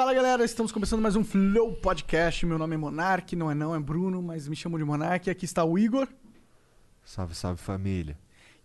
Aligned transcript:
Fala 0.00 0.14
galera, 0.14 0.42
estamos 0.46 0.72
começando 0.72 1.02
mais 1.02 1.14
um 1.14 1.22
Flow 1.22 1.74
Podcast. 1.74 2.46
Meu 2.46 2.56
nome 2.56 2.74
é 2.74 2.78
Monark, 2.78 3.36
não 3.36 3.50
é 3.50 3.54
não, 3.54 3.74
é 3.74 3.78
Bruno, 3.78 4.22
mas 4.22 4.48
me 4.48 4.56
chamam 4.56 4.78
de 4.78 4.84
Monark. 4.86 5.28
Aqui 5.28 5.44
está 5.44 5.62
o 5.62 5.78
Igor. 5.78 6.08
Salve, 7.04 7.34
salve 7.34 7.60
família. 7.60 8.16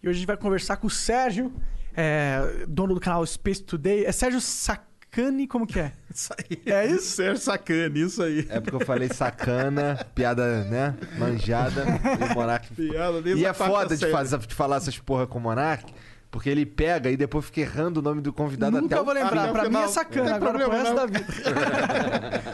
E 0.02 0.07
hoje 0.07 0.16
a 0.16 0.20
gente 0.20 0.27
vai 0.27 0.38
conversar 0.38 0.77
com 0.77 0.88
o 0.88 0.90
Sérgio, 0.90 1.53
é, 1.93 2.66
dono 2.70 2.93
do 2.93 3.02
canal 3.02 3.26
Space 3.26 3.62
Today. 3.62 4.05
É 4.05 4.13
Sérgio 4.13 4.40
Sacani, 4.40 5.45
como 5.45 5.67
que 5.67 5.77
é? 5.77 5.91
Isso 6.09 6.34
aí. 6.40 6.62
É 6.73 6.85
isso? 6.85 7.17
Ser 7.17 7.38
sacana, 7.38 7.99
isso 7.99 8.23
aí. 8.23 8.48
É 8.49 8.62
porque 8.62 8.81
eu 8.81 8.85
falei 8.85 9.09
sacana, 9.09 10.07
piada, 10.15 10.63
né? 10.63 10.95
Manjada. 11.20 11.84
E 12.17 12.31
o 12.31 12.34
Monark. 12.34 12.73
Piada 12.73 13.29
E 13.29 13.45
a 13.45 13.49
é 13.49 13.54
foda 13.54 13.98
de, 13.98 14.09
fazer, 14.09 14.38
de 14.40 14.55
falar 14.55 14.77
essas 14.77 14.98
porra 14.99 15.27
com 15.27 15.38
o 15.38 15.41
Monark, 15.41 15.93
porque 16.35 16.49
ele 16.49 16.66
pega 16.66 17.09
e 17.09 17.16
depois 17.16 17.45
fica 17.45 17.62
errando 17.62 18.02
o 18.02 18.03
nome 18.03 18.20
do 18.20 18.34
convidado 18.34 18.73
Nunca 18.81 18.95
até 18.95 19.02
o 19.02 19.05
vou 19.05 19.13
lembrar. 19.13 19.53
Pra 19.53 19.70
mim 19.70 19.77
é 19.77 19.88
sacana, 19.88 20.35
agora 20.35 20.52
pro 20.59 20.70
problema, 20.70 20.84
resto 20.84 20.89
não. 20.89 20.95
da 20.95 21.05
vida. 21.05 21.26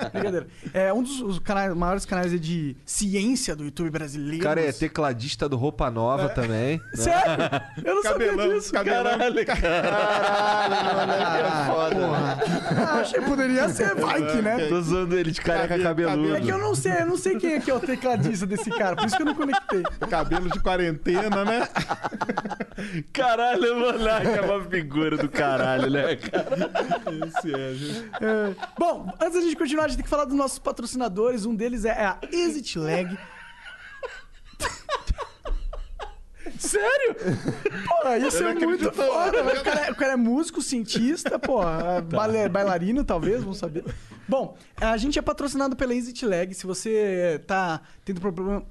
Brincadeira. 0.13 0.47
É 0.71 0.93
um 0.93 1.01
dos 1.01 1.19
os 1.19 1.39
canais, 1.39 1.73
maiores 1.73 2.05
canais 2.05 2.39
de 2.39 2.77
ciência 2.85 3.55
do 3.55 3.63
YouTube 3.63 3.89
brasileiro. 3.89 4.37
O 4.37 4.43
cara 4.43 4.61
é 4.61 4.71
tecladista 4.71 5.49
do 5.49 5.57
Roupa 5.57 5.89
Nova 5.89 6.29
também. 6.29 6.77
né? 6.77 6.83
Sério? 6.93 7.23
Eu 7.83 7.95
não 7.95 8.03
Cabelão, 8.03 8.37
sabia 8.37 8.53
disso, 8.53 8.71
cabelão. 8.71 9.03
caralho. 9.03 9.45
Caralho, 9.47 10.75
é 11.47 11.65
foda. 11.65 12.07
Ah, 12.87 12.99
achei 13.01 13.19
que 13.19 13.25
poderia 13.25 13.67
ser, 13.69 13.95
vai 13.95 14.23
que, 14.27 14.41
né? 14.43 14.67
Tô 14.67 14.79
zoando 14.79 15.17
ele 15.17 15.31
de 15.31 15.41
careca 15.41 15.79
Cabelo- 15.79 16.09
cabeludo. 16.11 16.35
É 16.35 16.41
que 16.41 16.49
eu 16.49 16.59
não 16.59 16.75
sei, 16.75 17.01
eu 17.01 17.05
não 17.07 17.17
sei 17.17 17.35
quem 17.39 17.53
é 17.53 17.59
que 17.59 17.71
é 17.71 17.73
o 17.73 17.79
tecladista 17.79 18.45
desse 18.45 18.69
cara, 18.69 18.95
por 18.95 19.05
isso 19.07 19.15
que 19.15 19.23
eu 19.23 19.25
não 19.25 19.33
conectei. 19.33 19.81
Cabelo 20.07 20.51
de 20.51 20.59
quarentena, 20.59 21.43
né? 21.43 21.67
Caralho, 23.11 23.70
o 23.71 23.79
Monark 23.79 24.27
é 24.27 24.41
uma 24.41 24.63
figura 24.65 25.17
do 25.17 25.29
caralho, 25.29 25.89
né, 25.89 26.15
cara? 26.15 26.71
Esse 27.27 27.53
é, 27.53 27.73
gente. 27.73 28.09
É, 28.21 28.55
Bom, 28.77 29.11
antes 29.19 29.33
da 29.35 29.41
gente 29.41 29.55
continuar, 29.55 29.85
a 29.85 29.87
gente 29.87 29.97
tem 29.97 30.03
que 30.03 30.09
falar 30.09 30.25
dos 30.25 30.35
nossos 30.35 30.59
patrocinadores. 30.59 31.45
Um 31.45 31.55
deles 31.55 31.85
é 31.85 31.91
a 31.91 32.17
Exit 32.31 32.77
Lag. 32.79 33.17
Sério? 36.57 37.15
Pô, 37.15 38.27
isso 38.27 38.43
Eu 38.43 38.49
é 38.49 38.53
não 38.53 38.61
muito 38.61 38.91
foda. 38.91 39.43
mas 39.43 39.59
O 39.59 39.63
cara, 39.63 39.79
é- 39.87 39.91
o 39.91 39.95
cara 39.95 40.13
é 40.13 40.15
músico, 40.15 40.61
cientista, 40.61 41.39
pô, 41.39 41.59
baile- 42.11 42.49
bailarino, 42.49 43.03
talvez, 43.03 43.41
vamos 43.41 43.57
saber. 43.57 43.83
Bom, 44.27 44.55
a 44.79 44.95
gente 44.97 45.17
é 45.17 45.21
patrocinado 45.21 45.75
pela 45.75 45.93
Exit 45.93 46.25
Lag. 46.25 46.53
Se 46.53 46.65
você 46.65 47.41
tá 47.47 47.81
tendo 48.05 48.21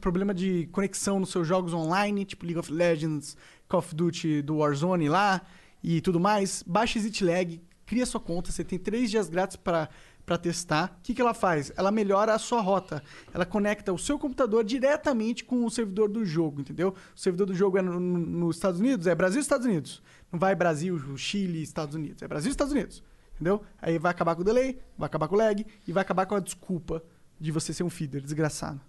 problema 0.01 0.33
de 0.33 0.69
conexão 0.73 1.19
nos 1.21 1.31
seus 1.31 1.47
jogos 1.47 1.73
online, 1.75 2.25
tipo 2.25 2.45
League 2.45 2.59
of 2.59 2.73
Legends, 2.73 3.37
Call 3.71 3.79
of 3.79 3.95
Duty 3.95 4.43
do 4.43 4.57
Warzone 4.57 5.09
lá 5.09 5.41
e 5.83 6.01
tudo 6.01 6.19
mais, 6.21 6.63
baixa 6.67 6.99
Exit 6.99 7.25
Lag, 7.25 7.63
cria 7.87 8.05
sua 8.05 8.21
conta, 8.21 8.51
você 8.51 8.65
tem 8.65 8.79
três 8.79 9.11
dias 9.11 9.29
grátis 9.31 9.57
para 9.57 9.89
para 10.27 10.37
testar. 10.39 10.97
O 10.99 11.03
que, 11.03 11.13
que 11.13 11.21
ela 11.21 11.35
faz? 11.35 11.73
Ela 11.77 11.91
melhora 11.91 12.33
a 12.33 12.39
sua 12.39 12.61
rota. 12.61 13.03
Ela 13.35 13.45
conecta 13.45 13.93
o 13.93 13.99
seu 13.99 14.17
computador 14.17 14.63
diretamente 14.63 15.43
com 15.43 15.65
o 15.65 15.71
servidor 15.71 16.09
do 16.09 16.25
jogo, 16.25 16.61
entendeu? 16.61 16.95
O 17.17 17.19
servidor 17.19 17.47
do 17.49 17.55
jogo 17.55 17.79
é 17.79 17.83
no- 17.83 17.99
no- 17.99 18.19
nos 18.19 18.55
Estados 18.57 18.79
Unidos, 18.79 19.09
é 19.09 19.15
Brasil 19.15 19.41
Estados 19.41 19.67
Unidos. 19.67 20.01
Não 20.31 20.39
vai 20.39 20.55
Brasil, 20.55 21.01
Chile, 21.17 21.61
Estados 21.63 21.97
Unidos. 21.97 22.23
É 22.23 22.29
Brasil 22.29 22.49
Estados 22.49 22.73
Unidos. 22.73 23.03
Entendeu? 23.35 23.61
Aí 23.83 23.99
vai 23.99 24.13
acabar 24.13 24.37
com 24.37 24.43
o 24.43 24.45
delay, 24.45 24.79
vai 24.97 25.07
acabar 25.07 25.27
com 25.27 25.35
o 25.35 25.39
lag 25.39 25.67
e 25.89 25.91
vai 25.93 26.03
acabar 26.03 26.27
com 26.27 26.37
a 26.37 26.41
desculpa 26.41 27.03
de 27.41 27.51
você 27.51 27.73
ser 27.73 27.83
um 27.83 27.91
feeder 27.91 28.21
desgraçado. 28.23 28.81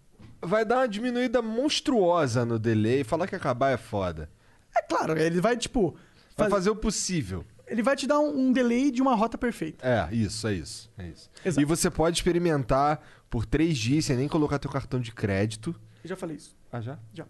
Vai 0.43 0.63
dar 0.63 0.79
uma 0.79 0.87
diminuída 0.87 1.41
monstruosa 1.41 2.45
no 2.45 2.59
delay. 2.59 3.03
Falar 3.03 3.25
que 3.25 3.35
acabar 3.35 3.71
é 3.71 3.77
foda. 3.77 4.29
É 4.75 4.81
claro, 4.81 5.17
ele 5.17 5.39
vai, 5.41 5.55
tipo. 5.57 5.91
Vai 6.37 6.49
faz- 6.49 6.51
fazer 6.51 6.69
o 6.69 6.75
possível. 6.75 7.43
Ele 7.67 7.81
vai 7.83 7.95
te 7.95 8.05
dar 8.07 8.19
um, 8.19 8.47
um 8.47 8.51
delay 8.51 8.91
de 8.91 9.01
uma 9.01 9.15
rota 9.15 9.37
perfeita. 9.37 9.85
É, 9.87 10.09
isso, 10.13 10.45
é 10.47 10.53
isso. 10.53 10.89
É 10.97 11.07
isso. 11.07 11.29
Exato. 11.45 11.61
E 11.61 11.65
você 11.65 11.89
pode 11.89 12.17
experimentar 12.17 13.01
por 13.29 13.45
três 13.45 13.77
dias 13.77 14.03
sem 14.05 14.17
nem 14.17 14.27
colocar 14.27 14.59
teu 14.59 14.69
cartão 14.69 14.99
de 14.99 15.11
crédito. 15.13 15.73
Eu 16.03 16.09
já 16.09 16.15
falei 16.17 16.35
isso. 16.35 16.57
Ah, 16.71 16.81
já? 16.81 16.97
Já. 17.13 17.25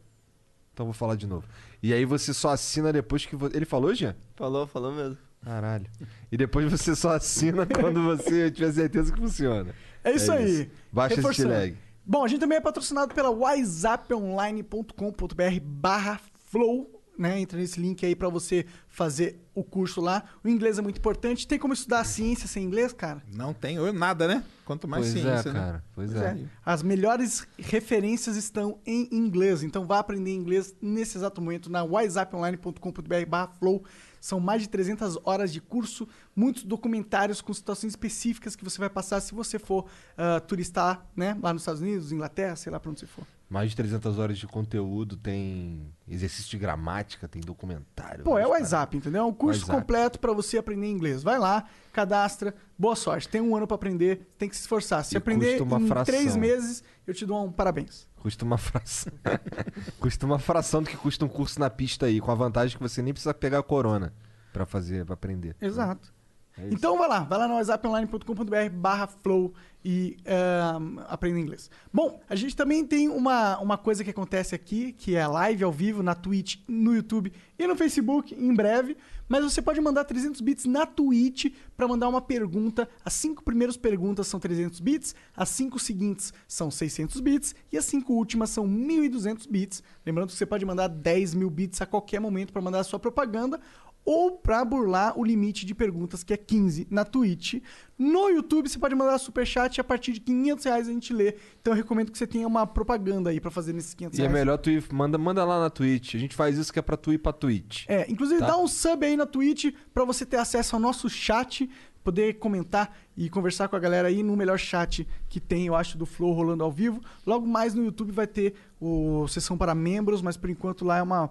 Então 0.74 0.85
vou 0.85 0.94
falar 0.94 1.16
de 1.16 1.28
novo. 1.28 1.46
E 1.84 1.94
aí 1.94 2.06
você 2.06 2.34
só 2.34 2.50
assina 2.50 2.91
depois 2.91 3.24
que... 3.25 3.35
vo- 3.35 3.51
Ele 3.53 3.66
falou, 3.66 3.94
Jean? 3.94 4.16
Falou, 4.35 4.66
falou 4.66 4.91
mesmo. 4.94 5.18
Caralho. 5.44 5.85
E 6.31 6.38
depois 6.38 6.72
você 6.72 6.96
só 6.96 7.12
assina 7.16 7.66
quando 7.68 8.01
você 8.03 8.50
tiver 8.50 8.72
certeza 8.72 9.12
que 9.13 9.19
funciona. 9.19 9.75
É 10.03 10.12
isso 10.13 10.31
É 10.31 10.38
aí. 10.38 10.62
isso. 10.62 10.72
Baixa 10.91 11.13
esse 11.16 11.22
Reforçando. 11.22 11.50
lag. 11.53 11.78
Bom, 12.03 12.24
a 12.24 12.28
gente 12.28 12.40
também 12.40 12.57
é 12.57 12.62
patrocinado 12.62 13.13
pela 13.13 13.30
whatsapponline.com.br 13.30 15.59
barra 15.63 16.19
flow. 16.50 17.00
Né? 17.17 17.39
Entra 17.39 17.59
nesse 17.59 17.79
link 17.79 18.05
aí 18.05 18.16
pra 18.16 18.29
você 18.29 18.66
fazer 18.88 19.39
o 19.53 19.63
curso 19.63 20.01
lá. 20.01 20.23
O 20.44 20.47
inglês 20.47 20.79
é 20.79 20.81
muito 20.81 20.97
importante. 20.97 21.47
Tem 21.47 21.59
como 21.59 21.73
estudar 21.73 22.03
ciência 22.03 22.47
sem 22.47 22.63
inglês, 22.63 22.94
cara? 22.94 23.22
Não 23.35 23.53
tem 23.53 23.75
eu 23.75 23.94
nada, 23.94 24.27
né? 24.27 24.44
Quanto 24.66 24.88
mais 24.88 25.03
pois 25.03 25.21
ciência, 25.21 25.50
é, 25.50 25.53
né? 25.53 25.59
cara. 25.59 25.83
Pois, 25.94 26.11
Pois 26.11 26.23
é. 26.23 26.29
é. 26.29 26.45
As 26.66 26.81
melhores 26.81 27.47
referências 27.59 28.38
estão 28.38 28.79
em 28.85 29.07
inglês. 29.11 29.61
Então 29.61 29.85
vá 29.85 30.00
aprender 30.00 30.33
inglês 30.33 30.73
nesse 30.81 31.17
exato 31.17 31.41
momento 31.41 31.69
na 31.69 31.83
whatsapponline.com.br 31.83 33.25
barra 33.27 33.47
flow. 33.50 33.83
São 34.19 34.39
mais 34.39 34.61
de 34.61 34.69
300 34.69 35.17
horas 35.23 35.51
de 35.51 35.59
curso, 35.59 36.07
muitos 36.35 36.63
documentários 36.63 37.41
com 37.41 37.51
situações 37.53 37.91
específicas 37.94 38.55
que 38.55 38.63
você 38.63 38.77
vai 38.77 38.89
passar 38.89 39.19
se 39.19 39.33
você 39.33 39.57
for 39.57 39.88
ah, 40.16 40.39
turistar, 40.39 41.07
né? 41.16 41.35
Lá 41.41 41.51
nos 41.51 41.63
Estados 41.63 41.81
Unidos, 41.81 42.11
Inglaterra, 42.11 42.55
sei 42.55 42.71
lá 42.71 42.79
pra 42.79 42.91
onde 42.91 43.00
você 43.00 43.07
for. 43.07 43.25
Mais 43.51 43.69
de 43.72 43.75
300 43.75 44.17
horas 44.17 44.38
de 44.38 44.47
conteúdo, 44.47 45.17
tem 45.17 45.94
exercício 46.07 46.50
de 46.50 46.57
gramática, 46.57 47.28
tem 47.28 47.41
documentário. 47.41 48.23
Pô, 48.23 48.38
é 48.38 48.47
o 48.47 48.51
WhatsApp, 48.51 48.95
entendeu? 48.95 49.23
É 49.23 49.25
um 49.25 49.34
curso 49.34 49.59
WhatsApp. 49.63 49.78
completo 49.81 50.19
pra 50.19 50.31
você 50.31 50.57
aprender 50.57 50.88
inglês. 50.89 51.22
Vai 51.22 51.38
lá, 51.38 51.66
cadastra, 51.91 52.56
boa 52.79 52.95
sorte. 52.95 53.28
Tem 53.28 53.41
um 53.41 53.53
ano 53.53 53.67
pra 53.67 53.75
aprender, 53.75 54.34
tem 54.38 54.47
que 54.47 54.56
se 54.56 54.62
esforçar. 54.62 55.03
Se 55.03 55.16
E 55.16 55.17
aprender 55.17 55.62
em 55.62 55.88
fração. 55.88 56.06
três 56.06 56.34
meses, 56.38 56.81
eu 57.06 57.13
te 57.13 57.25
dou 57.25 57.44
um 57.45 57.51
parabéns. 57.51 58.07
Custa 58.16 58.45
uma 58.45 58.57
fração. 58.57 59.12
custa 60.00 60.25
uma 60.25 60.39
fração 60.39 60.81
do 60.81 60.89
que 60.89 60.95
custa 60.95 61.25
um 61.25 61.28
curso 61.28 61.59
na 61.59 61.69
pista 61.69 62.06
aí, 62.06 62.22
com 62.22 62.31
a 62.31 62.35
vantagem 62.35 62.78
que 62.78 62.81
você 62.81 63.01
nem 63.01 63.12
precisa 63.12 63.33
pegar 63.33 63.59
a 63.59 63.63
corona 63.63 64.13
pra 64.53 64.66
fazer, 64.66 65.03
pra 65.03 65.16
aprender. 65.16 65.57
Exato. 65.59 66.13
É. 66.61 66.69
Então 66.72 66.97
vai 66.97 67.09
lá, 67.09 67.22
vai 67.22 67.39
lá 67.39 67.47
no 67.47 67.55
whatsapponline.com.br 67.55 68.69
barra 68.72 69.07
flow 69.07 69.53
e 69.83 70.17
ahn, 70.25 70.99
aprenda 71.07 71.39
inglês. 71.39 71.69
Bom, 71.91 72.22
a 72.29 72.35
gente 72.35 72.55
também 72.55 72.85
tem 72.85 73.09
uma, 73.09 73.57
uma 73.59 73.77
coisa 73.77 74.03
que 74.03 74.11
acontece 74.11 74.53
aqui, 74.53 74.94
que 74.94 75.16
é 75.16 75.25
live 75.25 75.63
ao 75.63 75.71
vivo 75.71 76.03
na 76.03 76.13
Twitch, 76.13 76.57
no 76.67 76.95
YouTube 76.95 77.33
e 77.57 77.66
no 77.66 77.75
Facebook 77.75 78.35
em 78.35 78.53
breve. 78.53 78.95
Mas 79.27 79.44
você 79.44 79.61
pode 79.61 79.79
mandar 79.79 80.03
300 80.03 80.41
bits 80.41 80.66
na 80.66 80.85
Twitch 80.85 81.53
para 81.75 81.88
mandar 81.88 82.09
uma 82.09 82.21
pergunta. 82.21 82.88
As 83.03 83.13
cinco 83.13 83.41
primeiras 83.44 83.77
perguntas 83.77 84.27
são 84.27 84.39
300 84.39 84.79
bits, 84.81 85.16
as 85.35 85.50
cinco 85.50 85.79
seguintes 85.79 86.33
são 86.47 86.69
600 86.69 87.19
bits 87.21 87.55
e 87.71 87.77
as 87.77 87.85
cinco 87.85 88.13
últimas 88.13 88.50
são 88.50 88.67
1.200 88.67 89.50
bits. 89.50 89.81
Lembrando 90.05 90.27
que 90.27 90.35
você 90.35 90.45
pode 90.45 90.66
mandar 90.66 90.89
10 90.89 91.33
mil 91.33 91.50
bits 91.50 91.81
a 91.81 91.85
qualquer 91.85 92.19
momento 92.19 92.51
para 92.51 92.61
mandar 92.61 92.81
a 92.81 92.83
sua 92.83 93.00
propaganda 93.00 93.59
ou 94.03 94.31
para 94.31 94.63
burlar 94.66 95.17
o 95.17 95.23
limite 95.23 95.66
de 95.66 95.75
perguntas, 95.75 96.23
que 96.23 96.34
é 96.34 96.38
15 96.38 96.88
na 96.89 97.06
Twitch. 97.06 97.62
No 97.97 98.29
YouTube, 98.29 98.67
você 98.67 98.79
pode 98.79 98.95
mandar 98.95 99.18
superchat 99.19 99.80
a 99.80 99.83
partir 99.83 100.13
de 100.13 100.19
500 100.21 100.65
reais 100.65 100.88
a 100.88 100.92
gente 100.92 101.13
lê. 101.13 101.36
Então 101.62 101.74
eu 101.74 101.77
recomendo 101.77 102.12
que 102.12 102.18
você 102.18 102.25
tenha 102.25 102.48
uma 102.48 102.65
propaganda 102.65 103.30
aí 103.30 103.39
para 103.39 103.51
fazer 103.51 103.74
nesses 103.74 103.94
500 103.94 104.18
E 104.18 104.21
é 104.21 104.25
reais. 104.25 104.33
melhor 104.39 104.57
tu 104.57 104.69
ir, 104.71 104.83
manda, 104.92 105.18
manda 105.18 105.45
lá 105.45 105.59
na 105.59 105.69
Twitch. 105.69 106.15
A 106.15 106.18
gente 106.18 106.36
faz 106.36 106.57
isso 106.57 106.74
que 106.74 106.80
é 106.80 106.81
pra 106.81 106.98
tu 106.98 107.13
ir 107.13 107.19
pra 107.19 107.31
Twitch. 107.31 107.86
É, 107.88 108.09
inclusive 108.12 108.39
Tá. 108.39 108.48
dá 108.48 108.57
um 108.57 108.68
sub 108.68 109.06
aí 109.06 109.15
na 109.15 109.25
Twitch 109.27 109.74
para 109.94 110.03
você 110.03 110.25
ter 110.25 110.38
acesso 110.38 110.75
ao 110.75 110.80
nosso 110.81 111.07
chat, 111.07 111.69
poder 112.03 112.39
comentar 112.39 112.98
e 113.15 113.30
conversar 113.30 113.68
com 113.68 113.75
a 113.75 113.80
galera 113.80 114.07
aí 114.07 114.24
no 114.24 114.36
melhor 114.36 114.57
chat 114.57 115.07
que 115.30 115.39
tem, 115.39 115.68
eu 115.68 115.75
acho, 115.75 115.95
do 116.00 116.07
Flow 116.07 116.33
rolando 116.33 116.63
ao 116.63 116.71
vivo. 116.71 117.00
Logo 117.24 117.45
mais 117.45 117.75
no 117.75 117.86
YouTube 117.86 118.12
vai 118.12 118.25
ter 118.25 118.56
o 118.80 119.27
sessão 119.27 119.56
para 119.56 119.75
membros, 119.75 120.24
mas 120.24 120.36
por 120.36 120.50
enquanto 120.50 120.83
lá 120.83 120.98
é 120.98 121.03
uma 121.03 121.30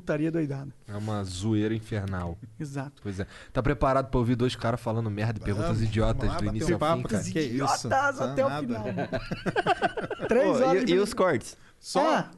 putaria 0.00 0.30
doidada. 0.30 0.72
É 0.88 0.96
uma 0.96 1.22
zoeira 1.24 1.74
infernal. 1.74 2.38
Exato. 2.58 3.00
Pois 3.02 3.18
é. 3.20 3.26
Tá 3.52 3.62
preparado 3.62 4.08
pra 4.10 4.18
ouvir 4.18 4.36
dois 4.36 4.54
caras 4.56 4.80
falando 4.80 5.10
merda 5.10 5.38
e 5.40 5.42
perguntas 5.42 5.68
Vamos, 5.78 5.82
idiotas 5.82 6.28
vamos 6.28 6.34
lá, 6.34 6.40
do 6.40 6.46
início 6.56 6.70
um 6.70 6.74
ao 6.74 6.78
papo, 6.78 7.02
fim? 7.02 7.08
cara. 7.08 7.22
Que 7.24 7.40
isso? 7.40 7.54
Idiotas 7.54 7.82
Tá 7.82 8.08
até 8.08 8.44
o 8.44 8.48
nada. 8.48 8.66
final. 8.66 8.84
Três 10.28 10.58
Pô, 10.58 10.64
horas 10.64 10.82
e, 10.88 10.92
e 10.92 10.98
os 10.98 11.14
cortes? 11.14 11.56
Só 11.78 12.00
Ah, 12.18 12.30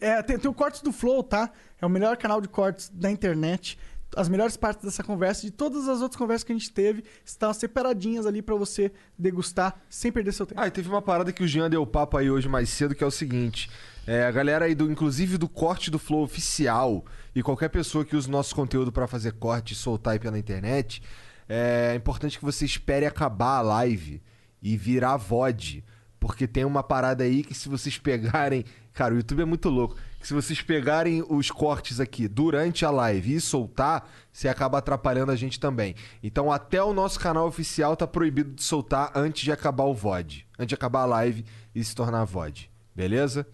é, 0.00 0.22
tem, 0.22 0.38
tem 0.38 0.50
o 0.50 0.54
Cortes 0.54 0.80
do 0.80 0.92
Flow, 0.92 1.22
tá? 1.24 1.50
É 1.80 1.84
o 1.86 1.88
melhor 1.88 2.16
canal 2.16 2.40
de 2.40 2.46
cortes 2.48 2.88
da 2.94 3.10
internet. 3.10 3.76
As 4.16 4.28
melhores 4.28 4.56
partes 4.56 4.84
dessa 4.84 5.02
conversa, 5.02 5.42
de 5.42 5.50
todas 5.50 5.88
as 5.88 6.00
outras 6.00 6.18
conversas 6.18 6.44
que 6.44 6.52
a 6.52 6.56
gente 6.56 6.72
teve, 6.72 7.04
estão 7.24 7.52
separadinhas 7.52 8.26
ali 8.26 8.42
pra 8.42 8.54
você 8.54 8.92
degustar 9.18 9.80
sem 9.88 10.12
perder 10.12 10.32
seu 10.32 10.46
tempo. 10.46 10.60
Ah, 10.60 10.66
e 10.66 10.70
teve 10.70 10.88
uma 10.88 11.02
parada 11.02 11.32
que 11.32 11.42
o 11.42 11.48
Jean 11.48 11.70
deu 11.70 11.86
papo 11.86 12.16
aí 12.16 12.30
hoje 12.30 12.48
mais 12.48 12.68
cedo, 12.68 12.94
que 12.94 13.02
é 13.02 13.06
o 13.06 13.10
seguinte. 13.10 13.70
É, 14.06 14.24
a 14.24 14.30
galera 14.30 14.64
aí, 14.64 14.74
do, 14.74 14.90
inclusive 14.90 15.38
do 15.38 15.48
corte 15.48 15.90
do 15.90 15.98
Flow 15.98 16.22
oficial, 16.22 17.04
e 17.34 17.42
qualquer 17.42 17.68
pessoa 17.68 18.04
que 18.04 18.16
use 18.16 18.30
nosso 18.30 18.54
conteúdo 18.54 18.92
pra 18.92 19.06
fazer 19.06 19.32
corte 19.32 19.72
e 19.72 19.76
soltar 19.76 20.14
aí 20.14 20.18
pela 20.18 20.38
internet, 20.38 21.02
é 21.48 21.94
importante 21.94 22.38
que 22.38 22.44
você 22.44 22.64
espere 22.64 23.06
acabar 23.06 23.58
a 23.58 23.62
live 23.62 24.22
e 24.62 24.76
virar 24.76 25.16
VOD. 25.16 25.84
Porque 26.18 26.46
tem 26.46 26.64
uma 26.64 26.82
parada 26.82 27.24
aí 27.24 27.42
que 27.42 27.52
se 27.52 27.68
vocês 27.68 27.98
pegarem. 27.98 28.64
Cara, 28.92 29.14
o 29.14 29.16
YouTube 29.16 29.42
é 29.42 29.44
muito 29.44 29.68
louco. 29.68 29.96
Que 30.22 30.28
se 30.28 30.34
vocês 30.34 30.62
pegarem 30.62 31.24
os 31.28 31.50
cortes 31.50 31.98
aqui 31.98 32.28
durante 32.28 32.84
a 32.84 32.90
live 32.92 33.34
e 33.34 33.40
soltar, 33.40 34.08
você 34.32 34.46
acaba 34.46 34.78
atrapalhando 34.78 35.32
a 35.32 35.36
gente 35.36 35.58
também. 35.58 35.96
Então, 36.22 36.52
até 36.52 36.80
o 36.80 36.92
nosso 36.92 37.18
canal 37.18 37.44
oficial 37.44 37.96
tá 37.96 38.06
proibido 38.06 38.52
de 38.52 38.62
soltar 38.62 39.10
antes 39.16 39.42
de 39.42 39.50
acabar 39.50 39.82
o 39.82 39.92
VOD. 39.92 40.46
Antes 40.56 40.68
de 40.68 40.74
acabar 40.76 41.02
a 41.02 41.06
live 41.06 41.44
e 41.74 41.82
se 41.82 41.92
tornar 41.92 42.22
VOD. 42.22 42.70
Beleza? 42.94 43.44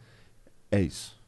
É 0.71 0.79
isso. 0.79 1.19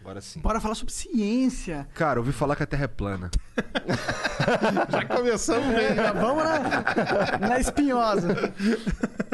Agora 0.00 0.22
sim. 0.22 0.40
Bora 0.40 0.60
falar 0.62 0.74
sobre 0.74 0.94
ciência. 0.94 1.86
Cara, 1.92 2.18
ouvi 2.18 2.32
falar 2.32 2.56
que 2.56 2.62
a 2.62 2.66
Terra 2.66 2.84
é 2.84 2.88
plana. 2.88 3.30
Já 4.88 5.04
começamos 5.04 5.74
bem. 5.74 5.94
Já 5.94 6.12
vamos 6.14 6.42
na, 6.42 7.38
na 7.48 7.60
espinhosa. 7.60 8.34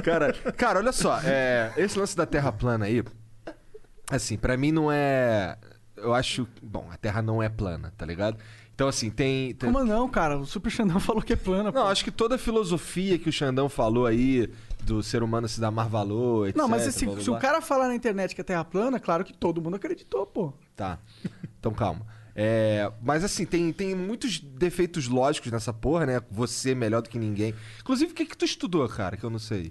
Cara, 0.02 0.32
cara, 0.56 0.80
olha 0.80 0.90
só, 0.90 1.20
é, 1.22 1.72
esse 1.76 1.96
lance 1.96 2.16
da 2.16 2.26
Terra 2.26 2.50
plana 2.50 2.86
aí, 2.86 3.04
assim, 4.16 4.36
pra 4.36 4.56
mim 4.56 4.72
não 4.72 4.90
é. 4.90 5.56
Eu 5.96 6.14
acho. 6.14 6.46
Bom, 6.62 6.88
a 6.90 6.96
Terra 6.96 7.22
não 7.22 7.42
é 7.42 7.48
plana, 7.48 7.92
tá 7.96 8.04
ligado? 8.06 8.38
Então, 8.74 8.88
assim, 8.88 9.10
tem. 9.10 9.54
tem- 9.54 9.70
Como 9.72 9.84
não, 9.84 10.08
cara? 10.08 10.38
O 10.38 10.46
Super 10.46 10.70
Xandão 10.70 10.98
falou 11.00 11.22
que 11.22 11.32
é 11.34 11.36
plana. 11.36 11.64
Não, 11.70 11.82
pô. 11.84 11.88
acho 11.88 12.02
que 12.04 12.10
toda 12.10 12.34
a 12.36 12.38
filosofia 12.38 13.18
que 13.18 13.28
o 13.28 13.32
Xandão 13.32 13.68
falou 13.68 14.06
aí, 14.06 14.48
do 14.82 15.02
ser 15.02 15.22
humano 15.22 15.46
se 15.48 15.60
dar 15.60 15.70
mais 15.70 15.88
valor, 15.90 16.48
etc. 16.48 16.56
Não, 16.56 16.68
mas 16.68 16.82
se, 16.94 17.04
blá, 17.04 17.14
blá, 17.14 17.22
se 17.22 17.30
o 17.30 17.32
blá. 17.34 17.40
cara 17.40 17.60
falar 17.60 17.88
na 17.88 17.94
internet 17.94 18.34
que 18.34 18.40
a 18.40 18.44
Terra 18.44 18.60
é 18.62 18.64
plana, 18.64 18.98
claro 18.98 19.24
que 19.24 19.32
todo 19.32 19.60
mundo 19.62 19.76
acreditou, 19.76 20.26
pô. 20.26 20.52
Tá. 20.74 20.98
Então 21.58 21.72
calma. 21.72 22.04
É, 22.34 22.90
mas 23.02 23.22
assim, 23.22 23.44
tem, 23.44 23.70
tem 23.74 23.94
muitos 23.94 24.40
defeitos 24.40 25.06
lógicos 25.06 25.52
nessa 25.52 25.72
porra, 25.72 26.06
né? 26.06 26.20
Você 26.30 26.74
melhor 26.74 27.02
do 27.02 27.10
que 27.10 27.18
ninguém. 27.18 27.54
Inclusive, 27.80 28.12
o 28.12 28.14
que, 28.14 28.24
que 28.24 28.36
tu 28.36 28.44
estudou, 28.46 28.88
cara? 28.88 29.16
Que 29.18 29.24
eu 29.24 29.30
não 29.30 29.38
sei. 29.38 29.70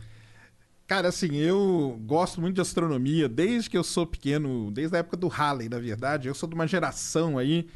Cara, 0.92 1.08
assim, 1.08 1.38
eu 1.38 1.98
gosto 2.06 2.42
muito 2.42 2.56
de 2.56 2.60
astronomia 2.60 3.30
desde 3.30 3.70
que 3.70 3.78
eu 3.78 3.84
sou 3.84 4.06
pequeno, 4.06 4.70
desde 4.72 4.94
a 4.94 5.00
época 5.00 5.16
do 5.16 5.30
Halley, 5.30 5.70
na 5.70 5.80
verdade. 5.80 6.28
Eu 6.28 6.36
sou 6.36 6.50
de 6.50 6.54
uma 6.54 6.68
geração 6.68 7.38
aí 7.38 7.70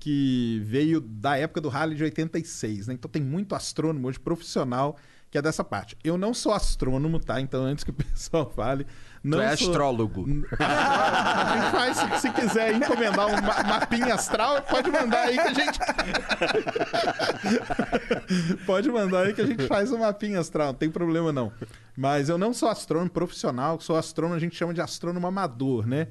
que 0.00 0.58
veio 0.64 0.98
da 0.98 1.36
época 1.36 1.60
do 1.60 1.68
Halley 1.68 1.94
de 1.94 2.02
86, 2.04 2.86
né? 2.86 2.94
Então 2.94 3.10
tem 3.10 3.20
muito 3.20 3.54
astrônomo 3.54 4.08
hoje 4.08 4.18
profissional 4.18 4.96
que 5.30 5.36
é 5.36 5.42
dessa 5.42 5.62
parte. 5.62 5.98
Eu 6.02 6.16
não 6.16 6.32
sou 6.32 6.50
astrônomo, 6.50 7.20
tá? 7.20 7.42
Então 7.42 7.62
antes 7.62 7.84
que 7.84 7.90
o 7.90 7.92
pessoal 7.92 8.50
fale, 8.50 8.86
não 9.22 9.38
tu 9.38 9.42
é 9.42 9.56
sou... 9.56 9.68
astrólogo. 9.68 10.26
A 10.58 11.54
gente 11.54 11.70
faz, 11.70 11.96
se, 11.96 12.20
se 12.20 12.30
quiser 12.32 12.74
encomendar 12.74 13.28
um 13.28 13.40
ma- 13.40 13.62
mapinha 13.62 14.14
astral, 14.14 14.60
pode 14.62 14.90
mandar 14.90 15.28
aí 15.28 15.34
que 15.34 15.48
a 15.48 15.54
gente. 15.54 15.78
pode 18.66 18.90
mandar 18.90 19.26
aí 19.26 19.32
que 19.32 19.40
a 19.40 19.46
gente 19.46 19.66
faz 19.66 19.90
um 19.92 19.98
mapinha 19.98 20.40
astral, 20.40 20.68
não 20.68 20.74
tem 20.74 20.90
problema 20.90 21.32
não. 21.32 21.52
Mas 21.96 22.28
eu 22.28 22.38
não 22.38 22.52
sou 22.52 22.68
astrônomo 22.68 23.10
profissional, 23.10 23.80
sou 23.80 23.96
astrônomo, 23.96 24.36
a 24.36 24.40
gente 24.40 24.56
chama 24.56 24.74
de 24.74 24.80
astrônomo 24.80 25.26
amador, 25.26 25.86
né? 25.86 26.08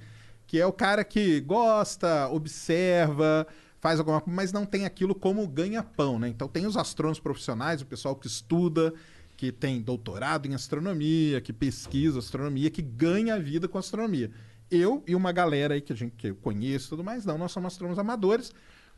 Que 0.47 0.59
é 0.59 0.65
o 0.65 0.73
cara 0.73 1.03
que 1.03 1.39
gosta, 1.41 2.27
observa, 2.29 3.47
faz 3.79 3.99
alguma 3.99 4.21
coisa, 4.21 4.35
mas 4.35 4.53
não 4.53 4.65
tem 4.65 4.85
aquilo 4.85 5.15
como 5.15 5.47
ganha-pão, 5.47 6.19
né? 6.19 6.27
Então 6.27 6.47
tem 6.47 6.65
os 6.65 6.77
astrônomos 6.77 7.19
profissionais, 7.19 7.81
o 7.81 7.85
pessoal 7.85 8.15
que 8.15 8.27
estuda, 8.27 8.93
que 9.41 9.51
tem 9.51 9.81
doutorado 9.81 10.45
em 10.45 10.53
astronomia, 10.53 11.41
que 11.41 11.51
pesquisa 11.51 12.19
astronomia, 12.19 12.69
que 12.69 12.79
ganha 12.79 13.39
vida 13.39 13.67
com 13.67 13.79
astronomia. 13.79 14.29
Eu 14.69 15.03
e 15.07 15.15
uma 15.15 15.31
galera 15.31 15.73
aí 15.73 15.81
que 15.81 15.91
a 15.91 15.95
gente 15.95 16.13
que 16.15 16.27
eu 16.27 16.35
conheço 16.35 16.85
e 16.85 16.89
tudo 16.89 17.03
mais, 17.03 17.25
não, 17.25 17.39
nós 17.39 17.51
somos 17.51 17.73
astrônomos 17.73 17.97
amadores, 17.97 18.53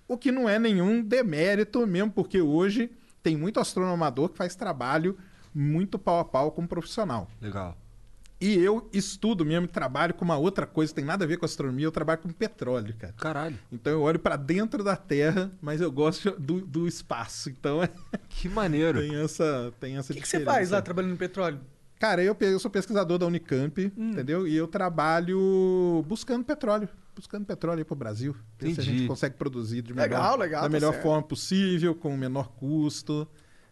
o 0.05 0.17
que 0.17 0.33
não 0.33 0.49
é 0.49 0.59
nenhum 0.59 1.01
demérito, 1.01 1.87
mesmo 1.87 2.11
porque 2.11 2.41
hoje 2.41 2.91
tem 3.23 3.37
muito 3.37 3.57
astrônomo 3.57 3.93
amador 3.93 4.27
que 4.27 4.37
faz 4.37 4.53
trabalho 4.53 5.17
muito 5.55 5.97
pau 5.97 6.19
a 6.19 6.25
pau 6.25 6.51
com 6.51 6.63
um 6.63 6.67
profissional. 6.67 7.29
Legal. 7.39 7.77
E 8.45 8.55
eu 8.59 8.89
estudo 8.91 9.45
mesmo, 9.45 9.67
trabalho 9.67 10.13
com 10.13 10.25
uma 10.25 10.37
outra 10.37 10.65
coisa, 10.65 10.91
que 10.91 10.95
tem 10.97 11.05
nada 11.05 11.23
a 11.23 11.27
ver 11.27 11.37
com 11.37 11.45
astronomia, 11.45 11.85
eu 11.85 11.91
trabalho 11.91 12.19
com 12.19 12.29
petróleo, 12.29 12.93
cara. 12.97 13.13
Caralho. 13.13 13.57
Então 13.71 13.93
eu 13.93 14.01
olho 14.01 14.19
para 14.19 14.35
dentro 14.35 14.83
da 14.83 14.95
Terra, 14.97 15.49
mas 15.61 15.79
eu 15.79 15.89
gosto 15.91 16.31
do, 16.31 16.59
do 16.59 16.85
espaço. 16.87 17.49
Então 17.49 17.81
é, 17.81 17.89
Que 18.27 18.49
maneiro. 18.49 18.99
tem 18.99 19.15
essa, 19.15 19.73
tem 19.79 19.95
essa 19.97 20.11
O 20.11 20.15
que, 20.15 20.21
que 20.21 20.27
você 20.27 20.37
diferença. 20.39 20.57
faz 20.57 20.69
lá 20.71 20.81
trabalhando 20.81 21.11
no 21.11 21.17
petróleo? 21.17 21.59
Cara, 21.99 22.21
eu, 22.21 22.35
eu 22.41 22.59
sou 22.59 22.69
pesquisador 22.69 23.17
da 23.17 23.25
Unicamp, 23.25 23.93
Hum. 23.97 24.09
entendeu? 24.11 24.45
E 24.45 24.53
eu 24.53 24.67
trabalho 24.67 26.03
buscando 26.07 26.43
petróleo. 26.43 26.89
Buscando 27.15 27.45
petróleo 27.45 27.77
aí 27.79 27.85
pro 27.85 27.95
Brasil. 27.95 28.35
Ver 28.59 28.73
se 28.73 28.81
a 28.81 28.83
gente 28.83 29.07
consegue 29.07 29.35
produzir 29.37 29.81
de 29.81 29.93
Legal, 29.93 30.21
melhor, 30.21 30.39
legal, 30.39 30.61
da 30.63 30.67
tá 30.67 30.71
melhor 30.73 30.91
certo. 30.91 31.03
forma 31.03 31.23
possível, 31.23 31.95
com 31.95 32.13
o 32.13 32.17
menor 32.17 32.49
custo. 32.57 33.25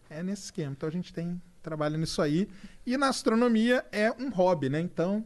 É 0.08 0.22
nesse 0.22 0.44
esquema. 0.44 0.72
Então 0.72 0.88
a 0.88 0.92
gente 0.92 1.12
tem 1.12 1.40
trabalho 1.62 1.96
nisso 1.98 2.20
aí. 2.20 2.48
E 2.86 2.96
na 2.96 3.08
astronomia 3.08 3.84
é 3.92 4.10
um 4.12 4.28
hobby, 4.30 4.68
né? 4.68 4.80
Então 4.80 5.24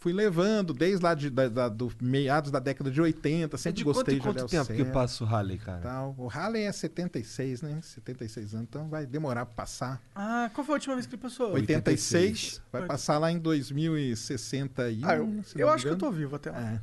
fui 0.00 0.12
levando 0.12 0.72
desde 0.72 1.02
lá 1.02 1.12
de, 1.12 1.28
da, 1.28 1.48
da- 1.48 1.68
do 1.68 1.90
meados 2.00 2.52
da 2.52 2.60
década 2.60 2.88
de 2.88 3.00
80, 3.00 3.56
É 3.56 3.58
sempre 3.58 3.78
de 3.78 3.84
gostei 3.84 4.16
quanto, 4.18 4.22
de 4.22 4.28
olhar 4.28 4.34
quanto 4.42 4.46
o 4.46 4.50
tempo 4.50 4.72
que 4.78 4.84
céu, 4.84 4.92
passa 4.92 5.24
o 5.24 5.26
Halley, 5.26 5.58
cara? 5.58 5.80
tal. 5.80 6.14
O 6.16 6.28
Halley 6.28 6.62
é 6.62 6.70
76, 6.72 7.62
né? 7.62 7.80
76 7.82 8.54
anos, 8.54 8.66
então 8.70 8.88
vai 8.88 9.04
demorar 9.06 9.44
pra 9.46 9.54
passar. 9.56 10.00
Ah, 10.14 10.48
qual 10.54 10.64
foi 10.64 10.74
a 10.74 10.76
última 10.76 10.94
vez 10.94 11.06
que 11.06 11.16
ele 11.16 11.22
passou? 11.22 11.52
86, 11.52 12.62
vai 12.70 12.82
Oi. 12.82 12.86
passar 12.88 13.18
lá 13.18 13.32
em 13.32 13.38
2061. 13.38 15.00
Ah, 15.08 15.16
eu, 15.16 15.42
se 15.44 15.56
eu 15.56 15.60
não 15.66 15.66
me 15.68 15.74
acho 15.74 15.84
que 15.86 15.90
eu 15.92 15.96
tô 15.98 16.10
vivo 16.12 16.36
até 16.36 16.50
lá. 16.50 16.58
É. 16.60 16.80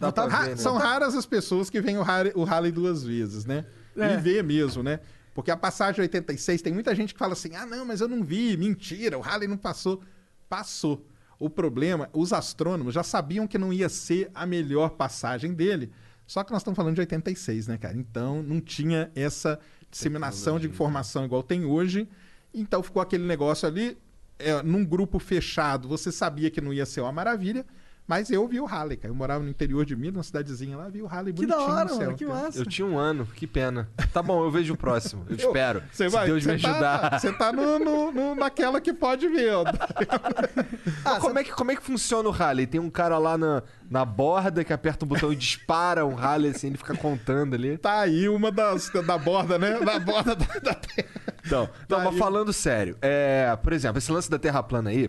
Ra- 0.00 0.42
ver, 0.44 0.50
né? 0.50 0.56
São 0.56 0.76
raras 0.76 1.14
as 1.14 1.24
pessoas 1.26 1.70
que 1.70 1.80
veem 1.80 1.96
o 1.98 2.02
Halley, 2.02 2.32
o 2.34 2.44
Halley 2.44 2.70
duas 2.72 3.02
vezes, 3.02 3.44
né? 3.46 3.64
É. 3.96 4.14
E 4.14 4.16
vê 4.18 4.42
mesmo, 4.42 4.82
né? 4.82 5.00
Porque 5.36 5.50
a 5.50 5.56
passagem 5.56 5.96
de 5.96 6.00
86, 6.00 6.62
tem 6.62 6.72
muita 6.72 6.94
gente 6.94 7.12
que 7.12 7.18
fala 7.18 7.34
assim: 7.34 7.54
ah, 7.54 7.66
não, 7.66 7.84
mas 7.84 8.00
eu 8.00 8.08
não 8.08 8.24
vi, 8.24 8.56
mentira, 8.56 9.18
o 9.18 9.20
Halley 9.20 9.46
não 9.46 9.58
passou. 9.58 10.02
Passou. 10.48 11.06
O 11.38 11.50
problema, 11.50 12.08
os 12.14 12.32
astrônomos 12.32 12.94
já 12.94 13.02
sabiam 13.02 13.46
que 13.46 13.58
não 13.58 13.70
ia 13.70 13.90
ser 13.90 14.30
a 14.34 14.46
melhor 14.46 14.92
passagem 14.92 15.52
dele. 15.52 15.92
Só 16.26 16.42
que 16.42 16.50
nós 16.52 16.62
estamos 16.62 16.74
falando 16.74 16.94
de 16.94 17.02
86, 17.02 17.66
né, 17.66 17.76
cara? 17.76 17.94
Então 17.98 18.42
não 18.42 18.62
tinha 18.62 19.12
essa 19.14 19.60
disseminação 19.90 20.58
de 20.58 20.68
informação 20.68 21.26
igual 21.26 21.42
tem 21.42 21.66
hoje. 21.66 22.08
Então 22.54 22.82
ficou 22.82 23.02
aquele 23.02 23.26
negócio 23.26 23.68
ali, 23.68 23.98
é, 24.38 24.62
num 24.62 24.86
grupo 24.86 25.18
fechado, 25.18 25.86
você 25.86 26.10
sabia 26.10 26.50
que 26.50 26.62
não 26.62 26.72
ia 26.72 26.86
ser 26.86 27.02
uma 27.02 27.12
maravilha, 27.12 27.66
mas 28.08 28.30
eu 28.30 28.46
vi 28.46 28.60
o 28.60 28.64
Halley, 28.64 28.96
cara. 28.96 29.10
Eu 29.10 29.14
morava 29.16 29.42
no 29.42 29.50
interior 29.50 29.84
de 29.84 29.96
Minas, 29.96 30.14
numa 30.14 30.22
cidadezinha 30.22 30.76
lá, 30.76 30.88
vi 30.88 31.02
o 31.02 31.06
Halley 31.06 31.32
Que 31.32 31.44
da 31.46 31.54
bonitinho 31.56 31.76
hora, 31.76 31.84
no 31.84 31.90
céu. 31.96 32.04
mano, 32.06 32.16
que 32.16 32.26
massa. 32.26 32.58
Eu 32.58 32.64
tinha 32.66 32.86
um 32.86 32.96
ano, 32.98 33.26
que 33.26 33.46
pena. 33.46 33.88
Tá 34.12 34.22
bom, 34.22 34.44
eu 34.44 34.50
vejo 34.50 34.74
o 34.74 34.76
próximo. 34.76 35.24
Eu 35.28 35.36
Eu- 35.36 35.46
espero. 35.48 35.82
Você 35.92 36.08
se 36.08 36.14
vai, 36.16 36.26
Deus 36.26 36.44
me 36.46 36.58
tá- 36.60 36.70
ajudar. 36.70 37.18
Você 37.20 37.32
tá 37.32 37.52
no, 37.52 37.78
no- 37.78 38.12
no- 38.12 38.34
naquela 38.34 38.80
que 38.80 38.92
pode 38.92 39.26
ver. 39.28 39.52
ó. 39.54 39.64
Mas 41.04 41.18
como, 41.18 41.38
é 41.38 41.44
que, 41.44 41.52
como 41.52 41.70
é 41.70 41.76
que 41.76 41.82
funciona 41.82 42.28
o 42.28 42.32
Halley? 42.32 42.66
Tem 42.66 42.80
um 42.80 42.90
cara 42.90 43.18
lá 43.18 43.36
na, 43.36 43.62
na 43.90 44.04
borda 44.04 44.64
que 44.64 44.72
aperta 44.72 45.04
um 45.04 45.08
botão 45.08 45.32
e 45.32 45.36
dispara 45.36 46.04
um 46.06 46.14
Halley 46.14 46.50
assim, 46.50 46.68
ele 46.68 46.76
fica 46.76 46.96
contando 46.96 47.54
ali. 47.54 47.76
Tá 47.78 48.00
aí 48.00 48.28
uma 48.28 48.50
das 48.50 48.90
da 49.04 49.18
borda, 49.18 49.58
né? 49.58 49.78
Da 49.80 49.98
borda 49.98 50.34
da, 50.34 50.46
da 50.46 50.74
terra. 50.74 51.08
Então, 51.44 51.68
não, 51.88 52.00
mas 52.04 52.18
falando 52.18 52.52
sério, 52.52 52.96
é, 53.00 53.56
por 53.62 53.72
exemplo, 53.72 53.98
esse 53.98 54.10
lance 54.10 54.28
da 54.28 54.36
Terra 54.38 54.62
plana 54.64 54.90
aí, 54.90 55.08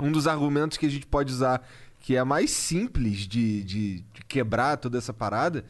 um 0.00 0.10
dos 0.10 0.26
argumentos 0.26 0.76
que 0.76 0.86
a 0.86 0.90
gente 0.90 1.06
pode 1.06 1.32
usar 1.32 1.62
que 2.00 2.16
é 2.16 2.24
mais 2.24 2.50
simples 2.50 3.18
de, 3.20 3.62
de, 3.64 4.00
de 4.00 4.24
quebrar 4.26 4.76
toda 4.76 4.96
essa 4.98 5.12
parada 5.12 5.64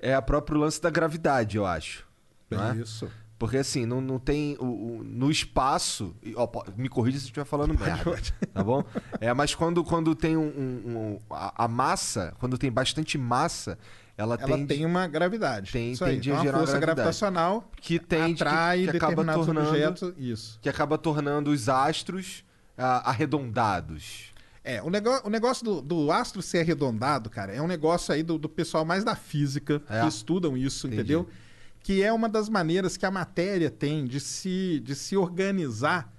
é 0.00 0.14
a 0.14 0.22
próprio 0.22 0.58
lance 0.60 0.80
da 0.80 0.90
gravidade, 0.90 1.56
eu 1.56 1.64
acho. 1.66 2.06
é? 2.50 2.76
Isso. 2.80 3.10
Porque 3.38 3.56
assim, 3.58 3.86
não, 3.86 4.00
não 4.00 4.18
tem. 4.18 4.56
o- 4.58 4.64
o- 4.98 5.04
no 5.04 5.30
espaço. 5.30 6.12
ó, 6.34 6.48
me 6.76 6.88
corrija 6.88 7.18
se 7.18 7.24
eu 7.26 7.28
estiver 7.28 7.44
falando 7.44 7.72
merda. 7.78 8.16
Tá 8.52 8.64
bom? 8.64 8.82
É, 9.20 9.32
mas 9.32 9.54
quando, 9.54 9.84
quando 9.84 10.12
tem 10.14 10.36
um. 10.36 10.42
um- 10.48 10.82
um- 10.86 11.18
a, 11.30 11.64
a 11.64 11.68
massa, 11.68 12.34
quando 12.40 12.58
tem 12.58 12.70
bastante 12.70 13.16
massa, 13.16 13.78
ela, 14.16 14.34
Ela 14.34 14.56
tende, 14.56 14.66
tem 14.66 14.84
uma 14.84 15.06
gravidade. 15.06 15.70
tem- 15.70 15.92
Isso 15.92 16.04
aí. 16.04 16.14
tende 16.14 16.30
a 16.30 16.34
Então, 16.34 16.44
gerar 16.44 16.58
uma 16.58 16.66
força 16.66 16.80
gravitacional 16.80 17.70
que 17.80 18.00
tende. 18.00 18.34
que- 18.34 18.42
atrai 18.42 18.78
que, 18.82 18.88
acaba 18.96 19.10
determinados 19.22 19.46
tornando. 19.46 19.68
objetos. 19.68 20.12
Isso. 20.18 20.58
Que 20.60 20.68
acaba 20.68 20.98
tornando 20.98 21.50
os 21.52 21.68
astros 21.68 22.44
ah, 22.76 23.08
arredondados. 23.10 24.27
É, 24.70 24.82
o, 24.82 24.90
nego- 24.90 25.20
o 25.24 25.30
negócio 25.30 25.64
do, 25.64 25.80
do 25.80 26.12
astro 26.12 26.42
ser 26.42 26.58
arredondado, 26.60 27.30
cara, 27.30 27.52
é 27.54 27.62
um 27.62 27.66
negócio 27.66 28.12
aí 28.12 28.22
do, 28.22 28.36
do 28.38 28.48
pessoal 28.48 28.84
mais 28.84 29.02
da 29.02 29.16
física 29.16 29.80
É. 29.88 30.02
que 30.02 30.08
estudam 30.08 30.56
isso, 30.56 30.86
Entendi. 30.86 31.00
entendeu? 31.02 31.28
Que 31.80 32.02
é 32.02 32.12
uma 32.12 32.28
das 32.28 32.50
maneiras 32.50 32.96
que 32.96 33.06
a 33.06 33.10
matéria 33.10 33.70
tem 33.70 34.04
de 34.04 34.20
se, 34.20 34.78
de 34.84 34.94
se 34.94 35.16
organizar. 35.16 36.12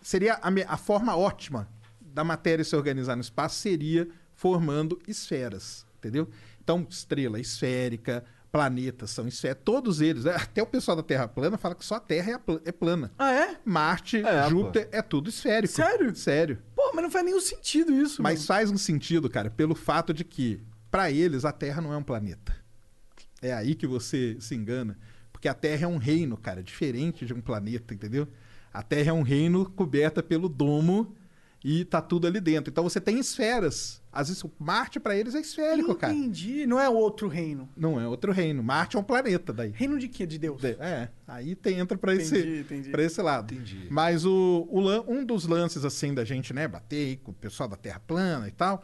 Seria 0.00 0.34
a, 0.34 0.48
a 0.68 0.76
forma 0.78 1.14
ótima 1.16 1.68
da 2.00 2.24
matéria 2.24 2.64
se 2.64 2.74
organizar 2.74 3.14
no 3.14 3.20
espaço 3.22 3.56
seria 3.56 4.08
formando 4.34 4.98
esferas, 5.06 5.84
entendeu? 5.98 6.28
Então, 6.64 6.86
estrela 6.88 7.38
esférica, 7.40 8.24
planetas 8.50 9.10
são 9.10 9.26
esféricos. 9.26 9.64
Todos 9.64 10.00
eles, 10.00 10.24
né? 10.24 10.34
até 10.36 10.62
o 10.62 10.66
pessoal 10.66 10.96
da 10.96 11.02
Terra 11.02 11.26
plana 11.28 11.56
fala 11.56 11.74
que 11.74 11.84
só 11.84 11.94
a 11.96 12.00
Terra 12.00 12.32
é, 12.32 12.68
é 12.68 12.72
plana. 12.72 13.10
Ah, 13.18 13.32
é? 13.32 13.56
Marte, 13.64 14.18
É, 14.24 14.48
Júpiter, 14.48 14.88
é 14.92 15.00
tudo 15.02 15.28
esférico. 15.30 15.72
Sério? 15.74 16.14
Sério. 16.14 16.58
Mas 16.94 17.02
não 17.02 17.10
faz 17.10 17.24
nenhum 17.24 17.40
sentido 17.40 17.92
isso, 17.92 18.22
Mas 18.22 18.40
mano. 18.40 18.46
faz 18.46 18.70
um 18.70 18.76
sentido, 18.78 19.28
cara, 19.30 19.50
pelo 19.50 19.74
fato 19.74 20.12
de 20.12 20.24
que, 20.24 20.60
pra 20.90 21.10
eles, 21.10 21.44
a 21.44 21.52
Terra 21.52 21.80
não 21.80 21.92
é 21.92 21.96
um 21.96 22.02
planeta. 22.02 22.54
É 23.40 23.52
aí 23.52 23.74
que 23.74 23.86
você 23.86 24.36
se 24.40 24.54
engana. 24.54 24.98
Porque 25.32 25.48
a 25.48 25.54
Terra 25.54 25.84
é 25.84 25.88
um 25.88 25.96
reino, 25.96 26.36
cara, 26.36 26.62
diferente 26.62 27.24
de 27.24 27.32
um 27.32 27.40
planeta, 27.40 27.94
entendeu? 27.94 28.28
A 28.72 28.82
Terra 28.82 29.10
é 29.10 29.12
um 29.12 29.22
reino 29.22 29.68
coberta 29.70 30.22
pelo 30.22 30.48
domo 30.48 31.16
e 31.64 31.84
tá 31.84 32.00
tudo 32.02 32.26
ali 32.26 32.40
dentro. 32.40 32.70
Então 32.70 32.84
você 32.84 33.00
tem 33.00 33.18
esferas. 33.18 34.01
Às 34.12 34.28
vezes, 34.28 34.44
Marte 34.58 35.00
pra 35.00 35.16
eles 35.16 35.34
é 35.34 35.40
esférico, 35.40 35.94
cara. 35.94 36.12
Entendi. 36.12 36.66
Não 36.66 36.78
é 36.78 36.86
outro 36.88 37.28
reino. 37.28 37.66
Não 37.74 37.98
é 37.98 38.06
outro 38.06 38.30
reino. 38.30 38.62
Marte 38.62 38.96
é 38.96 39.00
um 39.00 39.02
planeta 39.02 39.52
daí. 39.54 39.70
Reino 39.74 39.98
de 39.98 40.06
quê? 40.06 40.26
De 40.26 40.38
Deus? 40.38 40.62
É, 40.64 41.08
aí 41.26 41.54
tem, 41.54 41.78
entra 41.78 41.96
pra 41.96 42.14
esse, 42.14 42.62
pra 42.90 43.02
esse 43.02 43.22
lado. 43.22 43.54
Entendi. 43.54 43.86
Mas 43.90 44.26
o, 44.26 44.68
o 44.70 44.80
lan- 44.80 45.02
um 45.08 45.24
dos 45.24 45.46
lances, 45.46 45.82
assim, 45.84 46.12
da 46.12 46.24
gente, 46.24 46.52
né, 46.52 46.68
bater 46.68 47.16
com 47.24 47.30
o 47.30 47.34
pessoal 47.34 47.68
da 47.68 47.76
Terra 47.76 48.00
plana 48.06 48.46
e 48.48 48.52
tal, 48.52 48.82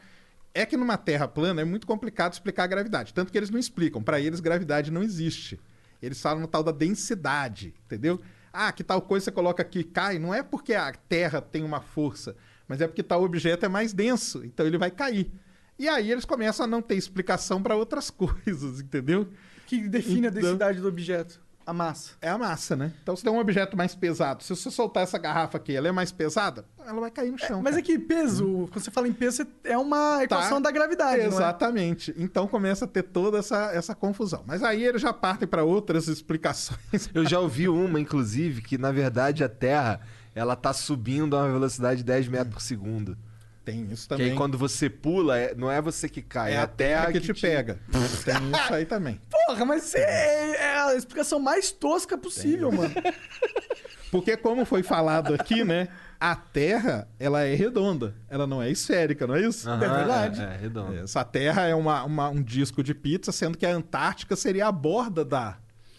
é 0.54 0.64
que 0.64 0.78
numa 0.78 0.97
Terra 0.97 1.28
plana 1.28 1.61
é 1.61 1.64
muito 1.64 1.87
complicado 1.87 2.32
explicar 2.32 2.64
a 2.64 2.66
gravidade. 2.68 3.12
Tanto 3.12 3.30
que 3.30 3.37
eles 3.37 3.50
não 3.50 3.58
explicam. 3.58 4.02
Pra 4.02 4.18
eles, 4.18 4.40
gravidade 4.40 4.90
não 4.90 5.02
existe. 5.02 5.61
Eles 6.00 6.23
falam 6.23 6.40
no 6.40 6.49
tal 6.49 6.62
da 6.62 6.73
densidade, 6.73 7.75
entendeu? 7.85 8.18
Ah, 8.50 8.73
que 8.73 8.82
tal 8.82 9.02
coisa 9.02 9.25
você 9.25 9.30
coloca 9.30 9.62
aqui 9.62 9.80
e 9.80 9.85
cai. 9.85 10.18
Não 10.18 10.32
é 10.32 10.42
porque 10.42 10.73
a 10.73 10.90
Terra 10.92 11.40
tem 11.42 11.62
uma 11.62 11.80
força, 11.82 12.35
mas 12.69 12.81
é 12.81 12.87
porque 12.87 13.03
tal 13.03 13.23
objeto 13.25 13.65
é 13.67 13.69
mais 13.69 13.93
denso, 13.93 14.45
então 14.45 14.67
ele 14.67 14.79
vai 14.79 14.91
cair. 14.91 15.33
E 15.79 15.89
aí 15.89 16.11
eles 16.11 16.25
começam 16.25 16.65
a 16.65 16.67
não 16.69 16.83
ter 16.83 16.97
explicação 16.97 17.63
pra 17.63 17.75
outras 17.77 18.11
coisas, 18.13 18.81
entendeu? 18.81 19.29
Que 19.67 19.89
define 19.89 20.27
a 20.27 20.31
Então- 20.31 20.43
densidade 20.43 20.81
do 20.81 20.89
objeto? 20.89 21.41
A 21.65 21.73
massa. 21.75 22.13
É 22.23 22.31
a 22.31 22.39
massa, 22.39 22.75
né? 22.75 22.95
Então, 23.03 23.15
se 23.15 23.23
tem 23.23 23.31
um 23.31 23.39
objeto 23.39 23.77
mais 23.77 23.95
pesado, 23.95 24.43
se 24.43 24.49
você 24.57 24.71
soltar 24.71 25.03
essa 25.03 25.19
garrafa 25.19 25.59
aqui, 25.59 25.77
ela 25.77 25.87
é 25.87 25.93
mais 25.93 26.11
pesada, 26.11 26.65
ela 26.83 26.99
vai 26.99 27.11
cair 27.11 27.31
no 27.31 27.37
chão. 27.39 27.61
Mas 27.63 27.75
cara. 27.75 27.81
é 27.81 27.83
que 27.83 27.99
peso, 27.99 28.67
quando 28.73 28.83
você 28.83 28.91
fala 28.91 29.07
em 29.07 29.13
peso, 29.13 29.47
é 29.63 29.77
uma 29.77 30.25
equação 30.25 30.63
Tá. 30.63 30.71
da 30.71 30.71
gravidade, 30.71 31.19
não 31.19 31.25
é? 31.25 31.27
Exatamente. 31.29 32.15
Então 32.17 32.49
começa 32.49 32.87
a 32.87 32.89
ter 32.89 33.03
toda 33.03 33.37
essa, 33.37 33.71
essa 33.75 33.95
confusão. 33.95 34.43
Mas 34.47 34.63
aí 34.63 34.83
eles 34.83 35.03
já 35.03 35.13
partem 35.13 35.47
para 35.47 35.63
outras 35.63 36.09
explicações. 36.09 37.11
Eu 37.13 37.27
já 37.27 37.39
ouvi 37.39 37.69
uma, 37.69 38.01
inclusive, 38.01 38.63
que 38.63 38.79
na 38.79 38.91
verdade 38.91 39.45
a 39.45 39.49
Terra 39.51 40.01
ela 40.38 40.57
tá 40.57 40.73
subindo 40.73 41.37
a 41.37 41.40
uma 41.42 41.52
velocidade 41.52 41.99
de 41.99 42.04
10 42.04 42.28
metros 42.28 42.54
por 42.54 42.61
segundo. 42.62 43.16
Tem 43.64 43.85
isso 43.92 44.04
Que 44.04 44.09
também. 44.09 44.30
aí 44.30 44.37
quando 44.37 44.57
você 44.57 44.88
pula, 44.88 45.37
é- 45.38 45.54
não 45.54 45.71
é 45.71 45.80
você 45.83 46.09
que 46.09 46.23
cai, 46.23 46.54
é 46.54 46.59
a 46.59 46.66
terra 46.66 47.12
que, 47.12 47.21
te 47.21 47.35
pega. 47.35 47.78
Tem 48.25 48.50
isso 48.62 48.73
aí 48.75 48.87
também. 48.87 49.21
Porra, 49.30 49.64
mas 49.66 49.95
é, 49.95 50.57
é 50.57 50.78
a 50.80 50.95
explicação 50.95 51.38
mais 51.38 51.71
tosca 51.71 52.16
possível, 52.16 52.73
mano. 52.73 52.95
Porque 54.11 54.38
como 54.38 54.64
foi 54.64 54.83
falado 54.83 55.35
aqui, 55.35 55.64
né? 55.64 55.88
A 56.18 56.35
Terra, 56.35 57.07
ela 57.21 57.42
é 57.42 57.54
redonda. 57.54 58.14
Ela 58.28 58.47
não 58.47 58.62
é 58.62 58.71
esférica, 58.71 59.26
não 59.26 59.35
é 59.37 59.42
isso? 59.42 59.68
Aham, 59.68 59.85
É 59.85 59.88
verdade. 59.99 60.40
É, 60.40 60.45
é 60.45 60.57
redondo. 60.57 60.97
Essa 61.00 61.23
Terra 61.25 61.66
é 61.66 61.75
uma, 61.75 62.02
uma- 62.04 62.30
um 62.30 62.42
disco 62.42 62.83
de 62.83 62.95
pizza, 62.95 63.30
sendo 63.33 63.59
que 63.59 63.66
a 63.66 63.71
Antártica 63.71 64.35
seria 64.35 64.66
a 64.66 64.73
borda 64.73 65.25
da... 65.26 65.59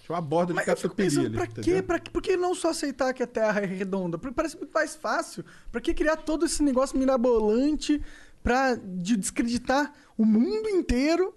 Tipo, 0.09 0.15
a 0.15 0.21
borda 0.21 0.53
de 0.53 0.59
eu 0.59 0.65
fico 0.75 0.95
catupiry 0.95 1.19
ali, 1.19 1.29
pra 1.29 1.45
quê? 1.45 1.83
Pra, 1.83 1.99
por 1.99 2.19
que 2.19 2.35
não 2.35 2.55
só 2.55 2.69
aceitar 2.69 3.13
que 3.13 3.21
a 3.21 3.27
Terra 3.27 3.61
é 3.61 3.65
redonda? 3.65 4.17
Porque 4.17 4.33
parece 4.33 4.57
muito 4.57 4.71
mais 4.71 4.95
fácil. 4.95 5.45
Pra 5.71 5.79
que 5.79 5.93
criar 5.93 6.17
todo 6.17 6.47
esse 6.47 6.63
negócio 6.63 6.97
mirabolante 6.97 8.01
pra 8.41 8.73
de 8.73 9.15
descreditar 9.15 9.93
o 10.17 10.25
mundo 10.25 10.67
inteiro 10.67 11.35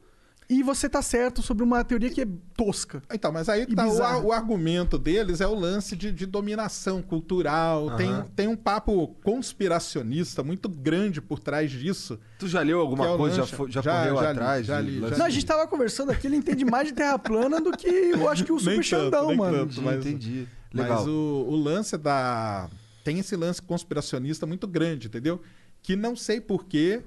e 0.59 0.63
você 0.63 0.89
tá 0.89 1.01
certo 1.03 1.43
sobre 1.43 1.63
uma 1.65 1.83
teoria 1.85 2.11
que 2.11 2.21
é 2.23 2.27
tosca? 2.57 3.03
Então, 3.13 3.31
mas 3.33 3.49
aí 3.49 3.67
tá, 3.67 3.87
o, 3.87 4.27
o 4.27 4.33
argumento 4.33 4.99
deles 4.99 5.41
é 5.41 5.47
o 5.47 5.55
lance 5.55 5.95
de, 5.97 6.11
de 6.13 6.27
dominação 6.27 7.01
cultural. 7.03 7.97
Tem, 7.97 8.09
Aham. 8.09 8.27
tem 8.37 8.49
um 8.49 8.57
papo 8.57 9.09
conspiracionista 9.23 10.43
muito 10.43 10.69
grande 10.69 11.21
por 11.21 11.39
trás 11.39 11.71
disso. 11.71 12.19
Tu 12.39 12.49
já 12.49 12.61
leu 12.61 12.81
alguma 12.81 13.07
é 13.13 13.17
coisa? 13.17 13.45
Já, 13.45 13.57
já, 13.69 13.83
Já- 13.83 13.99
correu 13.99 14.15
já 14.17 14.21
li, 14.23 14.27
atrás? 14.27 14.67
já 14.67 14.81
de 14.81 14.87
li, 14.91 15.01
já 15.01 15.07
lance 15.07 15.19
Não, 15.19 15.27
a 15.27 15.31
gente 15.31 15.47
tava 15.47 15.67
conversando 15.67 16.11
aqui, 16.13 16.27
ele 16.27 16.37
entende 16.37 16.65
mais 16.65 16.89
de 16.89 16.95
Terra 16.95 17.19
plana 17.19 17.61
do 17.61 17.71
que 17.73 17.87
eu 17.89 18.29
acho 18.29 18.45
que 18.45 18.53
o 18.53 18.59
Super 18.61 18.71
Nem 18.73 18.81
tanto, 18.81 18.87
Xandão, 18.89 19.29
nem 19.29 19.37
mano. 19.37 19.59
tanto. 19.59 19.73
Entendi, 19.73 19.85
mas- 19.85 20.07
entendi. 20.07 20.49
Legal. 20.75 20.99
Mas 20.99 21.07
o, 21.07 21.47
o 21.49 21.57
lance 21.57 21.97
da. 21.99 22.69
Tem 23.05 23.19
esse 23.19 23.37
lance 23.37 23.61
conspiracionista 23.61 24.47
muito 24.47 24.67
grande, 24.67 25.07
entendeu? 25.09 25.41
Que 25.83 25.95
não 25.97 26.17
sei 26.17 26.41
porquê. 26.41 27.03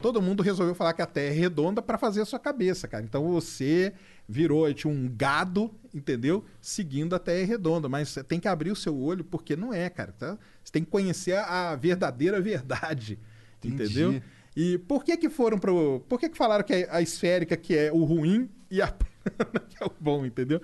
Todo 0.00 0.22
mundo 0.22 0.42
resolveu 0.42 0.74
falar 0.74 0.92
que 0.92 1.02
a 1.02 1.06
Terra 1.06 1.34
é 1.34 1.38
redonda 1.38 1.82
para 1.82 1.98
fazer 1.98 2.20
a 2.20 2.24
sua 2.24 2.38
cabeça, 2.38 2.86
cara. 2.86 3.04
Então 3.04 3.32
você 3.32 3.92
virou 4.28 4.72
tipo, 4.72 4.88
um 4.88 5.08
gado, 5.08 5.74
entendeu? 5.92 6.44
Seguindo 6.60 7.16
a 7.16 7.18
Terra 7.18 7.44
redonda. 7.44 7.88
Mas 7.88 8.10
você 8.10 8.22
tem 8.22 8.38
que 8.38 8.46
abrir 8.46 8.70
o 8.70 8.76
seu 8.76 8.96
olho, 8.96 9.24
porque 9.24 9.56
não 9.56 9.74
é, 9.74 9.90
cara. 9.90 10.12
Tá? 10.12 10.38
Você 10.62 10.72
tem 10.72 10.84
que 10.84 10.90
conhecer 10.90 11.36
a 11.36 11.74
verdadeira 11.74 12.40
verdade. 12.40 13.18
Entendi. 13.58 13.82
Entendeu? 13.82 14.22
E 14.56 14.78
por 14.78 15.04
que 15.04 15.16
que 15.16 15.28
foram 15.28 15.58
pro. 15.58 16.00
Por 16.08 16.18
que 16.18 16.28
que 16.28 16.36
falaram 16.36 16.64
que 16.64 16.72
é 16.72 16.88
a 16.90 17.02
esférica 17.02 17.56
que 17.56 17.76
é 17.76 17.92
o 17.92 18.04
ruim 18.04 18.48
e 18.70 18.80
a 18.80 18.88
plana 18.90 19.66
que 19.68 19.82
é 19.82 19.86
o 19.86 19.92
bom, 19.98 20.24
entendeu? 20.24 20.60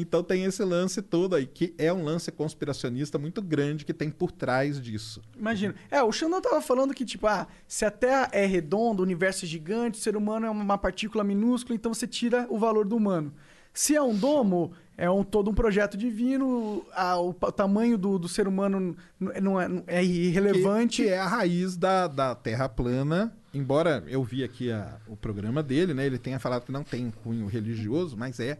Então 0.00 0.22
tem 0.22 0.44
esse 0.44 0.62
lance 0.64 1.02
todo 1.02 1.34
aí, 1.34 1.46
que 1.46 1.74
é 1.78 1.92
um 1.92 2.04
lance 2.04 2.30
conspiracionista 2.30 3.18
muito 3.18 3.40
grande 3.42 3.84
que 3.84 3.92
tem 3.94 4.10
por 4.10 4.30
trás 4.30 4.80
disso. 4.80 5.20
Imagina. 5.38 5.74
É, 5.90 6.02
o 6.02 6.12
Xandão 6.12 6.40
tava 6.40 6.60
falando 6.60 6.94
que, 6.94 7.04
tipo, 7.04 7.26
ah, 7.26 7.46
se 7.66 7.84
a 7.84 7.90
Terra 7.90 8.28
é 8.32 8.46
redonda, 8.46 9.00
o 9.00 9.04
universo 9.04 9.44
é 9.44 9.48
gigante, 9.48 9.98
o 9.98 10.02
ser 10.02 10.16
humano 10.16 10.46
é 10.46 10.50
uma 10.50 10.78
partícula 10.78 11.22
minúscula, 11.24 11.74
então 11.74 11.92
você 11.92 12.06
tira 12.06 12.46
o 12.48 12.58
valor 12.58 12.86
do 12.86 12.96
humano. 12.96 13.32
Se 13.72 13.94
é 13.94 14.02
um 14.02 14.14
domo, 14.14 14.72
é 14.96 15.08
um, 15.08 15.22
todo 15.22 15.50
um 15.50 15.54
projeto 15.54 15.96
divino, 15.96 16.84
a- 16.92 17.16
o, 17.18 17.32
pa- 17.32 17.52
tamanho 17.52 17.96
do, 17.96 18.18
do 18.18 18.28
ser 18.28 18.48
humano 18.48 18.96
não 19.20 19.60
é, 19.60 19.68
não- 19.68 19.84
é 19.86 20.02
irrelevante. 20.04 21.02
Que, 21.02 21.08
que 21.08 21.14
é 21.14 21.18
a 21.18 21.26
raiz 21.26 21.76
da, 21.76 22.08
da 22.08 22.34
Terra 22.34 22.68
plana. 22.68 23.32
Embora 23.54 24.02
eu 24.08 24.22
vi 24.24 24.42
aqui 24.42 24.70
a- 24.72 24.96
o 25.06 25.16
programa 25.16 25.62
dele, 25.62 25.94
né? 25.94 26.04
Ele 26.06 26.18
tenha 26.18 26.38
falado 26.40 26.64
que 26.64 26.72
não 26.72 26.82
tem 26.82 27.10
cunho 27.22 27.46
religioso, 27.46 28.16
mas 28.16 28.40
é 28.40 28.58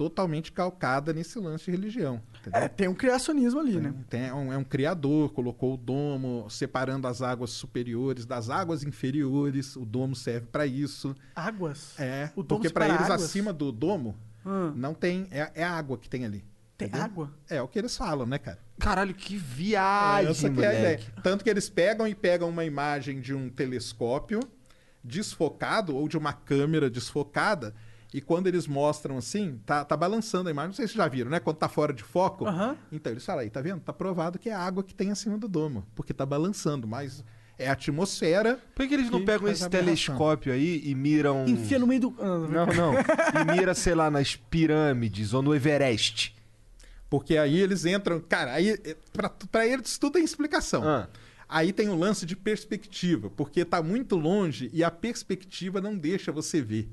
totalmente 0.00 0.50
calcada 0.50 1.12
nesse 1.12 1.38
lance 1.38 1.66
de 1.66 1.72
religião. 1.72 2.22
Entendeu? 2.40 2.58
É, 2.62 2.68
tem 2.68 2.88
um 2.88 2.94
criacionismo 2.94 3.60
ali, 3.60 3.78
né? 3.78 3.92
Tem- 4.08 4.28
é, 4.28 4.32
um, 4.32 4.50
é 4.50 4.56
um 4.56 4.64
criador, 4.64 5.28
colocou 5.30 5.74
o 5.74 5.76
domo, 5.76 6.46
separando 6.48 7.06
as 7.06 7.20
águas 7.20 7.50
superiores 7.50 8.24
das 8.24 8.48
águas 8.48 8.82
inferiores. 8.82 9.76
O 9.76 9.84
domo 9.84 10.16
serve 10.16 10.46
para 10.46 10.64
isso. 10.66 11.14
Águas. 11.36 12.00
É, 12.00 12.30
O 12.34 12.42
domo 12.42 12.62
porque 12.62 12.72
para 12.72 12.88
eles 12.88 13.02
águas? 13.02 13.24
acima 13.24 13.52
do 13.52 13.70
domo 13.70 14.16
Hum. 14.46 14.72
não 14.74 14.94
tem. 14.94 15.26
É, 15.30 15.50
é 15.56 15.62
a 15.64 15.70
água 15.72 15.98
que 15.98 16.08
tem 16.08 16.24
ali. 16.24 16.42
Tem 16.78 16.88
entendeu? 16.88 17.04
água? 17.04 17.34
É 17.50 17.60
o 17.60 17.68
que 17.68 17.78
eles 17.78 17.94
falam, 17.94 18.24
né, 18.24 18.38
cara? 18.38 18.58
Caralho, 18.78 19.12
que 19.12 19.36
viagem, 19.36 20.30
Essa 20.30 20.48
que 20.48 20.62
é 20.64 20.66
a 20.66 20.72
ideia. 20.78 21.00
Tanto 21.22 21.44
que 21.44 21.50
eles 21.50 21.68
pegam 21.68 22.08
e 22.08 22.14
pegam 22.14 22.48
uma 22.48 22.64
imagem 22.64 23.20
de 23.20 23.34
um 23.34 23.50
telescópio 23.50 24.40
desfocado 25.04 25.94
ou 25.94 26.08
de 26.08 26.16
uma 26.16 26.32
câmera 26.32 26.88
desfocada. 26.88 27.74
E 28.12 28.20
quando 28.20 28.48
eles 28.48 28.66
mostram 28.66 29.16
assim, 29.18 29.60
tá, 29.64 29.84
tá 29.84 29.96
balançando 29.96 30.48
a 30.48 30.52
imagem. 30.52 30.68
Não 30.68 30.74
sei 30.74 30.86
se 30.86 30.94
vocês 30.94 31.04
já 31.04 31.08
viram, 31.08 31.30
né? 31.30 31.38
Quando 31.38 31.58
tá 31.58 31.68
fora 31.68 31.92
de 31.92 32.02
foco. 32.02 32.44
Aham. 32.44 32.76
Então 32.90 33.12
eles 33.12 33.24
falam 33.24 33.42
aí, 33.42 33.50
tá 33.50 33.60
vendo? 33.60 33.80
Tá 33.80 33.92
provado 33.92 34.38
que 34.38 34.48
é 34.48 34.52
a 34.52 34.58
água 34.58 34.82
que 34.82 34.94
tem 34.94 35.10
acima 35.12 35.38
do 35.38 35.46
domo. 35.46 35.86
Porque 35.94 36.12
tá 36.12 36.26
balançando, 36.26 36.88
mas 36.88 37.22
é 37.56 37.68
a 37.68 37.72
atmosfera. 37.72 38.58
Por 38.74 38.82
que, 38.82 38.88
que 38.88 38.94
eles 38.94 39.10
não 39.10 39.20
que 39.20 39.26
pegam 39.26 39.46
faz 39.46 39.60
esse 39.60 39.70
telescópio 39.70 40.52
aí 40.52 40.82
e 40.84 40.94
miram. 40.94 41.46
Enfia 41.46 41.78
no 41.78 41.86
meio 41.86 42.00
do. 42.00 42.16
Ah, 42.18 42.38
Não, 42.48 42.66
não. 42.66 42.94
E 42.94 43.56
mira, 43.56 43.74
sei 43.74 43.94
lá, 43.94 44.10
nas 44.10 44.34
pirâmides 44.34 45.32
ou 45.32 45.40
no 45.42 45.54
Everest. 45.54 46.34
Porque 47.08 47.36
aí 47.36 47.60
eles 47.60 47.84
entram. 47.84 48.20
Cara, 48.20 48.54
aí 48.54 48.70
é, 48.70 48.96
pra, 49.12 49.28
pra 49.30 49.66
eles 49.66 49.98
tudo 49.98 50.14
tem 50.14 50.24
explicação. 50.24 50.82
Ah. 50.88 51.08
Aí 51.48 51.72
tem 51.72 51.88
o 51.88 51.96
lance 51.96 52.24
de 52.24 52.36
perspectiva, 52.36 53.28
porque 53.28 53.64
tá 53.64 53.82
muito 53.82 54.16
longe 54.16 54.70
e 54.72 54.84
a 54.84 54.90
perspectiva 54.90 55.80
não 55.80 55.96
deixa 55.98 56.30
você 56.30 56.62
ver. 56.62 56.88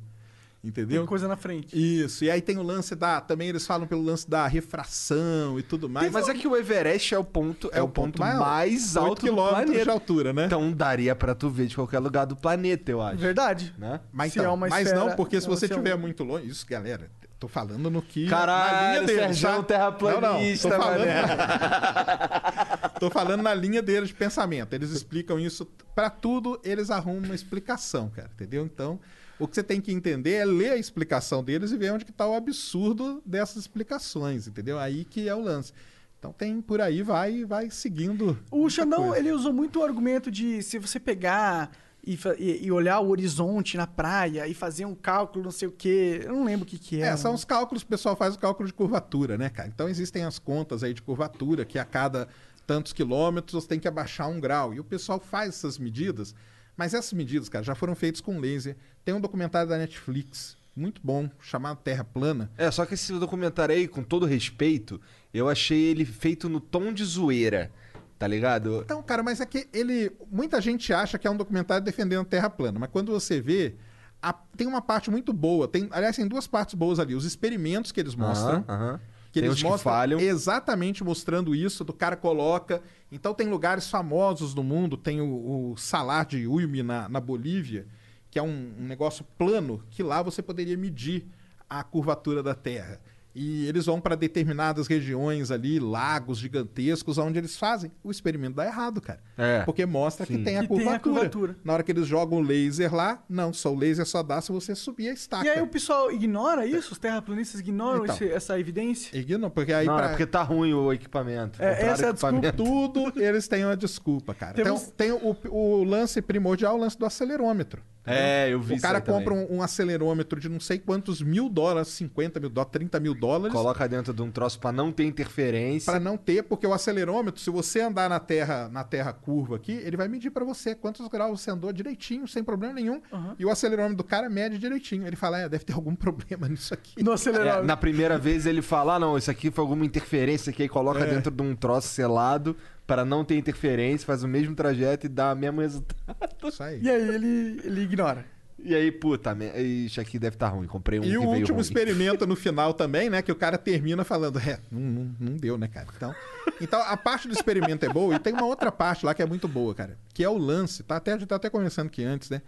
Entendeu? 0.64 1.00
Tem 1.02 1.06
coisa 1.08 1.28
na 1.28 1.38
frente. 1.38 1.76
Isso. 1.78 2.26
E 2.26 2.32
aí 2.32 2.42
tem 2.42 2.58
o 2.58 2.64
lance 2.64 2.96
da. 2.96 3.22
Também 3.22 3.48
eles 3.48 3.66
falam 3.66 3.88
pelo 3.88 4.04
lance 4.04 4.30
da 4.30 4.48
refração 4.48 5.58
e 5.60 5.64
tudo 5.64 5.88
mais. 5.88 6.12
Mas 6.12 6.28
é 6.28 6.34
que 6.34 6.48
o 6.48 6.56
Everest 6.58 7.14
é 7.14 7.18
o 7.20 7.24
ponto, 7.24 7.70
é 7.72 7.82
o 7.82 7.88
ponto 7.88 8.20
mais, 8.20 8.98
alto 8.98 9.16
do 9.22 9.22
quilômetros 9.22 9.66
de 9.66 9.72
planeta. 9.72 9.92
altura, 9.92 10.34
né? 10.34 10.46
Então 10.46 10.72
daria 10.72 11.16
pra 11.16 11.36
tu 11.36 11.50
ver 11.50 11.68
de 11.68 11.76
qualquer 11.76 12.00
lugar 12.00 12.26
do 12.26 12.36
planeta, 12.36 12.92
eu 12.92 13.02
acho. 13.02 13.18
Verdade. 13.18 13.74
Né? 13.78 14.00
mas, 14.12 14.32
então, 14.36 14.46
é 14.46 14.50
uma 14.50 14.68
mas 14.68 14.88
esfera, 14.88 15.06
não, 15.06 15.16
porque 15.16 15.40
se 15.40 15.48
ela 15.48 15.56
você 15.56 15.66
é 15.66 15.70
um- 15.70 15.72
estiver 15.72 15.96
muito 15.98 16.24
longe. 16.24 16.48
Isso, 16.48 16.66
galera, 16.68 17.10
tô 17.40 17.48
falando 17.48 17.90
no 17.90 18.02
que. 18.02 18.28
Caralho, 18.28 18.74
na 18.76 18.92
linha 18.92 19.02
deles, 19.04 19.38
Serjão 19.38 19.62
tá? 19.62 19.68
terraplanista, 19.76 20.70
não, 20.70 20.78
não, 20.78 20.84
tô 20.84 20.84
falando, 20.84 21.00
mané. 21.08 21.22
tô 23.00 23.10
falando 23.10 23.44
na 23.44 23.54
linha 23.54 23.82
deles 23.82 24.10
de 24.10 24.16
pensamento. 24.16 24.74
Eles 24.74 24.90
explicam 24.90 25.40
isso. 25.40 25.66
Pra 25.96 26.10
tudo, 26.10 26.60
eles 26.64 26.90
arrumam 26.90 27.24
uma 27.24 27.36
explicação, 27.36 28.10
cara. 28.10 28.30
Entendeu? 28.34 28.66
Então. 28.66 29.00
O 29.40 29.48
que 29.48 29.56
você 29.56 29.64
tem 29.64 29.80
que 29.80 29.92
entender 29.92 30.34
é 30.34 30.46
ler 30.46 30.72
a 30.72 30.78
explicação 30.78 31.44
deles 31.44 31.72
e 31.72 31.78
ver 31.78 31.92
onde 31.94 32.06
que 32.06 32.12
tá 32.12 32.28
o 32.28 32.34
absurdo 32.34 33.22
dessas 33.26 33.58
explicações, 33.58 34.48
entendeu? 34.48 34.80
Aí 34.80 35.06
que 35.06 35.28
é 35.28 35.36
o 35.36 35.42
lance. 35.42 35.74
Então 36.20 36.34
tem 36.34 36.60
por 36.60 36.82
aí, 36.82 37.04
vai 37.04 37.46
vai 37.46 37.70
seguindo. 37.70 38.38
O 38.50 38.70
Xandão, 38.70 39.06
coisa. 39.08 39.20
ele 39.20 39.32
usou 39.32 39.54
muito 39.54 39.80
o 39.80 39.84
argumento 39.84 40.32
de 40.32 40.64
se 40.64 40.80
você 40.80 41.00
pegar 41.00 41.72
e, 42.04 42.18
e- 42.66 42.72
olhar 42.72 43.00
o 43.02 43.10
horizonte 43.10 43.78
na 43.78 43.86
praia 43.86 44.48
e 44.48 44.54
fazer 44.54 44.86
um 44.86 44.96
cálculo, 44.96 45.44
não 45.44 45.52
sei 45.52 45.68
o 45.68 45.72
quê. 45.72 46.22
Eu 46.24 46.34
não 46.34 46.46
lembro 46.46 46.64
o 46.64 46.68
que, 46.68 46.80
que 46.80 47.02
é. 47.02 47.08
É, 47.08 47.18
são 47.18 47.34
os 47.34 47.44
cálculos, 47.44 47.84
o 47.84 47.86
pessoal 47.86 48.16
faz 48.16 48.34
o 48.34 48.40
cálculo 48.40 48.66
de 48.66 48.74
curvatura, 48.74 49.38
né, 49.38 49.50
cara? 49.50 49.68
Então 49.68 49.90
existem 49.90 50.24
as 50.24 50.40
contas 50.40 50.84
aí 50.84 50.94
de 50.94 51.02
curvatura, 51.02 51.66
que 51.66 51.78
a 51.78 51.86
cada 51.86 52.28
tantos 52.66 52.94
quilômetros 52.94 53.64
você 53.64 53.68
tem 53.70 53.80
que 53.80 53.88
abaixar 53.88 54.30
um 54.30 54.40
grau. 54.40 54.74
E 54.74 54.80
o 54.80 54.84
pessoal 54.84 55.20
faz 55.20 55.50
essas 55.50 55.78
medidas, 55.78 56.34
mas 56.78 56.94
essas 56.94 57.12
medidas, 57.14 57.50
cara, 57.50 57.66
já 57.66 57.76
foram 57.76 57.96
feitas 57.96 58.22
com 58.22 58.40
laser. 58.40 58.78
Tem 59.04 59.14
um 59.14 59.20
documentário 59.20 59.68
da 59.70 59.78
Netflix, 59.78 60.56
muito 60.76 61.02
bom, 61.04 61.30
chamado 61.42 61.80
Terra 61.84 62.04
Plana. 62.04 62.50
É, 62.58 62.70
só 62.72 62.86
que 62.86 62.94
esse 62.94 63.12
documentário 63.14 63.74
aí, 63.76 63.88
com 63.88 64.04
todo 64.04 64.26
respeito, 64.26 65.02
eu 65.34 65.50
achei 65.50 65.80
ele 65.86 66.06
feito 66.06 66.48
no 66.48 66.60
tom 66.60 66.94
de 66.94 67.04
zoeira, 67.04 67.72
tá 68.20 68.28
ligado? 68.28 68.82
Então, 68.86 69.02
cara, 69.02 69.24
mas 69.24 69.42
é 69.42 69.46
que 69.46 69.68
ele. 69.74 70.12
Muita 70.32 70.62
gente 70.62 70.94
acha 70.94 71.18
que 71.18 71.28
é 71.28 71.32
um 71.32 71.36
documentário 71.38 71.84
defendendo 71.84 72.22
a 72.22 72.26
Terra 72.26 72.50
plana, 72.50 72.78
mas 72.80 72.90
quando 72.92 73.12
você 73.12 73.42
vê, 73.42 73.76
a- 74.22 74.34
tem 74.34 74.68
uma 74.68 74.82
parte 74.82 75.10
muito 75.10 75.34
boa. 75.34 75.68
Tem, 75.68 75.88
aliás, 75.92 76.16
tem 76.16 76.28
duas 76.28 76.46
partes 76.48 76.76
boas 76.76 77.00
ali. 77.00 77.16
Os 77.16 77.26
experimentos 77.26 77.92
que 77.92 78.00
eles 78.00 78.14
mostram. 78.16 78.64
Aham. 78.68 79.00
Que 79.38 79.42
Tem 79.42 79.50
eles 79.50 79.62
que 79.62 79.68
mostram 79.68 79.94
falham. 79.94 80.20
exatamente 80.20 81.04
mostrando 81.04 81.54
isso, 81.54 81.84
do 81.84 81.94
cara 81.94 82.16
coloca. 82.16 82.82
Então 83.12 83.34
tem 83.34 83.48
lugares 83.48 83.90
famosos 83.90 84.56
no 84.56 84.64
mundo, 84.64 84.98
tem 84.98 85.22
o, 85.22 85.72
o 85.72 85.78
Salar 85.78 86.26
de 86.26 86.48
Uyuni 86.48 86.82
na, 86.82 87.08
na 87.08 87.20
Bolívia, 87.20 87.88
que 88.32 88.40
é 88.40 88.44
um, 88.44 88.74
um 88.80 88.86
negócio 88.86 89.24
plano, 89.38 89.84
que 89.90 90.02
lá 90.02 90.22
você 90.22 90.42
poderia 90.42 90.76
medir 90.76 91.28
a 91.70 91.84
curvatura 91.84 92.42
da 92.42 92.56
Terra. 92.56 93.00
E 93.40 93.68
eles 93.68 93.86
vão 93.86 94.02
para 94.02 94.16
determinadas 94.16 94.88
regiões 94.88 95.52
ali, 95.52 95.80
lagos 95.80 96.40
gigantescos, 96.40 97.20
onde 97.20 97.38
eles 97.38 97.56
fazem. 97.56 97.92
O 98.04 98.10
experimento 98.10 98.56
dá 98.56 98.66
errado, 98.66 99.00
cara. 99.00 99.20
É. 99.38 99.62
Porque 99.64 99.86
mostra 99.86 100.26
que 100.26 100.34
Sim. 100.36 100.44
tem 100.44 100.58
a, 100.58 100.62
Que 100.62 100.68
tem 100.70 100.78
a 100.78 101.00
curvatura. 101.00 101.14
curvatura. 101.30 101.56
Na 101.64 101.74
hora 101.74 101.84
que 101.84 101.92
eles 101.92 102.08
jogam 102.08 102.40
o 102.40 102.42
laser 102.42 102.94
lá, 102.96 103.24
não, 103.30 103.54
só 103.54 103.72
o 103.72 103.76
laser 103.78 104.06
só 104.08 104.24
dá 104.24 104.42
se 104.42 104.52
você 104.52 104.74
subir 104.74 105.10
a 105.10 105.14
estaca. 105.14 105.46
E 105.46 105.50
aí 105.50 105.62
o 105.62 105.68
pessoal 105.68 106.12
ignora 106.12 106.66
isso? 106.66 106.94
Os 106.94 106.98
terraplanistas 106.98 107.60
ignoram 107.62 108.04
Então. 108.04 108.16
esse- 108.16 108.30
essa 108.32 108.60
evidência? 108.60 109.16
Ignora, 109.16 109.52
porque 109.52 109.72
aí 109.74 109.86
Não, 109.86 109.96
pra- 109.96 110.06
é 110.06 110.10
porque 110.10 110.26
tá 110.26 110.42
ruim 110.42 110.74
o 110.74 110.92
equipamento. 110.92 111.62
É, 111.62 111.84
essa 111.86 112.04
é 112.04 112.08
a 112.08 112.10
equipamento. 112.10 112.58
tudo 112.64 113.14
eles 113.22 113.48
têm 113.48 113.64
uma 113.66 113.78
desculpa, 113.78 114.34
cara. 114.34 114.54
Temos- 114.54 114.82
Então, 114.84 114.94
tem 114.98 115.12
o, 115.12 115.36
o 115.52 115.84
lance 115.84 116.22
primordial, 116.22 116.76
o 116.76 116.80
lance 116.80 116.98
do 116.98 117.06
acelerômetro. 117.06 117.84
É, 118.08 118.50
eu 118.52 118.60
vi 118.62 118.74
O 118.74 118.76
isso 118.76 118.82
cara 118.82 119.02
compra 119.02 119.34
um, 119.34 119.58
um 119.58 119.62
acelerômetro 119.62 120.40
de 120.40 120.48
não 120.50 120.60
sei 120.60 120.80
quantos 120.80 121.22
mil 121.22 121.50
dólares, 121.50 121.90
50 121.90 122.40
mil 122.40 122.50
dólares, 122.50 122.72
30 122.72 123.00
mil 123.00 123.14
dólares, 123.14 123.54
Coloca 123.54 123.88
dentro 123.88 124.14
de 124.14 124.22
um 124.22 124.32
troço 124.32 124.60
pra 124.60 124.72
não 124.72 124.92
ter 124.92 125.04
interferência. 125.06 125.92
para 125.92 126.00
não 126.00 126.18
ter, 126.18 126.44
porque 126.44 126.66
o 126.66 126.74
acelerômetro, 126.74 127.40
se 127.42 127.50
você 127.50 127.82
andar 127.82 128.10
na 128.10 128.20
terra, 128.20 128.70
na 128.70 128.84
terra 128.84 129.12
curva 129.14 129.56
aqui, 129.58 129.74
ele 129.84 129.98
vai 129.98 130.08
medir 130.08 130.32
para 130.32 130.46
você 130.46 130.74
quantos 130.74 131.08
graus 131.08 131.42
você 131.42 131.52
andou 131.52 131.72
direitinho, 131.74 132.28
sem 132.28 132.44
problema 132.44 132.74
nenhum. 132.74 133.02
Uhum. 133.12 133.36
E 133.38 133.46
o 133.46 133.50
acelerômetro 133.50 133.98
do 133.98 134.04
cara 134.04 134.30
mede 134.30 134.58
direitinho. 134.58 135.06
Ele 135.06 135.16
fala, 135.16 135.40
é, 135.40 135.50
deve 135.50 135.66
ter 135.66 135.74
algum 135.74 135.94
problema 135.96 136.48
nisso 136.48 136.74
aqui. 136.74 137.04
No 137.04 137.12
É, 137.12 137.14
acelerador. 137.16 137.66
na 137.66 137.78
primeira 137.78 138.18
vez 138.18 138.46
ele 138.46 138.62
fala, 138.62 138.96
ah, 138.96 139.00
não, 139.00 139.18
isso 139.18 139.30
aqui 139.30 139.52
foi 139.52 139.62
alguma 139.64 139.86
interferência 139.86 140.52
que 140.54 140.64
aí 140.64 140.70
coloca 140.70 141.00
É. 141.00 141.06
dentro 141.14 141.32
de 141.32 141.42
um 141.44 141.56
troço 141.56 141.88
selado 141.90 142.56
para 142.88 143.04
não 143.06 143.24
ter 143.26 143.38
interferência, 143.38 144.06
faz 144.06 144.24
o 144.24 144.28
mesmo 144.28 144.56
trajeto 144.56 145.06
e 145.06 145.10
dá 145.10 145.34
o 145.34 145.36
mesmo 145.36 145.62
resultado. 145.62 146.16
Isso 146.48 146.64
aí. 146.64 146.82
E 146.82 146.90
aí 146.90 147.10
ele, 147.10 147.62
ele 147.64 147.82
ignora. 147.82 148.26
E 148.60 148.74
aí, 148.74 148.92
puta, 148.92 149.38
isso 149.62 150.02
aqui 150.02 150.18
deve 150.18 150.36
estar 150.36 150.48
ruim. 150.48 150.66
Comprei 150.66 151.00
um 151.00 151.04
E 151.04 151.10
que 151.10 151.18
o 151.18 151.22
veio 151.22 151.34
último 151.34 151.58
ruim. 151.58 151.62
experimento 151.62 152.26
no 152.26 152.36
final 152.38 152.74
também, 152.74 153.08
né? 153.10 153.22
Que 153.22 153.32
o 153.32 153.36
cara 153.36 153.56
termina 153.58 154.04
falando, 154.04 154.40
é, 154.40 154.60
não, 154.72 154.82
não, 154.82 155.16
não 155.20 155.38
deu, 155.38 155.58
né, 155.60 155.68
cara? 155.68 155.88
Então, 155.96 156.16
então, 156.60 156.82
a 156.82 156.98
parte 156.98 157.28
do 157.28 157.34
experimento 157.36 157.86
é 157.86 157.90
boa 157.90 158.16
e 158.16 158.20
tem 158.20 158.34
uma 158.34 158.46
outra 158.46 158.72
parte 158.72 159.06
lá 159.06 159.14
que 159.14 159.22
é 159.22 159.26
muito 159.28 159.48
boa, 159.48 159.76
cara. 159.76 159.98
Que 160.12 160.24
é 160.24 160.30
o 160.30 160.38
lance, 160.38 160.82
tá? 160.82 160.96
Até, 160.96 161.14
a 161.14 161.18
gente 161.18 161.28
tá 161.28 161.36
até 161.36 161.52
conversando 161.52 161.88
aqui 161.88 162.04
antes, 162.04 162.32
né? 162.32 162.42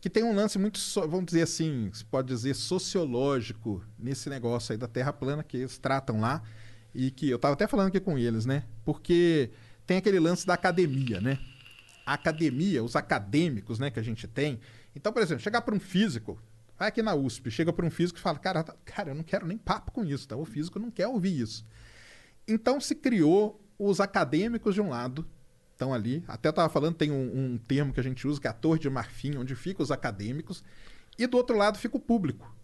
Que 0.00 0.08
tem 0.08 0.22
um 0.22 0.34
lance 0.34 0.58
muito, 0.58 0.80
vamos 1.08 1.26
dizer 1.26 1.42
assim, 1.42 1.90
se 1.92 2.04
pode 2.04 2.28
dizer, 2.28 2.54
sociológico 2.54 3.82
nesse 3.98 4.30
negócio 4.30 4.72
aí 4.72 4.78
da 4.78 4.86
Terra 4.88 5.12
plana 5.12 5.42
que 5.42 5.58
eles 5.58 5.76
tratam 5.78 6.20
lá. 6.20 6.42
E 6.94 7.10
que 7.10 7.28
eu 7.28 7.38
tava 7.38 7.54
até 7.54 7.66
falando 7.66 7.88
aqui 7.88 7.98
com 8.00 8.16
eles, 8.16 8.46
né? 8.46 8.62
Porque 8.84 9.50
tem 9.86 9.98
aquele 9.98 10.18
lance 10.18 10.46
da 10.46 10.54
academia, 10.54 11.20
né? 11.20 11.38
a 12.06 12.14
academia, 12.14 12.84
os 12.84 12.96
acadêmicos, 12.96 13.78
né, 13.78 13.90
que 13.90 13.98
a 13.98 14.02
gente 14.02 14.28
tem. 14.28 14.60
Então, 14.94 15.12
por 15.12 15.22
exemplo, 15.22 15.42
chegar 15.42 15.62
para 15.62 15.74
um 15.74 15.80
físico, 15.80 16.38
vai 16.78 16.88
aqui 16.88 17.02
na 17.02 17.14
USP, 17.14 17.50
chega 17.50 17.72
para 17.72 17.86
um 17.86 17.90
físico 17.90 18.18
e 18.18 18.22
fala: 18.22 18.38
"Cara, 18.38 18.62
tá- 18.62 18.76
cara, 18.84 19.10
eu 19.10 19.14
não 19.14 19.22
quero 19.22 19.46
nem 19.46 19.56
papo 19.56 19.90
com 19.92 20.04
isso, 20.04 20.28
tá? 20.28 20.36
O 20.36 20.44
físico 20.44 20.78
não 20.78 20.90
quer 20.90 21.08
ouvir 21.08 21.38
isso". 21.40 21.66
Então 22.46 22.80
se 22.80 22.94
criou 22.94 23.60
os 23.78 24.00
acadêmicos 24.00 24.74
de 24.74 24.80
um 24.80 24.90
lado, 24.90 25.26
estão 25.72 25.92
ali. 25.92 26.22
Até 26.28 26.48
eu 26.48 26.50
estava 26.50 26.68
falando, 26.68 26.94
tem 26.94 27.10
um, 27.10 27.54
um 27.54 27.58
termo 27.58 27.92
que 27.92 28.00
a 28.00 28.02
gente 28.02 28.26
usa 28.28 28.40
que 28.40 28.46
é 28.46 28.50
a 28.50 28.54
torre 28.54 28.78
de 28.78 28.90
marfim, 28.90 29.36
onde 29.36 29.54
ficam 29.54 29.82
os 29.82 29.90
acadêmicos, 29.90 30.62
e 31.18 31.26
do 31.26 31.36
outro 31.36 31.56
lado 31.56 31.78
fica 31.78 31.96
o 31.96 32.00
público. 32.00 32.54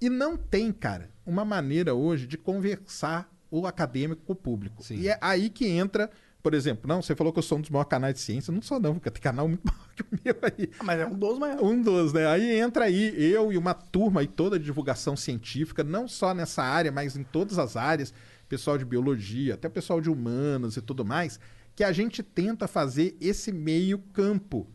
E 0.00 0.08
não 0.10 0.36
tem, 0.36 0.72
cara, 0.72 1.10
uma 1.24 1.44
maneira 1.44 1.94
hoje 1.94 2.26
de 2.26 2.36
conversar 2.36 3.30
o 3.50 3.66
acadêmico 3.66 4.22
com 4.24 4.32
o 4.32 4.36
público. 4.36 4.82
Sim. 4.82 4.96
E 4.96 5.08
é 5.08 5.18
aí 5.20 5.48
que 5.48 5.66
entra, 5.66 6.10
por 6.46 6.54
exemplo, 6.54 6.86
não, 6.86 7.02
você 7.02 7.12
falou 7.16 7.32
que 7.32 7.40
eu 7.40 7.42
sou 7.42 7.58
um 7.58 7.60
dos 7.60 7.70
maiores 7.70 7.90
canais 7.90 8.14
de 8.14 8.20
ciência. 8.20 8.52
Não 8.52 8.62
sou, 8.62 8.78
não, 8.78 8.94
porque 8.94 9.10
tem 9.10 9.20
canal 9.20 9.48
muito 9.48 9.62
maior 9.66 9.88
que 9.96 10.02
o 10.02 10.06
meu 10.24 10.36
aí. 10.42 10.70
Ah, 10.78 10.84
Mas 10.84 11.00
é 11.00 11.04
um 11.04 11.18
dos 11.18 11.38
maiores. 11.40 11.60
Um 11.60 11.82
dos, 11.82 12.12
né? 12.12 12.24
Aí 12.28 12.60
entra 12.60 12.84
aí 12.84 13.32
eu 13.32 13.52
e 13.52 13.58
uma 13.58 13.74
turma 13.74 14.20
aí 14.20 14.28
toda 14.28 14.56
de 14.56 14.64
divulgação 14.64 15.16
científica, 15.16 15.82
não 15.82 16.06
só 16.06 16.32
nessa 16.32 16.62
área, 16.62 16.92
mas 16.92 17.16
em 17.16 17.24
todas 17.24 17.58
as 17.58 17.76
áreas, 17.76 18.14
pessoal 18.48 18.78
de 18.78 18.84
biologia, 18.84 19.54
até 19.54 19.68
pessoal 19.68 20.00
de 20.00 20.08
humanas 20.08 20.76
e 20.76 20.80
tudo 20.80 21.04
mais, 21.04 21.40
que 21.74 21.82
a 21.82 21.90
gente 21.90 22.22
tenta 22.22 22.68
fazer 22.68 23.16
esse 23.20 23.50
meio 23.50 23.98
campo 24.12 24.68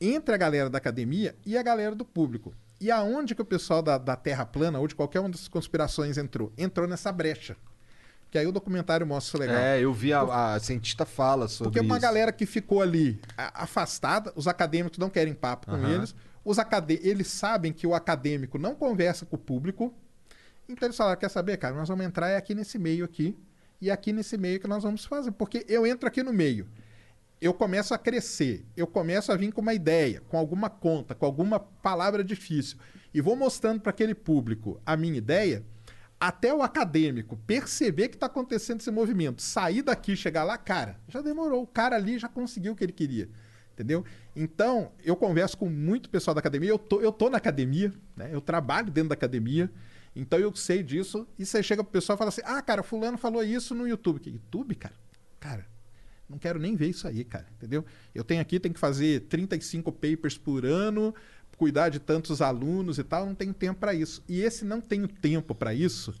entre 0.00 0.34
a 0.34 0.38
galera 0.38 0.70
da 0.70 0.78
academia 0.78 1.36
e 1.44 1.58
a 1.58 1.62
galera 1.62 1.94
do 1.94 2.06
público. 2.06 2.54
E 2.80 2.90
aonde 2.90 3.34
que 3.34 3.42
o 3.42 3.44
pessoal 3.44 3.82
da, 3.82 3.98
da 3.98 4.16
Terra 4.16 4.46
plana 4.46 4.78
ou 4.78 4.88
de 4.88 4.94
qualquer 4.94 5.20
uma 5.20 5.28
das 5.28 5.48
conspirações 5.48 6.16
entrou? 6.16 6.50
Entrou 6.56 6.88
nessa 6.88 7.12
brecha. 7.12 7.58
Que 8.30 8.38
aí 8.38 8.46
o 8.46 8.52
documentário 8.52 9.04
mostra 9.06 9.28
isso 9.28 9.48
legal. 9.48 9.62
É, 9.62 9.80
eu 9.80 9.92
vi 9.92 10.12
a, 10.12 10.54
a 10.54 10.60
cientista 10.60 11.04
fala 11.04 11.48
sobre 11.48 11.72
Porque 11.72 11.80
uma 11.80 11.96
isso. 11.96 12.02
galera 12.02 12.30
que 12.32 12.46
ficou 12.46 12.80
ali 12.80 13.20
afastada, 13.36 14.32
os 14.36 14.46
acadêmicos 14.46 14.98
não 14.98 15.10
querem 15.10 15.34
papo 15.34 15.66
com 15.66 15.74
Aham. 15.74 15.94
eles, 15.94 16.14
os 16.44 16.58
acadê 16.58 17.00
eles 17.02 17.26
sabem 17.26 17.72
que 17.72 17.86
o 17.86 17.94
acadêmico 17.94 18.56
não 18.56 18.74
conversa 18.74 19.26
com 19.26 19.34
o 19.36 19.38
público, 19.38 19.92
então 20.68 20.86
eles 20.86 20.96
falaram, 20.96 21.18
quer 21.18 21.28
saber, 21.28 21.56
cara, 21.56 21.74
nós 21.74 21.88
vamos 21.88 22.04
entrar 22.06 22.36
aqui 22.36 22.54
nesse 22.54 22.78
meio 22.78 23.04
aqui, 23.04 23.36
e 23.80 23.90
é 23.90 23.92
aqui 23.92 24.12
nesse 24.12 24.38
meio 24.38 24.60
que 24.60 24.68
nós 24.68 24.84
vamos 24.84 25.04
fazer, 25.04 25.32
porque 25.32 25.66
eu 25.68 25.84
entro 25.84 26.06
aqui 26.06 26.22
no 26.22 26.32
meio, 26.32 26.68
eu 27.40 27.52
começo 27.52 27.92
a 27.92 27.98
crescer, 27.98 28.64
eu 28.76 28.86
começo 28.86 29.32
a 29.32 29.36
vir 29.36 29.52
com 29.52 29.60
uma 29.60 29.74
ideia, 29.74 30.22
com 30.28 30.38
alguma 30.38 30.70
conta, 30.70 31.14
com 31.14 31.26
alguma 31.26 31.58
palavra 31.58 32.22
difícil, 32.22 32.78
e 33.12 33.20
vou 33.20 33.34
mostrando 33.34 33.80
para 33.80 33.90
aquele 33.90 34.14
público 34.14 34.80
a 34.86 34.96
minha 34.96 35.18
ideia, 35.18 35.64
até 36.20 36.52
o 36.52 36.62
acadêmico 36.62 37.36
perceber 37.46 38.08
que 38.08 38.16
está 38.16 38.26
acontecendo 38.26 38.80
esse 38.80 38.90
movimento, 38.90 39.40
sair 39.40 39.80
daqui, 39.80 40.14
chegar 40.14 40.44
lá, 40.44 40.58
cara, 40.58 41.00
já 41.08 41.22
demorou. 41.22 41.62
O 41.62 41.66
cara 41.66 41.96
ali 41.96 42.18
já 42.18 42.28
conseguiu 42.28 42.74
o 42.74 42.76
que 42.76 42.84
ele 42.84 42.92
queria. 42.92 43.28
Entendeu? 43.72 44.04
Então, 44.36 44.92
eu 45.02 45.16
converso 45.16 45.56
com 45.56 45.70
muito 45.70 46.10
pessoal 46.10 46.34
da 46.34 46.40
academia. 46.40 46.68
Eu 46.68 46.78
tô, 46.78 47.00
eu 47.00 47.10
tô 47.10 47.30
na 47.30 47.38
academia, 47.38 47.90
né? 48.14 48.28
Eu 48.30 48.42
trabalho 48.42 48.90
dentro 48.90 49.08
da 49.08 49.14
academia. 49.14 49.70
Então 50.14 50.38
eu 50.38 50.54
sei 50.54 50.82
disso. 50.82 51.26
E 51.38 51.46
você 51.46 51.62
chega 51.62 51.82
pro 51.82 51.90
pessoal 51.90 52.16
e 52.16 52.18
fala 52.18 52.28
assim: 52.28 52.42
Ah, 52.44 52.60
cara, 52.60 52.82
fulano 52.82 53.16
falou 53.16 53.42
isso 53.42 53.74
no 53.74 53.88
YouTube. 53.88 54.20
Que 54.20 54.28
YouTube, 54.28 54.74
cara? 54.74 54.94
Cara, 55.38 55.66
não 56.28 56.38
quero 56.38 56.58
nem 56.58 56.76
ver 56.76 56.88
isso 56.88 57.08
aí, 57.08 57.24
cara. 57.24 57.46
Entendeu? 57.56 57.82
Eu 58.14 58.22
tenho 58.22 58.42
aqui, 58.42 58.60
tenho 58.60 58.74
que 58.74 58.80
fazer 58.80 59.20
35 59.28 59.90
papers 59.92 60.36
por 60.36 60.66
ano, 60.66 61.14
cuidar 61.60 61.90
de 61.90 61.98
tantos 61.98 62.40
alunos 62.40 62.98
e 62.98 63.04
tal, 63.04 63.26
não 63.26 63.34
tenho 63.34 63.52
tempo 63.52 63.78
para 63.78 63.92
isso. 63.92 64.24
E 64.26 64.40
esse 64.40 64.64
não 64.64 64.80
tenho 64.80 65.06
tempo 65.06 65.54
para 65.54 65.74
isso 65.74 66.14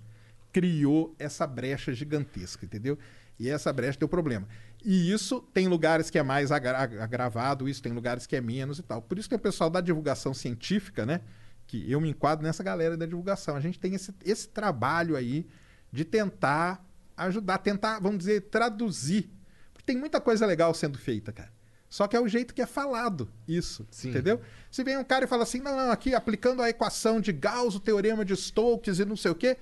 criou 0.52 1.14
essa 1.18 1.46
brecha 1.46 1.94
gigantesca, 1.94 2.66
entendeu? 2.66 2.98
E 3.38 3.48
essa 3.48 3.72
brecha 3.72 3.98
deu 3.98 4.06
problema. 4.06 4.46
E 4.84 5.10
isso 5.10 5.40
tem 5.54 5.66
lugares 5.66 6.10
que 6.10 6.18
é 6.18 6.22
mais 6.22 6.52
agra 6.52 6.82
agravado, 6.82 7.66
isso 7.66 7.82
tem 7.82 7.90
lugares 7.90 8.26
que 8.26 8.36
é 8.36 8.40
menos 8.42 8.78
e 8.78 8.82
tal. 8.82 9.00
Por 9.00 9.18
isso 9.18 9.30
que 9.30 9.34
o 9.34 9.38
pessoal 9.38 9.70
da 9.70 9.80
divulgação 9.80 10.34
científica, 10.34 11.06
né? 11.06 11.22
Que 11.66 11.90
eu 11.90 12.02
me 12.02 12.10
enquadro 12.10 12.44
nessa 12.44 12.62
galera 12.62 12.98
da 12.98 13.06
divulgação. 13.06 13.56
A 13.56 13.60
gente 13.60 13.80
tem 13.80 13.94
esse, 13.94 14.14
esse 14.22 14.46
trabalho 14.46 15.16
aí 15.16 15.46
de 15.90 16.04
tentar 16.04 16.84
ajudar, 17.16 17.56
tentar, 17.58 17.98
vamos 17.98 18.18
dizer, 18.18 18.42
traduzir. 18.50 19.30
Porque 19.72 19.86
tem 19.86 19.96
muita 19.96 20.20
coisa 20.20 20.44
legal 20.44 20.74
sendo 20.74 20.98
feita, 20.98 21.32
cara. 21.32 21.50
Só 21.90 22.06
que 22.06 22.16
é 22.16 22.20
o 22.20 22.28
jeito 22.28 22.54
que 22.54 22.62
é 22.62 22.66
falado 22.66 23.28
isso, 23.48 23.84
Sim. 23.90 24.10
entendeu? 24.10 24.40
Se 24.70 24.84
vem 24.84 24.96
um 24.96 25.02
cara 25.04 25.24
e 25.24 25.28
fala 25.28 25.42
assim, 25.42 25.58
não, 25.58 25.76
não, 25.76 25.90
aqui 25.90 26.14
aplicando 26.14 26.62
a 26.62 26.70
equação 26.70 27.20
de 27.20 27.32
Gauss, 27.32 27.74
o 27.74 27.80
teorema 27.80 28.24
de 28.24 28.34
Stokes 28.36 29.00
e 29.00 29.04
não 29.04 29.16
sei 29.16 29.32
o 29.32 29.34
quê, 29.34 29.56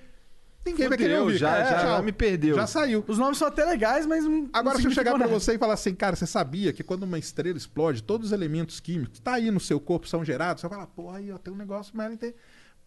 ninguém 0.64 0.88
vai 0.91 0.99
querer 0.99 1.12
Fudeu, 1.14 1.25
ouvir. 1.25 1.38
já- 1.38 1.57
É, 1.57 1.64
já 1.71 1.81
tchau. 1.81 2.03
me 2.03 2.12
perdeu. 2.12 2.55
Já 2.55 2.67
saiu. 2.67 3.03
Os 3.09 3.17
nomes 3.17 3.38
são 3.38 3.49
até 3.49 3.64
legais, 3.64 4.05
mas 4.05 4.25
não. 4.25 4.47
Agora, 4.53 4.75
não 4.75 4.83
se 4.83 4.87
eu 4.88 4.91
chegar 4.93 5.17
nada. 5.17 5.27
você 5.27 5.55
e 5.55 5.59
falar 5.59 5.73
assim, 5.73 5.95
cara, 5.95 6.14
você 6.17 6.27
sabia 6.27 6.71
que 6.71 6.83
quando 6.85 7.05
uma 7.05 7.19
estrela 7.19 7.57
explode, 7.57 8.03
todos 8.03 8.27
os 8.27 8.33
elementos 8.33 8.79
químicos 8.79 9.14
que 9.14 9.23
tá 9.23 9.33
aí 9.35 9.51
no 9.51 9.59
seu 9.59 9.81
corpo 9.81 10.07
são 10.07 10.23
gerados? 10.23 10.61
Você 10.61 10.69
fala, 10.69 10.87
pô, 10.87 11.11
aí 11.11 11.33
ó, 11.33 11.38
tem 11.38 11.53
um 11.53 11.57
negócio, 11.57 11.93
mas 11.97 12.14
tem... 12.19 12.35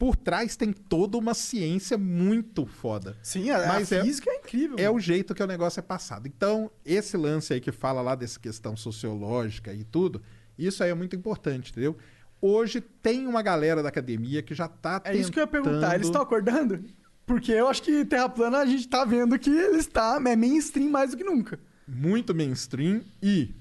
Por 0.01 0.15
trás 0.15 0.55
tem 0.55 0.73
toda 0.73 1.15
uma 1.15 1.35
ciência 1.35 1.95
muito 1.95 2.65
foda. 2.65 3.15
Sim, 3.21 3.51
a, 3.51 3.67
Mas 3.67 3.91
a 3.93 3.97
é- 3.97 4.01
física 4.03 4.31
é 4.31 4.35
incrível. 4.37 4.75
É 4.79 4.89
o 4.89 4.99
jeito 4.99 5.35
que 5.35 5.43
o 5.43 5.45
negócio 5.45 5.79
é 5.79 5.83
passado. 5.83 6.25
Então, 6.27 6.71
esse 6.83 7.15
lance 7.15 7.53
aí 7.53 7.61
que 7.61 7.71
fala 7.71 8.01
lá 8.01 8.15
dessa 8.15 8.39
questão 8.39 8.75
sociológica 8.75 9.71
e 9.71 9.83
tudo, 9.83 10.19
Isso 10.57 10.83
aí 10.83 10.89
é 10.89 10.93
muito 10.95 11.15
importante, 11.15 11.69
entendeu? 11.71 11.95
Hoje 12.41 12.81
tem 12.81 13.27
uma 13.27 13.43
galera 13.43 13.83
da 13.83 13.89
academia 13.89 14.41
que 14.41 14.55
já 14.55 14.67
tá 14.67 14.99
É 15.05 15.15
isso 15.15 15.31
que 15.31 15.37
eu 15.39 15.43
ia 15.43 15.47
perguntar. 15.47 15.75
tentando- 15.75 15.93
Eles 15.93 16.07
estão 16.07 16.21
acordando? 16.23 16.83
Porque 17.25 17.51
eu 17.51 17.67
acho 17.67 17.83
que 17.83 18.03
Terra 18.03 18.27
Plana 18.27 18.57
a 18.57 18.65
gente 18.65 18.87
tá 18.87 19.05
vendo 19.05 19.37
que 19.37 19.49
ele 19.51 19.77
está 19.77 20.15
é 20.25 20.35
mainstream 20.35 20.89
mais 20.89 21.11
do 21.11 21.17
que 21.17 21.23
nunca. 21.23 21.59
muito 21.87 22.33
mainstream 22.33 23.01
e 23.21 23.53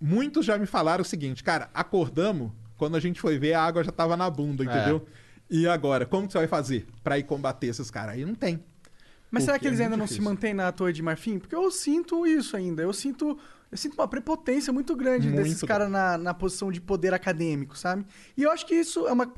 muitos 0.00 0.44
já 0.46 0.56
me 0.58 0.66
falaram 0.66 1.02
o 1.02 1.04
seguinte, 1.04 1.42
cara, 1.42 1.68
acordamos, 1.74 2.52
quando 2.76 2.96
a 2.96 3.00
gente 3.00 3.20
foi 3.20 3.36
ver, 3.38 3.54
a 3.54 3.62
água 3.62 3.82
já 3.84 3.90
tava 3.92 4.16
na 4.16 4.28
bunda, 4.30 4.64
entendeu? 4.64 5.04
E 5.52 5.68
agora, 5.68 6.06
como 6.06 6.26
que 6.26 6.32
você 6.32 6.38
vai 6.38 6.48
fazer 6.48 6.86
pra 7.04 7.18
ir 7.18 7.24
combater 7.24 7.66
esses 7.66 7.90
caras? 7.90 8.14
Aí 8.14 8.24
não 8.24 8.34
tem. 8.34 8.64
Mas 9.30 9.44
será 9.44 9.56
Porque 9.58 9.64
que 9.64 9.68
eles 9.68 9.80
é 9.80 9.84
ainda 9.84 9.98
não 9.98 10.06
se 10.06 10.18
mantêm 10.18 10.54
na 10.54 10.72
Torre 10.72 10.94
de 10.94 11.02
Marfim? 11.02 11.38
Porque 11.38 11.54
eu 11.54 11.70
sinto 11.70 12.26
isso 12.26 12.56
ainda. 12.56 12.82
Eu 12.82 12.92
sinto, 12.94 13.38
eu 13.70 13.76
sinto 13.76 13.92
uma 13.92 14.08
prepotência 14.08 14.72
muito 14.72 14.96
grande 14.96 15.28
Muito 15.28 15.42
desses 15.42 15.62
caras 15.62 15.90
na, 15.90 16.16
na 16.16 16.32
posição 16.32 16.72
de 16.72 16.80
poder 16.80 17.12
acadêmico, 17.12 17.76
sabe? 17.76 18.06
E 18.34 18.42
eu 18.44 18.50
acho 18.50 18.64
que 18.64 18.74
isso 18.74 19.06
é 19.06 19.12
uma. 19.12 19.30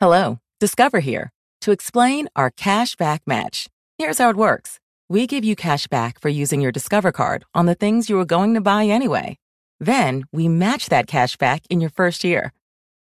Hello, 0.00 0.38
Discover 0.60 1.00
here 1.00 1.30
to 1.60 1.72
explain 1.72 2.28
our 2.38 2.50
cash 2.50 2.94
back 2.94 3.22
match. 3.26 3.66
Here's 3.98 4.20
how 4.20 4.30
it 4.30 4.38
works 4.38 4.78
we 5.08 5.26
give 5.26 5.44
you 5.44 5.56
cash 5.56 5.88
back 5.88 6.20
for 6.20 6.28
using 6.28 6.60
your 6.60 6.72
Discover 6.72 7.10
card 7.10 7.44
on 7.54 7.66
the 7.66 7.74
things 7.74 8.08
you 8.08 8.16
were 8.16 8.24
going 8.24 8.54
to 8.54 8.60
buy 8.60 8.86
anyway. 8.86 9.36
Then 9.80 10.24
we 10.32 10.48
match 10.48 10.90
that 10.90 11.08
cash 11.08 11.36
back 11.36 11.62
in 11.68 11.80
your 11.80 11.90
first 11.90 12.22
year. 12.22 12.52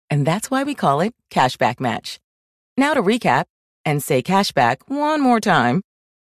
And 0.09 0.25
that's 0.25 0.49
why 0.49 0.63
we 0.63 0.75
call 0.75 1.01
it 1.01 1.13
Cashback 1.29 1.79
Match. 1.79 2.19
Now 2.77 2.93
to 2.93 3.03
recap 3.03 3.45
and 3.85 4.01
say 4.01 4.23
cashback 4.23 4.77
one 4.87 5.21
more 5.21 5.39
time. 5.39 5.81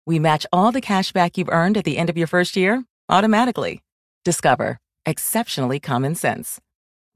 We 0.06 0.18
match 0.18 0.46
all 0.52 0.70
the 0.70 0.80
cash 0.80 1.12
back 1.12 1.36
you've 1.36 1.48
earned 1.48 1.76
at 1.76 1.84
the 1.84 1.98
end 1.98 2.10
of 2.10 2.16
your 2.16 2.28
first 2.28 2.56
year 2.56 2.84
automatically. 3.08 3.82
Discover. 4.24 4.78
Exceptionally 5.04 5.80
common 5.80 6.14
sense. 6.14 6.60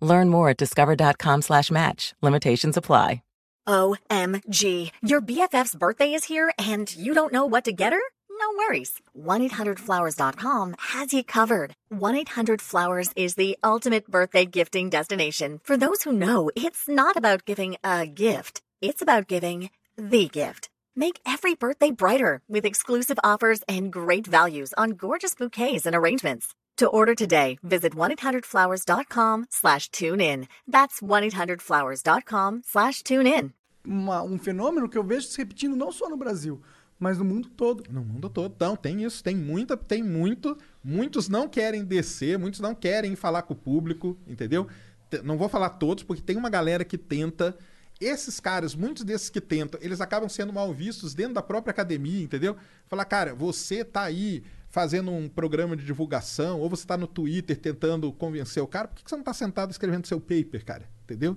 Learn 0.00 0.28
more 0.30 0.50
at 0.50 0.56
discover.com 0.56 1.42
slash 1.42 1.70
match. 1.70 2.14
Limitations 2.22 2.76
apply. 2.76 3.22
OMG. 3.68 4.90
Your 5.02 5.20
BFF's 5.20 5.76
birthday 5.76 6.12
is 6.12 6.24
here 6.24 6.52
and 6.58 6.94
you 6.96 7.14
don't 7.14 7.32
know 7.32 7.46
what 7.46 7.64
to 7.66 7.72
get 7.72 7.92
her? 7.92 8.00
No 8.30 8.46
worries. 8.58 8.94
1-800-Flowers.com 9.16 10.74
has 10.78 11.12
you 11.12 11.22
covered. 11.22 11.74
1-800-Flowers 11.92 13.10
is 13.14 13.34
the 13.34 13.58
ultimate 13.62 14.10
birthday 14.10 14.46
gifting 14.46 14.88
destination. 14.88 15.60
For 15.62 15.76
those 15.76 16.02
who 16.02 16.12
know, 16.12 16.50
it's 16.56 16.88
not 16.88 17.16
about 17.16 17.44
giving 17.44 17.76
a 17.84 18.06
gift. 18.06 18.62
It's 18.80 19.02
about 19.02 19.26
giving 19.28 19.70
the 19.96 20.28
gift. 20.28 20.68
Make 20.96 21.20
every 21.26 21.54
birthday 21.54 21.90
brighter 21.90 22.40
with 22.48 22.64
exclusive 22.64 23.18
offers 23.22 23.60
and 23.68 23.90
great 23.92 24.26
values 24.26 24.72
on 24.76 24.90
gorgeous 24.96 25.34
bouquets 25.34 25.86
and 25.86 25.94
arrangements. 25.94 26.48
To 26.78 26.86
order 26.88 27.14
today, 27.14 27.58
visit 27.62 27.94
1-800-Flowers.com 27.94 29.46
slash 29.50 29.90
tune 29.90 30.20
in. 30.20 30.46
That's 30.66 31.00
1-800-Flowers.com 31.00 32.62
slash 32.64 33.02
tune 33.02 33.26
in. 33.26 33.52
uma- 33.84 34.22
um 34.22 34.38
fenômeno 34.38 34.88
que 34.88 34.96
eu 34.98 35.02
vejo 35.04 35.26
se 35.26 35.38
repetindo 35.38 35.74
não 35.76 35.90
só 35.90 36.08
no 36.08 36.16
Brasil, 36.16 36.60
mas 36.98 37.16
no 37.18 37.24
mundo 37.24 37.48
todo. 37.50 37.84
No 37.90 38.02
mundo 38.02 38.28
todo. 38.28 38.52
Então, 38.54 38.76
tem 38.76 39.02
isso, 39.04 39.22
tem 39.22 39.34
muita, 39.36 39.76
tem 39.76 40.02
muito. 40.02 40.56
Muitos 40.84 41.28
não 41.28 41.48
querem 41.48 41.84
descer, 41.84 42.38
muitos 42.38 42.60
não 42.60 42.74
querem 42.74 43.14
falar 43.16 43.42
com 43.42 43.54
o 43.54 43.56
público, 43.56 44.18
entendeu? 44.26 44.66
Te- 45.10 45.22
Não 45.22 45.36
vou 45.38 45.48
falar 45.48 45.70
todos, 45.70 46.02
porque 46.04 46.22
tem 46.22 46.36
uma 46.36 46.50
galera 46.50 46.84
que 46.84 46.96
tenta. 46.98 47.56
Esses 48.00 48.40
caras, 48.40 48.74
muitos 48.74 49.04
desses 49.04 49.28
que 49.28 49.40
tentam, 49.40 49.78
eles 49.82 50.00
acabam 50.00 50.28
sendo 50.28 50.52
mal 50.52 50.72
vistos 50.72 51.12
dentro 51.12 51.34
da 51.34 51.42
própria 51.42 51.70
academia, 51.70 52.22
entendeu? 52.22 52.56
Falar, 52.88 53.04
cara, 53.04 53.34
você 53.34 53.84
tá 53.84 54.02
aí 54.02 54.42
fazendo 54.70 55.10
um 55.10 55.28
programa 55.28 55.76
de 55.76 55.84
divulgação, 55.84 56.60
ou 56.60 56.70
você 56.70 56.86
tá 56.86 56.96
no 56.96 57.06
Twitter 57.06 57.56
tentando 57.58 58.10
convencer 58.12 58.62
o 58.62 58.66
cara, 58.66 58.88
por 58.88 58.96
que 58.96 59.04
que 59.04 59.10
você 59.10 59.16
não 59.16 59.24
tá 59.24 59.34
sentado 59.34 59.70
escrevendo 59.70 60.06
seu 60.06 60.20
paper, 60.20 60.64
cara? 60.64 60.88
Entendeu? 61.04 61.36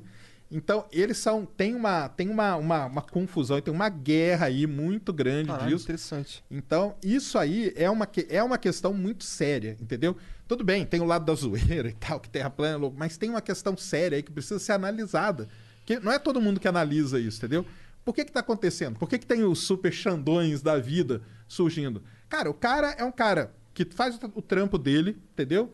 Então, 0.49 0.85
eles 0.91 1.17
são. 1.17 1.45
Tem 1.45 1.73
uma, 1.73 2.07
tem 2.09 2.29
uma, 2.29 2.55
uma, 2.55 2.85
uma 2.85 3.01
confusão, 3.01 3.59
tem 3.59 3.73
uma 3.73 3.89
guerra 3.89 4.45
aí 4.45 4.67
muito 4.67 5.11
grande 5.11 5.47
Caralho, 5.47 5.69
disso. 5.69 5.85
interessante. 5.85 6.43
Então, 6.49 6.95
isso 7.03 7.39
aí 7.39 7.73
é 7.75 7.89
uma, 7.89 8.07
é 8.29 8.43
uma 8.43 8.57
questão 8.59 8.93
muito 8.93 9.23
séria, 9.23 9.75
entendeu? 9.81 10.15
Tudo 10.47 10.63
bem, 10.63 10.85
tem 10.85 11.01
o 11.01 11.05
lado 11.05 11.25
da 11.25 11.33
zoeira 11.33 11.89
e 11.89 11.93
tal, 11.93 12.19
que 12.19 12.29
terra 12.29 12.51
plana 12.51 12.75
é 12.75 12.77
louco, 12.77 12.95
mas 12.97 13.17
tem 13.17 13.31
uma 13.31 13.41
questão 13.41 13.75
séria 13.75 14.15
aí 14.15 14.21
que 14.21 14.31
precisa 14.31 14.59
ser 14.59 14.73
analisada. 14.73 15.49
Que 15.85 15.99
não 15.99 16.11
é 16.11 16.19
todo 16.19 16.41
mundo 16.41 16.59
que 16.59 16.67
analisa 16.67 17.19
isso, 17.19 17.37
entendeu? 17.37 17.65
Por 18.03 18.13
que 18.13 18.25
que 18.25 18.31
tá 18.31 18.41
acontecendo? 18.41 18.99
Por 18.99 19.07
que 19.07 19.17
que 19.17 19.25
tem 19.25 19.43
os 19.43 19.59
super 19.59 19.91
xandões 19.91 20.61
da 20.61 20.77
vida 20.77 21.21
surgindo? 21.47 22.03
Cara, 22.27 22.49
o 22.49 22.53
cara 22.53 22.91
é 22.91 23.03
um 23.03 23.11
cara 23.11 23.53
que 23.73 23.85
faz 23.85 24.19
o, 24.35 24.41
trampo 24.41 24.77
dele, 24.77 25.17
entendeu? 25.31 25.73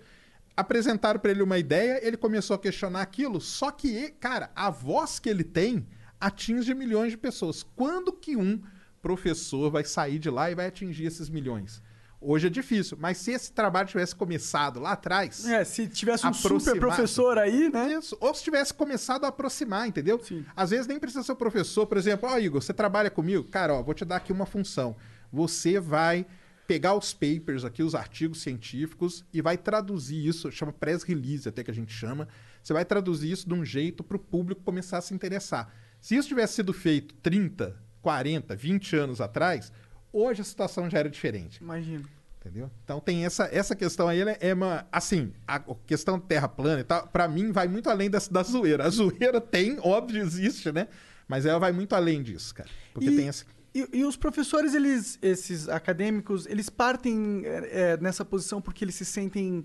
Apresentaram 0.56 1.20
pra 1.20 1.32
ele 1.32 1.42
uma 1.42 1.58
ideia, 1.58 2.06
ele 2.06 2.18
começou 2.18 2.56
a 2.56 2.60
questionar 2.60 3.02
aquilo, 3.02 3.42
só 3.42 3.72
que, 3.72 4.10
cara, 4.20 4.52
a 4.56 4.70
voz 4.70 5.20
que 5.20 5.30
ele 5.30 5.44
tem 5.44 5.88
atinge 6.20 6.74
milhões 6.74 7.12
de 7.12 7.18
pessoas. 7.18 7.64
Quando 7.76 8.12
que 8.14 8.36
um 8.36 8.62
professor 9.02 9.72
vai 9.72 9.84
sair 9.84 10.20
de 10.20 10.30
lá 10.30 10.52
e 10.52 10.56
vai 10.56 10.68
atingir 10.68 11.06
esses 11.06 11.30
milhões? 11.30 11.82
Hoje 12.22 12.48
é 12.48 12.50
difícil, 12.50 12.98
mas 13.00 13.18
se 13.18 13.32
esse 13.32 13.52
trabalho 13.54 13.88
tivesse 13.88 14.14
começado 14.14 14.78
lá 14.80 14.92
atrás, 14.92 15.46
É, 15.46 15.64
se 15.64 15.88
tivesse 15.88 16.28
um 16.28 16.34
super 16.34 16.78
professor 16.78 17.38
aí, 17.38 17.70
né? 17.70 17.94
isso. 17.94 18.18
Ou 18.20 18.34
se 18.34 18.44
tivesse 18.44 18.74
começado 18.74 19.24
a 19.24 19.30
aproximar, 19.30 19.88
entendeu? 19.88 20.20
Sim. 20.22 20.46
Às 20.54 20.72
vezes 20.72 20.86
nem 20.86 21.00
precisa 21.00 21.24
ser 21.24 21.32
o 21.32 21.36
professor, 21.36 21.88
por 21.88 21.98
exemplo, 21.98 22.28
ó, 22.30 22.38
Igor, 22.38 22.62
você 22.62 22.74
trabalha 22.74 23.10
comigo? 23.10 23.46
Cara, 23.46 23.74
ó, 23.74 23.82
vou 23.82 23.94
te 23.94 24.04
dar 24.04 24.18
aqui 24.18 24.34
uma 24.34 24.46
função. 24.46 24.98
Você 25.32 25.80
vai 25.80 26.26
pegar 26.68 26.94
os 26.94 27.14
papers 27.14 27.64
aqui, 27.64 27.82
os 27.82 27.96
artigos 27.96 28.42
científicos, 28.42 29.24
e 29.34 29.42
vai 29.42 29.58
traduzir 29.58 30.28
isso, 30.28 30.52
chama 30.52 30.74
press 30.74 31.04
release 31.04 31.48
até 31.48 31.64
que 31.64 31.72
a 31.72 31.74
gente 31.74 31.94
chama. 31.94 32.28
Você 32.62 32.74
vai 32.74 32.84
traduzir 32.84 33.32
isso 33.32 33.48
de 33.48 33.54
um 33.54 33.64
jeito 33.64 34.04
para 34.04 34.18
o 34.18 34.20
público 34.20 34.62
começar 34.62 34.98
a 34.98 35.02
se 35.02 35.14
interessar. 35.14 35.74
Se 36.02 36.16
isso 36.18 36.28
tivesse 36.28 36.56
sido 36.56 36.74
feito 36.74 37.16
30, 37.16 37.76
40, 38.02 38.56
20 38.58 38.96
anos 38.98 39.22
atrás, 39.22 39.72
hoje 40.12 40.42
a 40.42 40.46
situação 40.46 40.90
já 40.90 41.00
era 41.00 41.10
diferente. 41.10 41.58
Imagino. 41.62 42.06
Entendeu? 42.40 42.72
Então 42.86 43.00
tem 43.02 43.26
essa, 43.26 43.50
essa 43.52 43.76
questão 43.76 44.08
aí, 44.08 44.20
ela 44.22 44.32
é 44.40 44.54
uma. 44.54 44.88
Assim, 44.92 45.34
a 45.46 45.60
questão 45.86 46.18
terra 46.20 46.48
plana 46.48 46.80
e 46.80 46.84
tal, 46.86 47.06
pra 47.08 47.28
mim 47.28 47.52
vai 47.52 47.68
muito 47.68 47.90
além 47.90 48.10
da, 48.10 48.18
da 48.32 48.44
zoeira. 48.44 48.86
A 48.86 48.90
zoeira 48.90 49.42
tem, 49.42 49.78
óbvio, 49.82 50.22
existe, 50.22 50.72
né? 50.72 50.88
Mas 51.28 51.46
ela 51.46 51.60
vai 51.60 51.72
muito 51.74 51.94
além 51.94 52.24
disso, 52.24 52.56
cara. 52.56 52.70
Porque 52.94 53.10
E- 53.10 53.16
tem 53.16 53.28
essa. 53.28 53.46
E, 53.76 53.88
e 54.00 54.04
os 54.06 54.16
professores, 54.18 54.74
eles, 54.74 55.20
esses 55.22 55.70
acadêmicos, 55.70 56.48
eles 56.48 56.70
partem 56.70 57.44
é, 57.46 57.92
é, 57.92 57.98
nessa 57.98 58.26
posição 58.26 58.60
porque 58.62 58.84
eles 58.84 58.96
se 58.96 59.06
sentem, 59.06 59.64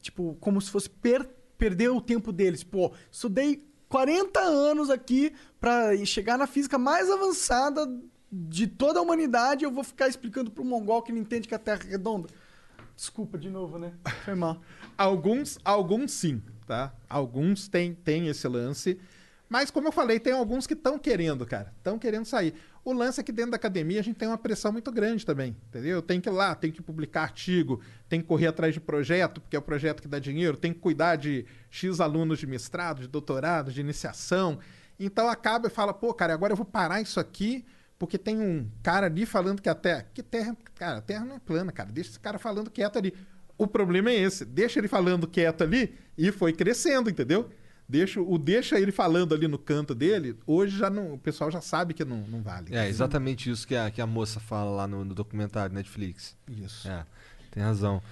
tipo, 0.00 0.36
como 0.40 0.60
se 0.60 0.70
fosse 0.70 0.90
per- 0.90 1.30
perder 1.56 1.88
o 1.90 2.00
tempo 2.00 2.32
deles. 2.32 2.62
Pô, 2.62 2.92
estudei 3.10 3.64
40 3.88 4.40
anos 4.40 4.90
aqui 4.90 5.32
pra 5.60 5.96
chegar 6.04 6.36
na 6.36 6.46
física 6.46 6.76
mais 6.76 7.08
avançada 7.08 7.88
de 8.30 8.66
toda 8.66 8.98
a 8.98 9.02
humanidade 9.02 9.64
eu 9.64 9.70
vou 9.70 9.84
ficar 9.84 10.08
explicando 10.08 10.50
pro 10.50 10.64
mongol 10.64 11.02
que 11.02 11.12
não 11.12 11.20
entende 11.20 11.48
que 11.48 11.54
a 11.54 11.58
Terra 11.58 11.80
é 11.86 11.90
redonda. 11.90 12.28
Desculpa 12.94 13.38
de 13.38 13.50
novo, 13.50 13.78
né? 13.78 13.92
Foi 14.24 14.34
mal. 14.34 14.60
Alguns, 14.96 15.58
alguns 15.62 16.12
sim, 16.12 16.42
tá? 16.66 16.94
Alguns 17.08 17.68
têm 17.68 17.94
tem 17.94 18.28
esse 18.28 18.48
lance. 18.48 18.98
Mas, 19.48 19.70
como 19.70 19.88
eu 19.88 19.92
falei, 19.92 20.18
tem 20.18 20.32
alguns 20.32 20.66
que 20.66 20.72
estão 20.72 20.98
querendo, 20.98 21.46
cara. 21.46 21.72
Estão 21.76 21.98
querendo 21.98 22.24
sair. 22.24 22.54
O 22.84 22.92
lance 22.92 23.20
é 23.20 23.22
que 23.22 23.30
dentro 23.30 23.50
da 23.52 23.56
academia 23.56 24.00
a 24.00 24.02
gente 24.02 24.16
tem 24.16 24.26
uma 24.26 24.38
pressão 24.38 24.72
muito 24.72 24.90
grande 24.90 25.26
também, 25.26 25.56
entendeu? 25.68 26.00
Tem 26.00 26.20
que 26.20 26.28
ir 26.28 26.32
lá, 26.32 26.54
tem 26.54 26.70
que 26.70 26.80
publicar 26.80 27.22
artigo, 27.22 27.80
tem 28.08 28.20
que 28.20 28.26
correr 28.26 28.46
atrás 28.46 28.72
de 28.74 28.80
projeto, 28.80 29.40
porque 29.40 29.56
é 29.56 29.58
o 29.58 29.62
projeto 29.62 30.00
que 30.00 30.08
dá 30.08 30.18
dinheiro, 30.18 30.56
tem 30.56 30.72
que 30.72 30.78
cuidar 30.78 31.16
de 31.16 31.44
X 31.68 32.00
alunos 32.00 32.38
de 32.38 32.46
mestrado, 32.46 33.02
de 33.02 33.08
doutorado, 33.08 33.72
de 33.72 33.80
iniciação. 33.80 34.58
Então 34.98 35.28
acaba 35.28 35.66
e 35.66 35.70
fala, 35.70 35.92
pô, 35.92 36.14
cara, 36.14 36.32
agora 36.32 36.52
eu 36.52 36.56
vou 36.56 36.66
parar 36.66 37.00
isso 37.00 37.20
aqui, 37.20 37.64
porque 37.98 38.18
tem 38.18 38.38
um 38.40 38.68
cara 38.82 39.06
ali 39.06 39.24
falando 39.24 39.62
que 39.62 39.68
a 39.68 39.74
Terra. 39.74 40.06
Que 40.12 40.22
Terra. 40.22 40.56
Cara, 40.74 40.98
a 40.98 41.02
Terra 41.02 41.24
não 41.24 41.36
é 41.36 41.38
plana, 41.38 41.72
cara. 41.72 41.90
Deixa 41.90 42.10
esse 42.10 42.20
cara 42.20 42.38
falando 42.38 42.70
quieto 42.70 42.98
ali. 42.98 43.14
O 43.56 43.66
problema 43.66 44.10
é 44.10 44.14
esse. 44.14 44.44
Deixa 44.44 44.78
ele 44.78 44.88
falando 44.88 45.26
quieto 45.26 45.62
ali 45.62 45.94
e 46.16 46.30
foi 46.30 46.52
crescendo, 46.52 47.08
entendeu? 47.08 47.48
Deixa, 47.88 48.20
o 48.20 48.36
deixa 48.36 48.80
ele 48.80 48.90
falando 48.90 49.32
ali 49.32 49.46
no 49.46 49.58
canto 49.58 49.94
dele, 49.94 50.36
hoje 50.44 50.76
já 50.76 50.90
não, 50.90 51.14
o 51.14 51.18
pessoal 51.18 51.52
já 51.52 51.60
sabe 51.60 51.94
que 51.94 52.04
não, 52.04 52.18
não 52.26 52.42
vale. 52.42 52.74
É 52.74 52.88
exatamente 52.88 53.48
isso 53.48 53.66
que 53.66 53.76
a, 53.76 53.88
que 53.92 54.00
a 54.00 54.06
moça 54.06 54.40
fala 54.40 54.72
lá 54.72 54.88
no, 54.88 55.04
no 55.04 55.14
documentário 55.14 55.72
Netflix. 55.72 56.36
Isso. 56.48 56.88
É, 56.88 57.06
tem 57.52 57.62
razão. 57.62 58.02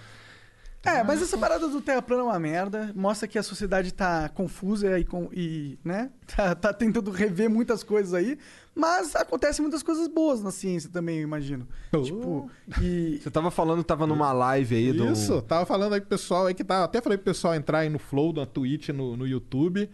É, 0.85 1.03
mas 1.03 1.23
essa 1.23 1.39
parada 1.39 1.67
do 1.67 1.81
Terra 1.81 2.03
plana 2.03 2.23
é 2.23 2.27
uma 2.27 2.39
merda. 2.39 2.93
Mostra 2.95 3.27
que 3.27 3.39
a 3.39 3.43
sociedade 3.43 3.93
tá 3.93 4.29
confusa 4.29 4.99
e, 4.99 5.05
com, 5.05 5.31
e 5.33 5.79
né? 5.85 6.11
Tá, 6.35 6.55
tá 6.55 6.73
tentando 6.73 7.11
rever 7.11 7.49
muitas 7.49 7.83
coisas 7.83 8.13
aí. 8.13 8.39
Mas 8.75 9.15
acontecem 9.15 9.63
muitas 9.63 9.83
coisas 9.83 10.09
boas 10.09 10.43
na 10.43 10.51
ciência 10.51 10.91
também, 10.91 11.19
eu 11.19 11.23
imagino. 11.23 11.67
Oh. 11.93 12.03
Tipo, 12.03 12.51
e. 12.83 13.21
Você 13.23 13.31
tava 13.31 13.51
falando 13.51 13.79
que 13.79 13.87
tava 13.87 14.07
numa 14.07 14.33
live 14.33 14.75
aí 14.75 14.93
do. 14.93 15.13
Isso, 15.13 15.41
tava 15.43 15.65
falando 15.65 15.95
aí 15.95 16.01
pro 16.01 16.11
pessoal 16.11 16.47
aí 16.47 16.55
que 16.55 16.65
tá. 16.65 16.85
Até 16.85 17.01
falei 17.01 17.17
pro 17.17 17.27
pessoal 17.27 17.55
entrar 17.55 17.81
aí 17.81 17.89
no 17.89 17.99
Flow, 17.99 18.33
na 18.33 18.45
Twitch, 18.45 18.89
no, 18.89 19.17
no 19.17 19.27
YouTube. 19.27 19.89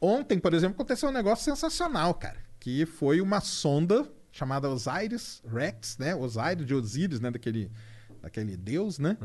Ontem, 0.00 0.38
por 0.38 0.54
exemplo, 0.54 0.74
aconteceu 0.74 1.08
um 1.08 1.12
negócio 1.12 1.44
sensacional, 1.44 2.14
cara. 2.14 2.38
Que 2.58 2.84
foi 2.84 3.20
uma 3.20 3.40
sonda 3.40 4.06
chamada 4.30 4.68
Osiris 4.68 5.42
Rex, 5.46 5.96
né? 5.98 6.14
Osiris 6.14 6.66
de 6.66 6.74
Osíris, 6.74 7.20
né? 7.20 7.30
Daquele, 7.30 7.70
daquele 8.22 8.56
deus, 8.56 8.98
né? 8.98 9.16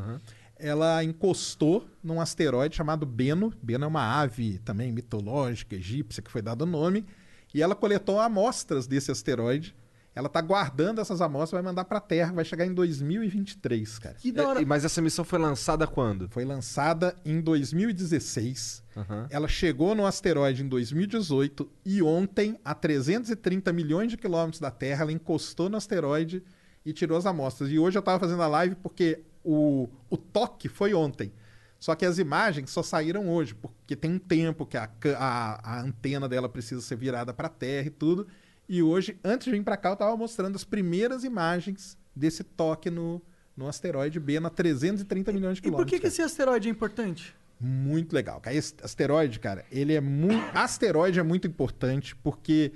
Ela 0.57 1.03
encostou 1.03 1.87
num 2.03 2.21
asteroide 2.21 2.75
chamado 2.75 3.05
Beno. 3.05 3.53
Beno 3.61 3.85
é 3.85 3.87
uma 3.87 4.21
ave 4.21 4.59
também 4.59 4.91
mitológica, 4.91 5.75
egípcia, 5.75 6.23
que 6.23 6.31
foi 6.31 6.41
dado 6.41 6.61
o 6.61 6.65
nome. 6.65 7.05
E 7.53 7.61
ela 7.61 7.75
coletou 7.75 8.19
amostras 8.19 8.87
desse 8.87 9.11
asteroide. 9.11 9.75
Ela 10.13 10.29
tá 10.29 10.39
guardando 10.39 11.01
essas 11.01 11.19
amostras, 11.19 11.61
vai 11.61 11.61
mandar 11.61 11.83
para 11.83 11.97
a 11.97 12.01
Terra, 12.01 12.31
vai 12.31 12.45
chegar 12.45 12.65
em 12.65 12.73
2023, 12.73 13.99
cara. 13.99 14.15
Que 14.15 14.31
da 14.31 14.47
hora. 14.47 14.61
É, 14.61 14.65
mas 14.65 14.85
essa 14.85 15.01
missão 15.01 15.25
foi 15.25 15.37
lançada 15.37 15.85
quando? 15.85 16.29
Foi 16.29 16.45
lançada 16.45 17.17
em 17.25 17.41
2016. 17.41 18.81
Aham. 18.95 19.27
Ela 19.29 19.49
chegou 19.49 19.93
no 19.93 20.05
asteroide 20.05 20.63
em 20.63 20.69
2018 20.69 21.69
e 21.85 22.01
ontem, 22.01 22.57
a 22.63 22.73
330 22.73 23.73
milhões 23.73 24.09
de 24.09 24.15
quilômetros 24.15 24.61
da 24.61 24.71
Terra, 24.71 25.01
ela 25.01 25.11
encostou 25.11 25.69
no 25.69 25.75
asteroide 25.75 26.41
e 26.85 26.93
tirou 26.93 27.17
as 27.17 27.25
amostras. 27.25 27.69
E 27.69 27.77
hoje 27.77 27.97
eu 27.97 27.99
estava 27.99 28.17
fazendo 28.17 28.41
a 28.41 28.47
live 28.47 28.75
porque 28.75 29.21
o, 29.45 29.87
o 30.09 30.17
toque 30.17 30.67
foi 30.67 30.93
ontem. 30.93 31.31
Só 31.79 31.93
que 31.93 32.05
as 32.05 32.17
imagens 32.17 32.71
só 32.71 32.81
saíram 32.81 33.29
hoje, 33.29 33.53
porque 33.53 33.95
tem 33.95 34.11
um 34.11 34.19
tempo 34.19 34.65
que 34.65 34.75
a, 34.75 34.89
a, 35.17 35.77
a 35.77 35.81
antena 35.81 36.27
dela 36.27 36.49
precisa 36.49 36.81
ser 36.81 36.95
virada 36.95 37.33
para 37.33 37.47
a 37.47 37.49
Terra 37.49 37.87
e 37.87 37.91
tudo. 37.91 38.27
E 38.67 38.81
hoje, 38.81 39.19
antes 39.23 39.45
de 39.45 39.51
vir 39.51 39.63
para 39.63 39.77
cá, 39.77 39.89
eu 39.89 39.93
estava 39.93 40.17
mostrando 40.17 40.55
as 40.55 40.63
primeiras 40.63 41.23
imagens 41.23 41.95
desse 42.15 42.43
toque 42.43 42.89
no, 42.89 43.21
no 43.55 43.67
asteroide 43.67 44.19
B, 44.19 44.39
na 44.39 44.49
330 44.49 45.31
milhões 45.31 45.57
de 45.57 45.59
E 45.59 45.61
por 45.63 45.85
quilômetros. 45.85 45.91
que, 45.91 45.99
que 45.99 46.07
esse 46.07 46.21
asteroide 46.23 46.67
é 46.67 46.71
importante? 46.71 47.35
Muito 47.59 48.13
legal. 48.13 48.39
cara. 48.41 48.55
Esse 48.55 48.73
asteroide, 48.81 49.39
cara, 49.39 49.63
ele 49.71 49.93
é 49.93 50.01
muito. 50.01 50.43
Asteroide 50.57 51.19
é 51.19 51.23
muito 51.23 51.47
importante 51.47 52.15
porque 52.15 52.73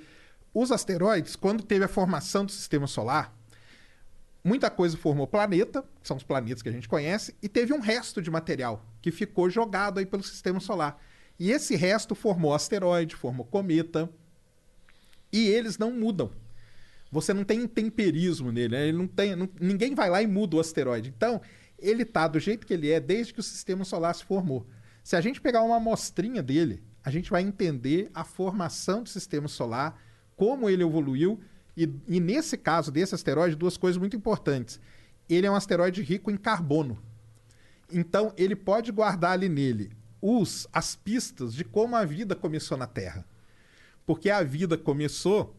os 0.54 0.70
asteroides, 0.70 1.34
quando 1.34 1.64
teve 1.64 1.84
a 1.84 1.88
formação 1.88 2.44
do 2.44 2.52
sistema 2.52 2.86
solar, 2.86 3.34
muita 4.42 4.70
coisa 4.70 4.96
formou 4.96 5.26
planeta, 5.26 5.82
que 6.00 6.08
são 6.08 6.16
os 6.16 6.22
planetas 6.22 6.62
que 6.62 6.68
a 6.68 6.72
gente 6.72 6.88
conhece, 6.88 7.34
e 7.42 7.48
teve 7.48 7.72
um 7.72 7.80
resto 7.80 8.20
de 8.22 8.30
material 8.30 8.84
que 9.02 9.10
ficou 9.10 9.48
jogado 9.50 9.98
aí 9.98 10.06
pelo 10.06 10.22
sistema 10.22 10.60
solar. 10.60 11.00
E 11.38 11.50
esse 11.50 11.74
resto 11.76 12.14
formou 12.14 12.54
asteroide, 12.54 13.14
formou 13.14 13.46
cometa, 13.46 14.10
e 15.32 15.48
eles 15.48 15.78
não 15.78 15.92
mudam. 15.92 16.30
Você 17.10 17.32
não 17.32 17.44
tem 17.44 17.66
temperismo 17.66 18.52
nele, 18.52 18.76
né? 18.76 18.88
ele 18.88 18.96
não 18.96 19.06
tem, 19.06 19.34
não- 19.34 19.48
ninguém 19.60 19.94
vai 19.94 20.08
lá 20.08 20.22
e 20.22 20.26
muda 20.26 20.56
o 20.56 20.60
asteroide. 20.60 21.12
Então, 21.16 21.40
ele 21.78 22.04
tá 22.04 22.28
do 22.28 22.38
jeito 22.38 22.66
que 22.66 22.74
ele 22.74 22.90
é 22.90 23.00
desde 23.00 23.32
que 23.34 23.40
o 23.40 23.42
sistema 23.42 23.84
solar 23.84 24.14
se 24.14 24.24
formou. 24.24 24.66
Se 25.02 25.16
a 25.16 25.20
gente 25.20 25.40
pegar 25.40 25.62
uma 25.62 25.76
amostrinha 25.76 26.42
dele, 26.42 26.82
a 27.02 27.10
gente 27.10 27.30
vai 27.30 27.42
entender 27.42 28.10
a 28.14 28.22
formação 28.22 29.02
do 29.02 29.08
sistema 29.08 29.48
solar, 29.48 30.00
como 30.36 30.68
ele 30.68 30.82
evoluiu, 30.82 31.40
e, 31.84 32.16
e 32.16 32.20
nesse 32.20 32.56
caso 32.56 32.90
desse 32.90 33.14
asteroide, 33.14 33.56
duas 33.56 33.76
coisas 33.76 33.98
muito 33.98 34.16
importantes. 34.16 34.80
Ele 35.28 35.46
é 35.46 35.50
um 35.50 35.54
asteroide 35.54 36.02
rico 36.02 36.30
em 36.30 36.36
carbono. 36.36 36.98
Então, 37.92 38.32
ele 38.36 38.54
pode 38.54 38.92
guardar 38.92 39.32
ali 39.32 39.48
nele 39.48 39.90
os, 40.20 40.66
as 40.72 40.94
pistas 40.94 41.54
de 41.54 41.64
como 41.64 41.96
a 41.96 42.04
vida 42.04 42.34
começou 42.34 42.76
na 42.76 42.86
Terra. 42.86 43.24
Porque 44.04 44.28
a 44.28 44.42
vida 44.42 44.76
começou 44.76 45.56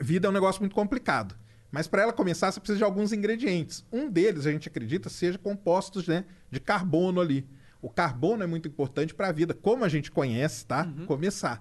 vida 0.00 0.26
é 0.26 0.30
um 0.30 0.32
negócio 0.32 0.60
muito 0.60 0.74
complicado. 0.74 1.34
Mas 1.70 1.88
para 1.88 2.02
ela 2.02 2.12
começar, 2.12 2.52
você 2.52 2.60
precisa 2.60 2.78
de 2.78 2.84
alguns 2.84 3.12
ingredientes. 3.12 3.84
Um 3.92 4.08
deles, 4.08 4.46
a 4.46 4.52
gente 4.52 4.68
acredita, 4.68 5.08
seja 5.08 5.38
compostos 5.38 6.06
né, 6.06 6.24
de 6.50 6.60
carbono 6.60 7.20
ali. 7.20 7.48
O 7.82 7.90
carbono 7.90 8.42
é 8.42 8.46
muito 8.46 8.68
importante 8.68 9.12
para 9.12 9.28
a 9.28 9.32
vida, 9.32 9.52
como 9.52 9.84
a 9.84 9.88
gente 9.88 10.10
conhece, 10.10 10.64
tá? 10.64 10.88
Começar. 11.06 11.60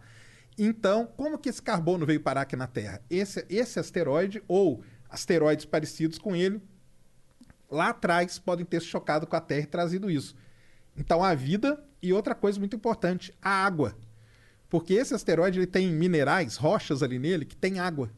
Então, 0.58 1.08
como 1.18 1.38
que 1.38 1.50
esse 1.50 1.62
carbono 1.62 2.06
veio 2.06 2.20
parar 2.20 2.42
aqui 2.42 2.56
na 2.56 2.68
Terra? 2.68 3.02
Esse, 3.10 3.46
esse 3.50 3.80
asteroide 3.80 4.44
ou 4.48 4.84
asteroides 5.10 5.66
parecidos 5.66 6.18
com 6.18 6.36
ele, 6.36 6.62
lá 7.70 7.90
atrás 7.90 8.38
podem 8.40 8.66
ter 8.66 8.82
se 8.82 8.88
chocado 8.88 9.26
com 9.26 9.36
a 9.36 9.42
Terra 9.42 9.62
e 9.62 9.68
trazido 9.68 10.10
isso. 10.10 10.36
Então, 10.96 11.24
a 11.24 11.34
vida 11.34 11.84
e 12.02 12.14
outra 12.14 12.36
coisa 12.36 12.60
muito 12.60 12.76
importante, 12.76 13.34
a 13.42 13.50
água. 13.50 13.96
Porque 14.70 14.94
esse 14.94 15.14
asteroide 15.14 15.60
ele 15.60 15.68
tem 15.68 15.92
minerais, 15.92 16.58
rochas 16.58 17.02
ali 17.02 17.18
nele, 17.20 17.46
que 17.46 17.56
tem 17.56 17.80
água. 17.80 18.12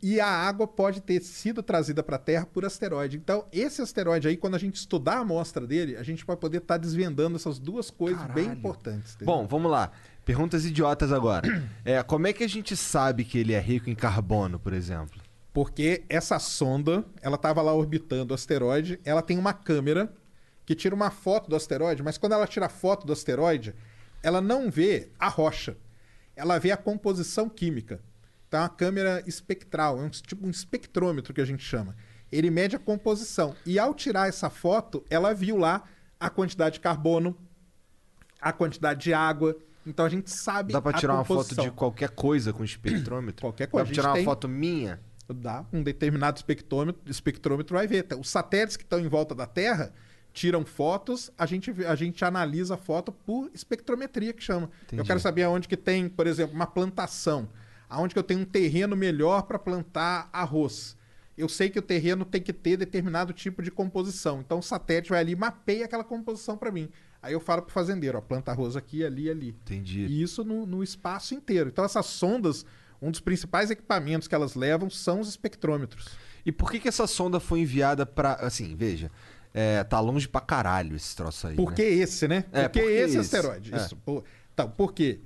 E 0.00 0.20
a 0.20 0.28
água 0.28 0.66
pode 0.66 1.00
ter 1.00 1.20
sido 1.22 1.60
trazida 1.62 2.02
para 2.04 2.16
a 2.16 2.18
Terra 2.20 2.46
por 2.46 2.64
asteroide. 2.64 3.16
Então, 3.16 3.46
esse 3.50 3.82
asteroide 3.82 4.28
aí, 4.28 4.36
quando 4.36 4.54
a 4.54 4.58
gente 4.58 4.76
estudar 4.76 5.14
a 5.14 5.20
amostra 5.20 5.66
dele, 5.66 5.96
a 5.96 6.02
gente 6.04 6.24
vai 6.24 6.36
poder 6.36 6.58
estar 6.58 6.76
desvendando 6.76 7.36
essas 7.36 7.58
duas 7.58 7.90
coisas 7.90 8.22
bem 8.26 8.44
Caralho. 8.44 8.58
importantes. 8.58 9.14
entendeu? 9.16 9.34
Bom, 9.34 9.46
vamos 9.46 9.70
lá. 9.70 9.90
Perguntas 10.28 10.66
idiotas 10.66 11.10
agora. 11.10 11.48
É, 11.86 12.02
como 12.02 12.26
é 12.26 12.34
que 12.34 12.44
a 12.44 12.46
gente 12.46 12.76
sabe 12.76 13.24
que 13.24 13.38
ele 13.38 13.54
é 13.54 13.58
rico 13.58 13.88
em 13.88 13.94
carbono, 13.94 14.58
por 14.58 14.74
exemplo? 14.74 15.22
Porque 15.54 16.04
essa 16.06 16.38
sonda, 16.38 17.02
ela 17.22 17.36
estava 17.36 17.62
lá 17.62 17.72
orbitando 17.72 18.32
o 18.32 18.34
asteroide, 18.34 19.00
ela 19.06 19.22
tem 19.22 19.38
uma 19.38 19.54
câmera 19.54 20.12
que 20.66 20.74
tira 20.74 20.94
uma 20.94 21.10
foto 21.10 21.48
do 21.48 21.56
asteroide, 21.56 22.02
mas 22.02 22.18
quando 22.18 22.32
ela 22.32 22.46
tira 22.46 22.66
a 22.66 22.68
foto 22.68 23.06
do 23.06 23.12
asteroide, 23.14 23.74
ela 24.22 24.42
não 24.42 24.70
vê 24.70 25.08
a 25.18 25.28
rocha, 25.28 25.78
ela 26.36 26.58
vê 26.58 26.72
a 26.72 26.76
composição 26.76 27.48
química. 27.48 27.98
Então 28.48 28.60
é 28.60 28.62
uma 28.64 28.68
câmera 28.68 29.24
espectral, 29.26 29.98
é 29.98 30.02
um 30.02 30.10
tipo 30.10 30.46
um 30.46 30.50
espectrômetro 30.50 31.32
que 31.32 31.40
a 31.40 31.46
gente 31.46 31.64
chama. 31.64 31.96
Ele 32.30 32.50
mede 32.50 32.76
a 32.76 32.78
composição. 32.78 33.56
E 33.64 33.78
ao 33.78 33.94
tirar 33.94 34.28
essa 34.28 34.50
foto, 34.50 35.02
ela 35.08 35.32
viu 35.32 35.56
lá 35.56 35.84
a 36.20 36.28
quantidade 36.28 36.74
de 36.74 36.80
carbono, 36.80 37.34
a 38.38 38.52
quantidade 38.52 39.00
de 39.00 39.14
água. 39.14 39.56
Então 39.88 40.04
a 40.04 40.08
gente 40.08 40.30
sabe 40.30 40.72
Dá 40.72 40.80
pra 40.82 40.92
tirar 40.92 41.14
uma 41.14 41.24
foto 41.24 41.54
de 41.56 41.70
qualquer 41.70 42.10
coisa 42.10 42.52
com 42.52 42.62
espectrômetro? 42.64 43.40
Qualquer 43.42 43.66
Dá 43.66 43.70
coisa. 43.70 43.84
pra 43.86 43.92
A 43.92 43.94
tirar 43.94 44.08
uma 44.10 44.14
tem- 44.16 44.24
foto 44.24 44.48
minha? 44.48 45.00
dá 45.30 45.64
um 45.72 45.82
determinado 45.82 46.38
espectrômetro, 46.38 47.02
espectrômetro 47.06 47.76
vai 47.76 47.86
ver. 47.86 48.06
Os 48.18 48.30
satélites 48.30 48.76
que 48.78 48.82
estão 48.82 48.98
em 48.98 49.08
volta 49.08 49.34
da 49.34 49.46
Terra 49.46 49.92
tiram 50.32 50.64
fotos, 50.64 51.30
a 51.36 51.44
gente, 51.44 51.70
a 51.86 51.94
gente 51.94 52.24
analisa 52.24 52.74
a 52.74 52.76
foto 52.78 53.12
por 53.12 53.50
espectrometria, 53.52 54.32
que 54.32 54.42
chama. 54.42 54.70
Entendi. 54.84 55.02
Eu 55.02 55.04
quero 55.04 55.20
saber 55.20 55.42
aonde 55.42 55.68
que 55.68 55.76
tem, 55.76 56.08
por 56.08 56.26
exemplo, 56.26 56.54
uma 56.54 56.66
plantação. 56.66 57.48
Aonde 57.90 58.14
que 58.14 58.18
eu 58.18 58.22
tenho 58.22 58.40
um 58.40 58.44
terreno 58.44 58.96
melhor 58.96 59.42
para 59.42 59.58
plantar 59.58 60.30
arroz. 60.32 60.96
Eu 61.36 61.48
sei 61.48 61.68
que 61.70 61.78
o 61.78 61.82
terreno 61.82 62.24
tem 62.24 62.40
que 62.40 62.52
ter 62.52 62.76
determinado 62.78 63.32
tipo 63.34 63.62
de 63.62 63.70
composição. 63.70 64.40
Então 64.40 64.58
o 64.60 64.62
satélite 64.62 65.10
vai 65.10 65.20
ali 65.20 65.32
e 65.32 65.36
mapeia 65.36 65.84
aquela 65.84 66.04
composição 66.04 66.56
para 66.56 66.72
mim. 66.72 66.88
Aí 67.22 67.32
eu 67.32 67.40
falo 67.40 67.62
pro 67.62 67.72
fazendeiro, 67.72 68.16
ó, 68.18 68.20
planta 68.20 68.50
arroz 68.50 68.76
aqui, 68.76 69.04
ali, 69.04 69.28
ali. 69.28 69.48
Entendi. 69.48 70.06
E 70.06 70.22
isso 70.22 70.44
no, 70.44 70.64
no 70.64 70.82
espaço 70.82 71.34
inteiro. 71.34 71.68
Então 71.68 71.84
essas 71.84 72.06
sondas, 72.06 72.64
um 73.02 73.10
dos 73.10 73.20
principais 73.20 73.70
equipamentos 73.70 74.28
que 74.28 74.34
elas 74.34 74.54
levam 74.54 74.88
são 74.88 75.20
os 75.20 75.28
espectrômetros. 75.28 76.06
E 76.46 76.52
por 76.52 76.70
que 76.70 76.78
que 76.78 76.88
essa 76.88 77.06
sonda 77.06 77.40
foi 77.40 77.60
enviada 77.60 78.06
pra... 78.06 78.34
Assim, 78.34 78.74
veja. 78.76 79.10
É, 79.52 79.82
tá 79.82 79.98
longe 79.98 80.28
pra 80.28 80.40
caralho 80.40 80.94
esse 80.94 81.16
troço 81.16 81.46
aí, 81.46 81.56
Por 81.56 81.72
que 81.72 81.82
né? 81.82 81.88
esse, 81.88 82.28
né? 82.28 82.44
É, 82.52 82.68
por 82.68 82.72
que 82.72 82.80
por 82.80 82.88
que 82.88 82.94
esse 82.94 83.18
esse? 83.18 83.36
asteroide? 83.36 83.74
É. 83.74 83.76
Isso. 83.78 83.96
Por... 83.96 84.24
Então, 84.52 84.70
por 84.70 84.92
quê? 84.92 85.20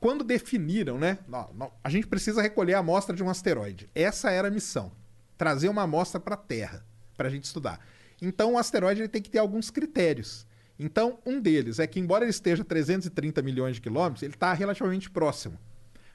Quando 0.00 0.24
definiram, 0.24 0.98
né? 0.98 1.18
Não, 1.28 1.50
não, 1.54 1.72
a 1.82 1.90
gente 1.90 2.06
precisa 2.06 2.40
recolher 2.40 2.74
a 2.74 2.78
amostra 2.78 3.14
de 3.14 3.22
um 3.22 3.28
asteroide. 3.28 3.88
Essa 3.94 4.30
era 4.30 4.48
a 4.48 4.50
missão. 4.50 4.90
Trazer 5.36 5.68
uma 5.68 5.82
amostra 5.82 6.18
para 6.18 6.34
a 6.34 6.38
Terra, 6.38 6.84
para 7.16 7.28
a 7.28 7.30
gente 7.30 7.44
estudar. 7.44 7.78
Então, 8.20 8.54
o 8.54 8.58
asteroide 8.58 9.02
ele 9.02 9.08
tem 9.08 9.20
que 9.20 9.30
ter 9.30 9.38
alguns 9.38 9.70
critérios. 9.70 10.46
Então, 10.78 11.18
um 11.24 11.40
deles 11.40 11.78
é 11.78 11.86
que, 11.86 12.00
embora 12.00 12.24
ele 12.24 12.30
esteja 12.30 12.62
a 12.62 12.64
330 12.64 13.40
milhões 13.42 13.76
de 13.76 13.80
quilômetros, 13.80 14.22
ele 14.22 14.34
está 14.34 14.52
relativamente 14.52 15.08
próximo. 15.10 15.56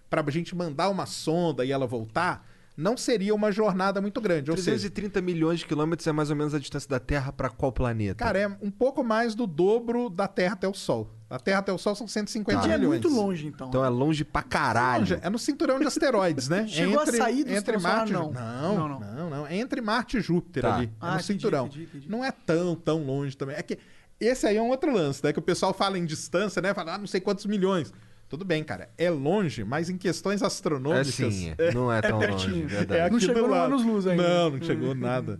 Para 0.09 0.21
a 0.25 0.31
gente 0.31 0.55
mandar 0.55 0.89
uma 0.89 1.05
sonda 1.05 1.63
e 1.63 1.71
ela 1.71 1.85
voltar, 1.87 2.45
não 2.75 2.97
seria 2.97 3.33
uma 3.35 3.51
jornada 3.51 4.01
muito 4.01 4.19
grande. 4.19 4.49
Ou 4.51 4.57
seja, 4.57 4.71
330 4.89 5.21
milhões 5.21 5.59
de 5.59 5.65
quilômetros 5.65 6.07
é 6.07 6.11
mais 6.11 6.29
ou 6.29 6.35
menos 6.35 6.53
a 6.53 6.59
distância 6.59 6.89
da 6.89 6.99
Terra 6.99 7.31
pra 7.31 7.49
qual 7.49 7.71
planeta? 7.71 8.15
Cara, 8.15 8.39
é 8.39 8.47
um 8.61 8.71
pouco 8.71 9.03
mais 9.03 9.35
do 9.35 9.45
dobro 9.47 10.09
da 10.09 10.27
Terra 10.27 10.53
até 10.53 10.67
o 10.67 10.73
Sol. 10.73 11.13
Da 11.29 11.37
Terra 11.37 11.59
até 11.59 11.71
o 11.71 11.77
Sol 11.77 11.93
são 11.93 12.07
150 12.07 12.59
é 12.65 12.67
milhões. 12.77 12.87
muito 12.87 13.07
longe, 13.07 13.45
então. 13.45 13.67
Então 13.67 13.85
é 13.85 13.89
longe 13.89 14.25
pra 14.25 14.41
caralho. 14.41 15.01
Longe, 15.01 15.19
É 15.21 15.29
no 15.29 15.37
cinturão 15.37 15.79
de 15.79 15.85
asteroides, 15.85 16.49
né? 16.49 16.65
Chegou 16.67 16.99
a 16.99 17.05
sair 17.05 17.43
do 17.43 17.51
entre 17.53 17.77
Marte 17.77 18.09
e 18.09 18.13
não. 18.13 18.31
não, 18.31 18.75
Não, 18.75 18.87
não, 18.89 18.99
não. 18.99 19.29
não, 19.29 19.47
É 19.47 19.55
entre 19.55 19.79
Marte 19.79 20.17
e 20.17 20.21
Júpiter 20.21 20.63
Tá. 20.63 20.75
ali. 20.75 20.85
É 20.87 20.89
Ah, 20.99 21.05
no 21.05 21.11
entendi, 21.13 21.25
cinturão. 21.27 21.67
entendi, 21.67 21.83
entendi. 21.83 22.09
Não 22.09 22.25
é 22.25 22.31
tão, 22.31 22.75
tão 22.75 23.03
longe 23.05 23.37
também. 23.37 23.55
É 23.55 23.61
que 23.61 23.77
esse 24.19 24.45
aí 24.47 24.57
é 24.57 24.61
um 24.61 24.69
outro 24.69 24.91
lance, 24.93 25.23
né? 25.23 25.31
Que 25.33 25.39
o 25.39 25.41
pessoal 25.41 25.73
fala 25.73 25.97
em 25.97 26.05
distância, 26.05 26.61
né? 26.61 26.73
Fala, 26.73 26.95
ah, 26.95 26.97
não 26.97 27.07
sei 27.07 27.19
quantos 27.21 27.45
milhões. 27.45 27.93
Tudo 28.27 28.45
bem, 28.45 28.63
cara. 28.63 28.89
É 28.97 29.09
longe, 29.09 29.63
mas 29.63 29.89
em 29.89 29.97
questões 29.97 30.41
É 30.41 30.45
astronômicas. 30.45 31.13
sim, 31.15 31.53
não 31.73 31.91
é 31.93 32.01
tão 32.01 32.17
longe, 32.19 32.27
pertinho. 32.27 32.67
verdade. 32.67 33.01
É 33.01 33.03
aqui 33.05 33.13
Não 33.13 33.19
chegou 33.19 33.43
no 33.43 33.49
lado. 33.49 33.73
anos-luz 33.73 34.05
ainda. 34.07 34.21
Não, 34.27 34.49
não 34.51 34.61
chegou 34.61 34.93
nada. 34.93 35.39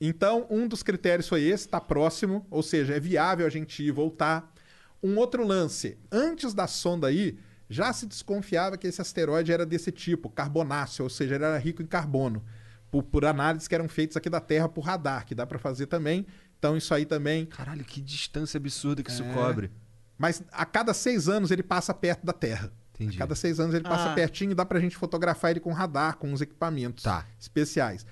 Então, 0.00 0.46
um 0.48 0.68
dos 0.68 0.82
critérios 0.82 1.28
foi 1.28 1.42
esse, 1.42 1.66
está 1.66 1.80
próximo, 1.80 2.46
ou 2.50 2.62
seja, 2.62 2.94
é 2.94 3.00
viável 3.00 3.44
a 3.44 3.50
gente 3.50 3.82
ir 3.82 3.86
e 3.86 3.90
voltar. 3.90 4.52
Um 5.02 5.16
outro 5.16 5.44
lance, 5.44 5.98
antes 6.12 6.54
da 6.54 6.68
sonda 6.68 7.08
aí, 7.08 7.36
já 7.68 7.92
se 7.92 8.06
desconfiava 8.06 8.76
que 8.78 8.86
esse 8.86 9.00
asteroide 9.00 9.52
era 9.52 9.66
desse 9.66 9.90
tipo, 9.90 10.28
carbonáceo, 10.28 11.02
ou 11.02 11.10
seja, 11.10 11.34
ele 11.34 11.44
era 11.44 11.58
rico 11.58 11.82
em 11.82 11.86
carbono, 11.86 12.44
por, 12.90 13.02
por 13.02 13.24
análises 13.24 13.66
que 13.66 13.74
eram 13.74 13.88
feitas 13.88 14.16
aqui 14.16 14.30
da 14.30 14.40
Terra 14.40 14.68
por 14.68 14.82
radar, 14.82 15.26
que 15.26 15.34
dá 15.34 15.44
para 15.44 15.58
fazer 15.58 15.86
também. 15.86 16.24
Então, 16.58 16.76
isso 16.76 16.92
aí 16.92 17.04
também. 17.06 17.46
Caralho, 17.46 17.84
que 17.84 18.00
distância 18.00 18.58
absurda 18.58 19.02
que 19.02 19.10
isso 19.10 19.22
É. 19.22 19.32
cobre. 19.32 19.70
Mas 20.16 20.42
a 20.50 20.64
cada 20.66 20.92
seis 20.92 21.28
anos 21.28 21.50
ele 21.50 21.62
passa 21.62 21.94
perto 21.94 22.26
da 22.26 22.32
Terra. 22.32 22.72
Entendi. 22.94 23.16
A 23.16 23.20
cada 23.20 23.34
seis 23.36 23.60
anos 23.60 23.74
ele 23.74 23.84
passa 23.84 24.10
Ah. 24.10 24.14
pertinho 24.14 24.50
e 24.50 24.54
dá 24.54 24.64
pra 24.64 24.80
gente 24.80 24.96
fotografar 24.96 25.52
ele 25.52 25.60
com 25.60 25.72
radar, 25.72 26.16
com 26.16 26.32
os 26.32 26.40
equipamentos 26.40 27.04
Tá. 27.04 27.24
especiais. 27.38 28.04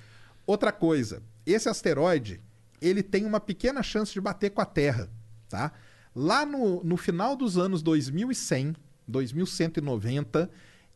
Outra 0.47 0.71
coisa, 0.71 1.21
esse 1.45 1.69
asteroide, 1.69 2.41
ele 2.81 3.03
tem 3.03 3.25
uma 3.25 3.41
pequena 3.41 3.83
chance 3.83 4.13
de 4.13 4.21
bater 4.21 4.51
com 4.51 4.61
a 4.61 4.65
Terra, 4.65 5.11
tá? 5.49 5.73
Lá 6.15 6.47
no, 6.47 6.85
no 6.85 6.97
final 6.97 7.35
dos 7.35 7.59
anos 7.59 7.83
2100, 7.83 8.77
2190, 9.09 10.49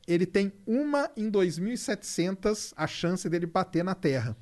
ele 0.06 0.24
tem 0.26 0.52
uma 0.66 1.10
em 1.16 1.28
2700 1.28 2.72
a 2.76 2.86
chance 2.86 3.28
dele 3.28 3.46
bater 3.46 3.82
na 3.84 3.94
Terra. 3.94 4.36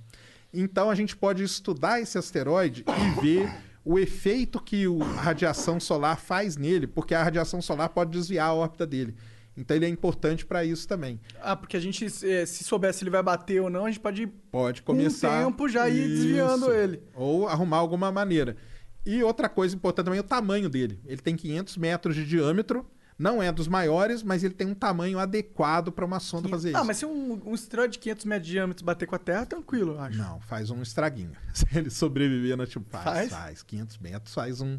Então 0.53 0.91
a 0.91 0.95
gente 0.95 1.17
pode 1.17 1.43
estudar 1.43 2.01
esse 2.01 2.17
asteroide 2.19 2.85
e 2.87 3.21
ver 3.21 3.51
o 3.85 3.99
efeito 3.99 4.61
que 4.61 4.85
a 4.87 5.21
radiação 5.21 5.79
solar 5.81 6.19
faz 6.19 6.57
nele, 6.57 6.87
porque 6.87 7.15
a 7.15 7.23
radiação 7.23 7.61
solar 7.63 7.89
pode 7.91 8.11
desviar 8.11 8.49
a 8.49 8.55
órbita 8.55 8.87
dele. 8.87 9.15
Então 9.57 9.77
ele 9.77 9.87
é 9.87 9.89
importante 9.89 10.47
para 10.47 10.65
isso 10.65 10.87
também. 10.87 11.21
Ah, 11.43 11.57
porque 11.57 11.77
a 11.77 11.81
gente, 11.81 12.05
eh, 12.05 12.47
se 12.47 12.63
soubesse 12.63 12.99
se 13.01 13.05
ele 13.05 13.11
vai 13.11 13.23
bater 13.23 13.61
ou 13.61 13.69
não, 13.69 13.87
a 13.87 13.89
gente 13.89 13.99
pode 13.99 14.27
Pode 14.53 14.83
começar. 14.83 15.45
tempo 15.45 15.69
já 15.69 15.89
ir 15.89 16.07
desviando 16.07 16.73
ele. 16.73 17.03
Ou 17.15 17.49
arrumar 17.49 17.79
alguma 17.79 18.13
maneira. 18.13 18.57
E 19.05 19.23
outra 19.23 19.49
coisa 19.49 19.75
importante 19.75 20.05
também 20.05 20.19
é 20.19 20.23
o 20.23 20.25
tamanho 20.27 20.69
dele. 20.69 21.01
Ele 21.07 21.21
tem 21.21 21.35
500 21.35 21.77
metros 21.77 22.15
de 22.15 22.25
diâmetro. 22.25 22.87
Não 23.19 23.43
é 23.43 23.51
dos 23.51 23.67
maiores, 23.67 24.23
mas 24.23 24.45
ele 24.45 24.55
tem 24.55 24.67
um 24.67 24.75
tamanho 24.75 25.19
adequado 25.19 25.91
para 25.91 26.05
uma 26.05 26.21
sonda 26.21 26.49
fazer 26.49 26.69
Ah, 26.69 26.79
isso. 26.79 26.87
mas 26.87 26.97
se 26.99 27.05
um, 27.07 27.41
um 27.47 27.53
asteroide 27.53 27.95
de 27.95 27.99
500 27.99 28.25
metros 28.27 28.47
de 28.47 28.53
diâmetro 28.53 28.85
bater 28.85 29.07
com 29.07 29.17
a 29.17 29.19
Terra, 29.19 29.45
tranquilo, 29.45 29.95
eu 29.95 30.01
acho. 30.01 30.17
Não, 30.19 30.41
faz 30.43 30.71
um 30.71 30.81
estraguinho. 30.83 31.33
Se 31.53 31.67
ele 31.75 31.91
sobreviver 31.91 32.57
na 32.57 32.65
tipo, 32.67 32.87
faz, 32.89 33.05
Faz? 33.05 33.31
faz. 33.31 33.63
500 33.65 33.99
metros 33.99 34.33
faz 34.33 34.61
um, 34.61 34.79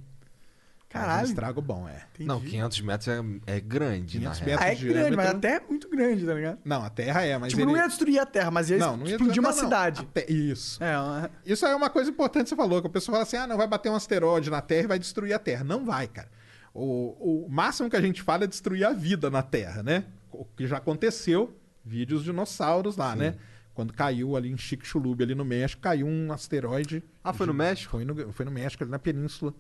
faz 0.90 1.06
Caralho. 1.06 1.28
um 1.28 1.30
estrago 1.30 1.62
bom, 1.62 1.90
é. 1.90 2.02
Entendi. 2.14 2.28
Não, 2.30 2.40
500 2.40 2.82
metros 2.82 3.08
é, 3.10 3.22
é 3.58 3.60
grande, 3.60 4.18
500 4.20 4.40
na 4.40 4.46
real. 4.46 4.60
metros. 4.60 4.66
Ah, 4.66 4.72
é 4.72 4.76
de 4.76 4.88
grande, 4.88 5.16
mas 5.18 5.30
a. 5.30 5.34
Terra 5.36 5.56
é 5.66 5.70
muito 5.70 5.90
grande, 5.90 6.26
tá 6.26 6.34
ligado? 6.34 6.60
Não, 6.64 6.82
a 6.84 6.90
Terra 6.90 7.22
é, 7.26 7.38
mas 7.38 7.50
tipo, 7.50 7.62
ele... 7.62 7.72
não 7.72 7.78
ia 7.78 7.88
destruir 7.88 8.20
a 8.20 8.26
Terra, 8.26 8.50
mas 8.52 8.70
ia 8.70 8.78
Não, 8.78 8.96
não 8.96 9.06
ia 9.06 9.12
explodir 9.16 9.40
uma 9.42 9.50
não, 9.52 9.58
cidade. 9.58 10.06
Te- 10.14 10.32
Isso. 10.32 10.82
É, 10.82 10.98
uma- 10.98 11.30
Isso 11.46 11.66
é 11.66 11.76
uma 11.76 11.90
coisa 11.90 12.10
importante 12.10 12.44
que 12.44 12.50
você 12.52 12.56
falou, 12.56 12.80
que 12.80 12.88
a 12.88 12.90
pessoa 12.90 13.16
fala 13.16 13.24
assim, 13.24 13.36
ah, 13.36 13.46
não, 13.46 13.58
vai 13.58 13.68
bater 13.68 13.90
um 13.92 13.96
asteroide 13.96 14.50
na 14.50 14.62
Terra 14.62 14.86
e 14.86 14.88
vai 14.88 14.98
destruir 14.98 15.34
a 15.34 15.40
Terra. 15.40 15.66
Não 15.66 15.84
vai, 15.86 16.08
cara. 16.08 16.30
O, 16.74 17.46
o 17.46 17.50
máximo 17.50 17.90
que 17.90 17.96
a 17.96 18.02
gente 18.02 18.22
fala 18.22 18.44
é 18.44 18.48
destruir 18.48 18.84
a 18.86 18.94
vida 18.94 19.30
na 19.30 19.42
Terra, 19.42 19.82
né? 19.84 20.06
O 20.32 20.46
que 20.46 20.68
já 20.68 20.78
aconteceu, 20.78 21.54
vídeos 21.84 22.22
de 22.24 22.28
dinossauros 22.32 22.96
lá, 22.98 23.16
né? 23.16 23.36
Quando 23.74 23.94
caiu 23.94 24.36
ali 24.36 24.52
em 24.52 24.58
Chicxulub, 24.58 25.24
ali 25.24 25.34
no 25.34 25.46
México, 25.46 25.82
caiu 25.82 26.06
um 26.06 26.32
asteroide. 26.34 27.02
Ah, 27.24 27.32
foi 27.34 27.46
no 27.48 27.54
de- 27.54 27.58
México? 27.60 27.92
Foi 27.92 28.04
no, 28.06 28.34
foi 28.34 28.46
no 28.46 28.52
México, 28.52 28.84
ali 28.84 28.92
na 28.92 29.00
península. 29.00 29.54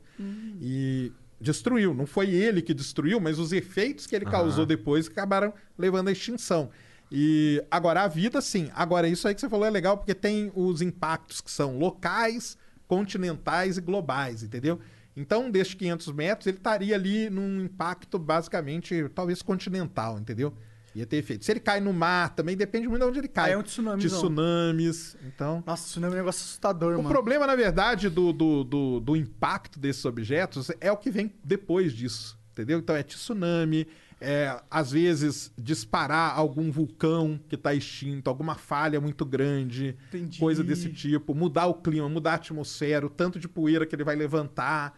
E 0.62 1.12
destruiu. 1.40 1.94
Não 1.94 2.06
foi 2.06 2.30
ele 2.30 2.62
que 2.62 2.74
destruiu, 2.74 3.20
mas 3.20 3.40
os 3.40 3.52
efeitos 3.54 4.06
que 4.06 4.16
ele 4.16 4.26
causou 4.26 4.66
depois 4.66 5.08
acabaram 5.08 5.54
levando 5.78 6.10
à 6.10 6.12
extinção. 6.12 6.70
E 7.12 7.64
agora 7.72 8.04
a 8.04 8.08
vida, 8.08 8.40
sim. 8.42 8.70
Agora, 8.76 9.08
isso 9.08 9.28
aí 9.28 9.34
que 9.34 9.42
você 9.42 9.50
falou 9.50 9.66
é 9.66 9.70
legal 9.70 9.98
porque 9.98 10.14
tem 10.14 10.52
os 10.54 10.82
impactos 10.82 11.42
que 11.42 11.50
são 11.50 11.78
locais, 11.80 12.58
continentais 12.88 13.78
e 13.78 13.82
globais, 13.82 14.44
entendeu? 14.44 14.80
Então, 15.20 15.52
destes 15.52 15.76
500 15.76 16.14
metros, 16.14 16.48
ele 16.48 16.58
estaria 16.58 16.96
ali 16.96 17.30
num 17.30 17.62
impacto 17.66 18.18
basicamente, 18.18 19.10
talvez 19.14 19.42
continental, 19.42 20.18
entendeu? 20.18 20.54
Ia 20.96 21.06
ter 21.06 21.18
efeito. 21.18 21.44
Se 21.44 21.52
ele 21.52 21.60
cai 21.60 21.82
no 21.82 21.92
mar, 21.92 22.34
também 22.34 22.56
depende 22.56 22.88
muito 22.88 23.02
de 23.02 23.08
onde 23.10 23.20
ele 23.20 23.28
cai. 23.28 23.52
É 23.52 23.58
um 23.58 23.62
tsunamizão. 23.62 24.10
De 24.10 24.16
tsunamis. 24.16 25.18
Então. 25.28 25.62
Nossa, 25.68 25.86
tsunami 25.88 26.14
é 26.14 26.16
um 26.16 26.20
negócio 26.20 26.42
assustador, 26.42 26.94
O 26.94 26.98
mano. 26.98 27.10
problema, 27.10 27.46
na 27.46 27.56
verdade, 27.56 28.10
do, 28.10 28.32
do, 28.32 28.64
do, 28.64 29.00
do 29.02 29.16
impacto 29.16 29.78
desses 29.78 30.06
objetos 30.06 30.72
é 30.80 30.92
o 30.92 30.98
que 30.98 31.12
vem 31.12 31.34
depois 31.44 31.94
disso, 31.94 32.40
entendeu? 32.54 32.80
Então 32.80 32.96
é 32.96 33.04
tsunami, 33.04 33.88
é, 34.22 34.58
às 34.72 34.92
vezes 34.92 35.52
disparar 35.58 36.38
algum 36.38 36.72
vulcão 36.72 37.40
que 37.48 37.56
está 37.56 37.74
extinto, 37.74 38.30
alguma 38.30 38.56
falha 38.56 39.00
muito 39.00 39.26
grande, 39.26 39.98
Entendi. 40.08 40.40
coisa 40.40 40.64
desse 40.64 40.90
tipo, 40.92 41.36
mudar 41.36 41.68
o 41.68 41.76
clima, 41.76 42.08
mudar 42.10 42.32
a 42.32 42.36
atmosfera, 42.36 43.06
o 43.06 43.10
tanto 43.10 43.38
de 43.38 43.48
poeira 43.48 43.86
que 43.86 43.94
ele 43.96 44.04
vai 44.04 44.16
levantar. 44.16 44.98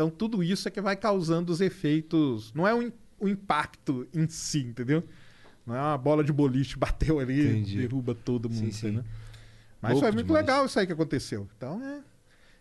Então 0.00 0.08
tudo 0.08 0.42
isso 0.42 0.66
é 0.66 0.70
que 0.70 0.80
vai 0.80 0.96
causando 0.96 1.52
os 1.52 1.60
efeitos. 1.60 2.54
Não 2.54 2.66
é 2.66 2.74
o, 2.74 2.90
o 3.18 3.28
impacto 3.28 4.08
em 4.14 4.26
si, 4.30 4.60
entendeu? 4.60 5.04
Não 5.66 5.76
é 5.76 5.78
uma 5.78 5.98
bola 5.98 6.24
de 6.24 6.32
boliche 6.32 6.74
bateu 6.80 7.18
ali, 7.18 7.46
Entendi. 7.50 7.76
derruba 7.82 8.14
todo 8.14 8.48
mundo, 8.48 8.58
Sim, 8.64 8.72
sim. 8.72 8.86
entendeu? 8.86 9.04
Mas 9.82 9.92
Louco 9.92 10.06
foi 10.06 10.12
muito 10.12 10.26
demais. 10.28 10.46
legal 10.46 10.64
isso 10.64 10.78
aí 10.80 10.86
que 10.86 10.92
aconteceu. 10.94 11.46
Então, 11.54 11.82
é. 11.84 12.00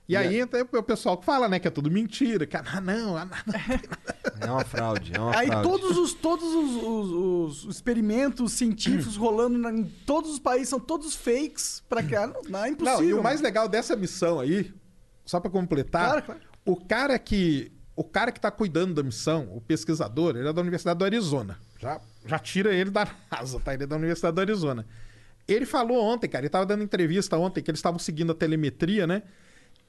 E 0.05 0.17
aí 0.17 0.37
entra 0.39 0.61
o 0.69 0.83
pessoal 0.83 1.17
que 1.17 1.23
fala, 1.23 1.47
né, 1.47 1.59
que 1.59 1.67
é 1.67 1.71
tudo 1.71 1.89
mentira, 1.89 2.45
que 2.45 2.57
ah, 2.57 2.81
não, 2.81 3.15
ah, 3.15 3.23
não. 3.25 3.33
É 4.45 4.51
uma 4.51 4.65
fraude, 4.65 5.11
é 5.15 5.19
uma 5.19 5.37
Aí 5.37 5.47
fraude. 5.47 5.69
todos 5.69 5.97
os 5.97 6.13
todos 6.13 6.45
os, 6.53 6.83
os- 6.83 7.63
os 7.65 7.75
experimentos 7.75 8.51
científicos 8.53 9.15
rolando 9.17 9.57
na- 9.57 9.71
em 9.71 9.83
todos 10.05 10.31
os 10.31 10.39
países 10.39 10.67
são 10.69 10.79
todos 10.79 11.15
fakes 11.15 11.81
pra 11.87 12.01
criar. 12.03 12.27
Não, 12.27 12.41
não 12.49 12.65
é 12.65 12.69
impossível. 12.69 12.99
Não, 13.01 13.07
e 13.09 13.13
o 13.13 13.23
mais 13.23 13.39
legal 13.39 13.69
dessa 13.69 13.95
missão 13.95 14.39
aí, 14.41 14.73
só 15.25 15.39
pra 15.39 15.49
completar, 15.49 16.07
Claro, 16.23 16.23
claro. 16.25 16.41
O 16.71 16.75
cara 16.75 17.17
que 17.17 17.71
o 17.95 18.03
cara 18.03 18.31
que 18.31 18.39
tá 18.39 18.49
cuidando 18.49 18.93
da 18.93 19.03
missão, 19.03 19.49
o 19.53 19.59
pesquisador, 19.59 20.37
ele 20.37 20.47
é 20.47 20.53
da 20.53 20.61
Universidade 20.61 20.97
do 20.99 21.03
Arizona. 21.03 21.59
Já, 21.77 21.99
já 22.25 22.39
tira 22.39 22.73
ele 22.73 22.89
da 22.89 23.05
NASA, 23.29 23.59
tá? 23.59 23.73
Ele 23.73 23.83
é 23.83 23.87
da 23.87 23.97
Universidade 23.97 24.35
do 24.35 24.39
Arizona. 24.39 24.85
Ele 25.45 25.65
falou 25.65 26.01
ontem, 26.01 26.29
cara, 26.29 26.43
ele 26.45 26.49
tava 26.49 26.65
dando 26.65 26.81
entrevista 26.81 27.37
ontem 27.37 27.61
que 27.61 27.69
eles 27.69 27.79
estavam 27.79 27.99
seguindo 27.99 28.31
a 28.31 28.35
telemetria, 28.35 29.05
né? 29.05 29.23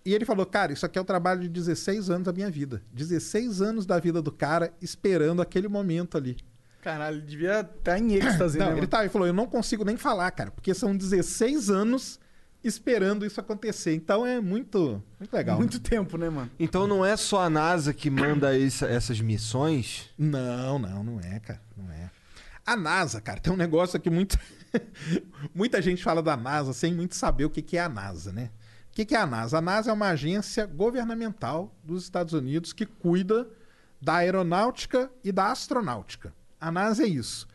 E 0.05 0.13
ele 0.13 0.25
falou, 0.25 0.45
cara, 0.45 0.73
isso 0.73 0.85
aqui 0.85 0.99
é 0.99 1.01
o 1.01 1.05
trabalho 1.05 1.43
de 1.43 1.49
16 1.49 2.11
anos 2.11 2.25
da 2.25 2.33
minha 2.33 2.51
vida. 2.51 2.83
16 2.93 3.63
anos 3.63 3.87
da 3.87 4.01
vida 4.01 4.21
do 4.21 4.33
cara 4.33 4.73
esperando 4.81 5.41
aquele 5.41 5.69
momento 5.69 6.17
ali. 6.17 6.37
Caralho, 6.81 7.19
ele 7.19 7.27
devia 7.27 7.61
estar 7.61 7.99
em 7.99 8.15
êxtase, 8.15 8.59
Não, 8.59 8.73
né? 8.73 8.79
ele, 8.79 8.87
tá, 8.87 9.01
ele 9.01 9.11
falou, 9.11 9.29
eu 9.29 9.35
não 9.35 9.47
consigo 9.47 9.85
nem 9.85 9.97
falar, 9.97 10.31
cara, 10.31 10.51
porque 10.51 10.73
são 10.75 10.97
16 10.97 11.71
anos 11.71 12.19
esperando 12.63 13.25
isso 13.25 13.41
acontecer. 13.41 13.95
Então 13.95 14.25
é 14.27 14.41
muito, 14.41 15.03
muito 15.19 15.33
legal. 15.33 15.59
Muito 15.59 15.81
tempo, 15.81 16.17
né, 16.19 16.29
mano? 16.29 16.51
Então 16.59 16.87
não 16.87 17.05
é 17.05 17.17
só 17.17 17.43
a 17.43 17.51
NASA 17.51 17.93
que 17.95 18.11
manda 18.11 18.59
essa- 18.59 18.87
essas 18.87 19.21
missões? 19.21 20.11
Não, 20.19 20.79
não, 20.79 21.03
não 21.03 21.21
é, 21.21 21.41
cara, 21.41 21.61
não 21.77 21.91
é. 21.93 22.11
A 22.67 22.77
NASA, 22.77 23.21
cara, 23.21 23.41
tem 23.41 23.53
um 23.53 23.57
negócio 23.57 23.97
aqui 23.97 24.11
muito... 24.11 24.39
Muita 25.55 25.81
gente 25.83 26.03
fala 26.03 26.23
da 26.23 26.37
NASA 26.37 26.73
sem 26.73 26.95
muito 26.95 27.17
saber 27.17 27.45
o 27.45 27.51
que 27.51 27.63
que 27.63 27.77
é 27.77 27.81
a 27.81 27.89
NASA, 27.89 28.33
né? 28.33 28.51
O 28.91 28.93
que 28.93 29.05
que 29.05 29.15
é 29.15 29.19
a 29.19 29.27
NASA? 29.27 29.59
A 29.59 29.61
NASA 29.61 29.91
é 29.91 29.93
uma 29.93 30.09
agência 30.11 30.67
governamental 30.67 31.75
dos 31.83 32.03
Estados 32.05 32.33
Unidos 32.35 32.73
que 32.73 32.85
cuida 32.87 33.49
da 34.01 34.17
aeronáutica 34.17 35.11
e 35.25 35.33
da 35.33 35.51
astronáutica. 35.51 36.33
A 36.61 36.71
NASA 36.71 37.03
é 37.05 37.07
isso. 37.07 37.49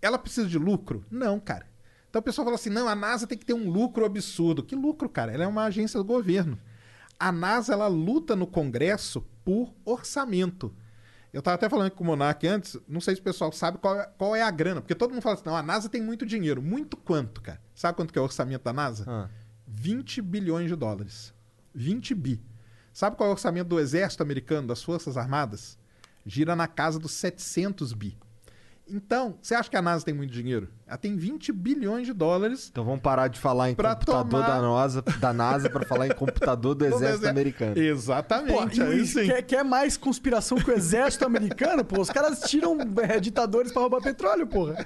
Ela 0.00 0.18
precisa 0.18 0.46
de 0.46 0.58
lucro? 0.58 1.04
Não, 1.10 1.40
cara. 1.40 1.66
Então 2.14 2.20
o 2.20 2.22
pessoal 2.22 2.44
fala 2.44 2.54
assim: 2.54 2.70
não, 2.70 2.86
a 2.86 2.94
NASA 2.94 3.26
tem 3.26 3.36
que 3.36 3.44
ter 3.44 3.54
um 3.54 3.68
lucro 3.68 4.04
absurdo. 4.04 4.62
Que 4.62 4.76
lucro, 4.76 5.08
cara? 5.08 5.32
Ela 5.32 5.42
é 5.42 5.46
uma 5.48 5.64
agência 5.64 5.98
do 5.98 6.04
governo. 6.04 6.56
A 7.18 7.32
NASA 7.32 7.72
ela 7.72 7.88
luta 7.88 8.36
no 8.36 8.46
Congresso 8.46 9.20
por 9.44 9.74
orçamento. 9.84 10.72
Eu 11.32 11.40
estava 11.40 11.56
até 11.56 11.68
falando 11.68 11.90
com 11.90 12.04
o 12.04 12.06
Monark 12.06 12.46
antes, 12.46 12.76
não 12.86 13.00
sei 13.00 13.16
se 13.16 13.20
o 13.20 13.24
pessoal 13.24 13.50
sabe 13.50 13.78
qual 13.78 13.98
é, 13.98 14.08
qual 14.16 14.36
é 14.36 14.42
a 14.42 14.50
grana, 14.52 14.80
porque 14.80 14.94
todo 14.94 15.10
mundo 15.10 15.22
fala 15.22 15.34
assim: 15.34 15.44
não, 15.44 15.56
a 15.56 15.62
NASA 15.62 15.88
tem 15.88 16.00
muito 16.00 16.24
dinheiro. 16.24 16.62
Muito 16.62 16.96
quanto, 16.96 17.40
cara? 17.40 17.60
Sabe 17.74 17.96
quanto 17.96 18.12
que 18.12 18.18
é 18.20 18.22
o 18.22 18.24
orçamento 18.24 18.62
da 18.62 18.72
NASA? 18.72 19.04
Ah. 19.08 19.28
20 19.66 20.22
bilhões 20.22 20.68
de 20.68 20.76
dólares. 20.76 21.34
20 21.74 22.14
bi. 22.14 22.40
Sabe 22.92 23.16
qual 23.16 23.26
é 23.26 23.30
o 23.30 23.32
orçamento 23.32 23.66
do 23.66 23.80
Exército 23.80 24.22
Americano, 24.22 24.68
das 24.68 24.84
Forças 24.84 25.16
Armadas? 25.16 25.76
Gira 26.24 26.54
na 26.54 26.68
casa 26.68 26.96
dos 26.96 27.10
700 27.10 27.92
bi. 27.92 28.16
Então, 28.86 29.38
você 29.40 29.54
acha 29.54 29.70
que 29.70 29.76
a 29.76 29.80
NASA 29.82 30.04
tem 30.04 30.12
muito 30.12 30.30
dinheiro? 30.30 30.68
Ela 30.86 30.98
tem 30.98 31.16
20 31.16 31.50
bilhões 31.52 32.06
de 32.06 32.12
dólares. 32.12 32.68
Então 32.70 32.84
vamos 32.84 33.00
parar 33.00 33.28
de 33.28 33.40
falar 33.40 33.70
em 33.70 33.74
computador 33.74 34.26
tomar- 34.30 34.46
da 34.46 34.60
NASA, 34.60 35.00
da 35.02 35.32
NASA 35.32 35.70
para 35.70 35.86
falar 35.86 36.06
em 36.08 36.14
computador 36.14 36.74
do 36.74 36.84
Exército 36.86 37.20
Exer- 37.20 37.30
Americano. 37.30 37.74
Pô, 37.74 37.80
Exatamente. 37.80 38.78
e- 38.78 38.82
aí 38.82 39.00
e 39.00 39.06
sim. 39.06 39.24
quer, 39.26 39.42
quer 39.42 39.64
mais 39.64 39.96
conspiração 39.96 40.58
que 40.58 40.70
o 40.70 40.74
exército 40.74 41.24
americano? 41.24 41.82
Pô, 41.82 41.98
os 42.02 42.10
caras 42.10 42.40
tiram 42.40 42.76
é, 43.08 43.18
ditadores 43.18 43.72
pra 43.72 43.80
roubar 43.80 44.02
petróleo, 44.02 44.46
porra. 44.46 44.76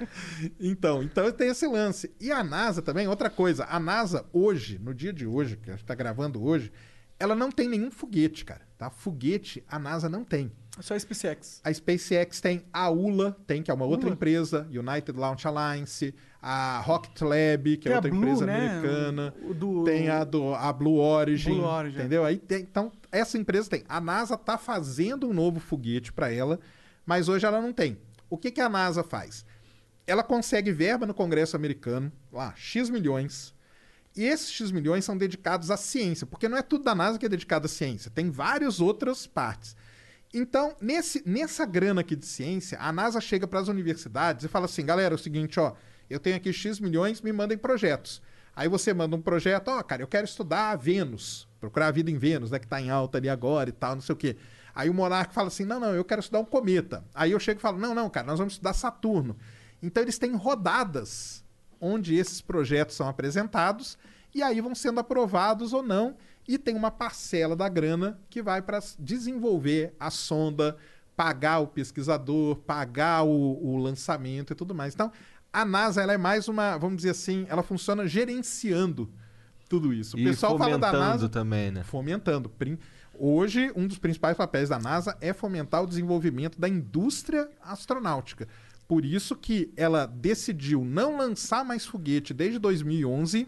Então, 0.59 1.03
então 1.03 1.29
tem 1.33 1.49
esse 1.49 1.67
lance. 1.67 2.09
E 2.21 2.31
a 2.31 2.41
NASA 2.41 2.81
também, 2.81 3.05
outra 3.07 3.29
coisa. 3.29 3.65
A 3.69 3.79
NASA 3.79 4.25
hoje, 4.31 4.79
no 4.79 4.93
dia 4.93 5.11
de 5.11 5.27
hoje, 5.27 5.57
que 5.57 5.69
a 5.69 5.73
gente 5.75 5.85
tá 5.85 5.93
gravando 5.93 6.41
hoje, 6.41 6.71
ela 7.19 7.35
não 7.35 7.51
tem 7.51 7.67
nenhum 7.67 7.91
foguete, 7.91 8.45
cara. 8.45 8.61
Tá? 8.77 8.89
Foguete 8.89 9.61
a 9.67 9.77
NASA 9.77 10.07
não 10.07 10.23
tem. 10.23 10.49
É 10.79 10.81
só 10.81 10.93
a 10.95 10.99
SpaceX. 10.99 11.59
A 11.63 11.73
SpaceX 11.73 12.39
tem, 12.39 12.63
a 12.71 12.89
ULA 12.89 13.35
tem, 13.45 13.61
que 13.61 13.69
é 13.69 13.73
uma 13.73 13.83
outra 13.85 14.07
ULA? 14.07 14.15
empresa, 14.15 14.65
United 14.71 15.11
Launch 15.19 15.45
Alliance, 15.45 16.15
a 16.41 16.79
Rocket 16.79 17.21
Lab, 17.21 17.77
que 17.77 17.83
Tem 17.83 17.91
é 17.91 17.95
outra 17.97 18.09
Blue, 18.09 18.21
empresa 18.21 18.45
né? 18.45 18.69
americana, 18.69 19.33
do- 19.55 19.83
tem 19.83 20.09
a, 20.09 20.23
do, 20.23 20.53
a 20.55 20.71
Blue 20.71 20.95
Origin, 20.97 21.55
Blue 21.55 21.65
Origin, 21.65 21.97
é. 21.97 21.99
entendeu? 21.99 22.23
Aí 22.23 22.37
tem, 22.37 22.61
então, 22.61 22.91
essa 23.11 23.37
empresa 23.37 23.69
tem. 23.69 23.83
A 23.89 23.99
NASA 23.99 24.37
tá 24.37 24.57
fazendo 24.57 25.27
um 25.27 25.33
novo 25.33 25.59
foguete 25.59 26.13
para 26.13 26.31
ela, 26.31 26.57
mas 27.05 27.27
hoje 27.27 27.45
ela 27.45 27.61
não 27.61 27.73
tem. 27.73 27.97
O 28.29 28.37
que, 28.37 28.49
que 28.49 28.61
a 28.61 28.69
NASA 28.69 29.03
faz? 29.03 29.45
Ela 30.07 30.23
consegue 30.23 30.71
verba 30.71 31.05
no 31.05 31.13
Congresso 31.13 31.57
americano, 31.57 32.09
lá, 32.31 32.53
X 32.55 32.89
milhões, 32.89 33.53
e 34.15 34.23
esses 34.23 34.49
X 34.49 34.71
milhões 34.71 35.03
são 35.03 35.17
dedicados 35.17 35.69
à 35.69 35.75
ciência, 35.77 36.25
porque 36.25 36.47
não 36.47 36.57
é 36.57 36.61
tudo 36.61 36.85
da 36.85 36.95
NASA 36.95 37.19
que 37.19 37.25
é 37.25 37.29
dedicado 37.29 37.65
à 37.65 37.69
ciência, 37.69 38.09
tem 38.09 38.31
várias 38.31 38.79
outras 38.79 39.27
partes. 39.27 39.75
Então, 40.33 40.75
nesse, 40.79 41.27
nessa 41.27 41.65
grana 41.65 42.01
aqui 42.01 42.15
de 42.15 42.25
ciência, 42.25 42.77
a 42.79 42.91
NASA 42.91 43.19
chega 43.19 43.47
para 43.47 43.59
as 43.59 43.67
universidades 43.67 44.45
e 44.45 44.47
fala 44.47 44.65
assim: 44.65 44.85
galera, 44.85 45.13
é 45.13 45.17
o 45.17 45.19
seguinte, 45.19 45.59
ó, 45.59 45.73
eu 46.09 46.19
tenho 46.19 46.35
aqui 46.35 46.53
X 46.53 46.79
milhões, 46.79 47.21
me 47.21 47.33
mandem 47.33 47.57
projetos. 47.57 48.21
Aí 48.55 48.67
você 48.67 48.93
manda 48.93 49.15
um 49.15 49.21
projeto, 49.21 49.69
ó, 49.69 49.81
cara, 49.81 50.01
eu 50.01 50.07
quero 50.07 50.25
estudar 50.25 50.75
Vênus, 50.75 51.47
procurar 51.59 51.87
a 51.87 51.91
vida 51.91 52.11
em 52.11 52.17
Vênus, 52.17 52.51
né, 52.51 52.59
que 52.59 52.67
tá 52.67 52.79
em 52.81 52.89
alta 52.89 53.17
ali 53.17 53.29
agora 53.29 53.69
e 53.69 53.73
tal, 53.73 53.95
não 53.95 54.01
sei 54.01 54.13
o 54.13 54.17
quê. 54.17 54.35
Aí 54.75 54.89
o 54.89 54.93
monarca 54.93 55.33
fala 55.33 55.47
assim: 55.47 55.65
não, 55.65 55.79
não, 55.79 55.95
eu 55.95 56.05
quero 56.05 56.21
estudar 56.21 56.39
um 56.39 56.45
cometa. 56.45 57.03
Aí 57.13 57.31
eu 57.31 57.39
chego 57.39 57.59
e 57.59 57.61
falo: 57.61 57.79
não, 57.79 57.95
não, 57.95 58.09
cara, 58.09 58.27
nós 58.27 58.37
vamos 58.37 58.53
estudar 58.53 58.73
Saturno. 58.73 59.35
Então 59.81 60.03
eles 60.03 60.17
têm 60.17 60.35
rodadas 60.35 61.43
onde 61.81 62.15
esses 62.15 62.41
projetos 62.41 62.95
são 62.95 63.07
apresentados 63.07 63.97
e 64.33 64.43
aí 64.43 64.61
vão 64.61 64.75
sendo 64.75 64.99
aprovados 64.99 65.73
ou 65.73 65.81
não. 65.81 66.15
E 66.47 66.57
tem 66.57 66.75
uma 66.75 66.89
parcela 66.89 67.55
da 67.55 67.69
grana 67.69 68.19
que 68.29 68.41
vai 68.41 68.61
para 68.61 68.79
desenvolver 68.97 69.93
a 69.99 70.09
sonda, 70.09 70.77
pagar 71.15 71.59
o 71.59 71.67
pesquisador, 71.67 72.55
pagar 72.57 73.23
o, 73.23 73.63
o 73.63 73.77
lançamento 73.77 74.53
e 74.53 74.55
tudo 74.55 74.73
mais. 74.73 74.93
Então, 74.93 75.11
a 75.51 75.65
NASA 75.65 76.01
ela 76.01 76.13
é 76.13 76.17
mais 76.17 76.47
uma, 76.47 76.77
vamos 76.77 76.97
dizer 76.97 77.11
assim, 77.11 77.45
ela 77.49 77.61
funciona 77.61 78.07
gerenciando 78.07 79.09
tudo 79.67 79.93
isso. 79.93 80.17
O 80.17 80.19
E 80.19 80.23
pessoal 80.23 80.57
fala 80.57 80.77
da 80.77 80.91
NASA 80.91 81.29
também, 81.29 81.71
né? 81.71 81.83
fomentando. 81.83 82.51
Hoje, 83.17 83.71
um 83.75 83.85
dos 83.85 83.97
principais 83.97 84.37
papéis 84.37 84.69
da 84.69 84.79
NASA 84.79 85.17
é 85.19 85.33
fomentar 85.33 85.83
o 85.83 85.87
desenvolvimento 85.87 86.59
da 86.59 86.67
indústria 86.67 87.49
astronáutica. 87.61 88.47
Por 88.87 89.05
isso 89.05 89.35
que 89.35 89.71
ela 89.77 90.07
decidiu 90.07 90.83
não 90.83 91.17
lançar 91.17 91.63
mais 91.63 91.85
foguete 91.85 92.33
desde 92.33 92.57
2011 92.57 93.47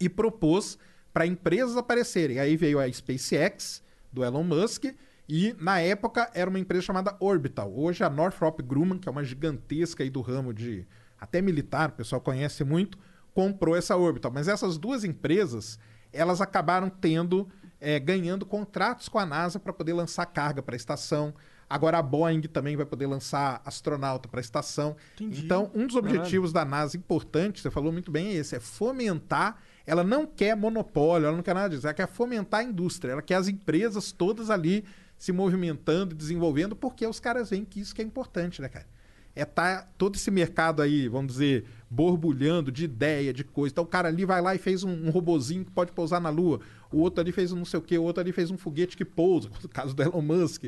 e 0.00 0.08
propôs 0.08 0.76
para 1.12 1.26
empresas 1.26 1.76
aparecerem. 1.76 2.38
Aí 2.38 2.56
veio 2.56 2.78
a 2.78 2.90
SpaceX, 2.90 3.82
do 4.12 4.24
Elon 4.24 4.44
Musk, 4.44 4.84
e 5.28 5.54
na 5.58 5.80
época 5.80 6.30
era 6.34 6.50
uma 6.50 6.58
empresa 6.58 6.84
chamada 6.84 7.16
Orbital. 7.20 7.72
Hoje 7.74 8.04
a 8.04 8.10
Northrop 8.10 8.60
Grumman, 8.60 8.98
que 8.98 9.08
é 9.08 9.12
uma 9.12 9.24
gigantesca 9.24 10.02
aí 10.02 10.10
do 10.10 10.20
ramo 10.20 10.52
de 10.52 10.86
até 11.18 11.40
militar, 11.40 11.90
o 11.90 11.92
pessoal 11.92 12.20
conhece 12.20 12.64
muito, 12.64 12.98
comprou 13.32 13.76
essa 13.76 13.96
Orbital. 13.96 14.32
Mas 14.32 14.48
essas 14.48 14.76
duas 14.76 15.04
empresas, 15.04 15.78
elas 16.12 16.40
acabaram 16.40 16.90
tendo, 16.90 17.48
eh, 17.80 17.98
ganhando 17.98 18.44
contratos 18.44 19.08
com 19.08 19.18
a 19.18 19.24
NASA 19.24 19.58
para 19.60 19.72
poder 19.72 19.92
lançar 19.92 20.26
carga 20.26 20.62
para 20.62 20.74
a 20.74 20.76
estação. 20.76 21.32
Agora 21.70 21.98
a 21.98 22.02
Boeing 22.02 22.42
também 22.42 22.76
vai 22.76 22.84
poder 22.84 23.06
lançar 23.06 23.62
astronauta 23.64 24.28
para 24.28 24.40
a 24.40 24.42
estação. 24.42 24.96
Entendi. 25.14 25.42
Então, 25.42 25.70
um 25.74 25.86
dos 25.86 25.96
objetivos 25.96 26.52
da 26.52 26.66
NASA 26.66 26.96
importante, 26.96 27.62
você 27.62 27.70
falou 27.70 27.90
muito 27.90 28.10
bem, 28.10 28.28
é 28.28 28.34
esse: 28.34 28.56
é 28.56 28.60
fomentar. 28.60 29.62
Ela 29.86 30.04
não 30.04 30.26
quer 30.26 30.54
monopólio, 30.56 31.26
ela 31.26 31.36
não 31.36 31.42
quer 31.42 31.54
nada 31.54 31.74
disso, 31.74 31.86
ela 31.86 31.94
quer 31.94 32.06
fomentar 32.08 32.60
a 32.60 32.64
indústria, 32.64 33.12
ela 33.12 33.22
quer 33.22 33.34
as 33.36 33.48
empresas 33.48 34.12
todas 34.12 34.50
ali 34.50 34.84
se 35.18 35.32
movimentando 35.32 36.14
e 36.14 36.16
desenvolvendo, 36.16 36.74
porque 36.74 37.06
os 37.06 37.20
caras 37.20 37.50
veem 37.50 37.64
que 37.64 37.80
isso 37.80 37.94
que 37.94 38.02
é 38.02 38.04
importante, 38.04 38.60
né, 38.60 38.68
cara? 38.68 38.86
É 39.34 39.46
tá 39.46 39.88
todo 39.96 40.16
esse 40.16 40.30
mercado 40.30 40.82
aí, 40.82 41.08
vamos 41.08 41.32
dizer, 41.32 41.64
borbulhando 41.88 42.70
de 42.70 42.84
ideia, 42.84 43.32
de 43.32 43.42
coisa. 43.42 43.72
Então 43.72 43.84
o 43.84 43.86
cara 43.86 44.08
ali 44.08 44.26
vai 44.26 44.42
lá 44.42 44.54
e 44.54 44.58
fez 44.58 44.84
um, 44.84 44.90
um 45.06 45.10
robozinho 45.10 45.64
que 45.64 45.70
pode 45.70 45.90
pousar 45.92 46.20
na 46.20 46.28
Lua. 46.28 46.60
O 46.92 46.98
outro 46.98 47.22
ali 47.22 47.32
fez 47.32 47.50
um 47.50 47.56
não 47.56 47.64
sei 47.64 47.78
o 47.78 47.82
quê, 47.82 47.96
o 47.96 48.02
outro 48.02 48.20
ali 48.20 48.30
fez 48.32 48.50
um 48.50 48.58
foguete 48.58 48.94
que 48.94 49.06
pousa, 49.06 49.48
no 49.62 49.68
caso 49.70 49.94
do 49.94 50.02
Elon 50.02 50.20
Musk. 50.20 50.64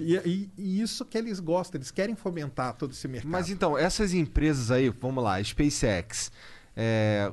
E, 0.00 0.16
e- 0.16 0.50
e 0.58 0.80
isso 0.80 1.04
que 1.04 1.16
eles 1.16 1.38
gostam, 1.38 1.78
eles 1.78 1.92
querem 1.92 2.16
fomentar 2.16 2.74
todo 2.74 2.90
esse 2.90 3.06
mercado. 3.06 3.30
Mas 3.30 3.50
então, 3.50 3.78
essas 3.78 4.12
empresas 4.12 4.72
aí, 4.72 4.88
vamos 4.88 5.22
lá, 5.22 5.40
SpaceX, 5.44 6.32
é, 6.74 7.32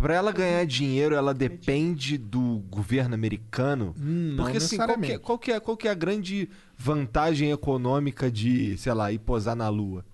para 0.00 0.14
ela 0.14 0.32
ganhar 0.32 0.64
dinheiro, 0.64 1.14
ela 1.14 1.34
depende 1.34 2.16
do 2.16 2.64
governo 2.70 3.14
americano? 3.14 3.94
Hum, 3.98 4.34
Porque 4.36 4.56
assim, 4.56 4.78
qual 4.78 4.98
que, 4.98 5.12
é, 5.12 5.18
qual, 5.18 5.38
que 5.38 5.52
é, 5.52 5.60
qual 5.60 5.76
que 5.76 5.88
é 5.88 5.90
a 5.90 5.94
grande 5.94 6.48
vantagem 6.76 7.50
econômica 7.50 8.30
de, 8.30 8.78
sei 8.78 8.94
lá, 8.94 9.12
ir 9.12 9.18
posar 9.18 9.54
na 9.54 9.68
Lua? 9.68 10.04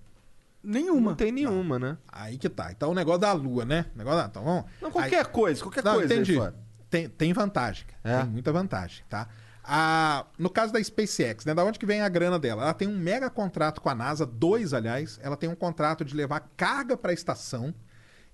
Nenhuma. 0.61 1.11
Não 1.11 1.15
tem 1.15 1.31
nenhuma, 1.31 1.79
né? 1.79 1.97
Aí 2.11 2.37
que 2.37 2.49
tá. 2.49 2.69
Então 2.71 2.91
o 2.91 2.93
negócio 2.93 3.21
da 3.21 3.31
Lua, 3.31 3.63
né? 3.63 3.85
O 3.95 3.97
negócio 3.97 4.19
da... 4.19 4.27
Então 4.27 4.43
vamos... 4.43 4.65
Não, 4.81 4.91
qualquer 4.91 5.25
coisa, 5.27 5.61
qualquer 5.63 5.83
Não, 5.83 5.93
coisa. 5.93 6.13
aí 6.13 6.19
entendi. 6.19 6.37
Tem, 6.89 7.07
tem 7.07 7.31
vantagem. 7.31 7.85
É? 8.03 8.21
Tem 8.21 8.29
muita 8.29 8.51
vantagem, 8.51 9.05
tá? 9.07 9.29
A, 9.63 10.25
no 10.37 10.49
caso 10.49 10.73
da 10.73 10.83
SpaceX, 10.83 11.45
né? 11.45 11.53
Da 11.53 11.63
onde 11.63 11.79
que 11.79 11.85
vem 11.85 12.01
a 12.01 12.09
grana 12.09 12.37
dela? 12.37 12.63
Ela 12.63 12.73
tem 12.73 12.87
um 12.87 12.97
mega 12.97 13.29
contrato 13.29 13.79
com 13.79 13.89
a 13.89 13.95
NASA, 13.95 14.25
dois, 14.25 14.73
aliás. 14.73 15.17
Ela 15.23 15.37
tem 15.37 15.49
um 15.49 15.55
contrato 15.55 16.03
de 16.03 16.13
levar 16.13 16.41
carga 16.57 16.97
para 16.97 17.11
a 17.11 17.13
estação 17.13 17.73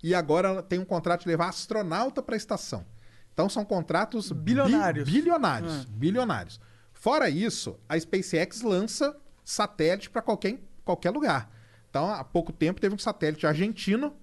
e 0.04 0.14
agora 0.14 0.50
ela 0.50 0.62
tem 0.64 0.78
um 0.80 0.86
contrato 0.86 1.22
de 1.22 1.28
levar 1.30 1.48
astronauta 1.50 2.22
para 2.22 2.36
a 2.36 2.38
estação. 2.38 2.86
Então 3.34 3.48
são 3.50 3.64
contratos 3.66 4.32
bi- 4.32 4.54
Bilionários. 4.54 5.10
bilionários, 5.10 5.74
Ah. 5.74 5.86
bilionários. 5.90 6.60
Fora 6.92 7.30
isso, 7.30 7.80
a 7.90 8.00
SpaceX 8.00 8.62
lança 8.62 9.16
satélite 9.44 10.10
para 10.10 10.22
qualquer, 10.22 10.60
qualquer 10.86 11.10
lugar. 11.12 11.50
Então, 11.90 12.10
há 12.12 12.24
pouco 12.24 12.52
tempo 12.52 12.80
teve 12.82 12.96
um 12.96 12.98
satélite 12.98 13.46
argentino 13.46 14.16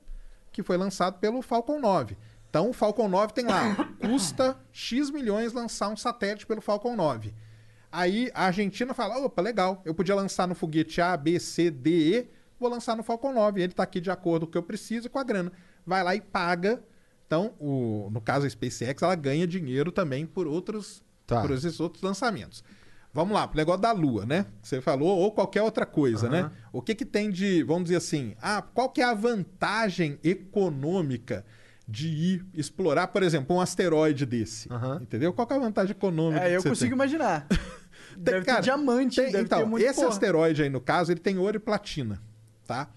que 0.52 0.62
foi 0.62 0.76
lançado 0.76 1.18
pelo 1.18 1.40
Falcon 1.42 1.78
9. 1.78 2.16
Então, 2.48 2.68
o 2.70 2.72
Falcon 2.72 3.08
9 3.08 3.32
tem 3.32 3.44
lá, 3.46 3.76
custa 4.00 4.56
X 4.72 5.08
milhões 5.10 5.52
lançar 5.52 5.88
um 5.88 5.96
satélite 5.96 6.46
pelo 6.46 6.60
Falcon 6.60 6.96
9. 6.96 7.32
Aí 7.92 8.30
a 8.34 8.46
Argentina 8.46 8.92
fala: 8.94 9.18
opa, 9.24 9.40
legal, 9.42 9.82
eu 9.84 9.94
podia 9.94 10.14
lançar 10.14 10.48
no 10.48 10.54
foguete 10.54 11.00
A, 11.00 11.16
B, 11.16 11.38
C, 11.38 11.70
D, 11.70 11.90
E, 11.90 12.30
vou 12.58 12.68
lançar 12.68 12.96
no 12.96 13.02
Falcon 13.02 13.32
9. 13.32 13.60
Ele 13.62 13.72
está 13.72 13.82
aqui 13.84 14.00
de 14.00 14.10
acordo 14.10 14.46
com 14.46 14.50
o 14.50 14.52
que 14.52 14.58
eu 14.58 14.62
preciso 14.62 15.06
e 15.06 15.10
com 15.10 15.18
a 15.18 15.24
grana. 15.24 15.52
Vai 15.86 16.02
lá 16.02 16.14
e 16.14 16.20
paga. 16.20 16.82
Então, 17.26 17.54
o, 17.58 18.08
no 18.10 18.20
caso 18.20 18.46
a 18.46 18.50
SpaceX, 18.50 19.02
ela 19.02 19.14
ganha 19.14 19.46
dinheiro 19.46 19.92
também 19.92 20.26
por 20.26 20.46
outros, 20.46 21.02
Tá. 21.26 21.40
por 21.42 21.50
esses 21.52 21.78
outros 21.78 22.02
lançamentos. 22.02 22.64
Vamos 23.12 23.34
lá, 23.34 23.46
pro 23.46 23.56
negócio 23.56 23.80
da 23.80 23.90
Lua, 23.92 24.24
né? 24.26 24.46
Você 24.62 24.80
falou, 24.80 25.16
ou 25.18 25.32
qualquer 25.32 25.62
outra 25.62 25.84
coisa, 25.86 26.28
né? 26.28 26.50
O 26.72 26.80
que 26.80 26.94
que 26.94 27.04
tem 27.04 27.30
de, 27.30 27.62
vamos 27.64 27.84
dizer 27.84 27.96
assim, 27.96 28.34
ah, 28.40 28.62
qual 28.62 28.88
que 28.88 29.00
é 29.00 29.04
a 29.04 29.14
vantagem 29.14 30.18
econômica 30.22 31.44
de 31.88 32.08
ir 32.08 32.46
explorar, 32.54 33.08
por 33.08 33.22
exemplo, 33.22 33.56
um 33.56 33.60
asteroide 33.60 34.24
desse? 34.26 34.72
Aham. 34.72 35.00
Entendeu? 35.02 35.32
Qual 35.32 35.46
que 35.46 35.52
é 35.52 35.56
a 35.56 35.60
vantagem 35.60 35.90
econômica 35.92 36.44
É, 36.44 36.56
eu 36.56 36.62
consigo 36.62 36.90
tem? 36.90 36.92
imaginar. 36.92 37.46
Tem- 37.48 37.58
Deve 38.16 38.44
cara, 38.44 38.58
ter 38.58 38.64
diamante, 38.64 39.20
tem- 39.22 39.32
deve 39.32 39.44
então, 39.44 39.58
ter 39.60 39.64
muito 39.66 39.84
esse 39.86 39.94
porra. 39.96 40.08
asteroide 40.08 40.62
aí, 40.62 40.68
no 40.68 40.80
caso, 40.80 41.12
ele 41.12 41.20
tem 41.20 41.38
ouro 41.38 41.56
e 41.56 41.60
platina, 41.60 42.20
tá? 42.66 42.90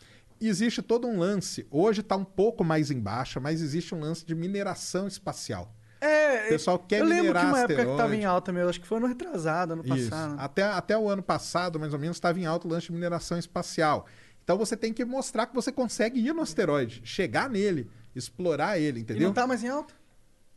Existe 0.47 0.81
todo 0.81 1.07
um 1.07 1.17
lance, 1.19 1.65
hoje 1.71 2.01
está 2.01 2.15
um 2.15 2.23
pouco 2.25 2.63
mais 2.63 2.91
em 2.91 2.99
baixa, 2.99 3.39
mas 3.39 3.61
existe 3.61 3.93
um 3.95 3.99
lance 3.99 4.25
de 4.25 4.33
mineração 4.35 5.07
espacial. 5.07 5.73
É, 6.01 6.47
O 6.47 6.49
pessoal 6.49 6.77
quer 6.77 6.99
eu 6.99 7.05
lembro 7.05 7.33
que 7.39 7.45
uma 7.45 7.59
época 7.59 7.75
que 7.75 7.81
tava 7.83 7.91
asteroide. 7.93 8.21
em 8.21 8.25
alta 8.25 8.51
mesmo, 8.51 8.69
acho 8.69 8.81
que 8.81 8.87
foi 8.87 8.97
ano 8.97 9.07
retrasado, 9.07 9.73
ano 9.73 9.83
Isso. 9.85 10.09
passado. 10.09 10.35
Até, 10.37 10.63
até 10.63 10.97
o 10.97 11.07
ano 11.07 11.23
passado, 11.23 11.79
mais 11.79 11.93
ou 11.93 11.99
menos, 11.99 12.17
estava 12.17 12.37
em 12.39 12.45
alto 12.45 12.67
o 12.67 12.71
lance 12.71 12.87
de 12.87 12.91
mineração 12.91 13.37
espacial. 13.37 14.05
Então 14.43 14.57
você 14.57 14.75
tem 14.75 14.91
que 14.91 15.05
mostrar 15.05 15.45
que 15.47 15.55
você 15.55 15.71
consegue 15.71 16.19
ir 16.19 16.33
no 16.33 16.41
asteroide, 16.41 17.01
chegar 17.05 17.49
nele, 17.49 17.89
explorar 18.13 18.77
ele, 18.77 18.99
E 18.99 19.01
entendeu? 19.03 19.27
não 19.27 19.33
tá 19.33 19.47
mais 19.47 19.63
em 19.63 19.69
alta? 19.69 19.93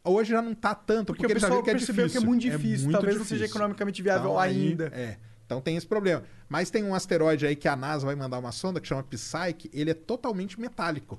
Hoje 0.02 0.30
já 0.30 0.42
não 0.42 0.54
tá 0.54 0.74
tanto, 0.74 1.06
Porque, 1.12 1.22
porque, 1.22 1.32
o 1.32 1.40
pessoal 1.40 1.62
que 1.62 1.70
é 1.70 1.72
percebeu 1.74 2.06
difícil. 2.06 2.20
que 2.20 2.24
é 2.24 2.28
muito 2.28 2.42
difícil. 2.42 2.84
muito 2.86 2.92
Talvez 2.96 3.16
não 3.16 3.24
seja 3.24 3.36
difícil. 3.44 3.56
economicamente 3.56 4.02
viável 4.02 4.30
Então, 4.30 4.38
aí, 4.38 4.68
ainda. 4.68 4.86
É. 4.92 5.16
Então 5.46 5.60
tem 5.60 5.76
esse 5.76 5.86
problema. 5.86 6.24
Mas 6.48 6.68
tem 6.70 6.84
um 6.84 6.94
asteroide 6.94 7.46
aí 7.46 7.56
que 7.56 7.68
a 7.68 7.76
NASA 7.76 8.04
vai 8.04 8.14
mandar 8.16 8.38
uma 8.38 8.52
sonda 8.52 8.80
que 8.80 8.88
chama 8.88 9.02
Psyche, 9.04 9.70
ele 9.72 9.90
é 9.92 9.94
totalmente 9.94 10.60
metálico. 10.60 11.18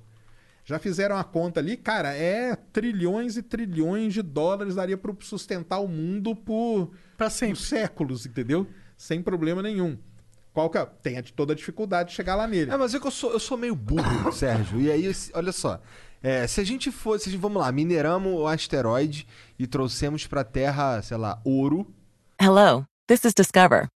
Já 0.66 0.78
fizeram 0.78 1.16
a 1.18 1.24
conta 1.24 1.62
ali, 1.62 1.78
cara, 1.78 2.14
é 2.14 2.54
trilhões 2.74 3.38
e 3.38 3.42
trilhões 3.42 4.14
de 4.14 4.22
dólares 4.22 4.76
daria 4.76 4.98
para 4.98 5.14
sustentar 5.22 5.80
o 5.80 5.88
mundo 5.88 6.36
por, 6.36 6.92
Pra 7.16 7.28
por 7.28 7.32
sempre. 7.32 7.56
séculos, 7.62 8.26
entendeu? 8.26 8.68
Sem 8.98 9.22
problema 9.22 9.62
nenhum. 9.64 9.98
Qual 10.54 10.70
que 10.70 10.78
é? 10.78 10.86
Tem 10.86 11.18
a- 11.18 11.24
toda 11.24 11.54
a 11.54 11.56
dificuldade 11.56 12.10
de 12.10 12.16
chegar 12.16 12.36
lá 12.36 12.46
nele. 12.48 12.70
É, 12.70 12.76
mas 12.76 12.94
é 12.94 13.00
que 13.00 13.08
eu 13.08 13.12
sou, 13.12 13.32
eu 13.32 13.40
sou 13.40 13.58
meio 13.58 13.76
burro, 13.76 14.32
Sérgio. 14.34 14.82
E 14.82 14.92
aí, 14.92 15.10
olha 15.34 15.54
só. 15.54 15.80
É, 16.22 16.46
se 16.48 16.60
a 16.60 16.64
gente 16.66 16.92
fosse, 16.92 17.34
a 17.34 17.38
vamos 17.38 17.62
lá, 17.62 17.72
mineramos 17.72 18.34
o 18.34 18.46
asteroide 18.48 19.26
e 19.58 19.66
trouxemos 19.68 20.28
pra 20.28 20.44
Terra, 20.44 21.02
sei 21.02 21.16
lá, 21.16 21.40
ouro. 21.46 21.94
Hello, 22.42 22.84
this 23.08 23.24
is 23.24 23.34
Discover, 23.34 23.88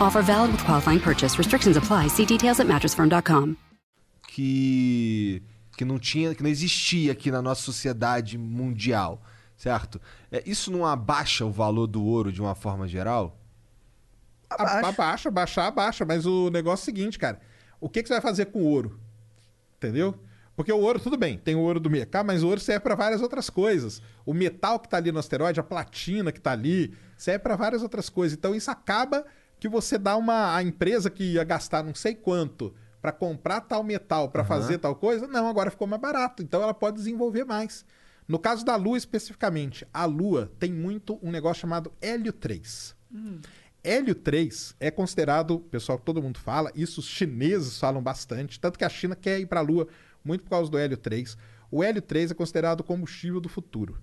Offer 0.00 0.22
valid 0.22 0.52
with 0.52 0.64
qualifying 0.64 1.00
purchase. 1.00 1.38
Restrictions 1.38 1.76
apply. 1.76 2.08
See 2.08 2.26
details 2.26 2.60
at 2.60 2.66
mattressfirm.com. 2.66 3.56
que 4.28 5.42
que 5.76 5.84
não 5.86 5.98
tinha, 5.98 6.34
que 6.34 6.42
não 6.42 6.50
existia 6.50 7.12
aqui 7.12 7.30
na 7.30 7.40
nossa 7.40 7.62
sociedade 7.62 8.36
mundial, 8.36 9.22
certo? 9.56 9.98
É, 10.30 10.42
isso 10.46 10.70
não 10.70 10.84
abaixa 10.84 11.46
o 11.46 11.50
valor 11.50 11.86
do 11.86 12.04
ouro 12.04 12.30
de 12.30 12.40
uma 12.42 12.54
forma 12.54 12.86
geral? 12.86 13.38
A- 14.50 14.86
Abaixa, 14.88 15.30
baixar, 15.30 15.66
abaixa. 15.68 16.04
Mas 16.04 16.26
o 16.26 16.50
negócio 16.50 16.82
é 16.82 16.84
o 16.84 16.84
seguinte, 16.84 17.18
cara. 17.18 17.40
O 17.80 17.88
que, 17.88 18.02
que 18.02 18.08
você 18.08 18.14
vai 18.14 18.20
fazer 18.20 18.46
com 18.46 18.60
o 18.60 18.64
ouro? 18.66 19.00
Entendeu? 19.78 20.14
Porque 20.54 20.70
o 20.70 20.78
ouro, 20.78 21.00
tudo 21.00 21.16
bem, 21.16 21.38
tem 21.38 21.54
o 21.54 21.60
ouro 21.60 21.80
do 21.80 21.88
mercado, 21.88 22.26
mas 22.26 22.42
o 22.42 22.48
ouro 22.48 22.60
serve 22.60 22.80
para 22.80 22.94
várias 22.94 23.22
outras 23.22 23.48
coisas. 23.48 24.02
O 24.26 24.34
metal 24.34 24.78
que 24.78 24.88
tá 24.88 24.98
ali 24.98 25.10
no 25.10 25.18
asteroide, 25.18 25.58
a 25.58 25.62
platina 25.64 26.30
que 26.30 26.40
tá 26.40 26.52
ali, 26.52 26.94
serve 27.16 27.38
para 27.40 27.56
várias 27.56 27.82
outras 27.82 28.10
coisas. 28.10 28.36
Então 28.36 28.54
isso 28.54 28.70
acaba 28.70 29.24
que 29.62 29.68
você 29.68 29.96
dá 29.96 30.16
uma. 30.16 30.56
A 30.56 30.62
empresa 30.64 31.08
que 31.08 31.22
ia 31.34 31.44
gastar 31.44 31.84
não 31.84 31.94
sei 31.94 32.16
quanto 32.16 32.74
para 33.00 33.12
comprar 33.12 33.60
tal 33.60 33.84
metal, 33.84 34.28
para 34.28 34.42
fazer 34.44 34.78
tal 34.78 34.96
coisa, 34.96 35.28
não, 35.28 35.46
agora 35.46 35.70
ficou 35.70 35.86
mais 35.86 36.02
barato. 36.02 36.42
Então 36.42 36.60
ela 36.60 36.74
pode 36.74 36.96
desenvolver 36.96 37.44
mais. 37.44 37.84
No 38.26 38.40
caso 38.40 38.64
da 38.64 38.74
Lua 38.74 38.98
especificamente, 38.98 39.86
a 39.94 40.04
Lua 40.04 40.50
tem 40.58 40.72
muito 40.72 41.16
um 41.22 41.30
negócio 41.30 41.60
chamado 41.60 41.92
hélio 42.00 42.32
3. 42.32 42.96
Hélio 43.84 44.16
3 44.16 44.74
é 44.80 44.90
considerado, 44.90 45.60
pessoal, 45.60 45.96
todo 45.96 46.20
mundo 46.20 46.40
fala, 46.40 46.72
isso 46.74 46.98
os 46.98 47.06
chineses 47.06 47.78
falam 47.78 48.02
bastante, 48.02 48.58
tanto 48.58 48.76
que 48.76 48.84
a 48.84 48.88
China 48.88 49.14
quer 49.14 49.38
ir 49.38 49.46
para 49.46 49.60
a 49.60 49.62
Lua 49.62 49.86
muito 50.24 50.42
por 50.42 50.50
causa 50.50 50.68
do 50.68 50.76
hélio 50.76 50.96
3. 50.96 51.36
O 51.70 51.84
hélio 51.84 52.02
3 52.02 52.32
é 52.32 52.34
considerado 52.34 52.80
o 52.80 52.84
combustível 52.84 53.40
do 53.40 53.48
futuro. 53.48 53.96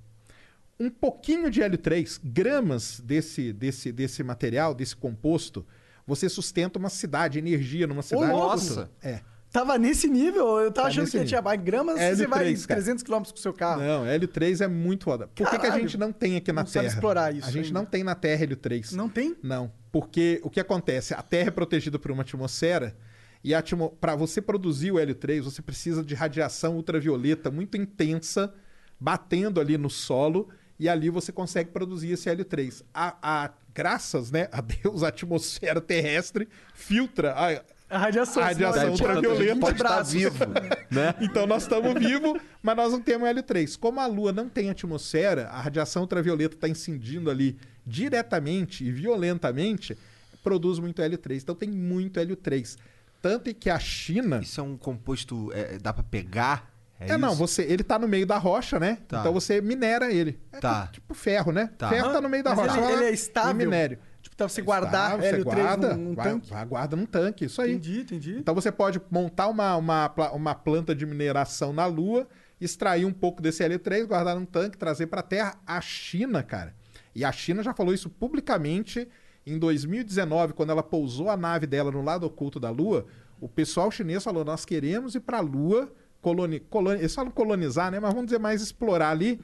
Um 0.80 0.90
pouquinho 0.90 1.50
de 1.52 1.62
hélio 1.62 1.78
3, 1.78 2.20
gramas 2.24 3.02
desse, 3.02 3.52
desse, 3.52 3.92
desse 3.92 4.24
material, 4.24 4.74
desse 4.74 4.96
composto, 4.96 5.66
você 6.08 6.30
sustenta 6.30 6.80
uma 6.80 6.90
cidade, 6.90 7.38
energia 7.38 7.86
numa 7.86 8.02
cidade. 8.02 8.32
Nossa! 8.32 8.90
É. 9.02 9.20
Tava 9.52 9.78
nesse 9.80 10.08
nível, 10.08 10.60
eu 10.60 10.72
tava 10.72 10.86
Tá 10.86 10.88
achando 10.90 11.06
que 11.06 11.12
tinha 11.12 11.24
nível. 11.24 11.42
mais 11.42 11.62
gramas, 11.62 12.00
É 12.00 12.16
você 12.16 12.24
do 12.24 12.30
vai 12.30 12.40
três, 12.40 12.66
cara. 12.68 12.80
300 12.82 13.04
km 13.04 13.14
com 13.24 13.36
o 13.36 13.38
seu 13.38 13.52
carro. 13.52 13.82
Não, 13.82 14.06
hélio 14.06 14.28
3 14.28 14.62
é 14.62 14.68
muito 14.68 15.06
foda. 15.06 15.28
Por 15.28 15.34
que, 15.36 15.44
que 15.44 15.56
a 15.56 15.60
Caralho. 15.60 15.82
gente 15.82 15.98
não 15.98 16.14
tem 16.14 16.36
aqui 16.38 16.52
na 16.54 16.64
Não 16.64 16.72
Terra? 16.72 16.86
explorar 16.86 17.36
isso 17.36 17.48
A 17.48 17.52
gente 17.52 17.66
ainda. 17.68 17.80
não 17.80 17.86
tem 17.86 18.04
na 18.04 18.14
Terra 18.16 18.44
hélio 18.44 18.56
3. 18.56 18.92
Não 18.94 19.10
tem? 19.10 19.36
Não, 19.42 19.72
porque 19.92 20.40
o 20.44 20.50
que 20.52 20.60
acontece? 20.60 21.14
A 21.16 21.22
Terra 21.24 21.48
é 21.48 21.52
protegida 21.52 21.98
por 21.98 22.12
uma 22.12 22.22
atmosfera 22.22 22.96
e 23.44 23.52
para 24.00 24.16
você 24.16 24.40
produzir 24.40 24.92
o 24.92 25.00
hélio 25.00 25.16
3, 25.16 25.44
você 25.44 25.62
precisa 25.64 26.04
de 26.04 26.14
radiação 26.14 26.76
ultravioleta 26.76 27.50
muito 27.50 27.76
intensa 27.76 28.54
batendo 29.00 29.60
ali 29.60 29.78
no 29.80 29.90
solo 29.90 30.50
e 30.80 30.88
ali 30.88 31.10
você 31.10 31.32
consegue 31.32 31.72
produzir 31.72 32.12
esse 32.12 32.30
hélio 32.30 32.46
3. 32.46 32.84
A, 32.94 33.16
a- 33.22 33.52
graças, 33.74 34.32
né, 34.32 34.48
a 34.52 34.62
Deus, 34.62 35.04
a 35.04 35.10
atmosfera 35.10 35.80
terrestre 35.82 36.48
filtra 36.74 37.34
a, 37.34 37.96
A 37.96 37.98
radiação. 37.98 38.42
A 38.44 38.46
radiação 38.48 38.92
ultravioleta. 38.92 39.52
tem 39.52 39.60
pode 39.60 39.82
estar 39.82 40.02
vivo, 40.04 40.46
né? 40.92 41.16
então 41.22 41.46
nós 41.48 41.64
estamos 41.64 41.94
vivos, 41.94 42.42
mas 42.62 42.76
nós 42.76 42.92
não 42.92 43.02
temos 43.02 43.28
hélio 43.28 43.44
3. 43.44 43.76
Como 43.76 44.00
a 44.00 44.06
Lua 44.08 44.32
não 44.32 44.48
tem 44.50 44.70
atmosfera, 44.70 45.48
a 45.50 45.60
radiação 45.62 46.04
ultravioleta 46.04 46.56
está 46.56 46.68
incidindo 46.68 47.30
ali 47.30 47.58
diretamente 47.86 48.84
e 48.86 48.92
violentamente, 48.92 49.98
produz 50.44 50.80
muito 50.80 51.02
hélio 51.02 51.18
3. 51.18 51.44
Então 51.44 51.56
tem 51.56 51.70
muito 51.70 52.20
hélio 52.20 52.36
3. 52.36 52.78
Tanto 53.22 53.54
que 53.54 53.70
a 53.70 53.78
China. 53.80 54.40
Isso 54.42 54.60
é 54.62 54.64
um 54.64 54.78
composto, 54.78 55.52
é, 55.54 55.78
dá 55.78 55.92
pra 55.92 56.04
pegar? 56.04 56.72
É, 57.00 57.18
não, 57.18 57.30
isso? 57.30 57.38
você, 57.38 57.64
ele 57.64 57.84
tá 57.84 57.98
no 57.98 58.08
meio 58.08 58.26
da 58.26 58.38
rocha, 58.38 58.80
né? 58.80 58.98
Tá. 59.08 59.20
Então 59.22 59.32
você 59.34 59.62
minera 59.62 60.12
ele. 60.12 60.40
É 60.52 60.60
Tá. 60.60 60.82
tipo, 60.88 60.94
tipo 60.94 61.14
ferro, 61.14 61.52
né? 61.52 61.70
Tá. 61.78 61.90
Ferro 61.90 62.12
tá 62.12 62.20
no 62.22 62.28
meio 62.30 62.44
da 62.44 62.56
Mas 62.56 62.68
rocha. 62.72 62.80
ele- 62.82 62.92
ele 62.94 63.04
é 63.06 63.12
estável? 63.12 63.56
minério. 63.56 64.00
Tipo, 64.22 64.36
pra 64.36 64.50
você 64.50 64.62
guardar 64.62 65.12
Estável, 65.18 65.20
você 65.20 65.30
3 65.30 65.44
guarda, 65.44 65.96
num, 65.96 66.04
num 66.10 66.14
vai- 66.16 66.26
tanque. 66.30 66.50
vai- 66.50 66.66
guarda 66.66 66.96
num 66.98 67.06
tanque, 67.06 67.46
isso 67.46 67.62
aí. 67.62 67.72
Entendi, 67.72 68.02
entendi. 68.02 68.38
Então 68.38 68.54
você 68.54 68.70
pode 68.72 69.02
montar 69.10 69.48
uma, 69.48 69.76
uma, 69.78 70.12
uma 70.34 70.54
planta 70.56 70.94
de 70.94 71.06
mineração 71.06 71.72
na 71.72 71.86
Lua, 71.86 72.28
extrair 72.60 73.06
um 73.06 73.14
pouco 73.14 73.42
desse 73.42 73.64
L3, 73.64 74.06
guardar 74.06 74.36
num 74.36 74.46
tanque, 74.46 74.78
trazer 74.78 75.08
para 75.08 75.22
a 75.22 75.24
Terra. 75.24 75.56
A 75.66 75.80
China, 75.80 76.44
cara. 76.44 76.74
E 77.16 77.24
a 77.24 77.32
China 77.32 77.64
já 77.64 77.74
falou 77.74 77.94
isso 77.94 78.10
publicamente 78.10 79.08
em 79.48 79.58
2019, 79.58 80.54
quando 80.54 80.72
ela 80.72 80.84
pousou 80.84 81.30
a 81.30 81.38
nave 81.38 81.66
dela 81.66 81.90
no 81.92 82.02
lado 82.04 82.26
oculto 82.26 82.60
da 82.60 82.70
Lua. 82.70 83.06
O 83.40 83.48
pessoal 83.48 83.90
chinês 83.90 84.22
falou: 84.24 84.44
nós 84.44 84.66
queremos 84.66 85.16
ir 85.16 85.22
para 85.22 85.38
a 85.38 85.42
Lua, 85.42 85.90
coloni 86.22 86.60
coloni 86.60 87.00
eles 87.00 87.14
falam 87.16 87.32
colonizar, 87.32 87.92
né? 87.92 88.00
Mas 88.00 88.12
vamos 88.12 88.26
dizer 88.28 88.40
mais 88.40 88.62
explorar 88.62 89.10
ali. 89.12 89.40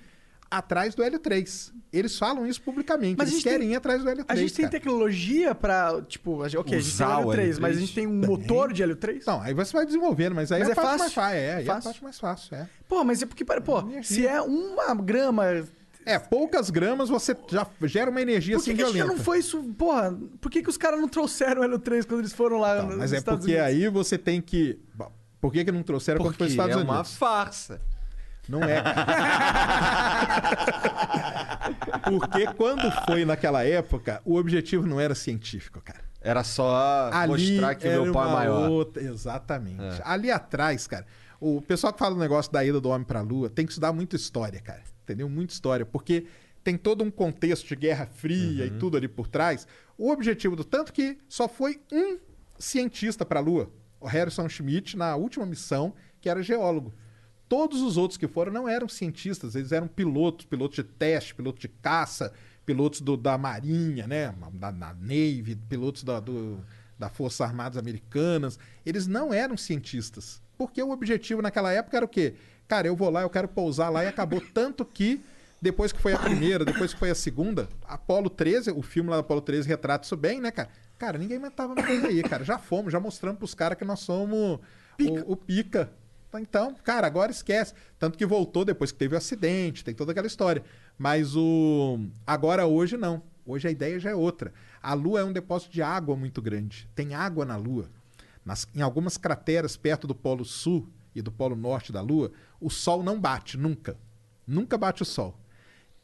Atrás 0.49 0.93
do 0.93 1.01
L3. 1.03 1.71
Eles 1.91 2.17
falam 2.19 2.45
isso 2.45 2.61
publicamente. 2.61 3.15
Mas 3.17 3.32
Eles 3.32 3.43
querem 3.43 3.59
tem- 3.61 3.71
ir 3.71 3.76
atrás 3.76 4.03
do 4.03 4.09
L3. 4.09 4.26
A 4.28 4.36
gente 4.36 4.53
tem 4.53 4.65
cara. 4.65 4.71
tecnologia 4.71 5.55
pra, 5.55 6.01
tipo, 6.07 6.43
a 6.43 6.47
gente- 6.47 6.59
ok, 6.59 6.78
a 6.78 6.82
gente 6.82 6.95
tem 6.95 7.05
Usar 7.05 7.17
o 7.17 7.21
hélio 7.23 7.32
3, 7.32 7.59
mas 7.59 7.71
a 7.71 7.73
L3. 7.73 7.80
gente 7.80 7.95
tem 7.95 8.07
um 8.07 8.13
motor 8.13 8.71
de 8.71 8.84
hélio 8.84 8.95
3? 8.95 9.26
Não, 9.26 9.41
aí 9.41 9.53
você 9.55 9.73
vai 9.73 9.86
desenvolvendo, 9.88 10.36
mas 10.36 10.51
aí 10.51 10.59
Mas 10.59 10.69
é, 10.69 10.71
é 10.71 10.73
a 10.73 10.76
parte 10.76 10.88
fácil? 10.88 10.99
mais 10.99 11.13
fácil. 11.13 11.36
É, 11.38 11.53
aí 11.55 11.65
é 11.65 11.69
a 11.69 11.73
Fácil? 11.73 11.84
parte 11.84 12.03
mais 12.03 12.19
fácil, 12.19 12.55
é. 12.55 12.69
Pô, 12.88 13.03
mas 13.03 13.21
é 13.23 13.26
porque, 13.26 13.43
pô, 13.43 13.84
se 14.03 14.28
é 14.28 14.39
uma 14.41 14.93
grama... 14.95 15.43
É, 16.05 16.19
poucas 16.19 16.69
gramas 16.69 17.09
você 17.09 17.36
já 17.49 17.65
gera 17.82 18.11
uma 18.11 18.21
energia 18.21 18.55
Por 18.57 18.63
que, 18.63 18.69
assim 18.69 18.78
que 18.78 18.84
a 18.84 18.86
gente 18.86 18.93
violenta. 18.93 19.17
não 19.17 19.23
foi 19.23 19.39
isso? 19.39 19.61
Porra, 19.76 20.15
por 20.39 20.51
que, 20.51 20.61
que 20.61 20.69
os 20.69 20.78
caras 20.78 21.01
não 21.01 21.07
trouxeram 21.09 21.61
o 21.61 21.63
hélio 21.63 21.80
3 21.80 22.05
quando 22.05 22.19
eles 22.19 22.32
foram 22.34 22.59
lá 22.59 22.76
Então, 22.76 22.89
nos 22.89 22.97
mas 22.97 23.11
é 23.13 23.21
porque 23.21 23.45
Unidos? 23.45 23.61
aí 23.65 23.89
você 23.89 24.15
tem 24.15 24.39
que. 24.39 24.78
Bom, 24.93 25.11
por 25.46 25.54
que, 25.54 25.64
que 25.64 25.72
não 25.72 25.84
trouxeram 25.84 26.18
quando 26.20 26.30
Porque 26.32 26.46
foi 26.46 26.48
Estados 26.48 26.72
é 26.74 26.78
Unidos? 26.78 26.96
uma 26.96 27.04
farsa. 27.04 27.80
Não 28.50 28.64
é. 28.64 28.82
porque 32.10 32.48
quando 32.54 32.89
foi 33.06 33.26
naquela 33.26 33.64
época, 33.64 34.24
o 34.26 34.38
objetivo 34.38 34.88
não 34.88 35.00
era 35.00 35.14
científico, 35.14 35.80
cara. 35.82 36.04
Era 36.20 36.43
só 36.43 37.12
Ali 37.14 37.32
mostrar 37.32 37.76
que 37.76 37.88
era 37.88 38.02
meu 38.02 38.12
pau 38.12 38.28
é 38.28 38.34
maior. 38.34 38.70
outra- 38.72 39.04
Exatamente. 39.04 40.02
Ali 40.04 40.32
atrás, 40.32 40.88
cara, 40.88 41.06
o 41.39 41.62
pessoal 41.62 41.93
que 41.93 42.00
fala 42.00 42.16
o 42.16 42.20
negócio 42.20 42.52
da 42.52 42.66
ida 42.66 42.82
do 42.82 42.89
homem 42.89 43.06
pra 43.06 43.22
lua 43.22 43.48
tem 43.48 43.68
que 43.68 43.72
estudar 43.72 43.93
muito 43.93 44.16
história, 44.16 44.60
cara. 44.60 44.82
Entendeu? 45.04 45.30
Muita 45.30 45.54
história. 45.54 45.86
Porque 45.86 46.26
tem 46.64 46.76
todo 46.76 47.04
um 47.04 47.12
contexto 47.12 47.68
de 47.68 47.76
Guerra 47.76 48.08
Fria 48.08 48.66
e 48.66 48.72
tudo 48.72 48.98
ali 48.98 49.08
por 49.08 49.28
trás. 49.28 49.68
O 49.96 50.10
objetivo 50.12 50.56
do 50.56 50.64
tanto 50.64 50.91
que 50.91 51.20
só 51.30 51.48
foi 51.48 51.80
um 51.91 52.18
cientista 52.58 53.24
pra 53.24 53.39
lua, 53.39 53.70
Harrison 54.04 54.48
Schmitt, 54.50 54.96
na 54.98 55.16
última 55.16 55.46
missão, 55.46 55.93
que 56.22 56.30
era 56.30 56.41
geólogo. 56.43 56.93
Todos 57.48 57.82
os 57.82 57.96
outros 57.98 58.18
que 58.18 58.28
foram 58.28 58.52
não 58.52 58.68
eram 58.68 58.88
cientistas, 58.89 59.56
eles 59.56 59.72
eram 59.72 59.88
pilotos, 59.88 60.46
pilotos 60.46 60.76
de 60.78 60.84
teste, 60.84 61.36
pilotos 61.36 61.62
de 61.62 61.68
caça, 61.68 62.34
pilotos 62.66 63.02
do- 63.02 63.16
da 63.18 63.38
Marinha, 63.38 64.08
né? 64.08 64.34
Da, 64.54 64.72
da 64.72 64.93
Navy, 64.93 65.56
pilotos 65.70 66.04
da, 66.04 66.20
do- 66.20 66.60
da 66.98 67.08
Forças 67.10 67.41
Armadas 67.41 67.78
Americanas. 67.78 68.58
Eles 68.86 69.06
não 69.06 69.32
eram 69.34 69.56
cientistas. 69.56 70.41
Porque 70.58 70.82
o 70.82 70.89
objetivo 70.91 71.41
naquela 71.41 71.72
época 71.72 71.98
era 71.98 72.06
o 72.06 72.10
quê? 72.10 72.34
Cara, 72.68 72.88
eu 72.88 72.96
vou 72.96 73.10
lá, 73.12 73.22
eu 73.22 73.30
quero 73.30 73.48
pousar 73.48 73.89
lá 73.89 74.04
e 74.04 74.08
acabou. 74.08 74.41
Tanto 74.54 74.84
que, 74.84 75.22
depois 75.62 75.91
que 75.91 76.02
foi 76.02 76.14
a 76.14 76.18
primeira, 76.20 76.66
depois 76.66 76.93
que 76.93 77.00
foi 77.00 77.12
a 77.12 77.16
segunda, 77.16 77.70
Apolo 77.86 78.30
13, 78.30 78.72
o 78.72 78.82
filme 78.82 79.10
lá 79.12 79.18
do 79.18 79.20
Apolo 79.20 79.41
13 79.41 79.68
retrata 79.68 80.06
isso 80.06 80.16
bem, 80.18 80.41
né, 80.41 80.50
cara? 80.50 80.70
Cara, 80.98 81.18
ninguém 81.18 81.39
mais 81.39 81.54
tava 81.54 81.76
na 81.76 81.84
coisa 81.84 82.08
aí, 82.08 82.24
cara. 82.24 82.43
Já 82.43 82.58
fomos, 82.58 82.91
já 82.91 83.00
mostramos 83.00 83.38
pros 83.38 83.54
caras 83.54 83.78
que 83.78 83.86
nós 83.86 84.00
somos 84.00 84.60
o, 85.28 85.34
o 85.34 85.36
pica. 85.36 85.91
Então, 86.38 86.76
cara, 86.84 87.08
agora 87.08 87.32
esquece. 87.32 87.74
Tanto 87.98 88.18
que 88.18 88.26
voltou 88.26 88.66
depois 88.66 88.91
que 88.91 88.98
teve 88.98 89.16
o 89.16 89.18
acidente, 89.18 89.84
tem 89.86 89.93
toda 89.96 90.12
aquela 90.12 90.28
história. 90.28 90.64
Mas 90.98 91.36
o. 91.36 92.00
Agora, 92.28 92.66
hoje, 92.66 92.98
não. 92.98 93.22
Hoje 93.46 93.68
a 93.68 93.72
ideia 93.72 94.00
já 94.00 94.10
é 94.10 94.16
outra. 94.16 94.54
A 94.82 94.93
Lua 94.93 95.22
é 95.22 95.24
um 95.24 95.32
depósito 95.32 95.72
de 95.72 95.82
água 95.82 96.16
muito 96.16 96.41
grande. 96.41 96.89
Tem 96.96 97.14
água 97.14 97.46
na 97.46 97.56
Lua. 97.56 97.89
Nas- 98.43 98.68
em 98.76 98.82
algumas 98.82 99.18
crateras 99.18 99.78
perto 99.78 100.08
do 100.08 100.14
Polo 100.16 100.43
Sul 100.43 100.89
e 101.16 101.22
do 101.22 101.32
Polo 101.32 101.56
Norte 101.56 101.91
da 101.93 102.02
Lua, 102.02 102.32
o 102.60 102.70
Sol 102.70 103.02
não 103.02 103.20
bate, 103.20 103.58
nunca. 103.58 103.98
Nunca 104.46 104.78
bate 104.78 105.02
o 105.04 105.06
Sol. 105.06 105.39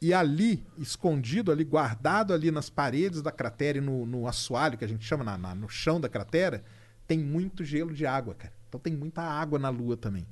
E 0.02 0.12
ali, 0.12 0.66
escondido 0.76 1.52
ali, 1.52 1.62
guardado 1.62 2.34
ali 2.34 2.50
nas 2.50 2.68
paredes 2.68 3.22
da 3.22 3.30
cratera 3.30 3.78
e 3.78 3.80
no, 3.80 4.04
no 4.04 4.26
assoalho, 4.26 4.76
que 4.76 4.84
a 4.84 4.88
gente 4.88 5.04
chama 5.04 5.22
na- 5.22 5.38
na- 5.38 5.54
no 5.54 5.68
chão 5.68 6.00
da 6.00 6.08
cratera, 6.08 6.64
tem 7.06 7.18
muito 7.20 7.64
gelo 7.64 7.94
de 7.94 8.04
água, 8.04 8.34
cara. 8.34 8.52
Então 8.68 8.80
tem 8.80 8.92
muita 8.96 9.22
água 9.22 9.60
na 9.60 9.68
Lua 9.68 9.96
também. 9.96 10.26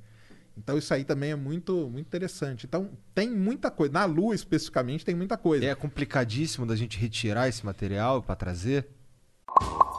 Então 0.58 0.76
isso 0.76 0.92
aí 0.92 1.04
também 1.04 1.30
é 1.30 1.36
muito, 1.36 1.88
muito 1.88 2.06
interessante. 2.08 2.66
Então 2.66 2.90
tem 3.14 3.30
muita 3.30 3.70
coisa. 3.70 3.92
Na 3.92 4.04
Lua, 4.06 4.34
especificamente, 4.34 5.04
tem 5.04 5.14
muita 5.14 5.36
coisa. 5.38 5.64
É 5.64 5.74
complicadíssimo 5.74 6.66
da 6.66 6.74
gente 6.74 6.98
retirar 6.98 7.48
esse 7.48 7.64
material 7.64 8.22
pra 8.22 8.34
trazer. 8.34 8.88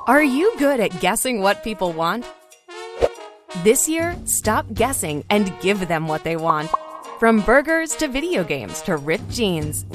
Are 0.05 0.25
you 0.25 0.51
good 0.57 0.81
at 0.81 0.93
guessing 0.99 1.39
what 1.39 1.61
people 1.63 1.97
want? 1.97 2.25
This 3.63 3.87
year, 3.87 4.17
stop 4.25 4.73
guessing 4.73 5.23
and 5.29 5.45
give 5.61 5.85
them 5.85 6.07
what 6.09 6.23
they 6.23 6.35
want. 6.35 6.69
From 7.21 7.41
burgers 7.41 7.95
to 7.97 8.07
video 8.07 8.43
games 8.43 8.81
to 8.81 8.97
ripped 8.97 9.29
jeans. 9.29 9.85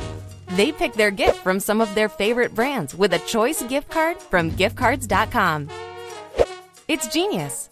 They 0.55 0.71
pick 0.71 0.93
their 0.93 1.11
gift 1.11 1.43
from 1.43 1.59
some 1.59 1.81
of 1.83 1.93
their 1.93 2.09
favorite 2.09 2.55
brands 2.55 2.95
with 2.95 3.15
a 3.15 3.19
choice 3.19 3.65
gift 3.69 3.91
card 3.91 4.23
from 4.23 4.53
giftcards.com. 4.53 5.67
It's 6.87 7.09
genius. 7.13 7.69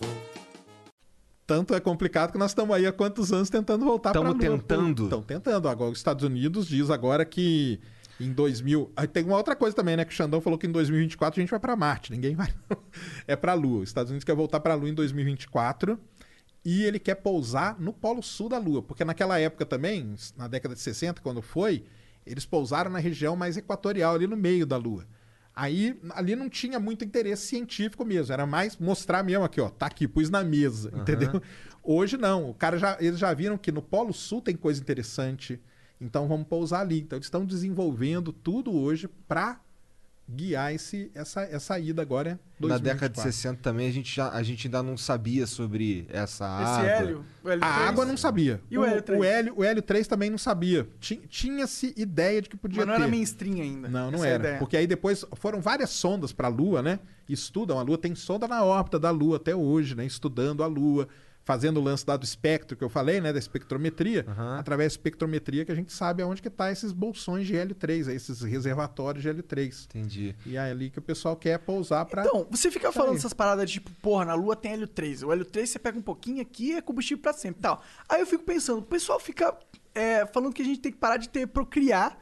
Tanto 1.46 1.72
é 1.72 1.78
complicado 1.78 2.32
que 2.32 2.38
nós 2.38 2.50
estamos 2.50 2.74
aí 2.74 2.84
há 2.84 2.92
quantos 2.92 3.32
anos 3.32 3.48
tentando 3.48 3.84
voltar 3.84 4.10
para 4.10 4.22
Tamo 4.22 4.32
a 4.32 4.34
Lua. 4.34 4.58
tentando. 4.58 5.04
Estão 5.04 5.22
tentando. 5.22 5.68
Agora, 5.68 5.92
os 5.92 5.98
Estados 5.98 6.24
Unidos 6.24 6.66
diz 6.66 6.90
agora 6.90 7.24
que 7.24 7.78
Em 8.20 8.32
2000. 8.32 8.90
Aí 8.96 9.06
tem 9.06 9.24
uma 9.24 9.36
outra 9.36 9.54
coisa 9.54 9.74
também, 9.74 9.96
né? 9.96 10.04
Que 10.04 10.12
o 10.12 10.16
Xandão 10.16 10.40
falou 10.40 10.58
que 10.58 10.66
em 10.66 10.72
2024 10.72 11.38
a 11.38 11.42
gente 11.42 11.50
vai 11.50 11.60
pra 11.60 11.76
Marte. 11.76 12.10
Ninguém 12.10 12.34
vai. 12.34 12.48
É 13.26 13.36
pra 13.36 13.54
Lua. 13.54 13.82
Os 13.82 13.88
Estados 13.88 14.10
Unidos 14.10 14.24
quer 14.24 14.34
voltar 14.34 14.58
pra 14.58 14.74
Lua 14.74 14.88
em 14.88 14.94
2024. 14.94 15.98
E 16.64 16.82
ele 16.82 16.98
quer 16.98 17.16
pousar 17.16 17.78
no 17.78 17.92
Polo 17.92 18.22
Sul 18.22 18.48
da 18.48 18.58
Lua. 18.58 18.82
Porque 18.82 19.04
naquela 19.04 19.38
época 19.38 19.66
também, 19.66 20.14
na 20.36 20.48
década 20.48 20.74
de 20.74 20.80
60, 20.80 21.20
quando 21.20 21.42
foi, 21.42 21.84
eles 22.24 22.46
pousaram 22.46 22.90
na 22.90 22.98
região 22.98 23.36
mais 23.36 23.56
equatorial, 23.56 24.14
ali 24.14 24.26
no 24.26 24.36
meio 24.36 24.64
da 24.64 24.76
Lua. 24.76 25.06
Aí, 25.54 26.00
ali 26.10 26.34
não 26.34 26.48
tinha 26.48 26.80
muito 26.80 27.04
interesse 27.04 27.46
científico 27.46 28.04
mesmo. 28.04 28.32
Era 28.32 28.46
mais 28.46 28.76
mostrar 28.76 29.22
mesmo 29.22 29.44
aqui, 29.44 29.60
ó. 29.60 29.68
Tá 29.68 29.86
aqui, 29.86 30.08
pus 30.08 30.30
na 30.30 30.42
mesa, 30.42 30.90
entendeu? 30.96 31.40
Hoje 31.82 32.16
não. 32.16 32.50
O 32.50 32.54
cara 32.54 32.78
já, 32.78 32.96
eles 32.98 33.18
já 33.18 33.32
viram 33.34 33.56
que 33.56 33.70
no 33.70 33.82
Polo 33.82 34.12
Sul 34.12 34.40
tem 34.40 34.56
coisa 34.56 34.80
interessante. 34.80 35.60
Então 36.00 36.26
vamos 36.26 36.48
pousar 36.48 36.80
ali. 36.80 37.00
Então 37.00 37.16
eles 37.16 37.26
estão 37.26 37.44
desenvolvendo 37.44 38.32
tudo 38.32 38.74
hoje 38.74 39.06
para 39.28 39.60
guiar 40.28 40.72
esse, 40.74 41.10
essa, 41.14 41.42
essa 41.42 41.78
ida 41.78 42.00
agora. 42.00 42.38
é 42.62 42.66
Na 42.66 42.78
década 42.78 43.08
de 43.10 43.14
2024. 43.16 43.22
60 43.32 43.60
também 43.62 43.88
a 43.88 43.92
gente, 43.92 44.14
já, 44.14 44.30
a 44.30 44.42
gente 44.42 44.66
ainda 44.66 44.82
não 44.82 44.96
sabia 44.96 45.46
sobre 45.46 46.06
essa 46.08 46.44
Esse 46.44 46.80
água. 46.80 46.86
hélio. 46.90 47.24
o 47.44 47.48
hélio 47.50 47.64
A 47.64 47.72
três. 47.74 47.88
água 47.88 48.04
não 48.06 48.16
sabia. 48.16 48.60
E 48.70 48.78
o 48.78 48.84
hélio 48.84 49.02
três? 49.02 49.20
O 49.20 49.24
hélio, 49.24 49.54
o 49.58 49.62
hélio 49.64 49.82
3 49.82 50.06
também 50.08 50.30
não 50.30 50.38
sabia. 50.38 50.88
Ti- 50.98 51.20
Tinha-se 51.28 51.92
ideia 51.96 52.40
de 52.40 52.48
que 52.48 52.56
podia 52.56 52.78
Mas 52.78 52.86
não 52.86 52.94
ter. 52.94 53.02
era 53.02 53.10
mainstream 53.10 53.60
ainda. 53.60 53.88
Não, 53.88 54.10
não 54.10 54.18
Essa 54.18 54.26
era. 54.28 54.42
ideia. 54.44 54.58
Porque 54.58 54.76
aí 54.76 54.86
depois 54.86 55.24
foram 55.34 55.60
várias 55.60 55.90
sondas 55.90 56.32
para 56.32 56.48
a 56.48 56.50
Lua, 56.50 56.80
né? 56.82 56.98
Estudam 57.28 57.78
a 57.78 57.82
Lua, 57.82 57.98
tem 57.98 58.14
sonda 58.14 58.48
na 58.48 58.64
órbita 58.64 58.98
da 58.98 59.10
Lua 59.10 59.36
até 59.36 59.54
hoje, 59.54 59.94
né? 59.94 60.04
Estudando 60.06 60.62
a 60.62 60.66
Lua, 60.66 61.06
fazendo 61.44 61.78
o 61.78 61.82
lance 61.82 62.04
lá 62.08 62.16
do 62.16 62.24
espectro 62.24 62.74
que 62.76 62.82
eu 62.82 62.88
falei, 62.88 63.20
né? 63.20 63.32
Da 63.32 63.38
espectrometria. 63.38 64.24
Aham. 64.26 64.58
Através 64.58 64.92
da 64.92 64.94
espectrometria 64.94 65.64
que 65.64 65.70
a 65.70 65.74
gente 65.74 65.92
sabe 65.92 66.22
aonde 66.22 66.40
que 66.40 66.48
tá 66.48 66.72
esses 66.72 66.90
bolsões 66.90 67.46
de 67.46 67.54
hélio 67.54 67.74
3, 67.74 68.08
aí, 68.08 68.16
esses 68.16 68.40
reservatórios 68.40 69.22
de 69.22 69.28
hélio 69.28 69.42
3. 69.42 69.84
Entendi. 69.90 70.34
E 70.46 70.56
é 70.56 70.60
ali 70.70 70.88
que 70.90 70.98
o 70.98 71.02
pessoal 71.02 71.36
quer 71.36 71.58
pousar 71.58 72.04
para 72.06 72.24
Então, 72.24 72.46
você 72.50 72.70
fica 72.70 72.90
falando 72.90 73.10
aí. 73.12 73.16
essas 73.18 73.32
paradas 73.34 73.66
de 73.66 73.74
tipo, 73.74 73.90
porra, 74.00 74.24
na 74.24 74.34
Lua 74.34 74.56
tem 74.56 74.72
hélio 74.72 74.88
3. 74.88 75.22
O 75.22 75.32
hélio 75.32 75.44
3 75.44 75.68
você 75.68 75.78
pega 75.78 75.98
um 75.98 76.02
pouquinho 76.02 76.40
aqui 76.40 76.72
é 76.72 76.80
combustível 76.80 77.20
pra 77.22 77.32
sempre 77.34 77.60
tal. 77.60 77.82
Aí 78.08 78.20
eu 78.20 78.26
fico 78.26 78.42
pensando, 78.42 78.78
o 78.78 78.82
pessoal 78.82 79.20
fica 79.20 79.54
é, 79.94 80.24
falando 80.26 80.52
que 80.54 80.62
a 80.62 80.64
gente 80.64 80.80
tem 80.80 80.90
que 80.92 80.98
parar 80.98 81.18
de 81.18 81.28
ter 81.28 81.46
procriar, 81.46 82.18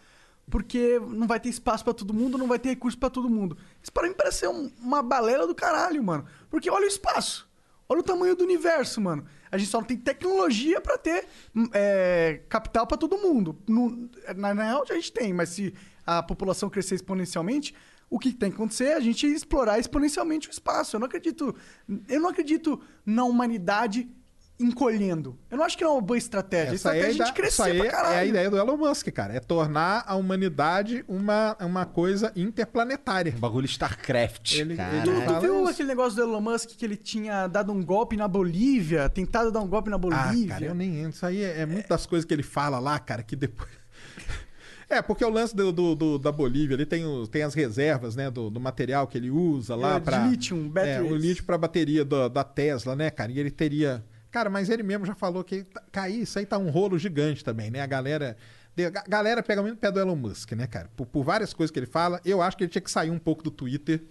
porque 0.51 1.01
não 1.09 1.27
vai 1.27 1.39
ter 1.39 1.49
espaço 1.49 1.85
pra 1.85 1.95
todo 1.95 2.13
mundo, 2.13 2.37
não 2.37 2.49
vai 2.49 2.59
ter 2.59 2.71
recurso 2.71 2.99
pra 2.99 3.09
todo 3.09 3.31
mundo. 3.31 3.57
Isso 3.83 3.93
pra 3.93 4.07
mim 4.09 4.15
parece 4.15 4.41
ser 4.41 4.49
um- 4.49 4.71
uma 4.81 5.03
balela 5.03 5.47
do 5.47 5.55
caralho, 5.55 6.03
mano. 6.03 6.27
Porque 6.51 6.69
olha 6.69 6.85
o 6.85 6.89
espaço. 6.89 7.49
Olha 7.93 8.01
o 8.01 8.03
tamanho 8.03 8.35
do 8.35 8.43
universo, 8.43 9.01
mano. 9.01 9.25
A 9.51 9.59
gente 9.59 9.71
só 9.71 9.79
não 9.79 9.87
tem 9.87 9.99
tecnologia 9.99 10.81
pra 10.81 10.97
ter 10.97 11.27
hum, 11.55 11.69
é, 11.75 12.41
capital 12.49 12.87
pra 12.87 12.97
todo 12.97 13.19
mundo. 13.19 13.59
No- 13.69 14.09
na, 14.35 14.55
na 14.55 14.63
real, 14.65 14.83
a 14.89 14.95
gente 14.95 15.13
tem, 15.13 15.33
mas 15.35 15.51
se 15.51 15.75
a 16.07 16.23
população 16.23 16.71
crescer 16.71 16.95
exponencialmente, 16.95 17.75
o 18.09 18.19
que 18.19 18.33
tem 18.33 18.49
que 18.51 18.57
acontecer 18.57 18.85
é 18.87 18.95
a 18.95 19.01
gente 19.01 19.27
explorar 19.27 19.79
exponencialmente 19.79 20.49
o 20.49 20.51
espaço. 20.51 20.97
Eu 20.97 21.01
não 21.01 21.07
acredito, 21.07 21.55
eu 22.09 22.21
não 22.21 22.31
acredito 22.31 22.81
na 23.05 23.25
humanidade 23.25 24.09
encolhendo. 24.61 25.37
Eu 25.51 25.57
não 25.59 25.65
acho 25.65 25.77
que 25.77 25.83
é 25.83 25.89
uma 25.89 26.01
boa 26.01 26.17
estratégia. 26.17 26.73
a 26.73 26.75
Essa, 26.75 26.95
estratégia 26.97 27.05
é, 27.05 27.07
é 27.07 27.09
a 27.09 27.13
gente 27.13 27.27
da- 27.27 27.33
crescer 27.33 27.63
essa 27.63 27.65
aí 27.65 27.79
pra 27.79 27.91
caralho. 27.91 28.15
é 28.15 28.19
a 28.19 28.25
ideia 28.25 28.51
do 28.51 28.57
Elon 28.57 28.77
Musk, 28.77 29.09
cara. 29.09 29.35
É 29.35 29.41
tornar 29.41 30.05
a 30.07 30.15
humanidade 30.15 31.05
uma, 31.09 31.57
uma 31.61 31.85
coisa 31.85 32.33
interplanetária. 32.37 33.35
Bagulho 33.39 33.67
StarCraft. 33.67 34.55
Ele-. 34.59 34.77
Tu, 34.77 35.27
tu 35.35 35.41
viu 35.41 35.61
isso. 35.63 35.71
aquele 35.71 35.89
negócio 35.89 36.15
do 36.17 36.23
Elon 36.23 36.41
Musk 36.41 36.71
que 36.71 36.85
ele 36.85 36.97
tinha 36.97 37.47
dado 37.49 37.73
um 37.73 37.83
golpe 37.85 38.17
na 38.17 38.29
Bolívia, 38.29 39.09
tentado 39.09 39.51
dar 39.51 39.61
um 39.61 39.69
golpe 39.69 39.91
na 39.91 39.97
Ah, 39.97 39.99
Bolívia? 39.99 40.49
cara, 40.49 40.65
eu 40.65 40.75
nem 40.75 40.99
entro. 40.99 41.11
Isso 41.11 41.27
aí 41.27 41.43
é, 41.43 41.61
é 41.63 41.67
muito 41.67 41.89
das 41.89 42.07
coisas 42.07 42.25
que 42.25 42.33
ele 42.33 42.43
fala 42.45 42.79
lá, 42.79 42.99
cara, 42.99 43.23
que 43.23 43.35
depois. 43.37 43.71
É, 44.89 45.01
porque 45.01 45.25
o 45.25 45.31
lance 45.31 45.57
do, 45.57 45.73
do- 45.73 45.95
do- 45.95 46.19
da 46.19 46.31
Bolívia, 46.31 46.75
ele 46.75 46.85
tem, 46.85 47.03
o- 47.07 47.27
tem 47.27 47.43
as 47.43 47.55
reservas, 47.55 48.15
né, 48.15 48.31
do, 48.31 48.51
do 48.51 48.61
material 48.61 49.07
que 49.07 49.17
ele 49.17 49.31
usa 49.31 49.75
lá 49.75 49.95
É, 49.95 49.99
de 49.99 50.05
para 50.05 50.27
lítio, 50.27 50.55
É, 50.55 50.61
o 50.61 50.69
batteries. 50.69 51.23
lítio 51.23 51.45
para 51.45 51.57
bateria 51.57 52.05
da, 52.05 52.29
da 52.29 52.45
Tesla, 52.45 52.95
né, 52.95 53.09
cara? 53.09 53.33
E 53.33 53.39
ele 53.39 53.51
teria. 53.51 54.05
Cara, 54.33 54.49
mas 54.49 54.71
ele 54.71 54.83
mesmo 54.83 55.05
já 55.05 55.15
falou 55.15 55.45
que 55.45 55.63
tá- 55.63 55.83
cair, 55.93 56.23
isso 56.23 56.39
aí 56.39 56.47
tá 56.47 56.57
um 56.57 56.71
rolo 56.71 56.99
gigante 56.99 57.45
também, 57.45 57.71
né? 57.71 57.81
A 57.83 57.87
galera. 57.87 58.37
A 58.79 59.07
galera 59.07 59.43
pega 59.43 59.61
muito 59.61 59.75
no 59.75 59.81
pé 59.81 59.93
do 59.93 60.01
Elon 60.01 60.17
Musk, 60.17 60.53
né, 60.53 60.67
cara? 60.67 60.91
Por, 60.97 61.05
por 61.05 61.23
várias 61.23 61.53
coisas 61.53 61.71
que 61.71 61.79
ele 61.79 61.87
fala, 61.87 62.19
eu 62.25 62.41
acho 62.41 62.57
que 62.57 62.65
ele 62.65 62.71
tinha 62.71 62.81
que 62.81 62.91
sair 62.91 63.11
um 63.11 63.19
pouco 63.19 63.43
do 63.43 63.51
Twitter. 63.51 64.03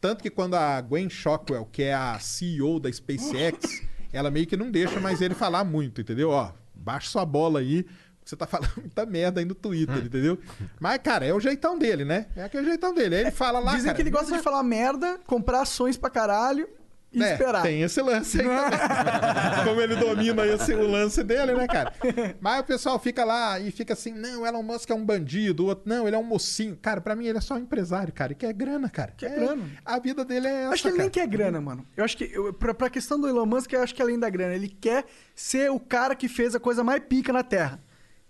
Tanto 0.00 0.22
que 0.22 0.30
quando 0.30 0.54
a 0.54 0.80
Gwen 0.80 1.10
Shockwell, 1.10 1.66
que 1.66 1.82
é 1.82 1.92
a 1.92 2.16
CEO 2.20 2.78
da 2.78 2.92
SpaceX, 2.92 3.82
ela 4.12 4.30
meio 4.30 4.46
que 4.46 4.56
não 4.56 4.70
deixa 4.70 5.00
mais 5.00 5.20
ele 5.20 5.34
falar 5.34 5.64
muito, 5.64 6.00
entendeu? 6.00 6.30
Ó, 6.30 6.52
baixa 6.72 7.10
sua 7.10 7.26
bola 7.26 7.58
aí, 7.58 7.84
você 8.24 8.36
tá 8.36 8.46
falando 8.46 8.70
muita 8.78 9.04
merda 9.04 9.40
aí 9.40 9.44
no 9.44 9.56
Twitter, 9.56 9.96
entendeu? 9.98 10.38
Mas, 10.78 10.98
cara, 11.02 11.26
é 11.26 11.34
o 11.34 11.40
jeitão 11.40 11.76
dele, 11.76 12.04
né? 12.04 12.26
É 12.36 12.44
aquele 12.44 12.66
jeitão 12.66 12.94
dele. 12.94 13.16
Aí 13.16 13.20
ele 13.22 13.30
fala 13.32 13.58
lá. 13.58 13.72
Dizem 13.72 13.86
cara, 13.86 13.96
que 13.96 14.02
ele 14.02 14.10
gosta 14.10 14.36
de 14.36 14.42
falar 14.42 14.62
merda, 14.62 15.18
comprar 15.26 15.62
ações 15.62 15.96
pra 15.96 16.08
caralho 16.08 16.68
e 17.16 17.22
é, 17.22 17.32
esperar. 17.32 17.62
Tem 17.62 17.80
esse 17.80 18.02
lance 18.02 18.38
aí 18.38 18.46
também. 18.46 19.64
Como 19.64 19.80
ele 19.80 19.96
domina 19.96 20.46
esse, 20.46 20.74
o 20.74 20.86
lance 20.86 21.24
dele, 21.24 21.54
né, 21.54 21.66
cara? 21.66 21.94
Mas 22.40 22.60
o 22.60 22.64
pessoal 22.64 22.98
fica 22.98 23.24
lá 23.24 23.58
e 23.58 23.70
fica 23.70 23.94
assim: 23.94 24.12
não, 24.12 24.46
Elon 24.46 24.62
Musk 24.62 24.90
é 24.90 24.94
um 24.94 25.04
bandido, 25.04 25.64
o 25.64 25.66
outro, 25.68 25.88
não, 25.88 26.06
ele 26.06 26.14
é 26.14 26.18
um 26.18 26.22
mocinho. 26.22 26.76
Cara, 26.76 27.00
pra 27.00 27.16
mim 27.16 27.26
ele 27.26 27.38
é 27.38 27.40
só 27.40 27.54
um 27.54 27.58
empresário, 27.58 28.12
cara. 28.12 28.32
E 28.32 28.34
quer 28.34 28.52
grana, 28.52 28.90
cara. 28.90 29.14
Quer 29.16 29.34
grana. 29.34 29.64
A 29.82 29.98
vida 29.98 30.26
dele 30.26 30.46
é 30.46 30.64
essa. 30.64 30.74
Acho 30.74 30.82
que 30.82 30.88
ele 30.88 30.98
nem 30.98 31.10
cara. 31.10 31.26
quer 31.26 31.26
grana, 31.26 31.58
mano. 31.58 31.86
Eu 31.96 32.04
acho 32.04 32.16
que, 32.18 32.24
eu, 32.30 32.52
pra, 32.52 32.74
pra 32.74 32.90
questão 32.90 33.18
do 33.18 33.26
Elon 33.26 33.46
Musk, 33.46 33.72
eu 33.72 33.82
acho 33.82 33.94
que 33.94 34.02
além 34.02 34.18
da 34.18 34.28
grana, 34.28 34.54
ele 34.54 34.68
quer 34.68 35.06
ser 35.34 35.70
o 35.70 35.80
cara 35.80 36.14
que 36.14 36.28
fez 36.28 36.54
a 36.54 36.60
coisa 36.60 36.84
mais 36.84 37.02
pica 37.02 37.32
na 37.32 37.42
Terra. 37.42 37.80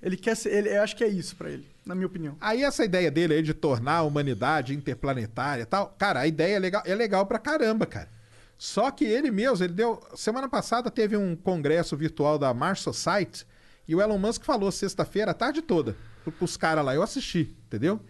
Ele 0.00 0.16
quer 0.16 0.36
ser, 0.36 0.52
ele, 0.52 0.68
eu 0.68 0.82
acho 0.82 0.94
que 0.94 1.02
é 1.02 1.08
isso 1.08 1.34
pra 1.34 1.50
ele, 1.50 1.66
na 1.84 1.94
minha 1.94 2.06
opinião. 2.06 2.36
Aí 2.40 2.62
essa 2.62 2.84
ideia 2.84 3.10
dele 3.10 3.34
aí 3.34 3.42
de 3.42 3.54
tornar 3.54 3.96
a 3.96 4.02
humanidade 4.02 4.74
interplanetária 4.74 5.62
e 5.62 5.66
tal, 5.66 5.94
cara, 5.98 6.20
a 6.20 6.26
ideia 6.26 6.56
é 6.56 6.58
legal, 6.58 6.82
é 6.84 6.94
legal 6.94 7.26
pra 7.26 7.38
caramba, 7.38 7.86
cara. 7.86 8.08
Só 8.58 8.90
que 8.90 9.04
ele 9.04 9.30
mesmo, 9.30 9.64
ele 9.64 9.74
deu. 9.74 10.00
Semana 10.14 10.48
passada 10.48 10.90
teve 10.90 11.16
um 11.16 11.36
congresso 11.36 11.96
virtual 11.96 12.38
da 12.38 12.52
Mars 12.54 12.80
Society 12.80 13.46
e 13.86 13.94
o 13.94 14.00
Elon 14.00 14.18
Musk 14.18 14.44
falou 14.44 14.72
sexta-feira, 14.72 15.30
a 15.30 15.34
tarde 15.34 15.62
toda, 15.62 15.96
pros 16.38 16.56
caras 16.56 16.84
lá. 16.84 16.94
Eu 16.94 17.02
assisti, 17.02 17.54
entendeu? 17.66 18.00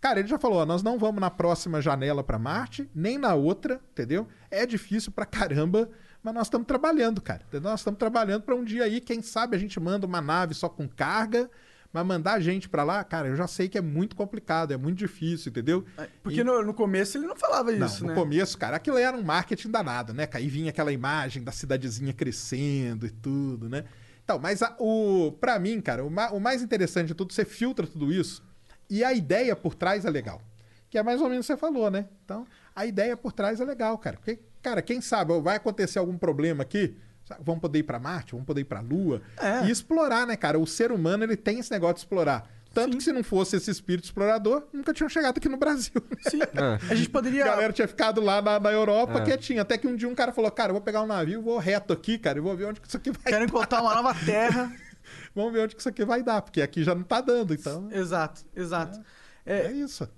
Cara, 0.00 0.18
ele 0.18 0.28
já 0.28 0.38
falou: 0.38 0.58
ó, 0.58 0.66
nós 0.66 0.82
não 0.82 0.98
vamos 0.98 1.20
na 1.20 1.30
próxima 1.30 1.80
janela 1.80 2.24
pra 2.24 2.38
Marte, 2.38 2.90
nem 2.94 3.16
na 3.16 3.34
outra, 3.34 3.80
entendeu? 3.92 4.26
É 4.50 4.66
difícil 4.66 5.12
pra 5.12 5.24
caramba, 5.24 5.88
mas 6.22 6.34
nós 6.34 6.46
estamos 6.48 6.66
trabalhando, 6.66 7.20
cara. 7.20 7.42
entendeu? 7.46 7.70
Nós 7.70 7.80
estamos 7.80 7.98
trabalhando 7.98 8.42
pra 8.42 8.56
um 8.56 8.64
dia 8.64 8.84
aí, 8.84 9.00
quem 9.00 9.22
sabe 9.22 9.56
a 9.56 9.58
gente 9.58 9.78
manda 9.78 10.06
uma 10.06 10.20
nave 10.20 10.54
só 10.54 10.68
com 10.68 10.88
carga. 10.88 11.48
Mas 11.92 12.06
mandar 12.06 12.40
gente 12.40 12.68
pra 12.68 12.82
lá, 12.84 13.04
cara, 13.04 13.28
eu 13.28 13.36
já 13.36 13.46
sei 13.46 13.68
que 13.68 13.76
é 13.76 13.82
muito 13.82 14.16
complicado, 14.16 14.72
é 14.72 14.76
muito 14.78 14.96
difícil, 14.96 15.50
entendeu? 15.50 15.84
Porque 16.22 16.40
E- 16.40 16.44
no, 16.44 16.62
no 16.62 16.72
começo 16.72 17.18
ele 17.18 17.26
não 17.26 17.36
falava 17.36 17.70
não, 17.70 17.86
isso, 17.86 18.02
no 18.02 18.08
né? 18.08 18.14
começo, 18.14 18.56
cara, 18.56 18.76
aquilo 18.78 18.96
era 18.96 19.14
um 19.16 19.22
marketing 19.22 19.70
danado, 19.70 20.14
né? 20.14 20.26
Aí 20.32 20.48
vinha 20.48 20.70
aquela 20.70 20.90
imagem 20.90 21.42
da 21.44 21.52
cidadezinha 21.52 22.12
crescendo 22.14 23.06
e 23.06 23.10
tudo, 23.10 23.68
né? 23.68 23.84
Então, 24.24 24.38
mas 24.38 24.62
a, 24.62 24.74
o, 24.78 25.32
pra 25.40 25.58
mim, 25.58 25.80
cara, 25.82 26.02
o, 26.04 26.10
ma- 26.10 26.30
o 26.30 26.40
mais 26.40 26.62
interessante 26.62 27.08
de 27.08 27.14
tudo, 27.14 27.32
você 27.32 27.44
filtra 27.44 27.86
tudo 27.86 28.10
isso 28.12 28.42
e 28.88 29.04
a 29.04 29.12
ideia 29.12 29.54
por 29.54 29.74
trás 29.74 30.04
é 30.06 30.10
legal. 30.10 30.40
Que 30.88 30.96
é 30.98 31.02
mais 31.02 31.20
ou 31.20 31.28
menos 31.28 31.44
o 31.44 31.48
que 31.48 31.54
você 31.54 31.60
falou, 31.60 31.90
né? 31.90 32.06
Então, 32.24 32.46
a 32.74 32.86
ideia 32.86 33.16
por 33.16 33.32
trás 33.32 33.60
é 33.60 33.64
legal, 33.64 33.98
cara. 33.98 34.16
Porque, 34.16 34.38
cara, 34.62 34.80
quem 34.80 35.00
sabe 35.00 35.38
vai 35.40 35.56
acontecer 35.56 35.98
algum 35.98 36.16
problema 36.16 36.62
aqui? 36.62 36.96
Vamos 37.40 37.60
poder 37.60 37.78
ir 37.80 37.82
pra 37.84 37.98
Marte, 37.98 38.32
vamos 38.32 38.46
poder 38.46 38.60
ir 38.62 38.64
pra 38.64 38.80
Lua 38.80 39.22
É. 39.38 39.64
e 39.66 39.70
explorar, 39.70 40.26
né, 40.26 40.36
cara? 40.36 40.58
O 40.58 40.66
ser 40.66 40.90
humano, 40.92 41.24
ele 41.24 41.36
tem 41.36 41.58
esse 41.58 41.70
negócio 41.70 41.94
de 41.96 42.00
explorar. 42.00 42.48
Tanto 42.74 42.96
que 42.96 43.02
se 43.02 43.12
não 43.12 43.22
fosse 43.22 43.54
esse 43.56 43.70
espírito 43.70 44.04
explorador, 44.06 44.62
nunca 44.72 44.94
tinham 44.94 45.06
chegado 45.08 45.36
aqui 45.36 45.46
no 45.46 45.58
Brasil. 45.58 45.92
Sim. 46.30 46.38
A 46.90 46.94
gente 46.94 47.08
A 47.08 47.12
poderia. 47.12 47.44
galera 47.44 47.70
tinha 47.70 47.86
ficado 47.86 48.18
lá 48.22 48.40
na, 48.40 48.58
na 48.58 48.72
Europa 48.72 49.20
quietinho. 49.20 49.60
Até 49.60 49.76
que 49.76 49.86
um 49.86 49.94
dia 49.94 50.08
um 50.08 50.14
cara 50.14 50.32
falou: 50.32 50.50
Cara, 50.50 50.70
eu 50.70 50.74
vou 50.74 50.80
pegar 50.82 51.02
um 51.02 51.06
navio, 51.06 51.42
vou 51.42 51.58
reto 51.58 51.92
aqui, 51.92 52.16
cara, 52.16 52.38
e 52.38 52.40
vou 52.40 52.56
ver 52.56 52.64
onde 52.64 52.80
que 52.80 52.88
isso 52.88 52.96
aqui 52.96 53.10
vai 53.10 53.24
Quero 53.30 53.44
encontrar 53.44 53.82
uma 53.82 53.94
nova 53.94 54.14
terra. 54.24 54.72
Vamos 55.36 55.52
ver 55.52 55.60
onde 55.64 55.74
que 55.74 55.80
isso 55.82 55.88
aqui 55.90 56.02
vai 56.04 56.22
dar, 56.22 56.40
porque 56.40 56.62
aqui 56.62 56.82
já 56.82 56.94
não 56.94 57.02
tá 57.02 57.20
dando, 57.20 57.52
então. 57.52 57.88
exato, 57.92 58.42
exato. 58.56 58.98
É, 59.44 59.66
É, 59.66 59.72
isso. 59.72 60.08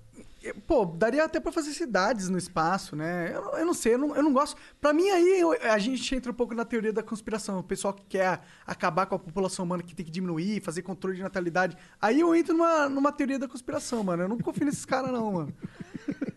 Pô, 0.67 0.85
daria 0.85 1.25
até 1.25 1.41
pra 1.41 1.51
fazer 1.51 1.73
cidades 1.73 2.29
no 2.29 2.37
espaço, 2.37 2.95
né? 2.95 3.33
Eu, 3.35 3.43
não- 3.43 3.59
eu 3.59 3.67
não 3.67 3.75
sei, 3.75 3.95
eu 3.95 3.99
não, 3.99 4.15
eu 4.17 4.23
não 4.23 4.33
gosto. 4.33 4.57
Pra 4.81 4.93
mim, 4.93 5.09
aí 5.09 5.41
eu- 5.41 5.53
a 5.53 5.79
gente 5.79 6.15
entra 6.15 6.31
um 6.31 6.35
pouco 6.35 6.55
na 6.55 6.65
teoria 6.65 6.93
da 6.93 7.03
conspiração. 7.03 7.59
O 7.59 7.63
pessoal 7.63 7.95
que 7.95 8.05
quer 8.05 8.41
acabar 8.67 9.07
com 9.07 9.15
a 9.15 9.19
população 9.19 9.65
humana, 9.65 9.83
que 9.83 9.95
tem 9.95 10.05
que 10.05 10.13
diminuir, 10.13 10.61
fazer 10.61 10.83
controle 10.83 11.17
de 11.17 11.23
natalidade. 11.23 11.77
Aí 12.01 12.21
eu 12.21 12.35
entro 12.35 12.53
numa, 12.55 12.89
numa 12.89 13.11
teoria 13.13 13.39
da 13.39 13.49
conspiração, 13.49 14.03
mano. 14.05 14.25
Eu 14.25 14.29
não 14.29 14.39
confio 14.39 14.67
nesses 14.67 14.85
caras, 14.85 15.11
não, 15.11 15.33
mano. 15.33 15.55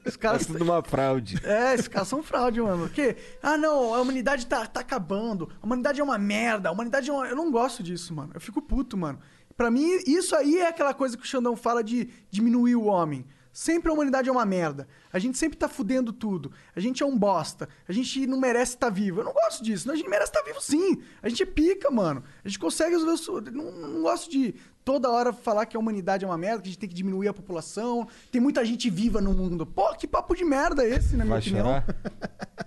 Os 0.05 0.15
É 0.15 0.17
caras. 0.17 0.45
tudo 0.45 0.63
uma 0.63 0.81
fraude. 0.81 1.37
É, 1.43 1.73
esses 1.73 1.87
caras 1.89 2.07
são 2.07 2.23
fraude, 2.23 2.61
mano. 2.61 2.83
Porque, 2.87 3.17
ah, 3.43 3.57
não, 3.57 3.93
a 3.93 3.99
humanidade 4.01 4.45
tá, 4.47 4.65
tá 4.65 4.79
acabando. 4.79 5.49
A 5.61 5.65
humanidade 5.65 5.99
é 5.99 6.03
uma 6.03 6.17
merda. 6.17 6.69
A 6.69 6.71
humanidade 6.71 7.09
é 7.09 7.13
uma... 7.13 7.27
Eu 7.27 7.35
não 7.35 7.51
gosto 7.51 7.83
disso, 7.83 8.13
mano. 8.13 8.31
Eu 8.33 8.39
fico 8.39 8.61
puto, 8.61 8.95
mano. 8.95 9.19
Pra 9.57 9.69
mim, 9.69 9.99
isso 10.05 10.35
aí 10.35 10.59
é 10.59 10.67
aquela 10.69 10.93
coisa 10.93 11.17
que 11.17 11.23
o 11.23 11.27
Xandão 11.27 11.55
fala 11.57 11.83
de 11.83 12.09
diminuir 12.29 12.75
o 12.75 12.85
homem. 12.85 13.25
Sempre 13.57 13.89
a 13.89 13.93
humanidade 13.95 14.29
é 14.29 14.31
uma 14.31 14.45
merda. 14.45 14.87
A 15.11 15.17
gente 15.17 15.35
sempre 15.35 15.57
tá 15.57 15.67
fudendo 15.67 16.13
tudo. 16.13 16.51
A 16.75 16.79
gente 16.79 17.01
é 17.01 17.05
um 17.07 17.17
bosta. 17.17 17.67
A 17.89 17.91
gente 17.91 18.27
não 18.27 18.39
merece 18.39 18.75
estar 18.75 18.91
vivo. 18.91 19.21
Eu 19.21 19.23
não 19.23 19.33
gosto 19.33 19.63
disso. 19.63 19.91
A 19.91 19.95
gente 19.95 20.07
merece 20.07 20.29
estar 20.29 20.43
vivo 20.43 20.61
sim. 20.61 21.01
A 21.23 21.27
gente 21.27 21.41
é 21.41 21.45
pica, 21.47 21.89
mano. 21.89 22.23
A 22.45 22.47
gente 22.47 22.59
consegue 22.59 22.91
resolver. 22.95 23.49
Não, 23.49 23.71
não 23.71 24.03
gosto 24.03 24.29
de 24.29 24.53
toda 24.85 25.09
hora 25.09 25.33
falar 25.33 25.65
que 25.65 25.75
a 25.75 25.79
humanidade 25.79 26.23
é 26.23 26.27
uma 26.27 26.37
merda, 26.37 26.61
que 26.61 26.67
a 26.67 26.71
gente 26.71 26.79
tem 26.79 26.87
que 26.87 26.93
diminuir 26.93 27.29
a 27.29 27.33
população, 27.33 28.07
tem 28.31 28.39
muita 28.39 28.63
gente 28.63 28.91
viva 28.91 29.19
no 29.19 29.33
mundo. 29.33 29.65
Pô, 29.65 29.91
que 29.95 30.05
papo 30.05 30.35
de 30.35 30.45
merda 30.45 30.85
é 30.85 30.89
esse, 30.91 31.17
na 31.17 31.25
minha 31.25 31.39
Vai 31.39 31.39
opinião? 31.39 31.65
chorar? 31.65 31.85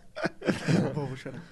Vou, 0.95 1.07
vou 1.09 1.17
chorar. 1.17 1.43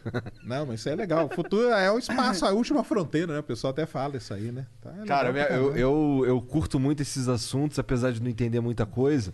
Não, 0.43 0.67
mas 0.67 0.81
isso 0.81 0.89
é 0.89 0.95
legal. 0.95 1.27
O 1.27 1.35
futuro 1.35 1.69
é 1.69 1.91
o 1.91 1.99
espaço, 1.99 2.45
a 2.47 2.51
última 2.51 2.83
fronteira, 2.85 3.33
né? 3.35 3.39
O 3.41 3.43
pessoal 3.43 3.71
até 3.73 3.87
fala 3.87 4.17
isso 4.17 4.33
aí, 4.35 4.51
né? 4.53 4.67
Tá, 4.81 4.93
é 5.03 5.07
Cara, 5.07 5.33
pra 5.33 5.51
eu, 5.55 5.77
eu, 5.77 6.25
eu 6.27 6.43
curto 6.43 6.79
muito 6.79 7.03
esses 7.03 7.29
assuntos, 7.29 7.79
apesar 7.79 8.13
de 8.13 8.23
não 8.23 8.29
entender 8.29 8.61
muita 8.61 8.85
coisa. 8.87 9.33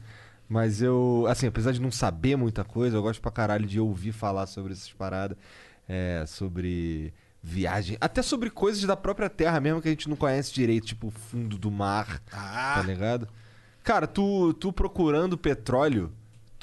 Mas 0.48 0.82
eu, 0.82 1.24
assim, 1.28 1.46
apesar 1.46 1.72
de 1.72 1.80
não 1.80 1.90
saber 1.90 2.36
muita 2.36 2.64
coisa, 2.64 2.96
eu 2.96 3.02
gosto 3.02 3.20
pra 3.20 3.30
caralho 3.30 3.66
de 3.66 3.80
ouvir 3.80 4.12
falar 4.12 4.46
sobre 4.46 4.72
essas 4.72 4.92
paradas. 4.92 5.36
é, 5.88 6.24
sobre 6.26 7.12
viagem. 7.42 7.96
Até 8.00 8.22
sobre 8.22 8.48
coisas 8.50 8.82
da 8.84 8.96
própria 8.96 9.28
Terra 9.28 9.60
mesmo 9.60 9.82
que 9.82 9.88
a 9.88 9.90
gente 9.90 10.08
não 10.08 10.16
conhece 10.16 10.52
direito, 10.52 10.86
tipo 10.86 11.08
o 11.08 11.10
fundo 11.10 11.58
do 11.58 11.70
mar. 11.70 12.22
Ah. 12.32 12.74
Tá 12.76 12.82
ligado? 12.82 13.28
Cara, 13.82 14.06
tu, 14.06 14.54
tu 14.54 14.72
procurando 14.72 15.36
petróleo, 15.36 16.10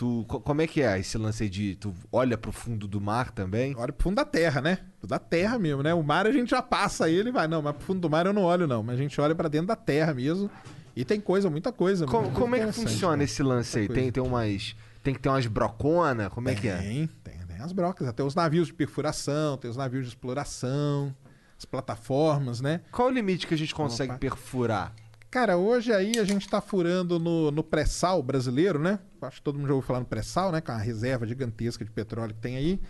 tu, 0.02 0.26
co- 0.28 0.40
como 0.42 0.64
é 0.64 0.68
que 0.68 0.82
é 0.82 0.98
esse 1.00 1.16
lance 1.16 1.44
aí 1.44 1.50
de. 1.50 1.76
Tu 1.76 1.94
olha 2.12 2.36
pro 2.36 2.52
fundo 2.52 2.88
do 2.88 3.00
mar 3.00 3.30
também? 3.30 3.76
Olha 3.78 3.94
pro 3.94 4.04
fundo 4.06 4.16
da 4.16 4.26
terra, 4.26 4.60
né? 4.60 4.80
Da 5.08 5.20
terra 5.20 5.60
mesmo, 5.60 5.84
né? 5.84 5.94
O 5.94 6.02
mar 6.02 6.26
a 6.26 6.32
gente 6.32 6.50
já 6.50 6.62
passa 6.62 7.08
ele 7.08 7.30
e 7.30 7.32
vai. 7.32 7.48
Não, 7.48 7.62
mas 7.62 7.76
pro 7.76 7.86
fundo 7.86 8.00
do 8.02 8.10
mar 8.10 8.26
eu 8.26 8.34
não 8.34 8.42
olho, 8.42 8.66
não. 8.66 8.82
Mas 8.82 8.96
a 8.96 9.02
gente 9.04 9.22
olha 9.22 9.36
pra 9.36 9.48
dentro 9.48 9.68
da 9.68 9.76
terra 9.76 10.12
mesmo. 10.12 10.50
E 10.96 11.06
tem 11.06 11.22
coisa, 11.22 11.52
muita 11.52 11.72
coisa. 11.72 12.08
Co- 12.08 12.22
muita 12.24 12.40
como 12.40 12.56
é 12.56 12.66
que 12.66 12.72
funciona 12.72 13.18
né? 13.18 13.26
esse 13.26 13.44
lance 13.44 13.78
aí? 13.78 13.84
Muita 13.88 13.94
Tem, 13.94 14.04
coisa. 14.12 14.14
tem 14.14 14.24
umas. 14.24 14.76
Tem 15.04 15.14
que 15.14 15.20
ter 15.20 15.30
umas 15.30 15.46
brocona? 15.46 16.30
Como 16.32 16.50
é 16.50 16.56
que 16.56 16.68
é? 16.68 16.78
Tem, 16.78 17.08
tem, 17.24 17.38
tem 17.48 17.58
as 17.62 17.72
brocas. 17.72 18.08
Até 18.08 18.24
os 18.24 18.34
navios 18.34 18.68
de 18.68 18.74
perfuração, 18.74 19.56
tem 19.58 19.70
os 19.70 19.78
navios 19.78 20.06
de 20.06 20.10
exploração, 20.10 21.16
as 21.58 21.64
plataformas, 21.66 22.60
né? 22.60 22.82
Qual 22.92 23.08
o 23.08 23.12
limite 23.12 23.46
que 23.46 23.54
a 23.54 23.58
gente 23.58 23.74
consegue 23.76 24.12
Opa. 24.14 24.20
perfurar? 24.20 24.94
Cara, 25.32 25.56
hoje 25.58 25.94
aí 25.94 26.20
a 26.20 26.26
gente 26.26 26.48
tá 26.50 26.60
furando 26.60 27.18
no, 27.18 27.52
no 27.52 27.64
pré-sal 27.64 28.22
brasileiro, 28.22 28.78
né? 28.78 29.00
Acho 29.22 29.38
que 29.38 29.42
todo 29.44 29.58
mundo 29.58 29.68
já 29.70 29.74
ouviu 29.74 29.88
falar 29.88 30.02
no 30.02 30.06
pré-sal, 30.06 30.52
né? 30.52 30.60
Com 30.60 30.74
a 30.74 30.78
reserva 30.78 31.26
gigantesca 31.26 31.86
de 31.86 31.90
petróleo 31.92 32.34
que 32.36 32.42
tem 32.42 32.58
aí. 32.58 32.82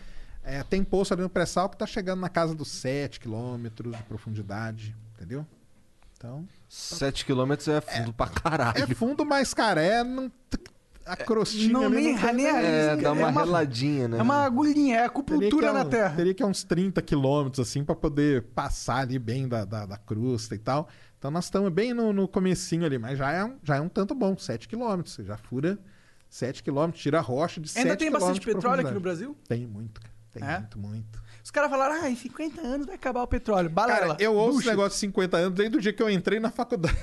É, 0.43 0.63
tem 0.63 0.83
poço 0.83 1.13
ali 1.13 1.21
no 1.21 1.29
pré-sal 1.29 1.69
que 1.69 1.77
tá 1.77 1.85
chegando 1.85 2.19
na 2.19 2.29
casa 2.29 2.55
dos 2.55 2.69
7 2.69 3.19
quilômetros 3.19 3.95
de 3.95 4.01
profundidade, 4.03 4.95
entendeu? 5.15 5.45
Então, 6.17 6.47
7 6.67 7.25
km 7.25 7.51
é 7.67 7.79
fundo 7.81 8.11
pra 8.13 8.25
caralho. 8.27 8.83
é 8.83 8.87
fundo, 8.87 9.23
mas, 9.23 9.53
cara, 9.53 9.79
é... 9.81 10.03
Não, 10.03 10.31
a 11.05 11.15
crostinha 11.15 11.73
não, 11.73 11.85
ali 11.85 11.95
nem- 11.95 12.15
não 12.17 12.33
nem 12.33 12.47
a- 12.49 12.61
É, 12.61 12.85
é 12.87 12.95
dá 12.95 13.11
uma, 13.11 13.27
uma- 13.27 13.41
reladinha, 13.43 14.07
né? 14.07 14.17
É 14.17 14.21
uma 14.21 14.43
agulhinha, 14.45 14.97
é 14.97 15.05
acupuntura 15.05 15.67
é 15.67 15.73
na 15.73 15.81
um- 15.81 15.89
Terra. 15.89 16.15
Teria 16.15 16.33
que 16.33 16.41
é 16.41 16.45
uns 16.45 16.63
30 16.63 17.01
quilômetros, 17.03 17.67
assim, 17.67 17.83
pra 17.83 17.95
poder 17.95 18.43
passar 18.55 18.97
ali 19.01 19.19
bem 19.19 19.47
da, 19.47 19.63
da, 19.65 19.85
da 19.85 19.97
crosta 19.97 20.55
e 20.55 20.59
tal. 20.59 20.87
Então 21.21 21.29
nós 21.29 21.45
estamos 21.45 21.71
bem 21.71 21.93
no, 21.93 22.11
no 22.11 22.27
comecinho 22.27 22.83
ali, 22.83 22.97
mas 22.97 23.15
já 23.19 23.31
é 23.31 23.45
um, 23.45 23.55
já 23.61 23.75
é 23.75 23.79
um 23.79 23.87
tanto 23.87 24.15
bom, 24.15 24.35
7 24.35 24.67
quilômetros. 24.67 25.13
Você 25.13 25.23
já 25.23 25.37
fura 25.37 25.77
7 26.27 26.63
quilômetros, 26.63 26.99
tira 27.03 27.19
a 27.19 27.21
rocha 27.21 27.61
de 27.61 27.69
7 27.69 27.83
Ainda 27.83 27.95
tem 27.95 28.09
bastante 28.09 28.41
petróleo 28.41 28.81
aqui 28.83 28.91
no. 28.95 28.99
Brasil? 28.99 29.37
Tem 29.47 29.67
muito, 29.67 30.01
cara. 30.01 30.11
Tem 30.33 30.43
É? 30.43 30.57
muito, 30.57 30.79
muito. 30.79 31.21
Os 31.43 31.51
caras 31.51 31.69
falaram, 31.69 32.03
ah, 32.03 32.09
em 32.09 32.15
50 32.15 32.59
anos 32.61 32.87
vai 32.87 32.95
acabar 32.95 33.21
o 33.21 33.27
petróleo. 33.27 33.69
Balela. 33.69 33.99
Cara, 33.99 34.17
eu 34.19 34.33
ouço 34.33 34.47
esse 34.47 34.53
bullshit. 34.53 34.69
negócio 34.71 34.89
de 34.93 34.95
50 35.01 35.37
anos 35.37 35.53
desde 35.53 35.77
o 35.77 35.79
dia 35.81 35.93
que 35.93 36.01
eu 36.01 36.09
entrei 36.09 36.39
na 36.39 36.49
faculdade. 36.49 36.97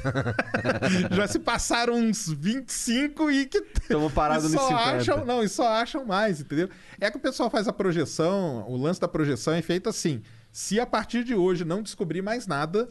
já 1.14 1.29
se 1.29 1.39
passaram 1.39 1.95
uns 1.95 2.29
25 2.29 3.31
e 3.31 3.47
que 3.47 3.59
Estamos 3.59 4.11
parados 4.14 4.51
e 4.51 4.55
nos 4.57 4.61
só 4.61 4.69
50. 4.69 4.97
acham, 4.97 5.25
não, 5.25 5.45
e 5.45 5.49
só 5.49 5.69
acham 5.69 6.05
mais, 6.05 6.41
entendeu? 6.41 6.69
É 7.01 7.09
que 7.09 7.16
o 7.16 7.21
pessoal 7.21 7.49
faz 7.51 7.69
a 7.69 7.73
projeção, 7.73 8.69
o 8.69 8.77
lance 8.77 9.01
da 9.01 9.07
projeção 9.07 9.55
é 9.55 9.62
feito 9.62 9.89
assim: 9.89 10.23
se 10.51 10.81
a 10.81 10.87
partir 10.87 11.23
de 11.23 11.37
hoje 11.37 11.64
não 11.64 11.83
descobrir 11.83 12.21
mais 12.23 12.47
nada, 12.49 12.89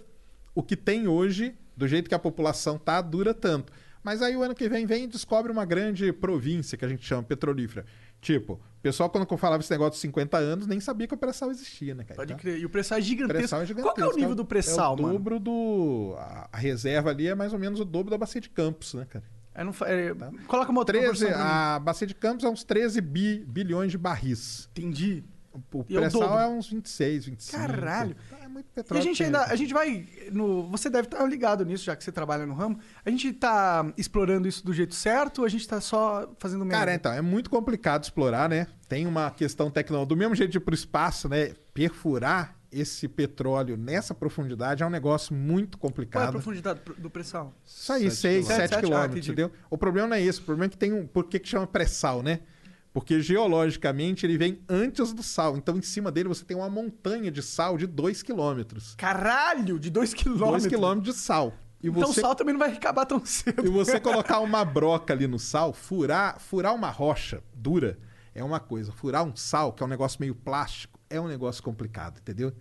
o 0.60 0.64
que 0.64 0.76
tem 0.76 1.08
hoje, 1.08 1.56
do 1.76 1.88
jeito 1.88 2.10
que 2.10 2.16
a 2.16 2.20
população 2.20 2.78
tá, 2.78 3.02
dura 3.02 3.34
tanto. 3.34 3.72
Mas 4.04 4.22
aí 4.22 4.36
o 4.38 4.42
ano 4.44 4.56
que 4.56 4.68
vem 4.70 4.86
vem 4.86 5.04
e 5.04 5.08
descobre 5.08 5.52
uma 5.52 5.66
grande 5.66 6.12
província 6.14 6.78
que 6.78 6.86
a 6.86 6.88
gente 6.88 7.06
chama 7.06 7.24
petrolífera. 7.24 7.86
Tipo, 8.22 8.54
o 8.54 8.82
pessoal 8.82 9.10
quando 9.10 9.28
eu 9.30 9.38
falava 9.38 9.62
esse 9.62 9.70
negócio 9.70 9.94
de 9.94 10.00
50 10.00 10.38
anos 10.38 10.66
nem 10.66 10.80
sabia 10.80 11.06
que 11.08 11.14
o 11.14 11.18
pré-sal 11.18 11.52
existia, 11.52 11.94
né, 11.94 12.04
cara? 12.04 12.16
Pode 12.16 12.32
Então, 12.34 12.42
crer. 12.42 12.60
E 12.60 12.66
o 12.66 12.70
pré-sal 12.70 12.98
é 12.98 13.02
gigantesco. 13.02 13.38
pré-sal 13.38 13.60
é 13.62 13.66
Qual 13.66 13.68
gigantesco. 13.68 13.96
que 13.96 14.02
é 14.02 14.08
o 14.08 14.18
nível 14.20 14.36
do 14.36 14.46
pré-sal, 14.46 14.96
é 14.96 15.00
o 15.00 15.02
mano? 15.04 15.14
dobro 15.14 15.40
do... 15.40 16.16
A, 16.18 16.58
reserva 16.58 17.10
ali 17.12 17.28
é 17.28 17.36
mais 17.36 17.54
ou 17.54 17.60
menos 17.60 17.80
o 17.80 17.86
dobro 17.86 18.10
da 18.10 18.18
bacia 18.18 18.42
de 18.42 18.50
Campos, 18.50 18.94
né, 18.96 19.06
cara? 19.10 19.24
É, 19.54 19.64
não 19.64 19.74
é, 19.86 20.14
Coloca 20.48 20.72
uma 20.72 20.82
outra 20.82 20.98
13, 20.98 21.06
proporção 21.26 21.28
pra 21.30 21.38
mim. 21.38 21.52
a 21.76 21.80
bacia 21.80 22.08
de 22.08 22.16
Campos 22.16 22.44
é 22.46 22.50
uns 22.50 22.64
13 22.64 23.02
bi- 23.02 23.44
bilhões 23.48 23.92
de 23.92 23.98
barris. 23.98 24.70
Entendi. 24.72 25.24
O 25.74 25.86
E 25.90 25.96
é 25.96 25.98
o 25.98 26.02
pré-sal 26.02 26.40
é 26.40 26.48
uns 26.48 26.70
26, 26.70 27.26
25. 27.26 27.58
Caralho. 27.58 28.16
É 28.44 28.48
muito 28.48 28.66
E 28.68 28.74
petróleo. 28.76 29.02
a 29.02 29.04
gente 29.04 29.24
ainda, 29.24 29.44
a 29.44 29.56
gente 29.56 29.74
vai, 29.74 30.06
no, 30.32 30.68
você 30.70 30.90
deve 30.90 31.08
estar 31.08 31.24
ligado 31.26 31.66
nisso, 31.66 31.84
já 31.84 31.96
que 31.96 32.04
você 32.04 32.12
trabalha 32.12 32.46
no 32.46 32.54
ramo. 32.54 32.80
A 33.06 33.10
gente 33.10 33.32
tá 33.34 33.92
explorando 33.98 34.48
isso 34.48 34.66
do 34.66 34.74
jeito 34.74 34.96
certo 34.96 35.40
ou 35.40 35.46
a 35.46 35.50
gente 35.50 35.68
tá 35.68 35.80
só 35.82 36.34
fazendo 36.40 36.66
merda? 36.66 36.80
Cara, 36.80 36.94
então, 36.94 37.12
é 37.14 37.22
muito 37.22 37.50
complicado 37.50 38.04
explorar, 38.04 38.50
né? 38.50 38.68
Tem 38.88 39.06
uma 39.06 39.32
questão 39.32 39.70
tecnológica. 39.70 40.10
Do 40.10 40.18
mesmo 40.18 40.36
jeito 40.36 40.52
de 40.52 40.58
ir 40.58 40.62
pro 40.62 40.74
espaço, 40.76 41.28
né? 41.30 41.54
Perfurar 41.74 42.56
esse 42.72 43.08
petróleo 43.08 43.78
nessa 43.78 44.14
profundidade 44.14 44.84
é 44.84 44.86
um 44.86 44.90
negócio 44.90 45.34
muito 45.34 45.78
Qual 45.78 45.88
é 45.88 45.92
a 45.92 45.94
complicado. 45.94 46.32
profundidade 46.32 46.82
do- 46.98 47.10
pré-sal? 47.10 47.54
Isso 47.66 47.94
aí, 47.94 48.12
6, 48.12 48.20
quilômetros. 48.46 48.48
7 48.58 48.70
Sete, 48.70 48.80
quilômetros, 48.84 49.16
ah, 49.16 49.20
entendeu? 49.32 49.52
O 49.70 49.78
problema 49.78 50.08
não 50.10 50.16
é 50.18 50.22
esse. 50.22 50.40
O 50.40 50.44
problema 50.44 50.66
é 50.66 50.70
que 50.70 50.78
tem 50.78 50.92
um. 50.92 51.08
Por 51.08 51.26
que, 51.26 51.40
que 51.40 51.48
chama 51.48 51.66
pré-sal, 51.66 52.22
né? 52.22 52.42
Porque 52.98 53.22
geologicamente 53.22 54.26
ele 54.26 54.40
vem 54.40 54.60
antes 54.68 55.14
do 55.14 55.22
sal. 55.22 55.56
Então, 55.56 55.78
em 55.78 55.84
cima 55.84 56.12
dele, 56.12 56.30
você 56.30 56.44
tem 56.44 56.58
uma 56.58 56.68
montanha 56.68 57.30
de 57.30 57.44
sal 57.44 57.78
de 57.78 57.86
2 57.86 58.24
quilômetros. 58.24 58.96
Caralho, 58.96 59.78
de 59.78 59.92
2 59.92 60.16
quilômetros. 60.16 60.64
2 60.64 60.66
quilômetros 60.66 61.16
de 61.16 61.22
sal. 61.22 61.54
E 61.80 61.90
Então 61.90 62.12
você 62.12 62.22
o 62.22 62.24
sal 62.24 62.34
também 62.34 62.54
não 62.54 62.60
vai 62.60 62.72
acabar 62.72 63.06
tão 63.06 63.24
cedo. 63.24 63.64
E 63.64 63.70
você 63.70 64.00
colocar 64.02 64.40
uma 64.40 64.66
broca 64.66 65.14
ali 65.14 65.28
no 65.28 65.38
sal, 65.38 65.74
furar, 65.74 66.40
furar 66.40 66.74
uma 66.74 66.90
rocha 66.90 67.44
dura 67.54 68.00
é 68.34 68.44
uma 68.44 68.60
coisa. 68.60 68.92
Furar 68.92 69.24
um 69.24 69.36
sal, 69.36 69.74
que 69.74 69.84
é 69.84 69.86
um 69.86 69.90
negócio 69.90 70.20
meio 70.20 70.34
plástico, 70.34 71.00
é 71.08 71.22
um 71.22 71.28
negócio 71.28 71.62
complicado, 71.62 72.18
entendeu? 72.18 72.52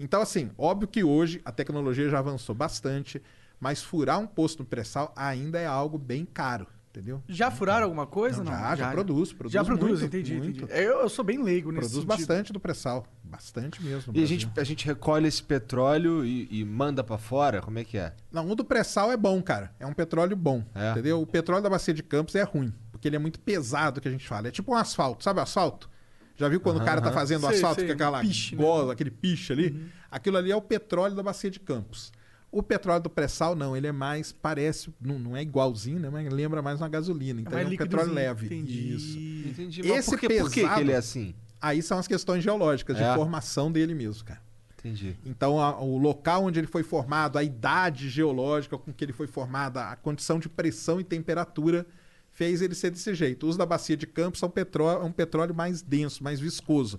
Então, 0.00 0.20
assim, 0.20 0.50
óbvio 0.58 0.88
que 0.88 1.04
hoje 1.04 1.40
a 1.44 1.52
tecnologia 1.52 2.08
já 2.08 2.18
avançou 2.18 2.56
bastante, 2.56 3.22
mas 3.60 3.84
furar 3.84 4.18
um 4.18 4.26
poço 4.26 4.58
no 4.58 4.64
pré-sal 4.64 5.12
ainda 5.14 5.60
é 5.60 5.66
algo 5.66 5.96
bem 5.96 6.24
caro, 6.24 6.66
entendeu? 6.96 7.22
Já 7.28 7.50
furaram 7.50 7.84
alguma 7.84 8.06
coisa? 8.06 8.42
Não, 8.42 8.50
Não, 8.50 8.58
já, 8.58 8.76
já 8.76 8.90
produz, 8.90 9.32
produz 9.32 9.52
Já 9.52 9.62
produz, 9.64 10.00
muito, 10.00 10.04
entendi, 10.06 10.34
muito. 10.36 10.64
entendi. 10.64 10.80
Eu, 10.80 11.00
eu 11.02 11.08
sou 11.08 11.24
bem 11.24 11.42
leigo 11.42 11.70
nesse 11.70 11.90
Produz 11.90 12.04
sentido. 12.04 12.08
bastante 12.28 12.52
do 12.52 12.58
pré-sal. 12.60 13.06
Bastante 13.22 13.82
mesmo. 13.82 14.12
E 14.16 14.22
a 14.22 14.26
gente, 14.26 14.48
a 14.56 14.64
gente 14.64 14.86
recolhe 14.86 15.28
esse 15.28 15.42
petróleo 15.42 16.24
e, 16.24 16.48
e 16.50 16.64
manda 16.64 17.04
pra 17.04 17.18
fora? 17.18 17.60
Como 17.60 17.78
é 17.78 17.84
que 17.84 17.98
é? 17.98 18.14
Não, 18.32 18.48
o 18.50 18.54
do 18.54 18.64
pré-sal 18.64 19.12
é 19.12 19.16
bom, 19.16 19.42
cara. 19.42 19.72
É 19.78 19.86
um 19.86 19.92
petróleo 19.92 20.36
bom. 20.36 20.64
É. 20.74 20.92
Entendeu? 20.92 21.20
O 21.20 21.26
petróleo 21.26 21.62
da 21.62 21.68
bacia 21.70 21.92
de 21.92 22.02
Campos 22.02 22.34
é 22.34 22.42
ruim, 22.42 22.72
porque 22.90 23.06
ele 23.08 23.16
é 23.16 23.18
muito 23.20 23.38
pesado, 23.40 24.00
que 24.00 24.08
a 24.08 24.10
gente 24.10 24.26
fala. 24.26 24.48
É 24.48 24.50
tipo 24.50 24.72
um 24.72 24.76
asfalto, 24.76 25.22
sabe 25.22 25.40
o 25.40 25.42
asfalto? 25.42 25.90
Já 26.38 26.48
viu 26.48 26.60
quando 26.60 26.80
o 26.80 26.84
cara 26.84 27.00
tá 27.00 27.10
fazendo 27.12 27.40
Sei, 27.46 27.56
asfalto 27.56 27.80
sei, 27.80 27.86
com 27.88 27.94
aquela 27.94 28.18
um 28.18 28.20
piche, 28.20 28.54
né? 28.54 28.62
gola, 28.62 28.92
aquele 28.92 29.10
piche 29.10 29.52
ali? 29.54 29.90
Aquilo 30.10 30.36
ali 30.36 30.50
é 30.52 30.56
o 30.56 30.60
petróleo 30.60 31.14
da 31.14 31.22
bacia 31.22 31.50
de 31.50 31.58
Campos. 31.58 32.12
O 32.58 32.62
petróleo 32.62 33.02
do 33.02 33.10
pré-sal, 33.10 33.54
não, 33.54 33.76
ele 33.76 33.86
é 33.86 33.92
mais, 33.92 34.32
parece, 34.32 34.88
não, 35.00 35.18
não 35.18 35.36
é 35.36 35.42
igualzinho, 35.42 35.98
né? 36.00 36.08
Mas 36.08 36.32
lembra 36.32 36.62
mais 36.62 36.80
uma 36.80 36.88
gasolina. 36.88 37.40
Então 37.40 37.52
é, 37.58 37.62
mais 37.64 37.74
um 37.74 37.76
petróleo 37.76 38.12
leve. 38.12 38.46
Entendi. 38.46 38.94
Isso. 38.94 39.18
Entendi. 39.50 39.80
Esse 39.82 39.88
Mas 39.90 40.06
por, 40.06 40.18
que, 40.18 40.28
por 40.28 40.48
que 40.50 40.54
que 40.54 40.60
pesado- 40.62 40.80
ele 40.80 40.92
é 40.92 40.96
assim? 40.96 41.34
Aí 41.60 41.82
são 41.82 41.98
as 41.98 42.08
questões 42.08 42.42
geológicas, 42.42 42.96
É. 42.98 43.08
de 43.10 43.14
formação 43.14 43.70
dele 43.70 43.94
mesmo, 43.94 44.24
cara. 44.24 44.40
Entendi. 44.78 45.16
Então, 45.26 45.60
a- 45.60 45.78
o 45.82 45.98
local 45.98 46.44
onde 46.44 46.58
ele 46.58 46.66
foi 46.66 46.82
formado, 46.82 47.36
a 47.36 47.42
idade 47.44 48.08
geológica 48.08 48.78
com 48.78 48.90
que 48.92 49.04
ele 49.04 49.12
foi 49.12 49.26
formado, 49.26 49.76
a 49.78 49.94
condição 49.96 50.38
de 50.38 50.48
pressão 50.48 50.98
e 50.98 51.04
temperatura 51.04 51.84
fez 52.30 52.62
ele 52.62 52.74
ser 52.74 52.90
desse 52.90 53.14
jeito. 53.14 53.46
Os 53.46 53.56
da 53.58 53.66
bacia 53.66 53.96
de 53.98 54.06
Campos 54.06 54.40
são 54.40 54.48
petróleo, 54.48 55.02
é 55.02 55.04
um 55.04 55.12
petróleo 55.12 55.54
mais 55.54 55.82
denso, 55.82 56.24
mais 56.24 56.40
viscoso. 56.40 56.98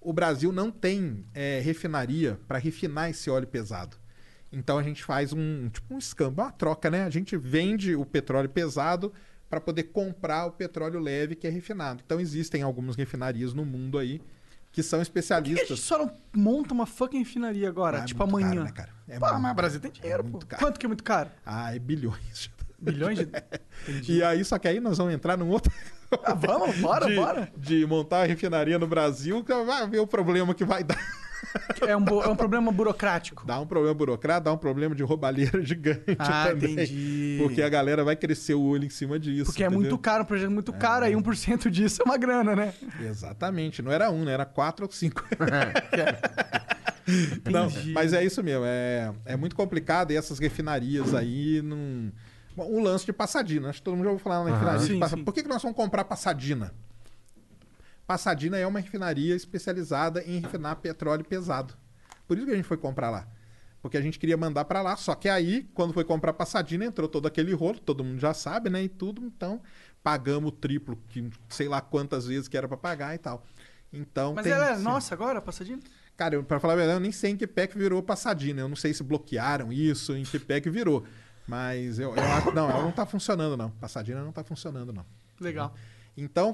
O 0.00 0.12
Brasil 0.12 0.52
não 0.52 0.70
tem 0.70 1.24
é, 1.34 1.60
refinaria 1.60 2.38
para 2.48 2.56
refinar 2.58 3.10
esse 3.10 3.28
óleo 3.28 3.46
pesado. 3.46 3.96
Então 4.56 4.78
a 4.78 4.82
gente 4.82 5.04
faz 5.04 5.32
um 5.32 5.68
tipo 5.68 5.94
um 5.94 5.98
escambo, 5.98 6.40
uma 6.42 6.50
troca, 6.50 6.90
né? 6.90 7.04
A 7.04 7.10
gente 7.10 7.36
vende 7.36 7.94
o 7.94 8.04
petróleo 8.06 8.48
pesado 8.48 9.12
para 9.50 9.60
poder 9.60 9.84
comprar 9.84 10.46
o 10.46 10.50
petróleo 10.52 10.98
leve 10.98 11.36
que 11.36 11.46
é 11.46 11.50
refinado. 11.50 12.02
Então 12.04 12.18
existem 12.18 12.62
algumas 12.62 12.96
refinarias 12.96 13.52
no 13.52 13.64
mundo 13.64 13.98
aí 13.98 14.20
que 14.72 14.82
são 14.82 14.98
Por 14.98 15.06
que 15.10 15.18
a 15.18 15.22
gente 15.22 15.24
especialistas. 15.62 15.80
só 15.80 15.98
não 15.98 16.10
monta 16.34 16.74
uma 16.74 16.84
fucking 16.86 17.18
refinaria 17.18 17.68
agora? 17.68 17.98
Ah, 17.98 18.02
é 18.02 18.04
tipo 18.04 18.26
muito 18.26 18.44
amanhã. 18.46 18.64
caro, 18.64 18.64
né, 18.64 18.72
cara? 18.72 18.90
É 19.08 19.18
Pô, 19.18 19.26
muito 19.26 19.40
mas 19.42 19.52
o 19.52 19.54
Brasil 19.54 19.80
tem 19.80 19.90
dinheiro, 19.90 20.24
É 20.26 20.30
pô. 20.30 20.38
caro. 20.38 20.62
Quanto 20.62 20.78
que 20.80 20.86
é 20.86 20.88
muito 20.88 21.04
caro? 21.04 21.30
Ah, 21.44 21.74
é 21.74 21.78
bilhões. 21.78 22.50
Bilhões 22.78 23.18
de. 23.18 24.12
E 24.12 24.22
aí, 24.22 24.44
só 24.44 24.58
que 24.58 24.68
aí 24.68 24.80
nós 24.80 24.98
vamos 24.98 25.14
entrar 25.14 25.38
num 25.38 25.48
outro. 25.48 25.72
Ah, 26.22 26.34
vamos, 26.34 26.76
bora, 26.80 27.06
de, 27.06 27.14
bora. 27.16 27.52
De 27.56 27.86
montar 27.86 28.20
a 28.22 28.26
refinaria 28.26 28.78
no 28.78 28.86
Brasil, 28.86 29.42
que 29.42 29.54
vai 29.64 29.88
ver 29.88 29.98
o 30.00 30.06
problema 30.06 30.54
que 30.54 30.62
vai 30.64 30.84
dar. 30.84 30.98
É 31.86 31.96
um, 31.96 32.04
é 32.22 32.28
um 32.28 32.36
problema 32.36 32.70
burocrático. 32.72 33.44
Dá 33.46 33.58
um 33.60 33.66
problema 33.66 33.94
burocrático, 33.94 34.44
dá 34.44 34.52
um 34.52 34.58
problema 34.58 34.94
de 34.94 35.02
roubalheira 35.02 35.60
gigante 35.64 36.04
Ah, 36.18 36.48
também. 36.48 36.72
entendi. 36.72 37.38
Porque 37.40 37.62
a 37.62 37.68
galera 37.68 38.02
vai 38.04 38.16
crescer 38.16 38.54
o 38.54 38.62
olho 38.62 38.84
em 38.84 38.90
cima 38.90 39.18
disso. 39.18 39.46
Porque 39.46 39.62
é 39.62 39.66
entendeu? 39.66 39.80
muito 39.82 39.98
caro, 39.98 40.22
um 40.22 40.26
projeto 40.26 40.50
muito 40.50 40.72
caro, 40.72 41.04
aí 41.04 41.14
1% 41.14 41.68
disso 41.70 42.02
é 42.02 42.04
uma 42.04 42.16
grana, 42.16 42.54
né? 42.56 42.74
Exatamente. 43.00 43.82
Não 43.82 43.90
era 43.92 44.10
um, 44.10 44.24
né? 44.24 44.32
Era 44.32 44.44
quatro 44.44 44.84
ou 44.86 44.92
cinco. 44.92 45.24
Não, 47.50 47.66
Entendi. 47.66 47.92
mas 47.92 48.12
é 48.12 48.24
isso 48.24 48.42
mesmo. 48.42 48.64
É, 48.66 49.12
é 49.24 49.36
muito 49.36 49.54
complicado 49.54 50.10
e 50.10 50.16
essas 50.16 50.38
refinarias 50.40 51.14
aí 51.14 51.62
não. 51.62 52.10
Bom, 52.56 52.64
o 52.68 52.80
lance 52.82 53.06
de 53.06 53.12
Passadina. 53.12 53.68
Acho 53.68 53.78
que 53.78 53.84
todo 53.84 53.94
mundo 53.94 54.04
já 54.06 54.10
ouviu 54.10 54.24
falar 54.24 54.42
na 54.44 54.50
refinaria 54.50 54.80
Sim, 54.80 54.94
de 54.94 54.98
Passa- 55.00 55.16
sim. 55.16 55.24
Por 55.24 55.32
que, 55.32 55.42
que 55.42 55.48
nós 55.48 55.62
vamos 55.62 55.76
comprar 55.76 56.04
Passadina? 56.04 56.72
Passadina 58.06 58.56
é 58.56 58.66
uma 58.66 58.78
refinaria 58.80 59.34
especializada 59.34 60.22
em 60.22 60.40
refinar 60.40 60.76
petróleo 60.76 61.24
pesado. 61.24 61.74
Por 62.26 62.36
isso 62.36 62.46
que 62.46 62.52
a 62.52 62.56
gente 62.56 62.66
foi 62.66 62.76
comprar 62.76 63.10
lá. 63.10 63.26
Porque 63.82 63.96
a 63.96 64.00
gente 64.00 64.18
queria 64.18 64.36
mandar 64.36 64.64
para 64.64 64.82
lá. 64.82 64.96
Só 64.96 65.14
que 65.14 65.28
aí, 65.28 65.68
quando 65.74 65.92
foi 65.92 66.04
comprar 66.04 66.32
Passadina, 66.32 66.84
entrou 66.84 67.08
todo 67.08 67.26
aquele 67.26 67.52
rolo, 67.52 67.78
todo 67.78 68.02
mundo 68.02 68.18
já 68.18 68.34
sabe, 68.34 68.68
né? 68.70 68.82
E 68.82 68.88
tudo. 68.88 69.22
Então, 69.24 69.60
pagamos 70.02 70.48
o 70.48 70.52
triplo, 70.52 70.98
que 71.08 71.28
sei 71.48 71.68
lá 71.68 71.80
quantas 71.80 72.26
vezes 72.26 72.48
que 72.48 72.56
era 72.56 72.66
para 72.66 72.76
pagar 72.76 73.14
e 73.14 73.18
tal. 73.18 73.44
Então, 73.92 74.34
Mas 74.34 74.44
tem- 74.44 74.52
ela 74.52 74.70
é 74.70 74.78
nossa 74.78 75.14
agora, 75.14 75.40
passadinha? 75.40 75.78
Cara, 76.16 76.42
pra 76.42 76.58
falar 76.58 76.72
a 76.72 76.76
verdade, 76.76 76.96
eu 76.96 77.00
nem 77.00 77.12
sei 77.12 77.32
em 77.32 77.36
que 77.36 77.46
pé 77.46 77.66
que 77.66 77.76
virou 77.76 78.02
Passadina. 78.02 78.60
Eu 78.62 78.68
não 78.68 78.76
sei 78.76 78.92
se 78.94 79.02
bloquearam 79.02 79.72
isso, 79.72 80.14
em 80.16 80.24
que 80.24 80.38
pé 80.38 80.60
que 80.60 80.70
virou. 80.70 81.04
Mas 81.46 81.98
eu, 81.98 82.16
eu 82.16 82.22
acho. 82.22 82.50
Não, 82.52 82.68
ela 82.70 82.82
não 82.82 82.90
tá 82.90 83.04
funcionando, 83.06 83.56
não. 83.56 83.70
Passadina 83.70 84.22
não 84.24 84.32
tá 84.32 84.42
funcionando, 84.42 84.92
não. 84.92 85.04
Legal. 85.40 85.72
Então, 85.74 85.95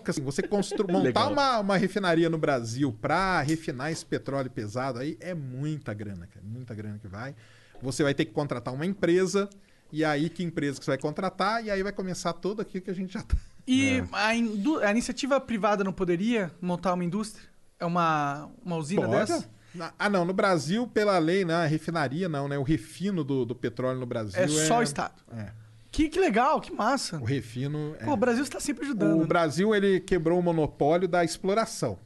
que 0.02 0.10
assim, 0.10 0.22
você 0.22 0.42
constru... 0.42 0.86
montar 0.90 1.28
uma, 1.28 1.60
uma 1.60 1.76
refinaria 1.76 2.28
no 2.28 2.36
Brasil 2.36 2.92
pra 3.00 3.40
refinar 3.42 3.92
esse 3.92 4.04
petróleo 4.04 4.50
pesado 4.50 4.98
aí 4.98 5.16
é 5.20 5.34
muita 5.34 5.94
grana, 5.94 6.26
cara. 6.26 6.44
Muita 6.44 6.74
grana 6.74 6.98
que 6.98 7.06
vai. 7.06 7.34
Você 7.80 8.02
vai 8.02 8.14
ter 8.14 8.24
que 8.24 8.32
contratar 8.32 8.74
uma 8.74 8.86
empresa. 8.86 9.48
E 9.92 10.04
aí, 10.04 10.30
que 10.30 10.42
empresa 10.42 10.78
que 10.78 10.84
você 10.84 10.90
vai 10.92 10.98
contratar? 10.98 11.64
E 11.64 11.70
aí 11.70 11.82
vai 11.82 11.92
começar 11.92 12.32
tudo 12.32 12.62
aquilo 12.62 12.82
que 12.82 12.90
a 12.90 12.94
gente 12.94 13.12
já 13.12 13.22
tá. 13.22 13.36
E 13.66 14.02
a, 14.12 14.34
indu- 14.34 14.78
a 14.78 14.90
iniciativa 14.90 15.38
privada 15.40 15.84
não 15.84 15.92
poderia 15.92 16.50
montar 16.60 16.94
uma 16.94 17.04
indústria? 17.04 17.46
É 17.78 17.84
uma, 17.84 18.48
uma 18.64 18.76
usina 18.76 19.06
Pode? 19.06 19.32
dessa? 19.32 19.48
Ah, 19.98 20.08
não. 20.08 20.24
No 20.24 20.32
Brasil, 20.32 20.86
pela 20.86 21.18
lei, 21.18 21.44
né? 21.44 21.54
A 21.54 21.66
refinaria 21.66 22.28
não, 22.28 22.48
né? 22.48 22.58
O 22.58 22.62
refino 22.62 23.22
do, 23.22 23.44
do 23.44 23.54
petróleo 23.54 23.98
no 24.00 24.06
Brasil 24.06 24.40
É 24.40 24.48
só 24.48 24.78
o 24.78 24.82
Estado. 24.82 25.14
É. 25.36 25.50
Que, 25.93 26.09
que 26.09 26.18
legal, 26.18 26.59
que 26.61 26.72
massa. 26.72 27.18
O 27.18 27.24
refino. 27.24 27.95
é. 28.01 28.05
Pô, 28.07 28.12
o 28.12 28.16
Brasil 28.16 28.43
está 28.43 28.59
sempre 28.59 28.84
ajudando. 28.84 29.14
O 29.16 29.20
né? 29.20 29.26
Brasil 29.26 29.74
ele 29.74 30.01
quebrou 30.01 30.38
o 30.38 30.43
monopólio 30.43 31.07
da 31.07 31.22
exploração. 31.22 31.99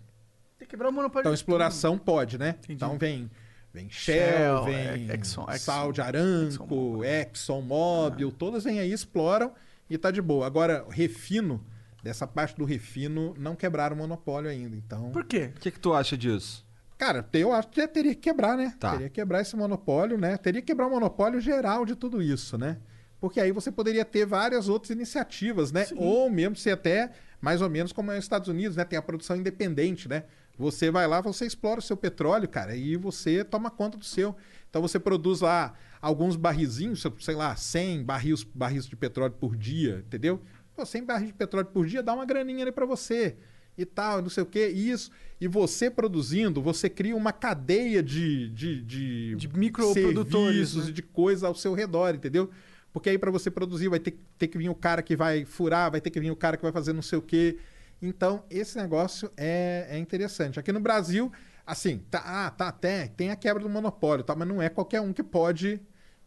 Tem 0.59 0.67
que 0.67 0.71
quebrar 0.71 0.89
o 0.89 0.93
monopólio. 0.93 1.23
Então 1.23 1.33
de 1.33 1.39
exploração 1.39 1.97
pode, 1.97 2.37
né? 2.37 2.57
Entendi. 2.59 2.73
Então 2.75 2.99
vem 2.99 3.31
vem 3.73 3.89
Shell, 3.89 4.17
Shell, 4.37 4.65
vem 4.65 4.75
é, 4.75 5.15
Exxon- 5.15 5.47
Exxon- 5.49 5.59
Sal 5.59 5.93
de 5.93 6.01
Aranco, 6.01 7.05
ExxonMobil. 7.05 7.05
ExxonMobil, 7.05 8.33
todas 8.33 8.65
vêm 8.65 8.81
aí, 8.81 8.91
exploram 8.93 9.53
e 9.89 9.97
tá 9.97 10.11
de 10.11 10.21
boa. 10.21 10.47
Agora, 10.47 10.85
refino, 10.91 11.63
dessa 12.03 12.27
parte 12.27 12.57
do 12.57 12.65
refino, 12.65 13.35
não 13.39 13.55
quebraram 13.55 13.95
o 13.95 13.99
monopólio 13.99 14.51
ainda. 14.51 14.75
Então. 14.75 15.11
Por 15.11 15.25
quê? 15.25 15.53
O 15.57 15.61
que, 15.61 15.71
que 15.71 15.79
tu 15.81 15.95
acha 15.95 16.17
disso? 16.17 16.65
cara, 16.99 17.29
eu 17.35 17.53
acho 17.53 17.69
que 17.69 17.87
teria 17.87 18.15
que 18.15 18.23
quebrar, 18.23 18.57
né? 18.57 18.75
Tá. 18.81 18.93
Teria 18.93 19.09
que 19.11 19.15
quebrar 19.17 19.43
esse 19.43 19.55
monopólio, 19.55 20.17
né? 20.17 20.37
Teria 20.39 20.63
que 20.63 20.67
quebrar 20.69 20.87
o 20.87 20.91
monopólio 20.91 21.39
geral 21.41 21.85
de 21.85 21.95
tudo 21.95 22.23
isso, 22.23 22.57
né? 22.57 22.79
Porque 23.21 23.41
aí 23.41 23.51
você 23.53 23.73
poderia 23.73 24.05
ter 24.05 24.27
várias 24.27 24.69
outras 24.69 24.91
iniciativas, 24.91 25.73
né? 25.73 25.87
Ou 25.97 26.29
mesmo 26.31 26.57
ser 26.57 26.71
até 26.71 27.11
mais 27.41 27.61
ou 27.63 27.71
menos 27.71 27.93
como 27.93 28.11
é 28.11 28.17
nos 28.17 28.25
Estados 28.25 28.49
Unidos, 28.49 28.77
né? 28.77 28.85
Tem 28.85 28.99
a 28.99 29.03
produção 29.03 29.37
independente, 29.37 30.09
né? 30.09 30.25
Você 30.59 30.91
vai 30.91 31.07
lá, 31.07 31.21
você 31.21 31.45
explora 31.45 31.81
o 31.81 31.83
seu 31.83 31.97
petróleo, 31.97 32.49
cara, 32.49 32.75
e 32.75 32.97
você 32.97 33.45
toma 33.45 33.71
conta 33.71 33.99
do 33.99 34.05
seu. 34.05 34.35
Então 34.71 34.81
você 34.81 34.99
produz 34.99 35.41
lá 35.41 35.75
alguns 36.01 36.37
barrizinhos, 36.37 37.05
sei 37.21 37.35
lá, 37.35 37.55
100 37.55 38.05
barris, 38.05 38.43
barris 38.43 38.87
de 38.87 38.97
petróleo 38.97 39.35
por 39.35 39.57
dia, 39.57 40.03
entendeu? 40.07 40.41
Pô, 40.75 40.85
100 40.85 41.05
barris 41.05 41.27
de 41.29 41.35
petróleo 41.35 41.67
por 41.67 41.87
dia 41.87 42.03
dá 42.03 42.15
uma 42.15 42.25
graninha 42.25 42.63
ali 42.63 42.73
pra 42.73 42.87
você 42.87 43.37
e 43.77 43.85
tal, 43.85 44.23
não 44.23 44.31
sei 44.31 44.43
o 44.43 44.47
que, 44.47 44.67
isso. 44.67 45.11
E 45.39 45.47
você 45.47 45.91
produzindo, 45.91 46.63
você 46.63 46.89
cria 46.89 47.15
uma 47.15 47.33
cadeia 47.33 48.03
de, 48.03 48.49
de, 48.51 48.83
de, 48.83 49.35
De 49.37 49.49
microprodutores, 49.49 50.75
né? 50.75 50.87
e 50.89 50.93
de 50.93 51.03
coisa 51.03 51.47
ao 51.47 51.55
seu 51.55 51.75
redor, 51.75 52.15
entendeu? 52.15 52.51
Porque 52.97 53.11
aí 53.11 53.19
para 53.19 53.31
você 53.31 53.51
produzir 53.51 53.91
vai 53.91 54.01
ter, 54.01 54.19
ter 54.39 54.49
que 54.49 54.57
vir 54.57 54.71
o 54.71 54.75
cara 54.75 55.03
que 55.03 55.15
vai 55.15 55.45
furar, 55.45 55.91
vai 55.91 56.01
ter 56.01 56.09
que 56.09 56.19
vir 56.19 56.31
o 56.31 56.35
cara 56.35 56.57
que 56.57 56.63
vai 56.63 56.73
fazer 56.73 56.95
não 56.95 57.03
sei 57.03 57.19
o 57.19 57.21
quê. 57.21 57.59
Então, 58.01 58.43
esse 58.49 58.79
negócio 58.79 59.31
é, 59.37 59.87
é 59.91 59.99
interessante. 59.99 60.59
Aqui 60.59 60.73
no 60.73 60.81
Brasil, 60.81 61.31
assim, 61.67 61.99
tá, 62.11 62.23
ah, 62.25 62.51
tá, 62.51 62.73
tem, 62.73 63.07
tem 63.09 63.31
a 63.31 63.37
quebra 63.37 63.63
do 63.63 63.69
monopólio, 63.69 64.25
tá, 64.25 64.35
mas 64.35 64.49
não 64.49 64.63
é 64.63 64.71
qualquer 64.71 65.03
um 65.03 65.13
que 65.13 65.23
pode. 65.23 65.79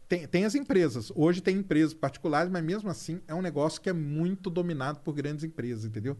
Tem, 0.08 0.28
tem 0.28 0.44
as 0.44 0.54
empresas. 0.54 1.10
Hoje 1.16 1.40
tem 1.40 1.56
empresas 1.56 1.92
particulares, 1.92 2.48
mas 2.48 2.62
mesmo 2.62 2.88
assim 2.88 3.20
é 3.26 3.34
um 3.34 3.42
negócio 3.42 3.80
que 3.80 3.90
é 3.90 3.92
muito 3.92 4.48
dominado 4.48 5.00
por 5.00 5.12
grandes 5.12 5.42
empresas, 5.42 5.84
entendeu? 5.84 6.16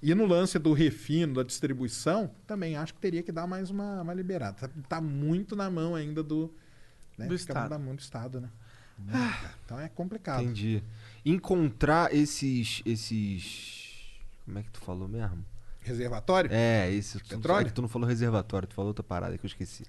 E 0.00 0.14
no 0.14 0.24
lance 0.24 0.58
do 0.58 0.72
refino, 0.72 1.34
da 1.34 1.42
distribuição, 1.42 2.30
também 2.46 2.74
acho 2.74 2.94
que 2.94 3.00
teria 3.00 3.22
que 3.22 3.30
dar 3.30 3.46
mais 3.46 3.68
uma, 3.68 4.00
uma 4.00 4.14
liberada. 4.14 4.66
Tá, 4.66 4.70
tá 4.88 4.98
muito 4.98 5.54
na 5.54 5.68
mão 5.70 5.94
ainda 5.94 6.22
do. 6.22 6.50
Né? 7.18 7.26
Do 7.26 7.38
Fica 7.38 7.52
Estado. 7.52 7.68
na 7.68 7.78
mão 7.78 7.94
do 7.94 8.00
Estado, 8.00 8.40
né? 8.40 8.48
Cara. 9.10 9.54
Então 9.64 9.80
é 9.80 9.88
complicado. 9.88 10.42
Entendi. 10.42 10.82
Encontrar 11.24 12.14
esses. 12.14 12.82
esses. 12.86 13.78
Como 14.44 14.58
é 14.58 14.62
que 14.62 14.70
tu 14.70 14.80
falou 14.80 15.06
mesmo? 15.08 15.44
Reservatório? 15.80 16.50
É, 16.52 16.90
esse. 16.90 17.18
tu- 17.20 17.28
Petróleo? 17.28 17.66
é 17.66 17.70
tu 17.70 17.82
não 17.82 17.88
falou 17.88 18.06
reservatório, 18.08 18.68
tu 18.68 18.74
falou 18.74 18.88
outra 18.88 19.02
parada 19.02 19.36
que 19.38 19.44
eu 19.44 19.48
esqueci. 19.48 19.84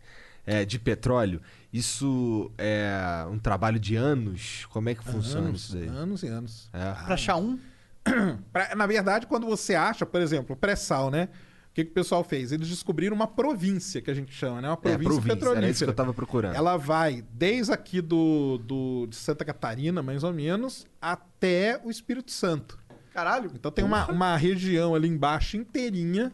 É, 0.46 0.66
de 0.66 0.80
petróleo. 0.80 1.42
Isso 1.72 2.52
é 2.58 3.26
um 3.30 3.38
trabalho 3.38 3.80
de 3.80 3.96
anos? 3.96 4.66
Como 4.72 4.90
é 4.90 4.96
que 4.96 5.04
funciona 5.04 5.48
anos, 5.50 5.64
isso 5.66 5.74
daí? 5.78 5.88
anos 5.88 6.24
e 6.24 6.28
anos. 6.28 6.70
É. 6.74 6.92
Pra 7.06 7.14
achar 7.14 7.36
um? 7.38 7.60
Pra- 8.52 8.74
na 8.76 8.88
verdade, 8.88 9.28
quando 9.28 9.46
você 9.46 9.76
acha, 9.76 10.06
por 10.06 10.20
exemplo, 10.22 10.56
o 10.56 10.58
pré-sal, 10.58 11.12
né? 11.12 11.30
O 11.72 11.74
que, 11.74 11.86
que 11.86 11.92
o 11.92 11.94
pessoal 11.94 12.22
fez? 12.24 12.52
Eles 12.52 12.68
descobriram 12.68 13.16
uma 13.16 13.28
província, 13.28 14.02
que 14.02 14.12
a 14.12 14.14
gente 14.14 14.34
chama, 14.34 14.62
né? 14.62 14.68
Uma 14.68 14.74
É, 14.74 14.78
província, 14.78 15.04
província, 15.06 15.34
petrolífera. 15.36 15.66
era 15.66 15.72
isso 15.72 15.84
que 15.86 15.90
eu 15.90 15.94
tava 15.96 16.14
procurando. 16.14 16.54
Ela 16.56 16.76
vai 16.76 17.24
desde 17.34 17.72
aqui 17.72 18.02
do, 18.02 18.58
do, 18.58 19.08
de 19.08 19.16
Santa 19.16 19.46
Catarina, 19.46 20.04
mais 20.04 20.24
ou 20.24 20.34
menos, 20.34 20.86
até 21.02 21.80
o 21.84 21.90
Espírito 21.90 22.30
Santo. 22.32 22.78
Caralho. 23.14 23.52
Então 23.56 23.72
tem 23.72 23.86
uma, 23.86 24.06
uma 24.12 24.36
região 24.36 24.94
ali 24.96 25.08
embaixo 25.08 25.56
inteirinha 25.58 26.34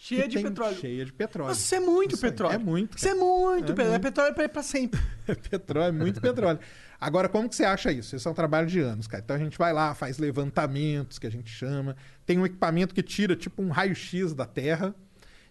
Cheia 0.00 0.28
de 0.28 0.40
petróleo. 0.40 0.76
Cheia 0.76 1.04
de 1.04 1.12
petróleo. 1.12 1.48
Nossa, 1.48 1.60
isso 1.60 1.74
é 1.74 1.80
muito 1.80 2.14
Isso 2.14 2.24
aí, 2.24 2.30
petróleo. 2.30 2.54
é 2.54 2.58
muito, 2.58 2.96
Isso 2.96 3.08
é 3.08 3.14
muito 3.14 3.72
É 3.72 3.74
petróleo. 3.74 3.88
É 3.88 3.90
muito. 3.90 4.02
petróleo 4.02 4.34
pra 4.34 4.44
ir 4.44 4.48
pra 4.48 4.62
sempre. 4.62 5.00
É 5.26 5.34
petróleo, 5.34 5.92
muito 5.92 6.20
petróleo. 6.20 6.58
Agora, 7.00 7.28
como 7.28 7.48
que 7.48 7.54
você 7.54 7.64
acha 7.64 7.92
isso? 7.92 8.16
Isso 8.16 8.28
é 8.28 8.30
um 8.30 8.34
trabalho 8.34 8.66
de 8.66 8.80
anos, 8.80 9.06
cara. 9.06 9.22
Então 9.22 9.36
a 9.36 9.38
gente 9.38 9.56
vai 9.56 9.72
lá, 9.72 9.94
faz 9.94 10.18
levantamentos, 10.18 11.18
que 11.18 11.26
a 11.26 11.30
gente 11.30 11.50
chama. 11.50 11.96
Tem 12.26 12.38
um 12.38 12.46
equipamento 12.46 12.94
que 12.94 13.02
tira 13.02 13.36
tipo 13.36 13.62
um 13.62 13.70
raio-x 13.70 14.34
da 14.34 14.44
Terra. 14.44 14.94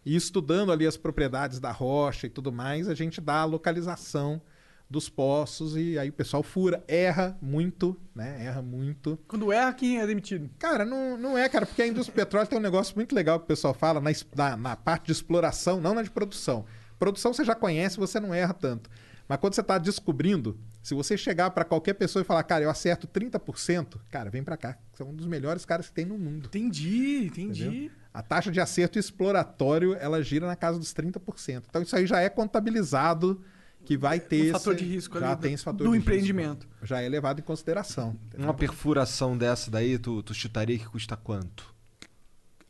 E 0.05 0.15
estudando 0.15 0.71
ali 0.71 0.87
as 0.87 0.95
propriedades 0.95 1.59
da 1.59 1.71
rocha 1.71 2.27
e 2.27 2.29
tudo 2.29 2.51
mais, 2.51 2.87
a 2.87 2.95
gente 2.95 3.19
dá 3.19 3.41
a 3.41 3.45
localização 3.45 4.41
dos 4.89 5.09
poços 5.09 5.75
e 5.75 5.99
aí 5.99 6.09
o 6.09 6.13
pessoal 6.13 6.41
fura, 6.41 6.81
erra 6.87 7.37
muito, 7.41 7.99
né? 8.15 8.45
Erra 8.45 8.61
muito. 8.61 9.19
Quando 9.27 9.51
erra, 9.51 9.73
quem 9.73 9.99
é 9.99 10.07
demitido? 10.07 10.49
Cara, 10.57 10.85
não, 10.85 11.17
não 11.17 11.37
é, 11.37 11.49
cara, 11.49 11.65
porque 11.65 11.81
a 11.81 11.87
indústria 11.87 12.13
do 12.13 12.25
petróleo 12.25 12.47
tem 12.47 12.57
um 12.57 12.61
negócio 12.61 12.95
muito 12.95 13.13
legal 13.13 13.37
que 13.37 13.45
o 13.45 13.47
pessoal 13.47 13.73
fala 13.73 13.99
na, 13.99 14.11
na, 14.35 14.57
na 14.57 14.75
parte 14.75 15.07
de 15.07 15.11
exploração, 15.11 15.81
não 15.81 15.93
na 15.93 16.03
de 16.03 16.09
produção. 16.09 16.65
Produção 16.97 17.33
você 17.33 17.43
já 17.43 17.53
conhece, 17.53 17.97
você 17.97 18.19
não 18.19 18.33
erra 18.33 18.53
tanto. 18.53 18.89
Mas 19.27 19.37
quando 19.39 19.55
você 19.55 19.61
está 19.61 19.77
descobrindo, 19.77 20.57
se 20.87 20.93
você 20.95 21.17
chegar 21.17 21.49
para 21.51 21.65
qualquer 21.65 21.93
pessoa 21.95 22.21
e 22.21 22.25
falar, 22.25 22.43
cara, 22.43 22.63
eu 22.63 22.69
acerto 22.69 23.07
30%, 23.07 23.97
cara, 24.09 24.29
vem 24.29 24.43
para 24.43 24.55
cá. 24.55 24.77
Você 24.93 25.03
é 25.03 25.05
um 25.05 25.13
dos 25.13 25.25
melhores 25.27 25.65
caras 25.65 25.87
que 25.87 25.93
tem 25.93 26.05
no 26.05 26.17
mundo. 26.17 26.45
Entendi, 26.47 27.25
entendi. 27.27 27.67
Entendeu? 27.67 27.91
A 28.13 28.21
taxa 28.21 28.51
de 28.51 28.59
acerto 28.61 28.97
exploratório, 28.97 29.95
ela 29.95 30.23
gira 30.23 30.47
na 30.47 30.55
casa 30.55 30.79
dos 30.79 30.93
30%. 30.93 31.63
Então 31.69 31.81
isso 31.81 31.95
aí 31.95 32.07
já 32.07 32.19
é 32.21 32.29
contabilizado 32.29 33.43
que 33.85 33.97
vai 33.97 34.19
ter 34.19 34.49
Um 34.49 34.53
fator 34.53 34.73
esse- 34.75 34.83
de 34.85 34.89
risco 34.95 35.19
já 35.19 35.31
ali 35.31 35.41
tem 35.41 35.51
do- 35.51 35.55
esse 35.55 35.63
fator 35.63 35.77
do 35.85 35.91
de 35.91 35.97
risco. 35.97 36.09
empreendimento. 36.09 36.67
Já 36.83 37.01
é 37.01 37.07
levado 37.09 37.39
em 37.39 37.43
consideração. 37.43 38.15
Uma 38.37 38.53
perfuração 38.53 39.37
dessa 39.37 39.69
daí, 39.69 39.97
tu, 39.99 40.23
tu 40.23 40.33
chutaria 40.33 40.77
que 40.77 40.85
custa 40.87 41.15
quanto? 41.17 41.73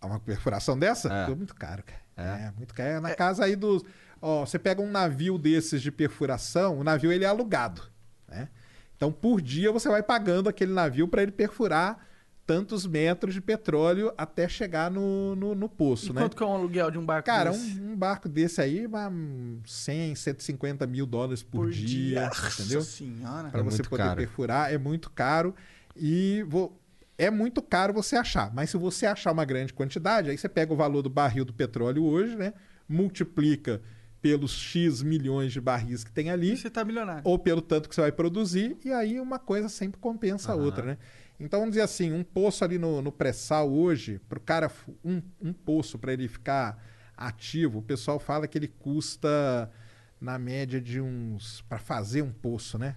Uma 0.01 0.19
perfuração 0.19 0.77
dessa? 0.77 1.11
É. 1.11 1.31
É 1.31 1.35
muito 1.35 1.55
caro, 1.55 1.83
cara. 1.83 2.01
É? 2.17 2.47
É, 2.47 2.53
muito 2.57 2.73
caro. 2.73 2.89
É 2.89 2.99
na 2.99 3.13
casa 3.15 3.45
aí 3.45 3.55
dos. 3.55 3.83
Ó, 4.21 4.45
você 4.45 4.57
pega 4.59 4.81
um 4.81 4.89
navio 4.89 5.37
desses 5.37 5.81
de 5.81 5.91
perfuração, 5.91 6.79
o 6.79 6.83
navio 6.83 7.11
ele 7.11 7.23
é 7.23 7.27
alugado, 7.27 7.81
né? 8.27 8.49
Então, 8.95 9.11
por 9.11 9.41
dia 9.41 9.71
você 9.71 9.87
vai 9.89 10.01
pagando 10.01 10.49
aquele 10.49 10.73
navio 10.73 11.07
para 11.07 11.21
ele 11.21 11.31
perfurar 11.31 12.05
tantos 12.47 12.87
metros 12.87 13.33
de 13.33 13.41
petróleo 13.41 14.13
até 14.17 14.47
chegar 14.47 14.89
no, 14.89 15.35
no, 15.35 15.53
no 15.53 15.67
poço, 15.67 16.11
E 16.11 16.13
né? 16.13 16.21
quanto 16.21 16.35
que 16.37 16.41
é 16.41 16.45
um 16.45 16.53
aluguel 16.53 16.89
de 16.89 16.97
um 16.97 17.05
barco 17.05 17.25
Cara, 17.25 17.51
desse? 17.51 17.79
um, 17.79 17.91
um 17.91 17.95
barco 17.95 18.29
desse 18.29 18.61
aí, 18.61 18.87
vai 18.87 19.07
um 19.09 19.59
100, 19.65 20.15
150 20.15 20.87
mil 20.87 21.05
dólares 21.05 21.43
por, 21.43 21.69
dia, 21.69 22.29
entendeu? 22.53 22.79
Nossa 22.79 22.89
senhora. 22.91 23.49
Para 23.49 23.59
É 23.59 23.63
você 23.63 23.83
poder 23.83 24.03
caro. 24.03 24.15
perfurar 24.17 24.73
é 24.73 24.77
muito 24.77 25.09
caro 25.11 25.53
e 25.95 26.43
vou- 26.47 26.79
é 27.17 27.29
muito 27.29 27.61
caro 27.61 27.93
você 27.93 28.15
achar. 28.15 28.51
Mas 28.53 28.69
se 28.69 28.77
você 28.77 29.05
achar 29.05 29.31
uma 29.33 29.43
grande 29.43 29.73
quantidade, 29.73 30.29
aí 30.29 30.37
você 30.37 30.47
pega 30.47 30.71
o 30.71 30.75
valor 30.77 31.01
do 31.01 31.09
barril 31.09 31.43
do 31.43 31.51
petróleo 31.53 32.03
hoje, 32.05 32.35
né? 32.37 32.53
Multiplica 32.87 33.81
pelos 34.21 34.51
X 34.51 35.01
milhões 35.01 35.53
de 35.53 35.61
barris 35.61 36.03
que 36.03 36.11
tem 36.11 36.29
ali 36.29 36.53
E 36.53 36.57
você 36.57 36.69
tá 36.69 36.83
milionário. 36.83 37.21
ou 37.23 37.37
pelo 37.37 37.61
tanto 37.61 37.87
que 37.87 37.95
você 37.95 38.01
vai 38.01 38.11
produzir, 38.11 38.77
e 38.83 38.91
aí 38.91 39.19
uma 39.19 39.39
coisa 39.39 39.69
sempre 39.69 39.99
compensa 39.99 40.51
a 40.51 40.55
outra, 40.55 40.85
né? 40.85 40.97
Então 41.39 41.59
vamos 41.59 41.73
dizer 41.73 41.83
assim, 41.83 42.11
um 42.11 42.23
poço 42.23 42.63
ali 42.63 42.79
no, 42.79 43.01
no 43.01 43.11
pré-sal 43.11 43.71
hoje, 43.71 44.19
para 44.27 44.37
o 44.37 44.41
cara, 44.41 44.71
um, 45.05 45.21
um 45.39 45.53
poço 45.53 45.99
para 45.99 46.11
ele 46.11 46.27
ficar 46.27 46.83
ativo, 47.15 47.79
o 47.79 47.83
pessoal 47.83 48.17
fala 48.19 48.47
que 48.47 48.57
ele 48.57 48.67
custa 48.67 49.71
na 50.19 50.39
média 50.39 50.81
de 50.81 50.99
uns. 50.99 51.61
para 51.69 51.77
fazer 51.77 52.23
um 52.23 52.31
poço, 52.31 52.77
né? 52.79 52.95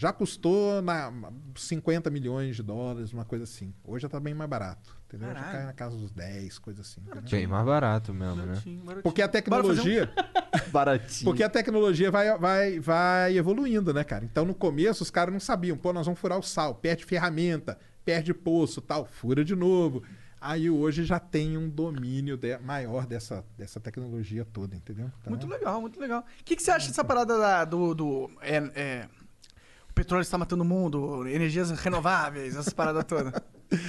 Já 0.00 0.14
custou 0.14 0.80
na 0.80 1.12
50 1.54 2.08
milhões 2.08 2.56
de 2.56 2.62
dólares, 2.62 3.12
uma 3.12 3.26
coisa 3.26 3.44
assim. 3.44 3.74
Hoje 3.84 4.00
já 4.04 4.08
tá 4.08 4.18
bem 4.18 4.32
mais 4.32 4.48
barato. 4.48 4.96
Entendeu? 5.06 5.28
Já 5.28 5.34
cai 5.42 5.64
na 5.66 5.74
casa 5.74 5.94
dos 5.94 6.10
10, 6.10 6.58
coisa 6.58 6.80
assim. 6.80 7.02
Bem 7.30 7.46
mais 7.46 7.66
barato 7.66 8.14
mesmo, 8.14 8.36
né? 8.36 8.46
Baratinho, 8.46 8.80
baratinho. 8.82 9.02
Porque 9.02 9.20
a 9.20 9.26
fazer 9.26 9.38
um- 9.38 9.42
tecnologia. 9.42 10.10
Baratinho. 10.72 11.24
Porque 11.30 11.42
a 11.42 11.50
tecnologia 11.50 12.10
vai, 12.10 12.38
vai, 12.38 12.80
vai 12.80 13.36
evoluindo, 13.36 13.92
né, 13.92 14.02
cara? 14.02 14.24
Então, 14.24 14.46
no 14.46 14.54
começo, 14.54 15.02
os 15.02 15.10
caras 15.10 15.32
não 15.34 15.40
sabiam. 15.40 15.76
Pô, 15.76 15.92
nós 15.92 16.06
vamos 16.06 16.18
furar 16.18 16.38
o 16.38 16.42
sal. 16.42 16.74
Perde 16.76 17.04
ferramenta, 17.04 17.78
perde 18.02 18.32
poço, 18.32 18.80
tal. 18.80 19.04
Fura 19.04 19.44
de 19.44 19.54
novo. 19.54 20.02
Aí, 20.40 20.70
hoje, 20.70 21.04
já 21.04 21.18
tem 21.18 21.58
um 21.58 21.68
domínio 21.68 22.38
de- 22.38 22.56
maior 22.58 23.04
dessa, 23.04 23.44
dessa 23.58 23.78
tecnologia 23.78 24.46
toda, 24.46 24.74
entendeu? 24.74 25.10
Então, 25.20 25.30
Muito 25.30 25.46
legal, 25.46 25.78
muito 25.82 26.00
legal. 26.00 26.20
O 26.40 26.44
que, 26.44 26.56
que 26.56 26.62
você 26.62 26.70
acha 26.70 26.88
dessa 26.88 27.04
parada 27.04 27.36
da- 27.38 27.64
do. 27.66 27.94
do 27.94 28.30
é, 28.40 28.56
é, 28.74 29.08
o 29.90 29.94
petróleo 29.94 30.22
está 30.22 30.38
matando 30.38 30.62
o 30.62 30.66
mundo, 30.66 31.26
energias 31.28 31.70
renováveis, 31.70 32.56
essas 32.56 32.72
paradas 32.72 33.04
todas. 33.04 33.32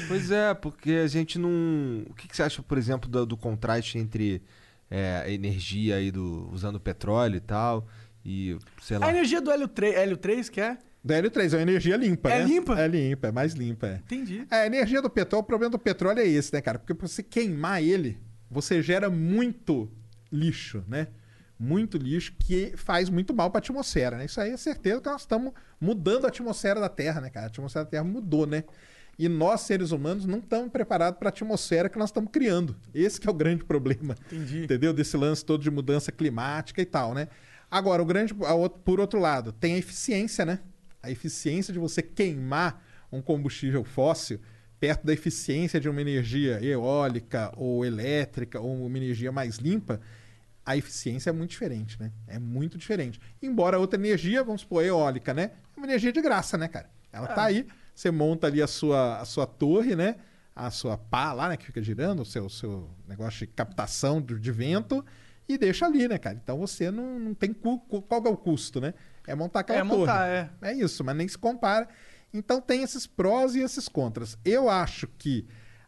Pois 0.07 0.29
é, 0.29 0.53
porque 0.53 0.91
a 0.91 1.07
gente 1.07 1.39
não. 1.39 2.03
O 2.07 2.13
que, 2.13 2.27
que 2.27 2.35
você 2.37 2.43
acha, 2.43 2.61
por 2.61 2.77
exemplo, 2.77 3.09
do, 3.09 3.25
do 3.25 3.35
contraste 3.35 3.97
entre 3.97 4.43
é, 4.91 5.23
a 5.25 5.29
energia 5.31 5.95
aí 5.95 6.11
do. 6.11 6.47
usando 6.53 6.79
petróleo 6.79 7.37
e 7.37 7.39
tal? 7.39 7.87
E, 8.23 8.59
sei 8.79 8.99
lá. 8.99 9.07
A 9.07 9.09
energia 9.09 9.41
do 9.41 9.49
hélio 9.49 9.67
3, 9.67 9.95
hélio 9.95 10.17
3 10.17 10.49
que 10.49 10.61
é? 10.61 10.77
Da 11.03 11.15
Hélio 11.15 11.31
3 11.31 11.53
é 11.53 11.57
uma 11.57 11.63
energia 11.63 11.97
limpa, 11.97 12.29
É 12.29 12.39
né? 12.39 12.45
limpa? 12.45 12.79
É 12.79 12.87
limpa, 12.87 13.27
é 13.29 13.31
mais 13.31 13.53
limpa, 13.53 13.87
é. 13.87 13.95
Entendi. 13.95 14.45
É, 14.51 14.57
a 14.57 14.65
energia 14.67 15.01
do 15.01 15.09
petróleo, 15.09 15.41
o 15.41 15.47
problema 15.47 15.71
do 15.71 15.79
petróleo 15.79 16.19
é 16.19 16.27
esse, 16.27 16.53
né, 16.53 16.61
cara? 16.61 16.77
Porque 16.77 16.93
pra 16.93 17.07
você 17.07 17.23
queimar 17.23 17.81
ele, 17.81 18.19
você 18.51 18.83
gera 18.83 19.09
muito 19.09 19.91
lixo, 20.31 20.83
né? 20.87 21.07
Muito 21.63 21.95
lixo 21.95 22.33
que 22.39 22.73
faz 22.75 23.07
muito 23.07 23.35
mal 23.35 23.51
pra 23.51 23.59
atmosfera, 23.59 24.17
né? 24.17 24.25
Isso 24.25 24.41
aí 24.41 24.51
é 24.51 24.57
certeza 24.57 24.99
que 24.99 25.07
nós 25.07 25.21
estamos 25.21 25.53
mudando 25.79 26.25
a 26.25 26.29
atmosfera 26.29 26.79
da 26.79 26.89
Terra, 26.89 27.21
né, 27.21 27.29
cara? 27.29 27.45
A 27.45 27.49
atmosfera 27.49 27.85
da 27.85 27.91
Terra 27.91 28.03
mudou, 28.03 28.47
né? 28.47 28.63
E 29.19 29.29
nós, 29.29 29.61
seres 29.61 29.91
humanos, 29.91 30.25
não 30.25 30.39
estamos 30.39 30.71
preparados 30.71 31.19
para 31.19 31.27
a 31.27 31.29
atmosfera 31.29 31.87
que 31.87 31.99
nós 31.99 32.09
estamos 32.09 32.31
criando. 32.31 32.75
Esse 32.91 33.19
é 33.27 33.29
o 33.29 33.33
grande 33.33 33.63
problema. 33.63 34.15
Entendi. 34.25 34.63
Entendeu? 34.63 34.91
Desse 34.91 35.15
lance 35.15 35.45
todo 35.45 35.61
de 35.61 35.69
mudança 35.69 36.11
climática 36.11 36.81
e 36.81 36.85
tal, 36.85 37.13
né? 37.13 37.27
Agora, 37.69 38.01
o 38.01 38.05
grande, 38.05 38.33
a 38.43 38.69
por 38.69 38.99
outro 38.99 39.19
lado, 39.19 39.51
tem 39.51 39.75
a 39.75 39.77
eficiência, 39.77 40.43
né? 40.43 40.59
A 41.03 41.11
eficiência 41.11 41.71
de 41.71 41.77
você 41.77 42.01
queimar 42.01 42.83
um 43.11 43.21
combustível 43.21 43.83
fóssil 43.83 44.39
perto 44.79 45.05
da 45.05 45.13
eficiência 45.13 45.79
de 45.79 45.87
uma 45.87 46.01
energia 46.01 46.59
eólica 46.63 47.53
ou 47.55 47.85
elétrica 47.85 48.59
ou 48.59 48.87
uma 48.87 48.97
energia 48.97 49.31
mais 49.31 49.57
limpa, 49.57 50.01
a 50.65 50.77
eficiência 50.77 51.29
é 51.29 51.33
muito 51.33 51.49
diferente, 51.51 51.99
né? 51.99 52.11
É 52.27 52.37
muito 52.39 52.77
diferente. 52.77 53.19
Embora 53.41 53.77
a 53.77 53.79
outra 53.79 53.99
energia, 53.99 54.43
vamos 54.43 54.61
supor, 54.61 54.83
eólica, 54.83 55.33
né? 55.33 55.51
É 55.75 55.77
uma 55.79 55.85
energia 55.87 56.11
de 56.11 56.21
graça, 56.21 56.57
né, 56.57 56.67
cara? 56.67 56.89
Ela 57.11 57.27
tá 57.27 57.43
aí, 57.45 57.67
você 57.93 58.09
monta 58.11 58.47
ali 58.47 58.61
a 58.61 58.67
sua, 58.67 59.19
a 59.19 59.25
sua 59.25 59.45
torre, 59.47 59.95
né? 59.95 60.15
A 60.55 60.69
sua 60.69 60.97
pá 60.97 61.33
lá, 61.33 61.49
né? 61.49 61.57
Que 61.57 61.65
fica 61.65 61.81
girando, 61.81 62.21
o 62.21 62.25
seu, 62.25 62.47
seu 62.49 62.89
negócio 63.07 63.39
de 63.39 63.47
captação 63.47 64.21
de, 64.21 64.39
de 64.39 64.51
vento 64.51 65.03
e 65.49 65.57
deixa 65.57 65.85
ali, 65.85 66.07
né, 66.07 66.17
cara? 66.17 66.39
Então 66.41 66.57
você 66.59 66.91
não, 66.91 67.19
não 67.19 67.33
tem... 67.33 67.51
cu- 67.53 67.79
qual 67.79 68.23
é 68.25 68.29
o 68.29 68.37
custo, 68.37 68.79
né? 68.79 68.93
É 69.27 69.33
montar 69.35 69.61
aquela 69.61 69.79
É 69.79 69.83
torre. 69.83 69.97
montar, 69.99 70.27
é. 70.27 70.49
É 70.61 70.73
isso, 70.73 71.03
mas 71.03 71.15
nem 71.15 71.27
se 71.27 71.37
compara. 71.37 71.87
Então 72.33 72.61
tem 72.61 72.83
esses 72.83 73.05
prós 73.07 73.55
e 73.55 73.59
esses 73.59 73.89
contras. 73.89 74.37
Eu 74.45 74.69
acho 74.69 75.07
que 75.17 75.45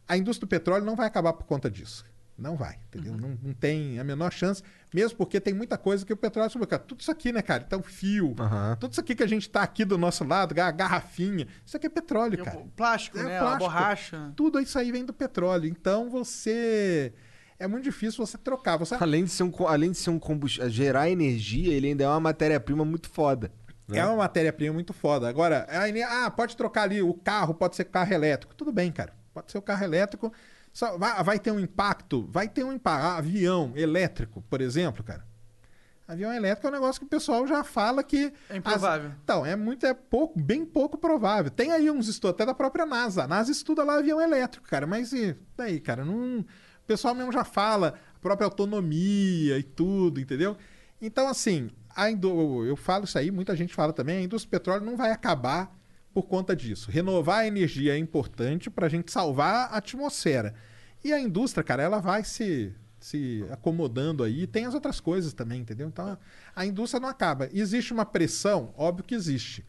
a 0.08 0.18
indústria 0.18 0.46
do 0.46 0.50
petróleo 0.50 0.84
não 0.84 0.96
vai 0.96 1.08
acabar 1.08 1.32
por 1.34 1.46
conta 1.46 1.70
disso. 1.72 2.04
Não 2.38 2.56
vai, 2.56 2.80
entendeu? 2.88 3.16
Não, 3.16 3.38
não 3.42 3.54
tem 3.54 4.00
a 4.00 4.04
menor 4.04 4.32
chance, 4.32 4.64
mesmo 4.94 5.18
porque 5.18 5.40
tem 5.40 5.54
muita 5.54 5.78
coisa 5.78 6.04
que 6.06 6.12
o 6.12 6.18
petróleo 6.18 6.50
subiu. 6.50 6.68
Tudo 6.80 7.00
isso 7.00 7.12
aqui, 7.12 7.32
né, 7.32 7.42
cara? 7.44 7.64
Então, 7.66 7.82
fio, 7.84 8.36
Aham. 8.40 8.76
tudo 8.80 8.92
isso 8.92 9.00
aqui 9.02 9.14
que 9.14 9.24
a 9.24 9.28
gente 9.28 9.50
tá 9.50 9.62
aqui 9.62 9.86
do 9.86 9.98
nosso 9.98 10.24
lado, 10.24 10.60
a 10.60 10.72
garrafinha, 10.72 11.48
isso 11.64 11.78
aqui 11.78 11.86
é 11.86 11.90
petróleo, 11.90 12.44
cara. 12.44 12.58
O 12.58 12.68
plástico, 12.70 13.20
É 13.20 13.24
né? 13.24 13.38
A 13.38 13.42
plástico. 13.42 13.64
borracha. 13.64 14.34
Tudo 14.36 14.60
isso 14.60 14.78
aí 14.80 14.92
vem 14.92 15.06
do 15.06 15.14
petróleo. 15.14 15.68
Então 15.68 16.10
você. 16.10 17.14
É 17.60 17.68
muito 17.68 17.84
difícil 17.84 18.26
você 18.26 18.38
trocar. 18.38 18.78
Você 18.78 18.96
Além 18.96 19.24
de 19.24 19.30
ser 19.30 19.44
um, 19.44 19.52
além 19.68 19.92
de 19.92 19.98
ser 19.98 20.10
um 20.10 20.20
combustível, 20.20 20.70
gerar 20.70 21.10
energia, 21.10 21.74
ele 21.74 21.90
ainda 21.90 22.04
é 22.04 22.08
uma 22.08 22.20
matéria-prima 22.20 22.84
muito 22.84 23.10
foda. 23.10 23.52
né? 23.88 24.00
É 24.00 24.06
uma 24.06 24.18
matéria-prima 24.18 24.74
muito 24.74 24.92
foda. 24.92 25.30
Agora, 25.30 25.68
a 25.70 26.26
ah, 26.26 26.32
pode 26.32 26.58
trocar 26.58 26.84
ali 26.84 27.02
o 27.02 27.14
carro, 27.14 27.54
pode 27.54 27.76
ser 27.76 27.86
carro 27.86 28.12
elétrico. 28.12 28.56
Tudo 28.56 28.72
bem, 28.72 28.92
cara. 28.92 29.14
Pode 29.34 29.52
ser 29.52 29.60
o 29.60 29.62
carro 29.62 29.84
elétrico. 29.84 30.34
Vai, 30.98 31.24
vai 31.24 31.40
ter 31.40 31.52
um 31.52 31.60
impacto? 31.60 32.26
Vai 32.32 32.48
ter 32.48 32.64
um 32.64 32.74
impacto. 32.74 33.04
Ah, 33.06 33.18
avião 33.18 33.72
elétrico, 33.76 34.42
por 34.50 34.60
exemplo, 34.62 35.04
cara. 35.04 35.24
Avião 36.08 36.34
elétrico 36.34 36.68
é 36.68 36.70
um 36.70 36.74
negócio 36.74 37.00
que 37.00 37.06
o 37.06 37.10
pessoal 37.10 37.48
já 37.48 37.64
fala 37.64 38.04
que. 38.04 38.34
É 38.50 38.58
improvável. 38.58 39.08
as- 39.10 39.16
Então, 39.24 39.46
é 39.46 39.56
muito, 39.56 39.86
é 39.86 39.94
pouco, 39.94 40.38
bem 40.40 40.66
pouco 40.66 40.98
provável. 40.98 41.50
Tem 41.50 41.72
aí 41.72 41.90
uns 41.90 42.08
estudos, 42.08 42.36
até 42.36 42.46
da 42.46 42.54
própria 42.54 42.86
NASA. 42.86 43.24
A 43.24 43.28
NASA 43.28 43.52
estuda 43.52 43.84
lá 43.84 44.00
avião 44.00 44.20
elétrico, 44.20 44.68
cara. 44.68 44.86
Mas 44.86 45.14
e 45.14 45.36
daí, 45.56 45.80
cara? 45.80 46.04
Não... 46.04 46.40
O 46.42 46.86
pessoal 46.86 47.16
mesmo 47.16 47.32
já 47.32 47.46
fala 47.46 47.94
a 48.16 48.20
própria 48.20 48.46
autonomia 48.46 49.58
e 49.58 49.64
tudo, 49.64 50.20
entendeu? 50.20 50.58
Então, 51.02 51.28
assim, 51.30 51.70
a 51.96 52.12
indú- 52.12 52.66
eu 52.66 52.76
falo 52.76 53.06
isso 53.06 53.18
aí, 53.18 53.32
muita 53.32 53.56
gente 53.56 53.74
fala 53.74 53.94
também, 53.94 54.18
a 54.18 54.22
indústria 54.24 54.50
do 54.50 54.52
petróleo 54.52 54.84
não 54.86 54.98
vai 54.98 55.12
acabar 55.12 55.74
por 56.14 56.24
conta 56.24 56.56
disso. 56.56 56.92
Renovar 56.92 57.40
a 57.40 57.48
energia 57.48 57.96
é 57.96 57.98
importante 57.98 58.70
para 58.70 58.86
a 58.86 58.90
gente 58.90 59.12
salvar 59.12 59.72
a 59.72 59.78
atmosfera. 59.78 60.54
E 61.04 61.12
a 61.12 61.20
indústria, 61.20 61.64
cara, 61.64 61.84
ela 61.84 62.00
vai 62.00 62.24
se, 62.24 62.74
se 63.00 63.46
acomodando 63.52 64.24
aí. 64.24 64.46
Tem 64.46 64.66
as 64.66 64.74
outras 64.74 65.00
coisas 65.00 65.34
também, 65.34 65.62
entendeu? 65.62 65.88
Então, 65.88 66.18
a 66.56 66.66
indústria 66.66 67.02
não 67.02 67.10
acaba. 67.10 67.50
Existe 67.52 67.92
uma 67.92 68.06
pressão? 68.06 68.74
Óbvio 68.78 69.04
que 69.04 69.16
existe. 69.16 69.66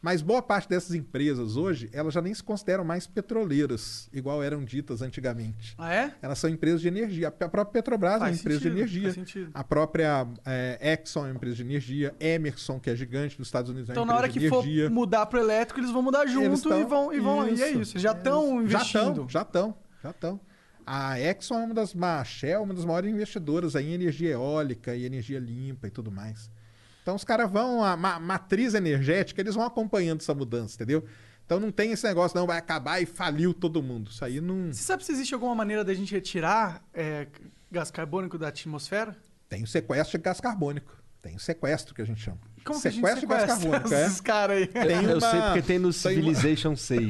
Mas 0.00 0.22
boa 0.22 0.40
parte 0.40 0.68
dessas 0.68 0.94
empresas 0.94 1.56
hoje, 1.56 1.90
elas 1.92 2.14
já 2.14 2.22
nem 2.22 2.32
se 2.32 2.40
consideram 2.42 2.84
mais 2.84 3.04
petroleiras, 3.06 4.08
igual 4.12 4.40
eram 4.42 4.64
ditas 4.64 5.02
antigamente. 5.02 5.74
Ah, 5.76 5.92
é? 5.92 6.14
Elas 6.22 6.38
são 6.38 6.48
empresas 6.48 6.80
de 6.80 6.86
energia. 6.86 7.26
A 7.28 7.30
própria 7.32 7.64
Petrobras 7.64 8.12
é 8.12 8.16
uma 8.18 8.20
Faz 8.26 8.38
empresa 8.40 8.60
sentido, 8.60 8.74
de 8.74 8.78
energia. 8.80 9.02
faz 9.02 9.14
sentido. 9.14 9.50
A 9.52 9.64
própria 9.64 10.26
é, 10.46 10.96
Exxon 11.02 11.22
é 11.26 11.30
uma 11.30 11.34
empresa 11.34 11.56
de 11.56 11.62
energia. 11.62 12.14
Emerson, 12.20 12.78
que 12.78 12.88
é 12.90 12.94
gigante 12.94 13.36
nos 13.40 13.48
Estados 13.48 13.70
Unidos, 13.72 13.90
é 13.90 13.92
Então, 13.92 14.04
uma 14.04 14.12
na 14.12 14.18
hora 14.18 14.28
empresa 14.28 14.38
que 14.40 14.44
de 14.46 14.48
for 14.54 14.64
energia. 14.64 14.90
mudar 14.90 15.26
pro 15.26 15.40
elétrico, 15.40 15.80
eles 15.80 15.90
vão 15.90 16.02
mudar 16.02 16.26
junto 16.26 16.68
tão- 16.68 16.80
e 16.80 16.84
vão. 16.84 17.12
E, 17.12 17.18
vão 17.18 17.48
e 17.48 17.60
é 17.60 17.70
isso. 17.72 17.98
Já 17.98 18.12
estão 18.12 18.58
Já 18.68 18.78
investindo. 18.78 19.10
estão, 19.10 19.28
já 19.28 19.42
estão, 19.42 19.74
já 20.02 20.10
estão. 20.10 20.40
A 20.86 21.20
Exxon 21.20 21.58
é 21.60 21.64
uma 21.64 21.74
das 21.74 21.94
a 22.00 22.24
Shell, 22.24 22.50
é 22.52 22.58
uma 22.60 22.72
das 22.72 22.84
maiores 22.84 23.10
investidoras 23.12 23.74
aí 23.74 23.88
em 23.90 23.94
energia 23.94 24.30
eólica 24.30 24.94
e 24.94 25.04
energia 25.04 25.38
limpa 25.40 25.88
e 25.88 25.90
tudo 25.90 26.10
mais. 26.10 26.48
Então 27.08 27.16
os 27.16 27.24
caras 27.24 27.50
vão, 27.50 27.82
a 27.82 27.96
ma- 27.96 28.20
matriz 28.20 28.74
energética, 28.74 29.40
eles 29.40 29.54
vão 29.54 29.64
acompanhando 29.64 30.20
essa 30.20 30.34
mudança, 30.34 30.74
entendeu? 30.74 31.02
Então 31.46 31.58
não 31.58 31.72
tem 31.72 31.90
esse 31.90 32.06
negócio, 32.06 32.36
não, 32.38 32.46
vai 32.46 32.58
acabar 32.58 33.00
e 33.00 33.06
faliu 33.06 33.54
todo 33.54 33.82
mundo. 33.82 34.10
Isso 34.10 34.22
aí 34.22 34.42
não. 34.42 34.70
Você 34.70 34.82
sabe 34.82 35.02
se 35.02 35.10
existe 35.12 35.32
alguma 35.32 35.54
maneira 35.54 35.82
da 35.82 35.94
gente 35.94 36.12
retirar 36.12 36.84
é, 36.92 37.26
gás 37.72 37.90
carbônico 37.90 38.36
da 38.36 38.48
atmosfera? 38.48 39.16
Tem 39.48 39.62
o 39.62 39.66
sequestro 39.66 40.18
de 40.18 40.22
gás 40.22 40.38
carbônico. 40.38 40.98
Tem 41.22 41.34
o 41.34 41.40
sequestro 41.40 41.94
que 41.94 42.02
a 42.02 42.04
gente 42.04 42.20
chama. 42.20 42.36
Como 42.68 42.80
que 42.80 42.88
a 42.88 42.90
gente 42.90 43.00
sequestro 43.00 43.20
de 43.20 43.26
gás 43.26 43.40
sequestra 43.42 43.70
carbônico, 43.70 43.94
é. 43.94 44.06
esses 44.06 44.20
caras 44.20 44.56
aí? 44.58 44.66
Tem 44.68 45.04
Eu 45.04 45.18
uma- 45.18 45.30
sei 45.30 45.40
porque 45.42 45.62
tem 45.62 45.78
no 45.78 45.92
tem 45.92 46.16
uma- 46.16 46.32
Civilization 46.32 46.76
6. 46.76 47.08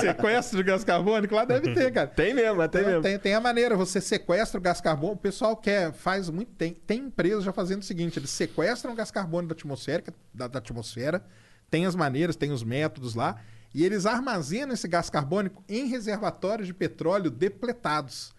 sequestro 0.00 0.58
de 0.58 0.62
gás 0.64 0.84
carbônico 0.84 1.34
lá 1.34 1.44
deve 1.44 1.74
ter, 1.74 1.92
cara. 1.92 2.06
Tem 2.06 2.34
mesmo, 2.34 2.56
tem 2.68 2.68
Tem, 2.82 2.84
mesmo. 2.90 3.02
tem, 3.02 3.18
tem 3.18 3.34
a 3.34 3.40
maneira, 3.40 3.76
você 3.76 4.00
sequestra 4.00 4.58
o 4.58 4.62
gás 4.62 4.80
carbônico. 4.80 5.16
O 5.18 5.22
pessoal 5.22 5.56
quer, 5.56 5.92
faz 5.92 6.30
muito. 6.30 6.52
Tem, 6.52 6.72
tem 6.74 7.00
empresas 7.00 7.44
já 7.44 7.52
fazendo 7.52 7.82
o 7.82 7.84
seguinte: 7.84 8.18
eles 8.18 8.30
sequestram 8.30 8.92
o 8.92 8.96
gás 8.96 9.10
carbônico 9.10 9.54
da 9.54 9.58
atmosfera, 9.58 10.04
da, 10.32 10.46
da 10.48 10.58
atmosfera, 10.58 11.22
tem 11.70 11.86
as 11.86 11.94
maneiras, 11.94 12.36
tem 12.36 12.50
os 12.52 12.62
métodos 12.62 13.14
lá, 13.14 13.36
e 13.74 13.84
eles 13.84 14.06
armazenam 14.06 14.72
esse 14.72 14.88
gás 14.88 15.10
carbônico 15.10 15.62
em 15.68 15.86
reservatórios 15.86 16.66
de 16.66 16.74
petróleo 16.74 17.30
depletados. 17.30 18.34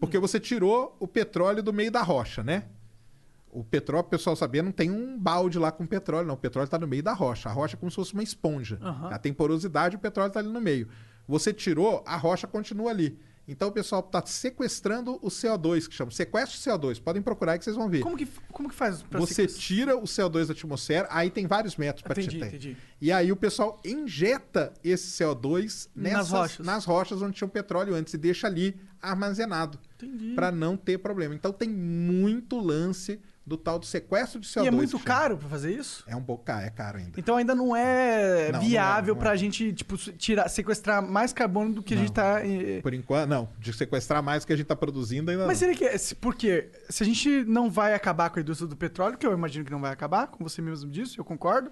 Porque 0.00 0.18
você 0.18 0.40
tirou 0.40 0.96
o 0.98 1.06
petróleo 1.06 1.62
do 1.62 1.72
meio 1.72 1.90
da 1.90 2.02
rocha, 2.02 2.42
né? 2.42 2.64
O 3.54 3.62
petróleo, 3.62 4.04
o 4.04 4.08
pessoal 4.08 4.34
sabia, 4.34 4.62
não 4.62 4.72
tem 4.72 4.90
um 4.90 5.16
balde 5.18 5.58
lá 5.58 5.70
com 5.70 5.86
petróleo, 5.86 6.26
não. 6.26 6.34
O 6.34 6.38
petróleo 6.38 6.64
está 6.66 6.78
no 6.78 6.88
meio 6.88 7.02
da 7.02 7.12
rocha. 7.12 7.48
A 7.48 7.52
rocha 7.52 7.76
é 7.76 7.78
como 7.78 7.88
se 7.90 7.94
fosse 7.94 8.12
uma 8.12 8.22
esponja. 8.22 8.78
Aham. 8.82 9.06
Ela 9.08 9.18
tem 9.18 9.32
porosidade, 9.32 9.94
o 9.94 9.98
petróleo 9.98 10.28
está 10.28 10.40
ali 10.40 10.48
no 10.48 10.60
meio. 10.60 10.88
Você 11.28 11.52
tirou, 11.52 12.02
a 12.04 12.16
rocha 12.16 12.46
continua 12.46 12.90
ali. 12.90 13.16
Então 13.46 13.68
o 13.68 13.72
pessoal 13.72 14.00
está 14.00 14.24
sequestrando 14.26 15.16
o 15.22 15.28
CO2, 15.28 15.86
que 15.86 15.94
chama 15.94 16.10
sequestro 16.10 16.58
de 16.58 16.64
CO2. 16.64 17.00
Podem 17.02 17.20
procurar 17.20 17.52
aí 17.52 17.58
que 17.58 17.64
vocês 17.64 17.76
vão 17.76 17.88
ver. 17.90 18.00
Como 18.00 18.16
que, 18.16 18.26
como 18.50 18.70
que 18.70 18.74
faz 18.74 19.04
Você 19.12 19.34
sequestrar? 19.34 19.62
tira 19.66 19.96
o 19.98 20.04
CO2 20.04 20.46
da 20.46 20.52
atmosfera, 20.52 21.06
aí 21.10 21.28
tem 21.30 21.46
vários 21.46 21.76
métodos 21.76 22.02
para 22.02 22.22
tirar. 22.22 22.46
entendi. 22.48 22.74
E 23.00 23.12
aí 23.12 23.30
o 23.30 23.36
pessoal 23.36 23.78
injeta 23.84 24.72
esse 24.82 25.22
CO2 25.22 25.88
Nas 25.94 26.12
nessas, 26.12 26.30
rochas. 26.30 26.66
nas 26.66 26.84
rochas 26.86 27.20
onde 27.22 27.34
tinha 27.36 27.46
o 27.46 27.50
petróleo 27.50 27.94
antes 27.94 28.14
e 28.14 28.18
deixa 28.18 28.46
ali 28.46 28.74
armazenado 29.00 29.78
Entendi. 29.96 30.32
para 30.34 30.50
não 30.50 30.74
ter 30.76 30.96
problema. 30.98 31.34
Então 31.34 31.52
tem 31.52 31.68
muito 31.68 32.58
lance 32.58 33.20
do 33.46 33.58
tal 33.58 33.78
do 33.78 33.84
sequestro 33.84 34.40
de 34.40 34.48
CO2. 34.48 34.64
E 34.64 34.68
é 34.68 34.70
muito 34.70 34.98
caro 34.98 35.36
pra 35.36 35.48
fazer 35.50 35.70
isso? 35.72 36.02
É 36.06 36.16
um 36.16 36.22
pouco 36.22 36.44
caro, 36.44 36.64
é 36.64 36.70
caro 36.70 36.96
ainda. 36.98 37.12
Então 37.18 37.36
ainda 37.36 37.54
não 37.54 37.76
é 37.76 38.46
Não, 38.50 38.58
não 38.58 38.64
é, 38.64 38.68
viável 38.68 39.14
não 39.14 39.20
é. 39.20 39.22
pra 39.24 39.36
gente, 39.36 39.70
tipo, 39.74 39.96
tirar, 39.98 40.48
sequestrar 40.48 41.02
mais 41.02 41.32
carbono 41.32 41.74
do 41.74 41.82
que 41.82 41.92
a 41.92 41.96
gente 41.98 42.10
tá. 42.12 42.40
eh, 42.42 42.80
Por 42.80 42.94
enquanto, 42.94 43.28
não. 43.28 43.48
De 43.58 43.70
sequestrar 43.72 44.22
mais 44.22 44.42
do 44.44 44.46
que 44.46 44.52
a 44.54 44.56
gente 44.56 44.66
tá 44.66 44.74
produzindo 44.76 45.30
ainda 45.30 45.46
Mas 45.46 45.60
não. 45.60 45.68
seria 45.74 45.90
que. 45.90 45.98
se- 45.98 46.14
Por 46.14 46.34
quê? 46.34 46.70
Se 46.88 47.02
a 47.02 47.06
gente 47.06 47.44
não 47.44 47.70
vai 47.70 47.92
acabar 47.92 48.30
com 48.30 48.38
a 48.38 48.42
indústria 48.42 48.66
do 48.66 48.76
petróleo, 48.76 49.18
que 49.18 49.26
eu 49.26 49.32
imagino 49.34 49.62
que 49.64 49.70
não 49.70 49.80
vai 49.80 49.92
acabar, 49.92 50.26
como 50.28 50.48
você 50.48 50.62
mesmo 50.62 50.90
disse, 50.90 51.18
eu 51.18 51.24
concordo. 51.24 51.70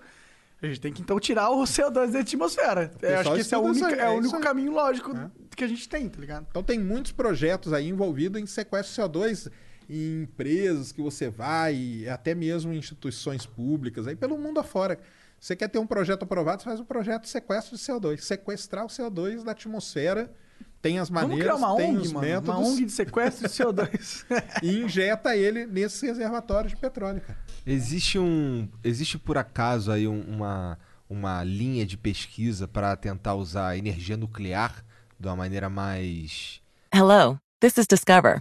A 0.60 0.66
gente 0.66 0.78
tem 0.80 0.92
que 0.92 1.00
então 1.02 1.18
tirar 1.18 1.50
o 1.50 1.62
CO2 1.64 2.10
da 2.12 2.20
atmosfera. 2.20 2.92
Eu 3.02 3.18
acho 3.18 3.32
que 3.34 3.40
esse 3.40 3.52
é 3.54 3.58
o 3.58 3.62
único, 3.62 3.84
é 3.86 3.96
o 3.96 4.00
é 4.00 4.10
único 4.10 4.38
caminho 4.40 4.72
lógico 4.72 5.12
que 5.56 5.64
a 5.64 5.66
gente 5.66 5.88
tem, 5.88 6.08
tá 6.08 6.20
ligado? 6.20 6.46
Então 6.50 6.62
tem 6.62 6.78
muitos 6.78 7.10
projetos 7.12 7.72
aí 7.72 7.88
envolvidos 7.88 8.40
em 8.40 8.46
sequestro 8.46 8.94
de 9.10 9.18
CO2 9.18 9.50
em 9.95 10.22
empresas 10.22 10.90
que 10.93 11.03
você 11.03 11.28
vai, 11.28 12.07
até 12.09 12.34
mesmo 12.34 12.72
em 12.72 12.78
instituições 12.78 13.45
públicas, 13.47 14.07
aí 14.07 14.16
pelo 14.16 14.38
mundo 14.38 14.59
afora. 14.61 14.99
Você 15.38 15.57
quer 15.57 15.68
ter 15.68 15.78
um 15.78 15.86
projeto 15.86 16.22
aprovado, 16.22 16.62
você 16.62 16.68
faz 16.68 16.80
um 16.80 16.84
projeto 16.84 17.22
de 17.22 17.28
sequestro 17.28 17.76
de 17.76 17.82
CO2. 17.82 18.18
Sequestrar 18.20 18.84
o 18.84 18.88
CO2 18.88 19.43
da 19.43 19.53
atmosfera, 19.53 20.32
tem 20.80 20.99
as 20.99 21.09
Vamos 21.09 21.22
maneiras, 21.30 21.45
criar 21.57 21.66
uma 21.66 21.76
tem 21.76 21.90
ONG, 21.97 22.01
os 22.07 22.12
mano. 22.12 22.26
métodos, 22.26 22.49
Uma 22.61 22.68
ONG 22.68 22.84
de 22.86 22.93
sequestro 22.93 23.49
de 23.49 23.53
CO2. 23.55 24.24
e 24.62 24.82
injeta 24.84 25.36
ele 25.36 25.66
nesses 25.66 26.01
reservatórios 26.01 26.72
de 26.72 26.78
petróleo, 26.78 27.20
cara. 27.20 27.38
Existe 27.66 28.18
um. 28.18 28.68
Existe 28.84 29.18
por 29.18 29.36
acaso 29.36 29.90
aí 29.93 30.07
um- 30.09 30.22
uma, 30.22 30.78
uma 31.11 31.43
linha 31.45 31.84
de 31.84 31.97
pesquisa 31.97 32.66
para 32.68 32.95
tentar 32.97 33.34
usar 33.34 33.76
energia 33.76 34.16
nuclear 34.16 34.84
de 35.18 35.26
uma 35.28 35.36
maneira 35.36 35.68
mais. 35.68 36.61
Hello, 36.95 37.36
this 37.61 37.76
is 37.78 37.86
Discover, 37.88 38.40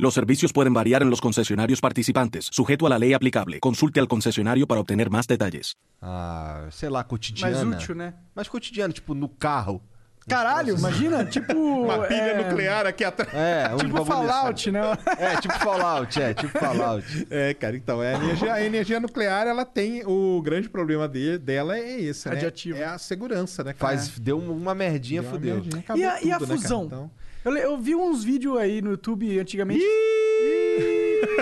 Los 0.00 0.14
servicios 0.14 0.52
pueden 0.54 0.72
variar 0.72 1.02
en 1.02 1.10
los 1.10 1.20
concesionarios 1.20 1.78
participantes, 1.82 2.48
sujeto 2.50 2.86
a 2.86 2.88
la 2.88 2.98
ley 2.98 3.12
aplicable. 3.12 3.60
Consulte 3.60 4.00
al 4.00 4.08
concesionario 4.08 4.66
para 4.66 4.80
obtener 4.80 5.10
más 5.10 5.26
detalles. 5.26 5.76
Ah, 6.00 6.68
sei 6.70 6.88
lá, 6.88 7.04
cotidiana. 7.04 7.62
Mais 7.64 7.76
útil, 7.82 7.94
né? 7.96 8.14
Mais 8.34 8.48
cotidiano, 8.48 8.94
tipo 8.94 9.14
no 9.14 9.28
carro. 9.28 9.82
Caralho, 10.26 10.74
imagina, 10.78 11.24
tipo. 11.28 11.52
Uma 11.52 11.98
pilha 12.06 12.18
é, 12.32 12.42
nuclear 12.48 12.86
aqui 12.86 13.04
atrás. 13.04 13.30
É, 13.34 13.68
um 13.74 13.78
Tipo 13.78 14.04
Fallout, 14.06 14.70
né? 14.70 14.80
É, 15.18 15.36
tipo 15.38 15.54
Fallout, 15.58 16.22
é, 16.22 16.32
tipo 16.34 16.58
Fallout. 16.58 17.04
É, 17.30 17.52
cara, 17.52 17.76
então, 17.76 18.02
é, 18.02 18.14
a, 18.14 18.18
energia, 18.24 18.52
a 18.54 18.64
energia 18.64 19.00
nuclear, 19.00 19.46
ela 19.46 19.66
tem. 19.66 20.02
O 20.06 20.40
grande 20.42 20.70
problema 20.70 21.06
de- 21.08 21.36
dela 21.36 21.76
é 21.76 22.00
esse, 22.00 22.26
né? 22.26 22.34
Radiativo. 22.36 22.78
É 22.78 22.84
a 22.86 22.96
segurança, 22.96 23.62
né? 23.62 23.74
cara? 23.74 23.96
Faz, 23.98 24.18
deu 24.18 24.38
uma 24.38 24.74
merdinha, 24.74 25.20
Deu 25.20 25.30
uma 25.30 25.36
fudeu. 25.38 25.54
merdinha, 25.56 25.80
acabou 25.80 26.02
E 26.02 26.06
a, 26.06 26.22
e 26.22 26.32
a 26.32 26.38
tudo, 26.38 26.48
né, 26.48 26.54
cara? 26.56 26.60
fusão? 26.62 26.84
Então- 26.86 27.10
eu, 27.44 27.56
eu 27.56 27.78
vi 27.78 27.94
uns 27.94 28.24
vídeos 28.24 28.56
aí 28.58 28.82
no 28.82 28.90
YouTube 28.90 29.38
antigamente. 29.38 29.84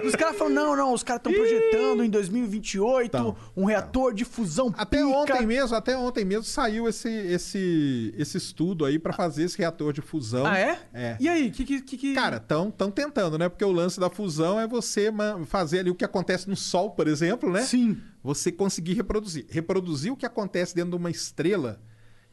Os 0.05 0.15
caras 0.15 0.37
falam, 0.37 0.53
não, 0.53 0.77
não, 0.77 0.93
os 0.93 1.03
caras 1.03 1.21
estão 1.21 1.33
projetando 1.33 2.03
em 2.03 2.11
2028 2.11 3.11
Tão, 3.11 3.37
um 3.57 3.65
reator 3.65 4.13
de 4.13 4.25
fusão 4.25 4.73
Até 4.77 4.99
pica. 4.99 5.09
ontem 5.09 5.47
mesmo, 5.47 5.77
até 5.77 5.97
ontem 5.97 6.25
mesmo 6.25 6.45
saiu 6.45 6.89
esse, 6.89 7.09
esse, 7.09 8.15
esse 8.17 8.39
estudo 8.39 8.85
aí 8.85 8.99
pra 8.99 9.13
fazer 9.13 9.45
esse 9.45 9.59
reator 9.59 9.93
de 9.93 10.01
fusão. 10.01 10.47
Ah, 10.47 10.59
é? 10.59 10.79
É. 10.93 11.17
E 11.21 11.29
aí, 11.29 11.51
que 11.51 11.65
que... 11.65 11.81
que, 11.81 12.15
Cara, 12.15 12.37
estão 12.39 12.71
tão 12.71 12.91
tentando, 12.91 13.39
né? 13.39 13.49
Porque 13.49 13.65
o 13.65 13.73
lance 13.73 14.01
da 14.01 14.11
fusão 14.11 14.59
é 14.59 14.67
você 14.67 15.13
fazer 15.47 15.81
ali 15.81 15.91
o 15.91 15.95
que 15.95 16.05
acontece 16.05 16.49
no 16.49 16.57
Sol, 16.57 16.91
por 16.91 17.07
exemplo, 17.07 17.51
né? 17.51 17.63
Sim. 17.63 17.99
Você 18.23 18.51
conseguir 18.51 18.95
reproduzir. 18.95 19.47
Reproduzir 19.49 20.13
o 20.13 20.17
que 20.17 20.27
acontece 20.27 20.75
dentro 20.75 20.91
de 20.91 20.97
uma 20.97 21.11
estrela, 21.11 21.81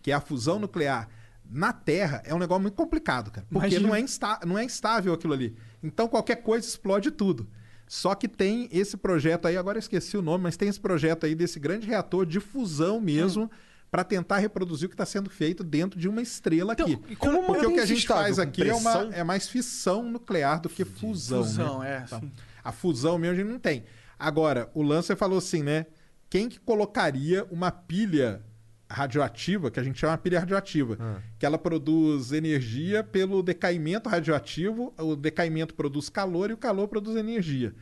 que 0.01 0.11
é 0.11 0.13
a 0.13 0.22
fusão 0.22 0.59
nuclear, 0.59 1.09
na 1.50 1.72
Terra 1.74 2.22
é 2.26 2.34
um 2.34 2.39
negócio 2.39 2.62
muito 2.62 2.76
complicado, 2.76 3.32
cara. 3.32 3.46
Porque 3.50 3.68
Imagina. 3.68 3.88
não 3.88 3.96
é, 3.96 4.00
insta- 4.00 4.39
não 4.46 4.58
é 4.58 4.66
estável 4.66 5.14
aquilo 5.14 5.34
ali. 5.34 5.56
Então 5.84 6.08
qualquer 6.08 6.38
coisa 6.38 6.68
explode 6.68 7.12
tudo. 7.12 7.48
Só 7.88 8.16
que 8.16 8.28
tem 8.28 8.68
esse 8.72 8.98
projeto 8.98 9.48
aí, 9.48 9.56
agora 9.58 9.78
eu 9.78 9.80
esqueci 9.80 10.18
o 10.18 10.22
nome, 10.22 10.43
mas 10.43 10.58
tem 10.58 10.68
esse 10.68 10.80
projeto 10.80 11.26
aí 11.26 11.36
desse 11.36 11.60
grande 11.60 11.86
reator 11.88 12.26
de 12.26 12.39
fusão 12.39 13.00
mesmo. 13.00 13.50
Pra 13.91 14.04
tentar 14.04 14.39
reproduzir 14.39 14.88
o 14.88 14.89
que 14.89 14.96
está 14.96 15.06
sendo 15.06 15.30
feito 15.30 15.64
dentro 15.64 15.98
de 15.98 16.10
uma 16.10 16.22
estrela 16.22 16.74
Então, 16.74 16.86
aqui. 16.88 17.00
e 17.08 17.16
como 17.16 17.43
Porque 17.46 17.66
o 17.66 17.74
que 17.76 17.80
a 17.80 17.86
gente 17.86 18.06
faz 18.06 18.38
aqui 18.39 18.68
é, 18.68 18.74
uma, 18.74 18.93
é 19.14 19.24
mais 19.24 19.48
fissão 19.48 20.04
nuclear 20.04 20.60
do 20.60 20.68
que 20.68 20.84
fusão. 20.84 21.43
Fusão, 21.43 21.80
né? 21.80 22.00
é, 22.00 22.04
Então, 22.06 22.32
a 22.62 22.72
fusão 22.74 23.18
mesmo 23.18 23.36
a 23.36 23.38
gente 23.38 23.52
não 23.54 23.60
tem. 23.60 23.86
Agora, 24.20 24.70
o 24.74 24.82
lance 24.82 25.16
falou 25.16 25.38
assim, 25.38 25.64
né? 25.64 25.86
Quem 26.30 26.50
que 26.50 26.60
colocaria 26.60 27.46
uma 27.50 27.72
pilha 27.72 28.41
radioativa, 28.90 29.72
que 29.72 29.80
a 29.80 29.84
gente 29.84 30.00
chama 30.00 30.16
de 30.16 30.22
pilha 30.24 30.40
radioativa, 30.40 31.22
que 31.40 31.46
ela 31.46 31.58
produz 31.58 32.32
energia 32.32 33.04
pelo 33.04 33.42
decaimento 33.42 34.10
radioativo, 34.10 34.94
o 34.98 35.16
decaimento 35.16 35.74
produz 35.74 36.10
calor 36.10 36.50
e 36.50 36.54
o 36.54 36.58
calor 36.58 36.88
produz 36.88 37.16
energia. 37.16 37.74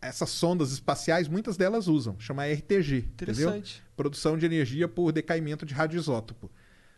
Essas 0.00 0.30
sondas 0.30 0.72
espaciais, 0.72 1.28
muitas 1.28 1.58
delas 1.58 1.86
usam, 1.86 2.16
chama 2.18 2.46
RTG, 2.46 2.98
entendeu? 3.12 3.48
Interessante. 3.48 3.82
Produção 3.94 4.38
de 4.38 4.46
energia 4.46 4.88
por 4.88 5.12
decaimento 5.12 5.66
de 5.66 5.74
radioisótopo. 5.74 6.50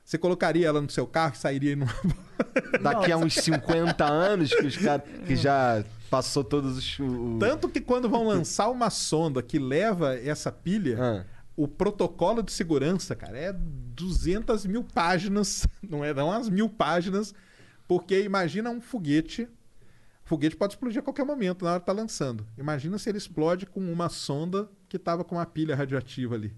Você 0.05 0.19
colocaria 0.19 0.67
ela 0.67 0.81
no 0.81 0.91
seu 0.91 1.07
carro 1.07 1.35
e 1.35 1.39
sairia 1.39 1.77
numa 1.77 1.93
Daqui 2.83 3.13
a 3.13 3.17
uns 3.17 3.35
50 3.35 4.05
anos 4.05 4.53
que 4.53 4.67
os 4.67 4.77
caras. 4.77 5.05
Que 5.27 5.37
já 5.37 5.85
passou 6.11 6.43
todos 6.45 6.77
os. 6.77 6.99
Tanto 7.39 7.69
que 7.69 7.81
quando 7.81 8.09
vão 8.09 8.27
lançar 8.27 8.69
uma 8.69 8.91
sonda 8.91 9.43
que 9.43 9.59
leva 9.59 10.15
essa 10.17 10.51
pilha, 10.51 10.99
Ah. 11.01 11.25
O 11.57 11.69
protocolo 11.69 12.43
de 12.43 12.53
segurança, 12.53 13.15
cara, 13.15 13.39
é 13.39 13.53
200 13.53 14.67
mil 14.67 14.83
páginas, 14.85 15.67
não 15.89 16.05
é 16.05 16.15
não 16.15 16.29
umas 16.29 16.49
mil 16.49 16.69
páginas, 16.69 17.35
porque 17.87 18.23
imagina 18.23 18.71
um 18.71 18.81
foguete, 18.81 19.43
o 20.25 20.29
foguete 20.29 20.57
pode 20.57 20.75
explodir 20.75 21.01
a 21.01 21.03
qualquer 21.03 21.25
momento, 21.25 21.65
na 21.65 21.73
hora 21.73 21.81
que 21.81 21.87
tá 21.87 21.93
lançando. 21.93 22.47
Imagina 22.57 22.97
se 22.99 23.09
ele 23.11 23.19
explode 23.19 23.67
com 23.67 23.81
uma 23.93 24.09
sonda 24.09 24.69
que 24.89 24.99
tava 24.99 25.25
com 25.25 25.35
uma 25.37 25.47
pilha 25.47 25.77
radioativa 25.77 26.35
ali. 26.35 26.55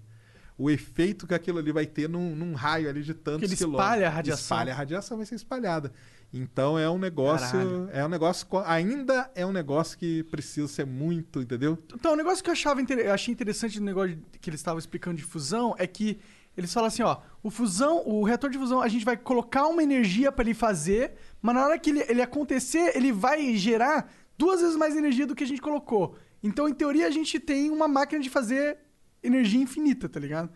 O 0.57 0.69
efeito 0.69 1.27
que 1.27 1.33
aquilo 1.33 1.59
ali 1.59 1.71
vai 1.73 1.85
ter 1.85 2.07
num, 2.07 2.33
num 2.33 2.53
raio 2.53 2.87
ali 2.87 3.03
de 3.03 3.13
tantos 3.13 3.41
Que 3.41 3.45
ele 3.47 3.57
quilômetros. 3.57 3.85
espalha 3.85 4.07
a 4.07 4.09
radiação. 4.09 4.43
Espalha 4.43 4.71
a 4.71 4.75
radiação, 4.75 5.17
vai 5.17 5.25
ser 5.25 5.35
espalhada. 5.35 5.91
Então 6.33 6.77
é 6.77 6.89
um 6.89 6.97
negócio, 6.97 7.51
Caralho. 7.51 7.89
é 7.93 8.05
um 8.05 8.09
negócio, 8.09 8.45
ainda 8.65 9.31
é 9.35 9.45
um 9.45 9.51
negócio 9.53 9.97
que 9.97 10.23
precisa 10.23 10.67
ser 10.67 10.85
muito, 10.85 11.41
entendeu? 11.41 11.77
Então, 11.93 12.13
o 12.13 12.15
negócio 12.15 12.43
que 12.43 12.49
eu 12.49 12.53
achava 12.53 12.81
eu 12.81 13.13
achei 13.13 13.31
interessante 13.31 13.79
no 13.79 13.85
negócio 13.85 14.17
que 14.41 14.49
eles 14.49 14.59
estavam 14.59 14.77
explicando 14.79 15.15
de 15.17 15.23
fusão 15.23 15.73
é 15.77 15.87
que 15.87 16.19
eles 16.57 16.73
falam 16.73 16.87
assim, 16.87 17.03
ó, 17.03 17.17
o 17.43 17.49
fusão, 17.49 18.01
o 18.05 18.23
reator 18.23 18.49
de 18.49 18.57
fusão, 18.57 18.81
a 18.81 18.87
gente 18.87 19.03
vai 19.05 19.15
colocar 19.17 19.67
uma 19.67 19.81
energia 19.83 20.31
pra 20.31 20.43
ele 20.43 20.53
fazer, 20.53 21.13
mas 21.41 21.55
na 21.55 21.65
hora 21.65 21.77
que 21.79 21.89
ele, 21.89 22.05
ele 22.07 22.21
acontecer, 22.21 22.95
ele 22.95 23.11
vai 23.11 23.55
gerar 23.55 24.11
duas 24.37 24.61
vezes 24.61 24.75
mais 24.75 24.95
energia 24.95 25.25
do 25.27 25.35
que 25.35 25.43
a 25.43 25.47
gente 25.47 25.61
colocou. 25.61 26.17
Então, 26.43 26.67
em 26.67 26.73
teoria, 26.73 27.07
a 27.07 27.11
gente 27.11 27.39
tem 27.39 27.69
uma 27.69 27.87
máquina 27.87 28.21
de 28.21 28.29
fazer 28.29 28.77
energia 29.23 29.59
infinita, 29.59 30.07
tá 30.07 30.19
ligado? 30.19 30.49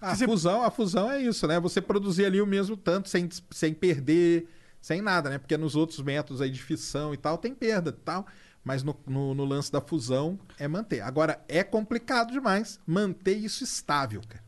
A 0.00 0.14
Você- 0.14 0.26
fusão, 0.26 0.62
a 0.62 0.70
fusão 0.70 1.10
é 1.10 1.22
isso, 1.22 1.46
né? 1.46 1.60
Você 1.60 1.80
produzir 1.80 2.24
ali 2.26 2.40
o 2.40 2.46
mesmo 2.46 2.76
tanto 2.76 3.08
sem, 3.08 3.28
sem 3.50 3.72
perder, 3.72 4.48
sem 4.80 5.00
nada, 5.02 5.30
né? 5.30 5.38
Porque 5.38 5.56
nos 5.56 5.74
outros 5.74 6.00
métodos 6.00 6.40
aí 6.40 6.50
de 6.50 6.62
fissão 6.62 7.12
e 7.12 7.16
tal, 7.16 7.38
tem 7.38 7.54
perda 7.54 7.90
e 7.90 7.92
tal. 8.04 8.26
Mas 8.64 8.82
no, 8.82 8.96
no, 9.06 9.34
no 9.34 9.44
lance 9.44 9.70
da 9.70 9.80
fusão 9.80 10.38
é 10.58 10.66
manter. 10.66 11.00
Agora, 11.00 11.40
é 11.48 11.62
complicado 11.62 12.32
demais 12.32 12.80
manter 12.86 13.36
isso 13.36 13.62
estável, 13.62 14.20
cara. 14.28 14.42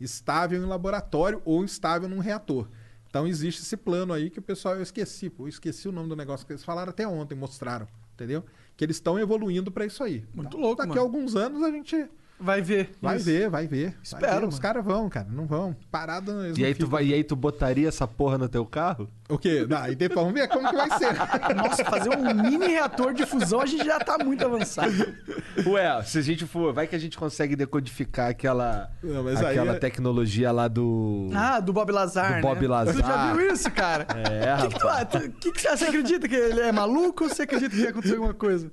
Estável 0.00 0.62
em 0.62 0.66
laboratório 0.66 1.42
ou 1.44 1.64
estável 1.64 2.08
num 2.08 2.18
reator. 2.18 2.68
Então 3.10 3.26
existe 3.26 3.62
esse 3.62 3.76
plano 3.76 4.12
aí 4.12 4.30
que 4.30 4.38
o 4.38 4.42
pessoal, 4.42 4.76
eu 4.76 4.82
esqueci, 4.82 5.28
pô, 5.28 5.44
eu 5.44 5.48
esqueci 5.48 5.88
o 5.88 5.92
nome 5.92 6.08
do 6.08 6.16
negócio 6.16 6.46
que 6.46 6.52
eles 6.52 6.64
falaram 6.64 6.90
até 6.90 7.06
ontem, 7.08 7.34
mostraram, 7.34 7.88
entendeu? 8.14 8.44
Que 8.76 8.84
eles 8.84 8.96
estão 8.96 9.18
evoluindo 9.18 9.70
para 9.72 9.84
isso 9.86 10.02
aí. 10.04 10.24
Muito 10.34 10.48
Então, 10.48 10.60
louco, 10.60 10.76
Daqui 10.76 10.90
mano. 10.90 11.00
a 11.00 11.04
alguns 11.04 11.34
anos 11.34 11.62
a 11.62 11.70
gente 11.70 12.08
Vai 12.40 12.62
ver. 12.62 12.96
Vai 13.02 13.16
Isso. 13.16 13.24
ver, 13.26 13.50
vai 13.50 13.66
ver. 13.66 13.86
Vai 13.90 13.94
Espero, 14.02 14.26
ver. 14.26 14.34
mano. 14.36 14.48
Os 14.48 14.58
caras 14.58 14.84
vão, 14.84 15.08
cara. 15.08 15.26
Não 15.30 15.44
vão. 15.46 15.74
Parado. 15.90 16.32
E 16.56 16.64
aí, 16.64 16.74
tu 16.74 16.86
vai, 16.86 17.06
e 17.06 17.14
aí 17.14 17.24
tu 17.24 17.34
botaria 17.34 17.88
essa 17.88 18.06
porra 18.06 18.38
no 18.38 18.48
teu 18.48 18.64
carro? 18.64 19.08
O 19.28 19.36
quê? 19.36 19.66
Não, 19.68 19.86
e 19.88 19.94
depois 19.96 20.20
vamos 20.20 20.32
ver 20.40 20.48
como 20.48 20.68
que 20.68 20.76
vai 20.76 20.88
ser. 20.98 21.08
Nossa, 21.54 21.84
fazer 21.84 22.10
um 22.16 22.32
mini 22.34 22.66
reator 22.68 23.12
de 23.12 23.26
fusão 23.26 23.60
a 23.60 23.66
gente 23.66 23.84
já 23.84 23.98
tá 23.98 24.16
muito 24.24 24.44
avançado. 24.44 24.92
Ué, 25.66 26.02
se 26.04 26.18
a 26.18 26.22
gente 26.22 26.46
for. 26.46 26.72
Vai 26.72 26.86
que 26.86 26.94
a 26.94 26.98
gente 26.98 27.18
consegue 27.18 27.56
decodificar 27.56 28.30
aquela. 28.30 28.90
Não, 29.02 29.26
aquela 29.28 29.74
é- 29.74 29.78
tecnologia 29.78 30.52
lá 30.52 30.68
do. 30.68 31.28
Ah, 31.34 31.58
do 31.60 31.72
Bob 31.72 31.90
Lazar, 31.92 32.36
Do 32.36 32.42
Bob 32.42 32.60
né? 32.62 32.68
Lazar. 32.68 32.94
Você 32.94 33.02
já 33.02 33.34
viu 33.34 33.52
isso, 33.52 33.70
cara? 33.72 34.06
É, 34.14 34.54
O 34.54 34.68
que, 34.68 34.74
que, 34.74 34.80
tu, 34.80 34.86
tu- 35.18 35.30
que 35.40 35.52
que 35.52 35.60
você, 35.60 35.76
você 35.76 35.84
acredita 35.86 36.28
que 36.28 36.34
ele 36.36 36.60
é 36.60 36.70
maluco 36.72 37.24
ou 37.24 37.30
você 37.30 37.42
acredita 37.42 37.74
que 37.74 37.82
ia 37.82 37.90
acontecer 37.90 38.14
alguma 38.14 38.34
coisa? 38.34 38.70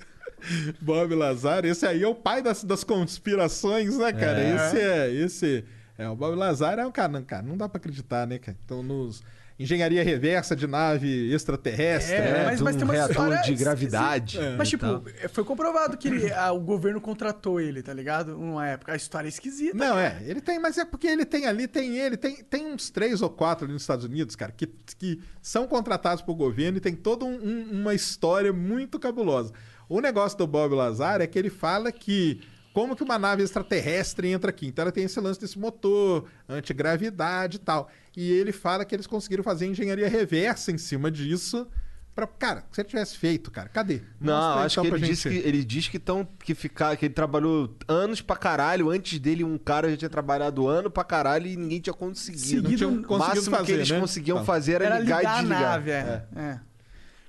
Bob 0.81 1.13
Lazar, 1.15 1.65
esse 1.65 1.85
aí 1.85 2.03
é 2.03 2.07
o 2.07 2.15
pai 2.15 2.41
das, 2.41 2.63
das 2.63 2.83
conspirações, 2.83 3.97
né, 3.97 4.11
cara? 4.13 4.39
É. 4.39 4.55
Esse 4.55 4.79
é. 4.79 5.11
Esse. 5.13 5.65
É, 5.97 6.09
o 6.09 6.15
Bob 6.15 6.35
Lazar 6.35 6.77
é 6.79 6.85
um 6.85 6.91
cara, 6.91 7.09
não, 7.09 7.23
cara, 7.23 7.43
não 7.43 7.55
dá 7.57 7.69
pra 7.69 7.77
acreditar, 7.77 8.27
né, 8.27 8.37
cara? 8.37 8.57
Então, 8.65 8.83
nos. 8.83 9.21
Engenharia 9.57 10.03
reversa 10.03 10.53
de 10.53 10.67
nave 10.67 11.31
extraterrestre, 11.33 12.13
É, 12.13 12.19
né? 12.33 12.43
mas- 12.43 12.59
mas 12.59 12.75
um 12.75 12.77
tem 12.79 12.83
uma 12.83 12.93
reator 12.93 13.11
história- 13.11 13.41
de 13.41 13.55
gravidade. 13.55 14.37
Mas, 14.57 14.67
e 14.67 14.71
tipo, 14.71 14.85
tal. 14.85 15.03
foi 15.29 15.45
comprovado 15.45 15.95
que 15.95 16.09
ele- 16.09 16.29
ah, 16.33 16.51
o 16.51 16.59
governo 16.59 16.99
contratou 16.99 17.61
ele, 17.61 17.81
tá 17.81 17.93
ligado? 17.93 18.37
Uma 18.37 18.67
época. 18.67 18.91
A 18.91 18.97
história 18.97 19.27
é 19.27 19.29
esquisita. 19.29 19.77
Não, 19.77 19.97
é, 19.97 20.21
ele 20.25 20.41
tem, 20.41 20.59
mas 20.59 20.77
é 20.77 20.83
porque 20.83 21.07
ele 21.07 21.23
tem 21.23 21.45
ali, 21.45 21.69
tem 21.69 21.97
ele, 21.97 22.17
tem, 22.17 22.43
tem 22.43 22.65
uns 22.67 22.89
três 22.89 23.21
ou 23.21 23.29
quatro 23.29 23.63
ali 23.63 23.71
nos 23.71 23.83
Estados 23.83 24.03
Unidos, 24.03 24.35
cara, 24.35 24.51
que, 24.51 24.67
que 24.97 25.21
são 25.41 25.65
contratados 25.67 26.21
por 26.21 26.35
governo 26.35 26.77
e 26.77 26.81
tem 26.81 26.93
toda 26.93 27.23
um- 27.23 27.39
um- 27.41 27.81
uma 27.81 27.93
história 27.93 28.51
muito 28.51 28.99
cabulosa. 28.99 29.53
O 29.89 29.99
negócio 30.01 30.37
do 30.37 30.47
Bob 30.47 30.73
Lazar 30.73 31.21
é 31.21 31.27
que 31.27 31.37
ele 31.37 31.49
fala 31.49 31.91
que 31.91 32.41
como 32.73 32.95
que 32.95 33.03
uma 33.03 33.17
nave 33.17 33.41
extraterrestre 33.43 34.27
entra 34.29 34.49
aqui. 34.49 34.67
Então 34.67 34.83
ela 34.83 34.91
tem 34.91 35.05
esse 35.05 35.19
lance 35.19 35.39
desse 35.39 35.57
motor, 35.57 36.25
antigravidade 36.49 37.57
e 37.57 37.59
tal. 37.59 37.89
E 38.15 38.29
ele 38.31 38.51
fala 38.51 38.83
que 38.83 38.93
eles 38.95 39.07
conseguiram 39.07 39.43
fazer 39.43 39.65
engenharia 39.67 40.07
reversa 40.09 40.71
em 40.71 40.77
cima 40.77 41.09
disso. 41.09 41.67
Pra, 42.13 42.25
cara, 42.25 42.63
se 42.71 42.79
ele 42.79 42.87
tivesse 42.87 43.17
feito, 43.17 43.51
cara, 43.51 43.67
cadê? 43.67 44.01
Não, 44.21 44.33
Mostra 44.33 44.63
acho 44.65 44.79
então, 44.79 44.83
que 44.83 44.89
ele 44.95 45.05
gente. 45.05 45.15
disse 45.15 45.29
que 45.29 45.35
ele 45.47 45.65
diz 45.65 45.87
que 45.89 45.99
tão 45.99 46.25
que 46.45 46.55
ficar 46.55 46.95
que 46.95 47.05
ele 47.05 47.13
trabalhou 47.13 47.75
anos 47.89 48.21
pra 48.21 48.37
caralho. 48.37 48.89
Antes 48.89 49.19
dele 49.19 49.43
um 49.43 49.57
cara 49.57 49.89
já 49.89 49.97
tinha 49.97 50.09
trabalhado 50.09 50.65
ano 50.65 50.89
pra 50.89 51.03
caralho 51.03 51.45
e 51.47 51.57
ninguém 51.57 51.81
tinha 51.81 51.93
conseguido. 51.93 52.45
Seguido- 52.45 52.87
o 52.87 53.03
conseguido 53.03 53.17
máximo 53.19 53.55
fazer, 53.57 53.65
que 53.65 53.71
eles 53.73 53.89
né? 53.89 53.99
conseguiam 53.99 54.35
Então. 54.37 54.45
fazer 54.45 54.73
era, 54.75 54.85
Era 54.85 54.99
ligar, 54.99 55.17
ligar 55.19 55.23
e 55.23 55.27
a 55.27 55.39
desligar. 55.41 55.61
nave, 55.61 55.91
é. 55.91 56.25
é. 56.37 56.59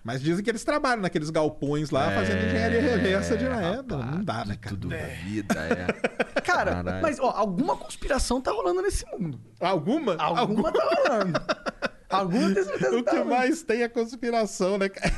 Mas 0.07 0.23
dizem 0.23 0.45
que 0.45 0.49
eles 0.49 0.63
trabalham 0.63 1.03
naqueles 1.03 1.31
galpões 1.31 1.91
lá, 1.91 2.13
fazendo 2.13 2.47
engenharia 2.47 2.81
reversa 2.81 3.37
de 3.37 3.45
é, 3.45 3.83
não, 3.83 4.23
dá, 4.23 4.45
né, 4.45 4.55
cara? 4.55 4.77
Tudo 4.77 4.89
da 4.89 4.97
vida, 4.99 5.55
é. 5.59 5.87
Cara, 6.43 6.77
Caralho. 6.77 7.03
mas 7.03 7.19
ó, 7.19 7.31
alguma 7.31 7.77
conspiração 7.77 8.41
tá 8.41 8.53
rolando 8.53 8.83
nesse 8.83 9.05
mundo. 9.07 9.41
Alguma? 9.59 10.15
Alguma 10.17 10.71
tá 10.71 10.85
rolando. 10.85 11.41
O 12.25 13.03
que 13.03 13.03
tá 13.03 13.25
mais 13.25 13.63
tem 13.63 13.83
é 13.83 13.89
conspiração, 13.89 14.79
né, 14.79 14.89
cara? 14.89 15.15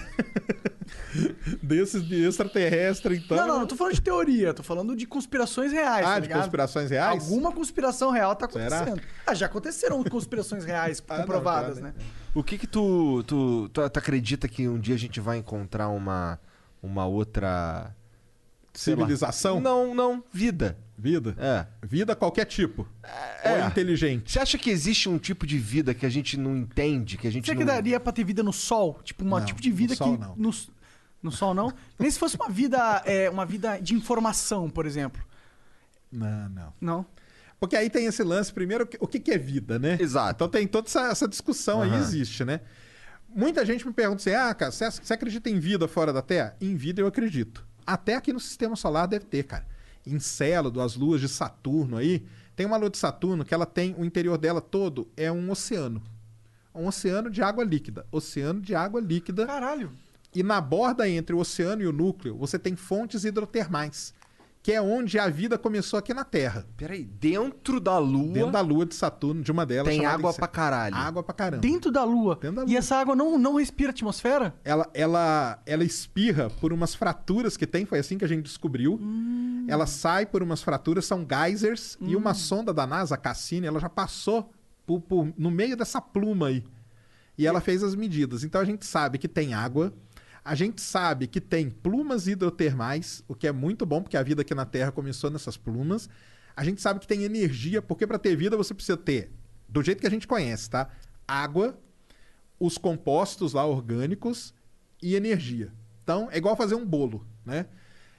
Desses 1.63 2.07
de 2.07 2.25
extraterrestre, 2.25 3.17
então. 3.17 3.37
Não, 3.37 3.47
não, 3.47 3.59
não 3.61 3.67
tô 3.67 3.77
falando 3.77 3.95
de 3.95 4.01
teoria, 4.01 4.53
tô 4.55 4.63
falando 4.63 4.95
de 4.95 5.07
conspirações 5.07 5.73
reais. 5.73 6.07
Ah, 6.07 6.15
tá 6.15 6.15
de 6.17 6.21
ligado? 6.23 6.41
conspirações 6.41 6.91
reais? 6.91 7.23
Alguma 7.23 7.53
conspiração 7.53 8.11
real 8.11 8.35
tá 8.37 8.49
Será? 8.49 8.81
acontecendo. 8.81 9.03
Ah, 9.27 9.35
já 9.35 9.47
aconteceram 9.47 10.03
conspirações 10.05 10.65
reais 10.65 11.03
Ah, 11.09 11.15
não, 11.15 11.21
comprovadas, 11.23 11.79
né? 11.79 11.95
né? 11.97 12.05
O 12.35 12.43
que 12.43 12.59
que 12.59 12.67
tu, 12.67 13.23
tu, 13.27 13.69
tu, 13.71 13.89
tu 13.89 13.99
acredita 13.99 14.47
que 14.49 14.69
um 14.69 14.79
dia 14.79 14.95
a 14.95 14.99
gente 14.99 15.19
vai 15.21 15.39
encontrar 15.39 15.89
uma, 15.89 16.39
uma 16.83 17.07
outra... 17.07 17.95
sei 18.79 18.95
lá. 18.95 19.01
Civilização? 19.01 19.61
Não, 19.61 19.93
não, 19.93 20.23
vida. 20.33 20.79
Vida? 20.97 21.37
É. 21.39 21.67
Vida 21.87 22.15
qualquer 22.15 22.45
tipo. 22.45 22.89
É. 23.43 23.53
Ou 23.53 23.67
inteligente. 23.67 24.31
Você 24.31 24.39
acha 24.39 24.57
que 24.57 24.71
existe 24.71 25.09
um 25.09 25.19
tipo 25.19 25.47
de 25.47 25.59
vida 25.59 25.93
que 25.95 26.07
a 26.07 26.09
gente 26.09 26.37
não 26.37 26.57
entende, 26.57 27.17
que 27.17 27.27
a 27.27 27.31
gente 27.31 27.45
Será 27.45 27.59
não... 27.59 27.67
que 27.67 27.73
daria 27.73 27.99
pra 27.99 28.13
ter 28.13 28.25
vida 28.25 28.43
no 28.43 28.53
sol? 28.53 29.01
Tipo, 29.03 29.25
um 29.25 29.45
tipo 29.45 29.61
de 29.61 29.71
no 29.71 29.77
vida 29.77 29.95
sol 29.97 30.13
que. 30.13 30.21
não. 30.21 30.37
No, 30.37 30.55
no 31.23 31.33
sol 31.33 31.55
não? 31.55 31.73
Nem 31.99 32.11
se 32.11 32.19
fosse 32.19 32.37
uma 32.37 32.49
vida, 32.49 33.03
é, 33.05 33.29
uma 33.29 33.45
vida 33.45 33.79
de 33.79 33.95
informação, 33.95 34.71
por 34.71 34.87
exemplo. 34.87 35.23
Não, 36.11 36.49
não. 36.49 36.73
Não. 36.81 37.07
Porque 37.59 37.77
aí 37.77 37.91
tem 37.91 38.07
esse 38.07 38.23
lance, 38.23 38.53
primeiro, 38.53 38.89
o 39.01 39.07
que 39.07 39.19
que 39.19 39.33
é 39.33 39.39
vida, 39.39 39.79
né? 39.79 39.99
Exato. 40.01 40.37
Então 40.37 40.49
tem 40.49 40.67
toda 40.69 40.87
essa, 40.87 41.09
essa 41.09 41.27
discussão 41.27 41.83
aí, 41.83 41.91
Aham. 41.91 41.99
existe, 41.99 42.45
né? 42.45 42.61
Muita 43.29 43.67
gente 43.67 43.87
me 43.87 43.93
pergunta 43.93 44.23
assim, 44.23 44.33
ah, 44.33 44.55
cara, 44.55 44.71
você 44.71 45.13
acredita 45.13 45.51
em 45.51 45.59
vida 45.59 45.89
fora 45.89 46.13
da 46.13 46.23
Terra? 46.23 46.57
Em 46.61 46.77
vida 46.77 47.03
eu 47.03 47.07
acredito. 47.07 47.68
Até 47.89 48.17
aqui 48.17 48.35
no 48.35 48.39
Sistema 48.39 48.77
Solar 48.77 49.09
deve 49.09 49.25
ter, 49.25 49.45
cara. 49.45 49.67
Encélado, 50.07 50.79
as 50.79 50.95
luas 50.95 51.23
de 51.23 51.29
Saturno 51.29 51.97
aí, 51.97 52.23
tem 52.55 52.67
uma 52.67 52.77
lua 52.77 52.91
de 52.91 52.99
Saturno 52.99 53.47
que 53.47 53.55
ela 53.55 53.65
tem, 53.65 53.95
o 53.97 54.05
interior 54.05 54.37
dela 54.37 54.61
todo 54.61 55.09
é 55.17 55.33
um 55.33 55.51
oceano. 55.51 56.03
Um 56.75 56.87
oceano 56.87 57.31
de 57.31 57.41
água 57.41 57.65
líquida. 57.65 58.07
Oceano 58.13 58.61
de 58.61 58.75
água 58.75 59.01
líquida. 59.01 59.47
Caralho. 59.47 59.91
E 60.35 60.43
na 60.43 60.61
borda 60.61 61.09
entre 61.09 61.35
o 61.35 61.39
oceano 61.39 61.81
e 61.81 61.87
o 61.87 61.93
núcleo, 61.93 62.37
você 62.37 62.59
tem 62.59 62.77
fontes 62.77 63.25
hidrotermais, 63.25 64.13
que 64.69 64.73
é 64.75 64.83
onde 64.83 65.19
a 65.19 65.31
vida 65.31 65.57
começou 65.57 65.99
aqui 65.99 66.13
na 66.13 66.25
Terra. 66.25 66.67
Peraí, 66.77 67.03
dentro 67.03 67.81
da 67.81 67.97
Lua 67.97 68.35
Dentro 68.35 68.53
da 68.53 68.61
lua 68.61 68.85
de 68.85 68.95
Saturno, 68.95 69.43
de 69.43 69.51
uma 69.51 69.65
delas. 69.65 69.89
tem 69.89 70.05
água 70.05 70.35
pra 70.35 70.47
caralho. 70.47 70.95
Água 70.95 71.23
pra 71.23 71.33
caramba. 71.33 71.63
Dentro 71.63 71.91
da 71.91 72.05
lua. 72.05 72.39
Dentro 72.39 72.57
da 72.57 72.63
E 72.65 72.67
lua. 72.67 72.77
essa 72.79 72.97
água 72.97 73.17
não, 73.17 73.39
não 73.39 73.55
respira 73.57 73.89
a 73.89 73.93
atmosfera? 73.93 74.55
Ela, 74.63 74.87
ela, 74.93 75.59
ela 75.65 75.83
espirra 75.85 76.51
por 76.61 76.71
umas 76.71 76.95
fraturas 76.95 77.57
que 77.57 77.67
tem, 77.67 77.87
foi 77.87 77.99
assim 77.99 78.19
que 78.19 78.27
a 78.27 78.29
gente 78.29 78.43
descobriu. 78.45 78.99
Hum. 79.01 79.65
Ela 79.71 79.87
sai 79.87 80.27
por 80.27 80.43
umas 80.43 80.61
fraturas, 80.63 81.07
são 81.07 81.27
geysers, 81.27 81.97
e 82.03 82.15
uma 82.15 82.35
sonda 82.35 82.71
da 82.75 82.87
NASA, 82.87 83.15
a 83.15 83.19
Cassini, 83.19 83.67
ela 83.67 83.81
já 83.81 83.89
passou 83.89 84.53
por- 84.85 85.01
por- 85.01 85.33
no 85.39 85.51
meio 85.51 85.79
dessa 85.79 85.99
pluma 85.99 86.49
aí. 86.49 86.63
E 87.39 87.47
ela 87.47 87.61
fez 87.63 87.83
as 87.83 87.95
medidas. 87.95 88.45
Então 88.45 88.61
a 88.61 88.65
gente 88.67 88.85
sabe 88.85 89.17
que 89.17 89.29
tem 89.29 89.55
água, 89.55 89.95
a 90.49 90.55
gente 90.55 90.81
sabe 90.81 91.27
que 91.27 91.43
tem 91.43 91.69
plumas 91.69 92.27
hidrotermais, 92.27 93.23
o 93.29 93.35
que 93.35 93.47
é 93.47 93.53
muito 93.53 93.85
bom, 93.85 94.01
porque 94.01 94.17
a 94.17 94.23
vida 94.23 94.41
aqui 94.41 94.55
na 94.55 94.65
Terra 94.65 94.91
começou 94.91 95.29
nessas 95.29 95.59
plumas. 95.59 96.09
A 96.57 96.65
gente 96.65 96.81
sabe 96.81 97.01
que 97.01 97.07
tem 97.07 97.23
energia, 97.23 97.83
porque 97.83 98.07
para 98.07 98.19
ter 98.19 98.35
vida 98.35 98.57
você 98.57 98.73
precisa 98.73 98.97
ter, 98.97 99.31
do 99.69 99.83
jeito 99.83 100.01
que 100.01 100.07
a 100.07 100.11
gente 100.11 100.27
conhece, 100.27 100.71
tá? 100.71 100.89
Água, 101.27 101.79
os 102.59 102.79
compostos 102.79 103.53
lá 103.53 103.67
orgânicos 103.67 104.55
e 105.03 105.15
energia. 105.15 105.71
Então, 106.03 106.31
é 106.33 106.39
igual 106.39 106.57
fazer 106.57 106.77
um 106.77 106.87
bolo, 106.87 107.27
né? 107.45 107.67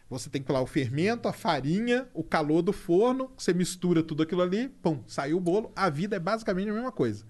Você 0.08 0.30
tem 0.30 0.44
que 0.44 0.52
lá 0.52 0.62
o 0.62 0.68
fermento, 0.68 1.28
a 1.28 1.34
farinha, 1.34 2.08
o 2.14 2.24
calor 2.24 2.62
do 2.62 2.72
forno, 2.72 3.32
você 3.36 3.56
mistura 3.56 4.04
tudo 4.04 4.22
aquilo 4.22 4.44
ali, 4.44 4.70
pum, 4.84 5.04
saiu 5.08 5.38
o 5.38 5.42
bolo. 5.42 5.72
A 5.76 5.90
vida 5.90 6.16
é 6.16 6.20
basicamente 6.20 6.70
a 6.70 6.74
mesma 6.74 6.92
coisa. 6.92 7.26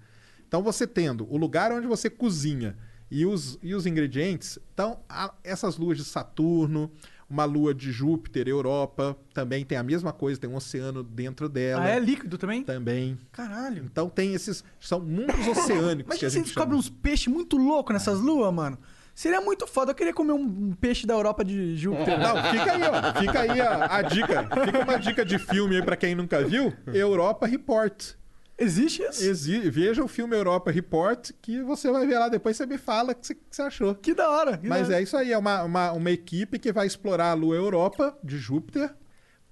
Então, 0.46 0.62
você 0.62 0.86
tendo 0.86 1.26
o 1.32 1.38
lugar 1.38 1.72
onde 1.72 1.86
você 1.86 2.10
cozinha 2.10 2.76
e 3.10 3.26
os, 3.26 3.58
e 3.62 3.74
os 3.74 3.86
ingredientes, 3.86 4.58
então, 4.72 5.00
essas 5.42 5.76
luas 5.76 5.98
de 5.98 6.04
Saturno, 6.04 6.90
uma 7.28 7.44
lua 7.44 7.72
de 7.72 7.92
Júpiter, 7.92 8.48
Europa, 8.48 9.16
também 9.32 9.64
tem 9.64 9.78
a 9.78 9.82
mesma 9.82 10.12
coisa, 10.12 10.40
tem 10.40 10.50
um 10.50 10.56
oceano 10.56 11.02
dentro 11.02 11.48
dela. 11.48 11.84
Ah, 11.84 11.88
é 11.90 11.98
líquido 11.98 12.36
também? 12.36 12.64
Também. 12.64 13.18
Caralho. 13.30 13.84
Então 13.84 14.08
tem 14.08 14.34
esses. 14.34 14.64
São 14.80 15.00
mundos 15.00 15.46
oceânicos 15.46 16.08
Mas 16.08 16.18
que 16.18 16.26
a 16.26 16.30
você 16.30 16.38
gente 16.38 16.46
descobre 16.46 16.76
uns 16.76 16.88
peixes 16.88 17.28
muito 17.28 17.56
loucos 17.56 17.92
nessas 17.92 18.18
luas, 18.18 18.52
mano. 18.52 18.76
Seria 19.14 19.40
muito 19.40 19.66
foda. 19.66 19.92
Eu 19.92 19.94
queria 19.94 20.12
comer 20.12 20.32
um 20.32 20.40
um 20.40 20.72
peixe 20.72 21.06
da 21.06 21.14
Europa 21.14 21.44
de 21.44 21.76
Júpiter. 21.76 22.18
Não, 22.18 22.36
fica 22.50 22.72
aí, 22.72 22.82
ó. 22.82 23.20
Fica 23.20 23.40
aí 23.40 23.60
a, 23.60 23.96
a 23.96 24.02
dica. 24.02 24.48
Fica 24.64 24.78
uma 24.82 24.98
dica 24.98 25.24
de 25.24 25.38
filme 25.38 25.76
aí 25.76 25.82
pra 25.82 25.96
quem 25.96 26.14
nunca 26.14 26.42
viu. 26.42 26.72
Europa 26.92 27.46
Report. 27.46 28.14
Existe 28.60 29.02
isso? 29.02 29.24
Exi- 29.24 29.70
Veja 29.70 30.04
o 30.04 30.08
filme 30.08 30.36
Europa 30.36 30.70
Report 30.70 31.30
que 31.40 31.62
você 31.62 31.90
vai 31.90 32.06
ver 32.06 32.18
lá. 32.18 32.28
Depois 32.28 32.56
você 32.56 32.66
me 32.66 32.76
fala 32.78 33.12
o 33.12 33.14
que 33.14 33.26
você, 33.26 33.34
que 33.34 33.40
você 33.50 33.62
achou. 33.62 33.94
Que 33.94 34.12
da 34.14 34.28
hora. 34.30 34.58
que 34.58 34.68
Mas 34.68 34.82
da 34.82 34.94
hora. 34.94 35.00
é 35.00 35.02
isso 35.02 35.16
aí. 35.16 35.32
É 35.32 35.38
uma, 35.38 35.62
uma, 35.62 35.92
uma 35.92 36.10
equipe 36.10 36.58
que 36.58 36.70
vai 36.72 36.86
explorar 36.86 37.30
a 37.30 37.34
lua 37.34 37.56
Europa 37.56 38.16
de 38.22 38.36
Júpiter, 38.38 38.94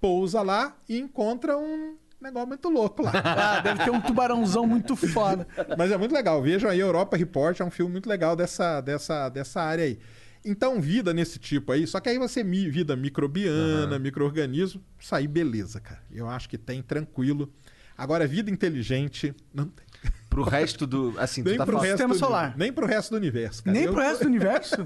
pousa 0.00 0.42
lá 0.42 0.76
e 0.88 0.98
encontra 0.98 1.56
um 1.56 1.96
negócio 2.20 2.48
muito 2.48 2.68
louco 2.68 3.02
lá. 3.02 3.12
Ah, 3.24 3.60
deve 3.60 3.84
ter 3.84 3.90
um 3.90 4.00
tubarãozão 4.00 4.66
muito 4.66 4.94
foda. 4.94 5.46
Mas 5.76 5.90
é 5.90 5.96
muito 5.96 6.12
legal. 6.14 6.42
Vejam 6.42 6.68
aí 6.70 6.78
Europa 6.80 7.16
Report, 7.16 7.58
é 7.60 7.64
um 7.64 7.70
filme 7.70 7.92
muito 7.92 8.08
legal 8.08 8.36
dessa, 8.36 8.80
dessa, 8.80 9.28
dessa 9.28 9.60
área 9.62 9.84
aí. 9.84 9.98
Então, 10.44 10.80
vida 10.80 11.12
nesse 11.12 11.38
tipo 11.38 11.72
aí, 11.72 11.86
só 11.86 11.98
que 11.98 12.08
aí 12.08 12.18
você 12.18 12.44
vida 12.44 12.94
microbiana, 12.94 13.98
micro-organismo, 13.98 14.80
isso 14.98 15.14
aí 15.14 15.26
beleza, 15.26 15.80
cara. 15.80 16.00
Eu 16.12 16.28
acho 16.28 16.48
que 16.48 16.56
tem 16.56 16.80
tranquilo. 16.82 17.52
Agora, 17.98 18.26
vida 18.28 18.48
inteligente, 18.50 19.34
não 19.52 19.66
tem. 19.66 19.84
Pro 20.30 20.44
resto 20.44 20.86
do... 20.86 21.14
Assim, 21.18 21.42
tu 21.42 21.48
Nem 21.48 21.58
tá 21.58 21.66
pro, 21.66 21.76
falando... 21.78 21.90
resto 21.90 22.06
do, 22.08 22.14
solar. 22.14 22.56
nem 22.56 22.72
pro 22.72 22.86
resto 22.86 23.10
do 23.10 23.16
universo, 23.16 23.64
cara. 23.64 23.76
Nem 23.76 23.86
Eu- 23.86 23.92
pro 23.92 24.00
resto 24.02 24.20
do 24.22 24.26
universo? 24.30 24.76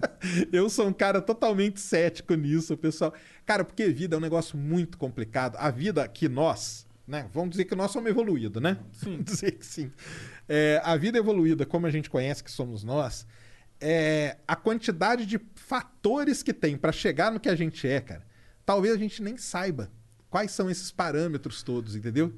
Eu 0.51 0.71
sou 0.71 0.87
um 0.89 0.93
cara 0.95 1.21
totalmente 1.21 1.79
cético 1.79 2.35
nisso, 2.35 2.75
pessoal. 2.77 3.13
Cara, 3.45 3.65
porque 3.65 3.89
vida 3.91 4.17
é 4.17 4.19
um 4.19 4.21
negócio 4.23 4.57
muito 4.57 4.97
complicado. 4.97 5.57
A 5.59 5.71
vida 5.71 6.09
que 6.09 6.27
nós, 6.27 6.87
né? 7.07 7.29
Vamos 7.35 7.51
dizer 7.51 7.67
que 7.67 7.75
nós 7.75 7.91
somos 7.91 8.09
evoluídos, 8.09 8.63
né? 8.63 8.79
Sim. 8.93 9.11
Vamos 9.11 9.25
dizer 9.27 9.51
que 9.53 9.67
sim. 9.67 9.93
É, 10.49 10.81
a 10.83 10.97
vida 10.97 11.19
evoluída, 11.19 11.67
como 11.67 11.87
a 11.87 11.91
gente 11.91 12.09
conhece 12.09 12.43
que 12.43 12.51
somos 12.51 12.83
nós, 12.83 13.27
é, 13.79 14.39
a 14.49 14.57
quantidade 14.57 15.27
de 15.27 15.39
fatores 15.55 16.43
que 16.43 16.55
tem 16.55 16.79
para 16.79 16.93
chegar 16.93 17.31
no 17.31 17.39
que 17.41 17.49
a 17.51 17.55
gente 17.57 17.87
é, 17.87 18.01
cara, 18.01 18.25
talvez 18.65 18.95
a 18.95 18.99
gente 18.99 19.23
nem 19.23 19.37
saiba. 19.37 19.91
Quais 20.31 20.53
são 20.53 20.71
esses 20.71 20.91
parâmetros 20.91 21.63
todos, 21.63 21.95
entendeu? 21.95 22.33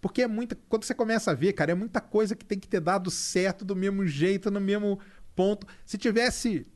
Porque 0.00 0.22
é 0.22 0.28
muita. 0.28 0.56
Quando 0.68 0.84
você 0.84 0.94
começa 0.94 1.30
a 1.30 1.34
ver, 1.34 1.52
cara, 1.52 1.72
é 1.72 1.74
muita 1.74 2.00
coisa 2.00 2.36
que 2.36 2.44
tem 2.44 2.58
que 2.58 2.68
ter 2.68 2.80
dado 2.80 3.10
certo 3.10 3.64
do 3.64 3.74
mesmo 3.74 4.06
jeito, 4.06 4.50
no 4.50 4.60
mesmo 4.60 4.98
ponto. 5.34 5.66
Se 5.84 5.98
tivesse 5.98 6.66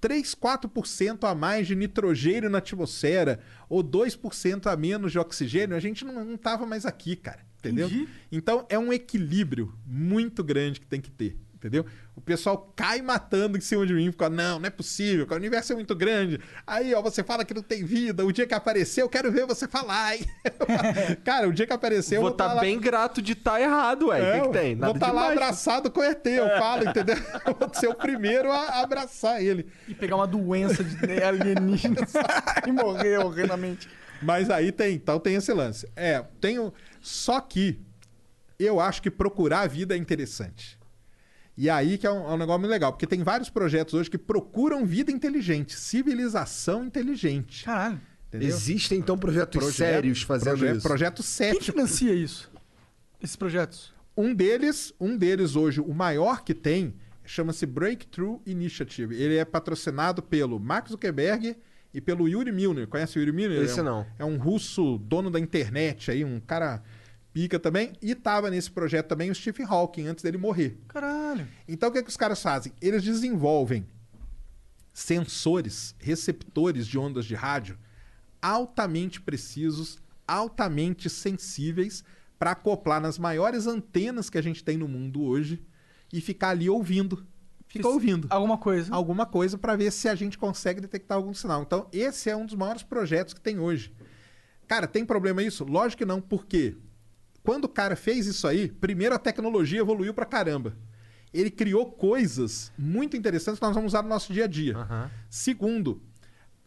3, 0.00 0.34
4% 0.34 1.28
a 1.28 1.34
mais 1.34 1.66
de 1.66 1.74
nitrogênio 1.74 2.48
na 2.48 2.58
atmosfera 2.58 3.40
ou 3.68 3.82
2% 3.82 4.66
a 4.66 4.76
menos 4.76 5.12
de 5.12 5.18
oxigênio, 5.18 5.76
a 5.76 5.80
gente 5.80 6.04
não, 6.04 6.24
não 6.24 6.36
tava 6.36 6.64
mais 6.64 6.86
aqui, 6.86 7.16
cara. 7.16 7.46
Entendeu? 7.58 7.88
Entendi. 7.88 8.08
Então 8.30 8.64
é 8.68 8.78
um 8.78 8.92
equilíbrio 8.92 9.74
muito 9.84 10.44
grande 10.44 10.80
que 10.80 10.86
tem 10.86 11.00
que 11.00 11.10
ter. 11.10 11.36
Entendeu? 11.58 11.84
O 12.14 12.20
pessoal 12.20 12.72
cai 12.76 13.02
matando 13.02 13.58
em 13.58 13.60
cima 13.60 13.84
de 13.84 13.92
mim, 13.92 14.12
fica, 14.12 14.30
não, 14.30 14.60
não 14.60 14.66
é 14.66 14.70
possível, 14.70 15.26
o 15.28 15.34
universo 15.34 15.72
é 15.72 15.74
muito 15.74 15.92
grande. 15.96 16.38
Aí, 16.64 16.94
ó, 16.94 17.02
você 17.02 17.24
fala 17.24 17.44
que 17.44 17.52
não 17.52 17.62
tem 17.62 17.84
vida, 17.84 18.24
o 18.24 18.32
dia 18.32 18.46
que 18.46 18.54
aparecer, 18.54 19.02
eu 19.02 19.08
quero 19.08 19.32
ver 19.32 19.44
você 19.44 19.66
falar, 19.66 20.14
hein? 20.14 20.24
Cara, 21.24 21.48
o 21.48 21.52
dia 21.52 21.66
que 21.66 21.72
aparecer, 21.72 22.16
eu 22.16 22.20
Vou 22.20 22.30
vou 22.30 22.36
tá 22.36 22.44
estar 22.44 22.54
lá- 22.54 22.60
bem 22.60 22.78
grato 22.78 23.20
de 23.20 23.32
estar 23.32 23.60
errado, 23.60 24.06
ué. 24.06 24.20
O 24.20 24.24
é, 24.24 24.40
que, 24.40 24.46
que 24.46 24.52
tem? 24.52 24.76
Vou 24.76 24.86
Nada 24.86 24.98
estar 24.98 25.06
lá 25.12 25.20
demais. 25.22 25.32
abraçado 25.36 25.90
com 25.90 26.00
o 26.00 26.04
ET, 26.04 26.24
eu 26.26 26.48
falo, 26.58 26.88
entendeu? 26.88 27.16
Eu 27.44 27.54
vou 27.58 27.74
ser 27.74 27.88
o 27.88 27.94
primeiro 27.94 28.52
a 28.52 28.80
abraçar 28.80 29.42
ele. 29.42 29.66
E 29.88 29.94
pegar 29.94 30.14
uma 30.14 30.28
doença 30.28 30.84
de 30.84 30.96
alienígena 31.22 31.96
e 32.66 32.70
morrer 32.70 33.18
horrendamente. 33.18 33.88
Mas 34.22 34.48
aí 34.48 34.70
tem, 34.70 34.94
então 34.94 35.18
tem 35.18 35.34
esse 35.34 35.52
lance. 35.52 35.88
É, 35.96 36.24
tenho. 36.40 36.72
Só 37.00 37.40
que 37.40 37.80
eu 38.58 38.78
acho 38.78 39.02
que 39.02 39.10
procurar 39.10 39.60
a 39.62 39.66
vida 39.66 39.94
é 39.94 39.98
interessante. 39.98 40.77
E 41.60 41.68
aí 41.68 41.98
que 41.98 42.06
é 42.06 42.10
um, 42.10 42.30
é 42.30 42.34
um 42.34 42.36
negócio 42.36 42.60
muito 42.60 42.70
legal, 42.70 42.92
porque 42.92 43.06
tem 43.06 43.22
vários 43.24 43.50
projetos 43.50 43.92
hoje 43.94 44.08
que 44.08 44.16
procuram 44.16 44.86
vida 44.86 45.10
inteligente, 45.10 45.74
civilização 45.74 46.84
inteligente. 46.84 47.64
Caralho. 47.64 48.00
Entendeu? 48.28 48.48
Existem, 48.48 48.98
então, 48.98 49.18
projetos 49.18 49.58
Projeto- 49.58 49.76
sérios 49.76 50.22
fazendo 50.22 50.58
proje- 50.58 50.72
isso. 50.76 50.86
Projeto 50.86 51.16
Quem 51.16 51.24
7. 51.24 51.72
financia 51.72 52.14
isso? 52.14 52.48
Esses 53.20 53.34
projetos? 53.34 53.92
Um 54.16 54.32
deles, 54.34 54.92
um 55.00 55.16
deles 55.16 55.56
hoje, 55.56 55.80
o 55.80 55.92
maior 55.94 56.44
que 56.44 56.54
tem, 56.54 56.94
chama-se 57.24 57.66
Breakthrough 57.66 58.40
Initiative. 58.46 59.16
Ele 59.20 59.36
é 59.36 59.44
patrocinado 59.44 60.22
pelo 60.22 60.60
Mark 60.60 60.88
Zuckerberg 60.88 61.56
e 61.92 62.00
pelo 62.00 62.28
Yuri 62.28 62.52
Milner. 62.52 62.86
Conhece 62.86 63.18
o 63.18 63.20
Yuri 63.20 63.32
Milner? 63.32 63.62
Esse 63.62 63.80
é 63.80 63.82
um, 63.82 63.84
não. 63.86 64.06
É 64.18 64.24
um 64.24 64.36
russo 64.36 64.98
dono 64.98 65.30
da 65.30 65.40
internet 65.40 66.10
aí, 66.10 66.24
um 66.24 66.38
cara 66.38 66.82
pica 67.38 67.58
também. 67.60 67.92
E 68.02 68.16
tava 68.16 68.50
nesse 68.50 68.68
projeto 68.68 69.06
também 69.06 69.30
o 69.30 69.34
Stephen 69.34 69.64
Hawking, 69.68 70.06
antes 70.08 70.24
dele 70.24 70.36
morrer. 70.38 70.76
Caralho. 70.88 71.46
Então 71.68 71.88
o 71.88 71.92
que, 71.92 71.98
é 71.98 72.02
que 72.02 72.08
os 72.08 72.16
caras 72.16 72.42
fazem? 72.42 72.72
Eles 72.80 73.04
desenvolvem 73.04 73.86
sensores, 74.92 75.94
receptores 76.00 76.86
de 76.86 76.98
ondas 76.98 77.24
de 77.24 77.34
rádio 77.36 77.78
altamente 78.42 79.20
precisos, 79.20 79.98
altamente 80.26 81.08
sensíveis 81.08 82.02
para 82.38 82.52
acoplar 82.52 83.00
nas 83.00 83.18
maiores 83.18 83.66
antenas 83.66 84.28
que 84.30 84.38
a 84.38 84.42
gente 84.42 84.62
tem 84.64 84.76
no 84.76 84.88
mundo 84.88 85.22
hoje 85.22 85.62
e 86.12 86.20
ficar 86.20 86.50
ali 86.50 86.68
ouvindo. 86.68 87.24
Fica 87.68 87.80
Isso- 87.86 87.88
ouvindo 87.94 88.26
Alguma 88.30 88.56
coisa. 88.58 88.92
alguma 88.94 89.26
coisa 89.26 89.56
para 89.58 89.76
ver 89.76 89.92
se 89.92 90.08
a 90.08 90.14
gente 90.14 90.38
consegue 90.38 90.80
detectar 90.80 91.16
algum 91.18 91.34
sinal. 91.34 91.62
Então, 91.62 91.86
esse 91.92 92.30
é 92.30 92.36
um 92.36 92.46
dos 92.46 92.54
maiores 92.54 92.82
projetos 92.82 93.34
que 93.34 93.40
tem 93.40 93.58
hoje. 93.60 93.92
Cara, 94.66 94.86
tem 94.88 95.04
problema 95.04 95.42
isso? 95.42 95.64
Lógico 95.64 95.98
que 95.98 96.06
não, 96.06 96.20
porque 96.20 96.76
quando 97.42 97.64
o 97.64 97.68
cara 97.68 97.96
fez 97.96 98.26
isso 98.26 98.46
aí, 98.46 98.68
primeiro 98.68 99.14
a 99.14 99.18
tecnologia 99.18 99.80
evoluiu 99.80 100.12
pra 100.12 100.26
caramba. 100.26 100.76
Ele 101.32 101.50
criou 101.50 101.86
coisas 101.92 102.72
muito 102.78 103.16
interessantes 103.16 103.58
que 103.58 103.66
nós 103.66 103.74
vamos 103.74 103.92
usar 103.92 104.02
no 104.02 104.08
nosso 104.08 104.32
dia 104.32 104.44
a 104.44 104.48
dia. 104.48 104.74
Segundo, 105.28 106.00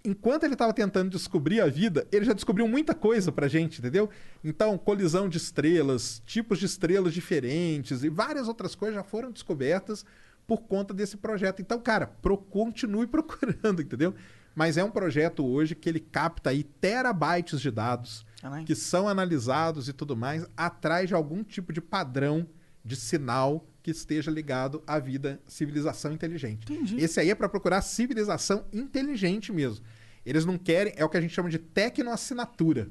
enquanto 0.04 0.44
ele 0.44 0.54
estava 0.54 0.74
tentando 0.74 1.10
descobrir 1.10 1.62
a 1.62 1.68
vida, 1.68 2.08
ele 2.12 2.26
já 2.26 2.34
descobriu 2.34 2.68
muita 2.68 2.94
coisa 2.94 3.32
pra 3.32 3.48
gente, 3.48 3.80
entendeu? 3.80 4.10
Então, 4.44 4.78
colisão 4.78 5.28
de 5.30 5.38
estrelas, 5.38 6.22
tipos 6.26 6.60
de 6.60 6.66
estrelas 6.66 7.14
diferentes 7.14 8.04
e 8.04 8.10
várias 8.10 8.48
outras 8.48 8.76
coisas 8.76 8.96
já 8.96 9.04
foram 9.04 9.32
descobertas 9.32 10.06
por 10.46 10.64
conta 10.64 10.94
desse 10.94 11.18
projeto. 11.18 11.62
Então, 11.62 11.80
cara, 11.80 12.08
pro, 12.08 12.38
continue 12.38 13.06
procurando, 13.08 13.82
entendeu? 13.82 14.14
Mas 14.54 14.78
é 14.78 14.84
um 14.84 14.92
projeto 14.92 15.46
hoje 15.46 15.76
que 15.76 15.88
ele 15.88 16.00
capta 16.00 16.50
aí 16.50 16.64
terabytes 16.64 17.62
de 17.62 17.72
dados 17.72 18.26
Caralho. 18.42 18.66
que 18.66 18.74
são 18.76 19.08
analisados 19.08 19.88
e 19.88 19.94
tudo 19.94 20.18
mais 20.18 20.46
atrás 20.58 21.08
de 21.08 21.14
algum 21.14 21.44
tipo 21.44 21.72
de 21.72 21.80
padrão 21.80 22.48
de 22.84 22.96
sinal 22.96 23.68
que 23.84 23.92
esteja 23.92 24.32
ligado 24.32 24.82
à 24.88 24.98
vida 25.00 25.40
civilização 25.48 26.12
inteligente. 26.12 26.64
Entendi. 26.72 26.98
Esse 27.00 27.20
aí 27.20 27.30
é 27.30 27.36
para 27.36 27.48
procurar 27.50 27.82
civilização 27.82 28.66
inteligente 28.74 29.52
mesmo. 29.52 29.86
Eles 30.26 30.46
não 30.46 30.58
querem, 30.58 30.94
é 30.96 31.06
o 31.06 31.10
que 31.10 31.18
a 31.18 31.22
gente 31.22 31.34
chama 31.34 31.50
de 31.50 31.58
tecnoassinatura. 31.58 32.90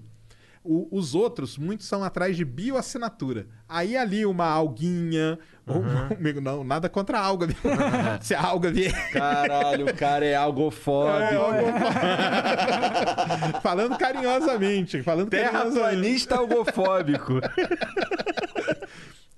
O- 0.62 0.88
os 0.96 1.14
outros, 1.14 1.56
muitos 1.56 1.86
são 1.86 2.04
atrás 2.04 2.36
de 2.36 2.44
bioassinatura. 2.44 3.48
Aí 3.68 3.96
ali 3.96 4.26
uma 4.26 4.44
alguinha, 4.46 5.38
ou 5.70 5.82
um- 5.82 6.40
não, 6.42 6.64
nada 6.64 6.88
contra 6.88 7.18
a 7.18 7.22
alga. 7.22 7.46
viu? 7.46 7.56
Se 8.20 8.34
a 8.34 8.42
alga 8.42 8.70
vier 8.70 9.10
Caralho, 9.12 9.86
o 9.88 9.94
cara 9.94 10.24
é 10.24 10.34
algofóbico. 10.34 11.40
falando 13.62 13.96
carinhosamente, 13.96 15.02
falando 15.02 15.30
carinhosamente. 15.30 15.70
Terraplanista 15.72 16.36
algofóbico. 16.36 17.40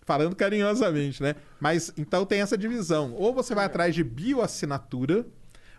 Falando 0.04 0.34
carinhosamente, 0.34 1.22
né? 1.22 1.36
Mas 1.60 1.92
então 1.96 2.26
tem 2.26 2.40
essa 2.40 2.58
divisão. 2.58 3.12
Ou 3.14 3.32
você 3.32 3.54
vai 3.54 3.66
atrás 3.66 3.94
de 3.94 4.02
bioassinatura, 4.02 5.24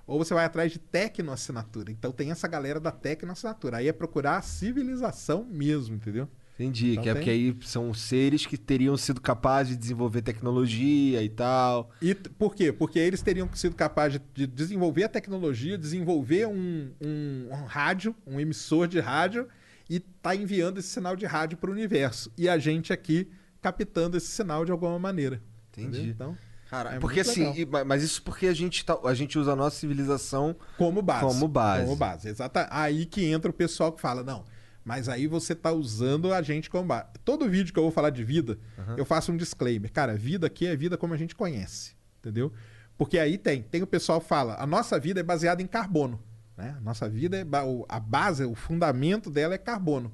ou 0.08 0.18
você 0.18 0.34
vai 0.34 0.46
atrás 0.46 0.72
de 0.72 0.80
tecnoassinatura. 0.80 1.92
Então 1.92 2.12
tem 2.12 2.32
essa 2.32 2.48
galera 2.48 2.80
da 2.80 2.92
tecnoassinatura. 2.92 3.78
Aí 3.78 3.88
é 3.88 3.94
procurar 3.94 4.38
a 4.38 4.42
civilização 4.42 5.46
mesmo, 5.50 5.96
entendeu? 5.96 6.28
Entendi, 6.56 6.92
Então 6.92 7.04
que 7.04 7.10
é 7.10 7.14
porque 7.16 7.30
aí 7.32 7.58
são 7.62 7.92
seres 7.94 8.46
que 8.46 8.58
teriam 8.58 8.96
sido 8.96 9.20
capazes 9.20 9.74
de 9.74 9.78
desenvolver 9.82 10.22
tecnologia 10.22 11.22
e 11.24 11.30
tal. 11.30 11.90
E 12.02 12.14
por 12.14 12.54
quê? 12.56 12.72
Porque 12.72 13.00
eles 13.00 13.22
teriam 13.22 13.50
sido 13.56 13.76
capazes 13.76 14.20
de, 14.36 14.46
de 14.46 14.54
desenvolver 14.54 15.06
a 15.06 15.10
tecnologia, 15.10 15.78
desenvolver 15.78 16.48
um, 16.48 16.92
um- 17.02 17.48
um 17.52 17.64
rádio, 17.66 18.16
um 18.28 18.40
emissor 18.40 18.88
de 18.88 19.00
rádio, 19.00 19.48
e 19.90 20.00
tá 20.00 20.36
enviando 20.36 20.78
esse 20.78 20.90
sinal 20.90 21.16
de 21.16 21.26
rádio 21.26 21.58
para 21.58 21.70
o 21.70 21.74
universo. 21.74 22.32
E 22.38 22.48
a 22.48 22.58
gente 22.60 22.94
aqui 22.94 23.28
captando 23.62 24.16
esse 24.18 24.28
sinal 24.28 24.64
de 24.64 24.72
alguma 24.72 25.00
maneira. 25.00 25.42
Entendi. 25.72 25.88
Entendeu? 25.98 26.12
Então, 26.14 26.38
Caralho, 26.70 26.96
É 26.96 27.00
porque 27.00 27.24
muito 27.24 27.30
assim, 27.32 27.62
e- 27.62 27.84
mas 27.86 28.02
isso 28.04 28.22
porque 28.24 28.48
a 28.48 28.54
gente, 28.54 28.84
tá, 28.84 28.98
a 29.04 29.14
gente 29.14 29.38
usa 29.38 29.54
a 29.54 29.56
nossa 29.56 29.76
civilização. 29.78 30.56
Como 30.78 31.02
base. 31.04 31.26
Como 31.26 31.48
base. 31.48 31.84
Como 31.86 31.96
base, 31.96 32.30
exata. 32.30 32.68
Aí 32.72 33.06
que 33.06 33.26
entra 33.26 33.52
o 33.52 33.54
pessoal 33.54 33.92
que 33.92 34.02
fala, 34.02 34.24
não, 34.24 34.44
mas 34.84 35.08
aí 35.10 35.28
você 35.28 35.54
tá 35.56 35.72
usando 35.72 36.34
a 36.34 36.42
gente 36.42 36.70
como 36.70 36.88
base. 36.88 37.08
Todo 37.24 37.50
vídeo 37.50 37.74
que 37.74 37.80
eu 37.80 37.84
vou 37.84 37.92
falar 37.92 38.10
de 38.10 38.24
vida, 38.24 38.58
eu 38.98 39.06
faço 39.06 39.32
um 39.32 39.38
disclaimer. 39.38 39.92
Cara, 39.92 40.16
vida 40.16 40.48
aqui 40.48 40.66
é 40.68 40.76
vida 40.76 40.98
como 40.98 41.14
a 41.14 41.18
gente 41.18 41.36
conhece, 41.36 41.96
entendeu? 42.20 42.52
Porque 42.98 43.18
aí 43.18 43.38
tem, 43.38 43.62
tem 43.64 43.82
o 43.82 43.88
pessoal 43.88 44.22
que 44.22 44.28
fala, 44.28 44.56
a 44.62 44.68
nossa 44.68 45.00
vida 45.00 45.20
é 45.20 45.24
baseada 45.24 45.62
em 45.62 45.68
carbono, 45.68 46.22
né? 46.56 46.76
A 46.78 46.82
nossa 46.82 47.10
vida 47.10 47.38
é 47.38 47.44
ba- 47.44 47.64
a 47.90 48.00
base, 48.00 48.44
o 48.46 48.54
fundamento 48.56 49.30
dela 49.32 49.56
é 49.56 49.58
carbono. 49.58 50.12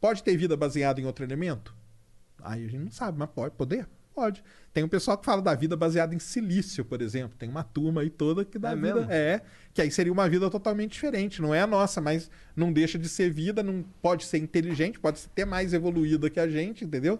Pode 0.00 0.22
ter 0.22 0.36
vida 0.36 0.56
baseada 0.56 1.00
em 1.00 1.04
outro 1.06 1.24
elemento? 1.24 1.74
Aí 2.42 2.64
a 2.64 2.68
gente 2.68 2.84
não 2.84 2.90
sabe, 2.90 3.18
mas 3.18 3.28
pode 3.30 3.54
poder? 3.54 3.86
Pode. 4.20 4.44
Tem 4.72 4.84
um 4.84 4.88
pessoal 4.88 5.16
que 5.16 5.24
fala 5.24 5.40
da 5.40 5.54
vida 5.54 5.74
baseada 5.76 6.14
em 6.14 6.18
silício, 6.18 6.84
por 6.84 7.00
exemplo. 7.00 7.36
Tem 7.38 7.48
uma 7.48 7.64
turma 7.64 8.02
aí 8.02 8.10
toda 8.10 8.44
que 8.44 8.58
dá 8.58 8.72
É 8.72 8.74
vida. 8.76 8.94
mesmo? 8.94 9.10
É, 9.10 9.40
que 9.72 9.80
aí 9.80 9.90
seria 9.90 10.12
uma 10.12 10.28
vida 10.28 10.50
totalmente 10.50 10.92
diferente. 10.92 11.40
Não 11.40 11.54
é 11.54 11.62
a 11.62 11.66
nossa, 11.66 12.00
mas 12.02 12.30
não 12.54 12.70
deixa 12.72 12.98
de 12.98 13.08
ser 13.08 13.30
vida, 13.32 13.62
não 13.62 13.82
pode 14.02 14.24
ser 14.26 14.36
inteligente, 14.38 15.00
pode 15.00 15.20
ser 15.20 15.28
até 15.32 15.44
mais 15.46 15.72
evoluída 15.72 16.28
que 16.28 16.38
a 16.38 16.46
gente, 16.48 16.84
entendeu? 16.84 17.18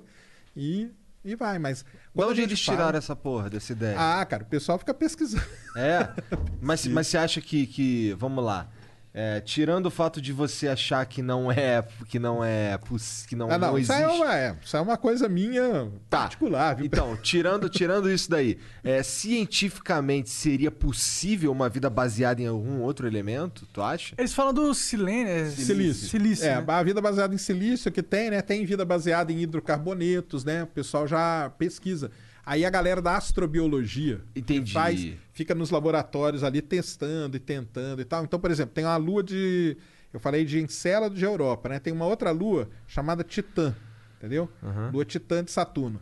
E, 0.55 0.91
e 1.25 1.35
vai, 1.35 1.59
mas. 1.59 1.79
De 1.79 1.85
quando 2.15 2.29
a 2.29 2.31
onde 2.33 2.41
gente 2.43 2.51
eles 2.51 2.65
fala- 2.65 2.79
tiraram 2.79 2.99
essa 2.99 3.17
porra 3.17 3.49
dessa 3.49 3.73
ideia? 3.73 3.97
Ah, 3.99 4.25
cara, 4.27 4.43
o 4.43 4.47
pessoal 4.47 4.79
fica 4.79 4.93
pesquisando. 4.93 5.43
É. 5.77 6.09
Mas, 6.61 6.87
mas 6.87 7.07
você 7.07 7.17
acha 7.17 7.41
que, 7.41 7.67
que 7.67 8.13
vamos 8.19 8.45
lá, 8.45 8.69
é, 9.13 9.41
tirando 9.41 9.87
o 9.87 9.91
fato 9.91 10.21
de 10.21 10.33
você 10.33 10.69
achar 10.69 11.05
que 11.05 11.21
não 11.21 11.51
é, 11.51 11.85
que 12.09 12.19
não 12.19 12.45
é, 12.45 12.79
que 13.27 13.35
não, 13.35 13.51
ah, 13.51 13.59
não, 13.59 13.69
não 13.73 13.79
isso, 13.79 13.93
existe. 13.93 14.09
é 14.09 14.15
uma, 14.15 14.37
é, 14.37 14.57
isso 14.65 14.77
é 14.77 14.81
uma 14.81 14.97
coisa 14.97 15.29
minha 15.29 15.91
Tá. 16.09 16.21
particular, 16.23 16.75
viu? 16.77 16.87
Então, 16.87 17.17
tirando, 17.23 17.69
tirando 17.69 18.11
isso 18.11 18.31
daí, 18.31 18.57
é, 18.85 19.03
cientificamente 19.03 20.31
seria 20.31 20.71
possível 20.71 21.51
uma 21.51 21.69
vida 21.69 21.91
baseada 21.91 22.41
em 22.41 22.47
algum 22.47 22.81
outro 22.81 23.07
elemento, 23.07 23.67
tu 23.73 23.83
acha? 23.83 24.15
Eles 24.17 24.33
falam 24.33 24.53
do 24.53 24.73
silênio. 24.75 25.29
é, 25.33 25.51
Silício. 25.51 26.09
Silício. 26.09 26.47
É, 26.47 26.61
né? 26.61 26.65
a 26.69 26.83
vida 26.83 27.01
baseada 27.01 27.35
em 27.35 27.39
silício 27.39 27.91
que 27.91 28.03
tem, 28.03 28.31
né? 28.31 28.41
Tem 28.41 28.65
vida 28.65 28.85
baseada 28.85 29.33
em 29.33 29.41
hidrocarbonetos, 29.41 30.45
né? 30.45 30.63
O 30.63 30.67
pessoal 30.69 31.07
já 31.09 31.51
pesquisa. 31.59 32.11
Aí 32.51 32.65
a 32.65 32.71
galera 32.71 33.01
da 33.01 33.17
astrobiologia 33.17 34.21
Entendi. 34.35 34.73
faz, 34.73 35.07
fica 35.33 35.55
nos 35.55 35.71
laboratórios 35.71 36.43
ali 36.43 36.61
testando 36.61 37.37
e 37.37 37.41
tentando 37.41 38.01
e 38.03 38.05
tal. 38.05 38.25
Então, 38.25 38.41
por 38.41 38.51
exemplo, 38.51 38.75
tem 38.75 38.85
uma 38.85 38.97
lua 38.97 39.23
de. 39.23 39.77
Eu 40.13 40.19
falei 40.19 40.45
de 40.45 40.59
Encélado 40.61 41.15
de 41.15 41.25
Europa, 41.25 41.69
né? 41.69 41.79
Tem 41.79 41.93
uma 41.93 42.07
outra 42.07 42.33
lua 42.33 42.69
chamada 42.89 43.23
Titã, 43.23 43.75
entendeu? 44.19 44.49
Lua 44.93 45.05
Titã 45.05 45.45
de 45.45 45.53
Saturno. 45.53 46.01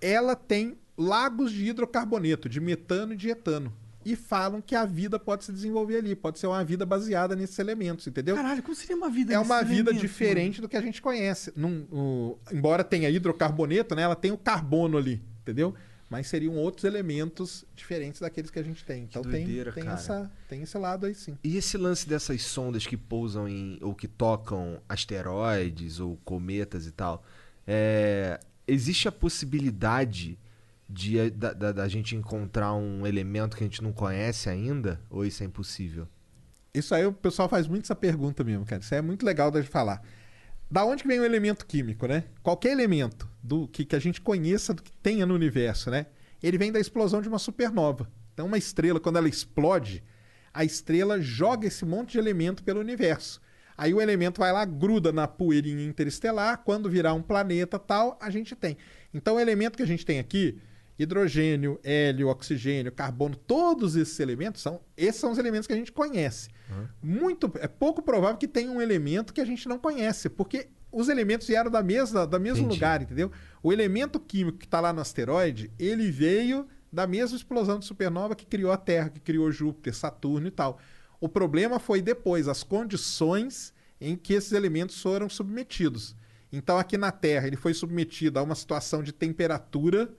Ela 0.00 0.34
tem 0.34 0.78
lagos 0.96 1.52
de 1.52 1.66
hidrocarboneto, 1.68 2.48
de 2.48 2.60
metano 2.60 3.12
e 3.12 3.16
de 3.16 3.28
etano. 3.28 3.70
e 4.02 4.16
falam 4.16 4.62
que 4.62 4.74
a 4.74 4.86
vida 4.86 5.18
pode 5.18 5.44
se 5.44 5.52
desenvolver 5.52 5.98
ali, 5.98 6.16
pode 6.16 6.38
ser 6.38 6.46
uma 6.46 6.64
vida 6.64 6.86
baseada 6.86 7.36
nesses 7.36 7.58
elementos, 7.58 8.06
entendeu? 8.06 8.34
Caralho, 8.34 8.62
como 8.62 8.74
seria 8.74 8.96
uma 8.96 9.10
vida 9.10 9.34
é 9.34 9.38
uma 9.38 9.62
vida 9.62 9.92
diferente 9.92 10.62
do 10.62 10.66
que 10.70 10.76
a 10.78 10.80
gente 10.80 11.02
conhece. 11.02 11.52
Num- 11.54 11.86
o- 11.92 12.38
embora 12.50 12.82
tenha 12.82 13.10
hidrocarboneto, 13.10 13.94
né? 13.94 14.00
Ela 14.00 14.16
tem 14.16 14.30
o 14.32 14.38
carbono 14.38 14.96
ali, 14.96 15.22
entendeu? 15.42 15.74
Mas 16.10 16.26
seriam 16.26 16.56
outros 16.56 16.82
elementos 16.84 17.64
diferentes 17.76 18.20
daqueles 18.20 18.50
que 18.50 18.58
a 18.58 18.62
gente 18.64 18.84
tem. 18.84 19.04
Então 19.04 19.22
tem, 19.22 19.30
doideira, 19.44 19.70
tem, 19.72 19.84
cara. 19.84 19.94
essa, 19.96 20.30
tem 20.48 20.60
esse 20.62 20.76
lado 20.76 21.06
aí 21.06 21.14
sim. 21.14 21.38
E 21.44 21.56
esse 21.56 21.78
lance 21.78 22.08
dessas 22.08 22.42
sondas 22.42 22.84
que 22.84 22.96
pousam 22.96 23.48
em. 23.48 23.78
ou 23.80 23.94
que 23.94 24.08
tocam 24.08 24.82
asteroides 24.88 26.00
ou 26.00 26.16
cometas 26.24 26.84
e 26.86 26.90
tal, 26.90 27.22
é, 27.66 28.40
existe 28.66 29.06
a 29.06 29.12
possibilidade 29.12 30.36
de 30.88 31.20
a- 31.20 31.28
da, 31.30 31.52
da- 31.52 31.72
da 31.72 31.88
gente 31.88 32.16
encontrar 32.16 32.74
um 32.74 33.06
elemento 33.06 33.56
que 33.56 33.62
a 33.62 33.66
gente 33.66 33.80
não 33.82 33.92
conhece 33.92 34.48
ainda? 34.50 35.00
Ou 35.08 35.24
isso 35.24 35.44
é 35.44 35.46
impossível? 35.46 36.08
Isso 36.74 36.92
aí 36.92 37.06
o 37.06 37.12
pessoal 37.12 37.48
faz 37.48 37.68
muito 37.68 37.84
essa 37.84 37.94
pergunta 37.94 38.42
mesmo, 38.42 38.64
cara. 38.66 38.82
Isso 38.82 38.92
aí 38.94 38.98
é 38.98 39.02
muito 39.02 39.24
legal 39.24 39.50
da 39.52 39.60
gente 39.60 39.70
falar. 39.70 40.02
Da 40.68 40.84
onde 40.84 41.04
vem 41.06 41.20
o 41.20 41.24
elemento 41.24 41.64
químico, 41.66 42.06
né? 42.08 42.24
Qualquer 42.42 42.72
elemento 42.72 43.28
do 43.42 43.66
que, 43.68 43.84
que 43.84 43.96
a 43.96 43.98
gente 43.98 44.20
conheça, 44.20 44.74
do 44.74 44.82
que 44.82 44.92
tenha 44.92 45.26
no 45.26 45.34
universo, 45.34 45.90
né? 45.90 46.06
Ele 46.42 46.58
vem 46.58 46.72
da 46.72 46.80
explosão 46.80 47.20
de 47.20 47.28
uma 47.28 47.38
supernova. 47.38 48.10
Então, 48.32 48.46
uma 48.46 48.58
estrela, 48.58 49.00
quando 49.00 49.16
ela 49.16 49.28
explode, 49.28 50.02
a 50.52 50.64
estrela 50.64 51.20
joga 51.20 51.66
esse 51.66 51.84
monte 51.84 52.12
de 52.12 52.18
elemento 52.18 52.62
pelo 52.62 52.80
universo. 52.80 53.40
Aí 53.76 53.94
o 53.94 54.00
elemento 54.00 54.38
vai 54.40 54.52
lá, 54.52 54.64
gruda 54.64 55.10
na 55.10 55.26
poeirinha 55.26 55.84
interestelar, 55.84 56.62
quando 56.64 56.90
virar 56.90 57.14
um 57.14 57.22
planeta 57.22 57.78
tal, 57.78 58.18
a 58.20 58.30
gente 58.30 58.54
tem. 58.54 58.76
Então, 59.12 59.36
o 59.36 59.40
elemento 59.40 59.76
que 59.76 59.82
a 59.82 59.86
gente 59.86 60.04
tem 60.04 60.18
aqui, 60.18 60.58
hidrogênio, 60.98 61.80
hélio, 61.82 62.28
oxigênio, 62.28 62.92
carbono, 62.92 63.36
todos 63.36 63.96
esses 63.96 64.20
elementos 64.20 64.60
são, 64.60 64.80
esses 64.96 65.20
são 65.20 65.32
os 65.32 65.38
elementos 65.38 65.66
que 65.66 65.72
a 65.72 65.76
gente 65.76 65.92
conhece. 65.92 66.50
Muito, 67.02 67.50
é 67.58 67.66
pouco 67.66 68.02
provável 68.02 68.36
que 68.36 68.46
tenha 68.46 68.70
um 68.70 68.82
elemento 68.82 69.32
que 69.32 69.40
a 69.40 69.46
gente 69.46 69.66
não 69.66 69.78
conhece, 69.78 70.28
porque 70.28 70.68
os 70.92 71.08
elementos 71.08 71.46
vieram 71.46 71.70
da 71.70 71.82
mesma, 71.82 72.26
da 72.26 72.38
mesmo 72.38 72.64
Entendi. 72.64 72.74
lugar, 72.74 73.02
entendeu? 73.02 73.30
O 73.62 73.72
elemento 73.72 74.18
químico 74.18 74.58
que 74.58 74.64
está 74.64 74.80
lá 74.80 74.92
no 74.92 75.00
asteroide, 75.00 75.70
ele 75.78 76.10
veio 76.10 76.66
da 76.92 77.06
mesma 77.06 77.36
explosão 77.36 77.78
de 77.78 77.84
supernova 77.84 78.34
que 78.34 78.44
criou 78.44 78.72
a 78.72 78.76
Terra, 78.76 79.08
que 79.08 79.20
criou 79.20 79.50
Júpiter, 79.52 79.94
Saturno 79.94 80.48
e 80.48 80.50
tal. 80.50 80.78
O 81.20 81.28
problema 81.28 81.78
foi 81.78 82.02
depois 82.02 82.48
as 82.48 82.62
condições 82.62 83.72
em 84.00 84.16
que 84.16 84.32
esses 84.32 84.52
elementos 84.52 85.00
foram 85.00 85.28
submetidos. 85.28 86.16
Então 86.52 86.78
aqui 86.78 86.96
na 86.96 87.12
Terra 87.12 87.46
ele 87.46 87.56
foi 87.56 87.74
submetido 87.74 88.38
a 88.38 88.42
uma 88.42 88.54
situação 88.54 89.02
de 89.02 89.12
temperatura 89.12 90.12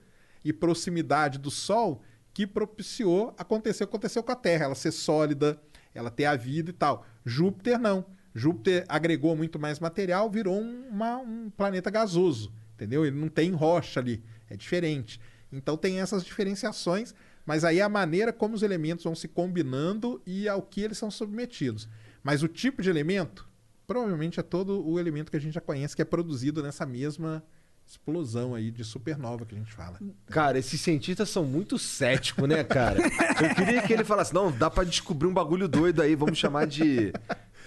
e 0.44 0.52
proximidade 0.52 1.38
do 1.38 1.50
Sol 1.50 2.02
que 2.32 2.46
propiciou 2.46 3.34
acontecer 3.36 3.84
o 3.84 3.86
que 3.86 3.90
aconteceu 3.90 4.22
com 4.22 4.32
a 4.32 4.36
Terra, 4.36 4.64
ela 4.64 4.74
ser 4.74 4.92
sólida, 4.92 5.60
ela 5.94 6.10
ter 6.10 6.24
a 6.24 6.34
vida 6.34 6.70
e 6.70 6.72
tal. 6.72 7.04
Júpiter 7.24 7.78
não. 7.78 8.06
Júpiter 8.34 8.84
agregou 8.88 9.36
muito 9.36 9.58
mais 9.58 9.78
material, 9.78 10.30
virou 10.30 10.60
um, 10.60 10.88
uma- 10.88 11.18
um 11.18 11.50
planeta 11.50 11.90
gasoso, 11.90 12.52
entendeu? 12.74 13.04
Ele 13.04 13.16
não 13.18 13.28
tem 13.28 13.50
rocha 13.52 14.00
ali, 14.00 14.22
é 14.48 14.56
diferente. 14.56 15.20
Então 15.52 15.76
tem 15.76 16.00
essas 16.00 16.24
diferenciações, 16.24 17.14
mas 17.44 17.64
aí 17.64 17.80
a 17.80 17.88
maneira 17.88 18.32
como 18.32 18.54
os 18.54 18.62
elementos 18.62 19.04
vão 19.04 19.14
se 19.14 19.28
combinando 19.28 20.22
e 20.26 20.48
ao 20.48 20.62
que 20.62 20.80
eles 20.80 20.96
são 20.96 21.10
submetidos. 21.10 21.88
Mas 22.22 22.42
o 22.42 22.48
tipo 22.48 22.80
de 22.80 22.88
elemento, 22.88 23.46
provavelmente 23.86 24.40
é 24.40 24.42
todo 24.42 24.86
o 24.88 24.98
elemento 24.98 25.30
que 25.30 25.36
a 25.36 25.40
gente 25.40 25.54
já 25.54 25.60
conhece 25.60 25.94
que 25.94 26.00
é 26.00 26.04
produzido 26.04 26.62
nessa 26.62 26.86
mesma 26.86 27.42
explosão 27.84 28.54
aí 28.54 28.70
de 28.70 28.84
supernova 28.84 29.44
que 29.44 29.54
a 29.54 29.58
gente 29.58 29.72
fala. 29.72 29.98
Cara, 30.26 30.56
esses 30.58 30.80
cientistas 30.80 31.28
são 31.28 31.44
muito 31.44 31.78
céticos, 31.78 32.48
né, 32.48 32.62
cara? 32.64 32.98
Eu 33.42 33.54
queria 33.54 33.82
que 33.82 33.92
ele 33.92 34.04
falasse, 34.04 34.32
não, 34.32 34.50
dá 34.50 34.70
pra 34.70 34.84
descobrir 34.84 35.26
um 35.26 35.34
bagulho 35.34 35.68
doido 35.68 36.00
aí, 36.00 36.14
vamos 36.14 36.38
chamar 36.38 36.66
de. 36.66 37.12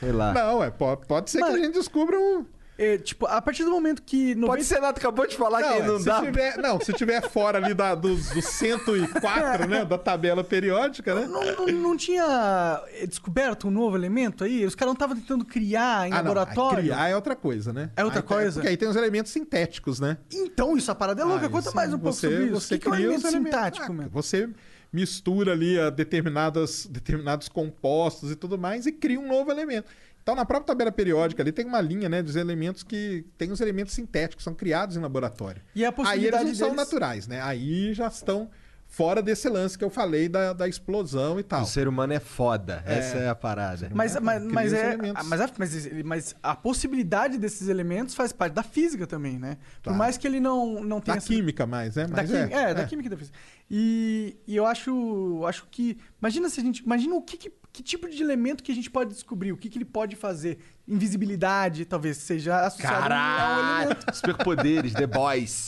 Sei 0.05 0.11
lá. 0.13 0.33
Não, 0.33 0.63
é, 0.63 0.69
pode, 0.69 1.05
pode 1.07 1.31
ser 1.31 1.39
Mano, 1.39 1.53
que 1.55 1.61
a 1.61 1.63
gente 1.65 1.73
descubra 1.73 2.15
um. 2.17 2.45
É, 2.77 2.97
tipo, 2.97 3.25
a 3.25 3.41
partir 3.41 3.63
do 3.63 3.71
momento 3.71 4.03
que... 4.03 4.35
90... 4.35 4.47
Pode 4.47 4.63
ser, 4.65 4.81
Nato 4.81 4.99
acabou 4.99 5.25
de 5.25 5.37
falar 5.37 5.63
que 5.63 5.69
é, 5.69 5.87
não 5.87 5.97
se 5.97 6.03
dá. 6.05 6.21
Tiver, 6.21 6.57
não, 6.57 6.77
se 6.81 6.91
tiver 6.91 7.21
fora 7.29 7.57
ali 7.57 7.73
da, 7.73 7.95
dos, 7.95 8.29
dos 8.31 8.43
104, 8.43 9.65
né, 9.65 9.85
da 9.85 9.97
tabela 9.97 10.43
periódica, 10.43 11.15
né? 11.15 11.25
Não, 11.25 11.41
não, 11.55 11.65
não 11.67 11.97
tinha 11.97 12.83
eh, 12.95 13.07
descoberto 13.07 13.69
um 13.69 13.71
novo 13.71 13.95
elemento 13.95 14.43
aí? 14.43 14.65
Os 14.65 14.75
caras 14.75 14.89
não 14.89 14.93
estavam 14.93 15.15
tentando 15.15 15.45
criar 15.45 16.07
em 16.09 16.11
Ah, 16.11 16.21
não, 16.21 16.33
laboratório? 16.33 16.83
criar 16.83 17.07
é 17.07 17.15
outra 17.15 17.33
coisa, 17.33 17.71
né? 17.71 17.91
É 17.95 18.03
outra 18.03 18.19
Aí- 18.19 18.25
coisa? 18.27 18.53
Porque 18.55 18.67
aí 18.67 18.75
tem 18.75 18.89
os 18.89 18.95
elementos 18.97 19.31
sintéticos, 19.31 20.01
né? 20.01 20.17
Então, 20.33 20.75
isso, 20.75 20.91
a 20.91 20.95
parada 20.95 21.21
é 21.21 21.25
louca. 21.25 21.45
Aí 21.45 21.49
Conta 21.51 21.69
sim, 21.69 21.75
mais 21.77 21.93
um 21.93 21.97
pouco 21.97 22.13
você, 22.17 22.27
sobre 22.29 22.43
isso. 22.47 22.53
Você 22.59 22.75
o 22.75 22.79
que, 22.79 22.83
que 22.83 22.87
é 22.89 22.91
um 22.91 22.95
elemento 22.95 23.29
sintático, 23.31 23.85
Ah, 23.89 23.93
mano? 23.93 24.09
Você 24.11 24.49
mistura 24.91 25.51
ali 25.51 25.79
a 25.79 25.89
determinadas, 25.89 26.85
determinados 26.85 27.47
compostos 27.49 28.31
e 28.31 28.35
tudo 28.35 28.57
mais 28.57 28.85
e 28.85 28.91
cria 28.91 29.19
um 29.19 29.27
novo 29.27 29.51
elemento. 29.51 29.87
Então, 30.23 30.35
na 30.35 30.43
própria 30.43 30.67
tabela 30.67 30.91
periódica 30.91 31.43
ali 31.43 31.51
tem 31.51 31.65
uma 31.65 31.79
linha, 31.79 32.09
né, 32.09 32.23
dos 32.23 32.35
elementos 32.35 32.81
que 32.81 33.23
tem 33.37 33.51
os 33.51 33.61
elementos 33.61 33.93
sintéticos, 33.93 34.43
são 34.43 34.55
criados 34.55 34.97
em 34.97 34.99
laboratório. 34.99 35.61
E 35.75 35.85
a 35.85 35.89
Aí 35.89 35.93
possibilidade 35.93 36.45
eles 36.47 36.59
não 36.59 36.67
são 36.67 36.75
deles- 36.75 36.85
naturais, 36.91 37.27
né? 37.27 37.41
Aí 37.43 37.93
já 37.93 38.07
estão 38.07 38.49
fora 38.95 39.21
desse 39.21 39.49
lance 39.49 39.77
que 39.77 39.83
eu 39.83 39.89
falei 39.89 40.29
da, 40.29 40.53
da 40.53 40.67
explosão 40.69 41.37
e 41.37 41.43
tal. 41.43 41.63
O 41.63 41.65
ser 41.65 41.85
humano 41.85 42.13
é 42.13 42.19
foda. 42.19 42.81
Essa 42.85 43.17
é 43.17 43.27
a 43.27 43.35
parada. 43.35 43.89
Mas, 43.93 44.17
mas, 44.21 44.37
Cria 44.41 44.53
mas, 44.53 44.71
os 44.71 44.77
é, 44.79 44.97
mas, 44.97 45.41
a, 45.41 45.51
mas, 45.57 46.03
mas 46.05 46.35
a 46.41 46.55
possibilidade 46.55 47.37
desses 47.37 47.67
elementos 47.67 48.15
faz 48.15 48.31
parte 48.31 48.53
da 48.53 48.63
física 48.63 49.05
também, 49.05 49.37
né? 49.37 49.57
Por 49.83 49.91
Tá. 49.91 49.97
mais 49.97 50.17
que 50.17 50.25
ele 50.25 50.39
não, 50.39 50.81
não 50.81 51.01
tenha... 51.01 51.15
Da 51.15 51.17
essa- 51.17 51.27
química 51.27 51.65
mais, 51.65 51.95
né? 51.95 52.05
Da 52.07 52.15
Mas 52.21 52.31
química, 52.31 52.55
é, 52.57 52.73
da 52.73 52.85
química 52.85 53.07
e 53.07 53.09
da 53.09 53.17
física. 53.17 53.37
E, 53.69 54.37
e 54.47 54.55
eu 54.55 54.65
acho, 54.65 55.43
acho 55.45 55.67
que. 55.69 55.97
Imagina 56.21 56.49
se 56.49 56.59
a 56.59 56.63
gente. 56.63 56.83
Imagina 56.83 57.15
o 57.15 57.21
que, 57.21 57.35
que, 57.35 57.51
que 57.75 57.83
tipo 57.83 58.09
de 58.09 58.23
elemento 58.23 58.63
que 58.63 58.71
a 58.71 58.75
gente 58.75 58.89
pode 58.89 59.11
descobrir, 59.11 59.51
o 59.51 59.57
que, 59.57 59.69
que 59.69 59.77
ele 59.77 59.85
pode 59.85 60.15
fazer. 60.15 60.57
Invisibilidade, 60.87 61.83
talvez 61.85 62.17
seja 62.17 62.61
associado 62.65 62.95
a 62.95 62.99
um 62.99 63.01
Caralho! 63.09 63.85
elemento. 63.91 64.05
Superpoderes, 64.15 64.93
The 64.93 65.07
Boys. 65.07 65.67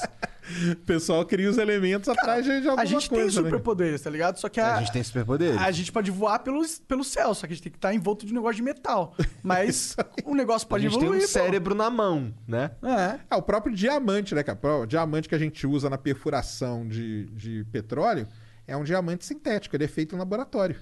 O 0.71 0.75
pessoal 0.85 1.25
cria 1.25 1.49
os 1.49 1.57
elementos 1.57 2.07
atrás 2.07 2.45
de, 2.45 2.51
alguma 2.51 2.81
A 2.81 2.85
gente 2.85 3.09
coisa, 3.09 3.25
tem 3.25 3.43
né? 3.43 3.49
superpoderes, 3.49 4.01
tá 4.01 4.09
ligado? 4.09 4.37
Só 4.37 4.47
que 4.47 4.59
a, 4.61 4.75
A 4.75 4.79
gente 4.79 4.93
tem 4.93 5.03
superpoderes. 5.03 5.57
a 5.59 5.69
gente 5.71 5.91
pode 5.91 6.09
voar 6.09 6.39
pelos, 6.39 6.79
pelo 6.79 7.03
céu, 7.03 7.33
só 7.33 7.45
que 7.45 7.51
a 7.51 7.55
gente 7.55 7.63
tem 7.63 7.71
que 7.71 7.77
estar 7.77 7.93
envolto 7.93 8.25
de 8.25 8.31
um 8.31 8.35
negócio 8.35 8.55
de 8.55 8.61
metal. 8.63 9.13
Mas 9.43 9.95
o 10.23 10.33
negócio 10.33 10.65
A 10.65 10.69
pode 10.69 10.83
gente 10.83 10.93
tem 10.93 11.01
evoluir. 11.03 11.23
um 11.23 11.25
pô. 11.27 11.31
cérebro 11.31 11.75
na 11.75 11.89
mão, 11.89 12.33
né? 12.47 12.71
É. 12.81 13.19
É, 13.29 13.35
o 13.35 13.41
próprio 13.41 13.75
diamante, 13.75 14.33
né, 14.33 14.41
cara? 14.43 14.57
O 14.81 14.85
diamante 14.85 15.27
que 15.27 15.35
a 15.35 15.39
gente 15.39 15.67
usa 15.67 15.89
na 15.89 15.97
perfuração 15.97 16.87
de, 16.87 17.25
de 17.31 17.65
petróleo 17.71 18.25
é 18.65 18.77
um 18.77 18.83
diamante 18.85 19.25
sintético, 19.25 19.75
ele 19.75 19.83
é 19.83 19.87
feito 19.89 20.15
em 20.15 20.17
laboratório. 20.19 20.77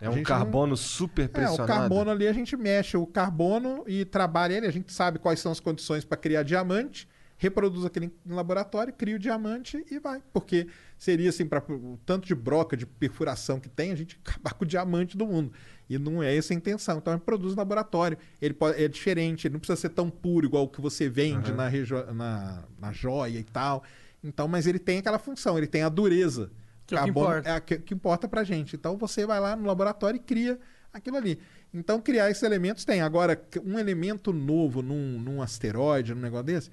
É 0.00 0.08
um 0.08 0.22
carbono 0.22 0.76
super 0.76 1.24
É, 1.24 1.28
pressionado. 1.28 1.64
o 1.64 1.66
carbono 1.66 2.10
ali 2.10 2.28
a 2.28 2.32
gente 2.32 2.56
mexe 2.56 2.96
o 2.96 3.06
carbono 3.06 3.84
e 3.86 4.04
trabalha 4.04 4.54
ele, 4.54 4.66
a 4.66 4.70
gente 4.70 4.92
sabe 4.92 5.18
quais 5.18 5.40
são 5.40 5.50
as 5.50 5.60
condições 5.60 6.04
para 6.04 6.16
criar 6.16 6.42
diamante, 6.42 7.08
reproduz 7.36 7.84
aquele 7.84 8.06
em 8.26 8.32
laboratório, 8.32 8.92
cria 8.92 9.16
o 9.16 9.18
diamante 9.18 9.84
e 9.90 9.98
vai. 9.98 10.22
Porque 10.32 10.66
seria 10.98 11.28
assim, 11.30 11.46
para 11.46 11.62
o 11.72 11.98
tanto 12.04 12.26
de 12.26 12.34
broca, 12.34 12.76
de 12.76 12.84
perfuração 12.86 13.60
que 13.60 13.68
tem, 13.68 13.92
a 13.92 13.94
gente 13.96 14.18
acabar 14.24 14.54
com 14.54 14.64
o 14.64 14.66
diamante 14.68 15.16
do 15.16 15.26
mundo. 15.26 15.52
E 15.88 15.96
não 15.98 16.22
é 16.22 16.36
essa 16.36 16.52
a 16.52 16.56
intenção. 16.56 16.98
Então, 16.98 17.12
ele 17.14 17.22
produz 17.22 17.52
no 17.54 17.58
laboratório. 17.58 18.18
Ele 18.42 18.52
pode, 18.54 18.82
é 18.82 18.86
diferente, 18.88 19.46
ele 19.46 19.52
não 19.54 19.60
precisa 19.60 19.80
ser 19.80 19.88
tão 19.90 20.10
puro 20.10 20.46
igual 20.46 20.64
o 20.64 20.68
que 20.68 20.80
você 20.80 21.08
vende 21.08 21.50
na, 21.52 21.66
regio- 21.68 22.12
na, 22.12 22.64
na 22.78 22.92
joia 22.92 23.38
e 23.38 23.44
tal. 23.44 23.82
Então, 24.22 24.46
mas 24.48 24.66
ele 24.66 24.78
tem 24.78 24.98
aquela 24.98 25.18
função, 25.18 25.56
ele 25.56 25.66
tem 25.68 25.82
a 25.82 25.88
dureza. 25.88 26.50
Que 26.88 26.94
é 26.94 26.98
o 26.98 27.04
que 27.04 27.12
Carbono 27.12 27.38
importa. 27.38 27.50
é 27.50 27.60
que, 27.60 27.94
importa 27.94 28.26
pra 28.26 28.42
gente. 28.42 28.74
Então, 28.74 28.96
você 28.96 29.26
vai 29.26 29.38
lá 29.38 29.54
no 29.54 29.66
laboratório 29.66 30.16
e 30.16 30.20
cria 30.20 30.58
aquilo 30.90 31.18
ali. 31.18 31.38
Então, 31.72 32.00
criar 32.00 32.30
esses 32.30 32.42
elementos 32.42 32.84
tem. 32.84 33.02
Agora, 33.02 33.40
um 33.62 33.78
elemento 33.78 34.32
novo 34.32 34.80
num, 34.80 35.20
num 35.20 35.42
asteroide, 35.42 36.14
num 36.14 36.22
negócio 36.22 36.46
desse, 36.46 36.70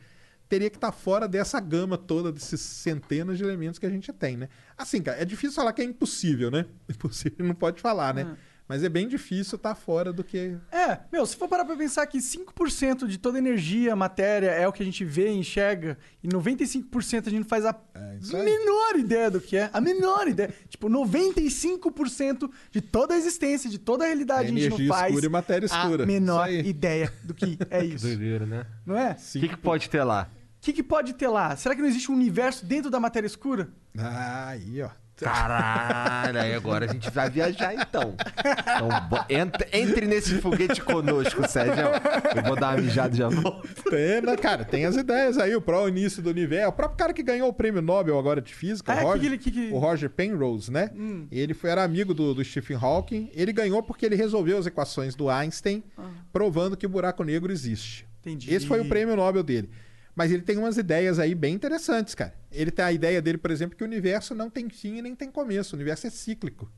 teria 0.48 0.70
que 0.70 0.78
estar 0.78 0.94
fora 0.94 1.28
dessa 1.28 1.60
gama 1.60 1.98
toda, 1.98 2.32
desses 2.32 2.62
centenas 2.62 3.38
de 3.38 3.44
elementos 3.44 3.78
que 3.78 3.86
a 3.86 3.90
gente 3.90 4.14
tem, 4.14 4.38
né? 4.38 4.48
Assim, 4.78 5.02
cara, 5.02 5.22
é 5.22 5.26
difícil 5.26 5.56
falar 5.56 5.74
que 5.74 5.82
é 5.82 5.86
impossível, 5.86 6.50
né? 6.50 6.66
Impossível 6.90 7.46
não 7.46 7.56
pode 7.56 7.82
falar, 7.82 8.14
né? 8.14 8.38
Mas 8.68 8.84
é 8.84 8.90
bem 8.90 9.08
difícil 9.08 9.58
estar 9.58 9.76
fora 9.76 10.12
do 10.12 10.24
que. 10.24 10.58
É, 10.72 10.98
meu, 11.12 11.24
se 11.26 11.36
for 11.36 11.48
parar 11.48 11.64
pra 11.66 11.76
pensar 11.76 12.06
que 12.08 12.18
5% 12.18 13.06
de 13.08 13.20
toda 13.20 13.38
energia, 13.38 13.96
matéria, 13.96 14.48
é 14.50 14.68
o 14.68 14.74
que 14.74 14.82
a 14.82 14.86
gente 14.86 15.06
vê 15.06 15.30
e 15.30 15.38
enxerga, 15.38 15.98
e 16.24 16.28
95% 16.28 17.28
a 17.28 17.30
gente 17.30 17.40
não 17.42 17.48
faz 17.48 17.64
a 17.64 17.76
É, 17.94 18.44
menor 18.44 18.96
ideia 18.98 19.30
do 19.30 19.40
que 19.40 19.56
é. 19.56 19.70
A 19.72 19.80
menor 19.80 20.28
ideia. 20.28 20.52
Tipo, 20.68 20.90
95% 20.90 22.50
de 22.72 22.82
toda 22.82 23.14
a 23.14 23.18
existência, 23.18 23.70
de 23.70 23.78
toda 23.78 24.04
a 24.04 24.08
realidade, 24.08 24.50
a 24.50 24.52
gente 24.52 24.70
não 24.70 24.88
faz 24.88 25.10
escura 25.10 25.26
e 25.26 25.30
matéria 25.30 25.66
escura. 25.66 26.04
a 26.04 26.08
menor 26.08 26.50
ideia 26.52 27.12
do 27.24 27.34
que 27.34 27.58
é 27.70 27.84
isso. 27.86 28.06
Doideira, 28.06 28.46
né? 28.46 28.66
não 28.86 28.98
é? 28.98 29.12
O 29.36 29.40
que, 29.40 29.48
que 29.50 29.58
pode 29.58 29.90
ter 29.90 30.04
lá? 30.04 30.30
O 30.58 30.62
que, 30.66 30.74
que 30.74 30.82
pode 30.84 31.14
ter 31.14 31.28
lá? 31.28 31.56
Será 31.56 31.76
que 31.76 31.82
não 31.82 31.88
existe 31.88 32.12
um 32.12 32.16
universo 32.16 32.66
dentro 32.66 32.90
da 32.90 33.00
matéria 33.00 33.28
escura? 33.28 33.70
Ah, 33.98 34.48
aí, 34.50 34.82
ó. 34.82 34.90
Caralho, 35.18 36.40
aí 36.40 36.54
agora 36.54 36.86
a 36.86 36.88
gente 36.88 37.10
vai 37.10 37.30
viajar 37.30 37.74
então. 37.74 38.16
então 38.18 39.26
entre, 39.30 39.68
entre 39.72 40.06
nesse 40.06 40.36
foguete 40.42 40.82
conosco, 40.82 41.48
Sérgio. 41.48 41.86
Eu 42.36 42.44
vou 42.44 42.56
dar 42.56 42.76
uma 42.76 42.82
mijada 42.82 43.14
e 43.16 43.18
já 43.18 43.30
volto. 43.30 43.68
Tem, 43.90 44.22
né, 44.22 44.36
cara, 44.36 44.66
tem 44.66 44.86
as 44.86 44.96
ideias 44.96 45.38
aí, 45.38 45.56
o 45.56 45.62
próprio 45.62 45.90
início 45.90 46.22
do 46.22 46.30
universo. 46.30 46.70
O 46.70 46.74
próprio 46.74 46.98
cara 46.98 47.14
que 47.14 47.24
ganhou 47.24 47.48
o 47.50 47.54
prêmio 47.54 47.82
Nobel 47.82 48.18
agora 48.20 48.42
de 48.42 48.54
física, 48.54 48.94
Ah, 48.94 49.04
o, 49.04 49.08
Roger, 49.08 49.32
que 49.32 49.38
que- 49.38 49.52
que- 49.52 49.74
o 49.74 49.78
Roger 49.78 50.10
Penrose, 50.10 50.72
né? 50.72 50.90
Ele 51.32 51.54
foi, 51.54 51.70
era 51.70 51.84
amigo 51.84 52.14
do, 52.14 52.34
do 52.34 52.44
Stephen 52.44 52.78
Hawking. 52.82 53.30
Ele 53.34 53.54
ganhou 53.54 53.82
porque 53.84 54.06
ele 54.06 54.16
resolveu 54.16 54.58
as 54.58 54.66
equações 54.66 55.16
do 55.16 55.30
Einstein, 55.30 55.84
provando 56.34 56.76
que 56.76 56.86
o 56.86 56.90
buraco 56.90 57.24
negro 57.24 57.52
existe. 57.52 58.08
Entendi. 58.22 58.54
Esse 58.54 58.66
foi 58.66 58.80
o 58.82 58.86
prêmio 58.86 59.16
Nobel 59.16 59.44
dele. 59.44 59.70
Mas 60.16 60.32
ele 60.32 60.42
tem 60.42 60.58
umas 60.58 60.78
ideias 60.78 61.20
aí 61.20 61.36
bem 61.36 61.54
interessantes, 61.54 62.16
cara. 62.16 62.34
Ele 62.52 62.72
tem 62.72 62.86
a 62.86 62.92
ideia 62.92 63.22
dele, 63.22 63.38
por 63.38 63.52
exemplo, 63.52 63.76
que 63.76 63.84
o 63.84 63.88
universo 63.88 64.34
não 64.34 64.50
tem 64.50 64.70
fim 64.70 64.98
e 64.98 65.02
nem 65.02 65.14
tem 65.14 65.30
começo. 65.30 65.76
O 65.76 65.78
universo 65.78 66.08
é 66.08 66.10
cíclico. 66.10 66.72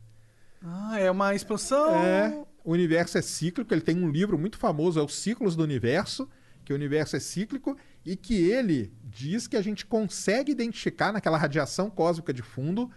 Ah, 0.61 0.99
é 0.99 1.09
uma 1.11 1.35
expansão. 1.35 1.95
É, 1.95 2.43
o 2.63 2.71
universo 2.71 3.17
é 3.17 3.21
cíclico. 3.21 3.71
Ele 3.73 3.81
tem 3.81 4.03
um 4.03 4.09
livro 4.09 4.37
muito 4.37 4.57
famoso, 4.57 4.99
é 4.99 5.03
Os 5.03 5.13
Ciclos 5.13 5.55
do 5.55 5.63
Universo, 5.63 6.27
que 6.65 6.73
o 6.73 6.75
universo 6.75 7.15
é 7.15 7.19
cíclico 7.19 7.77
e 8.03 8.15
que 8.15 8.49
ele 8.49 8.91
diz 9.03 9.47
que 9.47 9.55
a 9.55 9.61
gente 9.61 9.85
consegue 9.85 10.51
identificar 10.51 11.13
naquela 11.13 11.37
radiação 11.37 11.89
cósmica 11.89 12.33
de 12.33 12.41
fundo 12.41 12.89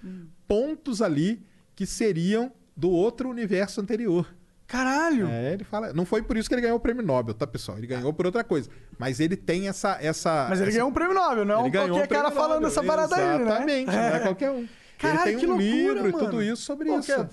pontos 0.49 1.03
ali 1.03 1.45
que 1.77 1.87
seriam 1.87 2.53
do 2.77 2.91
outro 2.91 3.29
universo 3.29 3.81
anterior. 3.81 4.35
Caralho. 4.71 5.27
É, 5.29 5.53
ele 5.55 5.65
fala. 5.65 5.93
Não 5.93 6.05
foi 6.07 6.23
por 6.23 6.37
isso 6.37 6.49
que 6.49 6.55
ele 6.55 6.63
ganhou 6.63 6.77
o 6.77 6.81
prêmio 6.81 7.03
Nobel, 7.03 7.35
tá, 7.35 7.47
pessoal? 7.47 7.77
Ele 7.77 7.87
ganhou 7.89 8.13
por 8.13 8.25
outra 8.27 8.45
coisa. 8.45 8.71
Mas 8.99 9.19
ele 9.19 9.37
tem 9.37 9.69
essa. 9.69 9.99
essa 10.01 10.47
Mas 10.49 10.61
ele 10.61 10.69
essa- 10.69 10.79
ganhou 10.79 10.91
um 10.91 10.93
prêmio 10.93 11.15
Nobel, 11.15 11.45
não 11.45 11.67
é 11.67 11.71
qualquer 11.71 11.91
um 11.93 12.07
cara 12.07 12.31
falando 12.31 12.53
Nobel. 12.63 12.69
essa 12.69 12.83
parada 12.83 13.17
aí, 13.17 13.39
né? 13.39 13.45
Exatamente, 13.45 13.87
não 13.91 13.99
é 13.99 14.21
qualquer 14.21 14.51
um. 14.53 14.69
Caralho, 14.99 15.31
ele 15.31 15.41
que 15.41 15.47
tem 15.47 15.49
um 15.51 15.57
loucura, 15.57 15.73
livro 15.77 16.09
e 16.09 16.13
mano. 16.13 16.25
tudo 16.25 16.43
isso 16.43 16.63
sobre 16.63 16.87
Qual 16.89 17.01
isso. 17.01 17.13
é? 17.13 17.29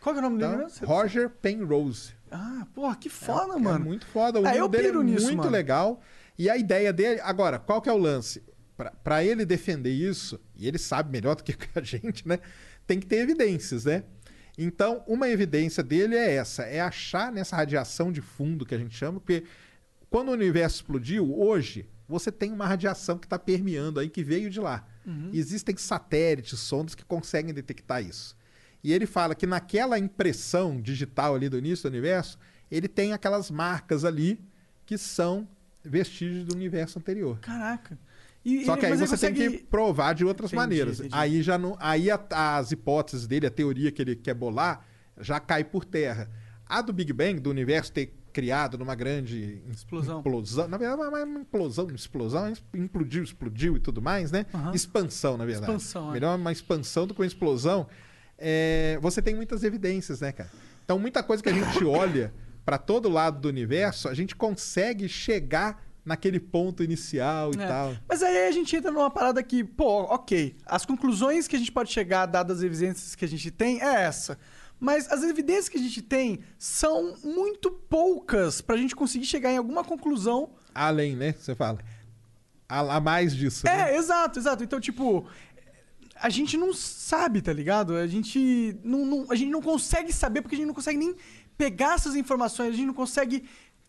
Qual 0.00 0.14
é 0.16 0.18
o 0.18 0.22
nome 0.22 0.38
dele 0.38 0.52
Então, 0.54 0.64
mesmo? 0.64 0.86
Roger 0.86 1.30
Penrose. 1.30 2.12
Ah, 2.30 2.66
porra, 2.74 2.96
que 2.96 3.08
foda, 3.08 3.54
É 3.54 3.58
mano. 3.58 3.84
muito 3.84 4.06
foda. 4.06 4.40
O 4.40 4.46
É, 4.46 4.58
eu 4.58 4.66
dele 4.68 4.88
é 4.88 5.02
nisso, 5.02 5.26
muito 5.26 5.38
mano. 5.38 5.50
legal. 5.50 6.00
E 6.38 6.50
a 6.50 6.56
ideia 6.56 6.92
dele. 6.92 7.20
Agora, 7.22 7.58
qual 7.58 7.80
que 7.80 7.88
é 7.88 7.92
o 7.92 7.96
lance? 7.96 8.42
Pra 9.04 9.22
ele 9.22 9.44
defender 9.46 9.90
isso, 9.90 10.40
e 10.56 10.66
ele 10.66 10.78
sabe 10.78 11.10
melhor 11.12 11.36
do 11.36 11.44
que 11.44 11.54
a 11.78 11.80
gente, 11.82 12.26
né? 12.26 12.38
Tem 12.86 12.98
que 12.98 13.06
ter 13.06 13.16
evidências, 13.18 13.84
né? 13.84 14.02
Então, 14.56 15.02
uma 15.06 15.28
evidência 15.28 15.82
dele 15.82 16.14
é 16.16 16.34
essa: 16.34 16.62
é 16.64 16.80
achar 16.80 17.32
nessa 17.32 17.56
radiação 17.56 18.12
de 18.12 18.20
fundo 18.20 18.66
que 18.66 18.74
a 18.74 18.78
gente 18.78 18.94
chama, 18.94 19.18
porque 19.20 19.44
quando 20.10 20.28
o 20.28 20.32
universo 20.32 20.76
explodiu, 20.76 21.38
hoje, 21.38 21.88
você 22.06 22.30
tem 22.30 22.52
uma 22.52 22.66
radiação 22.66 23.18
que 23.18 23.26
está 23.26 23.38
permeando 23.38 23.98
aí, 23.98 24.10
que 24.10 24.22
veio 24.22 24.50
de 24.50 24.60
lá. 24.60 24.86
Existem 25.32 25.76
satélites, 25.76 26.58
sondas 26.60 26.94
que 26.94 27.04
conseguem 27.04 27.54
detectar 27.54 28.02
isso. 28.04 28.36
E 28.84 28.92
ele 28.92 29.06
fala 29.06 29.34
que 29.34 29.46
naquela 29.46 29.98
impressão 29.98 30.80
digital 30.80 31.34
ali 31.34 31.48
do 31.48 31.56
início 31.56 31.88
do 31.88 31.92
universo, 31.92 32.38
ele 32.70 32.88
tem 32.88 33.12
aquelas 33.12 33.50
marcas 33.50 34.04
ali 34.04 34.38
que 34.84 34.98
são 34.98 35.48
vestígios 35.82 36.44
do 36.44 36.54
universo 36.54 36.98
anterior. 36.98 37.38
Caraca. 37.40 37.98
E- 38.44 38.64
Só 38.64 38.76
que 38.76 38.84
aí 38.86 38.92
você 38.96 39.04
ele 39.14 39.20
tem 39.20 39.30
consegue- 39.34 39.58
que 39.58 39.64
provar 39.64 40.14
de 40.14 40.24
outras 40.24 40.50
Entendi, 40.52 40.62
maneiras. 40.62 40.98
entendi. 40.98 41.14
Aí 41.14 41.42
já 41.42 41.56
não, 41.56 41.76
aí 41.78 42.10
a- 42.10 42.20
as 42.56 42.72
hipóteses 42.72 43.26
dele, 43.26 43.46
a 43.46 43.50
teoria 43.50 43.92
que 43.92 44.02
ele 44.02 44.16
quer 44.16 44.34
bolar, 44.34 44.84
já 45.20 45.38
cai 45.38 45.62
por 45.62 45.84
terra. 45.84 46.28
A 46.66 46.80
do 46.82 46.92
Big 46.92 47.12
Bang, 47.12 47.38
do 47.38 47.50
universo 47.50 47.92
ter 47.92 48.12
criado 48.32 48.78
numa 48.78 48.94
grande 48.94 49.62
Explosão. 49.70 50.20
implosão, 50.20 50.66
na 50.66 50.78
verdade, 50.78 51.02
é 51.02 51.24
uma 51.24 51.40
implosão, 51.40 51.84
uma 51.84 51.94
explosão, 51.94 52.52
implodiu, 52.72 53.22
explodiu 53.22 53.76
e 53.76 53.80
tudo 53.80 54.00
mais, 54.00 54.32
né? 54.32 54.46
Aham. 54.54 54.72
Expansão, 54.74 55.36
na 55.36 55.44
verdade. 55.44 55.70
Expansão, 55.70 56.08
é. 56.10 56.12
Melhor 56.14 56.38
uma 56.38 56.50
expansão 56.50 57.06
do 57.06 57.12
que 57.14 57.20
uma 57.20 57.26
explosão. 57.26 57.86
É, 58.38 58.98
você 59.02 59.20
tem 59.20 59.34
muitas 59.34 59.62
evidências, 59.62 60.20
né, 60.20 60.32
cara? 60.32 60.50
Então, 60.84 60.98
muita 60.98 61.22
coisa 61.22 61.42
que 61.42 61.48
a 61.48 61.52
gente 61.52 61.62
olha 61.84 62.32
para 62.64 62.78
todo 62.78 63.08
lado 63.08 63.38
do 63.40 63.48
universo, 63.48 64.08
a 64.08 64.14
gente 64.14 64.34
consegue 64.34 65.08
chegar 65.08 65.84
naquele 66.04 66.40
ponto 66.40 66.82
inicial 66.82 67.52
e 67.54 67.60
É. 67.60 67.66
tal. 67.66 67.94
Mas 68.08 68.22
aí 68.22 68.48
a 68.48 68.50
gente 68.52 68.74
entra 68.74 68.90
numa 68.90 69.10
parada 69.10 69.42
que, 69.42 69.62
pô, 69.62 70.02
ok, 70.02 70.56
as 70.66 70.84
conclusões 70.84 71.46
que 71.46 71.54
a 71.56 71.58
gente 71.58 71.70
pode 71.72 71.92
chegar, 71.92 72.26
dadas 72.26 72.58
as 72.58 72.62
evidências 72.64 73.14
que 73.14 73.24
a 73.24 73.28
gente 73.28 73.50
tem, 73.50 73.80
é 73.80 74.02
essa. 74.02 74.38
Mas 74.80 75.10
as 75.12 75.22
evidências 75.22 75.68
que 75.68 75.78
a 75.78 75.80
gente 75.80 76.02
tem 76.02 76.40
são 76.58 77.14
muito 77.22 77.70
poucas 77.70 78.60
pra 78.60 78.76
gente 78.76 78.96
conseguir 78.96 79.26
chegar 79.26 79.52
em 79.52 79.56
alguma 79.58 79.84
conclusão. 79.84 80.50
Além, 80.74 81.14
né? 81.14 81.32
Você 81.38 81.54
fala. 81.54 81.78
A, 82.68 82.96
a 82.96 83.00
mais 83.00 83.32
disso. 83.36 83.64
né? 83.64 83.92
É, 83.92 83.96
exato, 83.96 84.40
exato. 84.40 84.64
Então, 84.64 84.80
tipo, 84.80 85.24
a 86.16 86.28
gente 86.28 86.56
não 86.56 86.72
sabe, 86.74 87.40
tá 87.40 87.52
ligado? 87.52 87.94
A 87.94 88.06
gente 88.08 88.76
não, 88.82 89.04
não- 89.06 89.26
a 89.30 89.36
gente 89.36 89.50
não 89.50 89.62
consegue 89.62 90.12
saber 90.12 90.42
porque 90.42 90.56
a 90.56 90.58
gente 90.58 90.66
não 90.66 90.74
consegue 90.74 90.98
nem 90.98 91.14
pegar 91.56 91.94
essas 91.94 92.16
informações, 92.16 92.70
a 92.70 92.76
gente 92.76 92.86
não 92.86 92.94
consegue 92.94 93.44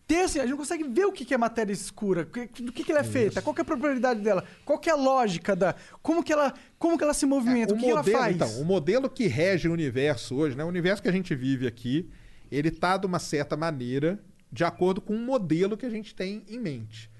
ter, 0.06 0.24
assim, 0.24 0.38
a 0.38 0.42
gente 0.42 0.50
não 0.50 0.58
consegue 0.58 0.84
ver 0.84 1.06
o 1.06 1.12
que 1.12 1.24
que 1.24 1.32
é 1.32 1.38
matéria 1.38 1.72
escura, 1.72 2.24
do 2.24 2.72
que, 2.72 2.90
ela 2.90 3.00
é 3.00 3.04
feita, 3.04 3.40
qual 3.40 3.54
que 3.54 3.60
é 3.60 3.62
a 3.62 3.64
probabilidade 3.64 4.20
dela, 4.20 4.44
qual 4.64 4.78
que 4.78 4.90
é 4.90 4.92
a 4.92 4.96
lógica 4.96 5.56
da, 5.56 5.74
como 6.02 6.22
que 6.22 6.32
ela, 6.32 6.52
como 6.78 6.98
que 6.98 7.04
ela 7.04 7.14
se 7.14 7.24
movimenta, 7.24 7.72
o, 7.72 7.76
o 7.76 7.78
que, 7.78 7.86
que 7.86 7.94
modelo, 7.94 8.16
ela 8.16 8.24
faz. 8.24 8.36
então, 8.36 8.60
o 8.60 8.64
modelo 8.64 9.08
que 9.08 9.26
rege 9.26 9.68
o 9.68 9.72
universo 9.72 10.36
hoje, 10.36 10.56
né? 10.56 10.64
O 10.64 10.68
universo 10.68 11.02
que 11.02 11.08
a 11.08 11.12
gente 11.12 11.34
vive 11.34 11.66
aqui, 11.66 12.10
ele 12.50 12.70
tá 12.70 12.96
de 12.96 13.06
uma 13.06 13.18
certa 13.18 13.56
maneira 13.56 14.22
de 14.52 14.62
acordo 14.62 15.00
com 15.00 15.14
um 15.14 15.24
modelo 15.24 15.76
que 15.76 15.86
a 15.86 15.90
gente 15.90 16.14
tem 16.14 16.44
em 16.48 16.60
mente. 16.60 17.10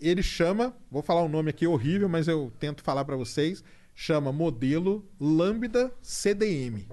Ele 0.00 0.22
chama, 0.22 0.74
vou 0.90 1.02
falar 1.02 1.22
um 1.24 1.28
nome 1.28 1.50
aqui 1.50 1.66
horrível, 1.66 2.08
mas 2.08 2.28
eu 2.28 2.52
tento 2.58 2.82
falar 2.82 3.04
para 3.04 3.16
vocês, 3.16 3.64
chama 3.94 4.32
modelo 4.32 5.04
Lambda 5.20 5.92
CDM. 6.00 6.86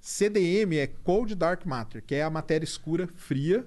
CDM 0.00 0.76
é 0.78 0.86
Cold 0.86 1.34
Dark 1.34 1.64
Matter, 1.64 2.02
que 2.04 2.14
é 2.14 2.22
a 2.22 2.30
matéria 2.30 2.64
escura 2.64 3.08
fria, 3.14 3.64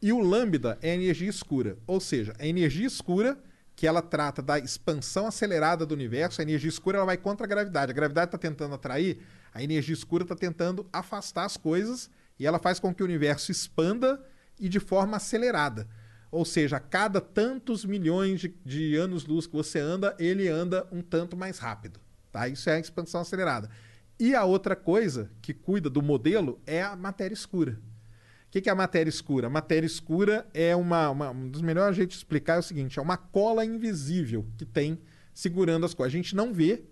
e 0.00 0.12
o 0.12 0.20
lambda 0.20 0.78
é 0.82 0.90
a 0.90 0.94
energia 0.94 1.28
escura, 1.28 1.78
ou 1.86 2.00
seja, 2.00 2.34
a 2.38 2.46
energia 2.46 2.86
escura 2.86 3.38
que 3.76 3.86
ela 3.86 4.00
trata 4.00 4.40
da 4.40 4.58
expansão 4.58 5.26
acelerada 5.26 5.84
do 5.84 5.94
universo, 5.94 6.40
a 6.40 6.44
energia 6.44 6.68
escura 6.68 6.96
ela 6.96 7.06
vai 7.06 7.18
contra 7.18 7.44
a 7.44 7.48
gravidade. 7.48 7.92
A 7.92 7.94
gravidade 7.94 8.28
está 8.28 8.38
tentando 8.38 8.74
atrair, 8.74 9.18
a 9.52 9.62
energia 9.62 9.92
escura 9.92 10.22
está 10.24 10.34
tentando 10.34 10.88
afastar 10.90 11.44
as 11.44 11.58
coisas 11.58 12.10
e 12.38 12.46
ela 12.46 12.58
faz 12.58 12.80
com 12.80 12.94
que 12.94 13.02
o 13.02 13.06
universo 13.06 13.52
expanda 13.52 14.24
e 14.58 14.68
de 14.68 14.80
forma 14.80 15.18
acelerada. 15.18 15.86
Ou 16.30 16.44
seja, 16.44 16.78
a 16.78 16.80
cada 16.80 17.20
tantos 17.20 17.84
milhões 17.84 18.40
de, 18.40 18.48
de 18.64 18.96
anos-luz 18.96 19.46
que 19.46 19.52
você 19.52 19.78
anda, 19.78 20.16
ele 20.18 20.48
anda 20.48 20.86
um 20.90 21.02
tanto 21.02 21.36
mais 21.36 21.58
rápido. 21.58 22.00
Tá? 22.32 22.48
Isso 22.48 22.68
é 22.70 22.76
a 22.76 22.80
expansão 22.80 23.20
acelerada. 23.20 23.70
E 24.18 24.34
a 24.34 24.44
outra 24.44 24.74
coisa 24.74 25.30
que 25.42 25.52
cuida 25.52 25.90
do 25.90 26.02
modelo 26.02 26.58
é 26.66 26.82
a 26.82 26.96
matéria 26.96 27.34
escura. 27.34 27.78
O 28.48 28.50
que, 28.50 28.60
que 28.60 28.68
é 28.68 28.72
a 28.72 28.76
matéria 28.76 29.10
escura? 29.10 29.48
A 29.48 29.50
matéria 29.50 29.86
escura 29.86 30.46
é 30.54 30.74
uma, 30.74 31.10
uma- 31.10 31.30
Um 31.30 31.48
dos 31.48 31.60
melhores 31.62 31.96
jeitos 31.96 32.14
de 32.16 32.20
explicar 32.20 32.54
é 32.56 32.58
o 32.58 32.62
seguinte: 32.62 32.98
é 32.98 33.02
uma 33.02 33.16
cola 33.16 33.64
invisível 33.64 34.46
que 34.56 34.64
tem 34.64 34.98
segurando 35.34 35.84
as 35.84 35.92
coisas. 35.94 36.14
A 36.14 36.16
gente 36.16 36.34
não 36.34 36.52
vê, 36.54 36.84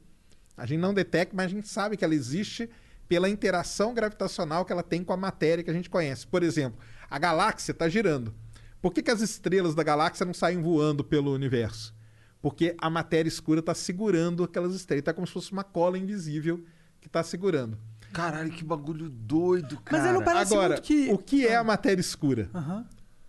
a 0.56 0.66
gente 0.66 0.80
não 0.80 0.92
detecta, 0.92 1.34
mas 1.34 1.46
a 1.46 1.48
gente 1.48 1.68
sabe 1.68 1.96
que 1.96 2.04
ela 2.04 2.14
existe 2.14 2.68
pela 3.08 3.28
interação 3.28 3.94
gravitacional 3.94 4.64
que 4.64 4.72
ela 4.72 4.82
tem 4.82 5.02
com 5.04 5.12
a 5.12 5.16
matéria 5.16 5.62
que 5.62 5.70
a 5.70 5.74
gente 5.74 5.88
conhece. 5.88 6.26
Por 6.26 6.42
exemplo, 6.42 6.78
a 7.08 7.18
galáxia 7.18 7.72
está 7.72 7.88
girando. 7.88 8.34
Por 8.82 8.92
que, 8.92 9.02
que 9.02 9.10
as 9.10 9.20
estrelas 9.22 9.74
da 9.74 9.82
galáxia 9.82 10.26
não 10.26 10.34
saem 10.34 10.60
voando 10.60 11.02
pelo 11.04 11.32
universo? 11.32 11.94
Porque 12.42 12.74
a 12.78 12.90
matéria 12.90 13.28
escura 13.28 13.60
está 13.60 13.74
segurando 13.74 14.44
aquelas 14.44 14.74
estrelas. 14.74 15.04
É 15.06 15.12
como 15.14 15.26
se 15.26 15.32
fosse 15.32 15.52
uma 15.52 15.64
cola 15.64 15.96
invisível 15.96 16.62
que 17.00 17.06
está 17.06 17.22
segurando. 17.22 17.78
Caralho, 18.14 18.50
que 18.50 18.64
bagulho 18.64 19.10
doido, 19.10 19.78
cara. 19.80 19.98
Mas 20.02 20.06
aí 20.08 20.14
não 20.14 20.24
parece 20.24 20.54
Agora, 20.54 20.74
muito 20.74 20.82
que... 20.84 21.10
o 21.12 21.18
que 21.18 21.46
é 21.46 21.56
a 21.56 21.64
matéria 21.64 22.00
escura? 22.00 22.48
Aham. 22.54 22.86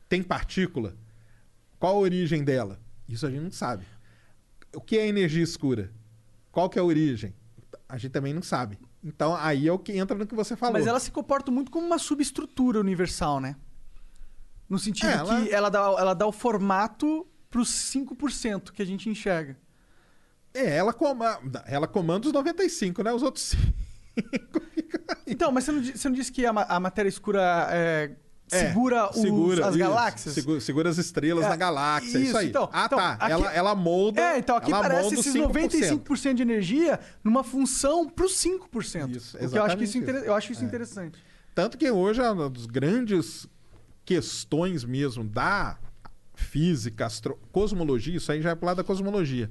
Tem 0.08 0.22
partícula? 0.24 0.96
Qual 1.80 1.96
a 1.96 2.00
origem 2.00 2.44
dela? 2.44 2.80
Isso 3.10 3.26
a 3.26 3.32
gente 3.32 3.42
não 3.44 3.52
sabe. 3.52 3.86
O 4.76 4.80
que 4.80 4.98
é 4.98 5.08
energia 5.08 5.44
escura? 5.44 5.92
Qual 6.52 6.70
que 6.70 6.78
é 6.78 6.82
a 6.82 6.86
origem? 6.86 7.34
A 7.90 7.98
gente 7.98 8.12
também 8.12 8.34
não 8.34 8.42
sabe. 8.44 8.78
Então 9.04 9.36
aí 9.36 9.68
é 9.68 9.72
o 9.72 9.78
que 9.80 9.92
entra 9.98 10.18
no 10.18 10.26
que 10.26 10.36
você 10.36 10.56
falou. 10.56 10.74
Mas 10.74 10.88
ela 10.88 11.00
se 11.00 11.12
comporta 11.12 11.52
muito 11.52 11.72
como 11.72 11.86
uma 11.86 11.98
subestrutura 12.00 12.80
universal, 12.80 13.40
né? 13.40 13.56
No 14.70 14.80
sentido 14.80 15.10
É, 15.10 15.14
ela- 15.14 15.42
que 15.42 15.50
ela 15.54 15.70
dá, 15.70 15.80
ela 15.80 16.14
dá 16.14 16.26
o 16.28 16.32
formato 16.32 17.28
pros 17.50 17.70
5% 17.70 18.72
que 18.72 18.82
a 18.82 18.86
gente 18.86 19.10
enxerga. 19.10 19.58
É, 20.54 20.78
ela, 20.78 20.94
coma... 20.94 21.40
ela 21.66 21.88
comanda 21.88 22.28
os 22.28 22.34
95, 22.34 23.04
né? 23.04 23.12
Os 23.12 23.22
outros 23.24 23.46
5. 23.46 23.74
Então, 25.28 25.52
mas 25.52 25.64
você 25.64 25.72
não, 25.72 25.84
você 25.84 26.10
não 26.10 26.16
disse 26.16 26.32
que 26.32 26.46
a, 26.46 26.50
a 26.52 26.80
matéria 26.80 27.10
escura 27.10 27.68
é, 27.72 28.12
É, 28.52 28.68
segura, 28.68 29.10
os- 29.10 29.18
segura, 29.22 29.64
as 29.66 29.70
isso. 29.76 29.80
galáxias? 29.80 30.34
Segura, 30.36 30.60
segura 30.62 30.90
as 30.90 30.98
estrelas 30.98 31.46
É, 31.46 31.50
na 31.50 31.56
galáxia, 31.56 32.10
isso, 32.20 32.28
isso, 32.30 32.38
aí. 32.38 32.48
então. 32.50 32.70
ah, 32.72 32.86
Então, 32.86 32.98
tá. 33.00 33.14
aqui- 33.14 33.32
ela, 33.32 33.54
ela 33.54 33.76
molda. 33.76 34.22
É, 34.22 34.38
então 34.38 34.56
aqui 34.56 34.72
parece 34.72 35.14
os 35.16 35.20
esses 35.26 35.34
5%. 35.34 35.48
95% 35.48 36.34
de 36.36 36.42
energia 36.44 37.00
numa 37.24 37.44
função 37.44 38.08
pros 38.08 38.34
5%. 38.42 39.16
Isso, 39.16 39.38
que 39.38 39.44
eu 39.58 39.64
acho 39.64 39.78
que 39.78 39.84
isso, 39.84 39.98
exatamente 39.98 39.98
inter- 39.98 40.24
eu 40.30 40.34
acho 40.36 40.52
isso 40.52 40.64
É. 40.64 40.66
interessante. 40.68 41.18
Tanto 41.56 41.78
que 41.78 41.90
hoje 41.90 42.22
é 42.22 42.30
uma 42.30 42.50
das 42.50 42.66
grandes 42.68 43.48
questões 44.06 44.84
mesmo 44.84 45.24
da 45.24 45.78
física, 46.36 47.06
astro... 47.08 47.40
cosmologia, 47.52 48.16
isso 48.18 48.32
aí 48.32 48.42
já 48.42 48.52
é 48.52 48.56
pro 48.56 48.66
lado 48.68 48.78
da 48.78 48.84
cosmologia, 48.84 49.50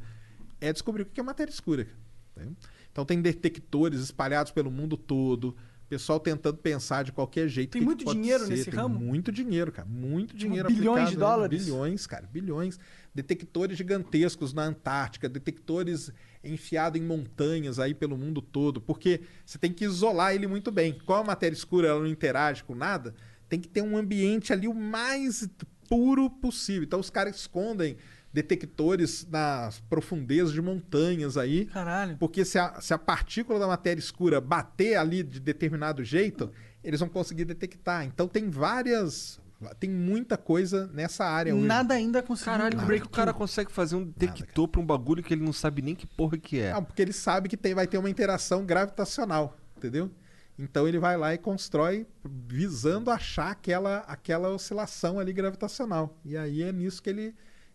é 0.61 0.73
descobrir 0.73 1.03
o 1.03 1.07
que 1.07 1.19
é 1.19 1.23
matéria 1.23 1.51
escura. 1.51 1.87
cara. 2.35 2.49
Então 2.95 3.05
tem 3.05 3.21
detectores 3.21 3.99
espalhados 3.99 4.53
pelo 4.53 4.71
mundo 4.71 4.97
todo. 4.97 5.57
Pessoal 5.89 6.21
tentando 6.21 6.57
pensar 6.59 7.03
de 7.03 7.11
qualquer 7.11 7.49
jeito. 7.49 7.73
Tem 7.73 7.83
que 7.83 7.85
muito 7.85 8.05
que 8.05 8.13
dinheiro 8.13 8.45
ser. 8.45 8.51
nesse 8.51 8.71
Tem 8.71 8.79
ramo? 8.79 9.01
Muito 9.01 9.33
dinheiro, 9.33 9.73
cara. 9.73 9.87
Muito 9.87 10.37
dinheiro 10.37 10.69
bilhões 10.69 10.85
de 10.85 10.89
aplicado, 10.89 11.11
né? 11.11 11.19
dólares? 11.19 11.65
Bilhões, 11.65 12.07
cara. 12.07 12.29
Bilhões. 12.33 12.79
Detectores 13.13 13.77
gigantescos 13.77 14.53
na 14.53 14.63
Antártica, 14.63 15.29
detectores 15.29 16.13
enfiados 16.43 17.01
em 17.01 17.05
montanhas 17.05 17.81
aí 17.81 17.95
pelo 17.95 18.17
mundo 18.17 18.41
todo. 18.41 18.81
Porque 18.81 19.23
você 19.45 19.59
tem 19.59 19.73
que 19.73 19.85
isolar 19.85 20.35
ele 20.35 20.47
muito 20.47 20.71
bem. 20.71 20.97
Como 21.05 21.19
a 21.19 21.25
matéria 21.25 21.55
escura 21.55 21.89
ela 21.89 21.99
não 21.99 22.07
interage 22.07 22.63
com 22.63 22.77
nada, 22.77 23.13
tem 23.49 23.59
que 23.59 23.69
ter 23.69 23.83
um 23.83 23.97
ambiente 23.97 24.53
ali 24.53 24.69
o 24.69 24.75
mais 24.75 25.49
puro 25.89 26.31
possível. 26.31 26.85
Então 26.85 27.01
os 27.01 27.11
caras 27.11 27.35
escondem 27.35 27.97
detectores 28.35 29.25
nas 29.31 29.79
profundezas 29.89 30.53
de 30.53 30.61
montanhas 30.61 31.37
aí. 31.37 31.67
Caralho. 31.67 32.17
Porque 32.19 32.45
se 32.45 32.59
a, 32.59 32.81
se 32.81 32.93
a 32.93 32.99
partícula 32.99 33.61
da 33.61 33.67
matéria 33.69 34.01
escura 34.01 34.41
bater 34.41 34.97
ali 34.97 35.23
de 35.23 35.39
determinado 35.39 36.03
jeito, 36.03 36.51
eles 36.83 36.99
vão 36.99 37.09
conseguir 37.09 37.45
detectar. 37.45 38.05
Então 38.05 38.27
tem 38.27 38.51
várias. 38.51 39.41
Tem 39.79 39.89
muita 39.89 40.37
coisa 40.37 40.91
nessa 40.93 41.25
área 41.25 41.55
hoje. 41.55 41.65
Nada 41.65 41.95
ainda 41.95 42.23
conseguiu 42.23 42.53
Caralho, 42.53 42.77
como 42.77 42.93
é 42.93 42.99
que 42.99 43.07
o 43.07 43.09
cara 43.09 43.33
consegue 43.33 43.73
fazer 43.73 43.95
um 43.95 44.13
detector 44.17 44.67
pra 44.69 44.81
um 44.81 44.85
bagulho 44.85 45.23
que 45.23 45.33
ele 45.33 45.45
não 45.45 45.53
sabe 45.53 45.81
nem 45.81 45.95
que 45.95 46.07
porra 46.07 46.37
que 46.37 46.59
é? 46.59 46.73
Ah, 46.73 46.83
porque 46.83 47.01
ele 47.01 47.13
sabe 47.13 47.49
que 47.49 47.57
tem, 47.57 47.73
vai 47.73 47.87
ter 47.87 47.97
uma 47.97 48.11
interação 48.11 48.67
gravitacional, 48.67 49.57
entendeu? 49.77 50.11
Então 50.59 50.87
ele 50.87 50.99
vai 50.99 51.17
lá 51.17 51.33
e 51.33 51.39
constrói 51.39 52.07
visando 52.25 53.11
achar 53.11 53.53
aquela, 53.53 53.99
aquela 54.01 54.51
oscilação 54.51 55.19
ali 55.19 55.33
gravitacional. 55.33 56.19
E 56.25 56.37
aí 56.37 56.63
é 56.63 56.73
nisso 56.73 57.03
que 57.03 57.09
ele, 57.09 57.35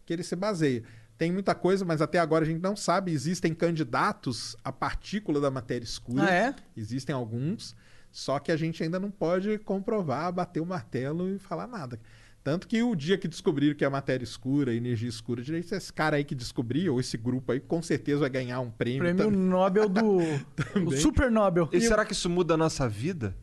que 0.10 0.14
ele 0.14 0.24
se 0.24 0.36
baseia. 0.36 0.82
Tem 1.20 1.32
muita 1.32 1.54
coisa, 1.54 1.86
mas 1.86 2.02
até 2.02 2.18
agora 2.18 2.44
a 2.44 2.48
gente 2.48 2.60
não 2.60 2.76
sabe. 2.76 3.12
Existem 3.12 3.54
candidatos 3.54 4.58
à 4.64 4.72
partícula 4.72 5.40
da 5.40 5.52
matéria 5.52 5.86
escura. 5.86 6.24
Ah, 6.24 6.34
é? 6.34 6.56
Existem 6.76 7.14
alguns. 7.14 7.76
Só 8.12 8.40
que 8.40 8.52
a 8.52 8.58
gente 8.58 8.82
ainda 8.82 9.00
não 9.00 9.12
pode 9.12 9.60
comprovar, 9.60 10.34
bater 10.34 10.62
o 10.62 10.66
martelo 10.66 11.30
e 11.30 11.38
falar 11.38 11.68
nada. 11.68 12.00
Tanto 12.44 12.68
que 12.68 12.82
o 12.82 12.96
dia 12.96 13.20
que 13.20 13.28
descobriram 13.28 13.76
que 13.76 13.86
a 13.86 13.90
matéria 13.90 14.24
escura, 14.24 14.72
a 14.72 14.74
energia 14.74 15.10
escura, 15.10 15.44
direito, 15.44 15.76
esse 15.76 15.94
cara 15.94 16.18
aí 16.18 16.24
que 16.24 16.34
descobriu, 16.34 16.94
ou 16.94 17.00
esse 17.00 17.16
grupo 17.16 17.52
aí, 17.52 17.60
com 17.60 17.84
certeza 17.84 18.22
vai 18.22 18.32
ganhar 18.32 18.62
um 18.62 18.72
prêmio. 18.72 19.02
Prêmio 19.02 19.26
também. 19.26 19.40
Nobel 19.40 19.90
do. 19.90 20.18
o 20.88 20.92
Super 20.98 21.30
Nobel. 21.30 21.70
E 21.72 21.80
será 21.82 22.04
que 22.04 22.14
isso 22.14 22.32
muda 22.32 22.56
a 22.56 22.58
nossa 22.58 22.90
vida? 22.90 23.36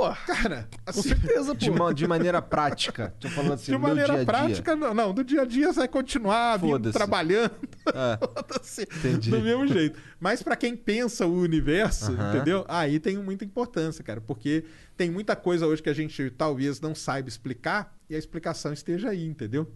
Pô, 0.00 0.14
cara, 0.26 0.66
Com 0.72 0.90
assim, 0.90 1.02
certeza, 1.10 1.54
De, 1.54 1.70
pô. 1.70 1.92
de 1.92 2.06
maneira 2.06 2.40
prática. 2.40 3.14
Tô 3.20 3.28
falando 3.28 3.52
assim, 3.52 3.70
de 3.72 3.76
maneira 3.76 4.06
dia 4.06 4.14
a 4.14 4.16
dia. 4.16 4.24
prática, 4.26 4.74
não, 4.76 4.94
não. 4.94 5.12
Do 5.12 5.22
dia 5.22 5.42
a 5.42 5.44
dia 5.44 5.70
você 5.72 5.80
vai 5.80 5.88
continuar 5.88 6.56
vindo, 6.56 6.90
trabalhando. 6.90 7.50
É. 7.94 8.18
Entendi. 8.96 9.30
Do 9.30 9.40
mesmo 9.40 9.66
jeito. 9.66 10.00
Mas 10.18 10.42
pra 10.42 10.56
quem 10.56 10.74
pensa 10.74 11.26
o 11.26 11.34
universo, 11.40 12.12
Aham. 12.12 12.34
entendeu? 12.34 12.64
Aí 12.66 12.98
tem 12.98 13.18
muita 13.18 13.44
importância, 13.44 14.02
cara. 14.02 14.22
Porque 14.22 14.64
tem 14.96 15.10
muita 15.10 15.36
coisa 15.36 15.66
hoje 15.66 15.82
que 15.82 15.90
a 15.90 15.94
gente 15.94 16.30
talvez 16.30 16.80
não 16.80 16.94
saiba 16.94 17.28
explicar 17.28 17.94
e 18.08 18.14
a 18.14 18.18
explicação 18.18 18.72
esteja 18.72 19.10
aí, 19.10 19.26
entendeu? 19.26 19.70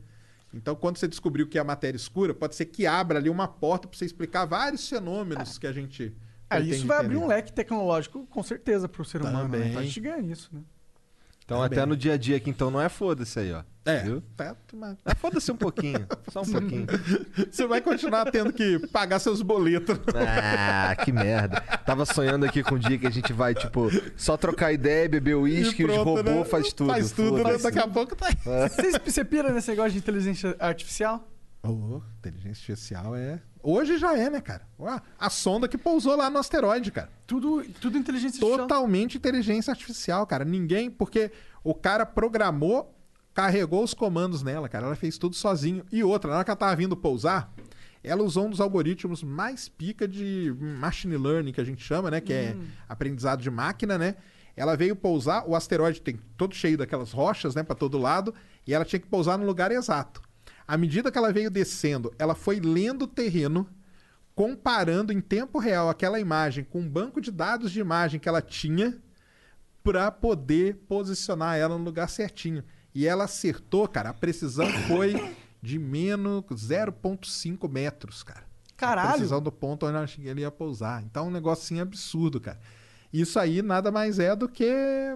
Então, 0.55 0.75
quando 0.75 0.97
você 0.97 1.07
descobriu 1.09 1.47
que 1.49 1.59
é 1.59 1.61
a 1.61 1.65
matéria 1.65 1.97
escura, 1.97 2.33
pode 2.33 2.55
ser 2.55 2.65
que 2.67 2.87
abra 2.87 3.19
ali 3.19 3.29
uma 3.29 3.47
porta 3.49 3.87
pra 3.89 3.99
você 3.99 4.05
explicar 4.07 4.47
vários 4.47 4.89
fenômenos 4.89 5.59
que 5.59 5.67
a 5.67 5.73
gente. 5.73 6.15
Ah, 6.57 6.61
isso 6.61 6.87
vai 6.87 6.99
abrir 6.99 7.17
um 7.17 7.27
leque 7.27 7.53
tecnológico, 7.53 8.27
com 8.27 8.43
certeza, 8.43 8.89
pro 8.89 9.05
ser 9.05 9.21
humano. 9.21 9.49
Né? 9.49 9.59
Também. 9.59 9.73
Vai 9.73 9.87
chegar 9.87 10.21
nisso, 10.23 10.51
né? 10.53 10.61
Então 11.45 11.59
Tá 11.59 11.67
até 11.67 11.85
no 11.85 11.95
dia 11.95 12.15
a 12.15 12.17
dia 12.17 12.39
aqui, 12.39 12.49
então 12.49 12.71
não 12.71 12.81
é 12.81 12.89
foda-se 12.89 13.39
aí, 13.39 13.53
ó. 13.53 13.63
É, 13.85 13.99
Viu? 14.03 14.23
tá, 14.35 14.57
mas- 14.73 14.97
É 15.05 15.15
foda-se 15.15 15.53
um 15.53 15.57
pouquinho. 15.59 16.07
Só 16.33 16.41
um 16.41 16.45
pouquinho. 16.51 16.87
Você 17.53 17.67
vai 17.67 17.83
continuar 17.83 18.31
tendo 18.31 18.51
que 18.51 18.79
pagar 18.89 19.19
seus 19.19 19.43
boletos. 19.43 20.01
Ah, 20.15 20.97
que 21.05 21.13
merda. 21.13 21.61
Tava 21.85 22.07
sonhando 22.07 22.47
aqui 22.47 22.63
com 22.63 22.77
um 22.77 22.79
dia 22.79 22.97
que 22.97 23.07
a 23.07 23.11
gente 23.11 23.31
vai, 23.35 23.55
tipo, 23.55 23.91
só 24.17 24.39
trocar 24.39 24.73
ideia, 24.73 25.07
beber 25.07 25.35
uísque, 25.37 25.85
os 25.85 25.95
robôs 25.99 26.25
né? 26.25 26.45
faz 26.47 26.73
tudo. 26.73 26.89
Faz 26.89 27.13
tudo, 27.13 27.45
né? 27.45 27.59
Daqui 27.59 27.79
a 27.79 27.89
pouco 27.89 28.17
tá 28.17 28.29
aí. 28.29 28.69
Vocês- 28.71 28.97
Você 29.05 29.23
pira 29.23 29.53
nesse 29.53 29.69
negócio 29.69 29.93
de 29.93 29.99
inteligência 29.99 30.57
artificial? 30.59 31.29
Oh, 31.63 32.01
inteligência 32.21 32.73
artificial 32.73 33.15
é. 33.15 33.39
Hoje 33.67 33.97
já 33.97 34.15
é, 34.15 34.29
né, 34.29 34.43
cara? 34.43 34.69
A 35.19 35.31
sonda 35.31 35.67
que 35.67 35.79
pousou 35.79 36.15
lá 36.15 36.29
no 36.29 36.39
asteroide, 36.39 36.93
cara. 36.93 37.09
Tudo, 37.27 37.65
tudo 37.81 37.97
inteligência 37.97 38.37
artificial. 38.37 38.69
Totalmente 38.69 39.17
inteligência 39.17 39.71
artificial, 39.71 40.27
cara. 40.27 40.45
Ninguém. 40.45 40.91
Porque 40.91 41.33
o 41.65 41.75
cara 41.75 42.05
programou, 42.05 42.95
carregou 43.33 43.83
os 43.83 43.95
comandos 43.95 44.43
nela, 44.43 44.69
cara. 44.69 44.87
Ela 44.87 44.95
fez 44.95 45.17
tudo 45.17 45.35
sozinho. 45.35 45.83
E 45.91 46.05
outra, 46.05 46.31
na 46.31 46.37
hora 46.37 46.45
que 46.45 46.51
ela 46.51 46.57
tava 46.57 46.77
vindo 46.77 46.95
pousar, 46.95 47.51
ela 48.03 48.23
usou 48.23 48.47
um 48.47 48.51
dos 48.51 48.61
algoritmos 48.61 49.23
mais 49.23 49.67
pica 49.67 50.07
de 50.07 50.55
machine 50.61 51.17
learning, 51.17 51.53
que 51.53 51.61
a 51.61 51.65
gente 51.65 51.83
chama, 51.83 52.11
né? 52.11 52.21
Que 52.21 52.35
é 52.35 52.57
aprendizado 52.87 53.41
de 53.41 53.51
máquina, 53.51 53.97
né? 53.97 54.17
Ela 54.55 54.77
veio 54.77 54.95
pousar, 54.95 55.49
o 55.49 55.57
asteroide 55.57 56.03
tem 56.03 56.21
todo 56.37 56.55
cheio 56.55 56.79
daquelas 56.79 57.13
rochas, 57.13 57.55
né, 57.57 57.65
para 57.65 57.75
todo 57.75 57.99
lado, 57.99 58.33
e 58.65 58.73
ela 58.73 58.85
tinha 58.85 59.01
que 59.01 59.07
pousar 59.07 59.37
no 59.37 59.45
lugar 59.45 59.73
exato. 59.73 60.23
À 60.67 60.77
medida 60.77 61.11
que 61.11 61.19
ela 61.19 61.33
veio 61.33 61.51
descendo, 61.51 62.13
ela 62.19 62.35
foi 62.35 62.59
lendo 62.59 63.03
o 63.03 63.09
terreno, 63.09 63.69
comparando 64.35 65.13
em 65.13 65.21
tempo 65.21 65.59
real 65.59 65.89
aquela 65.89 66.19
imagem 66.19 66.65
com 66.65 66.81
um 66.81 66.89
banco 66.89 67.21
de 67.21 67.31
dados 67.31 67.71
de 67.71 67.81
imagem 67.81 68.19
que 68.19 68.29
ela 68.29 68.41
tinha 68.43 68.99
para 69.83 70.11
poder 70.11 70.77
posicionar 70.89 71.57
ela 71.59 71.77
no 71.77 71.85
lugar 71.85 72.09
certinho. 72.09 72.65
E 72.95 73.07
ela 73.07 73.25
acertou, 73.25 73.87
cara, 73.87 74.11
a 74.11 74.15
precisão 74.15 74.67
foi 74.89 75.37
de 75.61 75.79
menos 75.79 76.43
0,5 76.45 77.69
metros, 77.71 78.23
cara. 78.23 78.45
A 78.73 78.77
Caralho! 78.77 79.13
precisão 79.13 79.41
do 79.41 79.53
ponto 79.53 79.87
onde 79.87 80.29
ela 80.29 80.41
ia 80.41 80.51
pousar. 80.51 81.03
Então 81.03 81.27
é 81.27 81.29
um 81.29 81.31
negocinho 81.31 81.83
absurdo, 81.83 82.41
cara. 82.41 82.59
Isso 83.15 83.39
aí 83.39 83.63
nada 83.63 83.93
mais 83.93 84.19
é 84.19 84.35
do 84.35 84.49
que 84.49 84.69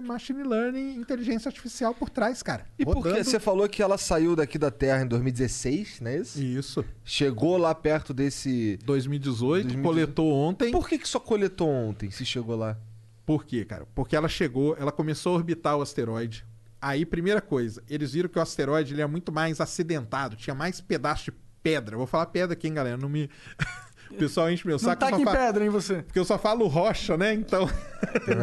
machine 0.03 0.41
learning, 0.41 0.95
inteligência 0.95 1.49
artificial 1.49 1.93
por 1.93 2.09
trás, 2.09 2.41
cara. 2.41 2.65
E 2.79 2.85
Rodando- 2.85 3.21
você 3.21 3.41
falou 3.41 3.67
que 3.67 3.83
ela 3.83 3.97
saiu 3.97 4.37
daqui 4.37 4.57
da 4.57 4.71
Terra 4.71 5.03
em 5.03 5.07
2016, 5.07 5.99
não 5.99 6.09
é 6.09 6.17
isso? 6.19 6.41
Isso. 6.41 6.85
Chegou 7.03 7.57
lá 7.57 7.75
perto 7.75 8.13
desse. 8.13 8.79
2018, 8.85 9.63
2018. 9.67 9.83
coletou 9.83 10.31
ontem. 10.33 10.71
Por 10.71 10.87
que, 10.87 10.97
que 10.97 11.07
só 11.09 11.19
coletou 11.19 11.67
ontem, 11.67 12.09
se 12.09 12.23
chegou 12.25 12.55
lá? 12.55 12.77
Por 13.25 13.43
quê, 13.45 13.65
cara? 13.65 13.85
Porque 13.93 14.15
ela 14.15 14.29
chegou, 14.29 14.77
ela 14.79 14.93
começou 14.93 15.33
a 15.33 15.35
orbitar 15.35 15.77
o 15.77 15.81
asteroide. 15.81 16.45
Aí, 16.81 17.05
primeira 17.05 17.41
coisa, 17.41 17.83
eles 17.89 18.13
viram 18.13 18.29
que 18.29 18.39
o 18.39 18.41
asteroide 18.41 18.93
ele 18.93 19.01
é 19.01 19.05
muito 19.05 19.29
mais 19.29 19.59
acidentado, 19.59 20.37
tinha 20.37 20.55
mais 20.55 20.79
pedaço 20.79 21.25
de 21.25 21.33
pedra. 21.61 21.95
Eu 21.95 21.97
vou 21.97 22.07
falar 22.07 22.27
pedra 22.27 22.53
aqui, 22.53 22.67
hein, 22.67 22.73
galera? 22.73 22.95
Não 22.95 23.09
me. 23.09 23.29
O 24.11 24.15
pessoal 24.15 24.51
enche 24.51 24.65
meu 24.65 24.75
Não 24.75 24.79
saco. 24.79 24.91
eu 25.03 25.09
tá 25.09 25.15
aqui 25.15 25.21
em 25.21 25.25
pedra, 25.25 25.63
hein, 25.63 25.69
você? 25.69 26.01
Porque 26.03 26.19
eu 26.19 26.25
só 26.25 26.37
falo 26.37 26.67
rocha, 26.67 27.17
né? 27.17 27.33
Então. 27.33 27.69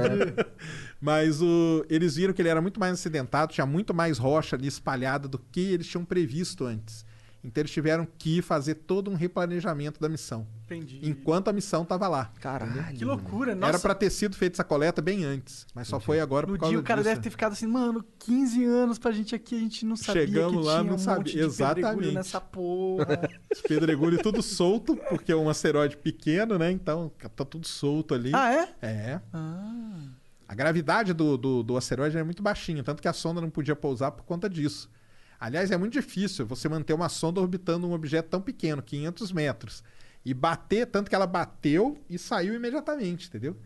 Mas 1.00 1.40
o... 1.40 1.84
eles 1.88 2.16
viram 2.16 2.34
que 2.34 2.42
ele 2.42 2.48
era 2.48 2.60
muito 2.60 2.80
mais 2.80 2.92
acidentado, 2.92 3.52
tinha 3.52 3.66
muito 3.66 3.94
mais 3.94 4.18
rocha 4.18 4.56
ali 4.56 4.66
espalhada 4.66 5.28
do 5.28 5.38
que 5.38 5.60
eles 5.72 5.86
tinham 5.86 6.04
previsto 6.04 6.64
antes. 6.64 7.05
Então 7.44 7.60
eles 7.62 7.70
tiveram 7.70 8.06
que 8.18 8.42
fazer 8.42 8.74
todo 8.74 9.08
um 9.08 9.14
replanejamento 9.14 10.00
da 10.00 10.08
missão. 10.08 10.46
Entendi. 10.64 10.98
Enquanto 11.02 11.46
a 11.46 11.52
missão 11.52 11.84
estava 11.84 12.08
lá. 12.08 12.32
Caralho. 12.40 12.96
Que 12.96 13.04
loucura, 13.04 13.54
nossa. 13.54 13.70
Era 13.72 13.78
pra 13.78 13.94
ter 13.94 14.10
sido 14.10 14.34
feita 14.34 14.56
essa 14.56 14.64
coleta 14.64 15.00
bem 15.00 15.24
antes, 15.24 15.64
mas 15.72 15.86
só 15.86 16.00
foi 16.00 16.18
agora 16.18 16.44
No 16.46 16.54
por 16.54 16.58
causa 16.58 16.72
dia 16.72 16.80
o 16.80 16.82
cara 16.82 17.02
disso. 17.02 17.10
deve 17.10 17.20
ter 17.22 17.30
ficado 17.30 17.52
assim, 17.52 17.68
mano, 17.68 18.04
15 18.18 18.64
anos 18.64 18.98
pra 18.98 19.12
gente 19.12 19.32
aqui, 19.32 19.54
a 19.54 19.60
gente 19.60 19.86
não 19.86 19.94
sabia 19.94 20.26
Chegamos 20.26 20.60
que 20.60 20.66
lá, 20.66 20.72
tinha 20.80 20.84
não 20.90 20.94
um 20.96 20.98
sabia. 20.98 21.18
monte 21.20 21.32
de 21.34 21.38
Exatamente. 21.38 21.84
pedregulho 21.84 22.12
nessa 22.12 22.40
porra. 22.42 23.30
Os 23.52 23.60
pedregulhos 23.62 24.22
tudo 24.22 24.42
solto, 24.42 24.96
porque 25.08 25.30
é 25.30 25.36
um 25.36 25.48
asteroide 25.48 25.96
pequeno, 25.96 26.58
né? 26.58 26.72
Então 26.72 27.12
tá 27.36 27.44
tudo 27.44 27.64
solto 27.68 28.12
ali. 28.12 28.32
ah, 28.34 28.52
é? 28.52 28.74
É. 28.82 29.20
Ah. 29.32 30.02
A 30.48 30.54
gravidade 30.54 31.12
do, 31.12 31.36
do, 31.36 31.62
do 31.62 31.76
asteroide 31.76 32.16
é 32.18 32.24
muito 32.24 32.42
baixinha, 32.42 32.82
tanto 32.82 33.00
que 33.00 33.08
a 33.08 33.12
sonda 33.12 33.40
não 33.40 33.50
podia 33.50 33.76
pousar 33.76 34.10
por 34.10 34.24
conta 34.24 34.48
disso. 34.50 34.90
Aliás, 35.38 35.70
é 35.70 35.76
muito 35.76 35.92
difícil 35.92 36.46
você 36.46 36.68
manter 36.68 36.92
uma 36.94 37.08
sonda 37.08 37.40
orbitando 37.40 37.86
um 37.86 37.92
objeto 37.92 38.28
tão 38.30 38.40
pequeno, 38.40 38.82
500 38.82 39.32
metros. 39.32 39.84
E 40.24 40.34
bater, 40.34 40.86
tanto 40.86 41.08
que 41.08 41.14
ela 41.14 41.26
bateu 41.26 41.98
e 42.08 42.18
saiu 42.18 42.54
imediatamente, 42.54 43.28
entendeu? 43.28 43.56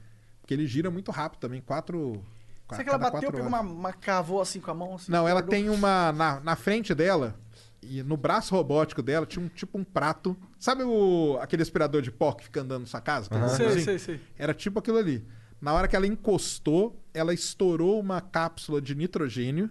Porque 0.40 0.52
ele 0.52 0.66
gira 0.66 0.90
muito 0.90 1.10
rápido 1.10 1.40
também, 1.40 1.60
quatro... 1.60 2.22
Será 2.70 2.84
que 2.84 2.88
ela 2.90 2.98
bateu, 2.98 3.32
pegou 3.32 3.48
uma, 3.48 3.60
uma 3.60 3.92
cavou 3.92 4.40
assim 4.40 4.60
com 4.60 4.70
a 4.70 4.74
mão? 4.74 4.94
Assim, 4.94 5.10
Não, 5.10 5.26
ela 5.26 5.40
guardou? 5.40 5.50
tem 5.50 5.68
uma. 5.68 6.12
Na, 6.12 6.38
na 6.38 6.54
frente 6.54 6.94
dela, 6.94 7.34
e 7.82 8.00
no 8.00 8.16
braço 8.16 8.54
robótico 8.54 9.02
dela, 9.02 9.26
tinha 9.26 9.44
um 9.44 9.48
tipo 9.48 9.76
um 9.76 9.82
prato. 9.82 10.36
Sabe 10.56 10.84
o, 10.84 11.36
aquele 11.40 11.62
aspirador 11.62 12.00
de 12.00 12.12
pó 12.12 12.30
que 12.32 12.44
fica 12.44 12.60
andando 12.60 12.82
na 12.82 12.86
sua 12.86 13.00
casa? 13.00 13.26
aquele 13.26 13.48
Sei, 13.48 13.58
botãozinho? 13.58 13.84
sei, 13.84 13.98
sei. 13.98 14.20
Era 14.38 14.54
tipo 14.54 14.78
aquilo 14.78 14.98
ali. 14.98 15.26
Na 15.60 15.72
hora 15.72 15.88
que 15.88 15.96
ela 15.96 16.06
encostou, 16.06 17.02
ela 17.12 17.34
estourou 17.34 17.98
uma 17.98 18.20
cápsula 18.20 18.80
de 18.80 18.94
nitrogênio. 18.94 19.68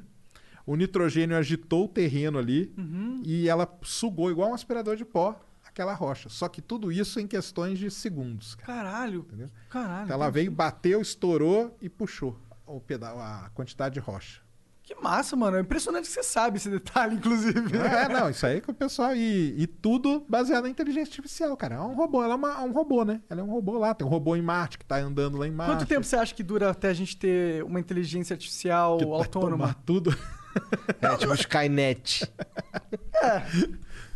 O 0.71 0.75
nitrogênio 0.75 1.35
agitou 1.35 1.85
o 1.85 1.87
terreno 1.87 2.37
ali 2.37 2.71
Uhum. 2.77 3.21
e 3.25 3.49
ela 3.49 3.67
sugou 3.81 4.29
igual 4.29 4.51
um 4.51 4.53
aspirador 4.53 4.95
de 4.95 5.03
pó 5.03 5.39
aquela 5.65 5.93
rocha. 5.93 6.29
Só 6.29 6.47
que 6.47 6.61
tudo 6.61 6.91
isso 6.91 7.19
em 7.19 7.25
questões 7.27 7.79
de 7.79 7.89
segundos. 7.89 8.53
cara. 8.55 8.83
Caralho. 8.83 9.21
Entendeu? 9.27 9.49
Caralho. 9.69 10.03
Então 10.05 10.13
ela 10.15 10.29
veio, 10.29 10.51
bateu, 10.51 11.01
estourou 11.01 11.75
e 11.81 11.89
puxou 11.89 12.37
o 12.67 12.79
pedal, 12.79 13.19
a 13.19 13.49
quantidade 13.55 13.93
de 13.95 13.99
rocha. 13.99 14.41
Que 14.83 14.95
massa, 14.95 15.35
mano. 15.35 15.57
É 15.57 15.61
impressionante 15.61 16.05
que 16.05 16.11
você 16.11 16.23
sabe 16.23 16.57
esse 16.57 16.69
detalhe, 16.69 17.15
inclusive. 17.17 17.77
É, 17.77 18.09
não, 18.09 18.29
isso 18.29 18.45
aí 18.45 18.59
que 18.59 18.71
o 18.71 18.73
pessoal. 18.73 19.15
E, 19.15 19.53
e 19.57 19.67
tudo 19.67 20.25
baseado 20.27 20.63
na 20.63 20.69
inteligência 20.69 21.11
artificial, 21.11 21.55
cara. 21.55 21.75
É 21.75 21.79
um 21.79 21.93
robô, 21.95 22.23
ela 22.23 22.33
é 22.33 22.35
uma- 22.37 22.63
um 22.63 22.71
robô, 22.71 23.03
né? 23.05 23.21
Ela 23.29 23.41
é 23.41 23.43
um 23.43 23.51
robô 23.51 23.77
lá. 23.77 23.93
Tem 23.93 24.05
um 24.05 24.09
robô 24.09 24.35
em 24.35 24.41
Marte 24.41 24.77
que 24.79 24.85
tá 24.85 24.97
andando 24.97 25.37
lá 25.37 25.47
em 25.47 25.51
Marte. 25.51 25.71
Quanto 25.73 25.87
tempo 25.87 26.03
você 26.03 26.15
acha 26.15 26.33
que 26.33 26.41
dura 26.43 26.69
até 26.71 26.89
a 26.89 26.93
gente 26.93 27.15
ter 27.17 27.63
uma 27.63 27.79
inteligência 27.79 28.33
artificial 28.33 28.97
que 28.97 29.05
vai 29.05 29.13
autônoma? 29.19 29.57
tomar 29.57 29.73
tudo. 29.85 30.15
É 31.01 31.15
tipo 31.17 31.33
Skynet. 31.35 32.25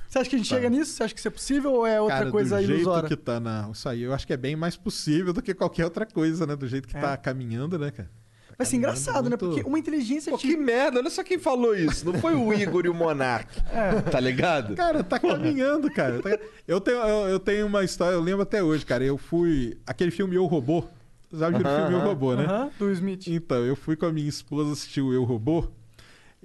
Você 0.07 0.19
acha 0.19 0.29
que 0.29 0.35
a 0.35 0.37
gente 0.39 0.47
chega 0.47 0.69
nisso? 0.69 0.91
Você 0.93 1.03
acha 1.03 1.13
que 1.13 1.19
isso 1.19 1.27
é 1.27 1.31
possível 1.31 1.73
ou 1.73 1.87
é 1.87 1.99
outra 1.99 2.17
Cara, 2.19 2.31
coisa 2.31 2.57
do 2.57 2.61
jeito 2.65 2.81
ilusória? 2.81 3.09
que 3.09 3.15
tá 3.15 3.39
na. 3.39 3.69
Isso 3.71 3.87
aí 3.89 4.03
eu 4.03 4.13
acho 4.13 4.27
que 4.27 4.33
é 4.33 4.37
bem 4.37 4.55
mais 4.55 4.75
possível 4.77 5.33
do 5.33 5.41
que 5.41 5.53
qualquer 5.53 5.85
outra 5.85 6.05
coisa, 6.05 6.45
né? 6.45 6.55
Do 6.55 6.67
jeito 6.67 6.87
que 6.87 6.95
É. 6.95 6.99
tá 7.01 7.17
caminhando, 7.17 7.79
né, 7.79 7.89
cara? 7.91 8.09
Vai 8.55 8.67
ser 8.67 8.75
engraçado, 8.75 9.23
né? 9.23 9.29
muito- 9.31 9.47
Porque 9.47 9.63
uma 9.67 9.79
inteligência 9.79 10.31
Pô, 10.31 10.37
que 10.37 10.45
artificial. 10.47 10.63
merda, 10.77 10.99
olha 10.99 11.09
só 11.09 11.23
quem 11.23 11.39
falou 11.39 11.75
isso. 11.75 12.05
Não 12.05 12.13
foi 12.19 12.35
o 12.35 12.53
Igor 12.53 12.85
e 12.85 12.89
o 12.89 12.93
Monark. 12.93 13.49
Tá 14.11 14.19
ligado? 14.19 14.75
Cara, 14.75 15.03
tá 15.03 15.17
caminhando, 15.17 15.89
cara. 15.91 16.21
Tá- 16.21 16.37
Eu, 16.67 16.79
tenho, 16.79 16.97
eu, 16.97 17.29
eu 17.29 17.39
tenho 17.39 17.65
uma 17.65 17.83
história, 17.83 18.13
eu 18.15 18.21
lembro 18.21 18.43
até 18.43 18.61
hoje, 18.61 18.85
cara. 18.85 19.03
Eu 19.03 19.17
fui. 19.17 19.75
Aquele 19.87 20.11
filme 20.11 20.35
Eu 20.35 20.45
Robô. 20.45 20.81
Você 21.31 21.39
já 21.39 21.49
viu 21.49 21.61
o 21.61 21.67
Aham, 21.67 21.77
filme 21.77 21.93
Eu 21.93 21.97
aham. 21.99 22.07
Robô, 22.07 22.35
né? 22.35 22.45
Aham, 22.45 22.69
do 22.77 22.91
Smith. 22.91 23.27
Então, 23.27 23.65
eu 23.65 23.75
fui 23.75 23.95
com 23.95 24.05
a 24.05 24.11
minha 24.13 24.29
esposa 24.29 24.71
assistir 24.73 25.01
o 25.01 25.11
Eu 25.11 25.23
Robô. 25.23 25.67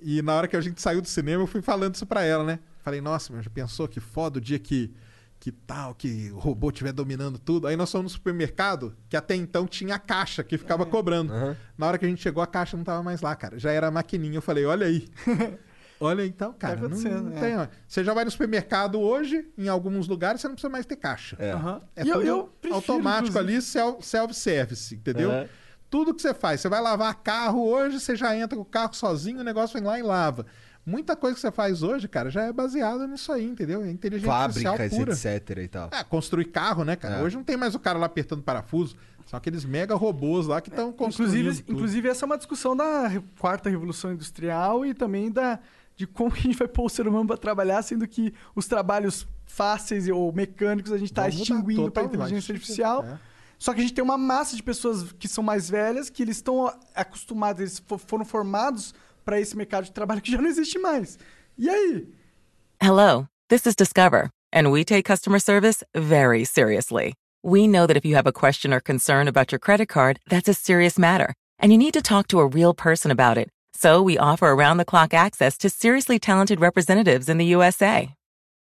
E 0.03 0.23
na 0.23 0.35
hora 0.35 0.49
que 0.49 0.57
a 0.57 0.61
gente 0.61 0.81
saiu 0.81 1.01
do 1.03 1.09
cinema, 1.09 1.43
eu 1.43 1.47
fui 1.47 1.63
falando 1.63 1.95
isso 1.95 2.07
pra 2.07 2.23
ela, 2.25 2.45
né? 2.45 2.59
Falei, 2.83 3.01
nossa, 3.01 3.33
meu, 3.33 3.43
já 3.43 3.51
pensou 3.51 3.87
que 3.89 4.01
foda 4.01 4.39
o 4.39 4.41
dia 4.41 4.59
que, 4.59 4.95
que 5.39 5.53
tal, 5.53 5.95
que 5.95 6.31
o 6.33 6.39
robô 6.39 6.71
estiver 6.71 6.93
dominando 6.93 7.39
tudo? 7.39 7.67
Aí 7.67 7.77
nós 7.77 7.91
fomos 7.93 8.13
no 8.13 8.17
supermercado, 8.17 8.97
que 9.09 9.17
até 9.17 9.35
então 9.35 9.67
tinha 9.67 9.95
a 9.97 9.99
caixa 9.99 10.43
que 10.43 10.57
ficava 10.57 10.87
cobrando. 10.87 11.33
Aham. 11.33 11.57
Na 11.77 11.87
hora 11.87 11.99
que 11.99 12.07
a 12.07 12.09
gente 12.09 12.23
chegou, 12.23 12.43
a 12.43 12.47
caixa 12.47 12.77
não 12.77 12.85
tava 12.85 13.03
mais 13.03 13.21
lá, 13.21 13.35
cara. 13.37 13.59
Já 13.59 13.71
era 13.73 13.89
a 13.89 13.91
maquininha. 13.91 14.37
Eu 14.39 14.43
falei, 14.43 14.65
olha 14.65 14.87
aí. 14.87 15.07
Olha 16.01 16.25
então, 16.25 16.53
cara. 16.53 16.77
não- 16.77 16.87
acontecendo, 16.87 17.23
não 17.31 17.37
é. 17.37 17.41
tem. 17.41 17.69
Você 17.89 18.05
já 18.05 18.15
vai 18.15 18.25
no 18.25 18.31
supermercado 18.31 19.01
hoje, 19.01 19.49
em 19.59 19.67
alguns 19.67 20.07
lugares, 20.07 20.41
você 20.41 20.47
não 20.47 20.55
precisa 20.55 20.71
mais 20.71 20.87
ter 20.87 20.95
caixa. 20.95 21.35
É. 21.41 21.51
Aham. 21.51 21.81
É 21.97 22.05
e 22.05 22.09
eu, 22.09 22.15
tudo 22.19 22.27
eu 22.29 22.45
prefiro, 22.61 22.75
automático 22.77 23.31
inclusive. 23.37 23.53
ali, 23.55 23.61
self- 23.63 24.07
self-service, 24.07 24.95
entendeu? 24.95 25.33
É. 25.33 25.49
Tudo 25.91 26.15
que 26.15 26.21
você 26.21 26.35
faz, 26.35 26.61
você 26.61 26.69
vai 26.69 26.81
lavar 26.81 27.15
carro 27.17 27.67
hoje, 27.67 27.99
você 27.99 28.15
já 28.15 28.37
entra 28.37 28.57
com 28.57 28.63
o 28.63 28.65
carro 28.65 28.95
sozinho, 28.95 29.41
o 29.41 29.45
negócio 29.45 29.79
vem 29.79 29.87
lá 29.87 29.99
e 29.99 30.03
lava. 30.03 30.45
Muita 30.85 31.15
coisa 31.15 31.35
que 31.35 31.41
você 31.41 31.53
faz 31.53 31.83
hoje, 31.83 32.09
cara, 32.09 32.31
já 32.31 32.45
é 32.45 32.53
baseada 32.53 33.07
nisso 33.07 33.31
aí, 33.31 33.45
entendeu? 33.45 33.83
É 33.83 33.91
inteligência 33.91 34.33
artificial 34.33 34.77
Fábricas, 34.77 34.99
pura. 34.99 35.13
etc 35.13 35.59
e 35.59 35.69
tal. 35.69 35.91
É, 35.93 36.03
construir 36.03 36.47
carro, 36.47 36.83
né, 36.83 36.97
cara? 36.97 37.17
É. 37.17 37.23
Hoje 37.23 37.37
não 37.37 37.45
tem 37.45 37.59
mais 37.59 37.75
o 37.75 37.79
cara 37.79 37.99
lá 37.99 38.07
apertando 38.07 38.43
parafuso. 38.43 38.97
São 39.27 39.37
aqueles 39.37 39.67
mega 39.67 39.95
robôs 39.95 40.47
lá 40.47 40.59
que 40.63 40.71
estão 40.71 40.91
construindo 40.91 41.37
Inclusive, 41.37 41.63
tudo. 41.63 41.77
inclusive, 41.77 42.09
essa 42.09 42.25
é 42.25 42.27
uma 42.27 42.39
discussão 42.39 42.75
da 42.75 43.23
quarta 43.39 43.69
revolução 43.69 44.13
industrial 44.13 44.87
e 44.87 44.95
também 44.95 45.31
da, 45.31 45.59
de 45.95 46.07
como 46.07 46.33
a 46.33 46.37
gente 46.37 46.57
vai 46.57 46.67
pôr 46.67 46.87
o 46.87 46.89
ser 46.89 47.07
humano 47.07 47.27
para 47.27 47.37
trabalhar, 47.37 47.83
sendo 47.83 48.09
que 48.09 48.33
os 48.55 48.67
trabalhos 48.67 49.29
fáceis 49.45 50.09
ou 50.09 50.33
mecânicos 50.33 50.91
a 50.91 50.97
gente 50.97 51.11
está 51.11 51.29
extinguindo 51.29 51.91
para 51.91 52.05
a 52.05 52.07
inteligência 52.07 52.55
artificial. 52.55 53.05
é. 53.05 53.19
Só 53.59 53.75
que 53.75 53.81
a 53.81 53.83
gente 53.83 53.95
tem 53.95 54.05
uma 54.05 54.17
massa 54.19 54.55
de 54.55 54.63
pessoas 54.63 55.11
que 55.13 55.27
são 55.27 55.43
mais 55.43 55.69
velhas, 55.69 56.09
que 56.09 56.23
eles 56.23 56.37
estão 56.37 56.73
acostumados, 56.95 57.61
eles 57.61 57.83
fo- 57.87 57.99
foram 57.99 58.25
formados 58.25 58.95
para 59.25 59.41
esse 59.41 59.57
mercado 59.57 59.85
de 59.85 59.93
trabalho 59.93 60.21
que 60.23 60.31
já 60.31 60.39
não 60.41 60.49
existe 60.49 60.79
mais. 60.79 61.19
E 61.57 61.69
aí? 61.69 62.07
Hello, 62.81 63.27
this 63.49 63.67
is 63.67 63.75
Discover, 63.75 64.31
and 64.53 64.69
we 64.71 64.85
take 64.85 65.03
customer 65.05 65.41
service 65.41 65.83
very 65.95 66.45
seriously. 66.45 67.15
We 67.43 67.67
know 67.67 67.87
that 67.87 67.97
if 67.97 68.05
you 68.05 68.15
have 68.17 68.29
a 68.29 68.33
question 68.33 68.73
or 68.73 68.81
concern 68.81 69.27
about 69.29 69.51
your 69.53 69.59
credit 69.59 69.89
card, 69.89 70.19
that's 70.29 70.49
a 70.49 70.55
serious 70.55 70.97
matter, 70.99 71.35
and 71.59 71.73
you 71.73 71.79
need 71.79 71.95
to 71.95 72.01
talk 72.03 72.29
to 72.29 72.39
a 72.41 72.47
real 72.47 72.75
person 72.75 73.11
about 73.11 73.37
it. 73.39 73.49
So 73.75 74.01
we 74.03 74.19
offer 74.19 74.47
around 74.49 74.79
the 74.79 74.85
clock 74.85 75.13
access 75.15 75.57
to 75.59 75.69
seriously 75.71 76.19
talented 76.19 76.61
representatives 76.61 77.29
in 77.29 77.39
the 77.39 77.47
USA. 77.57 78.15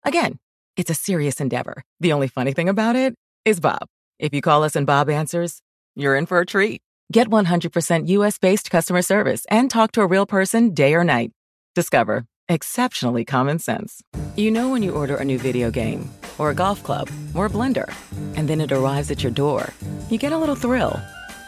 Again, 0.05 0.39
it's 0.77 0.91
a 0.91 0.95
serious 0.95 1.41
endeavor. 1.41 1.83
The 2.01 2.13
only 2.13 2.29
funny 2.29 2.53
thing 2.53 2.69
about 2.69 2.97
it 2.97 3.15
is 3.45 3.61
Bob. 3.61 3.87
If 4.21 4.35
you 4.35 4.43
call 4.43 4.65
us 4.65 4.77
and 4.77 4.87
Bob 4.87 5.09
answers, 5.09 5.63
you're 5.97 6.15
in 6.15 6.27
for 6.27 6.41
a 6.41 6.47
treat. 6.47 6.83
Get 7.11 7.31
100% 7.31 8.07
US 8.09 8.39
based 8.39 8.71
customer 8.71 9.01
service 9.01 9.47
and 9.51 9.71
talk 9.71 9.93
to 9.93 10.03
a 10.03 10.07
real 10.07 10.27
person 10.27 10.75
day 10.75 10.95
or 10.95 11.05
night. 11.05 11.33
Discover 11.75 12.27
exceptionally 12.47 13.25
common 13.25 13.59
sense. 13.59 14.03
You 14.37 14.51
know 14.51 14.69
when 14.69 14.83
you 14.83 14.93
order 14.93 15.17
a 15.17 15.25
new 15.25 15.39
video 15.39 15.71
game, 15.71 16.11
or 16.37 16.51
a 16.51 16.55
golf 16.55 16.83
club, 16.83 17.09
or 17.35 17.47
a 17.47 17.51
blender, 17.51 17.91
and 18.37 18.47
then 18.49 18.61
it 18.61 18.73
arrives 18.73 19.11
at 19.11 19.23
your 19.23 19.33
door, 19.33 19.73
you 20.11 20.19
get 20.19 20.33
a 20.33 20.39
little 20.39 20.57
thrill. 20.57 21.01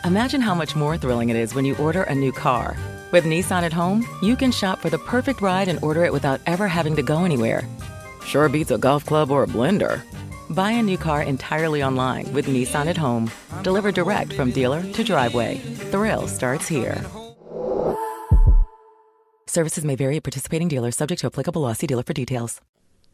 Imagine 0.05 0.41
how 0.41 0.55
much 0.55 0.77
more 0.77 0.97
thrilling 0.97 1.29
it 1.29 1.37
is 1.37 1.55
when 1.55 1.65
you 1.65 1.77
order 1.77 2.05
a 2.05 2.15
new 2.15 2.33
car. 2.33 2.77
With 3.11 3.25
Nissan 3.25 3.65
at 3.65 3.73
home, 3.73 4.07
you 4.23 4.37
can 4.37 4.53
shop 4.53 4.79
for 4.81 4.91
the 4.91 4.99
perfect 4.99 5.43
ride 5.43 5.69
and 5.69 5.83
order 5.83 6.05
it 6.05 6.13
without 6.13 6.41
ever 6.47 6.69
having 6.69 6.97
to 6.97 7.03
go 7.03 7.25
anywhere. 7.25 7.69
Sure 8.25 8.49
beats 8.49 8.71
a 8.71 8.79
golf 8.79 9.05
club 9.05 9.31
or 9.31 9.43
a 9.43 9.49
blender. 9.49 10.03
Buy 10.53 10.73
a 10.73 10.83
new 10.83 10.99
car 10.99 11.23
entirely 11.23 11.83
online 11.83 12.33
with 12.33 12.47
Nissan 12.47 12.87
at 12.87 12.97
home. 12.99 13.31
Delivered 13.63 13.95
direct 13.95 14.33
from 14.35 14.51
dealer 14.51 14.83
to 14.93 15.03
driveway. 15.05 15.59
Thrill 15.91 16.27
starts 16.29 16.69
here. 16.69 17.01
Services 19.47 19.85
may 19.85 19.97
vary 19.97 20.17
at 20.17 20.23
participating 20.23 20.69
dealers, 20.69 20.97
subject 20.97 21.21
to 21.21 21.27
applicable 21.27 21.63
law. 21.63 21.73
See 21.75 21.87
dealer 21.87 22.03
for 22.05 22.13
details. 22.15 22.61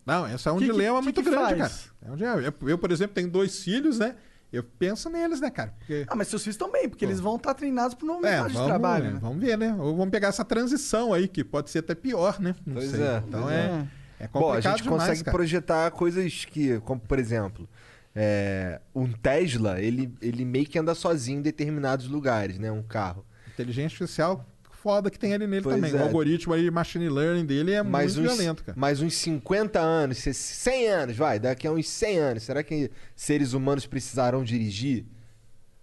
Não, 0.06 0.26
esse 0.26 0.48
é 0.48 0.52
um 0.52 0.58
Que 0.58 0.64
dilema 0.66 0.98
que 0.98 1.04
muito 1.04 1.22
que 1.22 1.30
grande, 1.30 1.58
faz? 1.58 1.58
cara. 1.58 1.72
É 2.06 2.12
um 2.12 2.16
dilema. 2.16 2.40
Eu, 2.42 2.68
eu, 2.70 2.78
por 2.78 2.90
exemplo, 2.90 3.14
tenho 3.14 3.28
dois 3.30 3.62
filhos, 3.62 3.98
né? 3.98 4.14
Eu 4.50 4.64
penso 4.64 5.10
neles, 5.10 5.40
né, 5.42 5.50
cara? 5.50 5.74
Porque... 5.78 6.06
Ah, 6.08 6.16
mas 6.16 6.28
seus 6.28 6.42
filhos 6.42 6.56
bem, 6.72 6.88
porque 6.88 7.04
eles 7.04 7.20
vão 7.20 7.36
estar 7.36 7.52
treinados 7.52 7.94
para 7.94 8.04
o 8.04 8.08
novo 8.08 8.24
É, 8.24 8.30
mercado 8.30 8.48
de 8.48 8.54
vamos, 8.54 8.68
trabalho. 8.68 9.10
né? 9.12 9.18
vamos 9.20 9.38
ver, 9.38 9.58
né? 9.58 9.74
Ou 9.78 9.94
vamos 9.94 10.10
pegar 10.10 10.28
essa 10.28 10.42
transição 10.44 11.12
aí, 11.12 11.28
que 11.28 11.44
pode 11.44 11.68
ser 11.70 11.80
até 11.80 11.94
pior, 11.94 12.40
né? 12.40 12.54
Não 12.66 12.74
Pois 12.76 12.90
sei. 12.90 13.02
é, 13.02 13.22
Então 13.28 13.42
pois 13.42 13.54
é, 13.54 13.86
é 14.20 14.26
complicado 14.26 14.32
Bom, 14.40 14.52
a 14.52 14.60
gente 14.60 14.82
demais, 14.82 15.00
consegue 15.02 15.24
cara. 15.24 15.36
projetar 15.36 15.90
coisas 15.92 16.44
que, 16.44 16.78
como 16.80 17.00
por 17.00 17.18
exemplo, 17.18 17.68
é, 18.14 18.80
um 18.94 19.10
Tesla, 19.12 19.80
ele, 19.80 20.12
ele 20.20 20.44
meio 20.44 20.66
que 20.66 20.78
anda 20.78 20.94
sozinho 20.94 21.38
em 21.38 21.42
determinados 21.42 22.08
lugares, 22.08 22.58
né? 22.58 22.70
Um 22.72 22.82
carro. 22.82 23.24
Inteligência 23.54 23.86
artificial 23.96 24.44
foda 24.70 25.10
que 25.10 25.18
tem 25.18 25.34
ali 25.34 25.44
nele 25.44 25.62
Pois 25.64 25.74
também. 25.74 25.90
é. 25.92 25.96
O 25.96 26.02
algoritmo 26.06 26.54
aí 26.54 26.62
de 26.62 26.70
machine 26.70 27.08
learning 27.08 27.44
dele 27.44 27.72
é 27.72 27.82
mais 27.82 28.16
muito 28.16 28.30
uns, 28.30 28.36
violento, 28.38 28.64
cara. 28.64 28.78
mais 28.78 29.02
uns 29.02 29.14
50 29.14 29.80
anos, 29.80 30.18
100 30.18 30.88
anos, 30.88 31.16
vai, 31.16 31.40
daqui 31.40 31.66
a 31.66 31.72
uns 31.72 31.88
100 31.88 32.18
anos, 32.18 32.42
será 32.44 32.62
que 32.62 32.88
seres 33.16 33.54
humanos 33.54 33.86
precisarão 33.86 34.44
dirigir? 34.44 35.04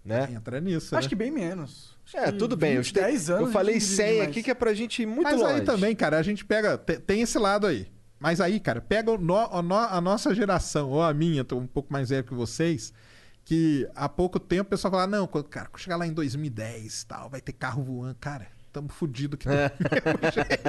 Né? 0.02 0.28
Entra 0.32 0.60
nisso, 0.60 0.96
Acho 0.96 1.06
né? 1.06 1.08
que 1.10 1.14
bem 1.14 1.30
menos. 1.30 1.94
Acho 2.06 2.16
É, 2.16 2.32
que 2.32 2.38
tudo 2.38 2.56
bem. 2.56 2.74
Eu, 2.74 2.82
20, 2.82 2.94
10 2.94 3.30
anos. 3.30 3.46
eu 3.48 3.52
falei 3.52 3.74
gente 3.80 3.84
100 3.86 4.06
dirige 4.06 4.22
aqui 4.28 4.42
que 4.44 4.50
é 4.50 4.54
pra 4.54 4.72
gente 4.72 5.02
ir 5.02 5.06
muito 5.06 5.24
Mas 5.24 5.40
longe. 5.40 5.54
aí 5.54 5.60
também, 5.60 5.94
cara, 5.94 6.16
a 6.18 6.22
gente 6.22 6.44
pega. 6.44 6.78
te- 6.78 6.98
Tem 6.98 7.20
esse 7.20 7.38
lado 7.38 7.66
aí. 7.66 7.86
Mas 8.26 8.40
aí, 8.40 8.58
cara, 8.58 8.80
pega 8.80 9.12
o 9.12 9.16
no- 9.16 9.36
a, 9.36 9.62
no- 9.62 9.76
a 9.76 10.00
nossa 10.00 10.34
geração, 10.34 10.90
ou 10.90 11.00
a 11.00 11.14
minha, 11.14 11.44
tô 11.44 11.56
um 11.58 11.66
pouco 11.66 11.92
mais 11.92 12.08
velho 12.08 12.24
que 12.24 12.34
vocês, 12.34 12.92
que 13.44 13.88
há 13.94 14.08
pouco 14.08 14.40
tempo 14.40 14.62
o 14.62 14.70
pessoal 14.70 14.90
fala, 14.90 15.06
não, 15.06 15.28
cara, 15.28 15.68
quando 15.70 15.80
chegar 15.80 15.94
lá 15.96 16.04
em 16.08 16.12
2010 16.12 17.04
tal, 17.04 17.30
vai 17.30 17.40
ter 17.40 17.52
carro 17.52 17.84
voando. 17.84 18.16
Cara, 18.18 18.48
tamo 18.72 18.88
fudido 18.88 19.36
que 19.36 19.46
É. 19.48 19.70
jeito, 20.32 20.68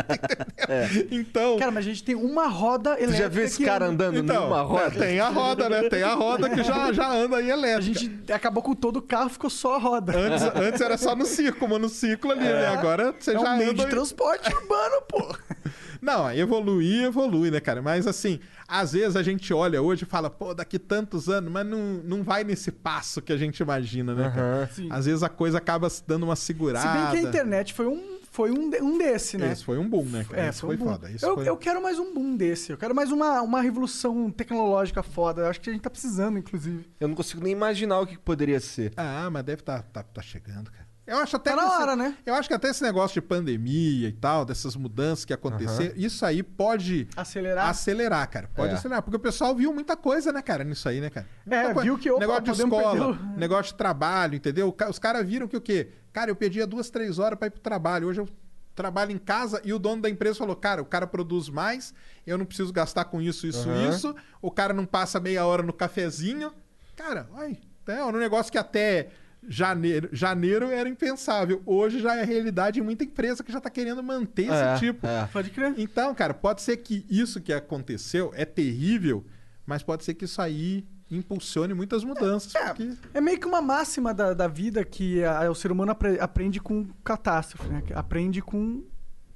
entendeu? 0.99 1.07
Então. 1.19 1.57
Cara, 1.57 1.71
mas 1.71 1.83
a 1.83 1.89
gente 1.89 2.03
tem 2.03 2.13
uma 2.13 2.47
roda 2.47 2.91
elétrica. 2.91 3.17
já 3.17 3.27
viu 3.27 3.43
esse 3.43 3.65
cara 3.65 3.87
anda. 3.87 4.05
andando 4.05 4.23
Então, 4.23 4.43
numa 4.49 4.61
roda? 4.61 4.91
tem 4.91 5.19
a 5.19 5.29
roda, 5.29 5.67
né? 5.67 5.89
Tem 5.89 6.03
a 6.03 6.13
roda 6.13 6.49
que 6.51 6.61
já, 6.63 6.93
já 6.93 7.11
anda 7.11 7.37
aí 7.37 7.49
A 7.49 7.55
elétrica. 7.55 7.99
gente 7.99 8.31
acabou 8.31 8.61
com 8.61 8.75
todo 8.75 8.97
o 8.97 9.01
carro, 9.01 9.29
ficou 9.31 9.49
só 9.49 9.77
a 9.77 9.79
roda. 9.79 10.15
Antes, 10.15 10.43
antes 10.43 10.79
era 10.81 10.95
só 10.95 11.15
no 11.15 11.25
circo, 11.25 11.67
monociclo 11.67 12.31
ali, 12.31 12.43
né? 12.43 12.67
Agora 12.67 13.15
você 13.19 13.31
é 13.31 13.39
já 13.39 13.53
um 13.53 13.57
meio 13.57 13.71
anda. 13.71 13.83
de 13.83 13.89
transporte 13.89 14.53
urbano, 14.53 15.01
pô. 15.09 15.35
Não, 16.01 16.31
evoluir, 16.31 17.05
evolui, 17.05 17.51
né, 17.51 17.59
cara? 17.59 17.81
Mas 17.81 18.07
assim, 18.07 18.39
às 18.67 18.93
vezes 18.93 19.15
a 19.15 19.23
gente 19.23 19.53
olha 19.53 19.81
hoje 19.81 20.03
e 20.03 20.05
fala, 20.05 20.29
pô, 20.29 20.53
daqui 20.53 20.77
tantos 20.77 21.29
anos, 21.29 21.51
mas 21.51 21.65
não, 21.65 22.01
não 22.03 22.23
vai 22.23 22.43
nesse 22.43 22.71
passo 22.71 23.21
que 23.21 23.31
a 23.31 23.37
gente 23.37 23.59
imagina, 23.59 24.13
né, 24.13 24.31
cara? 24.33 24.69
Às 24.89 25.05
vezes 25.05 25.23
a 25.23 25.29
coisa 25.29 25.57
acaba 25.57 25.87
dando 26.05 26.23
uma 26.23 26.35
Se 26.35 26.45
segurada. 26.45 27.11
bem 27.11 27.21
que 27.21 27.25
a 27.25 27.29
internet 27.29 27.73
foi 27.73 27.87
um, 27.87 28.17
foi 28.31 28.51
um, 28.51 28.69
um 28.81 28.97
desse, 28.97 29.37
né? 29.37 29.51
Esse 29.51 29.63
foi 29.63 29.77
um 29.77 29.89
boom, 29.89 30.05
né, 30.05 30.25
cara? 30.29 30.43
É, 30.43 30.49
Esse 30.49 30.61
foi, 30.61 30.75
foi, 30.75 30.75
um 30.75 30.87
boom. 30.87 30.93
foda. 30.93 31.11
Isso 31.11 31.25
eu, 31.25 31.35
foi... 31.35 31.49
eu 31.49 31.57
quero 31.57 31.81
mais 31.81 31.97
um 31.97 32.13
boom 32.13 32.35
desse. 32.35 32.71
Eu 32.71 32.77
quero 32.77 32.93
mais 32.93 33.11
uma, 33.11 33.41
uma 33.41 33.61
revolução 33.61 34.29
tecnológica 34.29 35.01
foda. 35.01 35.41
Eu 35.41 35.47
acho 35.47 35.59
que 35.59 35.69
a 35.69 35.73
gente 35.73 35.81
tá 35.81 35.89
precisando, 35.89 36.37
inclusive. 36.37 36.85
Eu 36.99 37.07
não 37.07 37.15
consigo 37.15 37.41
nem 37.41 37.51
imaginar 37.51 37.99
o 37.99 38.05
que 38.05 38.17
que 38.17 38.21
poderia 38.21 38.59
ser. 38.59 38.93
Ah, 38.95 39.29
mas 39.31 39.43
deve 39.43 39.63
tá, 39.63 39.81
tá, 39.81 40.03
tá 40.03 40.21
chegando, 40.21 40.69
cara. 40.71 40.86
Eu 41.07 41.17
acho 41.19 41.37
até 41.37 41.51
Tá 41.51 41.55
que 41.55 41.61
na 41.63 41.67
esse- 41.71 41.81
hora, 41.81 41.95
né? 41.95 42.17
Eu 42.25 42.33
acho 42.33 42.49
que 42.49 42.53
até 42.53 42.67
esse 42.69 42.83
negócio 42.83 43.13
de 43.13 43.21
pandemia 43.25 44.09
e 44.09 44.11
tal, 44.11 44.43
dessas 44.43 44.75
mudanças 44.75 45.23
que 45.23 45.33
aconteceram, 45.33 45.93
isso 45.95 46.25
aí 46.25 46.43
pode 46.43 47.07
Acelerar. 47.15 47.69
acelerar, 47.69 48.29
cara. 48.29 48.49
Pode 48.53 48.73
É. 48.73 48.75
acelerar. 48.75 49.01
Porque 49.01 49.15
o 49.15 49.19
pessoal 49.19 49.55
viu 49.55 49.73
muita 49.73 49.95
coisa, 49.95 50.33
né, 50.33 50.41
cara, 50.41 50.65
nisso 50.65 50.87
aí, 50.89 50.99
né, 50.99 51.09
cara? 51.09 51.25
É, 51.49 51.63
coisa. 51.73 51.81
viu 51.81 51.97
que, 51.97 52.11
opa, 52.11 52.19
Negócio 52.19 52.43
de 52.43 52.51
escola, 52.51 52.91
perder 52.91 53.23
o- 53.23 53.37
negócio 53.39 53.71
de 53.71 53.77
trabalho, 53.77 54.35
entendeu? 54.35 54.75
Os 54.89 54.99
caras 54.99 55.25
viram 55.25 55.47
que 55.47 55.55
o 55.55 55.61
quê? 55.61 55.89
Cara, 56.11 56.29
eu 56.29 56.35
perdia 56.35 56.67
duas, 56.67 56.89
três 56.89 57.19
horas 57.19 57.39
pra 57.39 57.47
ir 57.47 57.51
pro 57.51 57.61
trabalho. 57.61 58.07
Hoje 58.09 58.19
eu 58.19 58.27
trabalho 58.75 59.11
em 59.11 59.17
casa 59.17 59.61
e 59.63 59.71
o 59.73 59.79
dono 59.79 60.01
da 60.01 60.09
empresa 60.09 60.35
falou: 60.39 60.55
cara, 60.57 60.81
o 60.81 60.85
cara 60.85 61.07
produz 61.07 61.47
mais, 61.47 61.93
eu 62.25 62.37
não 62.37 62.45
preciso 62.45 62.73
gastar 62.73 63.05
com 63.05 63.21
isso, 63.21 63.47
isso, 63.47 63.69
Aham. 63.69 63.89
isso. 63.89 64.15
O 64.41 64.51
cara 64.51 64.73
não 64.73 64.85
passa 64.85 65.19
meia 65.21 65.45
hora 65.45 65.63
no 65.63 65.71
cafezinho. 65.71 66.51
Cara, 66.97 67.29
olha, 67.33 67.57
é 67.87 68.03
um 68.03 68.11
negócio 68.11 68.51
que 68.51 68.57
até 68.57 69.07
janeiro, 69.47 70.09
janeiro 70.11 70.65
era 70.69 70.87
impensável. 70.89 71.61
Hoje 71.65 71.99
já 71.99 72.15
é 72.15 72.23
realidade 72.23 72.79
em 72.79 72.83
muita 72.83 73.03
empresa 73.03 73.43
que 73.43 73.51
já 73.51 73.61
tá 73.61 73.69
querendo 73.69 74.03
manter 74.03 74.49
É, 74.51 74.73
esse 74.75 74.85
tipo. 74.85 75.05
é. 75.07 75.25
Pode 75.31 75.49
crer. 75.51 75.73
Então, 75.77 76.13
cara, 76.13 76.33
pode 76.33 76.61
ser 76.61 76.77
que 76.77 77.05
isso 77.09 77.39
que 77.41 77.53
aconteceu 77.53 78.31
é 78.35 78.45
terrível, 78.45 79.25
mas 79.65 79.81
pode 79.83 80.03
ser 80.03 80.13
que 80.13 80.25
isso 80.25 80.41
aí 80.41 80.85
impulsione 81.09 81.73
muitas 81.73 82.03
mudanças. 82.03 82.53
É, 82.53 82.65
porque- 82.67 82.93
é 83.13 83.21
meio 83.21 83.39
que 83.39 83.47
uma 83.47 83.61
máxima 83.61 84.13
da, 84.13 84.33
da 84.33 84.47
vida 84.47 84.83
que 84.83 85.23
a- 85.23 85.49
o 85.49 85.55
ser 85.55 85.71
humano 85.71 85.91
apre- 85.93 86.19
aprende 86.19 86.59
com 86.59 86.85
catástrofe, 87.03 87.69
né? 87.69 87.81
Aprende 87.95 88.41
com, 88.41 88.83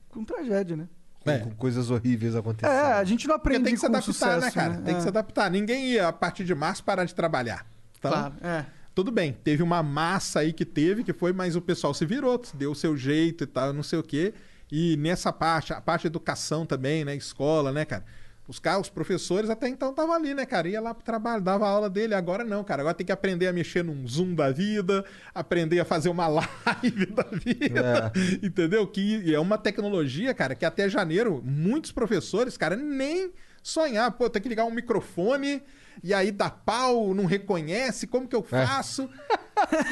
com 0.09 0.25
tragédia, 0.25 0.75
né? 0.75 0.87
Com, 1.23 1.29
É. 1.31 1.37
com 1.39 1.51
coisas 1.51 1.89
horríveis 1.89 2.35
acontecendo. 2.35 2.73
É, 2.75 2.93
a 2.93 3.03
gente 3.05 3.27
não 3.27 3.35
Porque 3.39 3.49
aprende 3.55 3.65
tem 3.65 3.73
que 3.75 3.79
se 3.79 3.85
com 3.87 3.91
adaptar, 3.93 4.11
sucesso, 4.13 4.41
né, 4.45 4.51
cara? 4.51 4.77
Tem 4.81 4.93
É. 4.93 4.97
que 4.97 5.01
se 5.03 5.07
adaptar. 5.07 5.49
Ninguém 5.51 5.91
ia, 5.91 6.07
a 6.07 6.11
partir 6.11 6.43
de 6.43 6.53
março, 6.53 6.83
parar 6.83 7.05
de 7.05 7.15
trabalhar. 7.15 7.65
Então, 7.97 8.11
Claro, 8.11 8.33
é. 8.41 8.65
Tudo 8.93 9.11
bem. 9.11 9.33
Teve 9.43 9.63
uma 9.63 9.81
massa 9.81 10.41
aí 10.41 10.53
que 10.53 10.65
teve, 10.65 11.03
que 11.03 11.13
foi, 11.13 11.31
mas 11.31 11.55
o 11.55 11.61
pessoal 11.61 11.93
se 11.93 12.05
virou, 12.05 12.41
deu 12.53 12.71
o 12.71 12.75
seu 12.75 12.97
jeito 12.97 13.43
e 13.43 13.47
tal, 13.47 13.71
não 13.73 13.83
sei 13.83 13.99
o 13.99 14.03
quê. 14.03 14.33
E 14.71 14.95
nessa 14.97 15.33
parte, 15.33 15.73
a 15.73 15.81
parte 15.81 16.03
de 16.03 16.07
educação 16.07 16.65
também, 16.65 17.03
né? 17.03 17.15
Escola, 17.15 17.71
né, 17.71 17.85
cara? 17.85 18.05
Os 18.47 18.59
caras, 18.59 18.81
os 18.81 18.89
professores 18.89 19.49
até 19.49 19.69
então 19.69 19.91
estavam 19.91 20.13
ali, 20.13 20.33
né, 20.33 20.45
cara? 20.45 20.67
Ia 20.67 20.81
lá 20.81 20.93
pro 20.93 21.05
trabalho, 21.05 21.41
dava 21.41 21.67
aula 21.67 21.89
dele. 21.89 22.13
Agora 22.13 22.43
não, 22.43 22.63
cara. 22.63 22.81
Agora 22.81 22.93
tem 22.93 23.05
que 23.05 23.11
aprender 23.11 23.47
a 23.47 23.53
mexer 23.53 23.83
num 23.83 24.05
Zoom 24.07 24.33
da 24.33 24.51
vida, 24.51 25.05
aprender 25.33 25.79
a 25.79 25.85
fazer 25.85 26.09
uma 26.09 26.27
live 26.27 27.05
da 27.07 27.23
vida. 27.23 28.11
Entendeu? 28.41 28.85
Que 28.87 29.33
é 29.33 29.39
uma 29.39 29.57
tecnologia, 29.57 30.33
cara, 30.33 30.55
que 30.55 30.65
até 30.65 30.89
janeiro, 30.89 31.41
muitos 31.45 31.91
professores, 31.91 32.57
cara, 32.57 32.75
nem 32.75 33.31
sonhar. 33.63 34.11
Pô, 34.11 34.29
tem 34.29 34.41
que 34.41 34.49
ligar 34.49 34.65
um 34.65 34.71
microfone 34.71 35.61
e 36.03 36.13
aí 36.13 36.31
dá 36.31 36.49
pau, 36.49 37.13
não 37.13 37.25
reconhece, 37.25 38.07
como 38.07 38.27
que 38.27 38.35
eu 38.35 38.43
faço? 38.43 39.09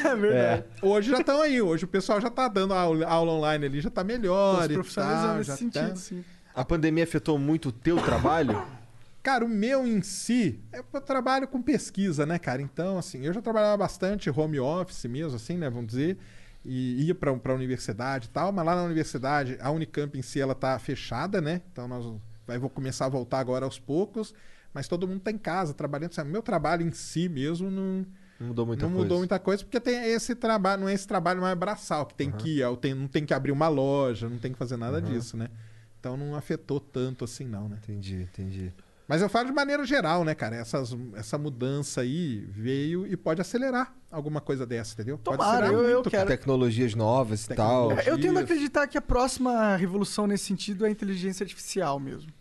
É 0.03 0.15
verdade. 0.15 0.63
Hoje 0.81 1.11
já 1.11 1.19
estão 1.19 1.41
aí, 1.41 1.61
hoje 1.61 1.85
o 1.85 1.87
pessoal 1.87 2.19
já 2.19 2.29
tá 2.29 2.47
dando 2.47 2.73
aula, 2.73 3.05
aula 3.05 3.33
online 3.33 3.65
ali, 3.65 3.81
já 3.81 3.89
tá 3.91 4.03
melhor 4.03 4.61
Os 4.61 4.67
profissionalizando 4.67 5.27
tal, 5.27 5.37
nesse 5.37 5.47
já 5.47 5.57
sentido, 5.57 5.89
tá. 5.89 5.95
sim. 5.95 6.25
A 6.55 6.65
pandemia 6.65 7.03
afetou 7.03 7.37
muito 7.37 7.69
o 7.69 7.71
teu 7.71 7.97
trabalho? 8.01 8.65
Cara, 9.21 9.45
o 9.45 9.49
meu 9.49 9.85
em 9.85 10.01
si, 10.01 10.59
é 10.71 10.79
eu 10.79 11.01
trabalho 11.01 11.47
com 11.47 11.61
pesquisa, 11.61 12.25
né, 12.25 12.39
cara? 12.39 12.61
Então, 12.61 12.97
assim, 12.97 13.25
eu 13.25 13.33
já 13.33 13.41
trabalhava 13.41 13.77
bastante 13.77 14.29
home 14.29 14.59
office 14.59 15.05
mesmo, 15.05 15.35
assim, 15.35 15.57
né, 15.57 15.69
vamos 15.69 15.87
dizer, 15.87 16.17
e 16.65 17.03
ia 17.05 17.13
pra, 17.13 17.33
pra 17.35 17.53
universidade 17.53 18.27
e 18.27 18.29
tal, 18.29 18.51
mas 18.51 18.65
lá 18.65 18.75
na 18.75 18.83
universidade, 18.83 19.57
a 19.61 19.69
Unicamp 19.71 20.17
em 20.17 20.21
si, 20.21 20.41
ela 20.41 20.55
tá 20.55 20.77
fechada, 20.79 21.39
né? 21.39 21.61
Então, 21.71 21.87
nós 21.87 22.05
vai, 22.49 22.57
vou 22.57 22.69
começar 22.69 23.05
a 23.05 23.09
voltar 23.09 23.39
agora 23.39 23.65
aos 23.65 23.79
poucos, 23.79 24.33
mas 24.73 24.87
todo 24.87 25.07
mundo 25.07 25.21
tá 25.21 25.31
em 25.31 25.37
casa 25.37 25.73
trabalhando. 25.73 26.13
Sabe? 26.13 26.29
Meu 26.29 26.41
trabalho 26.41 26.85
em 26.85 26.91
si 26.91 27.29
mesmo 27.29 27.69
não, 27.71 28.05
Não 28.39 28.47
mudou 28.47 28.65
muita 28.65 28.83
não 28.85 28.89
coisa. 28.91 29.03
mudou 29.03 29.17
muita 29.19 29.39
coisa, 29.39 29.63
porque 29.63 29.79
tem 29.79 29.95
esse 30.11 30.33
trabalho, 30.35 30.81
não 30.81 30.89
é 30.89 30.93
esse 30.93 31.07
trabalho 31.07 31.41
mais 31.41 31.57
braçal, 31.57 32.05
que 32.05 32.15
tem 32.15 32.31
que 32.31 32.57
ir, 32.57 32.59
eu 32.61 32.75
tenho- 32.77 32.95
não 32.95 33.07
tem 33.07 33.25
que 33.25 33.33
abrir 33.33 33.51
uma 33.51 33.67
loja, 33.67 34.27
não 34.29 34.37
tem 34.37 34.51
que 34.51 34.57
fazer 34.57 34.77
nada 34.77 35.01
disso, 35.01 35.37
né? 35.37 35.49
Então 35.99 36.15
não 36.17 36.35
afetou 36.35 36.79
tanto 36.79 37.25
assim, 37.25 37.45
não, 37.45 37.67
né? 37.69 37.77
Entendi, 37.83 38.21
entendi. 38.23 38.73
Mas 39.05 39.23
eu 39.23 39.27
falo 39.27 39.47
de 39.47 39.51
maneira 39.53 39.83
geral, 39.85 40.23
né, 40.23 40.35
cara? 40.35 40.55
Essas, 40.55 40.95
essa 41.15 41.35
mudança 41.35 42.01
aí 42.01 42.45
veio 42.51 43.07
e 43.07 43.17
pode 43.17 43.41
acelerar 43.41 43.91
alguma 44.11 44.39
coisa 44.39 44.67
dessa, 44.67 44.93
entendeu? 44.93 45.17
Pode 45.17 45.35
Tomara, 45.39 45.65
acelerar 45.65 45.73
eu- 45.73 45.89
eu 45.89 45.93
muito, 45.95 46.11
quero. 46.11 46.27
Tecnologias 46.27 46.93
novas 46.93 47.45
e 47.45 47.55
tal. 47.55 47.91
É, 47.99 48.07
Eu 48.07 48.21
tendo 48.21 48.37
a 48.37 48.43
acreditar 48.43 48.85
que 48.87 48.97
a 48.99 49.01
próxima 49.01 49.75
revolução 49.75 50.27
nesse 50.27 50.45
sentido 50.45 50.85
é 50.85 50.89
a 50.89 50.91
inteligência 50.91 51.43
artificial 51.43 51.99
mesmo. 51.99 52.31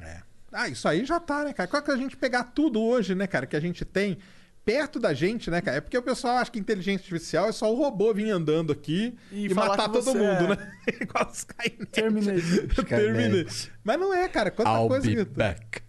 É. 0.00 0.18
Ah, 0.52 0.68
isso 0.68 0.86
aí 0.86 1.04
já 1.04 1.18
tá, 1.18 1.44
né, 1.44 1.52
cara? 1.52 1.68
Qual 1.68 1.82
que 1.82 1.90
a 1.90 1.96
gente 1.96 2.16
pegar 2.16 2.44
tudo 2.44 2.80
hoje, 2.80 3.14
né, 3.14 3.26
cara, 3.26 3.46
que 3.46 3.56
a 3.56 3.60
gente 3.60 3.84
tem 3.84 4.18
perto 4.64 4.98
da 5.00 5.12
gente, 5.12 5.50
né, 5.50 5.60
cara? 5.60 5.78
É 5.78 5.80
porque 5.80 5.98
o 5.98 6.02
pessoal 6.02 6.36
acha 6.38 6.50
que 6.50 6.58
inteligência 6.58 7.02
artificial 7.02 7.48
é 7.48 7.52
só 7.52 7.72
o 7.72 7.76
robô 7.76 8.14
vir 8.14 8.30
andando 8.30 8.72
aqui 8.72 9.16
E 9.32 9.46
e, 9.46 9.54
matar 9.54 9.88
todo 9.88 10.14
mundo, 10.14 10.20
é- 10.20 10.56
né? 10.56 10.72
Igual 11.00 11.28
os 11.28 11.38
Skynet. 11.38 11.86
Terminator. 11.86 12.84
Terminator. 12.86 13.52
Mas 13.82 13.98
não 14.00 14.14
é, 14.14 14.28
cara. 14.28 14.50
Quanta 14.50 14.86
coisa 14.86 15.08
que... 15.08 15.18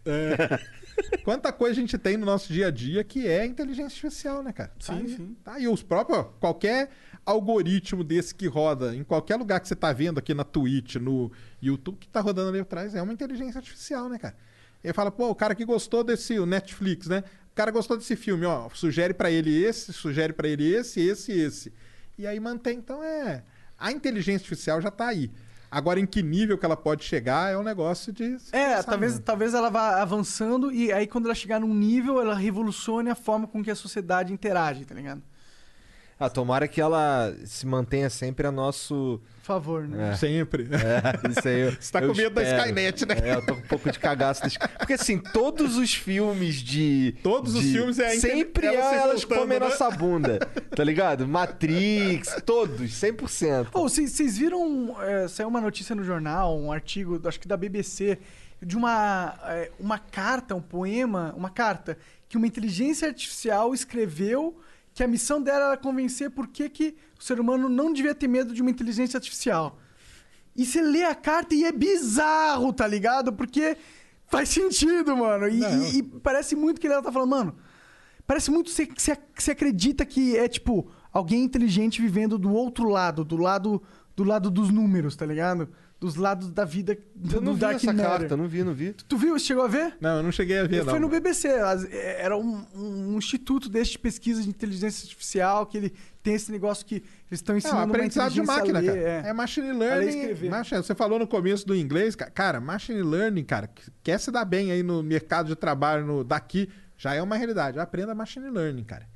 É. 0.10 0.60
Quanta 1.23 1.52
coisa 1.52 1.73
a 1.73 1.82
gente 1.82 1.98
tem 1.98 2.18
no 2.18 2.26
nosso 2.26 2.52
dia 2.52 2.68
a 2.68 2.72
dia 2.72 3.03
que 3.03 3.27
é 3.27 3.45
inteligência 3.45 3.86
artificial, 4.07 4.41
né, 4.41 4.53
cara? 4.53 4.69
Tá 4.69 4.94
Sim, 4.94 5.02
aí. 5.02 5.10
sim. 5.10 5.38
Tá 5.44 5.53
aí 5.53 5.68
os 5.68 5.84
próprios, 5.84 6.19
ó, 6.19 6.23
qualquer 6.23 6.90
algoritmo 7.26 8.03
desse 8.03 8.35
que 8.35 8.47
roda 8.47 8.95
em 8.95 9.03
qualquer 9.03 9.35
lugar 9.35 9.60
que 9.60 9.68
você 9.68 9.76
tá 9.76 9.91
vendo 9.91 10.19
aqui 10.19 10.34
na 10.34 10.43
Twitch, 10.43 10.95
no 10.95 11.31
YouTube, 11.61 11.97
que 11.97 12.07
tá 12.07 12.22
rodando 12.22 12.49
ali 12.49 12.60
atrás, 12.60 12.93
é 12.93 13.02
uma 13.02 13.11
inteligência 13.14 13.57
artificial, 13.57 14.07
né, 14.07 14.19
cara? 14.19 14.35
Ele 14.84 14.93
fala, 14.93 15.10
pô, 15.10 15.30
o 15.30 15.35
cara 15.35 15.56
que 15.56 15.65
gostou 15.65 16.03
desse 16.03 16.38
o 16.38 16.45
Netflix, 16.45 17.07
né? 17.07 17.23
O 17.52 17.56
cara 17.56 17.72
gostou 17.72 17.97
desse 17.97 18.15
filme, 18.15 18.45
ó, 18.45 18.69
sugere 18.73 19.14
pra 19.14 19.31
ele 19.31 19.64
esse, 19.64 19.91
sugere 19.91 20.34
pra 20.34 20.47
ele 20.47 20.72
esse, 20.72 21.02
esse 21.02 21.31
esse. 21.31 21.73
E 22.18 22.27
aí 22.27 22.39
mantém, 22.39 22.77
então 22.77 23.03
é, 23.03 23.43
a 23.80 23.91
inteligência 23.91 24.43
artificial 24.43 24.80
já 24.80 24.91
tá 24.91 25.07
aí. 25.07 25.31
Agora 25.72 25.99
em 25.99 26.06
que 26.06 26.22
nível 26.22 26.57
que 26.57 26.65
ela 26.65 26.77
pode 26.77 27.03
chegar 27.03 27.52
é 27.52 27.57
um 27.57 27.64
negócio 27.64 28.14
de 28.14 28.38
É, 28.52 28.81
talvez, 28.84 29.14
mesmo. 29.14 29.26
talvez 29.26 29.53
ela 29.53 29.69
vá 29.69 30.02
avançando 30.02 30.72
e 30.72 30.93
aí 30.93 31.07
quando 31.07 31.26
ela 31.26 31.35
chegar 31.35 31.60
num 31.60 31.73
nível, 31.73 32.22
ela 32.22 32.35
revolucione 32.35 33.10
a 33.10 33.15
forma 33.15 33.47
com 33.47 33.64
que 33.64 33.72
a 33.72 33.76
sociedade 33.76 34.31
interage, 34.31 34.85
tá 34.85 34.93
ligado? 34.93 35.22
Ah, 36.17 36.29
tomara 36.29 36.65
que 36.65 36.79
ela 36.79 37.35
se 37.45 37.65
mantenha 37.67 38.09
sempre 38.09 38.47
a 38.47 38.51
nosso. 38.51 39.19
Por 39.41 39.45
favor, 39.47 39.85
né? 39.85 40.15
Sempre. 40.15 40.63
É, 40.71 41.29
isso 41.29 41.45
aí. 41.47 41.59
eu- 41.59 41.71
Você 41.79 41.91
tá 41.91 41.99
com 42.01 42.13
medo 42.15 42.33
da 42.35 42.41
espero. 42.41 42.59
Skynet, 42.69 43.05
né? 43.05 43.15
É, 43.21 43.35
eu 43.35 43.45
tô 43.45 43.53
com 43.53 43.59
um 43.61 43.67
pouco 43.67 43.91
de 43.91 43.99
cagaço. 43.99 44.41
das- 44.41 44.55
Porque 44.57 44.93
assim, 44.93 45.17
todos 45.19 45.75
os 45.75 45.93
filmes 45.93 46.55
de. 46.55 47.15
Todos 47.21 47.53
os 47.53 47.61
de- 47.61 47.73
filmes 47.73 47.99
é 47.99 48.11
Sempre 48.17 48.67
elas 48.67 48.85
se 48.85 48.95
elas 48.95 49.21
voltando, 49.23 49.39
comem 49.39 49.59
né? 49.59 49.65
nossa 49.65 49.91
bunda. 49.91 50.39
Tá 50.73 50.83
ligado? 50.85 51.27
Matrix, 51.27 52.41
todos, 52.45 52.91
100%. 52.91 53.71
Pô, 53.71 53.81
vocês 53.89 54.11
vocês 54.11 54.37
viram, 54.37 54.95
é, 55.01 55.27
saiu 55.27 55.49
uma 55.49 55.59
notícia 55.59 55.93
no 55.93 56.03
jornal, 56.03 56.57
um 56.57 56.71
artigo, 56.71 57.19
acho 57.27 57.39
que 57.39 57.47
da 57.47 57.57
BBC, 57.57 58.17
de 58.61 58.77
uma, 58.77 59.37
é, 59.47 59.69
uma 59.77 59.99
carta, 59.99 60.55
um 60.55 60.61
poema, 60.61 61.33
uma 61.35 61.49
carta, 61.49 61.97
que 62.29 62.37
uma 62.37 62.47
inteligência 62.47 63.05
artificial 63.07 63.73
escreveu 63.73 64.57
que 64.95 65.03
a 65.03 65.07
missão 65.07 65.39
dela 65.41 65.65
era 65.67 65.77
convencer 65.77 66.31
por 66.31 66.47
que, 66.47 66.67
que 66.69 66.95
o 67.19 67.23
ser 67.23 67.39
humano 67.39 67.69
não 67.69 67.93
devia 67.93 68.15
ter 68.15 68.27
medo 68.27 68.53
de 68.53 68.61
uma 68.61 68.72
inteligência 68.72 69.17
artificial. 69.17 69.77
E 70.55 70.65
você 70.65 70.81
lê 70.81 71.03
a 71.03 71.13
carta 71.13 71.53
e 71.53 71.65
é 71.65 71.72
bizarro, 71.72 72.72
tá 72.73 72.88
ligado? 72.88 73.31
Porque 73.34 73.77
faz 74.27 74.49
sentido, 74.49 75.15
mano. 75.15 75.47
E, 75.49 75.57
Não. 75.59 75.84
e- 75.84 75.97
e 75.97 76.03
parece 76.03 76.55
muito 76.55 76.80
que 76.81 76.88
ela 76.88 77.03
tá 77.03 77.11
falando, 77.11 77.30
mano. 77.30 77.55
Parece 78.26 78.49
muito 78.49 78.72
você- 78.72 78.85
que 78.88 79.01
você 79.38 79.51
acredita 79.51 80.05
que 80.05 80.35
é, 80.38 80.47
tipo, 80.47 80.89
alguém 81.11 81.43
inteligente 81.43 82.01
vivendo 82.01 82.38
do 82.39 82.51
outro 82.51 82.88
lado, 82.89 83.23
do 83.23 83.38
lado 83.38 83.84
do 84.15 84.23
lado 84.23 84.49
dos 84.49 84.69
números, 84.69 85.13
tá 85.17 85.26
ligado? 85.26 85.67
Dos 85.97 86.15
lados 86.17 86.51
da 86.51 86.65
vida 86.65 86.97
do, 87.15 87.38
Eu 87.38 87.41
não 87.41 87.51
do 87.53 87.55
vi 87.55 87.61
Dark 87.61 87.76
essa 87.77 87.93
Matter. 87.93 88.05
carta, 88.19 88.38
não 88.38 88.47
vi, 88.49 88.63
não 88.63 88.73
vi. 88.73 88.91
Tu 88.93 89.17
viu? 89.17 89.39
Chegou 89.39 89.63
a 89.63 89.67
ver? 89.67 89.95
Não, 90.01 90.17
eu 90.17 90.23
não 90.23 90.31
cheguei 90.31 90.59
a 90.59 90.63
ver, 90.67 90.84
não. 90.84 90.91
Foi 90.91 90.99
no 90.99 91.07
BBC. 91.07 91.47
é, 91.47 92.22
Era 92.22 92.38
um, 92.38 92.65
um 92.76 93.17
instituto 93.17 93.69
desse 93.69 93.91
de 93.91 93.99
pesquisa 93.99 94.41
de 94.43 94.49
inteligência 94.49 95.03
artificial, 95.05 95.65
que 95.65 95.77
ele 95.77 95.93
tem 96.22 96.34
esse 96.35 96.51
negócio 96.51 96.85
que 96.85 96.95
eles 96.95 97.05
estão 97.39 97.55
É, 97.55 97.59
ensinando 97.59 97.77
um 97.80 97.84
uma 97.85 97.95
aprendizado 97.95 98.34
de 98.34 98.41
máquina, 98.43 98.80
ler, 98.80 98.88
cara. 98.88 98.99
É. 99.27 99.30
é. 99.30 99.34
machine 99.34 99.72
learning. 99.72 100.07
escrever. 100.09 100.49
Machine- 100.49 100.84
você 100.84 100.93
falou 100.93 101.17
no 101.17 101.26
começo 101.27 101.65
do 101.65 101.73
inglês, 101.73 102.13
ca- 102.13 102.30
cara, 102.30 102.59
machine 102.59 103.01
learning, 103.01 103.45
cara, 103.45 103.67
que 103.67 103.84
quer 104.03 104.19
se 104.19 104.30
dar 104.31 104.43
bem 104.43 104.72
aí 104.72 104.84
no 104.84 105.01
mercado 105.01 105.47
de 105.47 105.55
trabalho 105.55 106.05
no, 106.05 106.23
daqui, 106.26 106.69
já 106.97 107.13
é 107.13 107.22
uma 107.22 107.38
realidade. 107.38 107.80
Aprenda 107.80 108.13
machine 108.13 108.49
learning, 108.49 108.84
cara. 108.84 109.07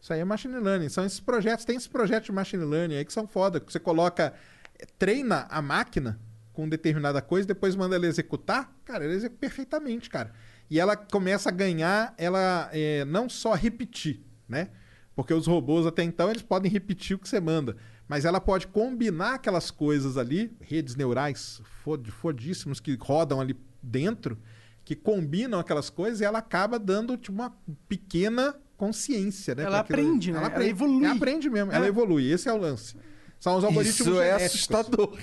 Isso 0.00 0.12
aí 0.12 0.18
é 0.20 0.24
machine 0.24 0.56
learning. 0.58 0.88
São 0.88 1.06
esses 1.06 1.20
projetos, 1.20 1.64
tem 1.64 1.76
esses 1.76 1.88
projetos 1.88 2.26
de 2.26 2.32
machine 2.32 2.64
learning 2.64 2.96
aí 2.96 3.04
que 3.04 3.12
são 3.12 3.26
foda, 3.26 3.60
que 3.60 3.72
você 3.72 3.78
coloca, 3.80 4.34
eh, 4.78 4.84
treina 4.98 5.46
a 5.48 5.62
máquina 5.62 6.20
com 6.54 6.66
determinada 6.68 7.20
coisa, 7.20 7.46
depois 7.46 7.76
manda 7.76 7.96
ela 7.96 8.06
executar, 8.06 8.72
cara, 8.84 9.04
ela 9.04 9.12
executa 9.12 9.38
perfeitamente, 9.40 10.08
cara. 10.08 10.32
E 10.70 10.80
ela 10.80 10.96
começa 10.96 11.50
a 11.50 11.52
ganhar, 11.52 12.14
ela 12.16 12.70
eh, 12.72 13.04
não 13.04 13.28
só 13.28 13.52
repetir, 13.54 14.22
né? 14.48 14.68
Porque 15.14 15.34
os 15.34 15.46
robôs 15.46 15.84
até 15.86 16.02
então 16.02 16.30
eles 16.30 16.42
podem 16.42 16.70
repetir 16.72 17.14
o 17.16 17.18
que 17.18 17.28
você 17.28 17.38
manda, 17.40 17.76
mas 18.08 18.24
ela 18.24 18.40
pode 18.40 18.66
combinar 18.68 19.34
aquelas 19.34 19.70
coisas 19.70 20.16
ali, 20.16 20.56
redes 20.60 20.96
neurais 20.96 21.60
fod- 21.82 22.10
fodíssimos 22.10 22.80
que 22.80 22.96
rodam 23.00 23.40
ali 23.40 23.54
dentro, 23.82 24.38
que 24.84 24.94
combinam 24.96 25.58
aquelas 25.58 25.90
coisas 25.90 26.20
e 26.20 26.24
ela 26.24 26.38
acaba 26.38 26.78
dando 26.78 27.16
tipo, 27.16 27.32
uma 27.32 27.54
pequena 27.88 28.54
consciência, 28.76 29.54
né? 29.54 29.64
Ela 29.64 29.80
aquilo- 29.80 30.00
aprende, 30.00 30.32
né? 30.32 30.38
Ela 30.38 30.46
aprende, 30.48 30.70
evolui. 30.70 31.04
Ela 31.04 31.14
aprende 31.14 31.50
mesmo, 31.50 31.72
ela 31.72 31.84
É. 31.84 31.88
evolui. 31.88 32.30
Esse 32.30 32.48
é 32.48 32.52
o 32.52 32.56
lance. 32.56 32.96
São 33.38 33.56
os 33.58 33.64
algoritmos 33.64 34.00
Isso 34.00 34.20
é 34.20 34.32
assustador. 34.46 35.16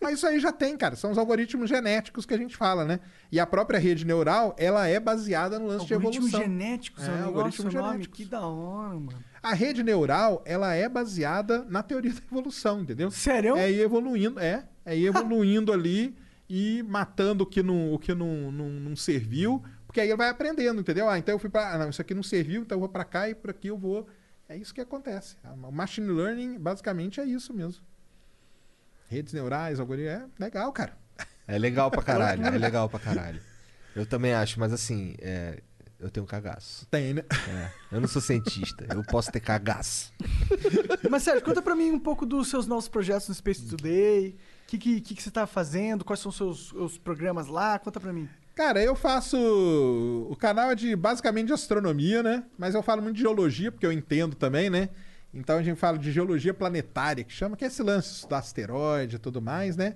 Mas 0.00 0.14
isso 0.14 0.26
aí 0.26 0.40
já 0.40 0.50
tem, 0.52 0.76
cara. 0.76 0.96
São 0.96 1.10
os 1.10 1.18
algoritmos 1.18 1.68
genéticos 1.68 2.24
que 2.26 2.34
a 2.34 2.38
gente 2.38 2.56
fala, 2.56 2.84
né? 2.84 3.00
E 3.30 3.38
a 3.38 3.46
própria 3.46 3.78
rede 3.78 4.04
neural, 4.04 4.54
ela 4.58 4.86
é 4.86 4.98
baseada 4.98 5.58
no 5.58 5.66
lance 5.66 5.86
de 5.86 5.94
Algoritmos 5.94 6.28
evolução. 6.28 6.40
genéticos, 6.40 7.04
É, 7.04 7.10
é, 7.10 7.10
um 7.12 7.24
algoritmos 7.26 7.74
nome, 7.74 7.86
genéticos. 7.92 8.16
que 8.16 8.24
da 8.24 8.40
hora, 8.46 8.94
mano. 8.94 9.24
A 9.42 9.54
rede 9.54 9.82
neural, 9.82 10.42
ela 10.44 10.74
é 10.74 10.88
baseada 10.88 11.64
na 11.68 11.82
teoria 11.82 12.12
da 12.14 12.20
evolução, 12.30 12.80
entendeu? 12.80 13.10
Sério? 13.10 13.56
É 13.56 13.70
ir 13.70 13.80
evoluindo, 13.80 14.38
é. 14.40 14.64
É 14.84 14.96
ir 14.96 15.06
evoluindo 15.06 15.72
ali 15.72 16.16
e 16.48 16.82
matando 16.84 17.44
o 17.44 17.46
que 17.46 17.62
não, 17.62 17.92
o 17.92 17.98
que 17.98 18.14
não, 18.14 18.50
não, 18.50 18.68
não 18.70 18.96
serviu, 18.96 19.62
porque 19.86 20.00
aí 20.00 20.08
ele 20.08 20.16
vai 20.16 20.28
aprendendo, 20.30 20.80
entendeu? 20.80 21.08
Ah, 21.08 21.18
então 21.18 21.34
eu 21.34 21.38
fui 21.38 21.50
pra. 21.50 21.74
Ah, 21.74 21.78
não, 21.78 21.90
isso 21.90 22.00
aqui 22.00 22.14
não 22.14 22.22
serviu, 22.22 22.62
então 22.62 22.76
eu 22.76 22.80
vou 22.80 22.88
pra 22.88 23.04
cá 23.04 23.28
e 23.28 23.34
por 23.34 23.50
aqui 23.50 23.68
eu 23.68 23.76
vou 23.76 24.06
É 24.48 24.56
isso 24.56 24.72
que 24.74 24.80
acontece. 24.80 25.36
O 25.62 25.70
machine 25.70 26.08
learning, 26.10 26.58
basicamente, 26.58 27.20
é 27.20 27.24
isso 27.26 27.52
mesmo. 27.52 27.84
Redes 29.08 29.32
neurais, 29.32 29.80
algoritmo, 29.80 30.10
é 30.10 30.26
legal, 30.38 30.72
cara. 30.72 30.92
É 31.46 31.58
legal 31.58 31.90
pra 31.90 32.02
caralho, 32.04 32.44
é 32.44 32.58
legal 32.58 32.88
pra 32.88 33.00
caralho. 33.00 33.40
Eu 33.96 34.06
também 34.06 34.34
acho, 34.34 34.60
mas 34.60 34.72
assim, 34.72 35.14
é, 35.18 35.60
eu 35.98 36.10
tenho 36.10 36.26
cagaço. 36.26 36.86
Tem, 36.90 37.14
né? 37.14 37.24
É, 37.48 37.70
eu 37.90 38.00
não 38.00 38.06
sou 38.06 38.22
cientista, 38.22 38.86
eu 38.94 39.02
posso 39.02 39.32
ter 39.32 39.40
cagaço. 39.40 40.12
Mas, 41.10 41.22
Sérgio, 41.22 41.42
conta 41.44 41.60
pra 41.60 41.74
mim 41.74 41.90
um 41.90 41.98
pouco 41.98 42.24
dos 42.24 42.48
seus 42.48 42.66
novos 42.66 42.86
projetos 42.86 43.28
no 43.28 43.34
Space 43.34 43.62
Today. 43.62 44.36
O 44.64 44.66
que, 44.68 44.78
que, 44.78 45.00
que, 45.00 45.14
que 45.14 45.22
você 45.22 45.30
tá 45.30 45.46
fazendo? 45.46 46.04
Quais 46.04 46.20
são 46.20 46.30
os 46.30 46.36
seus 46.36 46.72
os 46.72 46.98
programas 46.98 47.48
lá? 47.48 47.78
Conta 47.78 47.98
pra 47.98 48.12
mim. 48.12 48.28
Cara, 48.54 48.82
eu 48.82 48.94
faço. 48.94 49.36
O 50.30 50.36
canal 50.36 50.70
é 50.70 50.74
de 50.74 50.94
basicamente 50.94 51.46
de 51.46 51.52
astronomia, 51.52 52.22
né? 52.22 52.44
Mas 52.58 52.74
eu 52.74 52.82
falo 52.82 53.00
muito 53.00 53.16
de 53.16 53.22
geologia, 53.22 53.72
porque 53.72 53.86
eu 53.86 53.92
entendo 53.92 54.36
também, 54.36 54.68
né? 54.68 54.90
Então 55.32 55.58
a 55.58 55.62
gente 55.62 55.78
fala 55.78 55.98
de 55.98 56.10
geologia 56.10 56.54
planetária, 56.54 57.22
que 57.22 57.32
chama, 57.32 57.56
que 57.56 57.64
é 57.64 57.68
esse 57.68 57.82
lance 57.82 58.26
do 58.26 58.34
asteroide 58.34 59.16
e 59.16 59.18
tudo 59.18 59.42
mais, 59.42 59.76
né? 59.76 59.94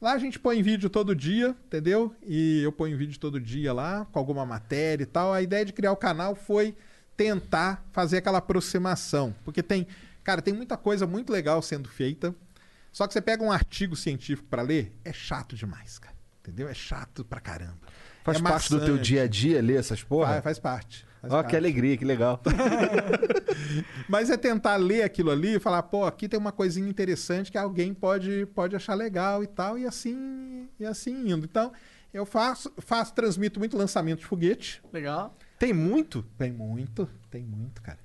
Lá 0.00 0.14
a 0.14 0.18
gente 0.18 0.38
põe 0.38 0.62
vídeo 0.62 0.90
todo 0.90 1.14
dia, 1.14 1.54
entendeu? 1.66 2.12
E 2.26 2.60
eu 2.62 2.72
ponho 2.72 2.96
vídeo 2.96 3.20
todo 3.20 3.38
dia 3.38 3.72
lá, 3.72 4.04
com 4.10 4.18
alguma 4.18 4.44
matéria 4.44 5.04
e 5.04 5.06
tal. 5.06 5.32
A 5.32 5.40
ideia 5.40 5.64
de 5.64 5.72
criar 5.72 5.92
o 5.92 5.96
canal 5.96 6.34
foi 6.34 6.74
tentar 7.16 7.86
fazer 7.92 8.16
aquela 8.16 8.38
aproximação. 8.38 9.32
Porque 9.44 9.62
tem, 9.62 9.86
cara, 10.24 10.42
tem 10.42 10.52
muita 10.52 10.76
coisa 10.76 11.06
muito 11.06 11.32
legal 11.32 11.62
sendo 11.62 11.88
feita. 11.88 12.34
Só 12.90 13.06
que 13.06 13.12
você 13.12 13.20
pega 13.20 13.44
um 13.44 13.52
artigo 13.52 13.94
científico 13.94 14.48
para 14.48 14.62
ler, 14.62 14.92
é 15.04 15.12
chato 15.12 15.54
demais, 15.54 15.98
cara. 16.00 16.16
Entendeu? 16.40 16.68
É 16.68 16.74
chato 16.74 17.24
pra 17.24 17.40
caramba. 17.40 17.78
Faz 18.24 18.38
É 18.38 18.42
parte 18.42 18.70
do 18.70 18.80
teu 18.80 18.94
maçante. 18.94 19.08
dia 19.08 19.22
a 19.22 19.28
dia 19.28 19.62
ler 19.62 19.78
essas 19.78 20.02
porra? 20.02 20.32
Faz, 20.32 20.42
faz 20.42 20.58
parte. 20.58 21.06
Ó, 21.24 21.28
parte. 21.28 21.50
que 21.50 21.56
alegria, 21.56 21.96
que 21.96 22.04
legal. 22.04 22.40
Mas 24.08 24.30
é 24.30 24.36
tentar 24.36 24.76
ler 24.76 25.02
aquilo 25.02 25.30
ali 25.30 25.56
e 25.56 25.60
falar, 25.60 25.82
pô, 25.84 26.04
aqui 26.04 26.28
tem 26.28 26.38
uma 26.38 26.52
coisinha 26.52 26.88
interessante 26.88 27.50
que 27.50 27.58
alguém 27.58 27.94
pode, 27.94 28.46
pode 28.54 28.74
achar 28.74 28.94
legal 28.94 29.42
e 29.42 29.46
tal, 29.46 29.78
e 29.78 29.86
assim, 29.86 30.68
e 30.78 30.84
assim 30.84 31.30
indo. 31.30 31.44
Então, 31.44 31.72
eu 32.12 32.26
faço, 32.26 32.72
faço, 32.78 33.14
transmito 33.14 33.58
muito 33.58 33.76
lançamento 33.76 34.20
de 34.20 34.26
foguete. 34.26 34.82
Legal. 34.92 35.34
Tem 35.58 35.72
muito? 35.72 36.24
Tem 36.36 36.50
muito, 36.50 37.08
tem 37.30 37.44
muito, 37.44 37.80
cara. 37.80 37.98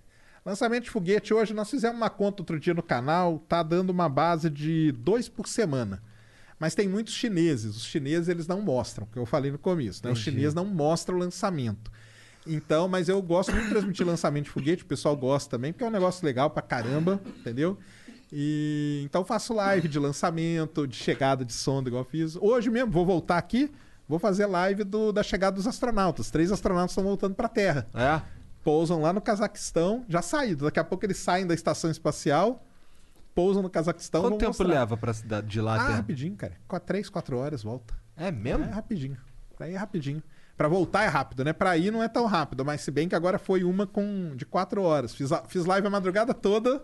Lançamento 0.45 0.85
de 0.85 0.89
foguete 0.89 1.33
hoje, 1.33 1.53
nós 1.53 1.69
fizemos 1.69 1.97
uma 1.97 2.09
conta 2.09 2.41
outro 2.41 2.59
dia 2.59 2.73
no 2.73 2.83
canal, 2.83 3.39
tá 3.49 3.61
dando 3.61 3.89
uma 3.89 4.07
base 4.07 4.49
de 4.49 4.93
dois 4.93 5.27
por 5.27 5.47
semana. 5.47 6.01
Mas 6.59 6.73
tem 6.73 6.87
muitos 6.87 7.13
chineses. 7.13 7.75
Os 7.75 7.83
chineses, 7.83 8.29
eles 8.29 8.47
não 8.47 8.61
mostram, 8.61 9.05
que 9.11 9.19
eu 9.19 9.25
falei 9.25 9.51
no 9.51 9.59
começo. 9.59 10.05
Né? 10.05 10.11
Os 10.11 10.19
chineses 10.19 10.53
não 10.53 10.65
mostram 10.65 11.17
o 11.17 11.19
lançamento. 11.19 11.91
Então, 12.49 12.87
mas 12.87 13.09
eu 13.09 13.21
gosto 13.21 13.51
muito 13.51 13.65
de 13.65 13.69
transmitir 13.71 14.05
lançamento 14.05 14.45
de 14.45 14.51
foguete, 14.51 14.83
o 14.83 14.85
pessoal 14.85 15.15
gosta 15.15 15.49
também, 15.49 15.71
porque 15.71 15.83
é 15.83 15.87
um 15.87 15.91
negócio 15.91 16.25
legal 16.25 16.49
pra 16.49 16.61
caramba, 16.61 17.19
entendeu? 17.39 17.77
E 18.31 19.01
então 19.05 19.23
faço 19.23 19.53
live 19.53 19.87
de 19.87 19.97
lançamento, 19.99 20.85
de 20.87 20.95
chegada 20.95 21.45
de 21.45 21.53
sonda, 21.53 21.89
igual 21.89 22.03
eu 22.03 22.09
fiz. 22.09 22.35
Hoje 22.35 22.69
mesmo, 22.69 22.91
vou 22.91 23.05
voltar 23.05 23.37
aqui, 23.37 23.71
vou 24.07 24.19
fazer 24.19 24.45
live 24.45 24.83
do, 24.83 25.11
da 25.11 25.23
chegada 25.23 25.55
dos 25.55 25.65
astronautas. 25.67 26.29
Três 26.29 26.51
astronautas 26.51 26.91
estão 26.91 27.03
voltando 27.03 27.35
pra 27.35 27.47
Terra 27.47 27.87
É? 27.93 28.21
pousam 28.63 29.01
lá 29.01 29.13
no 29.13 29.21
Cazaquistão, 29.21 30.03
já 30.09 30.21
saído. 30.21 30.65
Daqui 30.65 30.79
a 30.79 30.83
pouco 30.83 31.05
eles 31.05 31.17
saem 31.17 31.47
da 31.47 31.53
estação 31.53 31.89
espacial, 31.89 32.61
pousam 33.33 33.63
no 33.63 33.69
Cazaquistão. 33.69 34.21
Quanto 34.23 34.37
tempo 34.39 34.49
mostrar. 34.49 34.67
leva 34.67 34.97
pra 34.97 35.13
cidade 35.13 35.47
de 35.47 35.61
lá 35.61 35.75
Ah, 35.75 35.95
rapidinho, 35.95 36.35
cara. 36.35 36.57
Três, 36.85 37.09
quatro 37.09 37.37
horas 37.37 37.63
volta. 37.63 37.93
É 38.17 38.29
mesmo? 38.29 38.65
É 38.65 38.69
rapidinho. 38.69 39.17
Ir 39.61 39.73
é 39.73 39.77
rapidinho. 39.77 40.21
Pra 40.57 40.67
voltar 40.67 41.03
é 41.03 41.07
rápido, 41.07 41.45
né? 41.45 41.53
Pra 41.53 41.77
ir 41.77 41.91
não 41.91 42.01
é 42.01 42.07
tão 42.07 42.25
rápido, 42.25 42.65
mas 42.65 42.81
se 42.81 42.89
bem 42.89 43.07
que 43.07 43.13
agora 43.15 43.37
foi 43.37 43.63
uma 43.63 43.85
com 43.85 44.33
de 44.35 44.43
quatro 44.45 44.81
horas. 44.81 45.13
Fiz, 45.13 45.31
a- 45.31 45.43
fiz 45.47 45.65
live 45.65 45.85
a 45.85 45.89
madrugada 45.91 46.33
toda, 46.33 46.81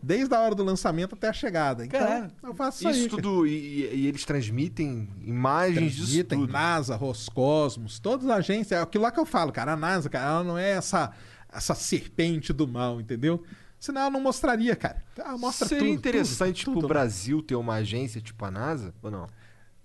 desde 0.00 0.32
a 0.32 0.40
hora 0.40 0.54
do 0.54 0.62
lançamento 0.62 1.16
até 1.16 1.28
a 1.28 1.32
chegada. 1.32 1.84
Então, 1.84 1.98
Caralho. 1.98 2.30
eu 2.44 2.54
faço 2.54 2.88
isso, 2.88 2.90
Isso 2.90 3.00
aí. 3.16 3.22
tudo, 3.22 3.44
e, 3.44 3.50
e- 3.92 4.06
eles 4.06 4.24
transmitem 4.24 5.08
imagens 5.24 5.92
disso 5.94 6.04
Transmitem, 6.06 6.38
tudo. 6.42 6.52
NASA, 6.52 6.94
Roscosmos, 6.94 7.98
todas 7.98 8.26
as 8.26 8.38
agências. 8.38 8.78
É 8.78 8.82
aquilo 8.82 9.02
lá 9.02 9.10
que 9.10 9.18
eu 9.18 9.26
falo, 9.26 9.50
cara. 9.50 9.72
A 9.72 9.76
NASA, 9.76 10.08
cara, 10.08 10.24
ela 10.34 10.44
não 10.44 10.56
é 10.56 10.70
essa, 10.70 11.10
essa 11.52 11.74
serpente 11.74 12.52
do 12.52 12.68
mal, 12.68 13.00
entendeu? 13.00 13.42
Senão 13.80 14.02
ela 14.02 14.10
não 14.10 14.20
mostraria, 14.20 14.74
cara. 14.76 15.02
Ela 15.16 15.36
mostra 15.38 15.66
Seria 15.68 15.84
tudo, 15.88 15.94
interessante 15.98 16.64
tudo, 16.64 16.72
pro 16.74 16.80
tudo. 16.82 16.88
Brasil 16.90 17.42
ter 17.42 17.56
uma 17.56 17.74
agência 17.74 18.20
tipo 18.20 18.44
a 18.44 18.50
NASA, 18.50 18.94
ou 19.02 19.10
não? 19.10 19.26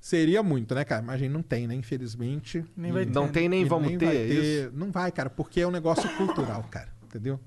Seria 0.03 0.43
muito, 0.43 0.75
né, 0.75 0.83
cara? 0.83 1.01
Mas 1.01 1.15
a 1.15 1.17
gente 1.17 1.31
não 1.31 1.41
tem, 1.41 1.65
né? 1.65 1.73
Infelizmente. 1.75 2.65
Nem 2.75 2.91
vai 2.91 3.05
ter, 3.05 3.13
Não 3.13 3.29
tem 3.29 3.47
nem 3.47 3.63
vamos 3.63 3.87
nem 3.87 3.97
ter, 3.97 4.05
vai 4.05 4.17
é 4.17 4.25
isso? 4.25 4.71
Não 4.73 4.91
vai, 4.91 5.09
cara, 5.13 5.29
porque 5.29 5.61
é 5.61 5.65
um 5.65 5.71
negócio 5.71 6.09
cultural, 6.17 6.61
cara. 6.69 6.93
Entendeu? 7.05 7.39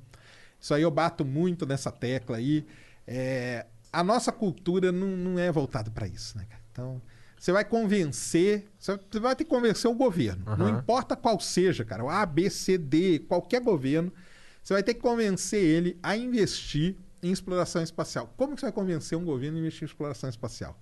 Isso 0.59 0.73
aí 0.73 0.81
eu 0.81 0.91
bato 0.91 1.23
muito 1.23 1.67
nessa 1.67 1.93
tecla 1.93 2.39
aí. 2.39 2.65
É, 3.07 3.67
a 3.93 4.03
nossa 4.03 4.33
cultura 4.33 4.91
não, 4.91 5.07
não 5.09 5.39
é 5.39 5.53
voltada 5.53 5.91
para 5.91 6.09
isso, 6.09 6.39
né, 6.39 6.47
cara? 6.49 6.63
Então, 6.73 7.03
você 7.39 7.53
vai 7.53 7.63
convencer, 7.63 8.67
você 8.79 8.99
vai 9.21 9.37
ter 9.37 9.45
que 9.45 9.51
convencer 9.51 9.91
o 9.91 9.95
governo. 9.95 10.47
Não 10.47 10.67
Aham. 10.67 10.79
importa 10.79 11.15
qual 11.15 11.39
seja, 11.39 11.85
cara, 11.85 12.05
o 12.05 12.09
A, 12.09 12.25
B, 12.25 12.49
C, 12.49 12.79
D, 12.79 13.19
qualquer 13.19 13.61
governo, 13.61 14.11
você 14.63 14.73
vai 14.73 14.83
ter 14.83 14.95
que 14.95 15.01
convencer 15.01 15.63
ele 15.63 15.99
a 16.03 16.17
investir 16.17 16.97
em 17.23 17.31
exploração 17.31 17.83
espacial. 17.83 18.33
Como 18.35 18.55
que 18.55 18.61
você 18.61 18.67
vai 18.67 18.73
convencer 18.73 19.19
um 19.19 19.27
governo 19.27 19.59
a 19.59 19.61
investir 19.61 19.83
em 19.83 19.87
exploração 19.87 20.31
espacial? 20.31 20.81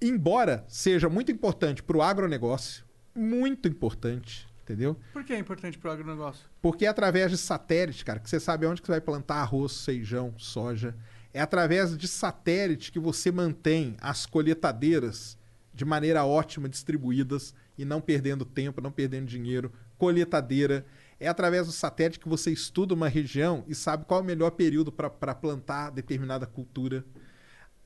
Embora 0.00 0.64
seja 0.68 1.08
muito 1.08 1.32
importante 1.32 1.82
para 1.82 1.96
o 1.96 2.02
agronegócio, 2.02 2.84
muito 3.14 3.66
importante, 3.66 4.46
entendeu? 4.62 4.96
Por 5.12 5.24
que 5.24 5.32
é 5.32 5.38
importante 5.38 5.78
pro 5.78 5.90
agronegócio? 5.90 6.46
Porque 6.60 6.84
é 6.84 6.88
através 6.88 7.30
de 7.30 7.38
satélite, 7.38 8.04
cara, 8.04 8.20
que 8.20 8.28
você 8.28 8.38
sabe 8.38 8.66
onde 8.66 8.82
que 8.82 8.86
você 8.86 8.92
vai 8.92 9.00
plantar 9.00 9.36
arroz, 9.36 9.84
feijão, 9.84 10.34
soja. 10.36 10.94
É 11.32 11.40
através 11.40 11.96
de 11.96 12.06
satélite 12.06 12.92
que 12.92 12.98
você 12.98 13.30
mantém 13.30 13.96
as 14.00 14.26
colheitadeiras 14.26 15.38
de 15.72 15.84
maneira 15.84 16.24
ótima 16.24 16.68
distribuídas 16.68 17.54
e 17.76 17.84
não 17.84 18.00
perdendo 18.00 18.44
tempo, 18.44 18.80
não 18.80 18.90
perdendo 18.90 19.26
dinheiro. 19.26 19.72
Colheitadeira. 19.98 20.86
É 21.18 21.28
através 21.28 21.66
do 21.66 21.72
satélite 21.72 22.20
que 22.20 22.28
você 22.28 22.50
estuda 22.50 22.92
uma 22.92 23.08
região 23.08 23.64
e 23.66 23.74
sabe 23.74 24.04
qual 24.04 24.20
é 24.20 24.22
o 24.22 24.26
melhor 24.26 24.50
período 24.50 24.92
para 24.92 25.34
plantar 25.34 25.90
determinada 25.90 26.46
cultura. 26.46 27.04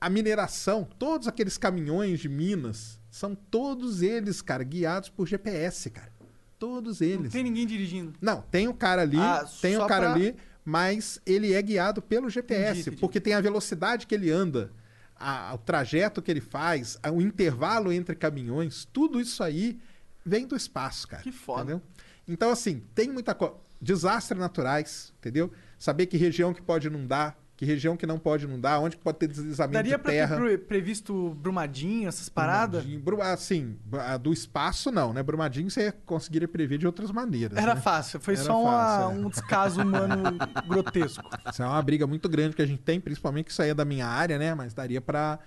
A 0.01 0.09
mineração, 0.09 0.83
todos 0.97 1.27
aqueles 1.27 1.57
caminhões 1.59 2.19
de 2.19 2.27
minas, 2.27 2.99
são 3.11 3.35
todos 3.35 4.01
eles, 4.01 4.41
cara, 4.41 4.63
guiados 4.63 5.09
por 5.09 5.27
GPS, 5.27 5.89
cara. 5.91 6.11
Todos 6.57 7.01
eles. 7.01 7.23
Não 7.25 7.29
tem 7.29 7.43
ninguém 7.43 7.67
dirigindo. 7.67 8.13
Não, 8.19 8.41
tem 8.41 8.67
o 8.67 8.73
cara 8.73 9.03
ali, 9.03 9.17
Ah, 9.19 9.47
tem 9.61 9.77
o 9.77 9.85
cara 9.85 10.07
pra- 10.07 10.13
ali, 10.15 10.35
mas 10.65 11.21
ele 11.25 11.53
é 11.53 11.61
guiado 11.61 12.01
pelo 12.01 12.29
GPS, 12.29 12.63
Entendi, 12.71 12.81
entendi. 12.81 12.97
porque 12.97 13.19
tem 13.21 13.33
a 13.33 13.41
velocidade 13.41 14.07
que 14.07 14.15
ele 14.15 14.31
anda, 14.31 14.71
a- 15.15 15.53
o 15.53 15.57
trajeto 15.59 16.21
que 16.21 16.31
ele 16.31 16.41
faz, 16.41 16.97
a- 17.03 17.11
o 17.11 17.21
intervalo 17.21 17.91
entre 17.93 18.15
caminhões, 18.15 18.85
tudo 18.91 19.19
isso 19.21 19.43
aí 19.43 19.79
vem 20.25 20.47
do 20.47 20.55
espaço, 20.55 21.07
cara. 21.07 21.21
Que 21.23 21.31
foda. 21.31 21.61
Entendeu? 21.61 21.81
Então, 22.27 22.49
assim, 22.51 22.83
tem 22.95 23.09
muita 23.09 23.33
coisa. 23.35 23.55
Desastres 23.81 24.39
naturais, 24.39 25.11
entendeu? 25.19 25.51
Saber 25.77 26.05
que 26.05 26.15
região 26.15 26.53
que 26.53 26.61
pode 26.61 26.85
inundar, 26.87 27.35
que 27.61 27.65
região 27.65 27.95
que 27.95 28.07
não 28.07 28.17
pode 28.17 28.45
inundar, 28.45 28.81
onde 28.81 28.97
pode 28.97 29.19
ter 29.19 29.27
deslizamento 29.27 29.73
Daria 29.73 29.95
de 29.95 30.03
terra. 30.03 30.35
ter 30.35 30.41
pre- 30.41 30.57
previsto 30.57 31.29
Brumadinho, 31.35 32.07
essas 32.07 32.27
paradas? 32.27 32.83
Brumadinho, 32.83 32.99
Bru- 33.03 33.21
Assim, 33.21 33.77
do 34.19 34.33
espaço 34.33 34.89
não, 34.91 35.13
né? 35.13 35.21
Brumadinho 35.21 35.69
você 35.69 35.91
conseguiria 36.03 36.47
prever 36.47 36.79
de 36.79 36.87
outras 36.87 37.11
maneiras. 37.11 37.55
Era 37.55 37.75
né? 37.75 37.81
fácil, 37.81 38.19
foi 38.19 38.33
Era 38.33 38.43
só 38.43 38.59
uma- 38.63 38.71
fácil, 38.71 39.03
é. 39.03 39.07
um 39.25 39.29
descaso 39.29 39.81
humano 39.83 40.23
grotesco. 40.67 41.29
Isso 41.51 41.61
é 41.61 41.67
uma 41.67 41.81
briga 41.83 42.07
muito 42.07 42.27
grande 42.27 42.55
que 42.55 42.63
a 42.63 42.65
gente 42.65 42.81
tem, 42.81 42.99
principalmente 42.99 43.45
que 43.45 43.51
isso 43.51 43.61
aí 43.61 43.69
é 43.69 43.75
da 43.75 43.85
minha 43.85 44.07
área, 44.07 44.39
né? 44.39 44.55
Mas 44.55 44.73
daria 44.73 44.99
pra 44.99 45.37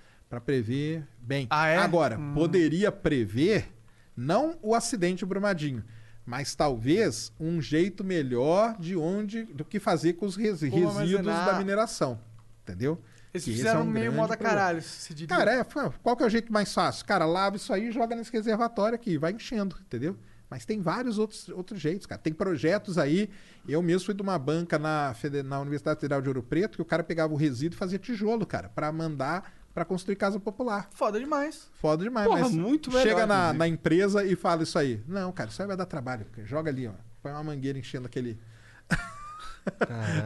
prever 0.45 1.03
bem. 1.19 1.47
Ah, 1.49 1.67
é? 1.67 1.77
Agora, 1.79 2.17
Hum. 2.17 2.33
poderia 2.33 2.93
prever 2.93 3.73
não 4.15 4.55
o 4.61 4.73
acidente 4.73 5.19
de 5.19 5.25
Brumadinho, 5.25 5.83
mas 6.25 6.55
talvez 6.55 7.31
um 7.39 7.61
jeito 7.61 8.03
melhor 8.03 8.75
de 8.79 8.95
onde 8.95 9.43
do 9.43 9.63
que 9.63 9.79
fazer 9.79 10.13
com 10.13 10.25
os 10.25 10.35
res- 10.35 10.61
resíduos 10.61 10.97
armazenar. 10.97 11.45
da 11.45 11.57
mineração, 11.57 12.19
entendeu? 12.63 12.99
Eles 13.33 13.43
Que 13.43 13.51
fizeram 13.51 13.81
é 13.81 13.83
um 13.83 13.85
meio 13.85 14.13
moda 14.13 14.37
caralho. 14.37 14.81
Cara, 15.27 15.53
é, 15.55 15.63
qual 16.01 16.15
que 16.15 16.23
é 16.23 16.25
o 16.25 16.29
jeito 16.29 16.51
mais 16.53 16.73
fácil? 16.73 17.05
Cara, 17.05 17.25
lava 17.25 17.57
isso 17.57 17.71
aí 17.73 17.89
e 17.89 17.91
joga 17.91 18.15
nesse 18.15 18.31
reservatório 18.31 18.95
aqui, 18.95 19.17
vai 19.17 19.33
enchendo, 19.33 19.75
entendeu? 19.85 20.17
Mas 20.49 20.63
tem 20.63 20.79
vários 20.79 21.17
outros, 21.17 21.49
outros 21.49 21.81
jeitos, 21.81 22.05
cara. 22.05 22.21
Tem 22.21 22.31
projetos 22.31 22.97
aí. 22.97 23.29
Eu 23.67 23.81
mesmo 23.81 24.05
fui 24.05 24.13
de 24.13 24.21
uma 24.21 24.37
banca 24.39 24.77
na, 24.79 25.13
na 25.43 25.59
Universidade 25.59 25.99
Federal 25.99 26.21
de 26.21 26.27
Ouro 26.29 26.43
Preto 26.43 26.75
que 26.77 26.81
o 26.81 26.85
cara 26.85 27.03
pegava 27.03 27.33
o 27.33 27.35
resíduo 27.35 27.75
e 27.75 27.79
fazia 27.79 27.99
tijolo, 27.99 28.45
cara, 28.45 28.69
pra 28.69 28.91
mandar 28.91 29.51
pra 29.75 29.83
construir 29.83 30.15
casa 30.15 30.39
popular. 30.39 30.87
Foda 30.93 31.19
demais. 31.19 31.69
Foda 31.73 32.03
demais, 32.05 32.25
Porra, 32.25 32.39
mas 32.39 32.51
muito 32.53 32.89
melhor, 32.89 33.03
chega 33.03 33.27
na, 33.27 33.51
na 33.51 33.67
empresa 33.67 34.23
e 34.23 34.33
fala 34.35 34.63
isso 34.63 34.79
aí. 34.79 35.03
Não, 35.05 35.31
cara, 35.33 35.49
isso 35.49 35.61
aí 35.61 35.67
vai 35.67 35.75
dar 35.75 35.85
trabalho. 35.85 36.25
Joga 36.45 36.71
ali, 36.71 36.87
ó. 36.87 36.93
Põe 37.21 37.33
uma 37.33 37.43
mangueira 37.43 37.77
enchendo 37.77 38.07
aquele. 38.07 38.39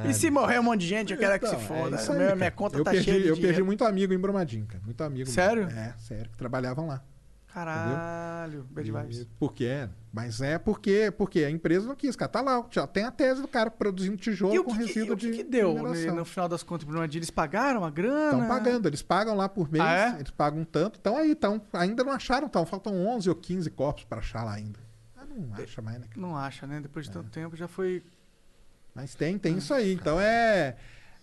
E 0.07 0.13
se 0.13 0.29
morrer 0.29 0.59
um 0.59 0.63
monte 0.63 0.81
de 0.81 0.87
gente, 0.87 1.13
eu 1.13 1.17
quero 1.19 1.39
que 1.39 1.47
Então, 1.47 1.57
se 1.59 1.65
é 1.65 1.67
foda. 1.67 1.95
isso 1.95 2.11
aí, 2.11 2.17
minha, 2.19 2.35
minha 2.35 2.51
conta 2.51 2.77
eu 2.77 2.83
tá 2.83 2.91
perdi, 2.91 3.05
cheia 3.05 3.21
de 3.21 3.27
Eu 3.29 3.35
dinheiro. 3.35 3.55
perdi 3.55 3.63
muito 3.65 3.83
amigo 3.85 4.13
em 4.13 4.17
Brumadinho, 4.19 4.65
cara. 4.67 4.81
Muito 4.83 5.01
amigo. 5.03 5.29
Sério? 5.29 5.65
mesmo. 5.65 5.79
É, 5.79 5.95
sério, 5.97 6.29
que 6.29 6.37
trabalhavam 6.37 6.85
lá. 6.87 7.01
Caralho, 7.53 8.63
bad 8.71 8.91
vibes. 8.91 9.27
Porque 9.39 9.65
é. 9.65 9.89
Mas 10.11 10.41
é 10.41 10.57
porque, 10.57 11.11
porque 11.15 11.43
a 11.43 11.49
empresa 11.51 11.87
não 11.87 11.95
quis, 11.95 12.15
cara. 12.15 12.29
Tá 12.29 12.41
lá, 12.41 12.65
já 12.71 12.87
tem 12.87 13.03
a 13.03 13.11
tese 13.11 13.41
do 13.41 13.47
cara 13.47 13.69
produzindo 13.69 14.17
tijolo 14.17 14.55
E 14.55 14.63
com 14.63 14.71
que, 14.71 14.77
resíduo 14.77 15.13
o 15.13 15.17
que 15.17 15.29
de. 15.31 15.37
que 15.37 15.43
deu 15.43 15.69
de 15.69 15.75
né, 15.75 15.81
mineração. 15.89 16.15
no 16.15 16.25
final 16.25 16.47
das 16.49 16.63
contas 16.63 16.83
pro 16.83 16.91
Brumadinho? 16.93 17.19
Eles 17.19 17.29
pagaram 17.29 17.83
a 17.83 17.89
grana? 17.89 18.33
Estão 18.33 18.47
pagando, 18.47 18.87
eles 18.87 19.01
pagam 19.01 19.35
lá 19.35 19.47
por 19.49 19.71
mês, 19.71 19.83
Ah, 19.83 20.15
é? 20.15 20.19
eles 20.19 20.31
pagam 20.31 20.61
um 20.61 20.65
tanto. 20.65 20.97
Então 20.99 21.15
aí, 21.17 21.35
tão, 21.35 21.61
ainda 21.73 22.03
não 22.03 22.11
acharam, 22.11 22.47
então 22.47 22.65
faltam 22.65 22.93
11 23.07 23.29
ou 23.29 23.35
15 23.35 23.69
corpos 23.71 24.03
para 24.03 24.19
achar 24.19 24.43
lá 24.43 24.53
ainda. 24.53 24.79
Ah, 25.17 25.25
não 25.25 25.53
acha 25.55 25.81
mais, 25.81 25.99
né? 25.99 26.07
cara? 26.07 26.21
Não 26.21 26.35
acha, 26.37 26.65
né? 26.67 26.79
Depois 26.79 27.05
É. 27.05 27.09
de 27.09 27.13
tanto 27.13 27.29
tempo 27.29 27.55
já 27.55 27.67
foi. 27.67 28.03
Mas 28.95 29.13
tem, 29.15 29.37
tem 29.37 29.57
isso 29.57 29.73
aí. 29.73 29.93
Então 29.93 30.19
é. 30.19 30.75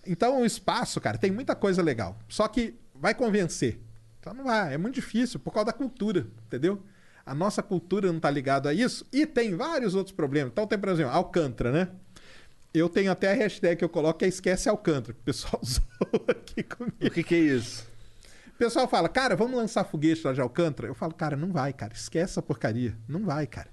Então 0.06 0.40
o 0.42 0.46
espaço, 0.46 1.00
cara, 1.00 1.18
tem 1.18 1.30
muita 1.32 1.54
coisa 1.56 1.82
legal. 1.82 2.16
Só 2.28 2.46
que 2.46 2.74
vai 2.94 3.14
convencer. 3.14 3.80
Então 4.26 4.34
não 4.34 4.42
vai, 4.42 4.74
é 4.74 4.76
muito 4.76 4.96
difícil 4.96 5.38
por 5.38 5.52
causa 5.52 5.66
da 5.66 5.72
cultura, 5.72 6.26
entendeu? 6.46 6.82
A 7.24 7.32
nossa 7.32 7.62
cultura 7.62 8.12
não 8.12 8.18
tá 8.18 8.28
ligada 8.28 8.70
a 8.70 8.74
isso 8.74 9.06
e 9.12 9.24
tem 9.24 9.54
vários 9.54 9.94
outros 9.94 10.12
problemas. 10.12 10.50
Então 10.50 10.66
tem, 10.66 10.76
por 10.76 10.88
exemplo, 10.88 11.12
Alcântara, 11.12 11.70
né? 11.70 11.88
Eu 12.74 12.88
tenho 12.88 13.12
até 13.12 13.30
a 13.30 13.34
hashtag 13.36 13.76
que 13.76 13.84
eu 13.84 13.88
coloco 13.88 14.18
que 14.18 14.24
é 14.24 14.28
esquece 14.28 14.68
Alcântara. 14.68 15.12
que 15.12 15.20
O 15.20 15.22
pessoal 15.22 15.60
usou 15.62 15.84
aqui 16.26 16.64
comigo. 16.64 16.96
O 17.00 17.08
que, 17.08 17.22
que 17.22 17.36
é 17.36 17.38
isso? 17.38 17.86
O 18.48 18.58
pessoal 18.58 18.88
fala, 18.88 19.08
cara, 19.08 19.36
vamos 19.36 19.56
lançar 19.56 19.84
foguete 19.84 20.26
lá 20.26 20.32
de 20.32 20.40
Alcântara? 20.40 20.88
Eu 20.88 20.94
falo, 20.94 21.14
cara, 21.14 21.36
não 21.36 21.52
vai, 21.52 21.72
cara. 21.72 21.92
Esquece 21.94 22.32
essa 22.32 22.42
porcaria. 22.42 22.98
Não 23.06 23.24
vai, 23.24 23.46
cara. 23.46 23.68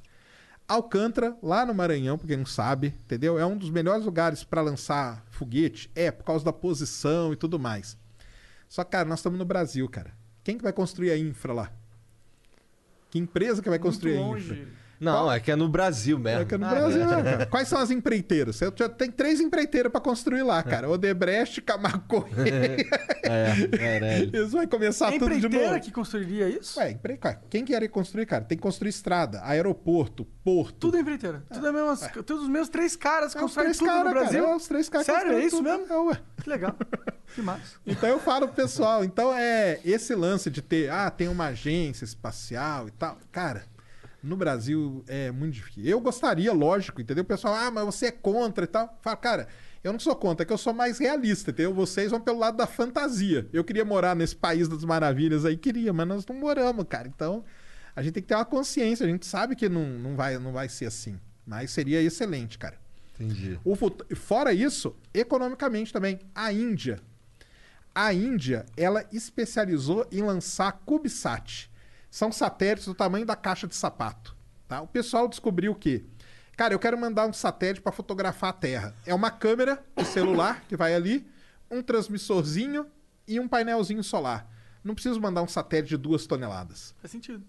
Alcântara, 0.67 1.35
lá 1.41 1.65
no 1.65 1.73
Maranhão, 1.73 2.15
pra 2.15 2.27
quem 2.27 2.37
não 2.37 2.45
sabe, 2.45 2.93
entendeu? 3.05 3.39
É 3.39 3.45
um 3.45 3.57
dos 3.57 3.71
melhores 3.71 4.05
lugares 4.05 4.43
para 4.43 4.61
lançar 4.61 5.25
foguete. 5.31 5.89
É, 5.95 6.11
por 6.11 6.23
causa 6.23 6.45
da 6.45 6.53
posição 6.53 7.33
e 7.33 7.35
tudo 7.35 7.57
mais. 7.57 7.97
Só 8.69 8.83
cara, 8.83 9.09
nós 9.09 9.17
estamos 9.17 9.39
no 9.39 9.45
Brasil, 9.45 9.89
cara. 9.89 10.21
Quem 10.43 10.57
que 10.57 10.63
vai 10.63 10.73
construir 10.73 11.11
a 11.11 11.17
infra 11.17 11.53
lá? 11.53 11.71
Que 13.09 13.19
empresa 13.19 13.61
que 13.61 13.69
vai 13.69 13.79
construir 13.79 14.17
muito 14.19 14.35
a 14.35 14.39
infra? 14.55 14.82
Não, 15.03 15.31
é 15.31 15.39
que 15.39 15.51
é 15.51 15.55
no 15.55 15.67
Brasil 15.69 16.17
mesmo. 16.17 16.41
É 16.41 16.45
que 16.45 16.55
é 16.55 16.57
no 16.57 16.65
Ah, 16.65 16.69
Brasil, 16.69 17.01
é. 17.01 17.05
né, 17.05 17.23
cara? 17.31 17.45
Quais 17.45 17.67
são 17.67 17.79
as 17.79 17.91
empreiteiras? 17.91 18.59
Eu 18.61 18.73
já 18.75 18.87
tenho 18.89 19.11
três 19.11 19.39
empreiteiras 19.41 19.91
para 19.91 20.01
construir 20.01 20.43
lá, 20.43 20.61
cara. 20.63 20.89
Odebrecht, 20.89 21.61
Camargo 21.61 22.03
Correia. 22.07 22.77
É, 23.23 23.67
caralho. 23.77 24.29
Eles 24.33 24.51
vão 24.51 24.65
começar 24.67 25.13
É 25.13 25.19
tudo 25.19 25.29
de 25.31 25.37
empreiteira 25.37 25.69
novo. 25.73 25.81
que 25.81 25.91
construiria 25.91 26.47
isso? 26.49 26.79
Ué, 26.79 26.91
empre... 26.91 27.17
cara, 27.17 27.41
quem 27.49 27.63
quer 27.65 27.87
construir, 27.89 28.25
cara? 28.25 28.43
Tem 28.43 28.57
que 28.57 28.61
construir 28.61 28.89
estrada, 28.89 29.41
aeroporto, 29.43 30.25
porto. 30.43 30.73
Tudo 30.79 30.97
é 30.97 31.01
empreiteira. 31.01 31.43
Tudo 31.51 31.67
é 31.67 31.71
mesmo. 31.71 32.23
Todos 32.23 32.43
os 32.43 32.49
meus 32.49 32.69
três 32.69 32.95
caras 32.95 33.33
É 33.33 33.37
os 33.37 33.41
constroem 33.43 33.65
três 33.67 33.77
tudo 33.77 33.87
caras, 33.89 34.05
no 34.05 34.11
Brasil. 34.11 34.41
cara. 34.41 34.53
É 34.53 34.55
os 34.55 34.67
três 34.67 34.89
caras 34.89 35.07
que 35.07 35.13
Sério, 35.13 35.31
é 35.33 35.45
isso 35.45 35.57
tudo. 35.57 35.63
mesmo? 35.69 35.85
É, 35.93 35.97
ué. 35.97 36.19
Que 36.43 36.49
legal. 36.49 36.75
que 37.35 37.41
massa. 37.41 37.77
Então 37.85 38.09
eu 38.09 38.19
falo 38.19 38.47
pro 38.47 38.55
pessoal, 38.55 39.03
então 39.03 39.33
é 39.33 39.79
esse 39.85 40.13
lance 40.15 40.49
de 40.49 40.61
ter, 40.61 40.89
ah, 40.91 41.09
tem 41.09 41.27
uma 41.27 41.47
agência 41.47 42.03
espacial 42.05 42.87
e 42.87 42.91
tal. 42.91 43.17
Cara, 43.31 43.63
no 44.23 44.35
Brasil 44.37 45.03
é 45.07 45.29
muito 45.31 45.53
difícil. 45.55 45.83
Eu 45.85 45.99
gostaria, 45.99 46.51
lógico, 46.53 47.01
entendeu? 47.01 47.23
O 47.23 47.27
pessoal, 47.27 47.53
ah, 47.55 47.69
mas 47.69 47.83
você 47.85 48.05
é 48.07 48.11
contra 48.11 48.63
e 48.63 48.67
tal. 48.67 48.97
Fala, 49.01 49.17
cara, 49.17 49.47
eu 49.83 49.91
não 49.91 49.99
sou 49.99 50.15
contra, 50.15 50.43
é 50.43 50.45
que 50.45 50.53
eu 50.53 50.57
sou 50.57 50.73
mais 50.73 50.97
realista, 50.97 51.51
entendeu? 51.51 51.73
Vocês 51.73 52.09
vão 52.11 52.21
pelo 52.21 52.39
lado 52.39 52.55
da 52.55 52.65
fantasia. 52.65 53.47
Eu 53.51 53.63
queria 53.65 53.83
morar 53.83 54.15
nesse 54.15 54.35
país 54.35 54.67
das 54.69 54.83
maravilhas 54.85 55.43
aí, 55.43 55.57
queria, 55.57 55.91
mas 55.91 56.07
nós 56.07 56.25
não 56.25 56.35
moramos, 56.37 56.85
cara. 56.87 57.07
Então, 57.07 57.43
a 57.95 58.01
gente 58.01 58.13
tem 58.13 58.23
que 58.23 58.29
ter 58.29 58.35
uma 58.35 58.45
consciência, 58.45 59.05
a 59.05 59.09
gente 59.09 59.25
sabe 59.25 59.55
que 59.55 59.67
não, 59.67 59.85
não, 59.85 60.15
vai, 60.15 60.39
não 60.39 60.53
vai 60.53 60.69
ser 60.69 60.85
assim. 60.85 61.19
Mas 61.45 61.71
seria 61.71 62.01
excelente, 62.01 62.57
cara. 62.57 62.77
Entendi. 63.19 63.59
O 63.63 63.75
fut- 63.75 64.15
Fora 64.15 64.53
isso, 64.53 64.95
economicamente 65.13 65.91
também, 65.91 66.19
a 66.33 66.51
Índia. 66.53 66.99
A 67.93 68.11
Índia, 68.13 68.65
ela 68.75 69.05
especializou 69.11 70.07
em 70.11 70.21
lançar 70.21 70.71
CubeSat. 70.85 71.69
São 72.13 72.31
satélites 72.31 72.85
do 72.85 72.93
tamanho 72.93 73.25
da 73.25 73.35
caixa 73.35 73.67
de 73.67 73.75
sapato. 73.75 74.37
Tá? 74.67 74.79
O 74.81 74.87
pessoal 74.87 75.27
descobriu 75.27 75.71
o 75.71 75.75
quê? 75.75 76.05
Cara, 76.55 76.71
eu 76.71 76.77
quero 76.77 76.95
mandar 76.95 77.25
um 77.25 77.33
satélite 77.33 77.81
para 77.81 77.91
fotografar 77.91 78.51
a 78.51 78.53
Terra. 78.53 78.95
É 79.03 79.15
uma 79.15 79.31
câmera 79.31 79.83
de 79.97 80.05
celular 80.05 80.63
que 80.69 80.77
vai 80.77 80.93
ali, 80.93 81.25
um 81.71 81.81
transmissorzinho 81.81 82.85
e 83.27 83.39
um 83.39 83.47
painelzinho 83.47 84.03
solar. 84.03 84.47
Não 84.83 84.93
preciso 84.93 85.19
mandar 85.19 85.41
um 85.41 85.47
satélite 85.47 85.89
de 85.89 85.97
duas 85.97 86.27
toneladas 86.27 86.93
Faz 86.99 87.09
sentido. 87.09 87.43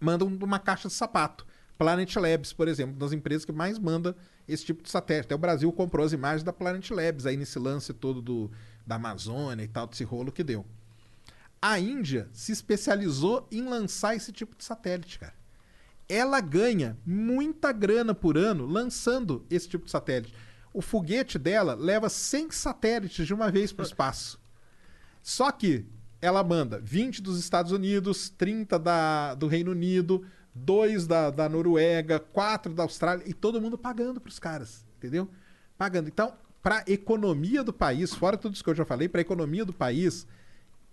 mandam 0.00 0.26
uma 0.26 0.58
caixa 0.58 0.88
de 0.88 0.94
sapato. 0.94 1.46
Planet 1.78 2.16
Labs, 2.16 2.52
por 2.52 2.66
exemplo, 2.66 2.96
das 2.96 3.12
empresas 3.12 3.44
que 3.44 3.52
mais 3.52 3.78
manda 3.78 4.16
esse 4.48 4.64
tipo 4.64 4.82
de 4.82 4.90
satélite. 4.90 5.26
Até 5.26 5.36
o 5.36 5.38
Brasil 5.38 5.72
comprou 5.72 6.04
as 6.04 6.12
imagens 6.12 6.42
da 6.42 6.52
Planet 6.52 6.90
Labs 6.90 7.24
aí 7.24 7.36
nesse 7.36 7.56
lance 7.56 7.92
todo 7.92 8.20
do, 8.20 8.50
da 8.84 8.96
Amazônia 8.96 9.62
e 9.62 9.68
tal, 9.68 9.86
desse 9.86 10.02
rolo 10.02 10.32
que 10.32 10.42
deu. 10.42 10.66
A 11.62 11.78
Índia 11.78 12.28
se 12.32 12.50
especializou 12.50 13.46
em 13.48 13.62
lançar 13.62 14.16
esse 14.16 14.32
tipo 14.32 14.56
de 14.56 14.64
satélite, 14.64 15.20
cara. 15.20 15.34
Ela 16.08 16.40
ganha 16.40 16.98
muita 17.06 17.70
grana 17.70 18.12
por 18.12 18.36
ano 18.36 18.66
lançando 18.66 19.46
esse 19.48 19.68
tipo 19.68 19.84
de 19.84 19.92
satélite. 19.92 20.34
O 20.74 20.82
foguete 20.82 21.38
dela 21.38 21.74
leva 21.74 22.08
100 22.08 22.50
satélites 22.50 23.24
de 23.24 23.32
uma 23.32 23.48
vez 23.48 23.72
para 23.72 23.84
o 23.84 23.86
espaço. 23.86 24.40
Só 25.22 25.52
que 25.52 25.86
ela 26.20 26.42
manda 26.42 26.80
20 26.80 27.22
dos 27.22 27.38
Estados 27.38 27.70
Unidos, 27.70 28.28
30 28.28 28.76
da, 28.80 29.34
do 29.36 29.46
Reino 29.46 29.70
Unido, 29.70 30.26
2 30.54 31.06
da, 31.06 31.30
da 31.30 31.48
Noruega, 31.48 32.18
4 32.18 32.74
da 32.74 32.82
Austrália, 32.82 33.22
e 33.24 33.32
todo 33.32 33.60
mundo 33.60 33.78
pagando 33.78 34.20
para 34.20 34.30
os 34.30 34.38
caras, 34.40 34.84
entendeu? 34.96 35.28
Pagando. 35.78 36.08
Então, 36.08 36.34
para 36.60 36.78
a 36.78 36.84
economia 36.90 37.62
do 37.62 37.72
país, 37.72 38.12
fora 38.12 38.36
tudo 38.36 38.54
isso 38.54 38.64
que 38.64 38.70
eu 38.70 38.74
já 38.74 38.84
falei, 38.84 39.08
para 39.08 39.20
a 39.20 39.22
economia 39.22 39.64
do 39.64 39.72
país, 39.72 40.26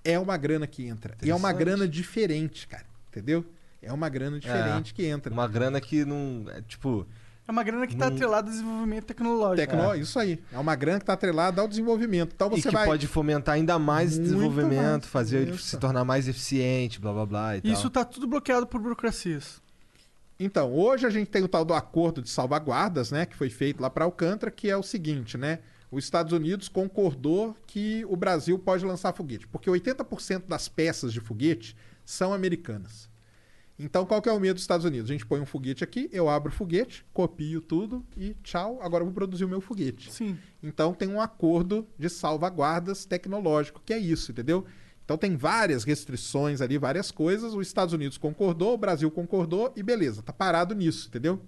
é 0.04 0.18
uma 0.18 0.38
grana 0.38 0.68
que 0.68 0.86
entra. 0.88 1.16
E 1.22 1.30
é 1.30 1.36
uma 1.36 1.52
grana 1.52 1.88
diferente, 1.88 2.68
cara, 2.68 2.86
entendeu? 3.10 3.46
É 3.82 3.92
uma 3.94 4.10
grana 4.10 4.40
diferente 4.40 4.94
que 4.94 5.06
entra. 5.06 5.32
Uma 5.34 5.48
grana 5.48 5.80
que 5.80 6.04
não. 6.04 6.46
É, 6.50 6.62
tipo. 6.62 7.08
É 7.48 7.52
uma 7.52 7.64
grana 7.64 7.88
que 7.88 7.96
tá 7.96 8.06
Hum. 8.06 8.10
atrelada 8.10 8.48
ao 8.48 8.52
desenvolvimento 8.52 9.06
tecnológico. 9.06 9.72
Tecno... 9.72 9.96
Isso 9.96 10.20
aí. 10.20 10.40
É 10.54 10.60
uma 10.60 10.76
grana 10.76 11.00
que 11.00 11.04
está 11.04 11.14
atrelada 11.14 11.60
ao 11.62 11.68
desenvolvimento. 11.68 12.34
Então 12.36 12.48
e 12.54 12.62
você 12.62 12.70
que 12.70 12.76
vai. 12.76 12.86
pode 12.86 13.08
fomentar 13.08 13.56
ainda 13.56 13.80
mais 13.80 14.12
Muito 14.12 14.24
desenvolvimento, 14.24 15.02
mais. 15.04 15.06
fazer 15.08 15.38
ele 15.40 15.58
se 15.58 15.78
tornar 15.78 16.04
mais 16.06 16.28
eficiente, 16.28 17.00
blá 17.00 17.12
blá 17.12 17.26
blá 17.26 17.58
e 17.58 17.62
tal. 17.62 17.72
Isso 17.72 17.90
tá 17.90 18.06
tudo 18.06 18.28
bloqueado 18.28 18.68
por 18.68 18.80
burocracias. 18.80 19.60
Então, 20.40 20.72
hoje 20.72 21.06
a 21.08 21.10
gente 21.10 21.28
tem 21.30 21.44
o 21.44 21.48
tal 21.48 21.66
do 21.66 21.74
acordo 21.74 22.22
de 22.22 22.30
salvaguardas, 22.30 23.12
né, 23.12 23.26
que 23.26 23.36
foi 23.36 23.50
feito 23.50 23.82
lá 23.82 23.90
para 23.90 24.06
Alcântara, 24.06 24.50
que 24.50 24.70
é 24.70 24.78
o 24.78 24.84
seguinte, 24.84 25.38
né? 25.38 25.60
Os 25.91 26.03
Estados 26.03 26.34
Unidos 26.34 26.68
concordou 26.68 27.56
que 27.66 28.06
o 28.06 28.16
Brasil 28.16 28.60
pode 28.60 28.86
lançar 28.86 29.14
foguete, 29.14 29.48
porque 29.48 29.70
80% 29.70 30.45
das 30.48 30.68
peças 30.68 31.11
de 31.11 31.20
foguete 31.20 31.76
são 32.06 32.32
americanas. 32.34 33.10
Então, 33.78 34.06
qual 34.06 34.22
que 34.22 34.28
é 34.28 34.32
o 34.32 34.40
medo 34.40 34.56
dos 34.56 34.64
Estados 34.64 34.86
Unidos? 34.86 35.10
A 35.10 35.14
gente 35.14 35.26
põe 35.26 35.40
um 35.40 35.45
foguete 35.45 35.86
aqui, 35.86 36.10
eu 36.11 36.28
abro 36.28 36.52
o 36.52 36.53
foguete, 36.53 37.06
copio 37.14 37.61
tudo 37.61 38.06
e 38.18 38.36
tchau, 38.44 38.78
agora 38.82 39.02
eu 39.02 39.06
vou 39.06 39.14
produzir 39.14 39.45
o 39.45 39.49
meu 39.49 39.61
foguete. 39.61 40.11
Sim. 40.11 40.38
Então 40.61 40.94
tem 40.94 41.07
um 41.07 41.22
acordo 41.22 41.88
de 41.98 42.10
salvaguardas 42.10 43.06
tecnológico, 43.06 43.82
que 43.86 43.94
é 43.94 43.98
isso, 43.98 44.32
entendeu? 44.32 44.66
Então 45.06 45.18
tem 45.18 45.38
várias 45.38 45.86
restrições 45.86 46.60
ali, 46.60 46.78
várias 46.78 47.10
coisas. 47.10 47.53
Os 47.53 47.66
Estados 47.66 47.94
Unidos 47.94 48.18
concordou, 48.18 48.74
o 48.74 48.78
Brasil 48.78 49.10
concordou 49.10 49.72
e 49.76 49.82
beleza, 49.82 50.22
tá 50.22 50.34
parado 50.34 50.76
nisso, 50.76 51.07
entendeu? 51.07 51.41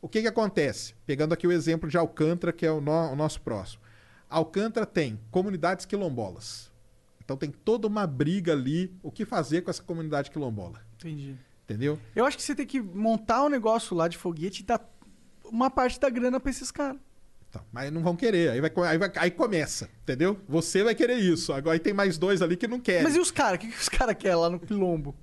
O 0.00 0.08
que 0.08 0.22
que 0.22 0.28
acontece? 0.28 0.94
Pegando 1.06 1.32
aqui 1.32 1.46
o 1.46 1.52
exemplo 1.52 1.88
de 1.88 1.96
Alcântara, 1.96 2.52
que 2.52 2.64
é 2.64 2.70
o, 2.70 2.80
no- 2.80 3.12
o 3.12 3.16
nosso 3.16 3.40
próximo. 3.40 3.82
Alcântara 4.30 4.86
tem 4.86 5.18
comunidades 5.30 5.84
quilombolas. 5.86 6.70
Então 7.24 7.36
tem 7.36 7.50
toda 7.50 7.86
uma 7.86 8.06
briga 8.06 8.52
ali, 8.52 8.94
o 9.02 9.10
que 9.10 9.24
fazer 9.24 9.62
com 9.62 9.70
essa 9.70 9.82
comunidade 9.82 10.30
quilombola, 10.30 10.80
Entendi. 10.96 11.36
entendeu? 11.64 11.98
Eu 12.16 12.24
acho 12.24 12.36
que 12.36 12.42
você 12.42 12.54
tem 12.54 12.66
que 12.66 12.80
montar 12.80 13.44
um 13.44 13.48
negócio 13.50 13.94
lá 13.96 14.08
de 14.08 14.16
foguete 14.16 14.62
e 14.62 14.64
dar 14.66 14.80
uma 15.44 15.70
parte 15.70 15.98
da 16.00 16.08
grana 16.08 16.40
pra 16.40 16.50
esses 16.50 16.70
caras. 16.70 16.98
Então, 17.50 17.62
mas 17.72 17.90
não 17.90 18.02
vão 18.02 18.14
querer, 18.16 18.50
aí, 18.50 18.60
vai, 18.60 18.70
aí, 18.86 18.98
vai- 18.98 19.12
aí 19.16 19.30
começa, 19.30 19.88
entendeu? 20.02 20.38
Você 20.48 20.82
vai 20.84 20.94
querer 20.94 21.16
isso, 21.18 21.52
agora 21.52 21.78
tem 21.78 21.92
mais 21.94 22.16
dois 22.18 22.40
ali 22.42 22.56
que 22.56 22.68
não 22.68 22.78
querem. 22.80 23.02
Mas 23.04 23.16
e 23.16 23.20
os 23.20 23.30
caras? 23.30 23.56
O 23.56 23.60
que, 23.60 23.68
que 23.72 23.78
os 23.78 23.88
caras 23.88 24.14
querem 24.18 24.36
lá 24.38 24.48
no 24.50 24.60
Quilombo? 24.60 25.14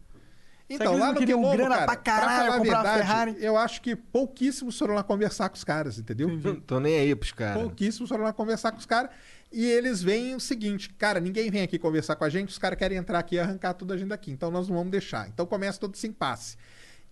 Então, 0.67 0.93
eles 0.93 0.99
lá 0.99 1.13
no 1.13 1.19
queriam 1.19 1.39
Quilombo, 1.39 1.57
grana 1.57 1.75
cara, 1.75 1.85
pra 1.85 1.95
caralho, 1.95 2.27
falar 2.27 2.47
a 2.47 2.57
comprar 2.57 2.81
verdade, 2.81 2.97
Ferrari? 2.97 3.35
eu 3.39 3.55
acho 3.55 3.81
que 3.81 3.95
pouquíssimos 3.95 4.77
foram 4.77 4.95
lá 4.95 5.03
conversar 5.03 5.49
com 5.49 5.55
os 5.55 5.63
caras, 5.63 5.99
entendeu? 5.99 6.27
Não 6.27 6.59
tô 6.59 6.79
nem 6.79 6.97
aí 6.97 7.15
pros 7.15 7.31
caras. 7.31 7.61
Pouquíssimos 7.61 8.09
foram 8.09 8.23
lá 8.23 8.33
conversar 8.33 8.71
com 8.71 8.79
os 8.79 8.85
caras. 8.85 9.11
E 9.51 9.63
eles 9.63 10.01
veem 10.01 10.35
o 10.35 10.39
seguinte, 10.39 10.89
cara, 10.89 11.19
ninguém 11.19 11.51
vem 11.51 11.61
aqui 11.61 11.77
conversar 11.77 12.15
com 12.15 12.23
a 12.23 12.29
gente, 12.29 12.49
os 12.49 12.57
caras 12.57 12.79
querem 12.79 12.97
entrar 12.97 13.19
aqui 13.19 13.35
e 13.35 13.39
arrancar 13.39 13.75
tudo 13.75 13.93
a 13.93 13.97
gente 13.97 14.09
daqui. 14.09 14.31
Então 14.31 14.49
nós 14.49 14.67
não 14.67 14.75
vamos 14.75 14.91
deixar. 14.91 15.27
Então 15.29 15.45
começa 15.45 15.79
todo 15.79 15.93
esse 15.93 16.07
impasse. 16.07 16.57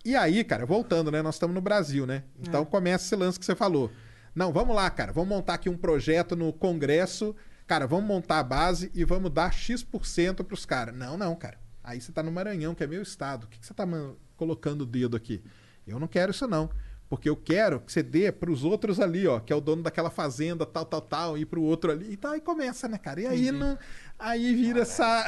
E 0.04 0.16
aí, 0.16 0.44
cara, 0.44 0.66
voltando, 0.66 1.12
né? 1.12 1.22
Nós 1.22 1.36
estamos 1.36 1.54
no 1.54 1.62
Brasil, 1.62 2.06
né? 2.06 2.24
Então 2.42 2.66
começa 2.66 3.06
esse 3.06 3.16
lance 3.16 3.40
que 3.40 3.46
você 3.46 3.56
falou. 3.56 3.92
Não, 4.36 4.52
vamos 4.52 4.76
lá, 4.76 4.90
cara, 4.90 5.14
vamos 5.14 5.30
montar 5.30 5.54
aqui 5.54 5.70
um 5.70 5.78
projeto 5.78 6.36
no 6.36 6.52
Congresso. 6.52 7.36
Cara, 7.68 7.88
vamos 7.88 8.06
montar 8.06 8.40
a 8.40 8.44
base 8.44 8.92
e 8.94 9.06
vamos 9.06 9.32
dar 9.32 9.54
X% 9.54 10.44
para 10.44 10.54
os 10.54 10.66
caras. 10.66 10.94
Não, 10.94 11.16
não, 11.16 11.36
cara. 11.36 11.63
Aí 11.84 12.00
você 12.00 12.12
tá 12.12 12.24
no 12.24 12.32
Maranhão, 12.32 12.74
que 12.74 12.84
é 12.84 12.88
meu 12.88 13.02
estado. 13.02 13.44
O 13.44 13.48
que, 13.48 13.60
que 13.60 13.66
você 13.66 13.74
tá 13.74 13.86
man- 13.86 14.16
colocando 14.38 14.82
o 14.82 14.86
dedo 14.86 15.18
aqui? 15.18 15.44
Eu 15.86 16.00
não 16.00 16.08
quero 16.08 16.32
isso, 16.32 16.48
não. 16.48 16.70
Porque 17.10 17.30
eu 17.30 17.36
quero 17.36 17.80
que 17.82 17.92
você 17.92 18.02
dê 18.02 18.32
para 18.32 18.50
os 18.50 18.64
outros 18.64 19.00
ali, 19.00 19.28
ó, 19.28 19.40
que 19.40 19.52
é 19.54 19.56
o 19.56 19.62
dono 19.62 19.84
daquela 19.84 20.10
fazenda, 20.10 20.66
tal, 20.66 20.86
tal, 20.86 21.02
tal, 21.02 21.38
e 21.38 21.46
para 21.46 21.60
o 21.60 21.64
outro 21.64 21.92
ali. 21.92 22.14
E 22.14 22.18
tá, 22.18 22.32
aí 22.32 22.42
começa, 22.42 22.88
né, 22.88 22.98
cara? 22.98 23.22
E 23.22 23.28
aí, 23.28 23.52
não, 23.52 23.78
aí 24.18 24.56
vira 24.56 24.82
essa. 24.82 25.26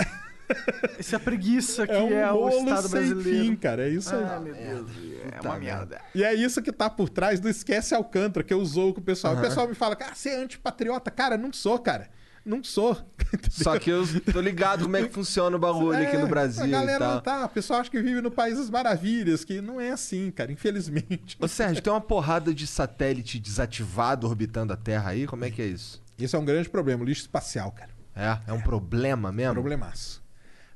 Essa 0.97 1.19
preguiça 1.19 1.85
que 1.87 1.93
É 1.93 2.19
é, 2.21 2.31
um 2.31 2.35
o 2.37 2.49
bolo 2.49 2.57
Estado 2.69 2.87
sem 2.87 2.91
brasileiro. 2.91 3.45
fim, 3.45 3.55
cara. 3.55 3.87
É 3.87 3.89
isso 3.89 4.15
aí. 4.15 4.23
Ah, 4.23 4.39
meu 4.39 4.53
Deus. 4.55 4.91
É 5.31 5.41
uma 5.41 5.57
merda. 5.59 6.01
E 6.13 6.23
é 6.23 6.33
isso 6.33 6.61
que 6.61 6.71
tá 6.71 6.89
por 6.89 7.09
trás 7.09 7.39
do 7.39 7.49
Esquece 7.49 7.93
Alcântara, 7.93 8.43
que 8.43 8.53
eu 8.53 8.59
usou 8.59 8.93
com 8.93 9.01
o 9.01 9.03
pessoal. 9.03 9.35
O 9.35 9.41
pessoal 9.41 9.67
me 9.67 9.75
fala, 9.75 9.95
cara, 9.95 10.15
você 10.15 10.29
é 10.29 10.37
antipatriota. 10.37 11.11
Cara, 11.11 11.37
não 11.37 11.51
sou, 11.51 11.77
cara. 11.79 12.09
Não 12.45 12.63
sou. 12.63 12.95
Só 13.49 13.77
que 13.79 13.89
eu 13.89 14.03
tô 14.31 14.39
ligado 14.39 14.83
como 14.83 14.95
é 14.95 15.03
que 15.07 15.11
funciona 15.13 15.55
o 15.55 15.59
bagulho 15.59 15.97
aqui 15.97 16.15
É, 16.15 16.19
no 16.19 16.27
Brasil 16.27 16.63
A 16.63 16.67
galera 16.67 16.95
e 16.97 16.99
tal. 16.99 17.13
não 17.15 17.21
tá. 17.21 17.45
O 17.45 17.49
pessoal 17.49 17.79
acha 17.79 17.89
que 17.89 17.99
vive 18.01 18.21
no 18.21 18.29
País 18.29 18.57
das 18.57 18.69
Maravilhas, 18.69 19.43
que 19.43 19.59
não 19.61 19.81
é 19.81 19.89
assim, 19.91 20.29
cara, 20.29 20.51
infelizmente. 20.51 21.35
Ô 21.39 21.47
Sérgio, 21.47 21.81
tem 21.81 21.91
uma 21.91 21.99
porrada 22.01 22.53
de 22.53 22.67
satélite 22.67 23.39
desativado 23.39 24.27
orbitando 24.27 24.71
a 24.73 24.77
Terra 24.77 25.09
aí? 25.09 25.25
Como 25.25 25.43
é 25.43 25.49
que 25.49 25.61
é 25.61 25.65
isso? 25.65 26.01
Isso 26.19 26.35
é 26.35 26.39
um 26.39 26.45
grande 26.45 26.69
problema, 26.69 27.03
lixo 27.03 27.21
espacial, 27.21 27.71
cara. 27.71 27.89
É, 28.15 28.37
é 28.51 28.53
um 28.53 28.61
problema 28.61 29.31
mesmo? 29.31 29.53
Problemaço. 29.55 30.23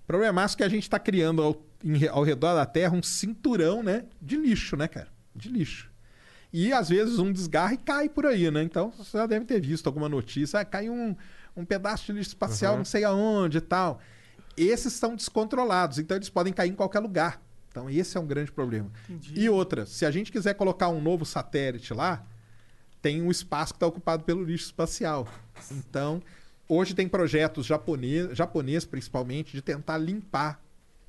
Problemaço 0.07 0.57
que 0.57 0.63
a 0.63 0.69
gente 0.69 0.89
tá 0.89 0.97
criando 0.97 1.41
ao, 1.43 1.61
em- 1.83 2.07
ao 2.07 2.23
redor 2.23 2.55
da 2.55 2.65
Terra 2.65 2.95
um 2.97 3.03
cinturão, 3.03 3.83
né? 3.83 4.05
De 4.21 4.35
lixo, 4.35 4.75
né, 4.75 4.87
cara? 4.87 5.07
De 5.35 5.49
lixo. 5.49 5.87
E 6.51 6.73
às 6.73 6.89
vezes 6.89 7.19
um 7.19 7.31
desgarra 7.31 7.75
e 7.75 7.77
cai 7.77 8.09
por 8.09 8.25
aí, 8.25 8.49
né? 8.49 8.63
Então 8.63 8.91
você 8.97 9.17
já 9.19 9.27
deve 9.27 9.45
ter 9.45 9.61
visto 9.61 9.85
alguma 9.85 10.09
notícia. 10.09 10.59
Ah, 10.59 10.65
caiu 10.65 10.91
um, 10.91 11.15
um 11.59 11.65
pedaço 11.65 12.05
de 12.05 12.13
lixo 12.13 12.29
espacial, 12.29 12.77
não 12.77 12.85
sei 12.85 13.03
aonde 13.03 13.57
e 13.57 13.61
tal. 13.61 13.99
Esses 14.57 14.93
são 14.93 15.15
descontrolados, 15.15 15.99
então 15.99 16.17
eles 16.17 16.29
podem 16.29 16.51
cair 16.51 16.69
em 16.69 16.75
qualquer 16.75 16.99
lugar. 16.99 17.41
Então 17.69 17.89
esse 17.89 18.17
é 18.17 18.19
um 18.19 18.25
grande 18.25 18.51
problema. 18.51 18.91
E 19.33 19.49
outra, 19.49 19.85
se 19.85 20.05
a 20.05 20.11
gente 20.11 20.31
quiser 20.31 20.53
colocar 20.55 20.89
um 20.89 21.01
novo 21.01 21.25
satélite 21.25 21.93
lá, 21.93 22.25
tem 23.01 23.21
um 23.21 23.31
espaço 23.31 23.73
que 23.73 23.77
está 23.77 23.87
ocupado 23.87 24.23
pelo 24.23 24.43
lixo 24.43 24.65
espacial. 24.65 25.27
Então, 25.71 26.21
hoje 26.67 26.93
tem 26.93 27.07
projetos 27.07 27.65
japonês, 27.65 28.35
japonês 28.35 28.85
principalmente, 28.85 29.53
de 29.53 29.61
tentar 29.61 29.97
limpar 29.97 30.61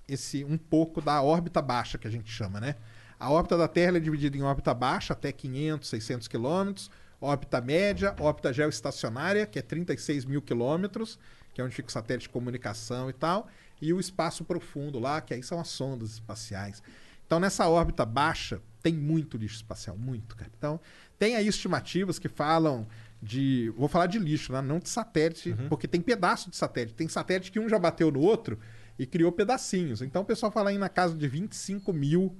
esse 0.08 0.44
um 0.44 0.58
pouco 0.58 1.00
da 1.00 1.22
órbita 1.22 1.62
baixa 1.62 1.98
que 1.98 2.06
a 2.06 2.10
gente 2.10 2.30
chama, 2.30 2.60
né? 2.60 2.76
A 3.18 3.30
órbita 3.30 3.56
da 3.56 3.68
Terra 3.68 3.96
é 3.96 4.00
dividida 4.00 4.36
em 4.36 4.42
órbita 4.42 4.72
baixa, 4.72 5.12
até 5.12 5.30
500, 5.30 5.88
600 5.88 6.28
quilômetros, 6.28 6.90
órbita 7.20 7.60
média, 7.60 8.14
órbita 8.18 8.52
geoestacionária, 8.52 9.46
que 9.46 9.58
é 9.58 9.62
36 9.62 10.24
mil 10.24 10.40
quilômetros, 10.40 11.18
que 11.52 11.60
é 11.60 11.64
onde 11.64 11.74
fica 11.74 11.88
o 11.88 11.92
satélite 11.92 12.28
de 12.28 12.32
comunicação 12.32 13.10
e 13.10 13.12
tal, 13.12 13.48
e 13.80 13.92
o 13.92 14.00
espaço 14.00 14.44
profundo 14.44 14.98
lá, 14.98 15.20
que 15.20 15.34
aí 15.34 15.42
são 15.42 15.60
as 15.60 15.68
sondas 15.68 16.12
espaciais. 16.12 16.82
Então, 17.26 17.38
nessa 17.38 17.68
órbita 17.68 18.04
baixa, 18.04 18.60
tem 18.82 18.94
muito 18.94 19.36
lixo 19.36 19.56
espacial, 19.56 19.96
muito, 19.96 20.34
cara. 20.34 20.50
Então, 20.56 20.80
tem 21.18 21.36
aí 21.36 21.46
estimativas 21.46 22.18
que 22.18 22.28
falam 22.28 22.86
de. 23.22 23.72
Vou 23.76 23.88
falar 23.88 24.06
de 24.06 24.18
lixo, 24.18 24.52
né? 24.52 24.60
não 24.60 24.78
de 24.78 24.88
satélite, 24.88 25.54
porque 25.68 25.86
tem 25.86 26.00
pedaço 26.00 26.50
de 26.50 26.56
satélite. 26.56 26.94
Tem 26.94 27.06
satélite 27.08 27.52
que 27.52 27.60
um 27.60 27.68
já 27.68 27.78
bateu 27.78 28.10
no 28.10 28.20
outro 28.20 28.58
e 28.98 29.06
criou 29.06 29.30
pedacinhos. 29.30 30.02
Então, 30.02 30.22
o 30.22 30.24
pessoal 30.24 30.50
fala 30.50 30.70
aí 30.70 30.78
na 30.78 30.88
casa 30.88 31.14
de 31.14 31.28
25 31.28 31.92
mil 31.92 32.36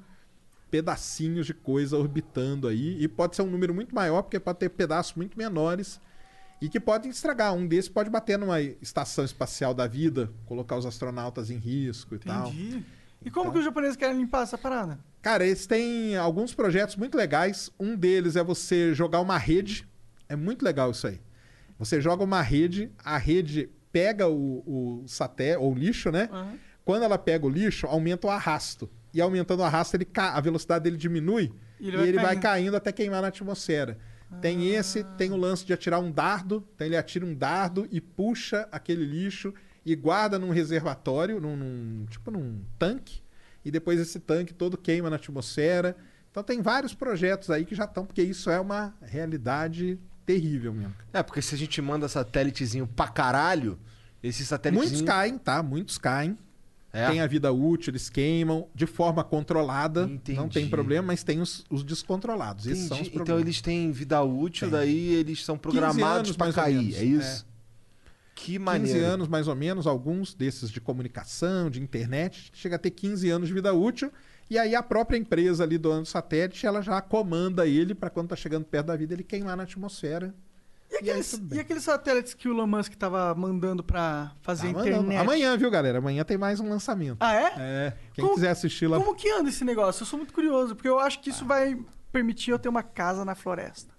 pedacinhos 0.71 1.47
de 1.47 1.55
coisa 1.55 1.97
orbitando 1.99 2.69
aí. 2.69 2.97
E 3.03 3.09
pode 3.09 3.37
ser 3.37 3.43
um 3.43 3.51
número 3.51 3.75
muito 3.75 3.95
maior, 3.95 4.23
porque 4.23 4.39
pode 4.39 4.59
ter 4.59 4.69
pedaços 4.71 5.15
muito 5.15 5.37
menores 5.37 6.01
e 6.61 6.69
que 6.69 6.79
podem 6.79 7.11
estragar. 7.11 7.55
Um 7.55 7.67
desses 7.67 7.89
pode 7.89 8.09
bater 8.11 8.39
numa 8.39 8.61
estação 8.61 9.25
espacial 9.25 9.75
da 9.75 9.87
vida, 9.87 10.31
colocar 10.47 10.77
os 10.77 10.87
astronautas 10.87 11.51
em 11.51 11.57
risco 11.57 12.15
e 12.15 12.19
tal. 12.19 12.49
Entendi. 12.49 12.85
E 13.23 13.31
como 13.31 13.45
Então- 13.47 13.53
que 13.53 13.59
os 13.59 13.65
japoneses 13.65 13.97
querem 13.97 14.17
limpar 14.17 14.43
essa 14.45 14.57
parada? 14.57 14.99
Cara, 15.21 15.45
eles 15.45 15.67
têm 15.67 16.17
alguns 16.17 16.55
projetos 16.55 16.97
muito 16.97 17.17
legais. 17.17 17.71
Um 17.79 17.95
deles 17.95 18.37
é 18.37 18.43
você 18.43 18.95
jogar 18.95 19.21
uma 19.21 19.37
rede. 19.37 19.87
É 20.29 20.35
muito 20.37 20.63
legal 20.65 20.91
isso 20.91 21.07
aí. 21.07 21.21
Você 21.79 22.01
joga 22.01 22.23
uma 22.25 22.41
rede, 22.41 22.91
a 23.05 23.19
rede 23.19 23.69
pega 23.93 24.29
o, 24.29 24.63
o 25.03 25.09
satélite, 25.09 25.59
ou 25.63 25.73
o 25.73 25.75
lixo, 25.75 26.11
né? 26.11 26.29
Aham. 26.33 26.55
Quando 26.85 27.03
ela 27.05 27.19
pega 27.19 27.45
o 27.47 27.49
lixo, 27.51 27.87
aumenta 27.87 28.27
o 28.27 28.31
arrasto. 28.31 28.89
E 29.13 29.21
aumentando 29.21 29.61
o 29.61 29.65
arrasto, 29.65 29.97
ele 29.97 30.05
ca... 30.05 30.35
a 30.35 30.41
velocidade 30.41 30.85
dele 30.85 30.97
diminui 30.97 31.53
E 31.81 31.85
e 31.85 31.89
ele 31.89 31.97
ele, 32.03 32.13
vai 32.17 32.25
vai, 32.27 32.35
caindo. 32.35 32.43
caindo 32.43 32.77
até 32.77 32.93
queimar 32.93 33.21
na 33.23 33.29
atmosfera. 33.29 33.99
Tem 34.41 34.69
esse, 34.75 35.03
tem 35.19 35.33
o 35.33 35.37
lance 35.37 35.65
de 35.67 35.73
atirar 35.73 35.99
um 36.01 36.13
dardo. 36.13 36.65
Então 36.75 36.87
ele 36.87 36.97
atira 36.97 37.27
um 37.27 37.35
dardo 37.35 37.89
e 37.91 38.01
puxa 38.01 38.69
aquele 38.71 39.05
lixo 39.05 39.53
e 39.85 39.97
guarda 39.97 40.39
num 40.39 40.51
reservatório, 40.51 41.41
num, 41.41 41.57
num- 41.57 42.07
tipo 42.09 42.31
num 42.31 42.63
tanque. 42.79 43.21
E 43.65 43.71
depois 43.73 43.99
esse 43.99 44.21
tanque 44.21 44.55
todo 44.55 44.79
queima 44.79 45.11
na 45.11 45.17
atmosfera. 45.17 45.97
Então 46.31 46.45
tem 46.45 46.63
vários 46.63 46.95
projetos 46.95 47.51
aí 47.51 47.65
que 47.65 47.75
já 47.75 47.85
estão, 47.87 48.07
porque 48.07 48.23
isso 48.23 48.49
é 48.51 48.61
uma 48.61 48.95
realidade 49.03 49.99
terrível 50.25 50.73
mesmo. 50.73 50.95
É, 51.13 51.25
porque 51.25 51.43
se 51.43 51.57
a 51.57 51.59
gente 51.59 51.83
manda 51.83 52.09
satélitezinho 52.09 52.87
pra 52.87 53.09
caralho, 53.09 53.77
esse 54.23 54.47
satélitezinho... 54.47 54.99
Muitos 54.99 55.09
caem, 55.13 55.37
tá? 55.39 55.61
Muitos 55.61 55.99
caem. 55.99 56.39
É. 56.93 57.09
Tem 57.09 57.21
a 57.21 57.27
vida 57.27 57.53
útil, 57.53 57.93
eles 57.93 58.11
queimam 58.11 58.69
de 58.75 58.85
forma 58.85 59.23
controlada. 59.23 60.03
Entendi. 60.05 60.39
Não 60.39 60.49
tem 60.49 60.69
problema, 60.69 61.09
mas 61.09 61.23
tem 61.23 61.41
os, 61.41 61.65
os 61.71 61.85
descontrolados. 61.85 62.67
Esses 62.67 62.89
são 62.89 62.97
os 62.97 63.03
Entendi. 63.03 63.15
problemas. 63.17 63.41
Então 63.41 63.49
eles 63.49 63.61
têm 63.61 63.93
vida 63.93 64.21
útil, 64.23 64.69
Tem. 64.69 64.79
daí 64.79 65.15
eles 65.15 65.45
são 65.45 65.57
programados 65.57 66.31
ou 66.31 66.53
cair, 66.53 66.97
é 66.97 67.05
isso? 67.05 67.47
Que 68.35 68.53
15 68.53 68.59
maneiro. 68.59 69.05
anos, 69.07 69.29
mais 69.29 69.47
ou 69.47 69.55
menos, 69.55 69.87
alguns 69.87 70.35
desses 70.35 70.71
de 70.71 70.81
comunicação, 70.81 71.71
de 71.71 71.81
internet, 71.81 72.51
chega 72.55 72.77
a 72.77 72.79
ter 72.79 72.91
15 72.91 73.29
anos 73.31 73.49
de 73.49 73.55
vida 73.55 73.73
útil. 73.73 74.11
E 74.49 74.59
aí 74.59 74.75
a 74.75 74.83
própria 74.83 75.17
empresa 75.17 75.63
ali 75.63 75.79
do 75.79 75.93
ano 75.93 76.05
satélite, 76.05 76.67
ela 76.67 76.83
já 76.83 77.01
comanda 77.01 77.69
ele 77.69 77.95
para 77.95 78.11
quando 78.11 78.29
tá 78.31 78.37
chegando 78.37 78.65
perto 78.65 78.87
da 78.87 78.97
vida, 78.97 79.15
ele 79.15 79.23
queimar 79.23 79.57
na 79.57 79.63
atmosfera. 79.63 80.35
E 80.91 80.95
E 80.95 80.97
aí, 80.97 81.11
aqueles, 81.11 81.43
e 81.53 81.61
aqueles 81.61 81.85
satélites 81.85 82.35
que 82.35 82.49
o 82.49 82.53
Elon 82.53 82.67
Musk 82.67 82.95
tava 82.95 83.33
mandando 83.35 83.83
pra 83.83 84.33
fazer 84.43 84.73
Tá 84.73 84.81
internet? 84.81 84.97
mandando. 85.03 85.21
Amanhã, 85.21 85.57
viu, 85.57 85.71
galera? 85.71 85.99
Amanhã 85.99 86.25
tem 86.25 86.37
mais 86.37 86.59
um 86.61 86.69
lançamento. 86.69 87.17
Ah, 87.21 87.35
é? 87.35 87.53
É. 87.59 87.97
Quem 88.13 88.23
Como- 88.25 88.35
quiser 88.35 88.51
assistir 88.51 88.87
lá. 88.89 88.99
Como 88.99 89.15
que 89.15 89.31
anda 89.31 89.49
esse 89.49 89.65
negócio? 89.65 90.03
Eu 90.03 90.07
sou 90.07 90.19
muito 90.19 90.33
curioso, 90.35 90.75
porque 90.75 90.89
eu 90.89 90.99
acho 90.99 91.21
que 91.21 91.31
isso 91.31 91.45
vai 91.45 91.79
permitir 92.11 92.51
eu 92.51 92.59
ter 92.59 92.69
uma 92.69 92.83
casa 92.83 93.25
na 93.25 93.35
floresta. 93.37 93.95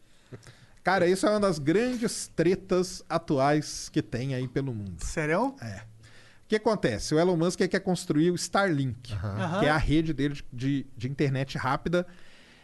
Cara, 0.84 1.08
isso 1.08 1.26
é 1.26 1.30
uma 1.30 1.40
das 1.40 1.60
grandes 1.60 2.28
tretas 2.36 3.04
atuais 3.08 3.88
que 3.90 4.02
tem 4.02 4.34
aí 4.36 4.48
pelo 4.48 4.74
mundo. 4.74 4.96
Sério? 5.04 5.56
É. 5.62 5.84
O 6.44 6.48
que 6.52 6.56
acontece? 6.58 7.16
O 7.16 7.20
Elon 7.20 7.38
Musk 7.38 7.60
quer 7.60 7.80
construir 7.80 8.32
o 8.32 8.36
Starlink, 8.36 9.14
Aham. 9.14 9.60
que 9.62 9.66
é 9.66 9.70
a 9.70 9.78
rede 9.78 10.12
dele 10.14 10.34
de- 10.34 10.46
de, 10.52 10.88
de 10.98 11.08
internet 11.08 11.58
rápida. 11.58 12.06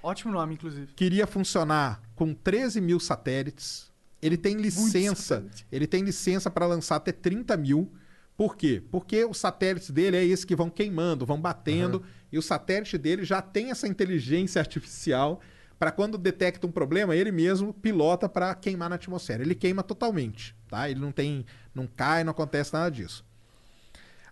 Ótimo 0.03 0.33
nome, 0.33 0.55
inclusive. 0.55 0.87
Queria 0.93 1.25
funcionar 1.25 2.01
com 2.15 2.33
13 2.33 2.81
mil 2.81 2.99
satélites. 2.99 3.86
Ele 4.21 4.37
tem 4.37 4.55
licença. 4.55 5.45
Ele 5.71 5.87
tem 5.87 6.03
licença 6.03 6.49
para 6.49 6.65
lançar 6.65 6.95
até 6.95 7.11
30 7.11 7.55
mil. 7.57 7.91
Por 8.35 8.55
quê? 8.55 8.83
Porque 8.91 9.25
os 9.25 9.37
satélites 9.37 9.89
dele 9.89 10.17
é 10.17 10.25
esses 10.25 10.45
que 10.45 10.55
vão 10.55 10.69
queimando, 10.69 11.25
vão 11.25 11.39
batendo. 11.39 12.03
E 12.31 12.37
o 12.37 12.41
satélite 12.41 12.97
dele 12.97 13.23
já 13.23 13.41
tem 13.41 13.71
essa 13.71 13.87
inteligência 13.87 14.59
artificial 14.61 15.41
para 15.79 15.91
quando 15.91 16.17
detecta 16.17 16.65
um 16.65 16.71
problema, 16.71 17.15
ele 17.15 17.31
mesmo 17.31 17.71
pilota 17.71 18.27
para 18.27 18.53
queimar 18.55 18.89
na 18.89 18.95
atmosfera. 18.95 19.43
Ele 19.43 19.53
queima 19.53 19.83
totalmente, 19.83 20.55
tá? 20.67 20.89
Ele 20.89 20.99
não 20.99 21.11
tem, 21.11 21.45
não 21.73 21.85
cai, 21.85 22.23
não 22.23 22.31
acontece 22.31 22.73
nada 22.73 22.89
disso. 22.89 23.23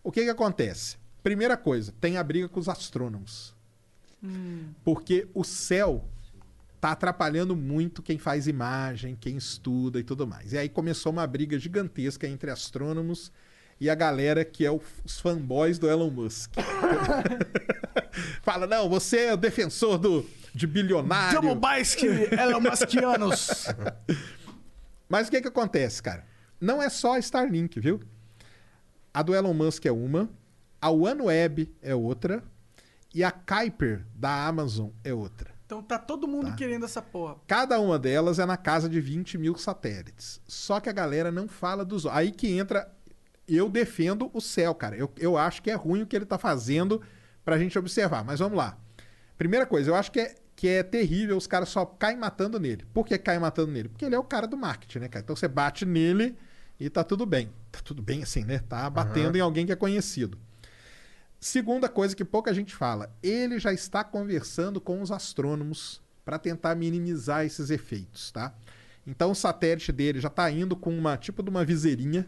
O 0.03 0.11
que 0.11 0.23
que 0.23 0.29
acontece? 0.29 0.97
Primeira 1.21 1.55
coisa, 1.55 1.93
tem 2.01 2.17
a 2.17 2.23
briga 2.23 2.49
com 2.49 2.59
os 2.59 2.69
astrônomos. 2.69 3.53
Porque 4.83 5.27
o 5.33 5.43
céu 5.43 6.03
tá 6.85 6.91
atrapalhando 6.91 7.55
muito 7.55 8.03
quem 8.03 8.19
faz 8.19 8.45
imagem, 8.45 9.17
quem 9.19 9.37
estuda 9.37 9.99
e 9.99 10.03
tudo 10.03 10.27
mais. 10.27 10.53
E 10.53 10.57
aí 10.59 10.69
começou 10.69 11.11
uma 11.11 11.25
briga 11.25 11.57
gigantesca 11.57 12.27
entre 12.27 12.51
astrônomos 12.51 13.31
e 13.81 13.89
a 13.89 13.95
galera 13.95 14.45
que 14.45 14.63
é 14.63 14.69
o- 14.69 14.79
os 15.03 15.19
fanboys 15.19 15.79
do 15.79 15.89
Elon 15.89 16.11
Musk. 16.11 16.51
Fala, 18.43 18.67
não, 18.67 18.87
você 18.87 19.21
é 19.25 19.33
o 19.33 19.37
defensor 19.37 19.97
do, 19.97 20.23
de 20.53 20.67
bilionário. 20.67 21.41
Double 21.41 21.55
Bice 21.59 22.05
Elon 22.05 22.59
Muskianos. 22.61 23.65
Mas 25.09 25.27
o 25.27 25.31
que 25.31 25.41
que 25.41 25.47
acontece, 25.47 26.03
cara? 26.03 26.23
Não 26.61 26.79
é 26.83 26.87
só 26.89 27.13
a 27.15 27.19
Starlink, 27.19 27.79
viu? 27.79 27.99
A 29.11 29.23
do 29.23 29.33
Elon 29.33 29.55
Musk 29.55 29.85
é 29.87 29.91
uma, 29.91 30.29
a 30.79 30.91
OneWeb 30.91 31.73
é 31.81 31.95
outra 31.95 32.43
e 33.11 33.23
a 33.23 33.31
Kuiper 33.31 34.05
da 34.13 34.45
Amazon 34.45 34.89
é 35.03 35.11
outra. 35.13 35.54
Então 35.65 35.81
tá 35.81 35.97
todo 35.97 36.27
mundo 36.27 36.49
Tá. 36.49 36.55
querendo 36.55 36.85
essa 36.85 37.01
porra. 37.01 37.37
Cada 37.47 37.79
uma 37.79 37.97
delas 37.97 38.37
é 38.39 38.45
na 38.45 38.55
casa 38.57 38.87
de 38.87 39.01
20 39.01 39.37
mil 39.37 39.55
satélites. 39.57 40.39
Só 40.47 40.79
que 40.79 40.89
a 40.89 40.93
galera 40.93 41.31
não 41.31 41.47
fala 41.47 41.83
dos. 41.83 42.05
Aí 42.05 42.31
que 42.31 42.47
entra. 42.57 42.91
Eu 43.47 43.69
defendo 43.69 44.29
o 44.33 44.41
céu, 44.41 44.73
cara. 44.73 44.95
Eu, 44.95 45.11
eu 45.17 45.37
acho 45.37 45.61
que 45.61 45.69
é 45.69 45.75
ruim 45.75 46.01
o 46.01 46.07
que 46.07 46.15
ele 46.15 46.25
tá 46.25 46.37
fazendo 46.37 47.01
pra 47.43 47.57
gente 47.59 47.77
observar. 47.77 48.23
Mas 48.23 48.39
vamos 48.39 48.57
lá. 48.57 48.77
Primeira 49.37 49.65
coisa, 49.65 49.91
eu 49.91 49.95
acho 49.95 50.11
que 50.11 50.19
é, 50.19 50.35
que 50.55 50.67
é 50.67 50.81
terrível 50.83 51.35
os 51.37 51.45
caras 51.45 51.69
só 51.69 51.85
caem 51.85 52.17
matando 52.17 52.59
nele. 52.59 52.85
Por 52.93 53.05
que 53.05 53.17
caem 53.17 53.39
matando 53.39 53.71
nele? 53.71 53.89
Porque 53.89 54.05
ele 54.05 54.15
é 54.15 54.19
o 54.19 54.23
cara 54.23 54.47
do 54.47 54.57
marketing, 54.57 54.99
né, 54.99 55.07
cara? 55.09 55.23
Então 55.23 55.35
você 55.35 55.47
bate 55.47 55.85
nele 55.85 56.35
e 56.79 56.89
tá 56.89 57.03
tudo 57.03 57.25
bem. 57.25 57.51
Tá 57.71 57.79
tudo 57.83 58.01
bem 58.01 58.23
assim, 58.23 58.43
né? 58.45 58.59
Tá 58.59 58.89
batendo 58.89 59.35
em 59.37 59.41
alguém 59.41 59.65
que 59.65 59.71
é 59.71 59.75
conhecido. 59.75 60.37
Segunda 61.39 61.87
coisa 61.87 62.15
que 62.15 62.25
pouca 62.25 62.53
gente 62.53 62.75
fala, 62.75 63.13
ele 63.21 63.59
já 63.59 63.71
está 63.71 64.03
conversando 64.03 64.81
com 64.81 65.01
os 65.01 65.11
astrônomos 65.11 66.01
para 66.23 66.39
tentar 66.39 66.75
minimizar 66.75 67.45
esses 67.45 67.69
efeitos, 67.69 68.31
tá? 68.31 68.53
Então 69.05 69.31
o 69.31 69.35
satélite 69.35 69.91
dele 69.91 70.19
já 70.19 70.29
está 70.29 70.49
indo 70.49 70.75
com 70.75 70.97
uma 70.97 71.17
tipo 71.17 71.43
de 71.43 71.49
uma 71.49 71.63
viseirinha 71.63 72.27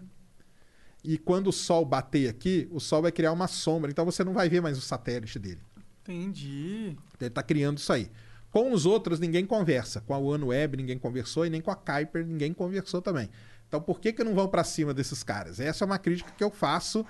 E 1.03 1.17
quando 1.17 1.47
o 1.47 1.53
sol 1.53 1.85
bater 1.85 2.29
aqui, 2.29 2.67
o 2.71 2.79
sol 2.79 3.01
vai 3.01 3.11
criar 3.11 3.31
uma 3.31 3.47
sombra. 3.47 3.89
Então 3.89 4.05
você 4.05 4.23
não 4.23 4.33
vai 4.33 4.49
ver 4.49 4.61
mais 4.61 4.77
o 4.77 4.81
satélite 4.81 5.39
dele. 5.39 5.61
Entendi. 6.03 6.97
Ele 7.19 7.27
está 7.27 7.41
criando 7.41 7.77
isso 7.77 7.93
aí. 7.93 8.11
Com 8.51 8.71
os 8.71 8.85
outros, 8.85 9.19
ninguém 9.19 9.45
conversa. 9.45 10.01
Com 10.01 10.13
a 10.13 10.17
OneWeb, 10.17 10.77
ninguém 10.77 10.97
conversou. 10.97 11.45
E 11.45 11.49
nem 11.49 11.61
com 11.61 11.71
a 11.71 11.75
Kuiper, 11.75 12.25
ninguém 12.25 12.53
conversou 12.53 13.01
também. 13.01 13.29
Então, 13.67 13.81
por 13.81 13.99
que, 13.99 14.13
que 14.13 14.23
não 14.23 14.33
vão 14.33 14.47
para 14.47 14.63
cima 14.63 14.93
desses 14.93 15.23
caras? 15.23 15.59
Essa 15.59 15.83
é 15.83 15.85
uma 15.85 15.97
crítica 15.97 16.31
que 16.35 16.43
eu 16.43 16.49
faço 16.49 17.05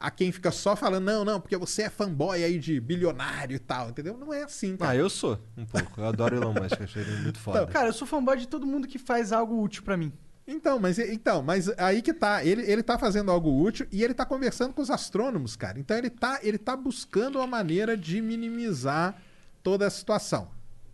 a 0.00 0.10
quem 0.10 0.32
fica 0.32 0.50
só 0.50 0.74
falando, 0.74 1.04
não, 1.04 1.24
não, 1.26 1.38
porque 1.38 1.58
você 1.58 1.82
é 1.82 1.90
fanboy 1.90 2.42
aí 2.42 2.58
de 2.58 2.80
bilionário 2.80 3.54
e 3.54 3.58
tal, 3.58 3.90
entendeu? 3.90 4.16
Não 4.16 4.32
é 4.32 4.44
assim, 4.44 4.74
cara. 4.74 4.92
Ah, 4.92 4.96
eu 4.96 5.10
sou, 5.10 5.38
um 5.54 5.66
pouco. 5.66 6.00
Eu 6.00 6.06
adoro 6.06 6.36
Elon 6.36 6.54
Musk, 6.54 6.80
achei 6.80 7.02
ele 7.02 7.16
muito 7.20 7.38
foda. 7.38 7.66
Cara, 7.66 7.88
eu 7.88 7.92
sou 7.92 8.08
fanboy 8.08 8.38
de 8.38 8.48
todo 8.48 8.66
mundo 8.66 8.88
que 8.88 8.98
faz 8.98 9.30
algo 9.30 9.62
útil 9.62 9.82
pra 9.82 9.98
mim. 9.98 10.10
Então, 10.46 10.78
mas, 10.78 10.98
então, 10.98 11.42
mas 11.42 11.68
aí 11.78 12.00
que 12.00 12.14
tá. 12.14 12.42
Ele, 12.42 12.62
ele 12.62 12.82
tá 12.82 12.98
fazendo 12.98 13.30
algo 13.30 13.62
útil 13.62 13.86
e 13.92 14.02
ele 14.02 14.14
tá 14.14 14.24
conversando 14.24 14.72
com 14.72 14.80
os 14.80 14.90
astrônomos, 14.90 15.54
cara. 15.54 15.78
Então 15.78 15.96
ele 15.96 16.08
tá, 16.08 16.40
ele 16.42 16.56
tá 16.56 16.74
buscando 16.74 17.36
uma 17.36 17.46
maneira 17.46 17.94
de 17.94 18.22
minimizar 18.22 19.20
toda 19.62 19.86
a 19.86 19.90
situação. 19.90 20.48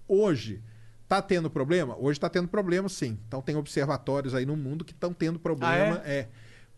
Hoje, 0.08 0.62
tá 1.08 1.22
tendo 1.22 1.48
problema? 1.48 1.96
Hoje 1.96 2.18
tá 2.18 2.28
tendo 2.28 2.48
problema, 2.48 2.88
sim. 2.88 3.18
Então 3.28 3.40
tem 3.40 3.54
observatórios 3.54 4.34
aí 4.34 4.44
no 4.44 4.56
mundo 4.56 4.84
que 4.84 4.92
estão 4.92 5.14
tendo 5.14 5.38
problema. 5.38 6.02
Ah, 6.04 6.08
é? 6.08 6.18
é. 6.18 6.28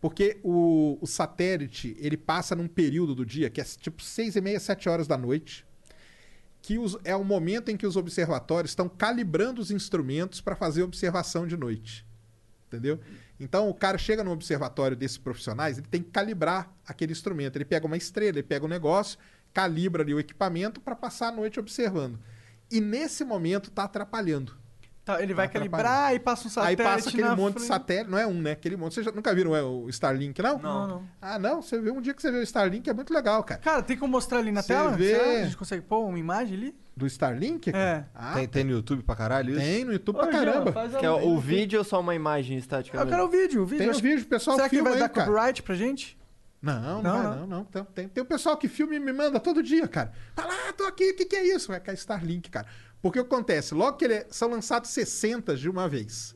Porque 0.01 0.39
o, 0.43 0.97
o 1.01 1.07
satélite, 1.07 1.95
ele 1.99 2.15
passa 2.15 2.55
num 2.55 2.67
período 2.67 3.13
do 3.13 3.25
dia 3.25 3.49
que 3.49 3.59
é 3.59 3.63
tipo 3.63 4.01
seis 4.01 4.35
e 4.35 4.41
meia, 4.41 4.59
sete 4.59 4.87
horas 4.87 5.07
da 5.07 5.17
noite. 5.17 5.65
Que 6.61 6.77
os, 6.77 6.97
é 7.03 7.15
o 7.15 7.23
momento 7.23 7.69
em 7.69 7.77
que 7.77 7.87
os 7.87 7.95
observatórios 7.95 8.71
estão 8.71 8.87
calibrando 8.87 9.61
os 9.61 9.71
instrumentos 9.71 10.41
para 10.41 10.55
fazer 10.55 10.83
observação 10.83 11.47
de 11.47 11.57
noite. 11.57 12.05
Entendeu? 12.67 12.99
Então 13.39 13.69
o 13.69 13.73
cara 13.73 13.97
chega 13.97 14.23
no 14.23 14.31
observatório 14.31 14.95
desses 14.95 15.17
profissionais, 15.17 15.77
ele 15.77 15.87
tem 15.87 16.03
que 16.03 16.11
calibrar 16.11 16.71
aquele 16.85 17.11
instrumento. 17.11 17.55
Ele 17.55 17.65
pega 17.65 17.85
uma 17.85 17.97
estrela, 17.97 18.37
ele 18.37 18.43
pega 18.43 18.65
um 18.65 18.69
negócio, 18.69 19.17
calibra 19.53 20.03
ali 20.03 20.13
o 20.13 20.19
equipamento 20.19 20.79
para 20.79 20.95
passar 20.95 21.29
a 21.29 21.31
noite 21.31 21.59
observando. 21.59 22.19
E 22.69 22.79
nesse 22.79 23.23
momento 23.23 23.69
está 23.69 23.85
atrapalhando. 23.85 24.58
Tá, 25.15 25.23
ele 25.23 25.33
vai 25.33 25.47
Tá 25.47 25.53
calibrar 25.53 26.13
e 26.15 26.19
passa 26.19 26.43
um 26.43 26.47
Aí 26.47 26.75
satélite 26.75 26.83
passa 26.83 27.09
aquele 27.09 27.23
na 27.23 27.35
monte 27.35 27.53
de 27.55 27.59
frente. 27.61 27.67
satélite, 27.67 28.09
não 28.11 28.17
é 28.17 28.27
um, 28.27 28.33
né? 28.41 28.51
Aquele 28.51 28.75
monte. 28.77 28.93
Vocês 28.93 29.05
já 29.05 29.11
nunca 29.11 29.33
viram 29.33 29.55
é, 29.55 29.61
o 29.63 29.87
Starlink, 29.89 30.41
não? 30.41 30.59
Não, 30.59 30.87
não. 30.87 31.03
Ah, 31.21 31.39
não? 31.39 31.61
Você 31.61 31.79
vê 31.79 31.91
um 31.91 31.99
dia 32.01 32.13
que 32.13 32.21
você 32.21 32.31
vê 32.31 32.37
o 32.39 32.43
Starlink, 32.43 32.89
é 32.89 32.93
muito 32.93 33.13
legal, 33.13 33.43
cara. 33.43 33.59
Cara, 33.61 33.81
tem 33.81 33.97
como 33.97 34.11
mostrar 34.11 34.39
ali 34.39 34.51
na 34.51 34.61
Você 34.61 34.67
tela? 34.73 34.91
vê- 34.91 35.11
Será 35.15 35.23
que 35.23 35.29
a 35.37 35.43
gente 35.45 35.57
consegue 35.57 35.81
pôr 35.83 36.05
uma 36.07 36.19
imagem 36.19 36.57
ali? 36.57 36.75
Do 36.95 37.07
Starlink? 37.07 37.69
É. 37.73 38.03
Ah, 38.13 38.33
Tem, 38.35 38.47
tem 38.47 38.63
no 38.65 38.71
YouTube 38.71 39.03
pra 39.03 39.15
caralho 39.15 39.51
isso? 39.51 39.59
tem 39.59 39.85
no 39.85 39.93
YouTube 39.93 40.17
Ô, 40.17 40.19
pra 40.19 40.27
caramba. 40.27 40.73
Que 40.99 41.05
é 41.05 41.09
o 41.11 41.39
vídeo 41.39 41.79
ou 41.79 41.85
só 41.85 41.99
uma 42.01 42.13
imagem 42.13 42.57
estática? 42.57 42.97
Eu 42.97 43.07
quero 43.07 43.23
o 43.23 43.29
vídeo, 43.29 43.61
o 43.63 43.65
vídeo. 43.65 43.79
Tem 43.83 43.89
Acho- 43.89 44.01
vídeo, 44.01 44.23
o 44.23 44.27
pessoal 44.27 44.57
Será 44.57 44.67
que 44.69 44.75
filma 44.75 44.89
vai 44.91 44.99
dar 44.99 45.05
aí, 45.05 45.09
cara. 45.11 45.27
copyright 45.31 45.63
pra 45.63 45.75
gente? 45.75 46.19
Não, 46.61 47.01
não, 47.01 47.01
Não, 47.01 47.23
vai, 47.23 47.37
não. 47.39 47.47
não. 47.47 47.63
Tem, 47.63 47.83
tem, 47.85 48.07
tem 48.09 48.21
o 48.21 48.25
pessoal 48.25 48.57
que 48.57 48.67
filma 48.67 48.93
e 48.93 48.99
me 48.99 49.13
manda 49.13 49.39
todo 49.39 49.63
dia, 49.63 49.87
cara. 49.87 50.11
Fala, 50.35 50.53
ah, 50.67 50.73
tô 50.73 50.83
aqui, 50.83 51.11
o 51.11 51.15
que, 51.15 51.23
que 51.23 51.35
é 51.37 51.55
isso? 51.55 51.69
Vai 51.69 51.79
cair 51.79 51.95
Starlink, 51.95 52.49
cara. 52.49 52.67
Porque 53.01 53.19
o 53.19 53.23
que 53.25 53.33
acontece? 53.33 53.73
Logo 53.73 53.97
que 53.97 54.05
ele 54.05 54.13
é- 54.15 54.27
são 54.29 54.49
lançados 54.49 54.89
60 54.89 55.55
de 55.55 55.69
uma 55.69 55.87
vez. 55.87 56.35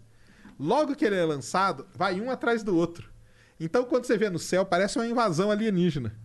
Logo 0.59 0.95
que 0.95 1.03
ele 1.03 1.15
é 1.15 1.25
lançado, 1.25 1.85
vai 1.95 2.21
um 2.21 2.29
atrás 2.31 2.63
do 2.63 2.75
outro. 2.75 3.11
Então, 3.59 3.83
quando 3.85 4.05
você 4.05 4.17
vê 4.17 4.29
no 4.29 4.39
céu, 4.39 4.65
parece 4.65 4.97
uma 4.97 5.07
invasão 5.07 5.51
alienígena. 5.51 6.15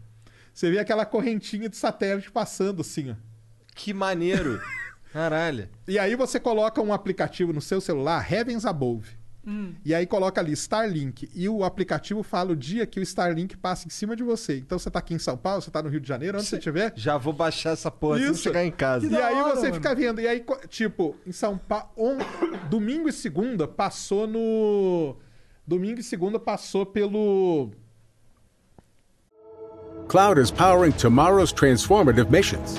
Você 0.52 0.70
vê 0.70 0.78
aquela 0.78 1.04
correntinha 1.06 1.68
de 1.68 1.76
satélite 1.76 2.30
passando 2.30 2.80
assim, 2.82 3.10
ó. 3.10 3.14
Que 3.74 3.92
maneiro. 3.92 4.60
Caralho. 5.12 5.68
E 5.86 5.98
aí 5.98 6.14
você 6.14 6.38
coloca 6.38 6.80
um 6.82 6.92
aplicativo 6.92 7.52
no 7.52 7.60
seu 7.60 7.80
celular, 7.80 8.30
Heavens 8.32 8.64
Above. 8.64 9.17
E 9.84 9.94
aí 9.94 10.06
coloca 10.06 10.40
ali 10.40 10.52
Starlink. 10.52 11.30
E 11.34 11.48
o 11.48 11.64
aplicativo 11.64 12.22
fala 12.22 12.52
o 12.52 12.56
dia 12.56 12.86
que 12.86 13.00
o 13.00 13.02
Starlink 13.02 13.56
passa 13.56 13.86
em 13.86 13.90
cima 13.90 14.14
de 14.14 14.22
você. 14.22 14.58
Então 14.58 14.78
você 14.78 14.90
tá 14.90 14.98
aqui 14.98 15.14
em 15.14 15.18
São 15.18 15.36
Paulo, 15.36 15.62
você 15.62 15.70
tá 15.70 15.82
no 15.82 15.88
Rio 15.88 16.00
de 16.00 16.08
Janeiro, 16.08 16.38
onde 16.38 16.46
você 16.46 16.56
estiver. 16.56 16.92
Já 16.94 17.16
vou 17.16 17.32
baixar 17.32 17.70
essa 17.70 17.90
porra 17.90 18.16
assim 18.16 18.32
Isso. 18.32 18.42
chegar 18.42 18.64
em 18.64 18.70
casa. 18.70 19.06
E 19.06 19.16
aí 19.16 19.34
hora, 19.36 19.56
você 19.56 19.68
mano. 19.68 19.74
fica 19.74 19.94
vendo. 19.94 20.20
E 20.20 20.28
aí, 20.28 20.44
tipo, 20.68 21.16
em 21.26 21.32
São 21.32 21.56
Paulo. 21.56 21.88
domingo 22.68 23.08
e 23.08 23.12
segunda 23.12 23.66
passou 23.66 24.26
no. 24.26 25.16
Domingo 25.66 26.00
e 26.00 26.02
segunda 26.02 26.38
passou 26.38 26.84
pelo. 26.84 27.70
Cloud 30.08 30.40
is 30.40 30.50
powering 30.50 30.92
tomorrow's 30.92 31.52
transformative 31.52 32.30
missions. 32.30 32.78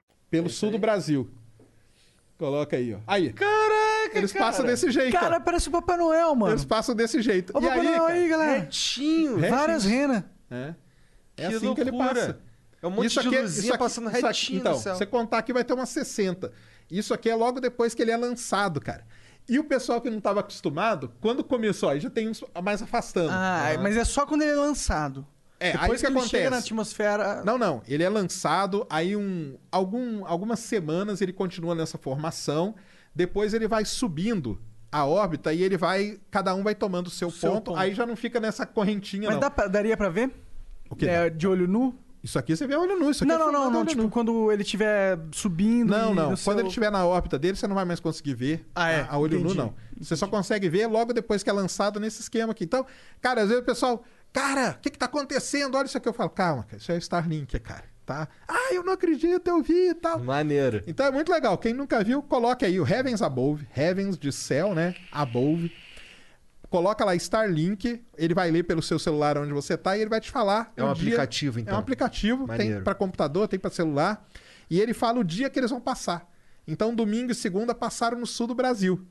Pelo 0.31 0.49
sul 0.49 0.71
do 0.71 0.79
Brasil. 0.79 1.29
Coloca 2.37 2.75
aí, 2.75 2.95
ó. 2.95 2.97
Aí. 3.05 3.31
Caraca, 3.33 4.17
Eles 4.17 4.31
cara. 4.33 4.45
passam 4.45 4.65
desse 4.65 4.89
jeito, 4.89 5.11
Cara, 5.11 5.25
cara. 5.29 5.39
parece 5.41 5.67
o 5.69 5.71
Papai 5.71 5.97
Noel, 5.97 6.33
mano. 6.33 6.53
Eles 6.53 6.65
passam 6.65 6.95
desse 6.95 7.21
jeito. 7.21 7.51
Ó 7.53 7.59
o 7.59 7.63
e 7.63 7.67
Papai 7.67 7.79
aí, 7.81 7.85
Noel 7.85 8.01
cara, 8.07 8.13
aí, 8.13 8.27
galera. 8.27 8.59
Retinho. 8.61 9.35
Retinho. 9.35 9.55
Várias 9.55 9.85
renas. 9.85 10.23
É, 10.49 10.73
é 11.37 11.47
Que 11.49 11.55
assim 11.55 11.73
que 11.75 11.81
ele 11.81 11.91
loucura. 11.91 12.15
passa. 12.15 12.39
É 12.81 12.87
um 12.87 12.89
monte 12.89 13.09
de 13.09 13.19
aqui- 13.19 13.39
luzinha 13.39 13.69
aqui- 13.73 13.77
passando 13.83 14.07
isso 14.09 14.17
aqui- 14.17 14.25
retinho 14.27 14.59
Então, 14.59 14.75
céu. 14.79 14.95
você 14.95 15.05
contar 15.05 15.37
aqui 15.37 15.53
vai 15.53 15.63
ter 15.63 15.73
umas 15.73 15.89
60. 15.89 16.51
Isso 16.89 17.13
aqui 17.13 17.29
é 17.29 17.35
logo 17.35 17.59
depois 17.61 17.93
que 17.93 18.01
ele 18.01 18.09
é 18.09 18.17
lançado, 18.17 18.81
cara. 18.81 19.05
E 19.47 19.59
o 19.59 19.63
pessoal 19.63 20.01
que 20.01 20.09
não 20.09 20.17
estava 20.17 20.39
acostumado, 20.39 21.11
quando 21.21 21.43
começou, 21.43 21.89
aí 21.89 21.99
já 21.99 22.09
tem 22.09 22.27
uns 22.27 22.43
mais 22.63 22.81
afastando. 22.81 23.29
Ah, 23.31 23.69
mas 23.81 23.95
é 23.97 24.03
só 24.03 24.25
quando 24.25 24.41
ele 24.41 24.51
é 24.51 24.55
lançado. 24.55 25.25
É, 25.63 25.73
Depois 25.73 25.89
aí 25.91 25.95
que 25.95 25.99
que 26.01 26.05
ele 26.07 26.13
acontece? 26.17 26.29
chega 26.29 26.49
na 26.49 26.57
atmosfera... 26.57 27.43
Não, 27.45 27.57
não. 27.57 27.81
Ele 27.87 28.01
é 28.03 28.09
lançado, 28.09 28.85
aí 28.89 29.15
um, 29.15 29.55
algum, 29.71 30.25
algumas 30.25 30.59
semanas 30.59 31.21
ele 31.21 31.31
continua 31.31 31.75
nessa 31.75 31.97
formação. 31.97 32.73
Depois 33.13 33.53
ele 33.53 33.67
vai 33.67 33.85
subindo 33.85 34.59
a 34.91 35.05
órbita 35.05 35.53
e 35.53 35.61
ele 35.61 35.77
vai. 35.77 36.19
Cada 36.31 36.55
um 36.55 36.63
vai 36.63 36.73
tomando 36.73 37.07
o 37.07 37.09
seu, 37.11 37.29
Seu 37.29 37.51
ponto, 37.51 37.65
ponto. 37.71 37.79
Aí 37.79 37.93
já 37.93 38.05
não 38.05 38.15
fica 38.15 38.39
nessa 38.39 38.65
correntinha, 38.65 39.25
Mas 39.27 39.33
não. 39.35 39.39
dá 39.39 39.51
pra- 39.51 39.67
daria 39.67 39.95
pra 39.95 40.09
ver? 40.09 40.31
O 40.89 40.95
que 40.95 41.05
É, 41.07 41.29
de 41.29 41.47
olho 41.47 41.67
nu? 41.67 41.95
Isso 42.23 42.37
aqui 42.37 42.55
você 42.55 42.67
vê 42.67 42.75
olho 42.75 42.99
nu. 42.99 43.09
Isso 43.09 43.23
aqui 43.23 43.33
Não, 43.33 43.49
é 43.49 43.51
não, 43.51 43.63
não, 43.63 43.71
não. 43.71 43.85
Tipo, 43.85 44.03
nu. 44.03 44.09
quando 44.09 44.51
ele 44.51 44.61
estiver 44.63 45.17
subindo. 45.31 45.89
Não, 45.89 46.13
não. 46.13 46.25
Quando 46.29 46.37
seu- 46.37 46.59
ele 46.59 46.67
estiver 46.67 46.91
na 46.91 47.05
órbita 47.05 47.37
dele, 47.39 47.55
você 47.55 47.67
não 47.67 47.75
vai 47.75 47.85
mais 47.85 47.99
conseguir 47.99 48.33
ver 48.35 48.65
Ah, 48.75 48.89
é. 48.91 49.01
a, 49.01 49.13
a 49.13 49.17
olho 49.17 49.37
Entendi. 49.39 49.55
nu, 49.57 49.63
não. 49.63 49.73
Você 49.99 50.15
só 50.15 50.27
consegue 50.27 50.67
ver 50.69 50.87
logo 50.87 51.13
depois 51.13 51.41
que 51.43 51.49
é 51.49 51.53
lançado 51.53 51.99
nesse 51.99 52.21
esquema 52.21 52.51
aqui. 52.51 52.63
Então, 52.63 52.85
cara, 53.21 53.41
às 53.41 53.47
vezes 53.49 53.61
o 53.63 53.65
pessoal, 53.65 54.03
cara, 54.33 54.75
o 54.77 54.81
que, 54.81 54.89
que 54.89 54.97
tá 54.97 55.05
acontecendo? 55.05 55.75
Olha 55.75 55.85
isso 55.85 55.97
aqui. 55.97 56.07
Eu 56.07 56.13
falo, 56.13 56.29
calma, 56.29 56.63
cara, 56.63 56.77
isso 56.77 56.91
é 56.91 56.97
Starlink, 56.97 57.59
cara. 57.59 57.83
Tá? 58.05 58.27
Ah, 58.47 58.73
eu 58.73 58.83
não 58.83 58.93
acredito, 58.93 59.47
eu 59.47 59.61
vi 59.61 59.89
e 59.89 59.93
tal. 59.93 60.19
Maneiro. 60.19 60.83
Então 60.87 61.05
é 61.05 61.11
muito 61.11 61.31
legal. 61.31 61.57
Quem 61.57 61.73
nunca 61.73 62.03
viu, 62.03 62.21
coloque 62.21 62.65
aí 62.65 62.79
o 62.79 62.87
Heavens 62.87 63.21
Above, 63.21 63.65
Heavens 63.75 64.17
de 64.17 64.31
céu, 64.31 64.73
né? 64.75 64.95
Above. 65.11 65.71
Coloca 66.69 67.03
lá 67.03 67.13
Starlink, 67.15 68.01
ele 68.17 68.33
vai 68.33 68.49
ler 68.49 68.63
pelo 68.63 68.81
seu 68.81 68.97
celular 68.97 69.37
onde 69.37 69.51
você 69.53 69.77
tá 69.77 69.97
e 69.97 70.01
ele 70.01 70.09
vai 70.09 70.21
te 70.21 70.31
falar. 70.31 70.71
É 70.75 70.83
um 70.83 70.93
dia- 70.93 71.03
aplicativo, 71.03 71.59
então. 71.59 71.73
É 71.73 71.77
um 71.77 71.79
aplicativo, 71.79 72.47
tem 72.47 72.57
Maneiro. 72.57 72.83
para 72.83 72.95
computador, 72.95 73.47
tem 73.47 73.59
para 73.59 73.69
celular. 73.69 74.25
E 74.69 74.79
ele 74.79 74.93
fala 74.93 75.19
o 75.19 75.23
dia 75.23 75.49
que 75.49 75.59
eles 75.59 75.69
vão 75.69 75.81
passar. 75.81 76.29
Então, 76.65 76.95
domingo 76.95 77.31
e 77.31 77.35
segunda 77.35 77.75
passaram 77.75 78.17
no 78.19 78.25
sul 78.25 78.47
do 78.47 78.55
Brasil. 78.55 79.05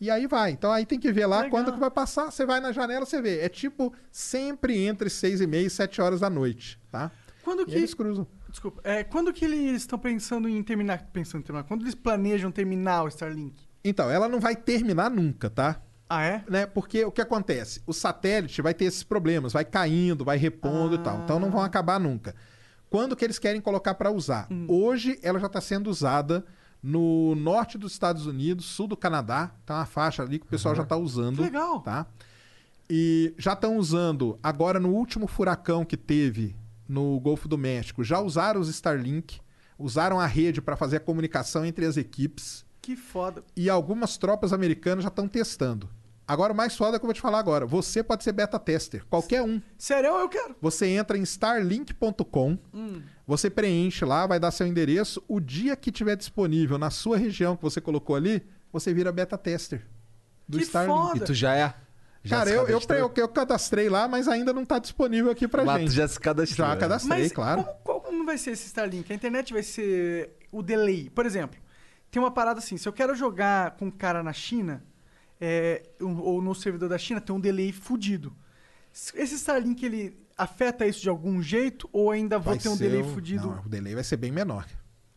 E 0.00 0.10
aí 0.10 0.26
vai. 0.26 0.52
Então 0.52 0.70
aí 0.70 0.86
tem 0.86 0.98
que 0.98 1.10
ver 1.12 1.26
lá 1.26 1.38
Legal. 1.38 1.50
quando 1.50 1.72
que 1.72 1.78
vai 1.80 1.90
passar. 1.90 2.30
Você 2.30 2.46
vai 2.46 2.60
na 2.60 2.72
janela, 2.72 3.04
você 3.04 3.20
vê. 3.20 3.40
É 3.40 3.48
tipo 3.48 3.92
sempre 4.10 4.78
entre 4.86 5.10
seis 5.10 5.40
e 5.40 5.46
meia 5.46 5.66
e 5.66 5.70
sete 5.70 6.00
horas 6.00 6.20
da 6.20 6.30
noite, 6.30 6.80
tá? 6.90 7.10
Quando 7.42 7.62
E 7.62 7.66
que... 7.66 7.74
eles 7.74 7.94
cruzam. 7.94 8.26
Desculpa. 8.48 8.80
É, 8.84 9.04
quando 9.04 9.32
que 9.32 9.44
eles 9.44 9.82
estão 9.82 9.98
pensando 9.98 10.48
em 10.48 10.62
terminar... 10.62 11.10
Pensando 11.12 11.40
em 11.40 11.44
terminar... 11.44 11.64
Quando 11.66 11.82
eles 11.82 11.94
planejam 11.94 12.50
terminar 12.50 13.02
o 13.04 13.08
Starlink? 13.08 13.62
Então, 13.84 14.10
ela 14.10 14.28
não 14.28 14.40
vai 14.40 14.56
terminar 14.56 15.10
nunca, 15.10 15.50
tá? 15.50 15.80
Ah, 16.08 16.24
é? 16.24 16.44
né? 16.48 16.66
Porque 16.66 17.04
o 17.04 17.12
que 17.12 17.20
acontece? 17.20 17.82
O 17.86 17.92
satélite 17.92 18.62
vai 18.62 18.72
ter 18.72 18.86
esses 18.86 19.02
problemas, 19.02 19.52
vai 19.52 19.64
caindo, 19.64 20.24
vai 20.24 20.38
repondo 20.38 20.94
e 20.94 20.98
tal. 20.98 21.22
Então 21.22 21.38
não 21.38 21.50
vão 21.50 21.62
acabar 21.62 22.00
nunca. 22.00 22.34
Quando 22.88 23.14
que 23.14 23.24
eles 23.24 23.38
querem 23.38 23.60
colocar 23.60 23.94
para 23.94 24.10
usar? 24.10 24.48
Hoje 24.66 25.18
ela 25.22 25.38
já 25.38 25.46
está 25.46 25.60
sendo 25.60 25.90
usada 25.90 26.44
no 26.82 27.34
norte 27.34 27.76
dos 27.76 27.92
Estados 27.92 28.26
Unidos, 28.26 28.64
sul 28.66 28.86
do 28.86 28.96
Canadá. 28.96 29.52
Tá 29.66 29.76
uma 29.76 29.86
faixa 29.86 30.22
ali 30.22 30.38
que 30.38 30.46
o 30.46 30.48
pessoal 30.48 30.74
já 30.74 30.82
está 30.82 30.96
usando. 30.96 31.36
Que 31.36 31.42
legal. 31.42 31.80
Tá? 31.80 32.06
E 32.88 33.34
já 33.36 33.52
estão 33.52 33.76
usando, 33.76 34.38
agora 34.42 34.80
no 34.80 34.88
último 34.90 35.26
furacão 35.26 35.84
que 35.84 35.96
teve 35.96 36.56
no 36.88 37.20
Golfo 37.20 37.46
do 37.46 37.58
México, 37.58 38.02
já 38.02 38.18
usaram 38.18 38.60
os 38.60 38.68
Starlink, 38.68 39.40
usaram 39.78 40.18
a 40.18 40.26
rede 40.26 40.62
para 40.62 40.74
fazer 40.76 40.96
a 40.96 41.00
comunicação 41.00 41.66
entre 41.66 41.84
as 41.84 41.98
equipes 41.98 42.64
Que 42.80 42.96
foda. 42.96 43.44
e 43.54 43.68
algumas 43.68 44.16
tropas 44.16 44.54
americanas 44.54 45.02
já 45.04 45.08
estão 45.08 45.28
testando. 45.28 45.88
Agora, 46.28 46.52
o 46.52 46.56
mais 46.56 46.76
foda 46.76 46.96
é 46.96 46.98
que 46.98 47.04
eu 47.04 47.08
vou 47.08 47.14
te 47.14 47.22
falar 47.22 47.38
agora. 47.38 47.64
Você 47.64 48.02
pode 48.02 48.22
ser 48.22 48.32
beta 48.32 48.58
tester, 48.58 49.02
qualquer 49.06 49.40
um. 49.40 49.62
Sério, 49.78 50.10
eu 50.10 50.28
quero. 50.28 50.54
Você 50.60 50.86
entra 50.86 51.16
em 51.16 51.22
starlink.com, 51.22 52.58
você 53.26 53.48
preenche 53.48 54.04
lá, 54.04 54.26
vai 54.26 54.38
dar 54.38 54.50
seu 54.50 54.66
endereço. 54.66 55.22
O 55.26 55.40
dia 55.40 55.74
que 55.74 55.90
tiver 55.90 56.16
disponível 56.16 56.76
na 56.76 56.90
sua 56.90 57.16
região 57.16 57.56
que 57.56 57.62
você 57.62 57.80
colocou 57.80 58.14
ali, 58.14 58.46
você 58.70 58.92
vira 58.92 59.10
beta 59.10 59.38
tester 59.38 59.86
do 60.46 60.58
Que 60.58 60.64
Starlink. 60.64 60.98
foda. 60.98 61.16
E 61.16 61.20
tu 61.20 61.32
já 61.34 61.54
é? 61.56 61.74
Já 62.22 62.38
Cara, 62.38 62.50
eu, 62.50 62.68
eu, 62.68 62.80
eu, 62.90 63.12
eu 63.16 63.28
cadastrei 63.28 63.88
lá, 63.88 64.06
mas 64.08 64.28
ainda 64.28 64.52
não 64.52 64.64
tá 64.66 64.78
disponível 64.78 65.30
aqui 65.30 65.46
pra 65.48 65.64
Mas 65.64 65.80
gente. 65.80 65.90
tu 65.90 65.94
já 65.94 66.08
se 66.08 66.20
cadastrou. 66.20 66.66
Já 66.68 66.76
cadastrei, 66.76 67.22
Mas 67.22 67.32
claro. 67.32 67.64
como, 67.84 68.00
como 68.00 68.26
vai 68.26 68.36
ser 68.36 68.50
esse 68.50 68.66
Starlink? 68.66 69.10
A 69.10 69.16
internet 69.16 69.52
vai 69.52 69.62
ser 69.62 70.36
o 70.50 70.62
delay. 70.62 71.08
Por 71.10 71.24
exemplo, 71.24 71.58
tem 72.10 72.20
uma 72.20 72.30
parada 72.30 72.58
assim, 72.58 72.76
se 72.76 72.88
eu 72.88 72.92
quero 72.92 73.14
jogar 73.14 73.72
com 73.76 73.86
um 73.86 73.90
cara 73.90 74.22
na 74.22 74.32
China, 74.32 74.82
é, 75.40 75.82
um- 76.00 76.18
ou 76.20 76.42
no 76.42 76.54
servidor 76.54 76.88
da 76.88 76.98
China, 76.98 77.20
tem 77.20 77.34
um 77.34 77.40
delay 77.40 77.72
fudido. 77.72 78.34
Esse 79.14 79.34
Starlink, 79.36 79.84
ele 79.84 80.16
afeta 80.36 80.86
isso 80.86 81.00
de 81.00 81.08
algum 81.08 81.40
jeito 81.42 81.88
ou 81.92 82.10
ainda 82.10 82.38
vou 82.38 82.52
Vai 82.54 82.58
ter 82.62 82.68
um 82.68 82.76
delay 82.76 83.02
o- 83.02 83.04
fudido? 83.12 83.46
Não, 83.48 83.62
o 83.64 83.68
delay 83.68 83.94
vai 83.94 84.04
ser 84.04 84.16
bem 84.16 84.32
menor. 84.32 84.66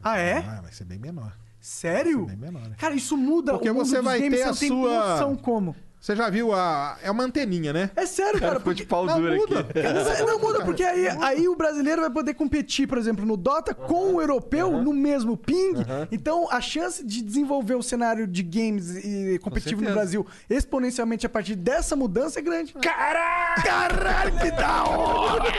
Ah, 0.04 0.18
é? 0.18 0.38
Ah, 0.40 0.62
vai 0.62 0.72
ser 0.72 0.84
bem 0.86 0.98
menor. 1.00 1.38
Sério? 1.60 2.26
Bem 2.26 2.36
menor. 2.38 2.76
Cara, 2.76 2.96
isso 2.96 3.16
muda 3.16 3.54
Porque 3.54 3.70
o 3.70 3.74
mundo 3.76 3.86
você 3.86 4.02
vai 4.02 4.20
games, 4.20 4.40
ter 4.40 4.48
você 4.48 4.66
a 4.66 4.68
sua- 4.68 5.10
noção 5.14 5.36
como. 5.38 5.76
Você 6.02 6.16
já 6.16 6.32
viu 6.32 6.52
a. 6.52 6.98
É 7.04 7.12
uma 7.12 7.24
anteninha, 7.24 7.72
né? 7.72 7.92
É 7.96 8.08
sério, 8.08 8.40
cara. 8.40 8.54
Ficou 8.54 8.64
porque- 8.74 8.82
de 8.82 8.88
pau 8.88 9.06
Não, 9.06 9.22
duro 9.22 9.36
muda. 9.36 9.60
aqui. 9.60 9.84
Não, 9.84 10.28
não 10.28 10.40
muda, 10.40 10.66
porque 10.66 10.82
aí, 10.84 11.08
aí 11.22 11.48
o 11.48 11.56
brasileiro 11.56 12.02
vai 12.02 12.10
poder 12.10 12.34
competir, 12.34 12.88
por 12.88 12.98
exemplo, 12.98 13.24
no 13.24 13.38
Dota 13.38 13.76
com 13.76 14.16
o 14.16 14.20
europeu 14.22 14.82
no 14.82 14.94
mesmo 14.94 15.38
ping. 15.38 15.74
Então, 16.12 16.48
a 16.50 16.60
chance 16.60 17.06
de 17.06 17.22
desenvolver 17.22 17.76
o 17.76 17.84
cenário 17.84 18.26
de 18.26 18.42
games 18.42 18.96
e 19.06 19.38
competitivo 19.44 19.84
no. 19.84 19.92
Brasil 19.92 20.26
exponencialmente 20.50 21.26
a 21.28 21.30
partir 21.30 21.56
dessa 21.56 21.96
mudança 21.96 22.40
é 22.40 22.42
grande. 22.42 22.74
Caralho! 22.74 23.64
Caralho, 23.64 24.40
que 24.40 24.50
da 24.52 24.84
hora! 24.86 25.52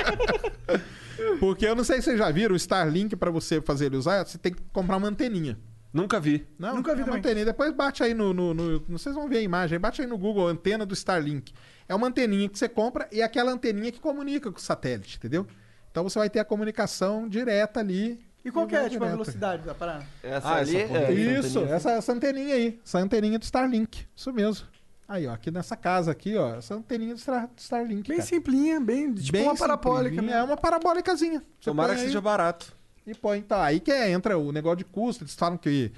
Porque 1.39 1.65
eu 1.67 1.77
não 1.77 1.85
sei 1.85 1.99
se 1.99 2.05
vocês 2.07 2.19
já 2.19 2.31
viram 2.33 2.55
o 2.55 2.57
Starlink, 2.57 3.15
pra 3.15 3.31
você 3.31 3.61
fazer 3.61 3.87
ele 3.87 3.97
usar, 3.97 4.27
você 4.27 4.39
tem 4.39 4.53
que 4.53 4.61
comprar 4.73 4.97
uma 4.97 5.07
anteninha. 5.07 5.57
Nunca 5.93 6.19
vi. 6.19 6.47
Não, 6.59 6.77
Nunca 6.77 6.95
vi 6.95 7.01
é 7.01 7.05
uma 7.05 7.13
também. 7.13 7.21
anteninha. 7.21 7.45
Depois 7.45 7.73
bate 7.73 8.03
aí 8.03 8.15
no, 8.15 8.33
no, 8.33 8.55
no- 8.55 8.83
não 8.89 8.99
Vocês 8.99 9.15
vão 9.15 9.29
ver 9.29 9.39
a 9.39 9.43
imagem. 9.43 9.79
Bate 9.79 10.01
aí 10.01 10.07
no 10.09 10.17
Google, 10.17 10.47
antena 10.49 10.87
do 10.87 10.95
Starlink. 10.95 11.53
É 11.89 11.95
uma 11.95 12.07
anteninha 12.07 12.49
que 12.49 12.59
você 12.59 12.69
compra 12.69 13.07
e 13.13 13.21
é 13.21 13.25
aquela 13.25 13.53
anteninha 13.53 13.93
que 13.93 14.01
comunica 14.01 14.51
com 14.51 14.59
o 14.59 14.61
satélite, 14.63 15.19
entendeu? 15.19 15.47
Então 15.91 16.03
você 16.05 16.19
vai 16.19 16.31
ter 16.31 16.39
a 16.39 16.45
comunicação 16.45 17.29
direta 17.29 17.81
ali. 17.81 18.19
E 18.45 18.51
qual 18.51 18.67
que 18.67 18.75
é, 18.75 18.89
tipo, 18.89 19.05
a 19.05 19.09
velocidade 19.09 19.63
da 19.65 19.75
parada? 19.75 20.05
Essa 20.23 20.49
Ah, 20.49 20.55
ali 20.57 20.77
essa 20.77 20.95
é. 20.99 21.13
Isso, 21.13 21.59
anteninha. 21.59 21.75
essa, 21.77 21.91
essa 21.93 22.13
anteninha 22.13 22.55
aí. 22.55 22.81
Essa 22.85 22.99
anteninha 22.99 23.39
do 23.39 23.43
Starlink. 23.45 24.07
Isso 24.17 24.33
mesmo. 24.33 24.67
Aí, 25.07 25.27
ó, 25.27 25.33
aqui 25.35 25.51
nessa 25.51 25.77
casa 25.77 26.11
aqui, 26.11 26.35
ó, 26.37 26.55
essa 26.55 26.75
anteninha 26.75 27.13
do, 27.15 27.21
Star- 27.21 27.47
do 27.47 27.59
Starlink. 27.59 28.09
Bem 28.09 28.17
cara. 28.17 28.29
simplinha, 28.29 28.81
bem, 28.81 29.13
tipo 29.13 29.31
Bem 29.33 29.43
uma 29.43 29.55
parabólica. 29.57 30.15
simplinha. 30.17 30.37
É 30.39 30.43
uma 30.43 30.57
parabólicazinha. 30.57 31.41
Você 31.61 31.71
Tomara 31.71 31.95
que 31.95 32.01
aí 32.01 32.07
seja 32.07 32.21
barato. 32.21 32.75
E 33.07 33.15
põe, 33.15 33.39
então, 33.39 33.61
aí 33.61 33.81
que 33.81 33.91
é, 33.91 34.11
entra 34.11 34.39
o 34.39 34.53
negócio 34.53 34.79
de 34.79 34.85
custo. 34.85 35.25
Eles 35.25 35.35
falam 35.35 35.57
que. 35.59 35.91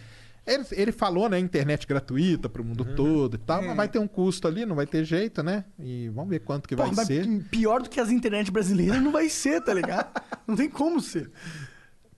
Ele, 0.47 0.65
ele 0.73 0.93
falou, 0.93 1.27
né, 1.29 1.39
internet 1.39 1.87
gratuita 1.87 2.51
pro 2.51 2.63
mundo 2.63 2.85
Uhum. 2.87 2.95
todo 2.95 3.35
e 3.37 3.39
tal, 3.39 3.63
É. 3.63 3.67
mas 3.69 3.77
vai 3.77 3.89
ter 3.89 3.99
um 3.99 4.07
custo 4.07 4.47
ali, 4.47 4.67
não 4.67 4.77
vai 4.77 4.87
ter 4.87 5.03
jeito, 5.03 5.43
né? 5.43 5.65
E 5.79 6.11
vamos 6.11 6.29
ver 6.29 6.41
quanto 6.41 6.69
que 6.69 6.77
Porra, 6.77 6.93
vai 6.93 7.05
ser. 7.07 7.27
pior 7.51 7.81
do 7.83 7.89
que 7.89 7.99
as 7.99 8.11
internet 8.11 8.51
brasileiras 8.51 9.01
não 9.03 9.11
vai 9.11 9.29
ser, 9.31 9.63
tá 9.63 9.73
ligado? 9.73 10.11
não 10.47 10.55
tem 10.55 10.69
como 10.69 11.01
ser. 11.01 11.31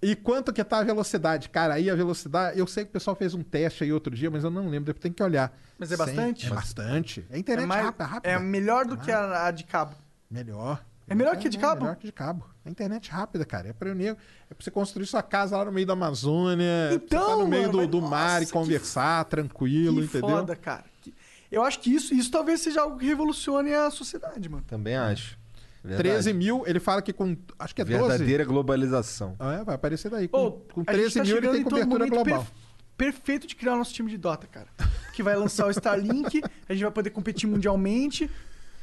E 0.02 0.14
quanto 0.16 0.52
que 0.52 0.62
tá 0.62 0.78
a 0.80 0.84
velocidade? 0.84 1.48
Cara, 1.48 1.74
aí 1.74 1.88
a 1.88 1.94
velocidade. 1.94 2.58
Eu 2.58 2.66
sei 2.66 2.84
que 2.84 2.90
o 2.90 2.92
pessoal 2.92 3.14
fez 3.16 3.32
um 3.32 3.42
teste 3.42 3.82
aí 3.84 3.92
outro 3.92 4.14
dia, 4.14 4.30
mas 4.30 4.44
eu 4.44 4.50
não 4.50 4.68
lembro, 4.68 4.86
depois 4.86 5.02
tem 5.02 5.12
que 5.12 5.22
olhar. 5.22 5.56
Mas 5.78 5.90
é 5.92 5.96
bastante? 5.96 6.46
É 6.46 6.50
bastante. 6.50 7.24
É 7.30 7.38
internet 7.38 7.64
é, 7.64 7.66
mais- 7.66 7.84
rápida, 7.84 8.04
rápida. 8.04 8.34
é 8.34 8.38
melhor 8.38 8.86
do 8.86 8.96
que 8.96 9.10
a, 9.10 9.46
a 9.46 9.50
de 9.52 9.64
cabo. 9.64 9.94
Melhor. 10.30 10.84
É 11.08 11.14
melhor 11.14 11.36
que 11.36 11.46
a 11.46 11.50
de 11.50 11.58
cabo? 11.58 11.82
Melhor 11.82 11.96
que 11.96 12.06
de 12.06 12.12
cabo. 12.12 12.44
É 12.64 12.70
internet 12.70 13.10
rápida, 13.10 13.44
cara. 13.44 13.68
É 13.68 13.72
pra, 13.72 13.94
nego- 13.94 14.18
é 14.50 14.54
pra 14.54 14.64
você 14.64 14.70
construir 14.70 15.06
sua 15.06 15.22
casa 15.22 15.56
lá 15.56 15.64
no 15.64 15.70
meio 15.72 15.86
da 15.86 15.92
Amazônia. 15.92 16.90
Então, 16.92 17.26
tá 17.26 17.36
no 17.36 17.46
meio 17.46 17.62
mano, 17.72 17.72
do, 17.72 17.78
mas 17.78 17.88
do 17.90 18.00
mar 18.02 18.32
nossa, 18.32 18.42
e 18.42 18.46
que 18.46 18.52
conversar 18.52 19.24
tranquilo, 19.26 19.96
que 20.00 20.04
entendeu? 20.04 20.28
foda, 20.28 20.56
cara. 20.56 20.84
Que- 21.00 21.14
Eu 21.50 21.62
acho 21.62 21.78
que 21.80 21.94
isso, 21.94 22.12
isso 22.12 22.30
talvez 22.30 22.60
seja 22.60 22.80
algo 22.80 22.98
que 22.98 23.06
revolucione 23.06 23.72
a 23.72 23.90
sociedade, 23.90 24.48
mano. 24.48 24.64
Também 24.66 24.96
acho. 24.96 25.38
Verdade. 25.84 26.08
13 26.08 26.32
mil, 26.32 26.64
ele 26.66 26.80
fala 26.80 27.00
que 27.00 27.12
com. 27.12 27.36
Acho 27.56 27.72
que 27.72 27.82
é 27.82 27.84
12. 27.84 28.08
Verdadeira 28.08 28.44
globalização. 28.44 29.36
Ah, 29.38 29.54
é, 29.60 29.64
vai 29.64 29.76
aparecer 29.76 30.10
daí. 30.10 30.26
Com, 30.26 30.38
Ô, 30.46 30.50
com 30.52 30.80
a 30.84 30.92
gente 30.92 31.12
13 31.12 31.18
tá 31.18 31.24
mil 31.24 31.36
ele 31.36 31.48
tem 31.50 31.62
cobertura 31.62 32.06
global. 32.08 32.24
perf- 32.40 32.52
perfeito 32.96 33.46
de 33.46 33.54
criar 33.54 33.74
o 33.74 33.76
nosso 33.76 33.94
time 33.94 34.10
de 34.10 34.18
Dota, 34.18 34.48
cara. 34.48 34.66
Que 35.12 35.22
vai 35.22 35.36
lançar 35.36 35.68
o 35.68 35.70
Starlink, 35.70 36.42
a 36.68 36.72
gente 36.72 36.82
vai 36.82 36.90
poder 36.90 37.10
competir 37.10 37.46
mundialmente. 37.48 38.28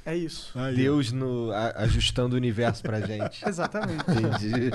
É 0.05 0.15
isso. 0.17 0.51
Aí. 0.59 0.75
Deus 0.75 1.11
no, 1.11 1.51
a- 1.51 1.73
ajustando 1.83 2.33
o 2.35 2.37
universo 2.37 2.83
pra 2.83 2.99
gente. 2.99 3.41
Exatamente. 3.47 4.03
Entendi. 4.09 4.69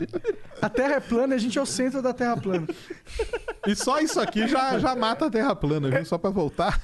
A 0.63 0.69
Terra 0.71 0.95
é 0.95 1.01
plana 1.01 1.35
e 1.35 1.37
a 1.37 1.41
gente 1.41 1.59
é 1.59 1.63
o 1.63 1.67
centro 1.67 2.01
da 2.01 2.15
Terra 2.15 2.37
plana. 2.37 2.67
E 3.67 3.75
só 3.77 4.01
isso 4.01 4.19
aqui 4.21 4.49
já, 4.49 4.79
já 4.79 4.97
mata 4.97 5.27
a 5.27 5.31
Terra 5.31 5.55
plana, 5.55 5.91
viu? 5.91 6.05
Só 6.07 6.17
pra 6.17 6.31
voltar. 6.31 6.81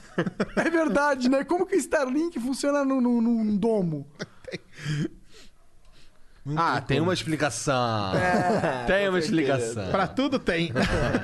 É 0.56 0.68
verdade, 0.68 1.28
né? 1.30 1.42
Como 1.44 1.64
que 1.66 1.74
o 1.74 1.78
Starlink 1.78 2.38
funciona 2.38 2.84
no, 2.84 3.00
no- 3.00 3.20
num 3.22 3.56
domo? 3.56 4.06
Ah, 6.56 6.80
tem 6.80 7.00
uma 7.00 7.14
explicação. 7.14 8.12
tem 8.86 9.08
uma 9.08 9.18
explicação. 9.18 9.90
Pra 9.90 10.06
tudo 10.06 10.38
tem. 10.38 10.70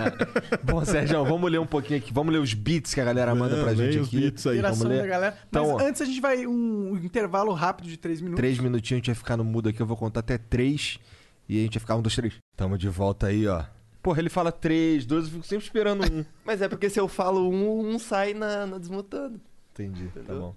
Bom, 0.65 0.83
Sérgio, 0.85 1.25
vamos 1.25 1.51
ler 1.51 1.59
um 1.61 1.67
pouquinho 1.67 1.99
aqui. 1.99 2.13
Vamos 2.13 2.33
ler 2.33 2.39
os 2.39 2.55
beats 2.55 2.95
que 2.95 3.01
a 3.01 3.05
galera 3.05 3.35
manda 3.35 3.55
pra 3.57 3.73
Leia 3.73 3.93
gente 3.93 3.99
os 4.01 4.09
aqui. 4.09 4.21
beats 4.21 4.47
aí. 4.47 4.61
Vamos 4.63 4.81
ler. 4.81 5.03
da 5.03 5.07
galera. 5.07 5.39
Então, 5.49 5.75
Mas 5.75 5.87
antes 5.87 6.01
a 6.01 6.05
gente 6.07 6.21
vai 6.21 6.47
um 6.47 6.97
intervalo 6.97 7.53
rápido 7.53 7.89
de 7.89 7.99
três 7.99 8.21
minutos. 8.21 8.41
Três 8.41 8.59
minutinhos, 8.59 8.97
a 8.97 9.01
gente 9.01 9.07
vai 9.07 9.15
ficar 9.15 9.37
no 9.37 9.45
mudo 9.45 9.69
aqui. 9.69 9.81
Eu 9.81 9.87
vou 9.87 9.97
contar 9.97 10.21
até 10.21 10.39
três. 10.39 10.99
E 11.47 11.59
a 11.59 11.63
gente 11.63 11.75
vai 11.75 11.81
ficar 11.81 11.97
um, 11.97 12.03
dois, 12.03 12.15
três. 12.15 12.35
Tamo 12.57 12.79
de 12.79 12.89
volta 12.89 13.27
aí, 13.27 13.47
ó. 13.47 13.65
Porra, 14.03 14.21
ele 14.21 14.31
fala 14.31 14.51
três, 14.51 15.05
dois, 15.05 15.25
eu 15.25 15.31
fico 15.33 15.45
sempre 15.47 15.65
esperando 15.67 16.05
um. 16.11 16.25
Mas 16.47 16.63
é 16.63 16.69
porque 16.69 16.89
se 16.89 16.99
eu 16.99 17.07
falo 17.07 17.51
um, 17.51 17.91
um 17.95 17.99
sai 17.99 18.33
na, 18.33 18.67
na 18.67 18.79
desmutando. 18.79 19.39
Entendi, 19.73 20.05
tá 20.15 20.21
Entendeu? 20.21 20.41
bom. 20.41 20.55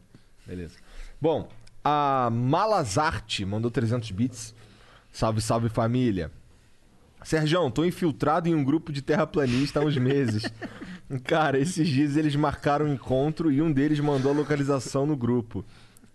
Beleza. 0.48 0.76
Bom, 1.20 1.50
a 1.84 2.30
Malazarte 2.32 3.46
mandou 3.46 3.70
300 3.70 4.12
bits. 4.12 4.56
Salve, 5.12 5.42
salve 5.42 5.70
família. 5.70 6.32
Serjão, 7.24 7.72
tô 7.72 7.86
infiltrado 7.86 8.50
em 8.50 8.56
um 8.56 8.64
grupo 8.64 8.92
de 8.92 9.02
terraplanista 9.02 9.80
há 9.80 9.84
uns 9.84 9.98
meses. 9.98 10.44
Cara, 11.24 11.60
esses 11.60 11.88
dias 11.88 12.18
eles 12.18 12.36
marcaram 12.36 12.86
um 12.86 12.94
encontro 12.94 13.52
e 13.52 13.62
um 13.62 13.72
deles 13.72 14.00
mandou 14.00 14.32
a 14.32 14.36
localização 14.36 15.06
no 15.06 15.16
grupo. 15.16 15.64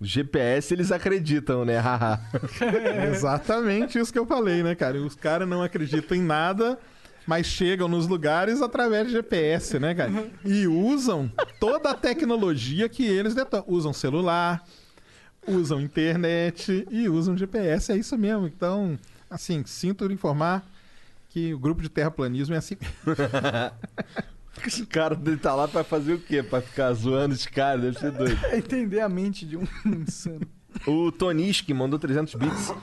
O 0.00 0.04
GPS 0.04 0.72
eles 0.74 0.92
acreditam, 0.92 1.64
né? 1.64 1.78
Haha. 1.78 2.20
Exatamente 3.10 3.98
isso 3.98 4.12
que 4.12 4.18
eu 4.18 4.26
falei, 4.26 4.62
né, 4.62 4.74
cara? 4.74 5.00
Os 5.00 5.14
caras 5.14 5.48
não 5.48 5.62
acreditam 5.62 6.16
em 6.16 6.22
nada, 6.22 6.78
mas 7.26 7.46
chegam 7.46 7.88
nos 7.88 8.06
lugares 8.06 8.62
através 8.62 9.08
de 9.08 9.14
GPS, 9.14 9.78
né, 9.78 9.94
cara? 9.94 10.30
E 10.44 10.66
usam 10.68 11.30
toda 11.58 11.90
a 11.90 11.94
tecnologia 11.94 12.88
que 12.88 13.04
eles 13.04 13.34
detonam. 13.34 13.64
Usam 13.66 13.92
celular, 13.92 14.62
usam 15.48 15.80
internet 15.80 16.86
e 16.90 17.08
usam 17.08 17.36
GPS. 17.36 17.92
É 17.92 17.96
isso 17.96 18.16
mesmo. 18.16 18.46
Então, 18.46 18.98
assim, 19.30 19.64
sinto 19.66 20.10
informar 20.10 20.64
que 21.28 21.52
o 21.52 21.58
grupo 21.58 21.82
de 21.82 21.88
terraplanismo 21.88 22.54
é 22.54 22.58
assim. 22.58 22.76
Esse 24.66 24.84
cara 24.86 25.14
dele 25.14 25.36
tá 25.36 25.54
lá 25.54 25.68
pra 25.68 25.84
fazer 25.84 26.14
o 26.14 26.18
quê? 26.18 26.42
Pra 26.42 26.60
ficar 26.60 26.92
zoando 26.92 27.34
os 27.34 27.46
caras? 27.46 27.82
Deve 27.82 27.98
ser 27.98 28.10
doido. 28.10 28.38
É 28.46 28.58
entender 28.58 29.00
a 29.00 29.08
mente 29.08 29.46
de 29.46 29.56
um 29.56 29.66
insano. 29.86 30.46
O 30.86 31.10
Toniski 31.10 31.72
mandou 31.72 31.98
300 31.98 32.34
bits. 32.34 32.74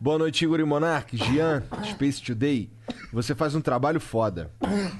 Boa 0.00 0.18
noite, 0.18 0.44
Igor 0.44 0.60
e 0.60 0.64
Monark. 0.64 1.16
Gian, 1.16 1.62
Space 1.84 2.22
Today. 2.22 2.70
Você 3.12 3.34
faz 3.34 3.54
um 3.54 3.60
trabalho 3.60 4.00
foda. 4.00 4.50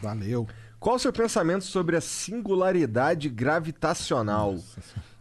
Valeu. 0.02 0.48
Qual 0.78 0.96
o 0.96 0.98
seu 0.98 1.12
pensamento 1.12 1.64
sobre 1.64 1.96
a 1.96 2.00
singularidade 2.00 3.28
gravitacional? 3.28 4.56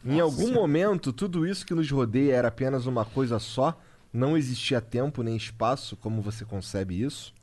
Em 0.06 0.20
algum 0.20 0.52
momento, 0.54 1.12
tudo 1.12 1.46
isso 1.46 1.66
que 1.66 1.74
nos 1.74 1.90
rodeia 1.92 2.36
era 2.36 2.48
apenas 2.48 2.86
uma 2.86 3.04
coisa 3.06 3.38
só? 3.40 3.80
Não 4.12 4.38
existia 4.38 4.80
tempo 4.82 5.22
nem 5.22 5.36
espaço? 5.36 5.96
Como 5.98 6.22
você 6.22 6.46
concebe 6.46 7.02
isso? 7.02 7.34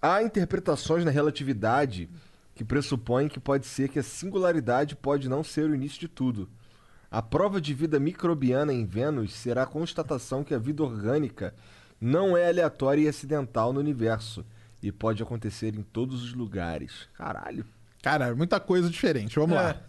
Há 0.00 0.22
interpretações 0.22 1.04
na 1.04 1.10
relatividade 1.10 2.08
que 2.54 2.64
pressupõem 2.64 3.28
que 3.28 3.40
pode 3.40 3.66
ser 3.66 3.88
que 3.88 3.98
a 3.98 4.02
singularidade 4.02 4.94
pode 4.94 5.28
não 5.28 5.42
ser 5.42 5.68
o 5.68 5.74
início 5.74 5.98
de 6.00 6.08
tudo. 6.08 6.48
A 7.10 7.20
prova 7.20 7.60
de 7.60 7.74
vida 7.74 7.98
microbiana 7.98 8.72
em 8.72 8.84
Vênus 8.84 9.32
será 9.32 9.62
a 9.64 9.66
constatação 9.66 10.44
que 10.44 10.54
a 10.54 10.58
vida 10.58 10.82
orgânica 10.82 11.54
não 12.00 12.36
é 12.36 12.48
aleatória 12.48 13.02
e 13.02 13.08
acidental 13.08 13.72
no 13.72 13.80
universo 13.80 14.44
e 14.82 14.92
pode 14.92 15.22
acontecer 15.22 15.74
em 15.74 15.82
todos 15.82 16.22
os 16.22 16.32
lugares. 16.34 17.08
Caralho. 17.14 17.64
Cara, 18.02 18.34
muita 18.34 18.58
coisa 18.60 18.88
diferente. 18.88 19.38
Vamos 19.38 19.56
É. 19.56 19.60
lá. 19.62 19.80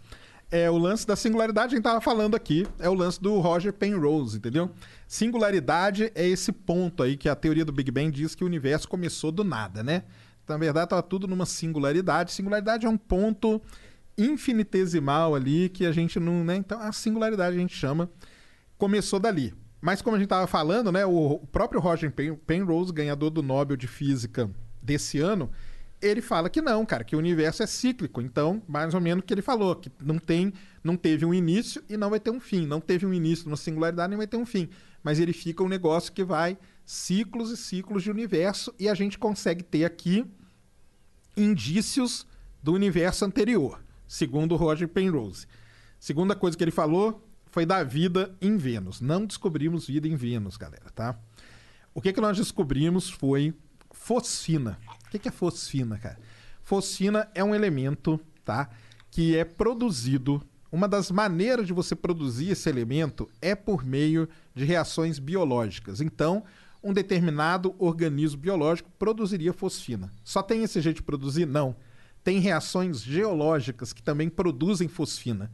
É 0.54 0.70
o 0.70 0.76
lance 0.76 1.06
da 1.06 1.16
singularidade, 1.16 1.72
a 1.72 1.76
gente 1.76 1.84
tava 1.84 2.02
falando 2.02 2.34
aqui, 2.34 2.66
é 2.78 2.86
o 2.86 2.92
lance 2.92 3.18
do 3.18 3.40
Roger 3.40 3.72
Penrose, 3.72 4.36
entendeu? 4.36 4.70
Singularidade 5.08 6.12
é 6.14 6.28
esse 6.28 6.52
ponto 6.52 7.02
aí 7.02 7.16
que 7.16 7.26
a 7.26 7.34
teoria 7.34 7.64
do 7.64 7.72
Big 7.72 7.90
Bang 7.90 8.10
diz 8.10 8.34
que 8.34 8.44
o 8.44 8.46
universo 8.46 8.86
começou 8.86 9.32
do 9.32 9.44
nada, 9.44 9.82
né? 9.82 10.02
Então, 10.44 10.52
na 10.52 10.62
verdade, 10.62 10.90
tava 10.90 11.02
tudo 11.02 11.26
numa 11.26 11.46
singularidade. 11.46 12.32
Singularidade 12.32 12.84
é 12.84 12.88
um 12.90 12.98
ponto 12.98 13.62
infinitesimal 14.18 15.34
ali 15.34 15.70
que 15.70 15.86
a 15.86 15.92
gente 15.92 16.20
não, 16.20 16.44
né? 16.44 16.56
Então, 16.56 16.78
a 16.82 16.92
singularidade 16.92 17.56
a 17.56 17.58
gente 17.58 17.74
chama 17.74 18.10
começou 18.76 19.18
dali. 19.18 19.54
Mas 19.80 20.02
como 20.02 20.16
a 20.16 20.18
gente 20.18 20.28
tava 20.28 20.46
falando, 20.46 20.92
né, 20.92 21.06
o 21.06 21.38
próprio 21.50 21.80
Roger 21.80 22.12
Pen- 22.12 22.36
Penrose, 22.36 22.92
ganhador 22.92 23.30
do 23.30 23.42
Nobel 23.42 23.76
de 23.76 23.86
Física 23.86 24.50
desse 24.82 25.18
ano, 25.18 25.50
ele 26.02 26.20
fala 26.20 26.50
que 26.50 26.60
não, 26.60 26.84
cara, 26.84 27.04
que 27.04 27.14
o 27.14 27.18
universo 27.18 27.62
é 27.62 27.66
cíclico. 27.66 28.20
Então, 28.20 28.60
mais 28.66 28.92
ou 28.92 29.00
menos 29.00 29.22
o 29.22 29.26
que 29.26 29.32
ele 29.32 29.42
falou, 29.42 29.76
que 29.76 29.90
não 30.02 30.18
tem, 30.18 30.52
não 30.82 30.96
teve 30.96 31.24
um 31.24 31.32
início 31.32 31.82
e 31.88 31.96
não 31.96 32.10
vai 32.10 32.18
ter 32.18 32.30
um 32.30 32.40
fim. 32.40 32.66
Não 32.66 32.80
teve 32.80 33.06
um 33.06 33.14
início 33.14 33.44
numa 33.46 33.56
singularidade 33.56 34.10
nem 34.10 34.18
vai 34.18 34.26
ter 34.26 34.36
um 34.36 34.44
fim. 34.44 34.68
Mas 35.02 35.20
ele 35.20 35.32
fica 35.32 35.62
um 35.62 35.68
negócio 35.68 36.12
que 36.12 36.24
vai 36.24 36.58
ciclos 36.84 37.50
e 37.50 37.56
ciclos 37.56 38.02
de 38.02 38.10
universo 38.10 38.74
e 38.78 38.88
a 38.88 38.94
gente 38.94 39.18
consegue 39.18 39.62
ter 39.62 39.84
aqui 39.84 40.26
indícios 41.36 42.26
do 42.62 42.72
universo 42.72 43.24
anterior, 43.24 43.82
segundo 44.06 44.56
Roger 44.56 44.88
Penrose. 44.88 45.46
Segunda 45.98 46.34
coisa 46.34 46.56
que 46.56 46.64
ele 46.64 46.70
falou 46.70 47.26
foi 47.46 47.64
da 47.64 47.82
vida 47.84 48.34
em 48.40 48.56
Vênus. 48.56 49.00
Não 49.00 49.24
descobrimos 49.24 49.86
vida 49.86 50.08
em 50.08 50.16
Vênus, 50.16 50.56
galera, 50.56 50.90
tá? 50.94 51.18
O 51.94 52.00
que, 52.00 52.12
que 52.12 52.20
nós 52.20 52.36
descobrimos 52.36 53.08
foi 53.08 53.54
fosfina. 53.92 54.78
O 55.12 55.18
que, 55.18 55.28
é 55.28 55.32
fosfina, 55.32 55.98
cara? 55.98 56.18
Fosfina 56.62 57.28
é 57.34 57.44
um 57.44 57.54
elemento, 57.54 58.18
tá? 58.44 58.70
Que 59.10 59.36
é 59.36 59.44
produzido. 59.44 60.42
Uma 60.70 60.88
das 60.88 61.10
maneiras 61.10 61.66
de 61.66 61.72
você 61.74 61.94
produzir 61.94 62.50
esse 62.50 62.66
elemento 62.68 63.28
é 63.42 63.54
por 63.54 63.84
meio 63.84 64.26
de 64.54 64.64
reações 64.64 65.18
biológicas. 65.18 66.00
Então, 66.00 66.44
um 66.82 66.94
determinado 66.94 67.74
organismo 67.78 68.40
biológico 68.40 68.90
produziria 68.98 69.52
fosfina. 69.52 70.10
Só 70.24 70.42
tem 70.42 70.62
esse 70.62 70.80
jeito 70.80 70.96
de 70.96 71.02
produzir? 71.02 71.44
Não. 71.44 71.76
Tem 72.24 72.38
reações 72.38 73.02
geológicas 73.02 73.92
que 73.92 74.02
também 74.02 74.30
produzem 74.30 74.88
fosfina. 74.88 75.50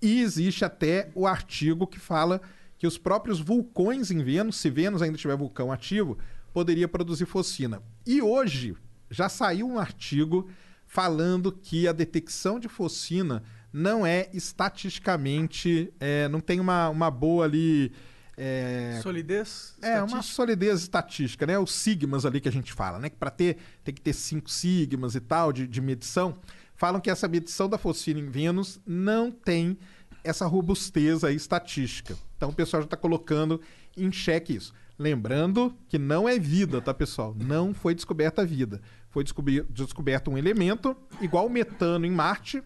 E 0.00 0.20
existe 0.20 0.64
até 0.64 1.10
o 1.16 1.26
artigo 1.26 1.84
que 1.84 1.98
fala 1.98 2.40
que 2.78 2.86
os 2.86 2.96
próprios 2.96 3.40
vulcões 3.40 4.12
em 4.12 4.22
Vênus, 4.22 4.56
se 4.56 4.70
Vênus 4.70 5.02
ainda 5.02 5.18
tiver 5.18 5.36
vulcão 5.36 5.72
ativo, 5.72 6.16
poderia 6.52 6.86
produzir 6.86 7.26
fosfina. 7.26 7.82
E 8.06 8.22
hoje 8.22 8.76
já 9.10 9.28
saiu 9.28 9.68
um 9.68 9.78
artigo 9.78 10.48
falando 10.86 11.52
que 11.52 11.86
a 11.86 11.92
detecção 11.92 12.58
de 12.58 12.68
fosfina 12.68 13.42
não 13.72 14.04
é 14.04 14.28
estatisticamente, 14.32 15.92
é, 16.00 16.28
não 16.28 16.40
tem 16.40 16.58
uma, 16.58 16.88
uma 16.88 17.10
boa 17.10 17.44
ali. 17.44 17.92
é, 18.36 18.98
Solidez? 19.02 19.76
é, 19.82 20.02
uma 20.02 20.22
solidez 20.22 20.80
estatística, 20.80 21.46
né? 21.46 21.58
Os 21.58 21.72
sigmas 21.72 22.24
ali 22.26 22.40
que 22.40 22.48
a 22.48 22.52
gente 22.52 22.72
fala, 22.72 22.98
né? 22.98 23.08
Que 23.08 23.16
para 23.16 23.30
ter, 23.30 23.58
tem 23.84 23.94
que 23.94 24.00
ter 24.00 24.12
cinco 24.12 24.50
sigmas 24.50 25.14
e 25.14 25.20
tal 25.20 25.52
de, 25.52 25.66
de 25.66 25.80
medição. 25.80 26.36
Falam 26.74 27.00
que 27.00 27.10
essa 27.10 27.28
medição 27.28 27.68
da 27.68 27.76
fosfina 27.76 28.18
em 28.18 28.30
Vênus 28.30 28.80
não 28.86 29.30
tem 29.30 29.78
essa 30.24 30.46
robustez 30.46 31.22
aí 31.22 31.36
estatística. 31.36 32.16
Então 32.36 32.48
o 32.48 32.54
pessoal 32.54 32.82
já 32.82 32.86
está 32.86 32.96
colocando 32.96 33.60
em 33.96 34.10
xeque 34.10 34.54
isso. 34.54 34.72
Lembrando 34.98 35.74
que 35.88 35.98
não 35.98 36.28
é 36.28 36.38
vida, 36.38 36.80
tá, 36.80 36.92
pessoal? 36.92 37.34
Não 37.38 37.72
foi 37.72 37.94
descoberta 37.94 38.42
a 38.42 38.44
vida. 38.44 38.82
Foi 39.10 39.24
descoberto 39.24 40.30
um 40.30 40.38
elemento 40.38 40.96
igual 41.20 41.46
o 41.46 41.50
metano 41.50 42.06
em 42.06 42.10
Marte. 42.10 42.62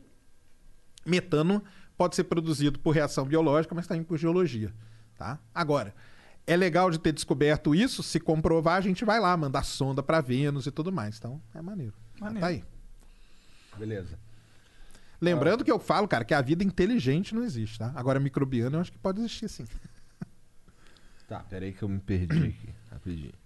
Metano 1.04 1.62
pode 1.96 2.14
ser 2.14 2.24
produzido 2.24 2.78
por 2.78 2.90
reação 2.90 3.24
biológica, 3.24 3.74
mas 3.74 3.86
também 3.86 4.04
por 4.04 4.18
geologia. 4.18 4.72
Tá? 5.16 5.38
Agora, 5.54 5.94
é 6.46 6.56
legal 6.56 6.90
de 6.90 6.98
ter 6.98 7.12
descoberto 7.12 7.74
isso. 7.74 8.02
Se 8.02 8.20
comprovar, 8.20 8.76
a 8.76 8.80
gente 8.80 9.04
vai 9.04 9.18
lá, 9.18 9.34
mandar 9.36 9.64
sonda 9.64 10.02
para 10.02 10.20
Vênus 10.20 10.66
e 10.66 10.70
tudo 10.70 10.92
mais. 10.92 11.16
Então, 11.18 11.40
é 11.54 11.62
maneiro. 11.62 11.94
Maneiro. 12.20 12.40
Tá 12.40 12.46
aí. 12.48 12.64
Beleza. 13.78 14.18
Lembrando 15.20 15.64
que 15.64 15.72
eu 15.72 15.78
falo, 15.78 16.06
cara, 16.06 16.24
que 16.24 16.34
a 16.34 16.42
vida 16.42 16.62
inteligente 16.62 17.34
não 17.34 17.42
existe, 17.42 17.78
tá? 17.78 17.90
Agora, 17.94 18.20
microbiana 18.20 18.76
eu 18.76 18.80
acho 18.82 18.92
que 18.92 18.98
pode 18.98 19.20
existir 19.20 19.48
sim. 19.48 19.64
Tá, 21.26 21.40
peraí 21.40 21.72
que 21.72 21.82
eu 21.82 21.88
me 21.88 21.98
perdi 21.98 22.48
aqui. 22.48 22.68
Rapidinho. 22.90 23.43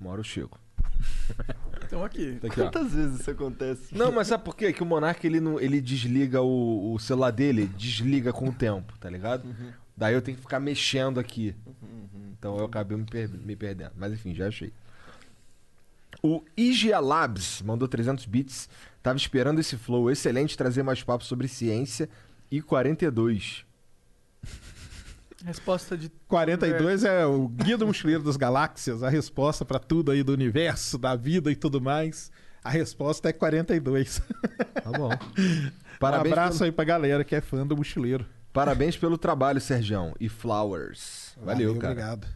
Uma 0.00 0.10
hora 0.10 0.20
eu 0.20 0.24
chego. 0.24 0.58
Então 1.86 2.02
aqui. 2.04 2.36
Tá 2.40 2.48
aqui, 2.48 2.60
ó. 2.60 2.64
Quantas 2.64 2.92
vezes 2.92 3.20
isso 3.20 3.30
acontece? 3.30 3.94
Não, 3.96 4.10
mas 4.10 4.26
sabe 4.26 4.42
por 4.42 4.56
quê? 4.56 4.72
Que 4.72 4.82
o 4.82 4.86
Monark 4.86 5.24
ele, 5.24 5.38
não, 5.38 5.60
ele 5.60 5.80
desliga 5.80 6.42
o, 6.42 6.94
o 6.94 6.98
celular 6.98 7.30
dele, 7.30 7.66
desliga 7.76 8.32
com 8.32 8.48
o 8.48 8.52
tempo, 8.52 8.92
tá 8.98 9.08
ligado? 9.08 9.44
Daí 9.96 10.12
eu 10.12 10.20
tenho 10.20 10.36
que 10.36 10.42
ficar 10.42 10.58
mexendo 10.58 11.20
aqui. 11.20 11.54
Então 12.32 12.58
eu 12.58 12.64
acabei 12.64 12.96
me, 12.96 13.04
per- 13.04 13.28
me 13.30 13.54
perdendo. 13.54 13.92
Mas 13.96 14.12
enfim, 14.12 14.34
já 14.34 14.48
achei. 14.48 14.72
O 16.20 16.42
IGA 16.56 16.98
Labs 16.98 17.62
mandou 17.62 17.86
300 17.86 18.26
bits. 18.26 18.68
Tava 19.00 19.16
esperando 19.16 19.60
esse 19.60 19.76
flow 19.76 20.10
excelente 20.10 20.56
trazer 20.58 20.82
mais 20.82 21.04
papo 21.04 21.22
sobre 21.24 21.46
ciência 21.46 22.08
e 22.50 22.60
42. 22.60 23.64
Resposta 25.46 25.96
de. 25.96 26.10
42 26.26 27.04
é 27.04 27.24
o 27.24 27.46
Guia 27.46 27.78
do 27.78 27.86
Mochileiro 27.86 28.20
das 28.20 28.36
Galáxias, 28.36 29.04
a 29.04 29.08
resposta 29.08 29.64
pra 29.64 29.78
tudo 29.78 30.10
aí 30.10 30.24
do 30.24 30.32
universo, 30.32 30.98
da 30.98 31.14
vida 31.14 31.52
e 31.52 31.54
tudo 31.54 31.80
mais. 31.80 32.32
A 32.64 32.68
resposta 32.68 33.28
é 33.28 33.32
42. 33.32 34.20
Tá 34.82 34.90
bom. 34.90 35.10
um 35.38 35.70
Parabéns, 36.00 36.32
abraço 36.32 36.58
pelo, 36.58 36.64
aí 36.64 36.72
pra 36.72 36.84
galera 36.84 37.22
que 37.22 37.32
é 37.32 37.40
fã 37.40 37.64
do 37.64 37.76
Mochileiro. 37.76 38.26
parabéns 38.52 38.96
pelo 38.96 39.16
trabalho, 39.16 39.60
Sergião. 39.60 40.16
E 40.18 40.28
Flowers. 40.28 41.36
Valeu, 41.40 41.76
cara. 41.76 41.92
Obrigado. 41.92 42.26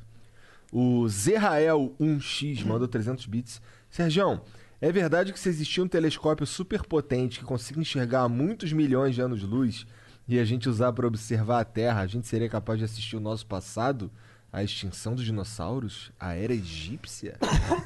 O 0.71 1.09
Zerrael 1.09 1.93
1x 2.01 2.65
mandou 2.65 2.87
300 2.87 3.27
bits. 3.27 3.61
Sergião, 3.91 4.41
é 4.81 4.93
verdade 4.93 5.33
que 5.33 5.41
se 5.41 5.49
existir 5.49 5.81
um 5.81 5.89
telescópio 5.89 6.47
super 6.47 6.85
potente 6.85 7.41
que 7.41 7.45
consiga 7.45 7.81
enxergar 7.81 8.29
muitos 8.29 8.73
milhões 8.73 9.17
de 9.17 9.21
anos-luz 9.21 9.85
e 10.31 10.39
a 10.39 10.45
gente 10.45 10.69
usar 10.69 10.93
para 10.93 11.09
observar 11.09 11.59
a 11.59 11.65
Terra, 11.65 12.03
a 12.03 12.07
gente 12.07 12.29
seria 12.29 12.49
capaz 12.49 12.79
de 12.79 12.85
assistir 12.85 13.17
o 13.17 13.21
nosso 13.21 13.45
passado? 13.45 14.09
A 14.53 14.63
extinção 14.63 15.17
dos 15.17 15.25
dinossauros? 15.25 16.13
A 16.21 16.35
era 16.35 16.53
egípcia? 16.53 17.37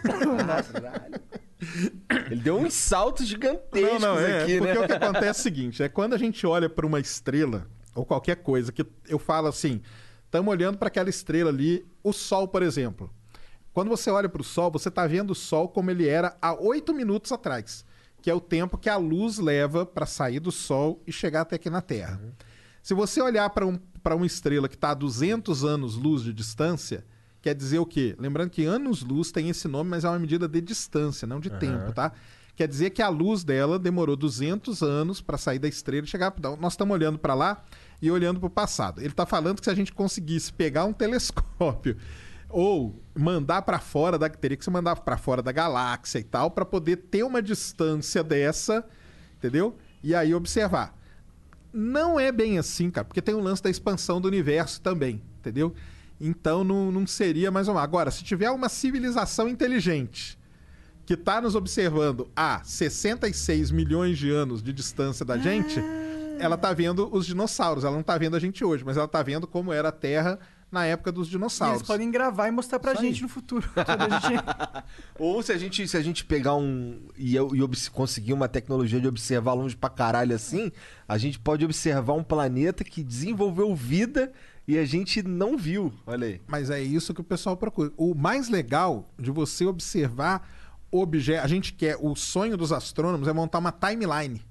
Caralho. 0.05 1.21
Ele 2.31 2.43
deu 2.43 2.59
uns 2.59 2.75
saltos 2.75 3.27
gigantescos 3.27 3.99
Não, 3.99 4.17
não, 4.17 4.21
é, 4.21 4.43
aqui, 4.43 4.59
porque 4.59 4.75
né? 4.75 4.81
o 4.81 4.87
que 4.87 4.93
acontece 4.93 5.27
é 5.27 5.31
o 5.31 5.35
seguinte, 5.35 5.83
é 5.83 5.89
quando 5.89 6.13
a 6.13 6.19
gente 6.19 6.47
olha 6.47 6.69
pra 6.69 6.87
uma 6.87 7.01
estrela 7.01 7.67
ou 7.95 8.05
qualquer 8.05 8.37
coisa 8.37 8.71
que 8.71 8.85
eu 9.09 9.19
falo 9.19 9.49
assim, 9.49 9.81
estamos 10.27 10.53
olhando 10.53 10.77
pra 10.77 10.89
aquela 10.89 11.09
estrela 11.09 11.49
ali, 11.49 11.87
o 12.03 12.13
sol, 12.13 12.47
por 12.47 12.63
exemplo. 12.63 13.11
Quando 13.73 13.89
você 13.89 14.11
olha 14.11 14.29
pro 14.29 14.45
sol, 14.45 14.71
você 14.71 14.91
tá 14.91 15.07
vendo 15.07 15.31
o 15.31 15.35
sol 15.35 15.67
como 15.67 15.91
ele 15.91 16.07
era 16.07 16.37
há 16.43 16.53
oito 16.61 16.93
minutos 16.93 17.33
atrás, 17.33 17.87
que 18.25 18.31
é 18.31 18.35
o 18.35 18.41
tempo 18.41 18.79
que 18.79 18.89
a 18.89 18.97
luz 18.97 19.37
leva 19.37 19.85
pra 19.85 20.07
sair 20.07 20.41
do 20.41 20.51
sol 20.51 21.03
e 21.07 21.13
chegar 21.13 21.43
até 21.43 21.57
aqui 21.57 21.69
na 21.69 21.83
Terra. 21.83 22.19
Se 22.83 22.95
você 22.95 23.21
olhar 23.21 23.51
para 23.51 23.67
um, 23.67 23.79
pra 24.03 24.17
uma 24.17 24.25
estrela 24.25 24.67
que 24.67 24.77
está 24.77 24.93
a 24.93 24.95
200 24.95 25.63
anos-luz 25.63 26.23
de 26.23 26.33
distância, 26.33 27.05
quer 27.43 27.55
dizer 27.55 27.81
o 27.81 27.85
quê? 27.85 28.17
Lembrando 28.19 28.49
que 28.49 28.65
anos-luz 28.65 29.31
tem 29.31 29.51
esse 29.51 29.69
nome, 29.69 29.91
mas 29.91 30.07
é 30.07 30.09
uma 30.09 30.19
medida 30.19 30.49
de 30.49 30.63
distância, 30.63 31.27
não 31.27 31.39
de 31.39 31.51
tempo, 31.51 31.93
tá? 31.93 32.13
Quer 32.57 32.67
dizer 32.67 32.89
que 32.91 33.03
a 33.03 33.11
luz 33.11 33.45
dela 33.45 33.79
demorou 33.79 34.17
200 34.17 34.83
anos 34.83 35.21
para 35.21 35.37
sair 35.37 35.59
da 35.59 35.69
estrela 35.69 36.07
e 36.07 36.09
chegar. 36.09 36.33
Então, 36.39 36.57
Nós 36.57 36.73
estamos 36.73 36.95
olhando 36.95 37.19
para 37.19 37.35
lá 37.35 37.63
e 38.01 38.11
olhando 38.11 38.41
para 38.41 38.47
o 38.47 38.51
passado. 38.51 39.03
Ele 39.03 39.09
está 39.09 39.27
falando 39.27 39.59
que 39.59 39.67
se 39.67 39.71
a 39.71 39.75
gente 39.75 39.93
conseguisse 39.93 40.51
pegar 40.51 40.87
um 40.87 40.95
telescópio 40.95 41.99
ou 42.55 43.03
mandar 43.19 43.63
para 43.63 43.81
fora 43.81 44.17
da 44.17 44.29
teria 44.29 44.57
que 44.57 44.65
se 44.65 44.71
mandar 44.71 44.95
para 44.95 45.17
fora 45.17 45.43
da 45.43 45.51
galáxia 45.51 46.21
e 46.21 46.23
tal 46.23 46.53
para 46.53 46.65
poder 46.65 46.97
ter 46.97 47.25
uma 47.25 47.43
distância 47.43 48.23
dessa, 48.23 48.87
entendeu? 49.37 49.77
E 50.05 50.15
aí 50.15 50.33
observar. 50.33 50.97
Não 51.73 52.19
é 52.19 52.31
bem 52.31 52.57
assim, 52.57 52.93
cara, 52.93 53.05
porque 53.05 53.21
tem 53.21 53.35
o 53.35 53.41
lance 53.41 53.61
da 53.61 53.69
expansão 53.69 54.21
do 54.21 54.29
universo 54.29 54.81
também, 54.81 55.21
entendeu? 55.41 55.75
Então 56.21 56.63
não, 56.63 56.93
não 56.93 57.05
seria 57.09 57.51
mais 57.51 57.67
uma. 57.67 57.83
Agora, 57.83 58.13
se 58.13 58.23
tiver 58.23 58.49
uma 58.51 58.69
civilização 58.69 59.49
inteligente 59.49 60.39
que 61.05 61.15
está 61.15 61.41
nos 61.41 61.57
observando 61.57 62.31
a 62.37 62.63
66 62.63 63.73
milhões 63.73 64.17
de 64.17 64.31
anos 64.31 64.63
de 64.63 64.73
distância 64.73 65.25
da 65.25 65.37
gente, 65.37 65.81
ela 66.39 66.57
tá 66.57 66.73
vendo 66.73 67.13
os 67.13 67.27
dinossauros. 67.27 67.83
Ela 67.83 67.97
não 67.97 68.05
tá 68.05 68.17
vendo 68.17 68.37
a 68.37 68.41
gente 68.41 68.65
hoje, 68.65 68.85
mas 68.85 68.97
ela 68.97 69.09
tá 69.09 69.25
vendo 69.25 69.45
como 69.45 69.73
era 69.73 69.89
a 69.89 69.93
Terra 69.93 70.39
na 70.75 70.85
época 70.85 71.11
dos 71.11 71.29
E 71.29 71.31
dinossauros. 71.31 71.77
eles 71.79 71.87
podem 71.87 72.11
gravar 72.11 72.49
e 72.49 72.51
mostrar 72.51 72.79
pra 72.79 72.93
Isso 72.93 73.01
aí. 73.01 73.09
gente 73.09 73.23
no 73.23 73.29
futuro. 73.29 73.67
Gente... 73.75 74.45
Ou 75.19 75.43
se 75.43 75.53
a 75.53 75.57
gente, 75.57 75.87
se 75.89 75.97
a 75.97 76.03
gente 76.03 76.25
pegar 76.25 76.55
um. 76.57 77.01
e, 77.17 77.35
eu- 77.35 77.51
e 77.55 77.91
conseguir 77.91 78.33
uma 78.35 78.49
tecnologia 78.49 79.01
de 79.01 79.09
observar 79.09 79.55
longe 79.55 79.77
pra 79.77 79.89
caralho 79.89 80.35
assim, 80.35 80.71
a 81.09 81.17
gente 81.17 81.39
pode 81.39 81.65
observar 81.65 82.13
um 82.13 82.23
planeta 82.23 82.85
que 82.85 83.03
desenvolveu 83.03 83.75
vida 83.75 84.33
e 84.67 84.77
a 84.79 84.85
gente 84.85 85.23
não 85.23 85.57
viu. 85.57 85.93
Olha 86.07 86.27
aí. 86.27 86.41
Mas 86.47 86.69
é 86.71 86.81
isso 86.83 87.15
que 87.15 87.21
o 87.21 87.25
pessoal 87.25 87.57
procura. 87.57 87.93
O 87.97 88.15
mais 88.15 88.49
legal 88.49 89.09
de 89.19 89.31
você 89.31 89.65
observar 89.65 90.47
objetos. 90.91 91.45
A 91.45 91.49
gente 91.49 91.73
quer. 91.73 91.97
O 92.01 92.15
sonho 92.15 92.57
dos 92.57 92.73
astrônomos 92.73 93.29
é 93.29 93.33
montar 93.33 93.59
uma 93.59 93.73
timeline. 93.73 94.43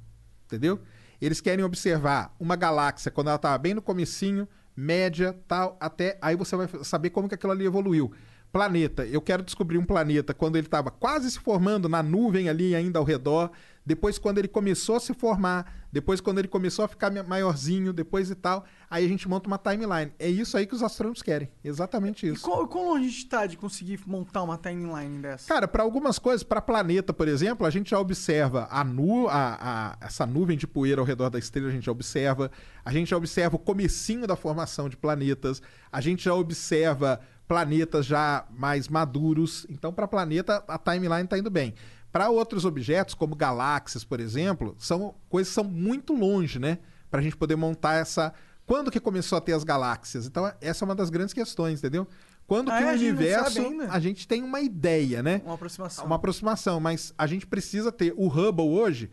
Entendeu? 0.46 0.80
Eles 1.22 1.40
querem 1.42 1.64
observar 1.64 2.36
uma 2.40 2.56
galáxia 2.56 3.10
quando 3.10 3.28
ela 3.28 3.38
estava 3.38 3.58
bem 3.58 3.74
no 3.74 3.82
comecinho, 3.82 4.48
média, 4.76 5.38
tal, 5.48 5.78
até. 5.80 6.18
Aí 6.22 6.36
você 6.36 6.56
vai 6.56 6.68
saber 6.84 7.10
como 7.10 7.28
que 7.28 7.36
aquilo 7.36 7.52
ali 7.52 7.66
evoluiu. 7.66 8.12
Planeta. 8.54 9.04
Eu 9.08 9.20
quero 9.20 9.42
descobrir 9.42 9.80
um 9.80 9.84
planeta 9.84 10.32
quando 10.32 10.58
ele 10.58 10.68
estava 10.68 10.92
quase 10.92 11.32
se 11.32 11.40
formando 11.40 11.90
na 11.90 12.04
nuvem 12.04 12.48
ali 12.50 12.76
ainda 12.76 13.00
ao 13.00 13.04
redor. 13.04 13.50
Depois, 13.86 14.18
quando 14.20 14.38
ele 14.38 14.48
começou 14.48 14.96
a 14.96 15.00
se 15.00 15.12
formar. 15.14 15.82
Depois, 15.92 16.22
quando 16.22 16.38
ele 16.40 16.48
começou 16.48 16.86
a 16.86 16.88
ficar 16.88 17.12
ma- 17.12 17.24
maiorzinho. 17.24 17.92
Depois 17.92 18.30
e 18.30 18.36
tal. 18.36 18.64
Aí 18.90 19.04
a 19.04 19.08
gente 19.08 19.28
monta 19.28 19.48
uma 19.48 19.58
timeline. 19.58 20.14
É 20.20 20.30
isso 20.30 20.56
aí 20.56 20.68
que 20.68 20.76
os 20.76 20.84
astrônomos 20.84 21.22
querem. 21.24 21.50
Exatamente 21.64 22.26
E 22.28 22.30
isso. 22.30 22.44
quão, 22.44 22.68
quão 22.68 22.90
longe 22.90 23.06
a 23.08 23.10
gente 23.10 23.26
tá 23.26 23.46
de 23.48 23.58
conseguir 23.58 24.00
montar 24.06 24.44
uma 24.44 24.58
timeline 24.58 25.18
dessa? 25.20 25.48
Cara, 25.52 25.68
para 25.68 25.82
algumas 25.82 26.20
coisas, 26.20 26.44
para 26.44 26.62
planeta, 26.62 27.12
por 27.12 27.28
exemplo, 27.28 27.66
a 27.66 27.72
gente 27.72 27.90
já 27.90 28.00
observa 28.00 28.68
a 28.70 28.84
nu, 28.84 29.28
a, 29.28 29.58
a- 29.60 30.06
essa 30.06 30.26
nuvem 30.28 30.56
de 30.58 30.68
poeira 30.68 31.02
ao 31.02 31.06
redor 31.08 31.30
da 31.32 31.40
estrela, 31.40 31.70
a 31.70 31.72
gente 31.72 31.88
já 31.88 31.92
observa. 31.92 32.52
A 32.86 32.94
gente 32.94 33.10
já 33.10 33.18
observa 33.18 33.56
o 33.56 33.60
comecinho 33.60 34.28
da 34.28 34.36
formação 34.36 34.88
de 34.88 34.96
planetas. 34.96 35.60
A 35.92 36.00
gente 36.00 36.24
já 36.24 36.34
observa 36.36 37.20
planetas 37.48 38.06
já 38.06 38.46
mais 38.50 38.88
maduros. 38.88 39.66
Então, 39.70 39.94
para 39.94 40.08
planeta, 40.08 40.64
a 40.68 40.78
timeline 40.78 41.24
está 41.24 41.38
indo 41.38 41.50
bem. 41.50 41.74
Para 42.12 42.30
outros 42.30 42.64
objetos, 42.64 43.16
como 43.16 43.36
galáxias, 43.36 44.04
por 44.04 44.20
exemplo, 44.20 44.76
são 44.78 45.16
coisas 45.30 45.50
que 45.50 45.56
são 45.56 45.64
muito 45.64 46.14
longe, 46.14 46.60
né? 46.60 46.80
Para 47.10 47.20
a 47.20 47.24
gente 47.24 47.36
poder 47.36 47.56
montar 47.56 47.96
essa. 47.96 48.34
Quando 48.66 48.92
que 48.92 49.00
começou 49.00 49.38
a 49.38 49.42
ter 49.42 49.54
as 49.54 49.64
galáxias? 49.64 50.26
Então, 50.26 50.52
essa 50.62 50.84
é 50.84 50.86
uma 50.86 50.96
das 50.96 51.10
grandes 51.10 51.34
questões, 51.34 51.80
entendeu? 51.80 52.08
Quando 52.46 52.72
Ah, 52.72 52.78
que 52.78 52.84
o 52.84 52.90
universo. 52.90 53.60
A 53.90 54.00
gente 54.00 54.28
tem 54.28 54.44
uma 54.44 54.62
ideia, 54.62 55.24
né? 55.24 55.42
Uma 55.44 55.56
aproximação. 55.56 56.06
Uma 56.06 56.16
aproximação, 56.16 56.80
mas 56.80 57.14
a 57.18 57.26
gente 57.26 57.48
precisa 57.48 57.92
ter 57.92 58.14
o 58.16 58.28
Hubble 58.28 58.68
hoje, 58.68 59.10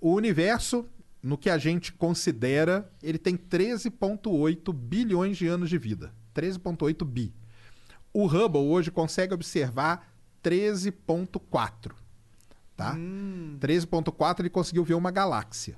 o 0.00 0.14
universo, 0.14 0.86
no 1.22 1.38
que 1.38 1.48
a 1.48 1.58
gente 1.58 1.92
considera, 1.92 2.88
ele 3.02 3.18
tem 3.18 3.36
13,8 3.36 4.72
bilhões 4.72 5.36
de 5.36 5.46
anos 5.46 5.70
de 5.70 5.78
vida. 5.78 6.12
13,8 6.34 7.04
bi. 7.04 7.34
O 8.14 8.26
Hubble 8.26 8.62
hoje 8.62 8.90
consegue 8.90 9.34
observar 9.34 10.08
13,4. 10.42 11.92
Tá? 12.76 12.94
Hum. 12.94 13.58
13,4 13.60 14.40
ele 14.40 14.50
conseguiu 14.50 14.84
ver 14.84 14.94
uma 14.94 15.10
galáxia. 15.10 15.76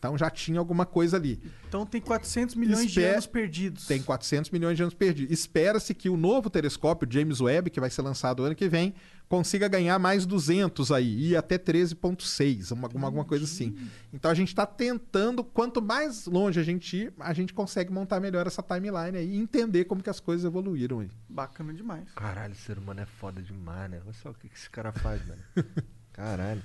Então 0.00 0.16
já 0.16 0.30
tinha 0.30 0.58
alguma 0.58 0.86
coisa 0.86 1.18
ali. 1.18 1.40
Então 1.68 1.84
tem 1.84 2.00
400 2.00 2.54
milhões 2.54 2.90
de 2.90 3.04
anos 3.04 3.26
perdidos. 3.26 3.86
Tem 3.86 4.02
400 4.02 4.50
milhões 4.50 4.76
de 4.76 4.82
anos 4.82 4.94
perdidos. 4.94 5.30
Espera-se 5.30 5.94
que 5.94 6.08
o 6.08 6.16
novo 6.16 6.48
telescópio 6.48 7.06
James 7.10 7.40
Webb, 7.40 7.70
que 7.70 7.78
vai 7.78 7.90
ser 7.90 8.00
lançado 8.00 8.42
ano 8.42 8.54
que 8.54 8.66
vem, 8.66 8.94
consiga 9.30 9.68
ganhar 9.68 9.96
mais 9.96 10.26
200 10.26 10.90
aí, 10.90 11.28
e 11.28 11.36
até 11.36 11.56
13,6, 11.56 12.72
uma, 12.72 12.88
alguma, 12.88 13.06
alguma 13.06 13.24
coisa 13.24 13.44
assim. 13.44 13.78
Então 14.12 14.28
a 14.28 14.34
gente 14.34 14.48
está 14.48 14.66
tentando, 14.66 15.44
quanto 15.44 15.80
mais 15.80 16.26
longe 16.26 16.58
a 16.58 16.64
gente 16.64 16.96
ir, 16.96 17.14
a 17.20 17.32
gente 17.32 17.54
consegue 17.54 17.92
montar 17.92 18.18
melhor 18.18 18.48
essa 18.48 18.60
timeline 18.60 19.16
aí 19.16 19.30
e 19.30 19.38
entender 19.38 19.84
como 19.84 20.02
que 20.02 20.10
as 20.10 20.18
coisas 20.18 20.44
evoluíram 20.44 20.98
aí. 20.98 21.08
Bacana 21.28 21.72
demais. 21.72 22.10
Caralho, 22.16 22.54
o 22.54 22.56
ser 22.56 22.76
humano 22.76 23.02
é 23.02 23.06
foda 23.06 23.40
demais, 23.40 23.88
né? 23.88 24.00
Olha 24.04 24.12
só 24.14 24.30
o 24.30 24.34
que 24.34 24.48
que 24.48 24.56
esse 24.56 24.68
cara 24.68 24.90
faz, 24.90 25.24
mano. 25.24 25.40
Caralho. 26.12 26.62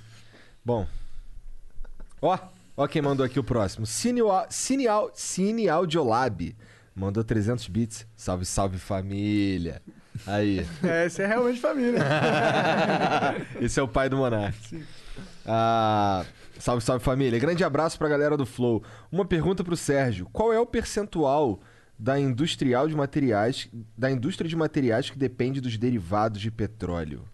Bom. 0.64 0.88
Ó, 2.20 2.36
ó 2.76 2.86
quem 2.88 3.00
mandou 3.00 3.24
aqui 3.24 3.38
o 3.38 3.44
próximo. 3.44 3.86
Cine, 3.86 4.22
Cine, 4.50 4.86
Cine 5.14 5.68
Audiolab. 5.68 6.56
Mandou 6.96 7.22
300 7.22 7.68
bits. 7.68 8.08
Salve, 8.16 8.44
salve 8.44 8.76
família. 8.76 9.80
Aí. 10.26 10.66
É, 10.82 11.06
esse 11.06 11.22
é 11.22 11.26
realmente 11.26 11.60
família. 11.60 11.98
Esse 13.60 13.80
é 13.80 13.82
o 13.82 13.88
pai 13.88 14.08
do 14.08 14.16
Monark. 14.16 14.84
Ah, 15.44 16.24
salve, 16.58 16.84
salve 16.84 17.04
família. 17.04 17.38
Grande 17.38 17.64
abraço 17.64 17.98
pra 17.98 18.08
galera 18.08 18.36
do 18.36 18.46
Flow. 18.46 18.82
Uma 19.10 19.24
pergunta 19.24 19.64
pro 19.64 19.76
Sérgio: 19.76 20.28
qual 20.32 20.52
é 20.52 20.58
o 20.60 20.66
percentual 20.66 21.60
da 21.98 22.18
industrial 22.20 22.88
de 22.88 22.94
materiais, 22.94 23.68
da 23.96 24.10
indústria 24.10 24.48
de 24.48 24.54
materiais 24.56 25.08
que 25.10 25.18
depende 25.18 25.60
dos 25.60 25.76
derivados 25.78 26.40
de 26.40 26.50
petróleo? 26.50 27.24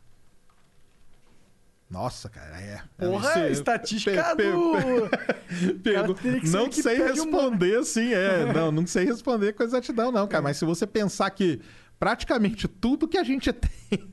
Nossa, 1.91 2.31
cara, 2.31 2.59
é. 2.59 2.81
Porra, 2.97 3.29
Isso- 3.51 3.61
estatística 3.61 4.35
pe- 4.35 4.45
pe- 5.83 5.93
Cara, 5.93 6.15
que 6.15 6.49
Não 6.49 6.73
sei 6.73 6.97
responder 6.97 7.77
assim, 7.81 8.15
é. 8.15 8.51
Não, 8.51 8.73
não 8.73 8.87
sei 8.87 9.05
responder 9.05 9.53
com 9.53 9.63
exatidão, 9.63 10.11
não, 10.11 10.27
cara. 10.27 10.43
Mas 10.43 10.57
se 10.57 10.65
você 10.65 10.87
pensar 10.87 11.29
que 11.31 11.61
praticamente 12.03 12.67
tudo 12.67 13.07
que 13.07 13.17
a 13.17 13.23
gente 13.23 13.53
tem 13.55 14.11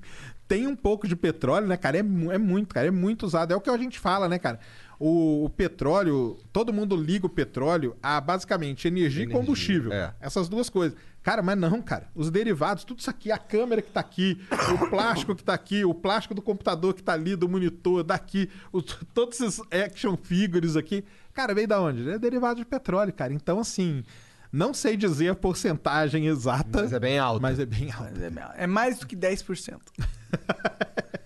tem 0.47 0.65
um 0.67 0.75
pouco 0.75 1.07
de 1.07 1.15
petróleo, 1.15 1.67
né, 1.67 1.77
cara? 1.77 1.97
É, 1.97 1.99
é 1.99 2.37
muito, 2.37 2.73
cara. 2.73 2.87
É 2.87 2.91
muito 2.91 3.23
usado. 3.23 3.51
É 3.53 3.55
o 3.55 3.61
que 3.61 3.69
a 3.69 3.77
gente 3.77 3.99
fala, 3.99 4.27
né, 4.27 4.39
cara? 4.39 4.59
O, 4.99 5.45
o 5.45 5.49
petróleo, 5.49 6.39
todo 6.51 6.73
mundo 6.73 6.95
liga 6.95 7.27
o 7.27 7.29
petróleo 7.29 7.95
a 8.01 8.19
basicamente 8.19 8.87
energia, 8.87 9.23
Energia, 9.23 9.37
e 9.37 9.39
combustível. 9.39 9.93
é. 9.93 10.11
Essas 10.19 10.49
duas 10.49 10.67
coisas. 10.67 10.97
Cara, 11.21 11.43
mas 11.43 11.55
não, 11.55 11.79
cara. 11.83 12.07
Os 12.15 12.31
derivados, 12.31 12.83
tudo 12.83 12.97
isso 12.99 13.09
aqui, 13.11 13.31
a 13.31 13.37
câmera 13.37 13.79
que 13.79 13.91
tá 13.91 13.99
aqui, 13.99 14.39
o 14.73 14.89
plástico 14.89 15.35
que 15.35 15.43
tá 15.43 15.53
aqui, 15.53 15.85
o 15.85 15.93
plástico 15.93 16.33
do 16.33 16.41
computador 16.41 16.95
que 16.95 17.03
tá 17.03 17.13
ali, 17.13 17.35
do 17.35 17.47
monitor, 17.47 18.03
daqui, 18.03 18.49
os- 18.71 18.97
todos 19.13 19.39
esses 19.39 19.61
action 19.71 20.17
figures 20.17 20.75
aqui. 20.75 21.03
Cara, 21.31 21.53
veio 21.53 21.67
da 21.67 21.79
onde? 21.79 22.09
É 22.09 22.17
derivado 22.17 22.59
de 22.59 22.65
petróleo, 22.65 23.13
cara. 23.13 23.31
Então, 23.33 23.59
assim, 23.59 24.03
não 24.51 24.73
sei 24.73 24.95
dizer 24.97 25.29
a 25.29 25.35
porcentagem 25.35 26.27
exata. 26.27 26.81
Mas 26.81 26.93
é 26.93 26.99
bem 26.99 27.19
alto. 27.19 27.41
Mas 27.41 27.59
é 27.59 27.65
bem 27.65 27.91
alto. 27.91 28.13
É 28.55 28.67
mais 28.67 28.99
do 28.99 29.07
que 29.07 29.15
10%. 29.15 29.77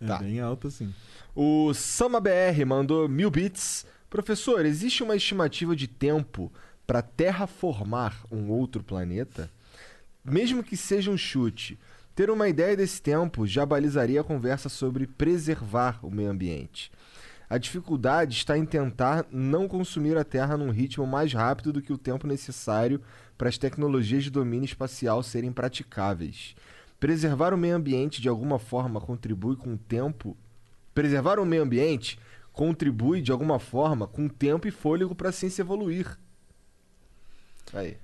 É 0.00 0.06
Tá. 0.06 0.18
bem 0.18 0.38
alto, 0.40 0.70
sim. 0.70 0.92
O 1.34 1.72
Sama 1.74 2.20
BR 2.20 2.64
mandou 2.66 3.08
mil 3.08 3.30
bits. 3.30 3.86
Professor, 4.10 4.64
existe 4.66 5.02
uma 5.02 5.16
estimativa 5.16 5.74
de 5.74 5.86
tempo 5.86 6.52
para 6.86 7.02
terraformar 7.02 8.14
um 8.30 8.50
outro 8.50 8.82
planeta? 8.82 9.50
Mesmo 10.24 10.62
que 10.62 10.76
seja 10.76 11.10
um 11.10 11.16
chute, 11.16 11.78
ter 12.14 12.30
uma 12.30 12.48
ideia 12.48 12.76
desse 12.76 13.00
tempo 13.00 13.46
já 13.46 13.64
balizaria 13.64 14.20
a 14.20 14.24
conversa 14.24 14.68
sobre 14.68 15.06
preservar 15.06 15.98
o 16.02 16.10
meio 16.10 16.30
ambiente. 16.30 16.90
A 17.48 17.58
dificuldade 17.58 18.36
está 18.36 18.58
em 18.58 18.66
tentar 18.66 19.26
não 19.30 19.68
consumir 19.68 20.16
a 20.16 20.24
Terra 20.24 20.56
num 20.56 20.70
ritmo 20.70 21.06
mais 21.06 21.32
rápido 21.32 21.72
do 21.72 21.82
que 21.82 21.92
o 21.92 21.98
tempo 21.98 22.26
necessário 22.26 23.00
para 23.38 23.48
as 23.48 23.58
tecnologias 23.58 24.24
de 24.24 24.30
domínio 24.30 24.64
espacial 24.64 25.22
serem 25.22 25.52
praticáveis. 25.52 26.54
Preservar 26.98 27.54
o 27.54 27.58
meio 27.58 27.76
ambiente 27.76 28.20
de 28.20 28.28
alguma 28.28 28.58
forma 28.58 29.00
contribui 29.00 29.54
com 29.56 29.74
o 29.74 29.78
tempo 29.78 30.36
Preservar 30.96 31.38
o 31.38 31.44
meio 31.44 31.62
ambiente 31.62 32.18
contribui 32.54 33.20
de 33.20 33.30
alguma 33.30 33.58
forma 33.58 34.06
com 34.06 34.30
tempo 34.30 34.66
e 34.66 34.70
fôlego 34.70 35.14
para 35.14 35.28
a 35.28 35.32
ciência 35.32 35.60
evoluir. 35.60 36.18
Aí. 37.74 37.98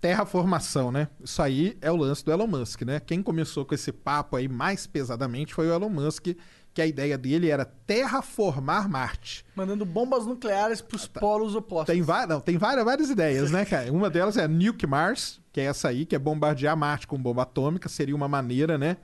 Terraformação, 0.00 0.90
né? 0.90 1.08
Isso 1.22 1.42
aí 1.42 1.76
é 1.82 1.92
o 1.92 1.96
lance 1.96 2.24
do 2.24 2.32
Elon 2.32 2.46
Musk, 2.46 2.80
né? 2.80 2.98
Quem 2.98 3.22
começou 3.22 3.66
com 3.66 3.74
esse 3.74 3.92
papo 3.92 4.36
aí 4.36 4.48
mais 4.48 4.86
pesadamente 4.86 5.52
foi 5.52 5.68
o 5.68 5.74
Elon 5.74 5.90
Musk, 5.90 6.28
que 6.72 6.80
a 6.80 6.86
ideia 6.86 7.18
dele 7.18 7.48
era 7.48 7.64
terraformar 7.64 8.88
Marte. 8.88 9.44
Mandando 9.54 9.84
bombas 9.84 10.26
nucleares 10.26 10.80
pros 10.80 11.06
polos 11.06 11.54
opostos. 11.54 11.92
Tem, 11.92 12.02
não, 12.28 12.40
tem 12.40 12.56
várias, 12.56 12.84
várias 12.84 13.10
ideias, 13.10 13.50
né, 13.50 13.64
cara? 13.64 13.92
Uma 13.92 14.08
delas 14.08 14.36
é 14.36 14.46
Nuke 14.46 14.86
Mars, 14.86 15.40
que 15.52 15.60
é 15.60 15.64
essa 15.64 15.88
aí, 15.88 16.06
que 16.06 16.14
é 16.14 16.18
bombardear 16.18 16.76
Marte 16.76 17.06
com 17.06 17.20
bomba 17.20 17.42
atômica, 17.42 17.88
seria 17.88 18.14
uma 18.14 18.28
maneira, 18.28 18.78
né? 18.78 18.96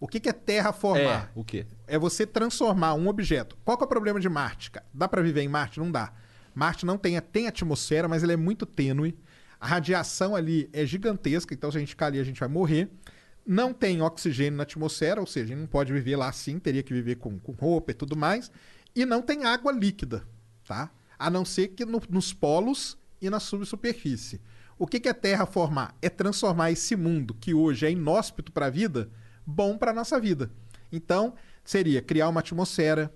O 0.00 0.08
que, 0.08 0.18
que 0.18 0.28
é 0.28 0.32
terraformar? 0.32 1.30
o 1.32 1.44
quê? 1.44 1.64
é 1.86 1.96
você 1.96 2.26
transformar 2.26 2.94
um 2.94 3.06
objeto. 3.06 3.56
Qual 3.64 3.76
que 3.76 3.84
é 3.84 3.86
o 3.86 3.88
problema 3.88 4.18
de 4.18 4.28
Marte? 4.28 4.70
cara? 4.70 4.86
Dá 4.92 5.06
pra 5.06 5.22
viver 5.22 5.42
em 5.42 5.48
Marte? 5.48 5.78
Não 5.78 5.92
dá. 5.92 6.12
Marte 6.54 6.84
não 6.84 6.98
tem, 6.98 7.20
tem 7.20 7.46
atmosfera, 7.46 8.08
mas 8.08 8.22
ele 8.22 8.32
é 8.32 8.36
muito 8.36 8.66
tênue. 8.66 9.16
A 9.60 9.66
radiação 9.66 10.34
ali 10.34 10.68
é 10.72 10.84
gigantesca, 10.84 11.54
então 11.54 11.70
se 11.70 11.76
a 11.76 11.80
gente 11.80 11.90
ficar 11.90 12.06
ali, 12.06 12.18
a 12.18 12.24
gente 12.24 12.40
vai 12.40 12.48
morrer. 12.48 12.90
Não 13.44 13.72
tem 13.72 14.00
oxigênio 14.00 14.56
na 14.56 14.62
atmosfera, 14.62 15.20
ou 15.20 15.26
seja, 15.26 15.54
a 15.54 15.56
não 15.56 15.66
pode 15.66 15.92
viver 15.92 16.16
lá 16.16 16.28
assim, 16.28 16.58
teria 16.58 16.82
que 16.82 16.92
viver 16.92 17.16
com, 17.16 17.38
com 17.38 17.52
roupa 17.52 17.90
e 17.90 17.94
tudo 17.94 18.16
mais. 18.16 18.50
E 18.94 19.04
não 19.04 19.20
tem 19.20 19.44
água 19.44 19.72
líquida, 19.72 20.24
tá? 20.66 20.90
A 21.18 21.28
não 21.28 21.44
ser 21.44 21.68
que 21.68 21.84
no- 21.84 22.02
nos 22.08 22.32
polos 22.32 22.96
e 23.20 23.28
na 23.28 23.40
subsuperfície. 23.40 24.40
O 24.78 24.86
que, 24.86 25.00
que 25.00 25.08
é 25.08 25.12
terraformar? 25.12 25.94
É 26.00 26.08
transformar 26.08 26.70
esse 26.70 26.94
mundo 26.96 27.34
que 27.34 27.54
hoje 27.54 27.86
é 27.86 27.90
inóspito 27.90 28.52
para 28.52 28.66
a 28.66 28.70
vida, 28.70 29.10
bom 29.46 29.76
para 29.76 29.92
nossa 29.92 30.20
vida. 30.20 30.50
Então, 30.90 31.34
seria 31.64 32.02
criar 32.02 32.28
uma 32.28 32.40
atmosfera. 32.40 33.12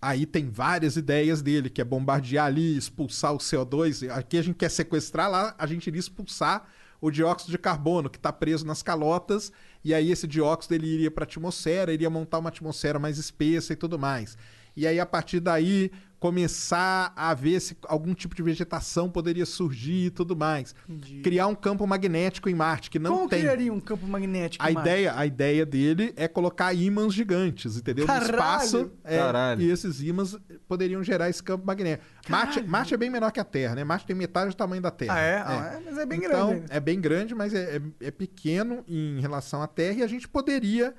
Aí 0.00 0.26
tem 0.26 0.48
várias 0.48 0.96
ideias 0.96 1.42
dele, 1.42 1.70
que 1.70 1.80
é 1.80 1.84
bombardear 1.84 2.46
ali, 2.46 2.76
expulsar 2.76 3.32
o 3.34 3.38
CO2. 3.38 4.08
Aqui 4.10 4.38
a 4.38 4.42
gente 4.42 4.56
quer 4.56 4.70
sequestrar, 4.70 5.30
lá 5.30 5.54
a 5.58 5.66
gente 5.66 5.86
iria 5.88 5.98
expulsar 6.00 6.68
o 7.00 7.10
dióxido 7.10 7.50
de 7.50 7.58
carbono, 7.58 8.10
que 8.10 8.18
está 8.18 8.32
preso 8.32 8.66
nas 8.66 8.82
calotas, 8.82 9.52
e 9.84 9.94
aí 9.94 10.10
esse 10.10 10.26
dióxido 10.26 10.74
ele 10.74 10.86
iria 10.86 11.10
para 11.10 11.24
a 11.24 11.26
atmosfera, 11.26 11.92
iria 11.92 12.10
montar 12.10 12.38
uma 12.38 12.48
atmosfera 12.48 12.98
mais 12.98 13.18
espessa 13.18 13.72
e 13.72 13.76
tudo 13.76 13.98
mais. 13.98 14.36
E 14.76 14.86
aí, 14.86 15.00
a 15.00 15.06
partir 15.06 15.40
daí, 15.40 15.90
começar 16.18 17.12
a 17.16 17.32
ver 17.34 17.60
se 17.60 17.76
algum 17.86 18.14
tipo 18.14 18.34
de 18.34 18.42
vegetação 18.42 19.08
poderia 19.10 19.46
surgir 19.46 20.06
e 20.06 20.10
tudo 20.10 20.36
mais. 20.36 20.74
Criar 21.22 21.46
um 21.46 21.54
campo 21.54 21.86
magnético 21.86 22.48
em 22.48 22.54
Marte, 22.54 22.90
que 22.90 22.98
não 22.98 23.14
Como 23.16 23.28
tem. 23.28 23.40
criaria 23.40 23.72
um 23.72 23.80
campo 23.80 24.06
magnético? 24.06 24.64
A 24.64 24.70
em 24.70 24.74
Marte? 24.74 24.88
ideia, 24.88 25.14
a 25.16 25.26
ideia 25.26 25.64
dele 25.66 26.12
é 26.16 26.26
colocar 26.28 26.72
ímãs 26.74 27.14
gigantes, 27.14 27.76
entendeu? 27.76 28.06
Caralho! 28.06 28.26
No 28.26 28.34
espaço. 28.34 28.90
é, 29.04 29.18
Caralho. 29.18 29.62
E 29.62 29.70
esses 29.70 30.00
ímãs 30.02 30.36
poderiam 30.68 31.02
gerar 31.02 31.28
esse 31.30 31.42
campo 31.42 31.66
magnético. 31.66 32.04
Marte, 32.28 32.62
Marte 32.62 32.94
é 32.94 32.96
bem 32.96 33.10
menor 33.10 33.30
que 33.30 33.40
a 33.40 33.44
Terra, 33.44 33.74
né? 33.74 33.84
Marte 33.84 34.06
tem 34.06 34.16
metade 34.16 34.50
do 34.50 34.56
tamanho 34.56 34.82
da 34.82 34.90
Terra. 34.90 35.14
Ah, 35.14 35.20
é? 35.20 35.36
Ah, 35.44 35.72
é? 35.76 35.80
Mas 35.84 35.98
é 35.98 36.06
bem 36.06 36.18
então, 36.18 36.30
grande 36.48 36.52
ainda. 36.62 36.74
É 36.74 36.80
bem 36.80 37.00
grande, 37.00 37.34
mas 37.34 37.54
é, 37.54 37.76
é- 37.76 38.06
é 38.08 38.10
pequeno 38.10 38.84
em 38.88 39.20
relação 39.20 39.62
à 39.62 39.66
Terra 39.66 39.98
e 39.98 40.02
a 40.02 40.06
gente 40.06 40.26
poderia 40.28 40.94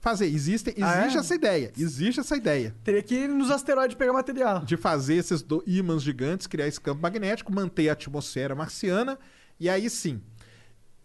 fazer. 0.00 0.26
Existe, 0.26 0.74
Ah, 0.80 0.98
existe 1.00 1.16
é? 1.16 1.20
essa 1.20 1.34
ideia. 1.34 1.72
Existe 1.78 2.20
essa 2.20 2.36
ideia 2.36 2.74
Teria 2.82 3.02
que 3.02 3.14
ir 3.14 3.28
nos 3.28 3.50
asteroides 3.50 3.96
pegar 3.96 4.12
material. 4.12 4.60
de 4.64 4.76
fazer 4.76 5.14
esses 5.14 5.44
ímãs 5.66 6.02
gigantes, 6.02 6.46
criar 6.46 6.66
esse 6.66 6.80
campo 6.80 7.02
magnético, 7.02 7.52
manter 7.52 7.88
a 7.88 7.92
atmosfera 7.92 8.54
marciana, 8.54 9.18
e 9.58 9.68
aí 9.68 9.88
sim. 9.90 10.20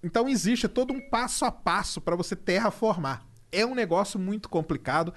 Então 0.04 0.30
existe 0.30 0.68
todo 0.68 0.94
um 0.94 1.10
passo 1.10 1.46
a 1.46 1.52
passo 1.52 2.00
para 2.00 2.16
você 2.16 2.36
terraformar. 2.36 3.26
É 3.52 3.66
um 3.66 3.74
negócio 3.76 4.20
muito 4.20 4.48
complicado. 4.50 5.14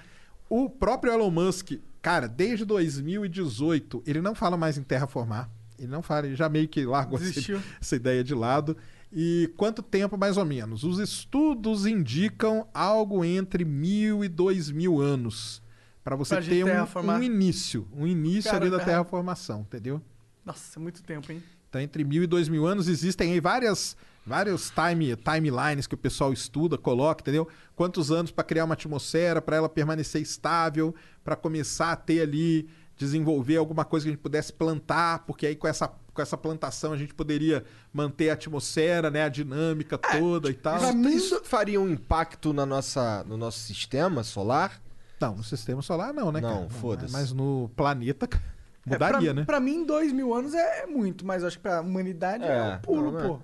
O 0.49 0.69
próprio 0.69 1.13
Elon 1.13 1.29
Musk, 1.29 1.73
cara, 2.01 2.27
desde 2.27 2.65
2018, 2.65 4.03
ele 4.07 4.21
não 4.21 4.33
fala 4.33 4.57
mais 4.57 4.77
em 4.77 4.83
terraformar. 4.83 5.49
Ele 5.77 5.87
não 5.87 6.01
fala, 6.01 6.25
ele 6.27 6.35
já 6.35 6.49
meio 6.49 6.67
que 6.67 6.83
largou 6.85 7.17
essa, 7.19 7.39
essa 7.79 7.95
ideia 7.95 8.23
de 8.23 8.33
lado. 8.33 8.75
E 9.11 9.51
quanto 9.57 9.81
tempo 9.81 10.17
mais 10.17 10.37
ou 10.37 10.45
menos? 10.45 10.83
Os 10.83 10.99
estudos 10.99 11.85
indicam 11.85 12.67
algo 12.73 13.25
entre 13.25 13.65
mil 13.65 14.23
e 14.23 14.27
dois 14.27 14.69
mil 14.69 15.01
anos 15.01 15.61
para 16.03 16.15
você 16.15 16.35
Pra 16.35 16.43
ter 16.43 16.63
um, 16.63 17.11
um 17.11 17.23
início, 17.23 17.87
um 17.93 18.07
início 18.07 18.51
Cara, 18.51 18.63
ali 18.63 18.71
da 18.71 18.81
é. 18.81 18.85
terraformação, 18.85 19.61
entendeu? 19.61 20.01
Nossa, 20.45 20.79
é 20.79 20.81
muito 20.81 21.03
tempo, 21.03 21.31
hein? 21.31 21.43
Então, 21.69 21.79
entre 21.81 22.03
mil 22.03 22.23
e 22.23 22.27
dois 22.27 22.49
mil 22.49 22.65
anos, 22.65 22.87
existem 22.87 23.33
aí 23.33 23.39
várias, 23.39 23.95
vários 24.25 24.71
time, 24.71 25.15
timelines 25.15 25.85
que 25.85 25.93
o 25.93 25.97
pessoal 25.97 26.33
estuda, 26.33 26.77
coloca, 26.77 27.21
entendeu? 27.21 27.47
Quantos 27.75 28.11
anos 28.11 28.31
para 28.31 28.43
criar 28.43 28.65
uma 28.65 28.73
atmosfera, 28.73 29.39
para 29.41 29.57
ela 29.57 29.69
permanecer 29.69 30.21
estável, 30.21 30.95
para 31.23 31.35
começar 31.35 31.91
a 31.91 31.95
ter 31.95 32.21
ali, 32.21 32.67
desenvolver 32.99 33.55
alguma 33.55 33.85
coisa 33.85 34.03
que 34.05 34.09
a 34.09 34.11
gente 34.11 34.21
pudesse 34.21 34.51
plantar, 34.51 35.19
porque 35.25 35.47
aí 35.47 35.55
com 35.55 35.67
essa, 35.69 35.87
com 36.13 36.21
essa 36.21 36.37
plantação 36.37 36.91
a 36.91 36.97
gente 36.97 37.13
poderia 37.13 37.63
manter 37.93 38.29
a 38.29 38.33
atmosfera, 38.33 39.09
né? 39.09 39.23
A 39.23 39.29
dinâmica 39.29 39.97
toda 39.97 40.49
e 40.49 40.53
tal. 40.53 40.77
Isso, 40.77 41.07
isso 41.07 41.41
faria 41.45 41.79
um 41.79 41.87
impacto 41.89 42.51
na 42.51 42.65
nossa, 42.65 43.23
no 43.23 43.37
nosso 43.37 43.59
sistema 43.59 44.21
solar? 44.21 44.81
Não, 45.19 45.35
no 45.37 45.43
sistema 45.45 45.81
solar 45.81 46.13
não, 46.13 46.29
né? 46.29 46.41
Não, 46.41 46.67
cara? 46.67 46.69
foda-se. 46.69 47.13
Mas 47.13 47.31
no 47.31 47.71
planeta 47.75 48.27
É, 48.85 48.91
mudaria, 48.91 49.33
pra, 49.33 49.33
né? 49.33 49.45
Pra 49.45 49.59
mim, 49.59 49.85
dois 49.85 50.11
mil 50.11 50.33
anos 50.33 50.53
é 50.53 50.85
muito, 50.85 51.25
mas 51.25 51.41
eu 51.41 51.47
acho 51.47 51.57
que 51.57 51.63
pra 51.63 51.79
humanidade 51.81 52.43
é, 52.43 52.47
É, 52.57 52.75
um 52.75 52.79
pulo, 52.79 53.03
não, 53.03 53.11
não 53.11 53.19
é. 53.19 53.27
pô. 53.27 53.39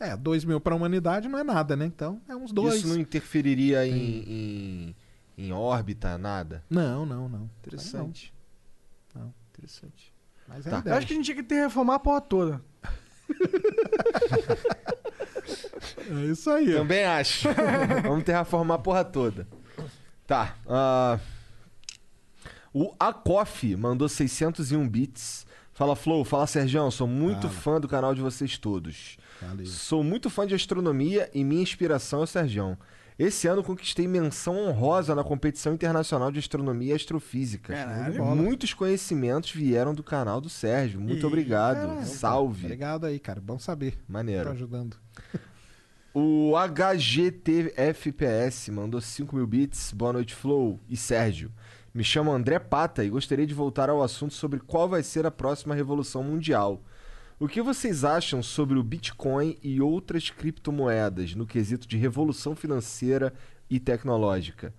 É, 0.00 0.16
dois 0.16 0.44
mil 0.44 0.58
para 0.60 0.74
a 0.74 0.76
humanidade 0.76 1.28
não 1.28 1.38
é 1.38 1.44
nada, 1.44 1.76
né? 1.76 1.84
Então 1.84 2.18
é 2.26 2.34
uns 2.34 2.50
dois. 2.50 2.76
Isso 2.76 2.88
não 2.88 2.98
interferiria 2.98 3.86
em, 3.86 3.94
em, 3.96 4.96
em 5.36 5.52
órbita, 5.52 6.16
nada? 6.16 6.62
Não, 6.70 7.04
não, 7.04 7.28
não. 7.28 7.50
Interessante. 7.60 8.32
Não. 8.32 8.39
Interessante. 9.60 10.12
Mas 10.48 10.66
é 10.66 10.70
Tá. 10.70 10.82
Eu 10.86 10.94
acho 10.94 11.06
que 11.06 11.12
a 11.12 11.16
gente 11.16 11.24
tinha 11.26 11.36
que 11.36 11.42
ter 11.42 11.56
reformar 11.62 11.96
a 11.96 11.98
porra 11.98 12.20
toda. 12.20 12.62
É 16.10 16.24
isso 16.26 16.50
aí. 16.50 16.74
ó. 16.74 16.78
Também 16.78 17.04
acho. 17.04 17.48
Vamos 18.02 18.24
terraformar 18.24 18.78
a 18.78 18.80
porra 18.80 19.04
toda. 19.04 19.46
Tá. 20.26 20.56
ah, 20.68 21.18
o 22.72 22.94
Akoff 22.98 23.74
mandou 23.76 24.08
601 24.08 24.88
bits. 24.88 25.46
Fala, 25.72 25.96
Flow. 25.96 26.24
Fala, 26.24 26.46
Sergião. 26.46 26.90
Sou 26.90 27.06
muito 27.06 27.48
Fala. 27.48 27.60
fã 27.60 27.80
do 27.80 27.88
canal 27.88 28.14
de 28.14 28.20
vocês 28.20 28.58
todos. 28.58 29.16
Valeu. 29.40 29.66
Sou 29.66 30.04
muito 30.04 30.28
fã 30.28 30.46
de 30.46 30.54
astronomia 30.54 31.30
e 31.32 31.42
minha 31.42 31.62
inspiração 31.62 32.20
é 32.20 32.24
o 32.24 32.26
Sergião. 32.26 32.76
Esse 33.20 33.46
ano 33.46 33.62
conquistei 33.62 34.08
menção 34.08 34.56
honrosa 34.56 35.14
na 35.14 35.22
competição 35.22 35.74
internacional 35.74 36.32
de 36.32 36.38
astronomia 36.38 36.94
e 36.94 36.96
astrofísica. 36.96 37.74
Caralho. 37.74 38.24
Muitos 38.34 38.72
conhecimentos 38.72 39.52
vieram 39.52 39.94
do 39.94 40.02
canal 40.02 40.40
do 40.40 40.48
Sérgio. 40.48 40.98
Muito 40.98 41.20
Ih, 41.20 41.26
obrigado. 41.26 41.86
caralho. 41.86 42.06
Salve. 42.06 42.64
Obrigado 42.64 43.04
aí, 43.04 43.18
cara. 43.18 43.38
Bom 43.38 43.58
saber. 43.58 43.98
Maneiro. 44.08 44.50
ajudando. 44.50 44.96
O 46.14 46.54
HGTFPS 46.56 48.70
mandou 48.70 49.02
5 49.02 49.36
mil 49.36 49.46
bits. 49.46 49.92
Boa 49.92 50.14
noite, 50.14 50.34
Flow 50.34 50.80
e 50.88 50.96
Sérgio. 50.96 51.52
Me 51.92 52.02
chamo 52.02 52.32
André 52.32 52.58
Pata 52.58 53.04
e 53.04 53.10
gostaria 53.10 53.46
de 53.46 53.52
voltar 53.52 53.90
ao 53.90 54.02
assunto 54.02 54.32
sobre 54.32 54.60
qual 54.60 54.88
vai 54.88 55.02
ser 55.02 55.26
a 55.26 55.30
próxima 55.30 55.74
revolução 55.74 56.22
mundial. 56.22 56.82
O 57.42 57.48
que 57.48 57.62
vocês 57.62 58.04
acham 58.04 58.42
sobre 58.42 58.78
o 58.78 58.82
Bitcoin 58.82 59.56
e 59.62 59.80
outras 59.80 60.28
criptomoedas 60.28 61.34
no 61.34 61.46
quesito 61.46 61.88
de 61.88 61.96
revolução 61.96 62.54
financeira 62.54 63.32
e 63.70 63.80
tecnológica? 63.80 64.74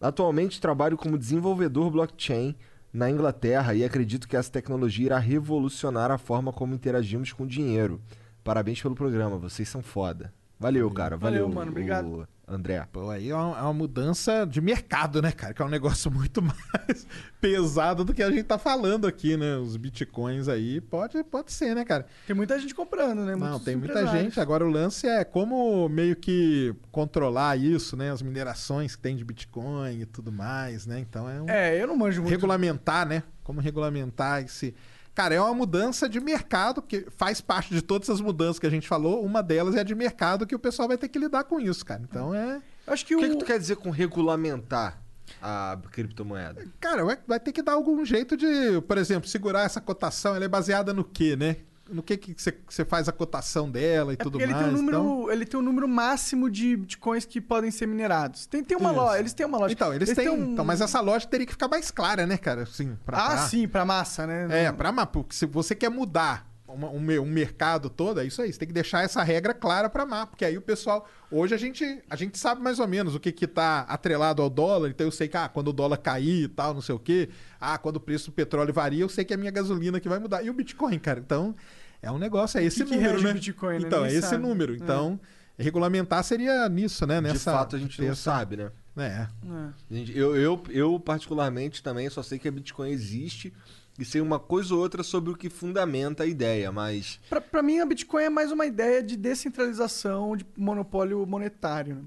Atualmente 0.00 0.60
trabalho 0.60 0.96
como 0.96 1.18
desenvolvedor 1.18 1.90
blockchain 1.90 2.54
na 2.92 3.10
Inglaterra 3.10 3.74
e 3.74 3.82
acredito 3.82 4.28
que 4.28 4.36
essa 4.36 4.52
tecnologia 4.52 5.06
irá 5.06 5.18
revolucionar 5.18 6.12
a 6.12 6.16
forma 6.16 6.52
como 6.52 6.72
interagimos 6.72 7.32
com 7.32 7.44
dinheiro. 7.44 8.00
Parabéns 8.44 8.80
pelo 8.80 8.94
programa, 8.94 9.36
vocês 9.36 9.68
são 9.68 9.82
foda. 9.82 10.32
Valeu, 10.58 10.90
cara. 10.90 11.16
Valeu, 11.16 11.42
Valeu, 11.42 11.54
mano, 11.54 11.70
obrigado. 11.70 12.28
André. 12.46 12.86
Pô, 12.92 13.10
aí 13.10 13.30
é 13.30 13.34
uma, 13.34 13.58
é 13.58 13.62
uma 13.62 13.72
mudança 13.72 14.44
de 14.44 14.60
mercado, 14.60 15.22
né, 15.22 15.32
cara? 15.32 15.54
Que 15.54 15.62
é 15.62 15.64
um 15.64 15.68
negócio 15.70 16.10
muito 16.12 16.42
mais 16.42 17.06
pesado 17.40 18.04
do 18.04 18.12
que 18.12 18.22
a 18.22 18.30
gente 18.30 18.44
tá 18.44 18.58
falando 18.58 19.06
aqui, 19.06 19.36
né? 19.36 19.56
Os 19.56 19.76
bitcoins 19.76 20.48
aí, 20.48 20.80
pode, 20.80 21.22
pode 21.24 21.52
ser, 21.52 21.74
né, 21.74 21.84
cara? 21.84 22.06
Tem 22.26 22.36
muita 22.36 22.58
gente 22.58 22.74
comprando, 22.74 23.24
né? 23.24 23.32
Não, 23.32 23.48
Muitos 23.48 23.64
tem 23.64 23.76
muita 23.76 24.06
gente. 24.06 24.38
Agora 24.38 24.64
o 24.64 24.70
lance 24.70 25.06
é 25.06 25.24
como 25.24 25.88
meio 25.88 26.16
que 26.16 26.74
controlar 26.92 27.58
isso, 27.58 27.96
né? 27.96 28.10
As 28.10 28.20
minerações 28.20 28.94
que 28.94 29.02
tem 29.02 29.16
de 29.16 29.24
Bitcoin 29.24 30.00
e 30.00 30.06
tudo 30.06 30.30
mais, 30.30 30.86
né? 30.86 30.98
Então 30.98 31.28
é 31.28 31.40
um. 31.40 31.48
É, 31.48 31.82
eu 31.82 31.86
não 31.86 31.96
manjo 31.96 32.20
muito. 32.20 32.30
regulamentar, 32.30 33.06
né? 33.08 33.22
Como 33.42 33.60
regulamentar 33.60 34.42
esse. 34.42 34.74
Cara, 35.14 35.34
é 35.34 35.40
uma 35.40 35.54
mudança 35.54 36.08
de 36.08 36.18
mercado, 36.18 36.82
que 36.82 37.06
faz 37.16 37.40
parte 37.40 37.72
de 37.72 37.80
todas 37.80 38.10
as 38.10 38.20
mudanças 38.20 38.58
que 38.58 38.66
a 38.66 38.70
gente 38.70 38.88
falou. 38.88 39.24
Uma 39.24 39.42
delas 39.42 39.76
é 39.76 39.80
a 39.80 39.84
de 39.84 39.94
mercado, 39.94 40.46
que 40.46 40.54
o 40.54 40.58
pessoal 40.58 40.88
vai 40.88 40.98
ter 40.98 41.08
que 41.08 41.18
lidar 41.18 41.44
com 41.44 41.60
isso, 41.60 41.86
cara. 41.86 42.02
Então 42.02 42.34
é. 42.34 42.60
Eu 42.86 42.92
Acho 42.92 43.06
que 43.06 43.14
O 43.14 43.18
o... 43.18 43.22
que, 43.22 43.30
que 43.30 43.36
tu 43.36 43.44
quer 43.44 43.58
dizer 43.58 43.76
com 43.76 43.90
regulamentar 43.90 45.00
a 45.40 45.78
criptomoeda? 45.92 46.66
Cara, 46.80 47.04
vai 47.26 47.38
ter 47.40 47.52
que 47.52 47.62
dar 47.62 47.72
algum 47.72 48.04
jeito 48.04 48.36
de, 48.36 48.80
por 48.82 48.98
exemplo, 48.98 49.28
segurar 49.28 49.62
essa 49.62 49.80
cotação. 49.80 50.34
Ela 50.34 50.44
é 50.46 50.48
baseada 50.48 50.92
no 50.92 51.04
quê, 51.04 51.36
né? 51.36 51.56
No 51.90 52.02
que 52.02 52.16
que 52.16 52.34
você 52.68 52.84
faz 52.84 53.08
a 53.08 53.12
cotação 53.12 53.70
dela 53.70 54.12
e 54.12 54.14
É 54.14 54.16
tudo 54.16 54.32
porque 54.32 54.44
ele 54.44 54.52
mais. 54.54 54.64
tem, 54.64 54.74
um 54.74 54.76
número, 54.78 54.96
então... 54.98 55.30
ele 55.30 55.44
tem 55.44 55.60
um 55.60 55.62
número 55.62 55.86
máximo 55.86 56.48
de 56.50 56.76
bitcoins 56.76 57.26
que 57.26 57.40
podem 57.40 57.70
ser 57.70 57.86
minerados. 57.86 58.46
Tem, 58.46 58.64
tem 58.64 58.76
uma 58.76 58.90
Isso. 58.90 59.00
loja, 59.00 59.18
eles 59.18 59.32
têm 59.34 59.44
uma 59.46 59.58
loja. 59.58 59.72
Então, 59.74 59.92
eles, 59.92 60.14
têm. 60.14 60.28
um- 60.30 60.52
Então, 60.52 60.64
mas 60.64 60.80
essa 60.80 61.00
loja 61.00 61.26
teria 61.26 61.44
que 61.46 61.52
ficar 61.52 61.68
mais 61.68 61.90
clara, 61.90 62.26
né, 62.26 62.38
cara? 62.38 62.62
Assim, 62.62 62.96
pra, 63.04 63.18
Ah, 63.18 63.26
pra- 63.32 63.38
sim, 63.48 63.68
pra 63.68 63.84
massa, 63.84 64.26
né? 64.26 64.64
É, 64.64 64.72
pra 64.72 64.90
mapa. 64.92 65.12
Porque 65.12 65.34
se 65.34 65.44
você 65.44 65.74
quer 65.74 65.90
mudar 65.90 66.46
uma- 66.74 66.90
um, 66.90 67.20
um 67.22 67.26
mercado 67.26 67.88
todo, 67.88 68.20
é 68.20 68.24
isso 68.26 68.42
aí. 68.42 68.52
Você 68.52 68.58
tem 68.58 68.68
que 68.68 68.74
deixar 68.74 69.02
essa 69.02 69.22
regra 69.22 69.54
clara 69.54 69.88
pra 69.88 70.04
mapa. 70.04 70.32
Porque 70.32 70.44
aí 70.44 70.56
o 70.58 70.62
pessoal. 70.62 71.08
Hoje 71.30 71.54
a 71.54 71.58
gente, 71.58 72.02
a 72.10 72.16
gente 72.16 72.36
sabe 72.38 72.60
mais 72.60 72.78
ou 72.78 72.86
menos 72.86 73.14
o 73.14 73.20
que, 73.20 73.32
que 73.32 73.46
tá 73.46 73.80
atrelado 73.88 74.42
ao 74.42 74.50
dólar. 74.50 74.88
Então 74.90 75.06
eu 75.06 75.10
sei 75.10 75.28
que 75.28 75.36
ah, 75.36 75.48
quando 75.48 75.68
o 75.68 75.72
dólar 75.72 75.96
cair 75.98 76.44
e 76.44 76.48
tal, 76.48 76.74
não 76.74 76.80
sei 76.82 76.94
o 76.94 76.98
quê. 76.98 77.28
Ah, 77.60 77.78
quando 77.78 77.96
o 77.96 78.00
preço 78.00 78.26
do 78.30 78.32
petróleo 78.34 78.72
varia, 78.72 79.00
eu 79.02 79.08
sei 79.08 79.24
que 79.24 79.32
é 79.32 79.36
a 79.36 79.38
minha 79.38 79.50
gasolina 79.50 79.98
que 80.00 80.08
vai 80.08 80.18
mudar. 80.18 80.42
E 80.42 80.50
o 80.50 80.54
Bitcoin, 80.54 80.98
cara. 80.98 81.18
Então, 81.20 81.54
é 82.02 82.10
um 82.10 82.18
negócio, 82.18 82.58
é 82.58 82.64
esse 82.64 82.84
que 82.84 82.94
número, 82.94 83.12
rege 83.12 83.24
o 83.24 83.28
né? 83.28 83.34
Bitcoin, 83.34 83.78
né? 83.78 83.82
Então, 83.86 84.04
é 84.04 84.08
esse 84.12 84.28
sabe. 84.28 84.42
número. 84.42 84.74
É. 84.74 84.76
Então, 84.76 85.18
regulamentar 85.58 86.22
seria 86.24 86.68
nisso, 86.68 87.06
né? 87.06 87.20
Nessa, 87.20 87.34
de 87.34 87.44
fato, 87.44 87.76
a 87.76 87.78
gente 87.78 88.00
não 88.02 88.14
sabe, 88.14 88.56
né? 88.56 88.70
É. 88.96 89.02
É. 89.02 90.04
Eu, 90.14 90.36
eu, 90.36 90.62
eu, 90.70 91.00
particularmente, 91.00 91.82
também 91.82 92.08
só 92.10 92.22
sei 92.22 92.38
que 92.38 92.46
a 92.46 92.52
Bitcoin 92.52 92.90
existe 92.90 93.52
e 93.98 94.04
sei 94.04 94.20
uma 94.20 94.38
coisa 94.40 94.74
ou 94.74 94.80
outra 94.80 95.02
sobre 95.02 95.30
o 95.30 95.36
que 95.36 95.48
fundamenta 95.48 96.22
a 96.24 96.26
ideia, 96.26 96.72
mas. 96.72 97.20
Pra, 97.28 97.40
pra 97.40 97.62
mim, 97.62 97.78
a 97.80 97.86
Bitcoin 97.86 98.24
é 98.24 98.30
mais 98.30 98.50
uma 98.50 98.66
ideia 98.66 99.02
de 99.02 99.16
descentralização 99.16 100.36
de 100.36 100.44
monopólio 100.56 101.24
monetário. 101.26 101.96
Né? 101.96 102.02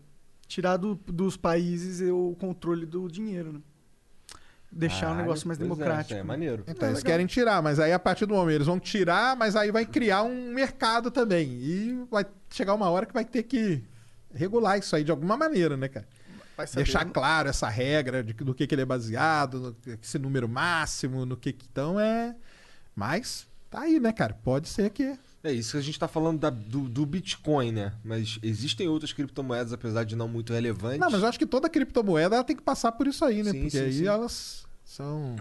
Tirar 0.48 0.78
do- 0.78 0.96
dos 1.08 1.36
países 1.38 2.02
o 2.12 2.36
controle 2.40 2.86
do 2.86 3.08
dinheiro. 3.10 3.54
Né? 3.54 3.60
Deixar 4.70 4.98
o 4.98 5.00
Caralho, 5.02 5.18
negócio 5.22 5.48
mais 5.48 5.58
pois 5.58 5.70
é, 5.70 5.74
democrático. 5.74 6.14
isso 6.14 6.20
é 6.20 6.24
maneiro. 6.24 6.64
Então, 6.68 6.88
É, 6.88 6.92
eles 6.92 7.00
legal. 7.00 7.14
querem 7.14 7.26
tirar, 7.26 7.62
mas 7.64 7.80
aí 7.80 7.94
a 7.94 8.00
partir 8.00 8.26
do 8.26 8.34
momento 8.34 8.56
eles 8.56 8.68
vão 8.68 8.80
tirar, 8.80 9.36
mas 9.38 9.56
aí 9.56 9.72
vai 9.72 9.86
criar 9.86 10.24
um 10.24 10.52
mercado 10.54 11.10
também. 11.10 11.50
E 11.54 12.06
vai 12.12 12.26
chegar 12.50 12.74
uma 12.74 12.90
hora 12.90 13.06
que 13.06 13.14
vai 13.14 13.24
ter 13.24 13.44
que 13.44 13.82
regular 14.34 14.78
isso 14.78 14.94
aí 14.96 15.06
de 15.06 15.12
alguma 15.12 15.38
maneira, 15.38 15.78
né, 15.78 15.88
cara? 15.88 16.06
Vai 16.58 16.66
saber. 16.68 16.84
Deixar 16.84 17.06
claro 17.06 17.48
essa 17.48 17.70
regra 17.70 18.24
de, 18.24 18.34
que- 18.34 18.44
do 18.44 18.54
que, 18.54 18.66
que 18.68 18.74
ele 18.76 18.82
é 18.82 18.86
baseado, 18.86 19.60
no, 19.60 19.74
que- 19.76 19.92
esse 20.02 20.18
número 20.18 20.50
máximo, 20.50 21.26
no 21.26 21.38
que. 21.38 21.54
que- 21.54 21.68
Então 21.72 22.00
é. 22.00 22.36
Mas 22.96 23.48
tá 23.70 23.82
aí, 23.82 24.00
né, 24.00 24.12
cara? 24.12 24.34
Pode 24.34 24.68
ser 24.68 24.90
que. 24.90 25.18
É 25.44 25.52
isso 25.52 25.74
que 25.74 25.78
a 25.78 25.82
gente 25.82 26.00
tá 26.00 26.08
falando 26.08 26.40
da- 26.40 26.50
do, 26.50 26.90
do 26.90 27.06
Bitcoin, 27.06 27.72
né? 27.72 27.94
Mas 28.04 28.40
existem 28.42 28.88
outras 28.88 29.14
criptomoedas, 29.14 29.72
apesar 29.72 30.04
de 30.04 30.16
não 30.16 30.28
muito 30.28 30.52
relevantes. 30.52 31.00
Não, 31.00 31.10
mas 31.12 31.22
eu 31.22 31.28
acho 31.30 31.38
que 31.40 31.46
toda 31.46 31.70
criptomoeda 31.70 32.36
ela 32.36 32.44
tem 32.44 32.56
que 32.56 32.64
passar 32.64 32.92
por 32.92 33.06
isso 33.08 33.24
aí, 33.24 33.44
né? 33.44 33.52
Sim, 33.52 33.62
Porque 33.62 33.78
sim, 33.78 33.84
aí 33.86 33.94
sim. 33.94 34.08
elas 34.08 34.66
são. 34.84 35.36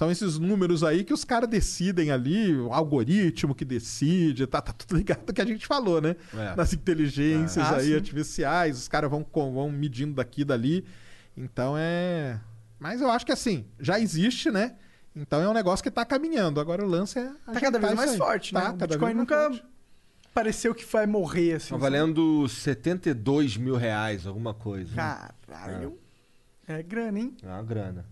São 0.00 0.10
esses 0.10 0.38
números 0.38 0.82
aí 0.82 1.04
que 1.04 1.12
os 1.12 1.24
caras 1.26 1.46
decidem 1.46 2.10
ali, 2.10 2.56
o 2.56 2.72
algoritmo 2.72 3.54
que 3.54 3.66
decide, 3.66 4.46
tá, 4.46 4.58
tá 4.62 4.72
tudo 4.72 4.96
ligado 4.96 5.24
no 5.28 5.34
que 5.34 5.42
a 5.42 5.44
gente 5.44 5.66
falou, 5.66 6.00
né? 6.00 6.16
É. 6.32 6.56
Nas 6.56 6.72
inteligências 6.72 7.66
Ah, 7.66 7.76
aí 7.76 7.88
sim. 7.88 7.94
artificiais, 7.96 8.78
os 8.78 8.88
caras 8.88 9.10
vão, 9.10 9.22
com- 9.22 9.52
vão 9.52 9.68
medindo 9.70 10.14
daqui 10.14 10.40
e 10.40 10.44
dali. 10.46 10.86
Então 11.36 11.74
é. 11.76 12.40
Mas 12.78 13.02
eu 13.02 13.10
acho 13.10 13.26
que 13.26 13.32
assim, 13.32 13.66
já 13.78 14.00
existe, 14.00 14.50
né? 14.50 14.74
Então 15.14 15.42
é 15.42 15.46
um 15.46 15.52
negócio 15.52 15.82
que 15.82 15.90
tá 15.90 16.02
caminhando. 16.02 16.60
Agora 16.60 16.82
o 16.82 16.88
lance 16.88 17.18
é. 17.18 17.30
Tá 17.52 17.60
cada 17.60 17.78
vez 17.78 17.92
mais 17.94 18.16
forte, 18.16 18.54
né? 18.54 18.60
Tá, 18.62 18.68
o 18.68 18.72
cada 18.78 18.86
Bitcoin 18.86 19.04
vez 19.04 19.16
mais 19.16 19.28
nunca 19.28 19.50
forte. 19.50 19.64
pareceu 20.32 20.74
que 20.74 20.86
vai 20.90 21.04
morrer 21.06 21.56
assim. 21.56 21.74
Tá 21.74 21.76
valendo 21.76 22.48
72 22.48 23.58
mil 23.58 23.76
reais, 23.76 24.26
alguma 24.26 24.54
coisa. 24.54 24.94
Caralho. 25.46 25.98
É 26.66 26.82
grana, 26.82 27.18
hein? 27.18 27.36
É 27.42 27.46
uma 27.48 27.62
grana. 27.62 28.06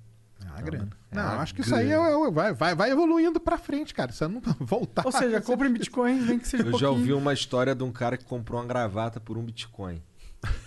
Ah, 0.55 0.61
grana. 0.61 0.98
É 1.11 1.15
Não, 1.17 1.41
acho 1.41 1.55
que 1.55 1.63
isso 1.63 1.75
aí 1.75 1.91
é- 1.91 1.95
é- 1.95 2.31
vai, 2.31 2.53
vai, 2.53 2.75
vai 2.75 2.91
evoluindo 2.91 3.41
pra 3.41 3.57
frente, 3.57 3.95
cara. 3.95 4.13
Você 4.13 4.27
não 4.29 4.41
voltar. 4.61 5.07
Ou 5.07 5.13
seja, 5.13 5.41
compra 5.41 5.67
em 5.69 5.73
Bitcoin, 5.73 6.21
nem 6.21 6.39
que 6.39 6.47
seja 6.47 6.65
Eu 6.69 6.75
um 6.75 6.79
já 6.79 6.91
ouvi 6.91 7.13
uma 7.13 7.33
história 7.33 7.75
de 7.75 7.83
um 7.83 7.91
cara 7.91 8.17
que 8.17 8.25
comprou 8.25 8.61
uma 8.61 8.67
gravata 8.67 9.19
por 9.19 9.39
um 9.39 9.43
Bitcoin. 9.43 10.03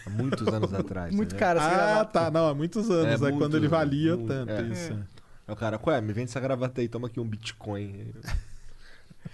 Há 0.05 0.09
muitos 0.09 0.47
anos 0.49 0.73
atrás. 0.73 1.13
Muito 1.15 1.33
né? 1.33 1.39
caro 1.39 1.59
essa 1.59 1.67
Ah, 1.67 1.73
gravata. 1.73 2.19
tá. 2.19 2.31
Não, 2.31 2.47
há 2.49 2.53
muitos 2.55 2.89
anos. 2.89 3.05
É, 3.05 3.13
É, 3.13 3.17
muito, 3.17 3.37
quando 3.37 3.55
ele 3.57 3.67
valia 3.67 4.15
muito, 4.17 4.27
tanto. 4.27 4.51
é. 4.51 4.61
Isso. 4.63 4.93
Aí 5.47 5.53
o 5.53 5.55
cara, 5.55 5.79
ué, 5.85 6.01
me 6.01 6.11
vende 6.13 6.29
essa 6.29 6.39
gravata 6.39 6.81
aí, 6.81 6.87
toma 6.87 7.07
aqui 7.07 7.19
um 7.19 7.25
Bitcoin. 7.27 8.11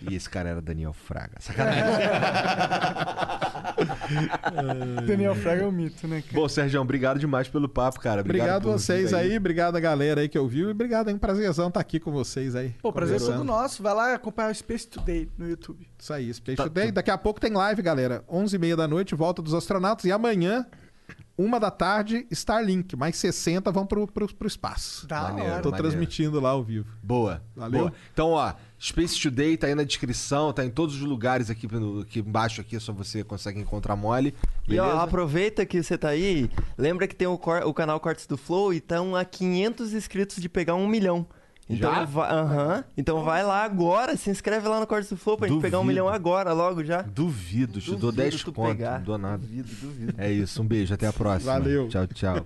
E 0.01 0.15
esse 0.15 0.29
cara 0.29 0.49
era 0.49 0.61
Daniel 0.61 0.93
Fraga. 0.93 1.33
Sacanagem. 1.39 2.07
Daniel 5.07 5.35
Fraga 5.35 5.63
é 5.63 5.65
um 5.65 5.71
mito, 5.71 6.07
né, 6.07 6.21
cara? 6.21 6.33
Bom, 6.33 6.47
Sérgio, 6.47 6.79
obrigado 6.81 7.19
demais 7.19 7.47
pelo 7.47 7.67
papo, 7.67 7.99
cara. 7.99 8.21
Obrigado 8.21 8.63
por 8.63 8.73
vocês 8.73 9.11
vir 9.11 9.15
aí. 9.17 9.37
obrigado 9.37 9.75
a 9.75 9.79
galera 9.79 10.21
aí 10.21 10.29
que 10.29 10.37
ouviu 10.37 10.69
e 10.69 10.71
obrigado, 10.71 11.09
é 11.09 11.13
um 11.13 11.17
prazerzão 11.17 11.67
estar 11.67 11.79
aqui 11.79 11.99
com 11.99 12.11
vocês 12.11 12.55
aí. 12.55 12.75
Pô, 12.81 12.93
prazer 12.93 13.17
é 13.17 13.19
todo 13.19 13.43
nosso. 13.43 13.81
Vai 13.81 13.93
lá 13.93 14.13
acompanhar 14.13 14.51
o 14.51 14.55
Space 14.55 14.87
Today 14.87 15.29
no 15.37 15.49
YouTube. 15.49 15.87
Isso 15.97 16.13
aí, 16.13 16.33
Space 16.33 16.57
Tá 16.57 16.63
Today. 16.63 16.91
Daqui 16.91 17.11
a 17.11 17.17
pouco 17.17 17.39
tem 17.39 17.51
live, 17.51 17.81
galera. 17.81 18.23
11h30 18.31 18.75
da 18.75 18.87
noite, 18.87 19.15
volta 19.15 19.41
dos 19.41 19.53
astronautas. 19.53 20.05
E 20.05 20.11
amanhã, 20.11 20.65
uma 21.37 21.59
da 21.59 21.69
tarde, 21.69 22.25
Starlink. 22.31 22.95
Mais 22.95 23.15
60 23.17 23.71
vão 23.71 23.85
pro, 23.85 24.07
pro, 24.07 24.33
pro 24.33 24.47
espaço. 24.47 25.05
Da 25.07 25.21
Maneiro. 25.23 25.61
Tô 25.61 25.69
maneiro. 25.71 25.77
transmitindo 25.77 26.39
lá 26.39 26.49
ao 26.49 26.63
vivo. 26.63 26.87
Boa. 27.03 27.41
Valeu. 27.55 27.79
Boa. 27.81 27.93
Então, 28.11 28.29
ó, 28.31 28.53
Space 28.81 29.19
Today 29.21 29.55
tá 29.57 29.67
aí 29.67 29.75
na 29.75 29.83
descrição, 29.83 30.51
tá 30.53 30.65
em 30.65 30.69
todos 30.69 30.95
os 30.95 31.01
lugares 31.01 31.49
aqui, 31.49 31.67
aqui 32.01 32.19
embaixo 32.19 32.61
aqui, 32.61 32.79
só 32.79 32.91
você 32.93 33.23
consegue 33.23 33.59
encontrar 33.59 33.95
mole. 33.95 34.33
E 34.67 34.79
ó, 34.79 34.83
Beleza? 34.85 35.03
aproveita 35.03 35.65
que 35.65 35.81
você 35.81 35.97
tá 35.97 36.09
aí, 36.09 36.49
lembra 36.77 37.07
que 37.07 37.15
tem 37.15 37.27
o, 37.27 37.37
cor- 37.37 37.63
o 37.65 37.73
canal 37.73 37.99
Cortes 37.99 38.25
do 38.27 38.37
Flow 38.37 38.73
e 38.73 38.77
estão 38.77 39.15
a 39.15 39.23
500 39.25 39.93
inscritos 39.93 40.37
de 40.41 40.49
pegar 40.49 40.75
um 40.75 40.87
milhão. 40.87 41.25
Então, 41.69 41.93
Já? 41.93 42.05
va- 42.05 42.29
aham. 42.31 42.83
então 42.97 43.23
vai 43.23 43.43
lá 43.43 43.63
agora, 43.63 44.15
se 44.15 44.29
inscreve 44.29 44.67
lá 44.69 44.79
no 44.79 44.87
Cortes 44.87 45.09
do 45.09 45.17
Flow 45.17 45.37
pra 45.37 45.47
gente 45.49 45.61
pegar 45.61 45.79
um 45.79 45.81
Duvido. 45.81 46.01
milhão 46.01 46.07
agora, 46.07 46.53
logo 46.53 46.83
já. 46.83 47.01
Duvido, 47.01 47.81
te 47.81 47.89
dou 47.91 47.99
Duvido 48.11 48.21
10 48.21 48.43
tu 48.43 48.53
conto, 48.53 48.69
pegar. 48.77 48.99
não 48.99 49.05
dou 49.05 49.17
nada. 49.17 49.37
Duvido, 49.39 49.69
duvido. 49.81 50.13
É 50.17 50.31
isso, 50.31 50.61
um 50.61 50.65
beijo, 50.65 50.93
até 50.93 51.07
a 51.07 51.13
próxima. 51.13 51.51
Valeu. 51.53 51.89
Tchau, 51.89 52.07
tchau. 52.07 52.45